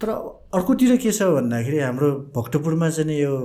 तर 0.01 0.09
अर्कोतिर 0.53 0.95
के 0.97 1.11
छ 1.11 1.23
भन्दाखेरि 1.35 1.79
हाम्रो 1.79 2.09
भक्तपुरमा 2.35 2.89
चाहिँ 2.89 3.07
नि 3.07 3.21
यो 3.21 3.35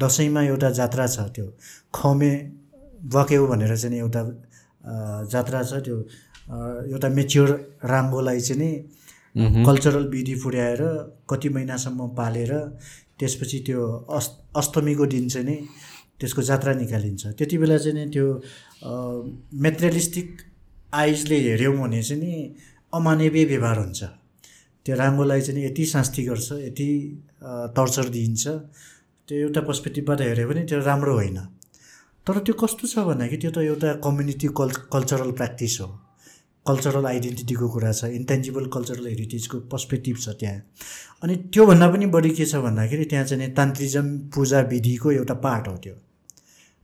दसैँमा 0.00 0.42
एउटा 0.42 0.70
जात्रा 0.78 1.06
छ 1.06 1.28
त्यो। 1.34 1.46
खमे 1.94 2.32
बक्यौ 3.14 3.46
भनेर 3.46 3.76
चाहिँ 3.76 3.98
एउटा 3.98 4.22
जात्रा 5.32 5.62
छ 5.62 5.82
त्यो। 5.84 5.98
एउटा 6.92 7.08
मेच्योर 7.08 7.50
राङ्गोलाई 7.84 8.40
चाहिँ 8.40 8.60
नि 8.60 9.64
कल्चरल 9.66 10.06
विधि 10.08 10.34
पुर्याएर 10.42 10.82
कति 11.30 11.48
महिनासम्म 11.48 12.08
पालेर 12.18 12.52
त्यसपछि 13.18 13.58
त्यो 13.66 13.80
अस् 14.16 14.28
अष्टमीको 14.56 15.06
दिन 15.06 15.28
चाहिँ 15.28 15.46
नि 15.46 15.56
त्यसको 16.22 16.42
जात्रा 16.46 16.72
निकालिन्छ। 16.78 17.34
त्यति 17.34 17.56
बेला 17.58 17.76
चाहिँ 17.82 17.94
नि 17.98 18.06
त्यो 18.14 18.26
मेटेरियलिस्टिक 19.66 20.28
आइजले 20.94 21.38
हेऱ्यौँ 21.50 21.76
भने 21.82 22.02
चाहिँ 22.02 22.22
नि 22.22 22.32
अमानवीय 22.92 23.44
व्यवहार 23.50 23.78
हुन्छ। 23.78 24.02
त्यो 24.86 24.94
राङ्गोलाई 24.96 25.40
चाहिँ 25.40 25.64
यति 25.64 25.84
शास्ति 25.86 26.22
गर्छ 26.24 26.48
यति 26.68 26.88
टर्चर 27.76 28.06
दिइन्छ। 28.14 28.44
त्यो 29.28 29.38
एउटा 29.38 29.60
पर्सपेक्टिभबाट 29.66 30.20
हेऱ्यो 30.20 30.48
भने 30.48 30.62
त्यो 30.70 30.78
राम्रो 30.86 31.14
होइन। 31.14 31.38
तर 32.26 32.38
त्यो 32.46 32.54
कस्तो 32.54 32.86
छ 32.86 32.94
भन्दाखेरि 33.06 33.40
त्यो 33.42 33.50
त 33.50 33.58
एउटा 33.66 33.92
कम्युनिटी 34.06 34.48
कल् 34.58 34.72
कल्चरल 34.94 35.30
प्र्याक्टिस 35.38 35.74
हो। 35.80 35.88
कल्चरल 36.66 37.06
आइडेन्टिटीको 37.06 37.66
कुरा 37.74 37.92
छ 37.92 38.04
इन्टेन्जिबल 38.14 38.64
कल्चरल 38.74 39.06
हेरिटेजको 39.06 39.56
पर्सपेक्टिभ 39.72 40.16
छ 40.22 40.28
त्यहाँ। 40.38 40.58
अनि 41.22 41.34
त्योभन्दा 41.50 41.86
पनि 41.90 42.06
बढी 42.14 42.30
के 42.38 42.44
छ 42.46 42.62
भन्दाखेरि 42.62 43.04
त्यहाँ 43.10 43.24
चाहिँ 43.26 43.50
तान्त्रिजम 43.54 44.06
पूजा 44.34 44.60
विधिको 44.70 45.10
एउटा 45.12 45.34
पार्ट 45.42 45.68
हो 45.68 45.76
त्यो। 45.82 45.94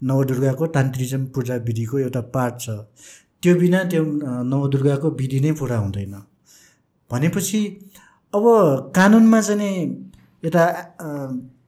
नवदुर्गाको 0.03 0.67
तान्त्रिजम 0.77 1.25
पूजा 1.35 1.55
विधिको 1.67 1.99
एउटा 1.99 2.21
पार्ट 2.35 2.55
छ। 2.61 2.69
त्यो 3.43 3.55
बिना 3.55 3.83
त्यो 3.91 4.03
नवदुर्गाको 4.45 5.11
विधि 5.21 5.41
नै 5.41 5.53
पुरा 5.59 5.77
हुँदैन। 5.79 6.15
भनेपछि 7.11 7.61
अब 8.33 8.45
कानुनमा 8.97 9.41
चाहिँ 9.41 9.59
नि 9.61 9.71
यता 10.43 10.65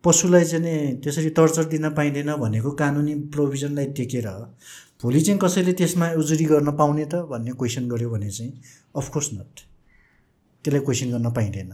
पशुलाई 0.05 0.45
चाहिँ 0.45 1.01
त्यसरी 1.03 1.31
टर्चर 1.37 1.65
दिन 1.73 1.89
पाइँदैन 1.95 2.31
भनेको 2.41 2.71
कानुनी 2.73 3.15
प्रोभिजनलाई 3.35 3.87
टेकेर 3.99 4.29
भोलि 5.03 5.21
चाहिँ 5.21 5.39
कसैले 5.41 5.73
त्यसमा 5.73 6.07
उजुरी 6.21 6.45
गर्न 6.45 6.71
पाउने 6.77 7.05
त 7.05 7.25
भन्ने 7.31 7.53
क्वेसन 7.59 7.89
गर्यो 7.89 8.11
भने 8.11 8.31
चाहिँ 8.31 8.53
अफकोर्स 8.97 9.29
नट 9.33 9.61
त्यसलाई 10.65 10.83
क्वेसन 10.85 11.11
गर्न 11.11 11.31
पाइँदैन। 11.33 11.73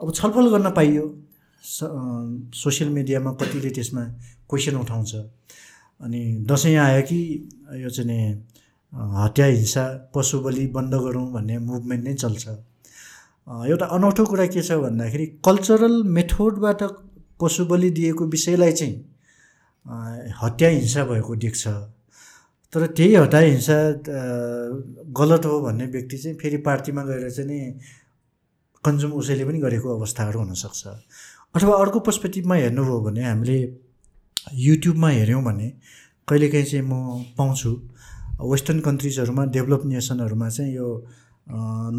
अब 0.00 0.12
छलफल 0.14 0.46
गर्न 0.50 0.70
पाइयो। 0.70 1.04
सोसियल 1.62 2.90
मिडियामा 2.90 3.32
कतिले 3.40 3.70
त्यसमा 3.70 4.02
क्वेसन 4.50 4.76
उठाउँछ। 4.76 5.14
अनि 6.00 6.20
दसैँ 6.50 6.76
आयो 6.78 7.02
कि 7.08 7.20
यो 7.82 7.90
चाहिँ 7.90 8.32
हत्या 8.92 9.46
हिंसा 9.46 9.84
पशु 10.14 10.40
बलि 10.40 10.66
बन्द 10.74 10.94
गरौँ 11.04 11.26
भन्ने 11.32 11.58
मुभमेन्ट 11.60 12.04
नै 12.04 12.14
चल्छ। 12.14 12.48
एउटा 13.68 13.86
अनौठो 13.96 14.24
कुरा 14.26 14.46
के 14.46 14.62
छ 14.62 14.72
भन्दाखेरि 14.82 15.26
कल्चरल 15.44 16.02
मेथोडबाट 16.16 16.82
पशु 17.40 17.64
बलि 17.66 17.90
दिएको 17.90 18.26
विषयलाई 18.26 18.72
चाहिँ 18.72 18.94
हत्या 20.42 20.68
हिंसा 20.68 21.04
भएको 21.04 21.36
देख्छ। 21.36 21.66
तर 22.72 22.86
त्यही 22.86 23.14
हत्या 23.14 23.40
हिंसा 23.40 23.76
गलत 25.18 25.46
हो 25.46 25.60
भन्ने 25.60 25.86
व्यक्ति 25.94 26.18
चाहिँ 26.18 26.36
फेरि 26.38 26.56
पार्टीमा 26.66 27.02
गएर 27.04 27.30
चाहिँ 27.30 27.48
नि 27.50 27.58
कन्ज्युम 28.84 29.12
उसैले 29.12 29.44
पनि 29.44 29.58
गरेको 29.58 29.96
अवस्थाहरू 29.98 30.38
हुनसक्छ। 30.40 30.86
अथवा 31.56 31.76
अर्को 31.76 32.00
पर्सपेक्टिभमा 32.00 32.54
हेर्नुभयो 32.54 33.00
भने 33.00 33.24
हामीले 33.24 33.58
युट्युबमा 34.46 35.08
हेऱ्यौँ 35.10 35.42
भने 35.44 35.68
कहिलेकाहीँ 36.28 36.66
चाहिँ 36.66 36.84
म 36.86 37.24
पाउँछु। 37.38 37.70
वेस्टर्न 38.42 38.80
कन्ट्रिजहरूमा 38.80 39.44
डेभलप 39.56 39.82
नेसनहरूमा 39.86 40.48
चाहिँ 40.48 40.74
यो 40.74 40.88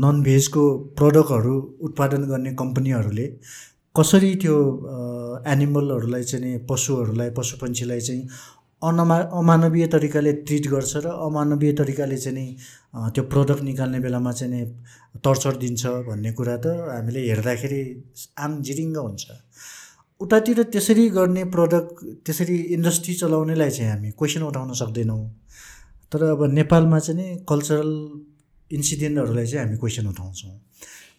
नन 0.04 0.22
भेजको 0.24 0.64
प्रडक्टहरू 0.98 1.56
उत्पादन 1.88 2.24
गर्ने 2.32 2.54
कम्पनीहरूले 2.62 3.28
कसरी 3.96 4.36
त्यो 4.42 4.56
एनिमलहरूलाई 5.54 6.24
चाहिँ 6.24 6.58
पशुहरूलाई 6.70 7.30
पशु 7.38 7.58
पन्छीलाई 7.62 8.00
चाहिँ 8.00 8.28
अनमा 8.82 9.18
अमानवीय 9.40 9.88
तरिकाले 9.94 10.32
ट्रिट 10.48 10.68
गर्छ 10.68 10.94
र 11.06 11.08
अमानवीय 11.28 11.74
तरिकाले 11.80 12.18
चाहिँ 12.18 12.38
नि 12.38 12.46
त्यो 13.14 13.24
प्रडक्ट 13.34 13.64
निकाल्ने 13.64 14.00
बेलामा 14.00 14.32
चाहिँ 14.32 14.54
नि 14.54 14.62
टर्चर 15.26 15.56
दिन्छ 15.64 15.86
भन्ने 16.08 16.32
कुरा 16.34 16.56
त 16.58 16.66
हामीले 16.90 17.22
हेर्दाखेरि 17.28 17.82
आम 18.40 18.62
जिरिङ्ग 18.62 18.98
हुन्छ। 18.98 19.26
उतातिर 20.22 20.64
त्यसरी 20.74 21.08
गर्ने 21.10 21.44
प्रडक्ट 21.56 22.04
त्यसरी 22.26 22.58
इन्डस्ट्री 22.76 23.14
चलाउनेलाई 23.22 23.70
चाहिँ 23.70 23.92
हामी 23.92 24.12
क्वेसन 24.20 24.44
उठाउन 24.44 24.74
सक्दैनौँ। 24.82 25.24
तर 26.12 26.24
अब 26.24 26.44
नेपालमा 26.54 27.00
चाहिँ 27.00 27.20
नि 27.20 27.46
कल्चरल 27.50 27.92
इन्सिडेन्टहरूलाई 28.72 29.46
चाहिँ 29.46 29.66
हामी 29.66 29.78
क्वेसन 29.78 30.08
उठाउँछौँ। 30.08 30.60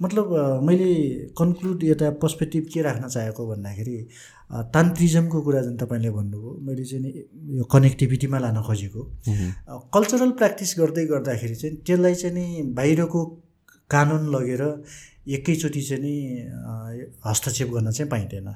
मतलब 0.03 0.27
मैले 0.67 0.93
कन्क्लुड 1.39 1.85
यता 1.85 2.11
पर्सपेक्टिभ 2.23 2.65
के 2.75 2.83
राख्न 2.83 3.09
चाहेको 3.09 3.47
भन्दाखेरि 3.47 3.97
तान्त्रिजमको 4.75 5.41
कुरा 5.43 5.61
जुन 5.63 5.77
तपाईँले 5.77 6.11
भन्नुभयो 6.11 6.59
मैले 6.67 6.85
चाहिँ 6.85 7.03
नि 7.05 7.11
यो 7.59 7.65
कनेक्टिभिटीमा 7.73 8.39
लान 8.39 8.63
खोजेको। 8.63 9.03
कल्चरल 9.95 10.31
प्र्याक्टिस 10.39 10.75
गर्दै 10.79 11.05
गर्दाखेरि 11.13 11.55
चाहिँ 11.55 11.77
त्यसलाई 11.87 12.15
चाहिँ 12.15 12.35
नि 12.35 12.47
बाहिरको 12.77 13.21
कानुन 13.91 14.23
लगेर 14.35 14.63
एकैचोटि 15.37 15.83
चाहिँ 15.89 16.03
नि 16.03 16.15
हस्तक्षेप 17.27 17.69
गर्न 17.75 17.91
चाहिँ 17.91 18.11
पाइँदैन। 18.11 18.49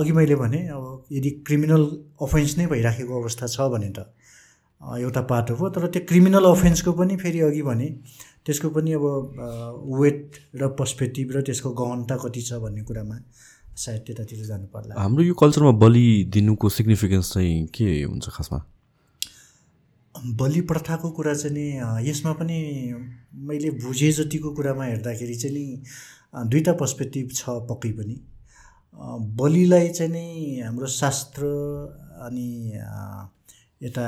अघि 0.00 0.12
मैले 0.12 0.34
भने 0.40 0.58
अब 0.72 1.04
यदि 1.12 1.30
क्रिमिनल 1.46 1.84
अफेन्स 2.22 2.56
नै 2.58 2.66
भइराखेको 2.66 3.20
अवस्था 3.22 3.46
छ 3.46 3.68
भने 3.72 3.90
त 3.98 4.08
एउटा 5.00 5.20
पाटो 5.30 5.54
हो 5.54 5.68
तर 5.70 5.86
त्यो 5.94 6.02
क्रिमिनल 6.08 6.44
अफेन्सको 6.50 6.92
पनि 7.00 7.16
फेरि 7.16 7.40
अघि 7.48 7.62
भने 7.62 7.88
त्यसको 8.46 8.70
पनि 8.76 8.92
अब 8.92 9.04
वेट 10.00 10.38
र 10.62 10.68
पर्सपेक्टिभ 10.78 11.36
र 11.36 11.42
त्यसको 11.48 11.70
गहनता 11.80 12.16
कति 12.24 12.42
छ 12.42 12.58
भन्ने 12.64 12.82
कुरामा 12.88 13.18
सायद 13.82 14.00
त्यतातिर 14.06 14.44
जानु 14.46 14.66
पर्ला। 14.72 15.00
हाम्रो 15.00 15.22
यो 15.24 15.34
कल्चरमा 15.42 15.70
बलि 15.82 16.06
दिनुको 16.32 16.68
सिग्निफिकेन्स 16.68 17.32
चाहिँ 17.32 17.66
के 17.74 17.86
हुन्छ 18.02 18.28
खासमा? 18.28 18.58
बलि 20.40 20.60
प्रथाको 20.72 21.10
कुरा 21.16 21.34
चाहिँ 21.34 21.54
नि 21.56 22.08
यसमा 22.08 22.32
पनि 22.40 22.58
मैले 23.48 23.70
बुझे 23.84 24.10
जतिको 24.12 24.50
कुरामा 24.58 24.84
हेर्दाखेरि 24.84 25.34
चाहिँ 25.34 25.56
नि 25.56 25.64
दुईवटा 26.50 26.72
पर्सपेक्टिभ 26.82 27.30
छ 27.34 27.56
पक्कै 27.70 27.92
पनि। 28.00 28.16
बलिलाई 28.94 29.88
चाहिँ 29.88 30.12
नि 30.12 30.60
हाम्रो 30.64 30.86
शास्त्र 30.86 31.42
अनि 32.26 32.48
यता 33.82 34.06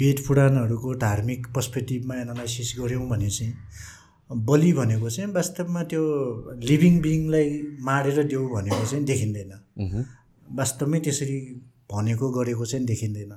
वेद 0.00 0.24
पुराणहरूको 0.26 0.94
धार्मिक 0.94 1.46
पर्सपेक्टिभमा 1.54 2.14
एनालाइसिस 2.20 2.74
गऱ्यौँ 2.80 3.08
भने 3.08 3.30
चाहिँ 3.30 3.54
बलि 4.30 4.72
भनेको 4.72 5.10
चाहिँ 5.10 5.32
वास्तवमा 5.32 5.82
त्यो 5.90 6.02
लिभिङ 6.68 7.00
बिइङलाई 7.02 7.48
मारेर 7.80 8.22
देऊ 8.28 8.48
भनेको 8.48 8.84
चाहिँ 8.86 9.04
देखिँदैन। 9.04 9.52
वास्तवमै 10.56 11.00
त्यसरी 11.00 11.38
भनेको 11.92 12.30
गरेको 12.30 12.66
चाहिँ 12.66 12.86
देखिँदैन। 12.86 13.32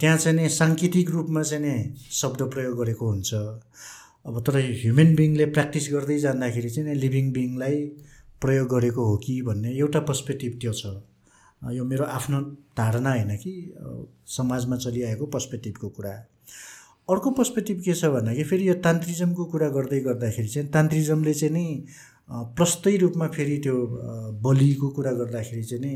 त्यहाँ 0.00 0.16
चाहिँ 0.18 0.36
नि 0.38 0.48
साङ्केतिक 0.48 1.10
रूपमा 1.10 1.42
चाहिँ 1.42 1.64
नि 1.64 1.94
शब्द 2.10 2.42
प्रयोग 2.54 2.78
गरेको 2.78 3.10
हुन्छ। 3.10 3.34
अब 4.26 4.42
तर 4.46 4.58
ह्युमन 4.82 5.14
बिइङले 5.16 5.46
प्र्याक्टिस 5.46 5.88
गर्दै 5.92 6.18
जाँदाखेरि 6.18 6.70
चाहिँ 6.70 6.94
लिभिङ 6.94 7.32
बिइङलाई 7.32 7.78
प्रयोग 8.44 8.68
गरेको 8.68 9.04
हो 9.06 9.16
कि 9.24 9.40
भन्ने 9.42 9.72
एउटा 9.78 10.00
पर्सपेक्टिभ 10.08 10.58
त्यो 10.60 10.72
छ। 10.72 10.84
यो 11.62 11.84
मेरो 11.84 12.04
आफ्नो 12.04 12.40
धारणा 12.76 13.10
होइन 13.10 13.36
कि 13.42 13.52
समाजमा 14.30 14.76
चलिआएको 14.76 15.26
पर्सपेक्टिभको 15.34 15.88
कुरा। 15.88 16.14
अर्को 17.08 17.30
पर्सपेक्टिभ 17.38 17.80
के 17.84 17.94
छ 17.94 18.04
भन्दाखेरि 18.12 18.48
फेरि 18.48 18.68
यो 18.68 18.74
तान्त्रिजमको 18.84 19.44
कुरा 19.52 19.68
गर्दै 19.76 20.00
गर्दाखेरि 20.00 20.48
चाहिँ 20.48 20.68
तान्त्रिजमले 20.72 21.34
चाहिँ 21.34 21.54
नि 21.54 21.66
प्रस्तै 22.56 22.96
रूपमा 22.96 23.26
फेरि 23.34 23.56
त्यो 23.64 23.76
बलिको 24.44 24.88
कुरा 24.96 25.12
गर्दाखेरि 25.18 25.64
चाहिँ 25.64 25.82
नि 25.84 25.94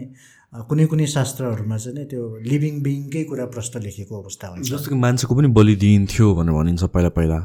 कुनै 0.68 0.86
कुनै 0.86 1.06
शास्त्रहरूमा 1.06 1.76
चाहिँ 1.76 1.96
नि 1.98 2.04
त्यो 2.10 2.24
लिभिङ 2.44 2.82
बिइङकै 2.82 3.24
कुरा 3.30 3.46
प्रस्त 3.54 3.76
लेखेको 3.84 4.20
अवस्था 4.22 4.48
हुन्छ। 4.48 4.68
जस्तो 4.68 4.88
कि 4.88 4.96
मान्छेको 5.04 5.34
पनि 5.34 5.48
बलि 5.58 5.76
दिइन्थ्यो 5.76 6.34
भनेर 6.34 6.54
भनिन्छ 6.54 6.84
पहिला 6.92 7.10
पहिला 7.16 7.40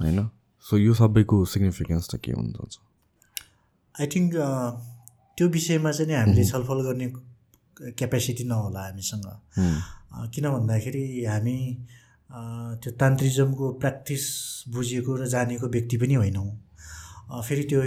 होइन? 0.00 0.18
सो 0.64 0.78
यो 0.78 0.94
सबैको 0.94 1.44
सिग्निफिकेन्स 1.46 2.04
त 2.10 2.18
के 2.22 2.32
हुन्छ 2.32 2.78
आई 4.00 4.06
थिङ्क 4.12 4.30
त्यो 5.36 5.46
विषयमा 5.56 5.90
चाहिँ 5.92 6.08
नि 6.08 6.14
हामीले 6.14 6.44
छलफल 6.44 6.80
गर्ने 6.86 7.06
क्यापेसिटी 7.98 8.44
नहोला 8.44 8.80
हामीसँग। 8.86 9.26
किन 10.34 10.44
भन्दाखेरि 10.52 11.04
हामी 11.24 11.58
त्यो 12.82 12.90
तान्त्रिजमको 13.00 13.66
प्र्याक्टिस 13.80 14.22
बुझेको 14.74 15.12
र 15.16 15.26
जानेको 15.34 15.66
व्यक्ति 15.74 15.96
पनि 15.96 16.14
होइनौँ। 16.20 16.48
फेरि 17.46 17.62
त्यो 17.70 17.80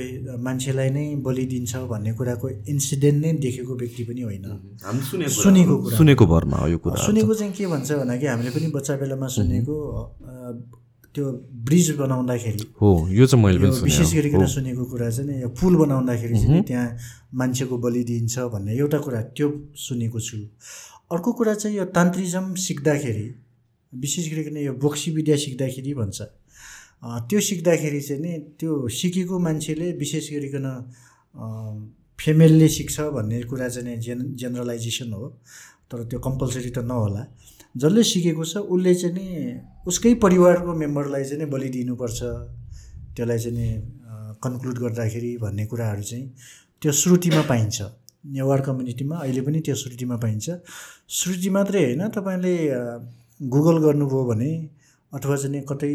मान्छेलाई 0.45 0.89
नै 0.89 1.05
बलि 1.25 1.45
दिन्छ 1.53 1.73
भन्ने 1.91 2.11
कुराको 2.17 2.47
इन्सिडेन्ट 2.73 3.17
नै 3.25 3.31
देखेको 3.45 3.73
व्यक्ति 3.81 4.03
पनि 4.09 4.21
होइन। 4.27 4.45
सुनेको 5.39 5.75
सुनेको 5.95 6.25
भरमा 6.25 6.57
यो 6.67 6.77
कुरा 6.83 7.05
सुनेको 7.05 7.33
चाहिँ 7.33 7.53
के 7.53 7.67
भन्छ 7.73 7.91
भन्दाखेरि 7.91 8.27
हामीले 8.27 8.51
पनि 8.55 8.67
बच्चा 8.75 8.93
बेलामा 9.01 9.27
सुनेको 9.37 9.75
त्यो 11.15 11.25
ब्रिज 11.65 11.89
बनाउँदाखेरि 11.97 12.65
हो 12.81 12.89
यो 13.09 13.25
चाहिँ 13.25 13.43
मैले 13.43 13.59
पनि 13.59 13.81
विशेष 13.83 14.13
गरिकन 14.13 14.45
सुनेको 14.45 14.83
कुरा 14.91 15.09
चाहिँ 15.09 15.41
यो 15.41 15.49
पुल 15.59 15.75
बनाउँदाखेरि 15.75 16.35
चाहिँ 16.39 16.61
त्यहाँ 16.69 16.87
मान्छेको 17.33 17.77
बलि 17.77 18.03
दिइन्छ 18.09 18.39
भन्ने 18.53 18.77
एउटा 18.77 18.99
कुरा 19.05 19.21
त्यो 19.37 19.47
सुनेको 19.75 20.19
छु। 20.19 20.37
अर्को 21.11 21.31
कुरा 21.33 21.53
चाहिँ 21.53 21.77
यो 21.77 21.85
तान्त्रिजम 21.97 22.53
सिक्दाखेरि 22.65 23.27
विशेष 23.93 24.25
गरिकन 24.33 24.57
यो 24.57 24.73
बोक्सी 24.77 25.11
विद्या 25.11 25.35
सिक्दाखेरि 25.45 25.93
भन्छ। 25.93 26.21
त्यो 27.29 27.39
सिक्दाखेरि 27.49 28.01
चाहिँ 28.01 28.21
नि 28.21 28.33
त्यो 28.59 28.87
सिकेको 28.87 29.39
मान्छेले 29.39 29.91
विशेष 29.97 30.25
गरिकन 30.33 30.65
फिमेलले 32.19 32.67
सिक्छ 32.67 32.99
भन्ने 33.17 33.41
कुरा 33.49 33.67
चाहिँ 33.69 33.97
जेन 33.97 34.19
जेनरलाइजेसन 34.37 35.13
हो। 35.13 35.27
तर 35.89 36.03
त्यो 36.05 36.19
कम्पलसरी 36.19 36.69
त 36.69 36.85
नहोला। 36.85 37.23
जसले 37.77 38.03
सिकेको 38.03 38.43
छ 38.45 38.57
उसले 38.69 38.93
चाहिँ 38.95 39.15
नि 39.15 39.25
उसकै 39.89 40.13
परिवारको 40.23 40.73
मेम्बरलाई 40.83 41.23
चाहिँ 41.23 41.39
नि 41.41 41.45
बलि 41.53 41.69
दिनुपर्छ। 41.75 42.19
त्यसलाई 43.15 43.39
चाहिँ 43.43 43.55
नि 43.57 43.67
कन्क्लुड 44.43 44.77
गर्दाखेरि 44.79 45.31
भन्ने 45.43 45.65
कुराहरू 45.71 46.03
चाहिँ 46.09 46.25
त्यो 46.81 46.91
श्रुतिमा 47.01 47.41
पाइन्छ। 47.51 47.77
नेवार 48.35 48.61
कम्युनिटीमा 48.67 49.15
अहिले 49.17 49.41
पनि 49.47 49.59
त्यो 49.65 49.75
श्रुतिमा 49.81 50.15
पाइन्छ। 50.23 50.45
श्रुति 51.19 51.49
मात्रै 51.55 51.83
होइन 51.83 52.03
तपाईँले 52.15 52.55
गुगल 53.39 53.77
गर्नुभयो 53.85 54.23
भने 54.31 54.51
अथवा 55.11 55.35
चाहिँ 55.41 55.61
कतै 55.71 55.93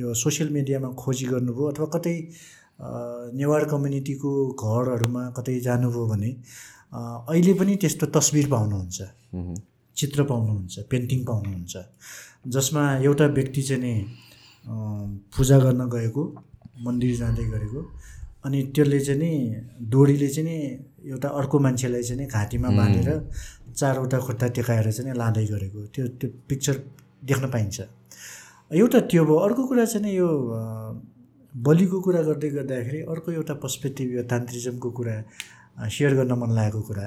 यो 0.00 0.14
सोसियल 0.14 0.48
मिडियामा 0.56 0.88
खोजी 0.94 1.26
गर्नुभयो 1.26 1.66
अथवा 1.72 1.86
कतै 1.94 2.16
नेवार 3.34 3.64
कम्युनिटीको 3.72 4.30
घरहरूमा 4.54 5.22
कतै 5.36 5.58
जानुभयो 5.66 6.04
भने 6.06 6.30
अहिले 7.28 7.52
पनि 7.60 7.76
त्यस्तो 7.82 8.06
तस्बिर 8.16 8.46
पाउनुहुन्छ। 8.54 8.98
चित्र 9.96 10.22
पाउनुहुन्छ 10.30 10.74
पेन्टिङ 10.90 11.20
पाउनुहुन्छ। 11.26 11.74
जसमा 12.54 12.82
एउटा 13.04 13.26
व्यक्ति 13.38 13.62
चाहिँ 13.62 13.82
नि 13.82 13.94
पूजा 15.36 15.58
गर्न 15.58 15.88
गएको 15.94 16.22
मन्दिर 16.86 17.16
जाँदै 17.16 17.44
गरेको 17.44 17.80
अनि 18.46 18.62
त्यसले 18.74 19.00
चाहिँ 19.00 19.20
नि 19.20 19.32
डोरीले 19.90 20.28
चाहिँ 20.28 20.48
नि 20.48 20.56
एउटा 21.10 21.28
अर्को 21.40 21.58
मान्छेलाई 21.58 22.02
चाहिँ 22.02 22.20
नि 22.20 22.26
घाँटीमा 22.26 22.70
बाँधेर 22.78 23.08
चारवटा 23.76 24.18
खुट्टा 24.26 24.48
टेकाएर 24.56 24.90
चाहिँ 24.92 25.10
नि 25.10 25.18
लाँदै 25.18 25.44
गरेको। 25.46 25.86
त्यो 25.94 26.06
त्यो 26.18 26.28
पिक्चर 26.48 26.74
देख्न 27.24 27.50
पाइन्छ। 27.50 27.80
एउटा 28.72 29.00
त्यो 29.10 29.24
भयो 29.24 29.36
अर्को 29.46 29.62
कुरा 29.68 29.84
चाहिँ 29.84 30.04
नि 30.06 30.16
यो 30.16 30.28
बलिको 31.54 32.00
कुरा 32.00 32.22
गर्दै 32.22 32.50
गर्दाखेरि 32.50 33.00
अर्को 33.12 33.32
एउटा 33.32 33.54
पर्सपेक्टिभ 33.62 34.08
यो 34.16 34.22
तान्त्रिजमको 34.30 34.90
कुरा 34.90 35.14
सेयर 35.88 36.14
गर्न 36.14 36.32
मन 36.38 36.50
लागेको 36.54 36.80
कुरा। 36.88 37.06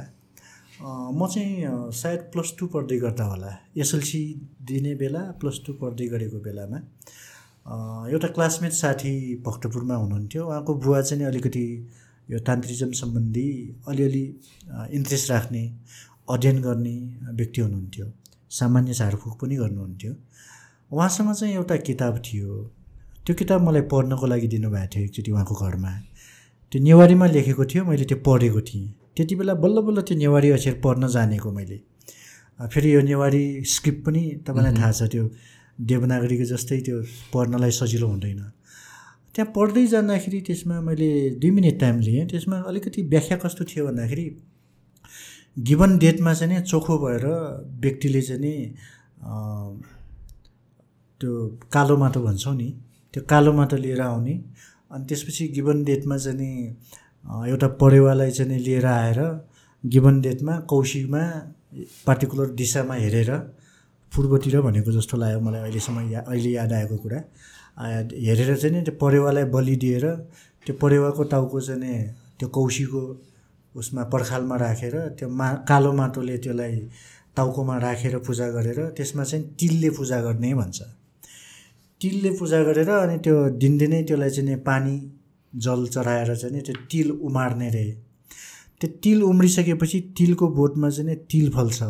म 0.82 1.28
चाहिँ 1.34 1.92
सायद 1.94 2.20
प्लस 2.34 2.54
टू 2.60 2.68
पढ्दै 2.74 2.98
गर्दा 3.00 3.24
होला। 3.24 3.50
एसएलसी 3.78 4.22
दिने 4.66 4.94
बेला 5.02 5.20
प्लस 5.40 5.60
टू 5.66 5.74
पढ्दै 5.82 6.06
गरेको 6.14 6.40
बेलामा। 6.42 6.78
एउटा 8.10 8.28
क्लासमेट 8.36 8.74
साथी 8.74 9.14
भक्तपुरमा 9.46 9.96
हुनुहुन्थ्यो। 9.96 10.46
उहाँको 10.48 10.74
बुवा 10.76 11.02
चाहिँ 11.02 11.26
अलिकति 11.26 11.66
यो 12.32 12.40
तान्त्रिजम 12.48 12.92
सम्बन्धी 13.02 13.50
अलिअलि 13.88 14.24
इन्ट्रेस्ट 14.98 15.32
राख्ने 15.32 15.64
अध्ययन 16.30 16.62
गर्ने 16.62 16.96
व्यक्ति 17.40 17.62
हुनुहुन्थ्यो। 17.62 18.06
सामान्य 18.50 18.94
झारफुक 18.94 19.38
पनि 19.42 19.56
गर्नुहुन्थ्यो। 19.56 20.14
उहाँसँग 20.92 21.34
चाहिँ 21.34 21.54
एउटा 21.56 21.76
किताब 21.90 22.18
थियो। 22.26 22.64
त्यो 23.26 23.36
किताब 23.36 23.62
मलाई 23.68 23.82
पढ्नको 23.94 24.26
लागि 24.28 24.48
दिनुभएको 24.48 24.90
थियो 24.96 25.04
एकचोटि 25.06 25.32
उहाँको 25.32 25.56
घरमा। 25.66 25.92
त्यो 26.72 26.82
नेवारीमा 26.84 27.26
लेखेको 27.28 27.66
थियो 27.66 27.86
मैले 27.86 28.06
त्यो 28.06 28.18
पढेको 28.26 28.62
थिएँ। 28.62 28.88
त्यति 29.18 29.36
बेला 29.36 29.54
बल्ल 29.64 29.82
बल्ल 29.82 30.02
त्यो 30.08 30.18
नेवारी 30.18 30.50
अक्षर 30.52 30.74
पढ्न 30.84 31.08
जानेको 31.08 31.52
मैले। 31.52 31.78
फेरि 32.60 32.94
यो 32.96 33.02
नेवारी 33.02 33.44
स्क्रिप्ट 33.66 34.06
पनि 34.06 34.22
तपाईँलाई 34.48 34.74
थाहा 34.80 34.92
छ 34.92 35.10
त्यो 35.12 35.24
देवनागरीको 35.80 36.46
जस्तै 36.46 36.80
त्यो 36.88 36.98
पढ्नलाई 37.34 37.72
सजिलो 37.72 38.08
हुँदैन। 38.08 38.42
त्यहाँ 39.36 39.52
पढ्दै 39.56 39.86
जाँदाखेरि 39.88 40.40
त्यसमा 40.48 40.80
मैले 40.82 41.10
दुई 41.42 41.52
मिनट 41.52 41.80
टाइम 41.80 42.00
लिएँ। 42.00 42.26
त्यसमा 42.28 42.58
अलिकति 42.70 43.02
व्याख्या 43.12 43.38
कस्तो 43.44 43.64
थियो 43.66 43.86
भन्दाखेरि 43.88 44.26
गिभन 45.58 45.98
डेटमा 45.98 46.34
चाहिँ 46.34 46.54
नि 46.54 46.62
चोखो 46.64 46.98
भएर 46.98 47.26
व्यक्तिले 47.84 48.22
चाहिँ 48.22 48.42
नि 48.42 48.54
त्यो 51.22 51.32
कालो 51.74 51.98
माटो 51.98 52.20
भन्छौँ 52.24 52.56
नि 52.56 52.70
त्यो 53.14 53.24
कालो 53.30 53.54
माटो 53.54 53.78
लिएर 53.78 54.02
आउने। 54.02 54.34
अनि 54.92 55.06
त्यसपछि 55.06 55.48
गिभन 55.56 55.84
डेटमा 55.84 56.18
चाहिँ 56.18 56.38
नि 56.38 56.52
एउटा 57.26 57.68
परेवालाई 57.82 58.32
चाहिँ 58.32 58.60
लिएर 58.60 58.86
आएर 58.86 59.20
गिभन 59.84 60.22
डेटमा 60.22 60.60
कौशिकमा 60.70 61.24
पार्टिकुलर 62.06 62.50
दिशामा 62.60 62.96
हेरेर 62.96 63.32
पूर्वतिर 64.12 64.60
भनेको 64.62 64.92
जस्तो 64.92 65.18
लाग्यो 65.18 65.40
मलाई 65.40 65.62
अहिलेसम्म 65.62 66.10
या 66.12 66.20
अहिले 66.28 66.50
याद 66.52 66.74
आएको 66.74 66.98
कुरा। 66.98 67.20
हेरेर 68.28 68.56
चाहिँ 68.58 68.76
नि 68.76 68.82
त्यो 68.84 68.96
परेवालाई 69.02 69.44
बलि 69.54 69.76
दिएर 69.76 70.06
त्यो 70.66 70.76
परेवाको 70.82 71.24
टाउको 71.24 71.62
चाहिँ 71.62 72.04
त्यो 72.40 72.48
कौशीको 72.50 73.02
उसमा 73.76 74.04
पर्खालमा 74.14 74.56
राखेर 74.58 74.96
त्यो 75.20 75.30
मा 75.30 75.48
कालो 75.70 75.92
माटोले 75.94 76.38
त्यसलाई 76.38 76.76
टाउकोमा 77.36 77.78
राखेर 77.78 78.18
पूजा 78.28 78.48
गरेर 78.52 78.80
त्यसमा 78.98 79.24
चाहिँ 79.24 79.46
तिलले 79.60 79.90
पूजा 79.98 80.22
गर्ने 80.22 80.54
भन्छ। 80.54 80.82
तिलले 82.02 82.30
पूजा 82.40 82.60
गरेर 82.64 82.90
अनि 82.90 83.18
त्यो 83.24 83.36
दिनदिनै 83.62 84.04
त्यसलाई 84.04 84.30
चाहिँ 84.30 84.58
पानी 84.68 84.96
जल 85.54 85.86
चढाएर 85.88 86.36
चाहिँ 86.36 86.62
त्यो 86.62 86.76
तिल 86.92 87.12
उमार्ने 87.12 87.70
रे। 87.70 87.86
त्यो 88.82 88.90
तिल 89.04 89.22
उम्रिसकेपछि 89.24 90.00
तिलको 90.18 90.48
बोटमा 90.58 90.90
चाहिँ 90.90 91.16
तिल 91.32 91.50
फल्छ। 91.52 91.82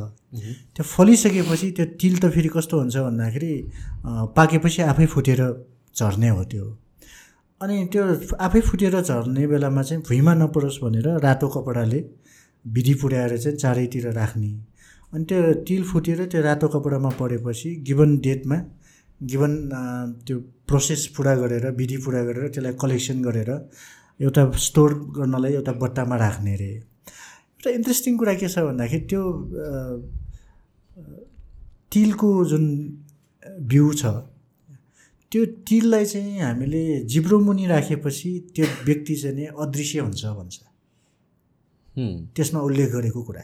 त्यो 0.75 0.83
फलिसकेपछि 0.83 1.71
त्यो 1.71 1.85
तिल 2.01 2.17
त 2.19 2.29
फेरि 2.33 2.49
कस्तो 2.55 2.79
हुन्छ 2.79 2.97
भन्दाखेरि 2.97 3.53
पाकेपछि 4.35 4.81
आफै 4.81 5.05
फुटेर 5.13 5.41
झर्ने 5.95 6.29
हो 6.29 6.43
त्यो। 6.51 6.65
अनि 7.61 7.85
त्यो 7.93 8.03
आफै 8.39 8.61
फुटेर 8.61 9.01
झर्ने 9.01 9.47
बेलामा 9.47 9.81
चाहिँ 9.83 10.03
भुइँमा 10.03 10.33
नपरोस् 10.33 10.79
भनेर 10.83 11.07
रातो 11.21 11.47
कपडाले 11.55 11.99
विधि 12.65 12.93
पुर्याएर 13.01 13.37
चाहिँ 13.37 13.57
चारैतिर 13.57 14.11
राख्ने। 14.13 14.51
अनि 15.13 15.23
त्यो 15.25 15.53
तिल 15.67 15.83
फुटेर 15.83 16.25
त्यो 16.25 16.41
रातो 16.41 16.67
कपडामा 16.67 17.09
परेपछि 17.19 17.69
गिभन 17.87 18.17
डेटमा 18.19 18.57
गिभन 19.21 19.53
त्यो 20.27 20.37
प्रोसेस 20.71 21.07
पुरा 21.15 21.35
गरेर 21.43 21.65
विधि 21.79 21.97
पुरा 22.05 22.21
गरेर 22.27 22.47
त्यसलाई 22.47 22.73
कलेक्सन 22.81 23.21
गरेर 23.27 23.51
एउटा 24.23 24.43
स्टोर 24.67 24.93
गर्नलाई 25.17 25.53
एउटा 25.59 25.73
बट्टामा 25.83 26.15
राख्ने 26.23 26.53
अरे। 26.55 26.71
एउटा 26.71 27.69
इन्ट्रेस्टिङ 27.77 28.17
कुरा 28.17 28.33
के 28.39 28.47
छ 28.47 28.65
भन्दाखेरि 28.67 29.05
त्यो 29.11 29.23
तिलको 31.91 32.29
जुन 32.51 32.65
बिउ 33.71 33.87
छ 33.99 34.03
त्यो 35.31 35.41
तिललाई 35.67 36.05
चाहिँ 36.05 36.39
हामीले 36.39 36.83
जिब्रो 37.11 37.39
मुनि 37.39 37.65
राखेपछि 37.67 38.29
त्यो 38.55 38.65
व्यक्ति 38.85 39.15
चाहिँ 39.15 39.35
नि 39.35 39.45
अदृश्य 39.63 39.99
हुन्छ 39.99 40.21
भन्छ। 40.39 40.57
त्यसमा 42.35 42.59
उल्लेख 42.67 42.89
गरेको 42.91 43.21
कुरा। 43.23 43.43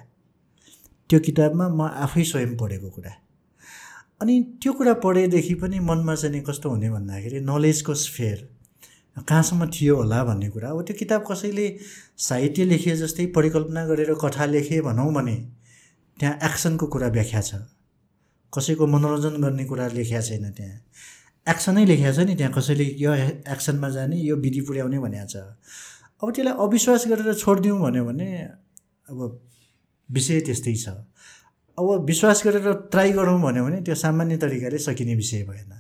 त्यो 1.09 1.19
किताबमा 1.27 1.65
म 1.69 1.81
आफै 2.06 2.23
स्वयं 2.31 2.51
पढेको 2.57 2.89
कुरा। 2.95 3.11
अनि 4.22 4.36
त्यो 4.62 4.74
कुरा 4.74 4.94
पढेदेखि 5.04 5.54
पनि 5.62 5.80
मनमा 5.80 6.16
चाहिँ 6.16 6.42
कस्तो 6.44 6.70
हुने 6.70 6.90
भन्दाखेरि 6.90 7.40
नलेजको 7.46 7.94
स्फेयर। 7.94 8.38
कहाँसम्म 9.18 9.70
थियो 9.70 9.96
होला 9.96 10.24
भन्ने 10.24 10.50
कुरा। 10.50 10.70
अब 10.70 10.82
त्यो 10.86 10.96
किताब 10.98 11.22
कसैले 11.30 11.66
साहित्य 12.18 12.66
लेखे 12.66 12.96
जस्तै 12.98 13.26
परिकल्पना 13.36 13.86
गरेर 13.86 14.14
कथा 14.22 14.46
लेखे 14.46 14.82
भनौँ 14.82 15.14
भने 15.14 15.36
त्यहाँ 16.18 16.36
एक्सनको 16.44 16.86
कुरा 16.88 17.08
व्याख्या 17.14 17.42
छ। 17.42 17.62
कसैको 18.54 18.88
मनोरञ्जन 18.88 19.42
गर्ने 19.42 19.66
कुरा 19.66 19.88
लेखिया 19.94 20.22
छैन 20.22 20.50
त्यहाँ। 20.52 20.82
एक्सनै 21.48 21.86
लेखेको 21.86 22.14
छ 22.14 22.20
नि 22.26 22.36
त्यहाँ। 22.36 22.54
कसैले 22.54 22.86
यो 22.98 23.14
एक्सनमा 23.54 23.90
जाने 23.90 24.18
यो 24.18 24.36
विधि 24.38 24.62
पुर्याउने 24.66 25.00
भनेको 25.00 25.28
छ। 25.30 25.36
अब 26.22 26.28
त्यसलाई 26.34 26.54
अविश्वास 26.66 27.08
गरेर 27.08 27.34
छोडिदिउँ 27.34 27.80
भन्यो 27.82 28.04
भने 28.06 28.28
अब 29.10 29.20
विषय 30.10 30.40
त्यस्तै 30.42 30.76
छ। 30.76 30.88
अब 31.77 32.06
विश्वास 32.06 32.41
गरेर 32.45 32.73
ट्राई 32.91 33.11
गरौँ 33.14 33.41
भन्यो 33.41 33.64
भने 33.65 33.81
त्यो 33.85 33.95
सामान्य 33.95 34.38
तरिकाले 34.38 34.77
सकिने 34.77 35.15
विषय 35.15 35.43
भएन। 35.49 35.73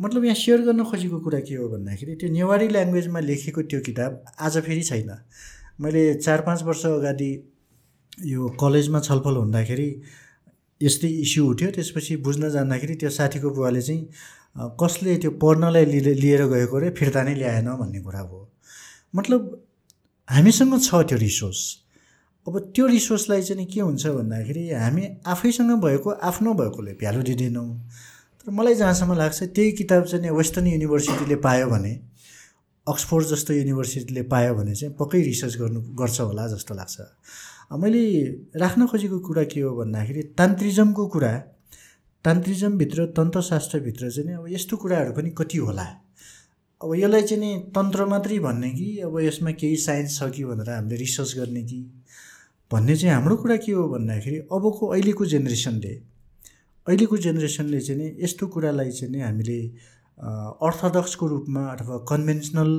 मतलब 0.00 0.24
यहाँ 0.24 0.34
सेयर 0.36 0.60
गर्न 0.62 0.84
खोजेको 0.84 1.18
कुरा 1.20 1.40
के 1.48 1.54
हो 1.54 1.68
भन्दाखेरि 1.68 2.14
त्यो 2.20 2.28
नेवारी 2.30 2.68
ल्याङ्ग्वेजमा 2.68 3.20
लेखेको 3.20 3.62
त्यो 3.62 3.80
किताब 3.80 4.24
आज 4.40 4.58
फेरि 4.66 4.82
छैन। 4.82 5.10
मैले 5.80 6.02
चार 6.14 6.40
पाँच 6.46 6.62
वर्ष 6.62 6.84
अगाडि 6.86 7.30
यो 8.26 8.48
कलेजमा 8.60 9.00
छलफल 9.00 9.36
हुँदाखेरि 9.36 9.88
यस्तै 10.80 11.08
इस्यु 11.24 11.46
उठ्यो। 11.50 11.70
त्यसपछि 11.70 12.16
बुझ्न 12.20 12.50
जाँदाखेरि 12.50 12.94
त्यो 13.00 13.10
साथीको 13.10 13.50
बुवाले 13.50 13.82
चाहिँ 13.82 14.76
कसले 14.80 15.16
त्यो 15.24 15.30
पढ्नलाई 15.40 15.84
लिएर 16.20 16.42
गएको 16.52 16.78
रे 16.78 16.90
फिर्ता 16.98 17.22
नै 17.24 17.34
ल्याएन 17.34 17.68
भन्ने 17.80 18.00
कुरा 18.02 18.20
हो। 18.20 18.50
मतलब 19.16 19.40
हामीसँग 20.28 20.80
छ 20.82 21.02
त्यो 21.08 21.18
रिसोर्स 21.18 21.62
अब 22.46 22.58
त्यो 22.76 22.86
रिसोर्सलाई 22.86 23.42
चाहिँ 23.42 23.66
के 23.66 23.80
हुन्छ 23.80 24.06
भन्दाखेरि 24.06 24.68
हामी 24.70 25.04
आफैसँग 25.26 25.70
भएको 25.80 26.10
आफ्नो 26.28 26.52
भएकोले 26.54 26.92
भ्यालु 27.00 27.22
दिँदैनौँ। 27.22 27.68
तर 28.40 28.50
मलाई 28.52 28.74
जहाँसम्म 28.74 29.14
लाग्छ 29.16 29.42
त्यही 29.42 29.72
किताब 29.80 30.04
चाहिँ 30.04 30.30
वेस्टर्न 30.30 30.66
युनिभर्सिटीले 30.66 31.36
पायो 31.40 31.66
भने 31.68 31.92
अक्सफोर्ड 32.86 33.26
जस्तो 33.26 33.52
युनिभर्सिटीले 33.54 34.22
पायो 34.28 34.54
भने 34.54 34.74
चाहिँ 34.74 34.94
पक्कै 35.00 35.22
रिसर्च 35.22 35.56
गर्नु 35.56 35.80
गर्छ 35.96 36.20
होला 36.20 36.46
जस्तो 36.48 36.74
लाग्छ। 36.74 37.00
मैले 37.80 38.04
राख्न 38.60 38.86
खोजेको 38.92 39.18
कुरा 39.24 39.44
के 39.48 39.60
हो 39.60 39.74
भन्दाखेरि 39.76 40.22
तान्त्रिजमको 40.36 41.06
कुरा 41.16 41.32
तान्त्रिजमभित्र 42.24 43.06
तन्त्रशास्त्रभित्र 43.16 44.10
चाहिँ 44.10 44.36
अब 44.36 44.46
यस्तो 44.52 44.76
कुराहरू 44.76 45.12
पनि 45.16 45.30
कति 45.38 45.58
होला। 45.64 45.86
अब 46.80 46.94
यसलाई 46.94 47.22
चाहिँ 47.22 47.40
नि 47.40 47.72
तन्त्र 47.72 48.04
मात्रै 48.06 48.38
भन्ने 48.38 48.70
कि 48.70 48.86
अब 49.08 49.18
यसमा 49.20 49.50
केही 49.56 49.76
साइन्स 49.80 50.18
छ 50.20 50.30
कि 50.36 50.44
भनेर 50.44 50.70
हामीले 50.70 50.96
रिसर्च 50.96 51.34
गर्ने 51.38 51.62
कि? 51.64 51.80
भन्ने 52.70 52.96
चाहिँ 52.96 53.14
हाम्रो 53.14 53.36
कुरा 53.36 53.56
के 53.56 53.72
हो 53.72 53.88
भन्दाखेरि 53.88 54.38
अबको 54.50 54.86
अहिलेको 54.88 55.26
जेनेरेसनले 55.26 55.94
अहिलेको 56.86 57.16
जेनेरेसनले 57.24 57.80
चाहिँ 57.80 58.00
नि 58.00 58.06
यस्तो 58.24 58.46
कुरालाई 58.48 58.90
चाहिँ 58.90 59.12
नि 59.12 59.20
हामीले 59.20 59.58
अर्थोडक्सको 60.62 61.26
रूपमा 61.26 61.62
अथवा 61.68 61.96
कन्भेन्सनल 62.10 62.70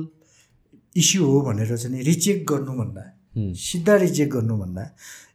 इस्यु 0.96 1.24
हो 1.24 1.40
भनेर 1.42 1.76
चाहिँ 1.76 2.02
रिचेक 2.04 2.46
गर्नुभन्दा 2.48 3.04
सिधा 3.36 3.96
रिजेक्ट 3.96 4.32
गर्नुभन्दा 4.32 4.82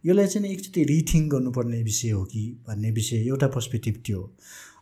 यसलाई 0.06 0.28
चाहिँ 0.28 0.50
एकचोटि 0.50 0.84
रिथिङ्क 0.86 1.32
गर्नुपर्ने 1.32 1.82
विषय 1.84 2.10
हो 2.10 2.24
कि 2.26 2.42
भन्ने 2.68 2.92
विषय 2.92 3.28
एउटा 3.28 3.48
पर्सपेक्टिभ 3.48 4.02
थियो 4.08 4.22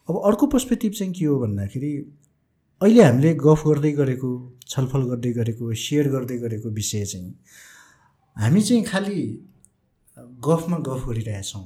अब 0.09 0.21
अर्को 0.25 0.47
पर्सपेक्टिभ 0.47 0.93
चाहिँ 0.93 1.13
के 1.13 1.25
हो 1.25 1.39
भन्दाखेरि 1.39 1.91
अहिले 2.81 3.03
हामीले 3.03 3.33
गफ 3.35 3.63
गर्दै 3.67 3.91
गरेको 3.93 4.29
छलफल 4.67 5.03
गर्दै 5.09 5.31
गरेको 5.33 5.73
सेयर 5.77 6.09
गर्दै 6.09 6.37
गरेको 6.37 6.69
विषय 6.71 7.05
चाहिँ 7.05 7.33
हामी 8.37 8.61
चाहिँ 8.61 8.83
खालि 8.83 9.19
गफमा 10.39 10.77
गफ 10.87 11.07
गरिरहेछौँ 11.07 11.63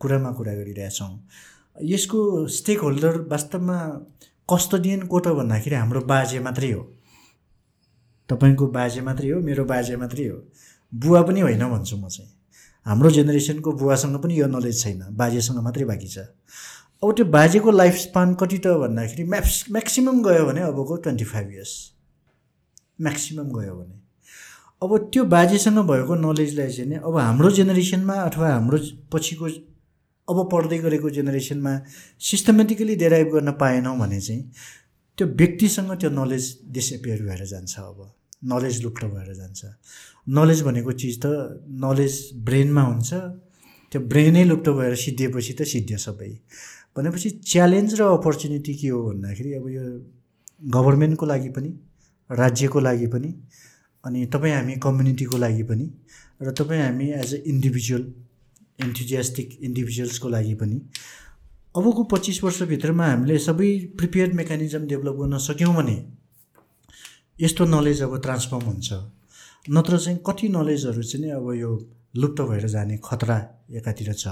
कुरामा 0.00 0.30
कुरा 0.32 0.54
गरिरहेछौँ। 0.54 1.10
यसको 1.84 2.46
स्टेक 2.48 2.80
होल्डर 2.80 3.16
वास्तवमा 3.30 3.78
कस्टोडियन 4.48 5.02
को 5.06 5.20
त 5.20 5.28
भन्दाखेरि 5.38 5.76
हाम्रो 5.76 6.00
बाजे 6.00 6.38
मात्रै 6.40 6.70
हो। 6.72 6.82
तपाईँको 8.28 8.66
बाजे 8.66 9.00
मात्रै 9.00 9.30
हो 9.30 9.40
मेरो 9.40 9.64
बाजे 9.64 9.96
मात्रै 9.96 10.26
हो। 10.26 10.38
बुवा 10.92 11.22
पनि 11.22 11.40
होइन 11.40 11.64
भन्छु 11.70 11.96
म 11.96 12.08
चाहिँ। 12.08 12.30
हाम्रो 12.86 13.10
जेनेरेसनको 13.10 13.72
बुवासँग 13.72 14.16
पनि 14.22 14.38
यो 14.40 14.46
नलेज 14.46 14.82
छैन 14.82 15.02
बाजेसँग 15.14 15.58
मात्रै 15.62 15.84
बाँकी 15.84 16.08
छ। 16.08 16.18
अब 17.02 17.12
त्यो 17.12 17.24
बाजेको 17.26 17.70
लाइफ 17.70 17.94
स्पान 17.96 18.34
कति 18.40 18.58
त 18.58 18.66
भन्दाखेरि 18.82 19.24
म्याक्स 19.24 19.64
म्याक्सिमम् 19.70 20.22
गयो 20.24 20.46
भने 20.46 20.60
अबको 20.62 20.96
ट्वेन्टी 20.96 21.24
फाइभ 21.24 21.50
इयर्स 21.50 21.74
म्याक्सिमम् 23.00 23.52
गयो 23.52 23.74
भने। 23.74 24.05
अब 24.82 24.96
त्यो 25.12 25.24
बाजेसँग 25.24 25.78
भएको 25.78 26.14
नलेजलाई 26.14 26.72
चाहिँ 26.72 26.90
नि 26.90 26.96
अब 26.96 27.16
हाम्रो 27.16 27.50
जेनेरेसनमा 27.50 28.14
अथवा 28.14 28.48
हाम्रो 28.48 28.78
पछिको 29.12 29.46
अब 30.28 30.38
पढ्दै 30.52 30.78
गरेको 30.78 31.10
जेनेरेसनमा 31.10 31.72
सिस्टमेटिकली 32.20 32.96
डेराइभ 32.96 33.28
गर्न 33.28 33.52
पाएनौँ 33.52 33.98
भने 33.98 34.20
चाहिँ 34.20 34.42
त्यो 35.18 35.26
व्यक्तिसँग 35.26 35.92
त्यो 36.00 36.10
नलेज 36.10 36.44
डिसएपियर 36.68 37.22
भएर 37.22 37.44
जान्छ 37.46 37.78
अब। 37.78 38.12
नलेज 38.44 38.82
लुप्त 38.82 39.04
भएर 39.04 39.34
जान्छ। 39.34 39.64
नलेज 40.28 40.62
भनेको 40.62 40.92
चिज 40.92 41.20
त 41.24 41.26
नलेज 41.68 42.14
ब्रेनमा 42.34 42.82
हुन्छ। 42.82 43.12
त्यो 43.92 44.00
ब्रेनै 44.00 44.44
लुप्त 44.44 44.68
भएर 44.68 44.94
सिद्धिएपछि 44.94 45.52
त 45.52 45.62
सिद्धियो 45.62 45.98
सबै। 45.98 46.30
भनेपछि 46.96 47.30
च्यालेन्ज 47.30 48.00
र 48.00 48.02
अपर्च्युनिटी 48.02 48.74
के 48.74 48.88
हो 48.88 49.02
भन्दाखेरि 49.08 49.52
अब 49.52 49.68
यो 49.68 49.84
गभर्मेन्टको 50.70 51.26
लागि 51.26 51.48
पनि 51.48 51.70
राज्यको 52.30 52.80
लागि 52.80 53.06
पनि 53.06 53.30
अनि 54.06 54.24
तपाईँ 54.34 54.54
हामी 54.54 54.74
कम्युनिटीको 54.82 55.36
लागि 55.36 55.62
पनि 55.62 55.90
र 56.42 56.52
तपाईँ 56.52 56.82
हामी 56.82 57.10
एज 57.12 57.34
अ 57.34 57.38
इन्डिभिजुअल 57.46 58.04
इन्थुजियास्टिक 58.84 59.58
इन्डिभिजुअल्सको 59.62 60.28
लागि 60.28 60.54
पनि 60.54 60.80
अबको 61.74 62.02
पच्चिस 62.12 62.42
वर्षभित्रमा 62.44 63.06
हामीले 63.06 63.38
सबै 63.38 63.68
प्रिपेयर 63.98 64.32
मेकानिजम 64.32 64.86
डेभलप 64.86 65.16
गर्न 65.20 65.38
सक्यौँ 65.46 65.74
भने 65.74 65.96
यस्तो 67.40 67.64
नलेज 67.66 68.02
अब 68.02 68.20
ट्रान्सफर्म 68.22 68.64
हुन्छ। 68.66 68.92
नत्र 69.68 69.98
चाहिँ 69.98 70.18
कति 70.26 70.48
नलेजहरू 70.48 71.02
चाहिँ 71.02 71.30
अब 71.30 71.52
यो 71.54 71.70
लुप्त 72.16 72.40
भएर 72.40 72.66
जाने 72.68 72.98
खतरा 73.04 73.36
एकातिर 73.76 74.12
छ। 74.12 74.26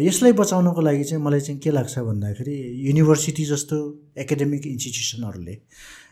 यसलाई 0.00 0.32
बचाउनको 0.32 0.80
लागि 0.80 1.04
चाहिँ 1.04 1.22
मलाई 1.24 1.40
चाहिँ 1.40 1.60
के 1.60 1.70
लाग्छ 1.70 1.98
भन्दाखेरि 1.98 2.56
युनिभर्सिटी 2.88 3.44
जस्तो 3.44 3.76
एकाडेमिक 4.18 4.66
इन्स्टिट्युसनहरूले 4.66 5.56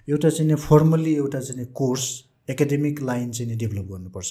एउटा 0.09 0.31
चाहिँ 0.31 0.57
फर्मल्ली 0.57 1.15
एउटा 1.15 1.41
चाहिँ 1.41 1.67
कोर्स 1.75 2.07
एकाडेमिक 2.49 3.03
लाइन 3.03 3.31
चाहिँ 3.31 3.57
डेभलप 3.59 3.87
गर्नुपर्छ 3.93 4.31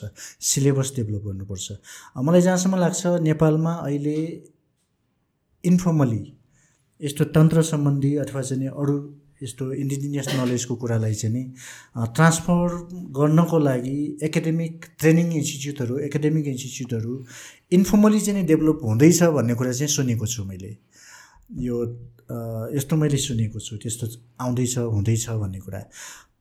सिलेबस 0.49 0.93
डेभलप 0.95 1.21
गर्नुपर्छ. 1.25 1.71
मलाई 2.17 2.41
जहाँसम्म 2.41 2.75
लाग्छ 2.79 3.05
नेपालमा 3.21 3.73
अहिले 3.85 4.17
इन्फर्मली 5.63 6.23
यस्तो 7.01 7.23
तन्त्र 7.37 7.61
सम्बन्धी 7.63 8.15
अथवा 8.17 8.41
चाहिँ 8.41 8.67
अरू 8.67 8.97
यस्तो 9.43 9.71
इन्डिजिनियस 9.73 10.27
नलेजको 10.35 10.75
कुरालाई 10.81 11.13
चाहिँ 11.13 11.33
नि 11.33 11.43
ट्रान्सफर 12.15 12.67
गर्नको 13.17 13.57
लागि 13.59 13.97
एकाडेमिक 14.23 14.85
ट्रेनिङ 14.99 15.27
इन्स्टिच्युटहरू 15.33 15.97
एकाडेमिक 16.09 16.47
इन्स्टिच्युटहरू 16.47 17.13
इन्फर्मली 17.77 18.19
चाहिँ 18.19 18.45
डेभलप 18.45 18.79
हुँदैछ 18.83 19.23
भन्ने 19.37 19.53
कुरा 19.53 19.71
चाहिँ 19.71 19.93
सुनेको 19.93 20.25
छु 20.25 20.43
मैले। 20.43 20.71
यो 21.53 21.75
यस्तो 22.75 22.95
मैले 22.97 23.17
सुनेको 23.17 23.59
छु 23.59 23.77
त्यस्तो 23.77 24.07
आउँदैछ 24.41 24.77
हुँदैछ 24.77 25.29
भन्ने 25.29 25.59
कुरा। 25.59 25.81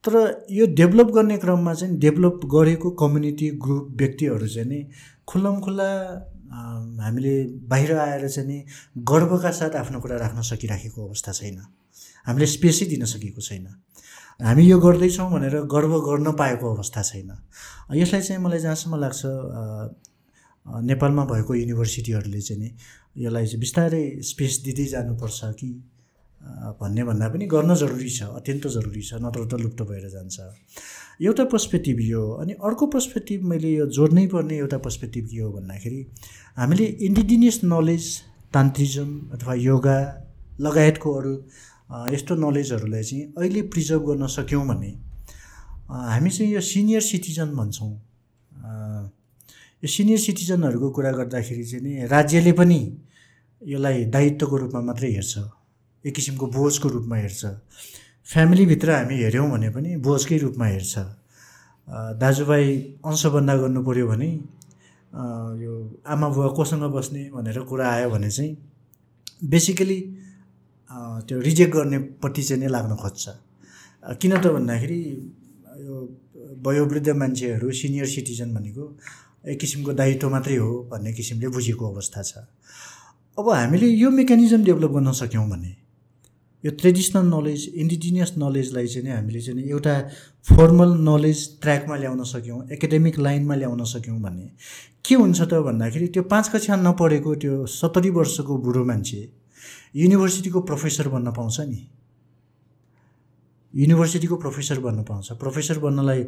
तर 0.07 0.45
यो 0.51 0.65
डेभलप 0.75 1.07
गर्ने 1.11 1.37
क्रममा 1.37 1.73
चाहिँ 1.73 1.97
डेभलप 1.99 2.39
गरेको 2.53 2.91
कम्युनिटी 3.01 3.49
ग्रुप 3.63 3.87
व्यक्तिहरू 3.97 4.47
चाहिँ 4.47 4.69
नि 4.69 4.79
खुल्लम 5.27 5.59
खुल्ला 5.61 5.89
हामीले 7.03 7.33
बाहिर 7.67 7.97
आएर 7.97 8.27
चाहिँ 8.29 8.47
नि 8.49 8.63
गर्वका 8.97 9.51
साथ 9.51 9.75
आफ्नो 9.75 9.99
कुरा 9.99 10.17
राख्न 10.17 10.41
सकिराखेको 10.41 11.07
अवस्था 11.07 11.31
छैन। 11.31 11.59
हामीले 12.27 12.45
स्पेसै 12.47 12.85
दिन 12.85 13.05
सकेको 13.05 13.41
छैन। 13.41 13.67
हामी 14.39 14.63
यो 14.63 14.79
गर्दैछौँ 14.79 15.31
भनेर 15.31 15.55
गर्व 15.75 15.99
गर्न 15.99 16.31
पाएको 16.31 16.73
अवस्था 16.75 17.01
छैन। 17.01 17.31
यसलाई 17.95 18.21
चाहिँ 18.21 18.41
मलाई 18.43 18.59
जहाँसम्म 18.59 18.99
लाग्छ 18.99 19.21
नेपालमा 20.87 21.25
भएको 21.25 21.55
युनिभर्सिटीहरूले 21.55 22.41
चाहिँ 22.41 22.61
नि 22.61 22.69
यसलाई 23.25 23.45
चाहिँ 23.45 23.59
बिस्तारै 23.59 24.03
स्पेस 24.21 24.61
दिँदै 24.65 24.85
जानुपर्छ 24.85 25.39
कि 25.59 25.69
भन्ने 26.81 27.03
भन्दा 27.03 27.27
पनि 27.29 27.45
गर्न 27.53 27.75
जरुरी 27.75 28.09
छ 28.09 28.23
अत्यन्त 28.39 28.67
जरुरी 28.75 29.01
छ 29.01 29.13
नत्र 29.23 29.45
त 29.47 29.53
लुप्त 29.63 29.81
भएर 29.89 30.05
जान्छ। 30.09 30.35
एउटा 31.21 31.43
पर्सपेक्टिभ 31.53 31.99
यो 32.01 32.23
अनि 32.41 32.53
अर्को 32.67 32.87
पर्सपेक्टिभ 32.95 33.43
मैले 33.51 33.71
यो 33.73 33.85
जोड्नै 33.97 34.25
पर्ने 34.33 34.57
एउटा 34.57 34.77
पर्सपेक्टिभ 34.85 35.25
के 35.31 35.39
हो 35.39 35.51
भन्दाखेरि 35.53 36.01
हामीले 36.57 36.85
इन्डिजिनियस 37.07 37.59
नलेज 37.63 38.05
तान्त्रिजम 38.53 39.09
अथवा 39.33 39.53
योगा 39.53 39.97
लगायतको 40.61 41.13
अरू 41.19 41.33
यस्तो 42.13 42.35
नलेजहरूलाई 42.35 43.03
चाहिँ 43.03 43.23
अहिले 43.37 43.61
प्रिजर्भ 43.73 44.01
गर्न 44.07 44.27
सक्यौँ 44.37 44.65
भने 44.67 44.91
हामी 45.89 46.29
चाहिँ 46.29 46.51
यो 46.53 46.61
सिनियर 46.61 47.01
सिटिजन 47.01 47.49
भन्छौँ। 47.57 47.91
यो 49.83 49.87
सिनियर 49.87 50.19
सिटिजनहरूको 50.19 50.89
कुरा 50.91 51.11
गर्दाखेरि 51.19 51.63
चाहिँ 51.63 51.83
नि 51.83 52.07
राज्यले 52.07 52.51
पनि 52.59 52.79
यसलाई 53.61 54.05
दायित्वको 54.15 54.57
रूपमा 54.57 54.81
मात्रै 54.89 55.11
हेर्छ। 55.11 55.37
एक 56.07 56.15
किसिमको 56.15 56.45
बोझको 56.55 56.87
रूपमा 56.89 57.15
हेर्छ। 57.15 57.43
फ्यामिलीभित्र 58.31 58.89
हामी 58.91 59.15
हेऱ्यौँ 59.23 59.49
भने 59.51 59.69
पनि 59.75 59.89
बोझकै 60.03 60.37
रूपमा 60.37 60.65
हेर्छ। 60.65 60.95
दाजुभाइ 62.19 62.65
अंशबन्दा 63.05 63.53
गर्नु 63.57 63.81
पऱ्यो 63.83 64.07
भने 64.07 64.29
यो 65.63 65.73
आमा 66.03 66.27
बुवा 66.35 66.47
कोसँग 66.57 66.83
बस्ने 66.95 67.23
भनेर 67.35 67.59
कुरा 67.69 67.85
आयो 67.91 68.09
भने 68.09 68.29
चाहिँ 68.29 68.51
बेसिकली 69.43 69.99
त्यो 71.27 71.39
रिजेक्ट 71.39 71.73
गर्नेपट्टि 71.75 72.43
चाहिँ 72.43 72.61
नै 72.63 72.67
लाग्न 72.67 72.95
खोज्छ। 72.95 73.23
किन 74.19 74.33
त 74.39 74.45
भन्दाखेरि 74.55 74.99
यो 75.87 75.95
वयोवृद्ध 76.65 77.09
मान्छेहरू 77.15 77.71
सिनियर 77.71 78.07
सिटिजन 78.07 78.53
भनेको 78.55 78.83
एक 79.47 79.59
किसिमको 79.59 79.91
दायित्व 79.93 80.29
मात्रै 80.29 80.55
हो 80.59 80.71
भन्ने 80.91 81.13
किसिमले 81.13 81.47
बुझेको 81.55 81.83
अवस्था 81.93 82.21
छ। 82.21 82.31
अब 83.37 83.45
हामीले 83.49 83.87
यो 83.87 84.09
मेकानिजम 84.11 84.63
डेभलप 84.63 84.91
गर्न 84.91 85.11
सक्यौँ 85.13 85.47
भने 85.49 85.71
यो 86.63 86.71
ट्रेडिसनल 86.81 87.25
नलेज 87.33 87.67
इन्डिजिनियस 87.75 88.33
नलेजलाई 88.37 88.87
चाहिँ 88.87 89.11
हामीले 89.11 89.41
चाहिँ 89.41 89.63
एउटा 89.69 89.95
फर्मल 90.47 90.93
नलेज 91.09 91.39
ट्र्याकमा 91.61 91.95
ल्याउन 91.95 92.23
सक्यौँ 92.33 92.59
एकाडेमिक 92.73 93.19
लाइनमा 93.19 93.55
ल्याउन 93.55 93.83
सक्यौँ 93.93 94.19
भने 94.21 94.49
के 95.05 95.15
हुन्छ 95.15 95.41
त 95.41 95.61
भन्दाखेरि 95.67 96.07
त्यो 96.13 96.23
पाँच 96.33 96.49
कक्षा 96.53 96.75
नपढेको 96.75 97.35
त्यो 97.43 97.65
सत्तरी 97.65 98.09
वर्षको 98.17 98.57
बुढो 98.57 98.83
मान्छे 98.85 99.21
युनिभर्सिटीको 99.95 100.59
प्रोफेसर 100.61 101.07
बन्न 101.09 101.31
पाउँछ 101.31 101.59
नि। 101.59 101.79
युनिभर्सिटीको 103.73 104.35
प्रोफेसर 104.35 104.79
बन्न 104.79 105.03
पाउँछ। 105.03 105.31
प्रोफेसर 105.41 105.79
बन्नलाई 105.79 106.23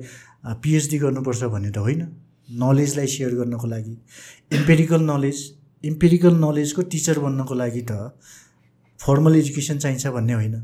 पिएचडी 0.63 0.97
गर्नुपर्छ 0.99 1.43
भन्ने 1.43 1.71
त 1.71 1.77
होइन। 1.77 2.01
नलेजलाई 2.61 3.07
सेयर 3.07 3.33
गर्नको 3.35 3.67
लागि। 3.67 3.95
इम्पेरिकल 4.57 5.01
नलेज 5.01 5.37
इम्पेरिकल 5.83 6.33
नलेजको 6.35 6.81
टिचर 6.91 7.19
बन्नको 7.19 7.53
लागि 7.55 7.81
त 7.81 7.91
फर्मल 8.99 9.35
एजुकेसन 9.35 9.77
चाहिन्छ 9.77 10.07
भन्ने 10.07 10.33
होइन। 10.33 10.55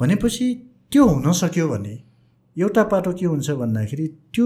भनेपछि 0.00 0.46
त्यो 0.92 1.06
हुन 1.06 1.32
सक्यो 1.32 1.68
भने 1.68 1.98
एउटा 2.56 2.82
पाटो 2.92 3.12
के 3.12 3.26
हुन्छ 3.26 3.50
भन्दाखेरि 3.62 4.06
त्यो 4.34 4.44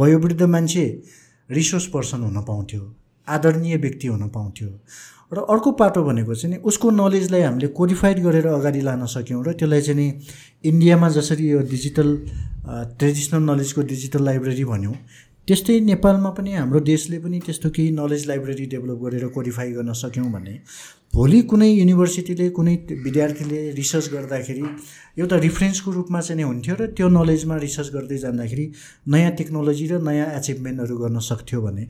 वयोवृद्ध 0.00 0.42
मान्छे 0.42 0.84
रिसोर्स 1.50 1.86
पर्सन 1.94 2.22
हुन 2.22 2.42
पाउँथ्यो 2.44 2.94
आदरणीय 3.28 3.76
व्यक्ति 3.76 4.06
हुन 4.08 4.28
पाउँथ्यो। 4.28 4.68
र 5.32 5.38
अर्को 5.50 5.70
पाटो 5.72 6.02
भनेको 6.04 6.34
चाहिँ 6.34 6.54
नि 6.54 6.62
उसको 6.62 6.90
नलेजलाई 6.90 7.42
हामीले 7.42 7.68
कोडिफाइड 7.76 8.18
गरेर 8.22 8.46
अगाडि 8.46 8.80
लान 8.80 9.04
सक्यौँ 9.06 9.44
र 9.44 9.52
त्यसलाई 9.52 9.80
चाहिँ 9.80 9.98
नि 10.00 10.06
इन्डियामा 10.64 11.08
जसरी 11.10 11.48
यो 11.48 11.60
डिजिटल 11.70 12.16
ट्रेडिसनल 12.98 13.42
नलेजको 13.42 13.82
डिजिटल 13.82 14.24
लाइब्रेरी 14.24 14.64
भन्यौँ 14.64 14.94
त्यस्तै 15.48 15.78
नेपालमा 15.80 16.30
पनि 16.30 16.52
हाम्रो 16.54 16.80
देशले 16.80 17.18
पनि 17.18 17.40
त्यस्तो 17.46 17.70
केही 17.70 17.90
नलेज 17.92 18.26
लाइब्रेरी 18.26 18.66
डेभलप 18.66 18.98
गरेर 19.04 19.26
कोडिफाई 19.28 19.72
गर्न 19.72 19.92
सक्यौँ 19.92 20.30
भने 20.32 20.54
भोलि 21.14 21.40
कुनै 21.50 21.66
युनिभर्सिटीले 21.70 22.46
कुनै 22.56 22.74
विद्यार्थीले 23.06 23.58
रिसर्च 23.78 24.06
गर्दाखेरि 24.14 24.62
एउटा 25.22 25.36
रिफरेन्सको 25.46 25.90
रूपमा 25.96 26.20
चाहिँ 26.26 26.38
नै 26.38 26.46
हुन्थ्यो 26.50 26.74
र 26.80 26.82
त्यो 26.98 27.06
नलेजमा 27.16 27.56
रिसर्च 27.64 27.88
गर्दै 27.96 28.18
जाँदाखेरि 28.24 28.64
नयाँ 29.14 29.32
टेक्नोलोजी 29.38 29.86
र 29.92 30.00
नयाँ 30.08 30.26
एचिभमेन्टहरू 30.38 30.96
गर्न 31.02 31.18
सक्थ्यो 31.28 31.60
भने 31.66 31.84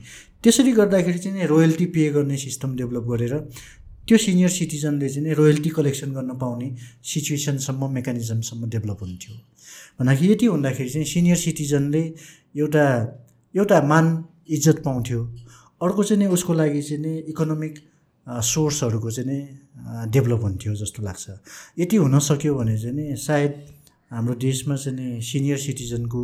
त्यसरी 0.45 0.71
गर्दाखेरि 0.79 1.19
चाहिँ 1.25 1.47
रोयल्टी 1.53 1.85
पे 1.95 2.03
गर्ने 2.17 2.37
सिस्टम 2.45 2.75
डेभलप 2.81 3.05
गरेर 3.13 3.33
त्यो 4.05 4.17
सिनियर 4.25 4.51
सिटिजनले 4.57 5.09
चाहिँ 5.09 5.33
रोयल्टी 5.41 5.69
कलेक्सन 5.77 6.13
गर्न 6.17 6.31
पाउने 6.45 6.69
सिचुएसनसम्म 7.13 7.89
मेकानिजमसम्म 7.97 8.69
डेभलप 8.77 8.99
हुन्थ्यो। 9.01 9.33
भन्दाखेरि 9.97 10.31
यति 10.33 10.45
हुँदाखेरि 10.53 10.89
चाहिँ 10.93 11.07
सिनियर 11.15 11.37
सिटिजनले 11.45 12.03
एउटा 12.61 12.85
एउटा 13.55 13.81
मान 13.89 14.05
इज्जत 14.55 14.85
पाउँथ्यो। 14.85 15.19
अर्को 15.81 16.01
चाहिँ 16.03 16.21
नि 16.21 16.29
उसको 16.29 16.53
लागि 16.61 16.81
चाहिँ 16.87 17.01
नि 17.01 17.17
इकोनोमिक 17.33 17.73
सोर्सहरूको 18.27 19.11
चाहिँ 19.11 19.29
नि 19.29 19.39
डेभलप 20.11 20.41
हुन्थ्यो 20.41 20.75
जस्तो 20.75 21.03
लाग्छ। 21.03 21.29
यति 21.79 21.95
हुन 21.95 22.19
सक्यो 22.19 22.55
भने 22.55 22.77
चाहिँ 22.77 22.95
नि 22.95 23.15
सायद 23.15 23.53
हाम्रो 24.11 24.35
देशमा 24.35 24.75
चाहिँ 24.75 24.97
नि 24.99 25.21
सिनियर 25.21 25.57
सिटिजनको 25.57 26.21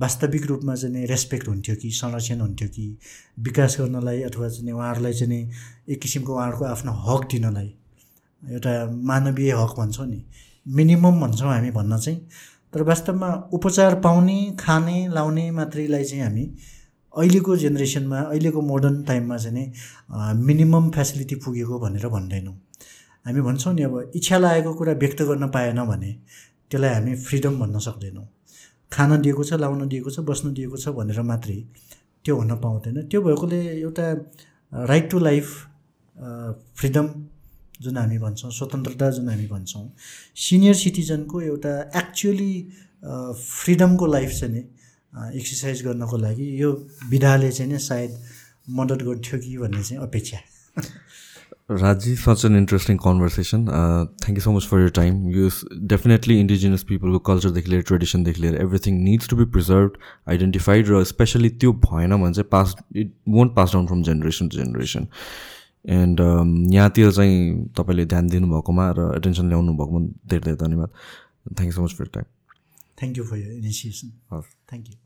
वास्तविक 0.00 0.46
रूपमा 0.46 0.74
चाहिँ 0.74 0.94
नि 0.94 1.04
रेस्पेक्ट 1.06 1.48
हुन्थ्यो 1.48 1.76
कि 1.76 1.90
संरक्षण 1.90 2.40
हुन्थ्यो 2.40 2.68
कि 2.68 2.86
विकास 3.38 3.76
गर्नलाई 3.80 4.22
अथवा 4.22 4.48
चाहिँ 4.48 4.72
उहाँहरूलाई 4.72 5.12
चाहिँ 5.12 5.32
नि 5.32 5.50
एक 5.88 6.00
किसिमको 6.00 6.34
उहाँहरूको 6.34 6.64
आफ्नो 6.64 6.92
हक 6.92 7.28
दिनलाई 7.30 7.74
एउटा 8.42 8.72
मानवीय 8.90 9.52
हक 9.52 9.74
भन्छौँ 9.78 10.06
नि 10.06 10.24
मिनिमम 10.66 11.20
भन्छौँ 11.20 11.48
हामी 11.48 11.70
भन्न 11.70 11.98
चाहिँ। 11.98 12.18
तर 12.74 12.82
वास्तवमा 12.82 13.28
उपचार 13.52 13.94
पाउने 14.00 14.56
खाने 14.60 15.08
लाउने 15.08 15.50
मात्रैलाई 15.50 16.04
चाहिँ 16.04 16.22
हामी 16.24 16.44
अहिलेको 17.16 17.56
जेनेरेसनमा 17.56 18.18
अहिलेको 18.20 18.60
मोडर्न 18.62 19.02
टाइममा 19.04 19.36
चाहिँ 19.36 19.54
नि 19.54 19.64
मिनिमम 20.44 20.90
फेसिलिटी 20.90 21.34
पुगेको 21.44 21.78
भनेर 21.78 22.06
भन्दैनौँ। 22.08 22.54
हामी 23.26 23.40
भन्छौँ 23.40 23.74
नि 23.74 23.82
अब 23.82 24.12
इच्छा 24.14 24.38
लागेको 24.38 24.74
कुरा 24.74 24.92
व्यक्त 25.02 25.22
गर्न 25.22 25.48
पाएन 25.50 25.80
भने 25.86 26.12
त्यसलाई 26.70 26.94
हामी 26.94 27.14
फ्रिडम 27.26 27.58
भन्न 27.60 27.78
सक्दैनौँ। 27.88 28.26
खान 28.92 29.10
दिएको 29.22 29.44
छ 29.44 29.52
लाउन 29.58 29.88
दिएको 29.88 30.10
छ 30.10 30.20
बस्न 30.30 30.52
दिएको 30.54 30.76
छ 30.76 30.88
भनेर 30.98 31.20
मात्रै 31.22 31.58
त्यो 32.24 32.34
हुन 32.36 32.56
पाउँदैन। 32.60 32.96
त्यो 33.08 33.20
भएकोले 33.22 33.60
एउटा 33.80 34.06
राइट 34.72 35.10
टु 35.10 35.18
लाइफ 35.18 35.46
फ्रिडम 36.78 37.06
जुन 37.82 37.96
हामी 37.96 38.18
भन्छौँ 38.18 38.50
स्वतन्त्रता 38.50 39.10
जुन 39.10 39.28
हामी 39.28 39.46
भन्छौँ 39.46 39.86
सिनियर 40.36 40.74
सिटिजनको 40.74 41.40
एउटा 41.40 41.72
एक्चुअली 41.96 42.54
फ्रिडमको 43.02 44.06
लाइफ 44.06 44.30
चाहिँ 44.30 44.54
नि 44.54 44.62
एक्सर्साइज 45.14 45.82
गर्नको 45.84 46.16
लागि 46.18 46.46
यो 46.62 46.70
विधाले 47.10 47.50
चाहिँ 47.52 47.72
नै 47.72 47.78
सायद 47.78 48.18
मद्दत 48.78 49.02
गर्थ्यो 49.08 49.38
कि 49.40 49.56
भन्ने 49.58 49.82
चाहिँ 49.82 50.02
अपेक्षा। 50.02 50.38
Raji, 51.70 52.14
such 52.14 52.44
an 52.44 52.56
interesting 52.56 52.98
conversation. 52.98 53.68
Uh, 53.68 54.04
thank 54.22 54.36
you 54.38 54.42
so 54.46 54.52
much 54.52 54.66
for 54.66 54.80
your 54.80 54.90
time. 54.90 55.20
You 55.34 55.50
definitely 55.92 56.34
indigenous 56.40 56.82
people 56.90 57.12
को 57.12 57.18
कल्चरदेखि 57.28 57.70
लिएर 57.70 57.82
ट्रेडिसनदेखि 57.90 58.40
लिएर 58.42 58.56
everything 58.62 58.98
needs 59.04 59.28
to 59.28 59.36
be 59.36 59.44
preserve 59.54 59.96
identified 60.34 60.88
र 60.88 61.02
स्पेसली 61.12 61.50
त्यो 61.62 61.72
भएन 61.86 62.16
भने 62.22 62.32
चाहिँ 62.34 62.48
pass 62.52 62.74
it 62.96 63.14
won't 63.36 63.54
pass 63.56 63.72
down 63.72 63.86
from 63.86 64.02
generation 64.10 64.48
to 64.48 64.56
generation 64.56 65.06
and 66.00 66.20
यहाँतिर 66.74 67.10
चाहिँ 67.12 67.38
तपाईँले 67.78 68.04
ध्यान 68.12 68.28
दिनुभएकोमा 68.34 68.90
र 68.98 69.10
एटेन्सन 69.16 69.48
ल्याउनु 69.48 69.72
भएकोमा 69.80 70.06
धेरै 70.28 70.42
धेरै 70.44 70.56
धन्यवाद। 70.66 70.90
Thank 71.56 71.66
you 71.66 71.72
so 71.72 71.84
much 71.84 71.94
for 71.98 72.12
time 72.18 72.26
thank 73.00 73.18
you 73.18 73.24
for 73.24 73.38
your 73.38 73.52
initiation 73.52 74.12
हस् 74.32 74.52
थ्याङ्क 74.70 74.84
यू 74.88 74.96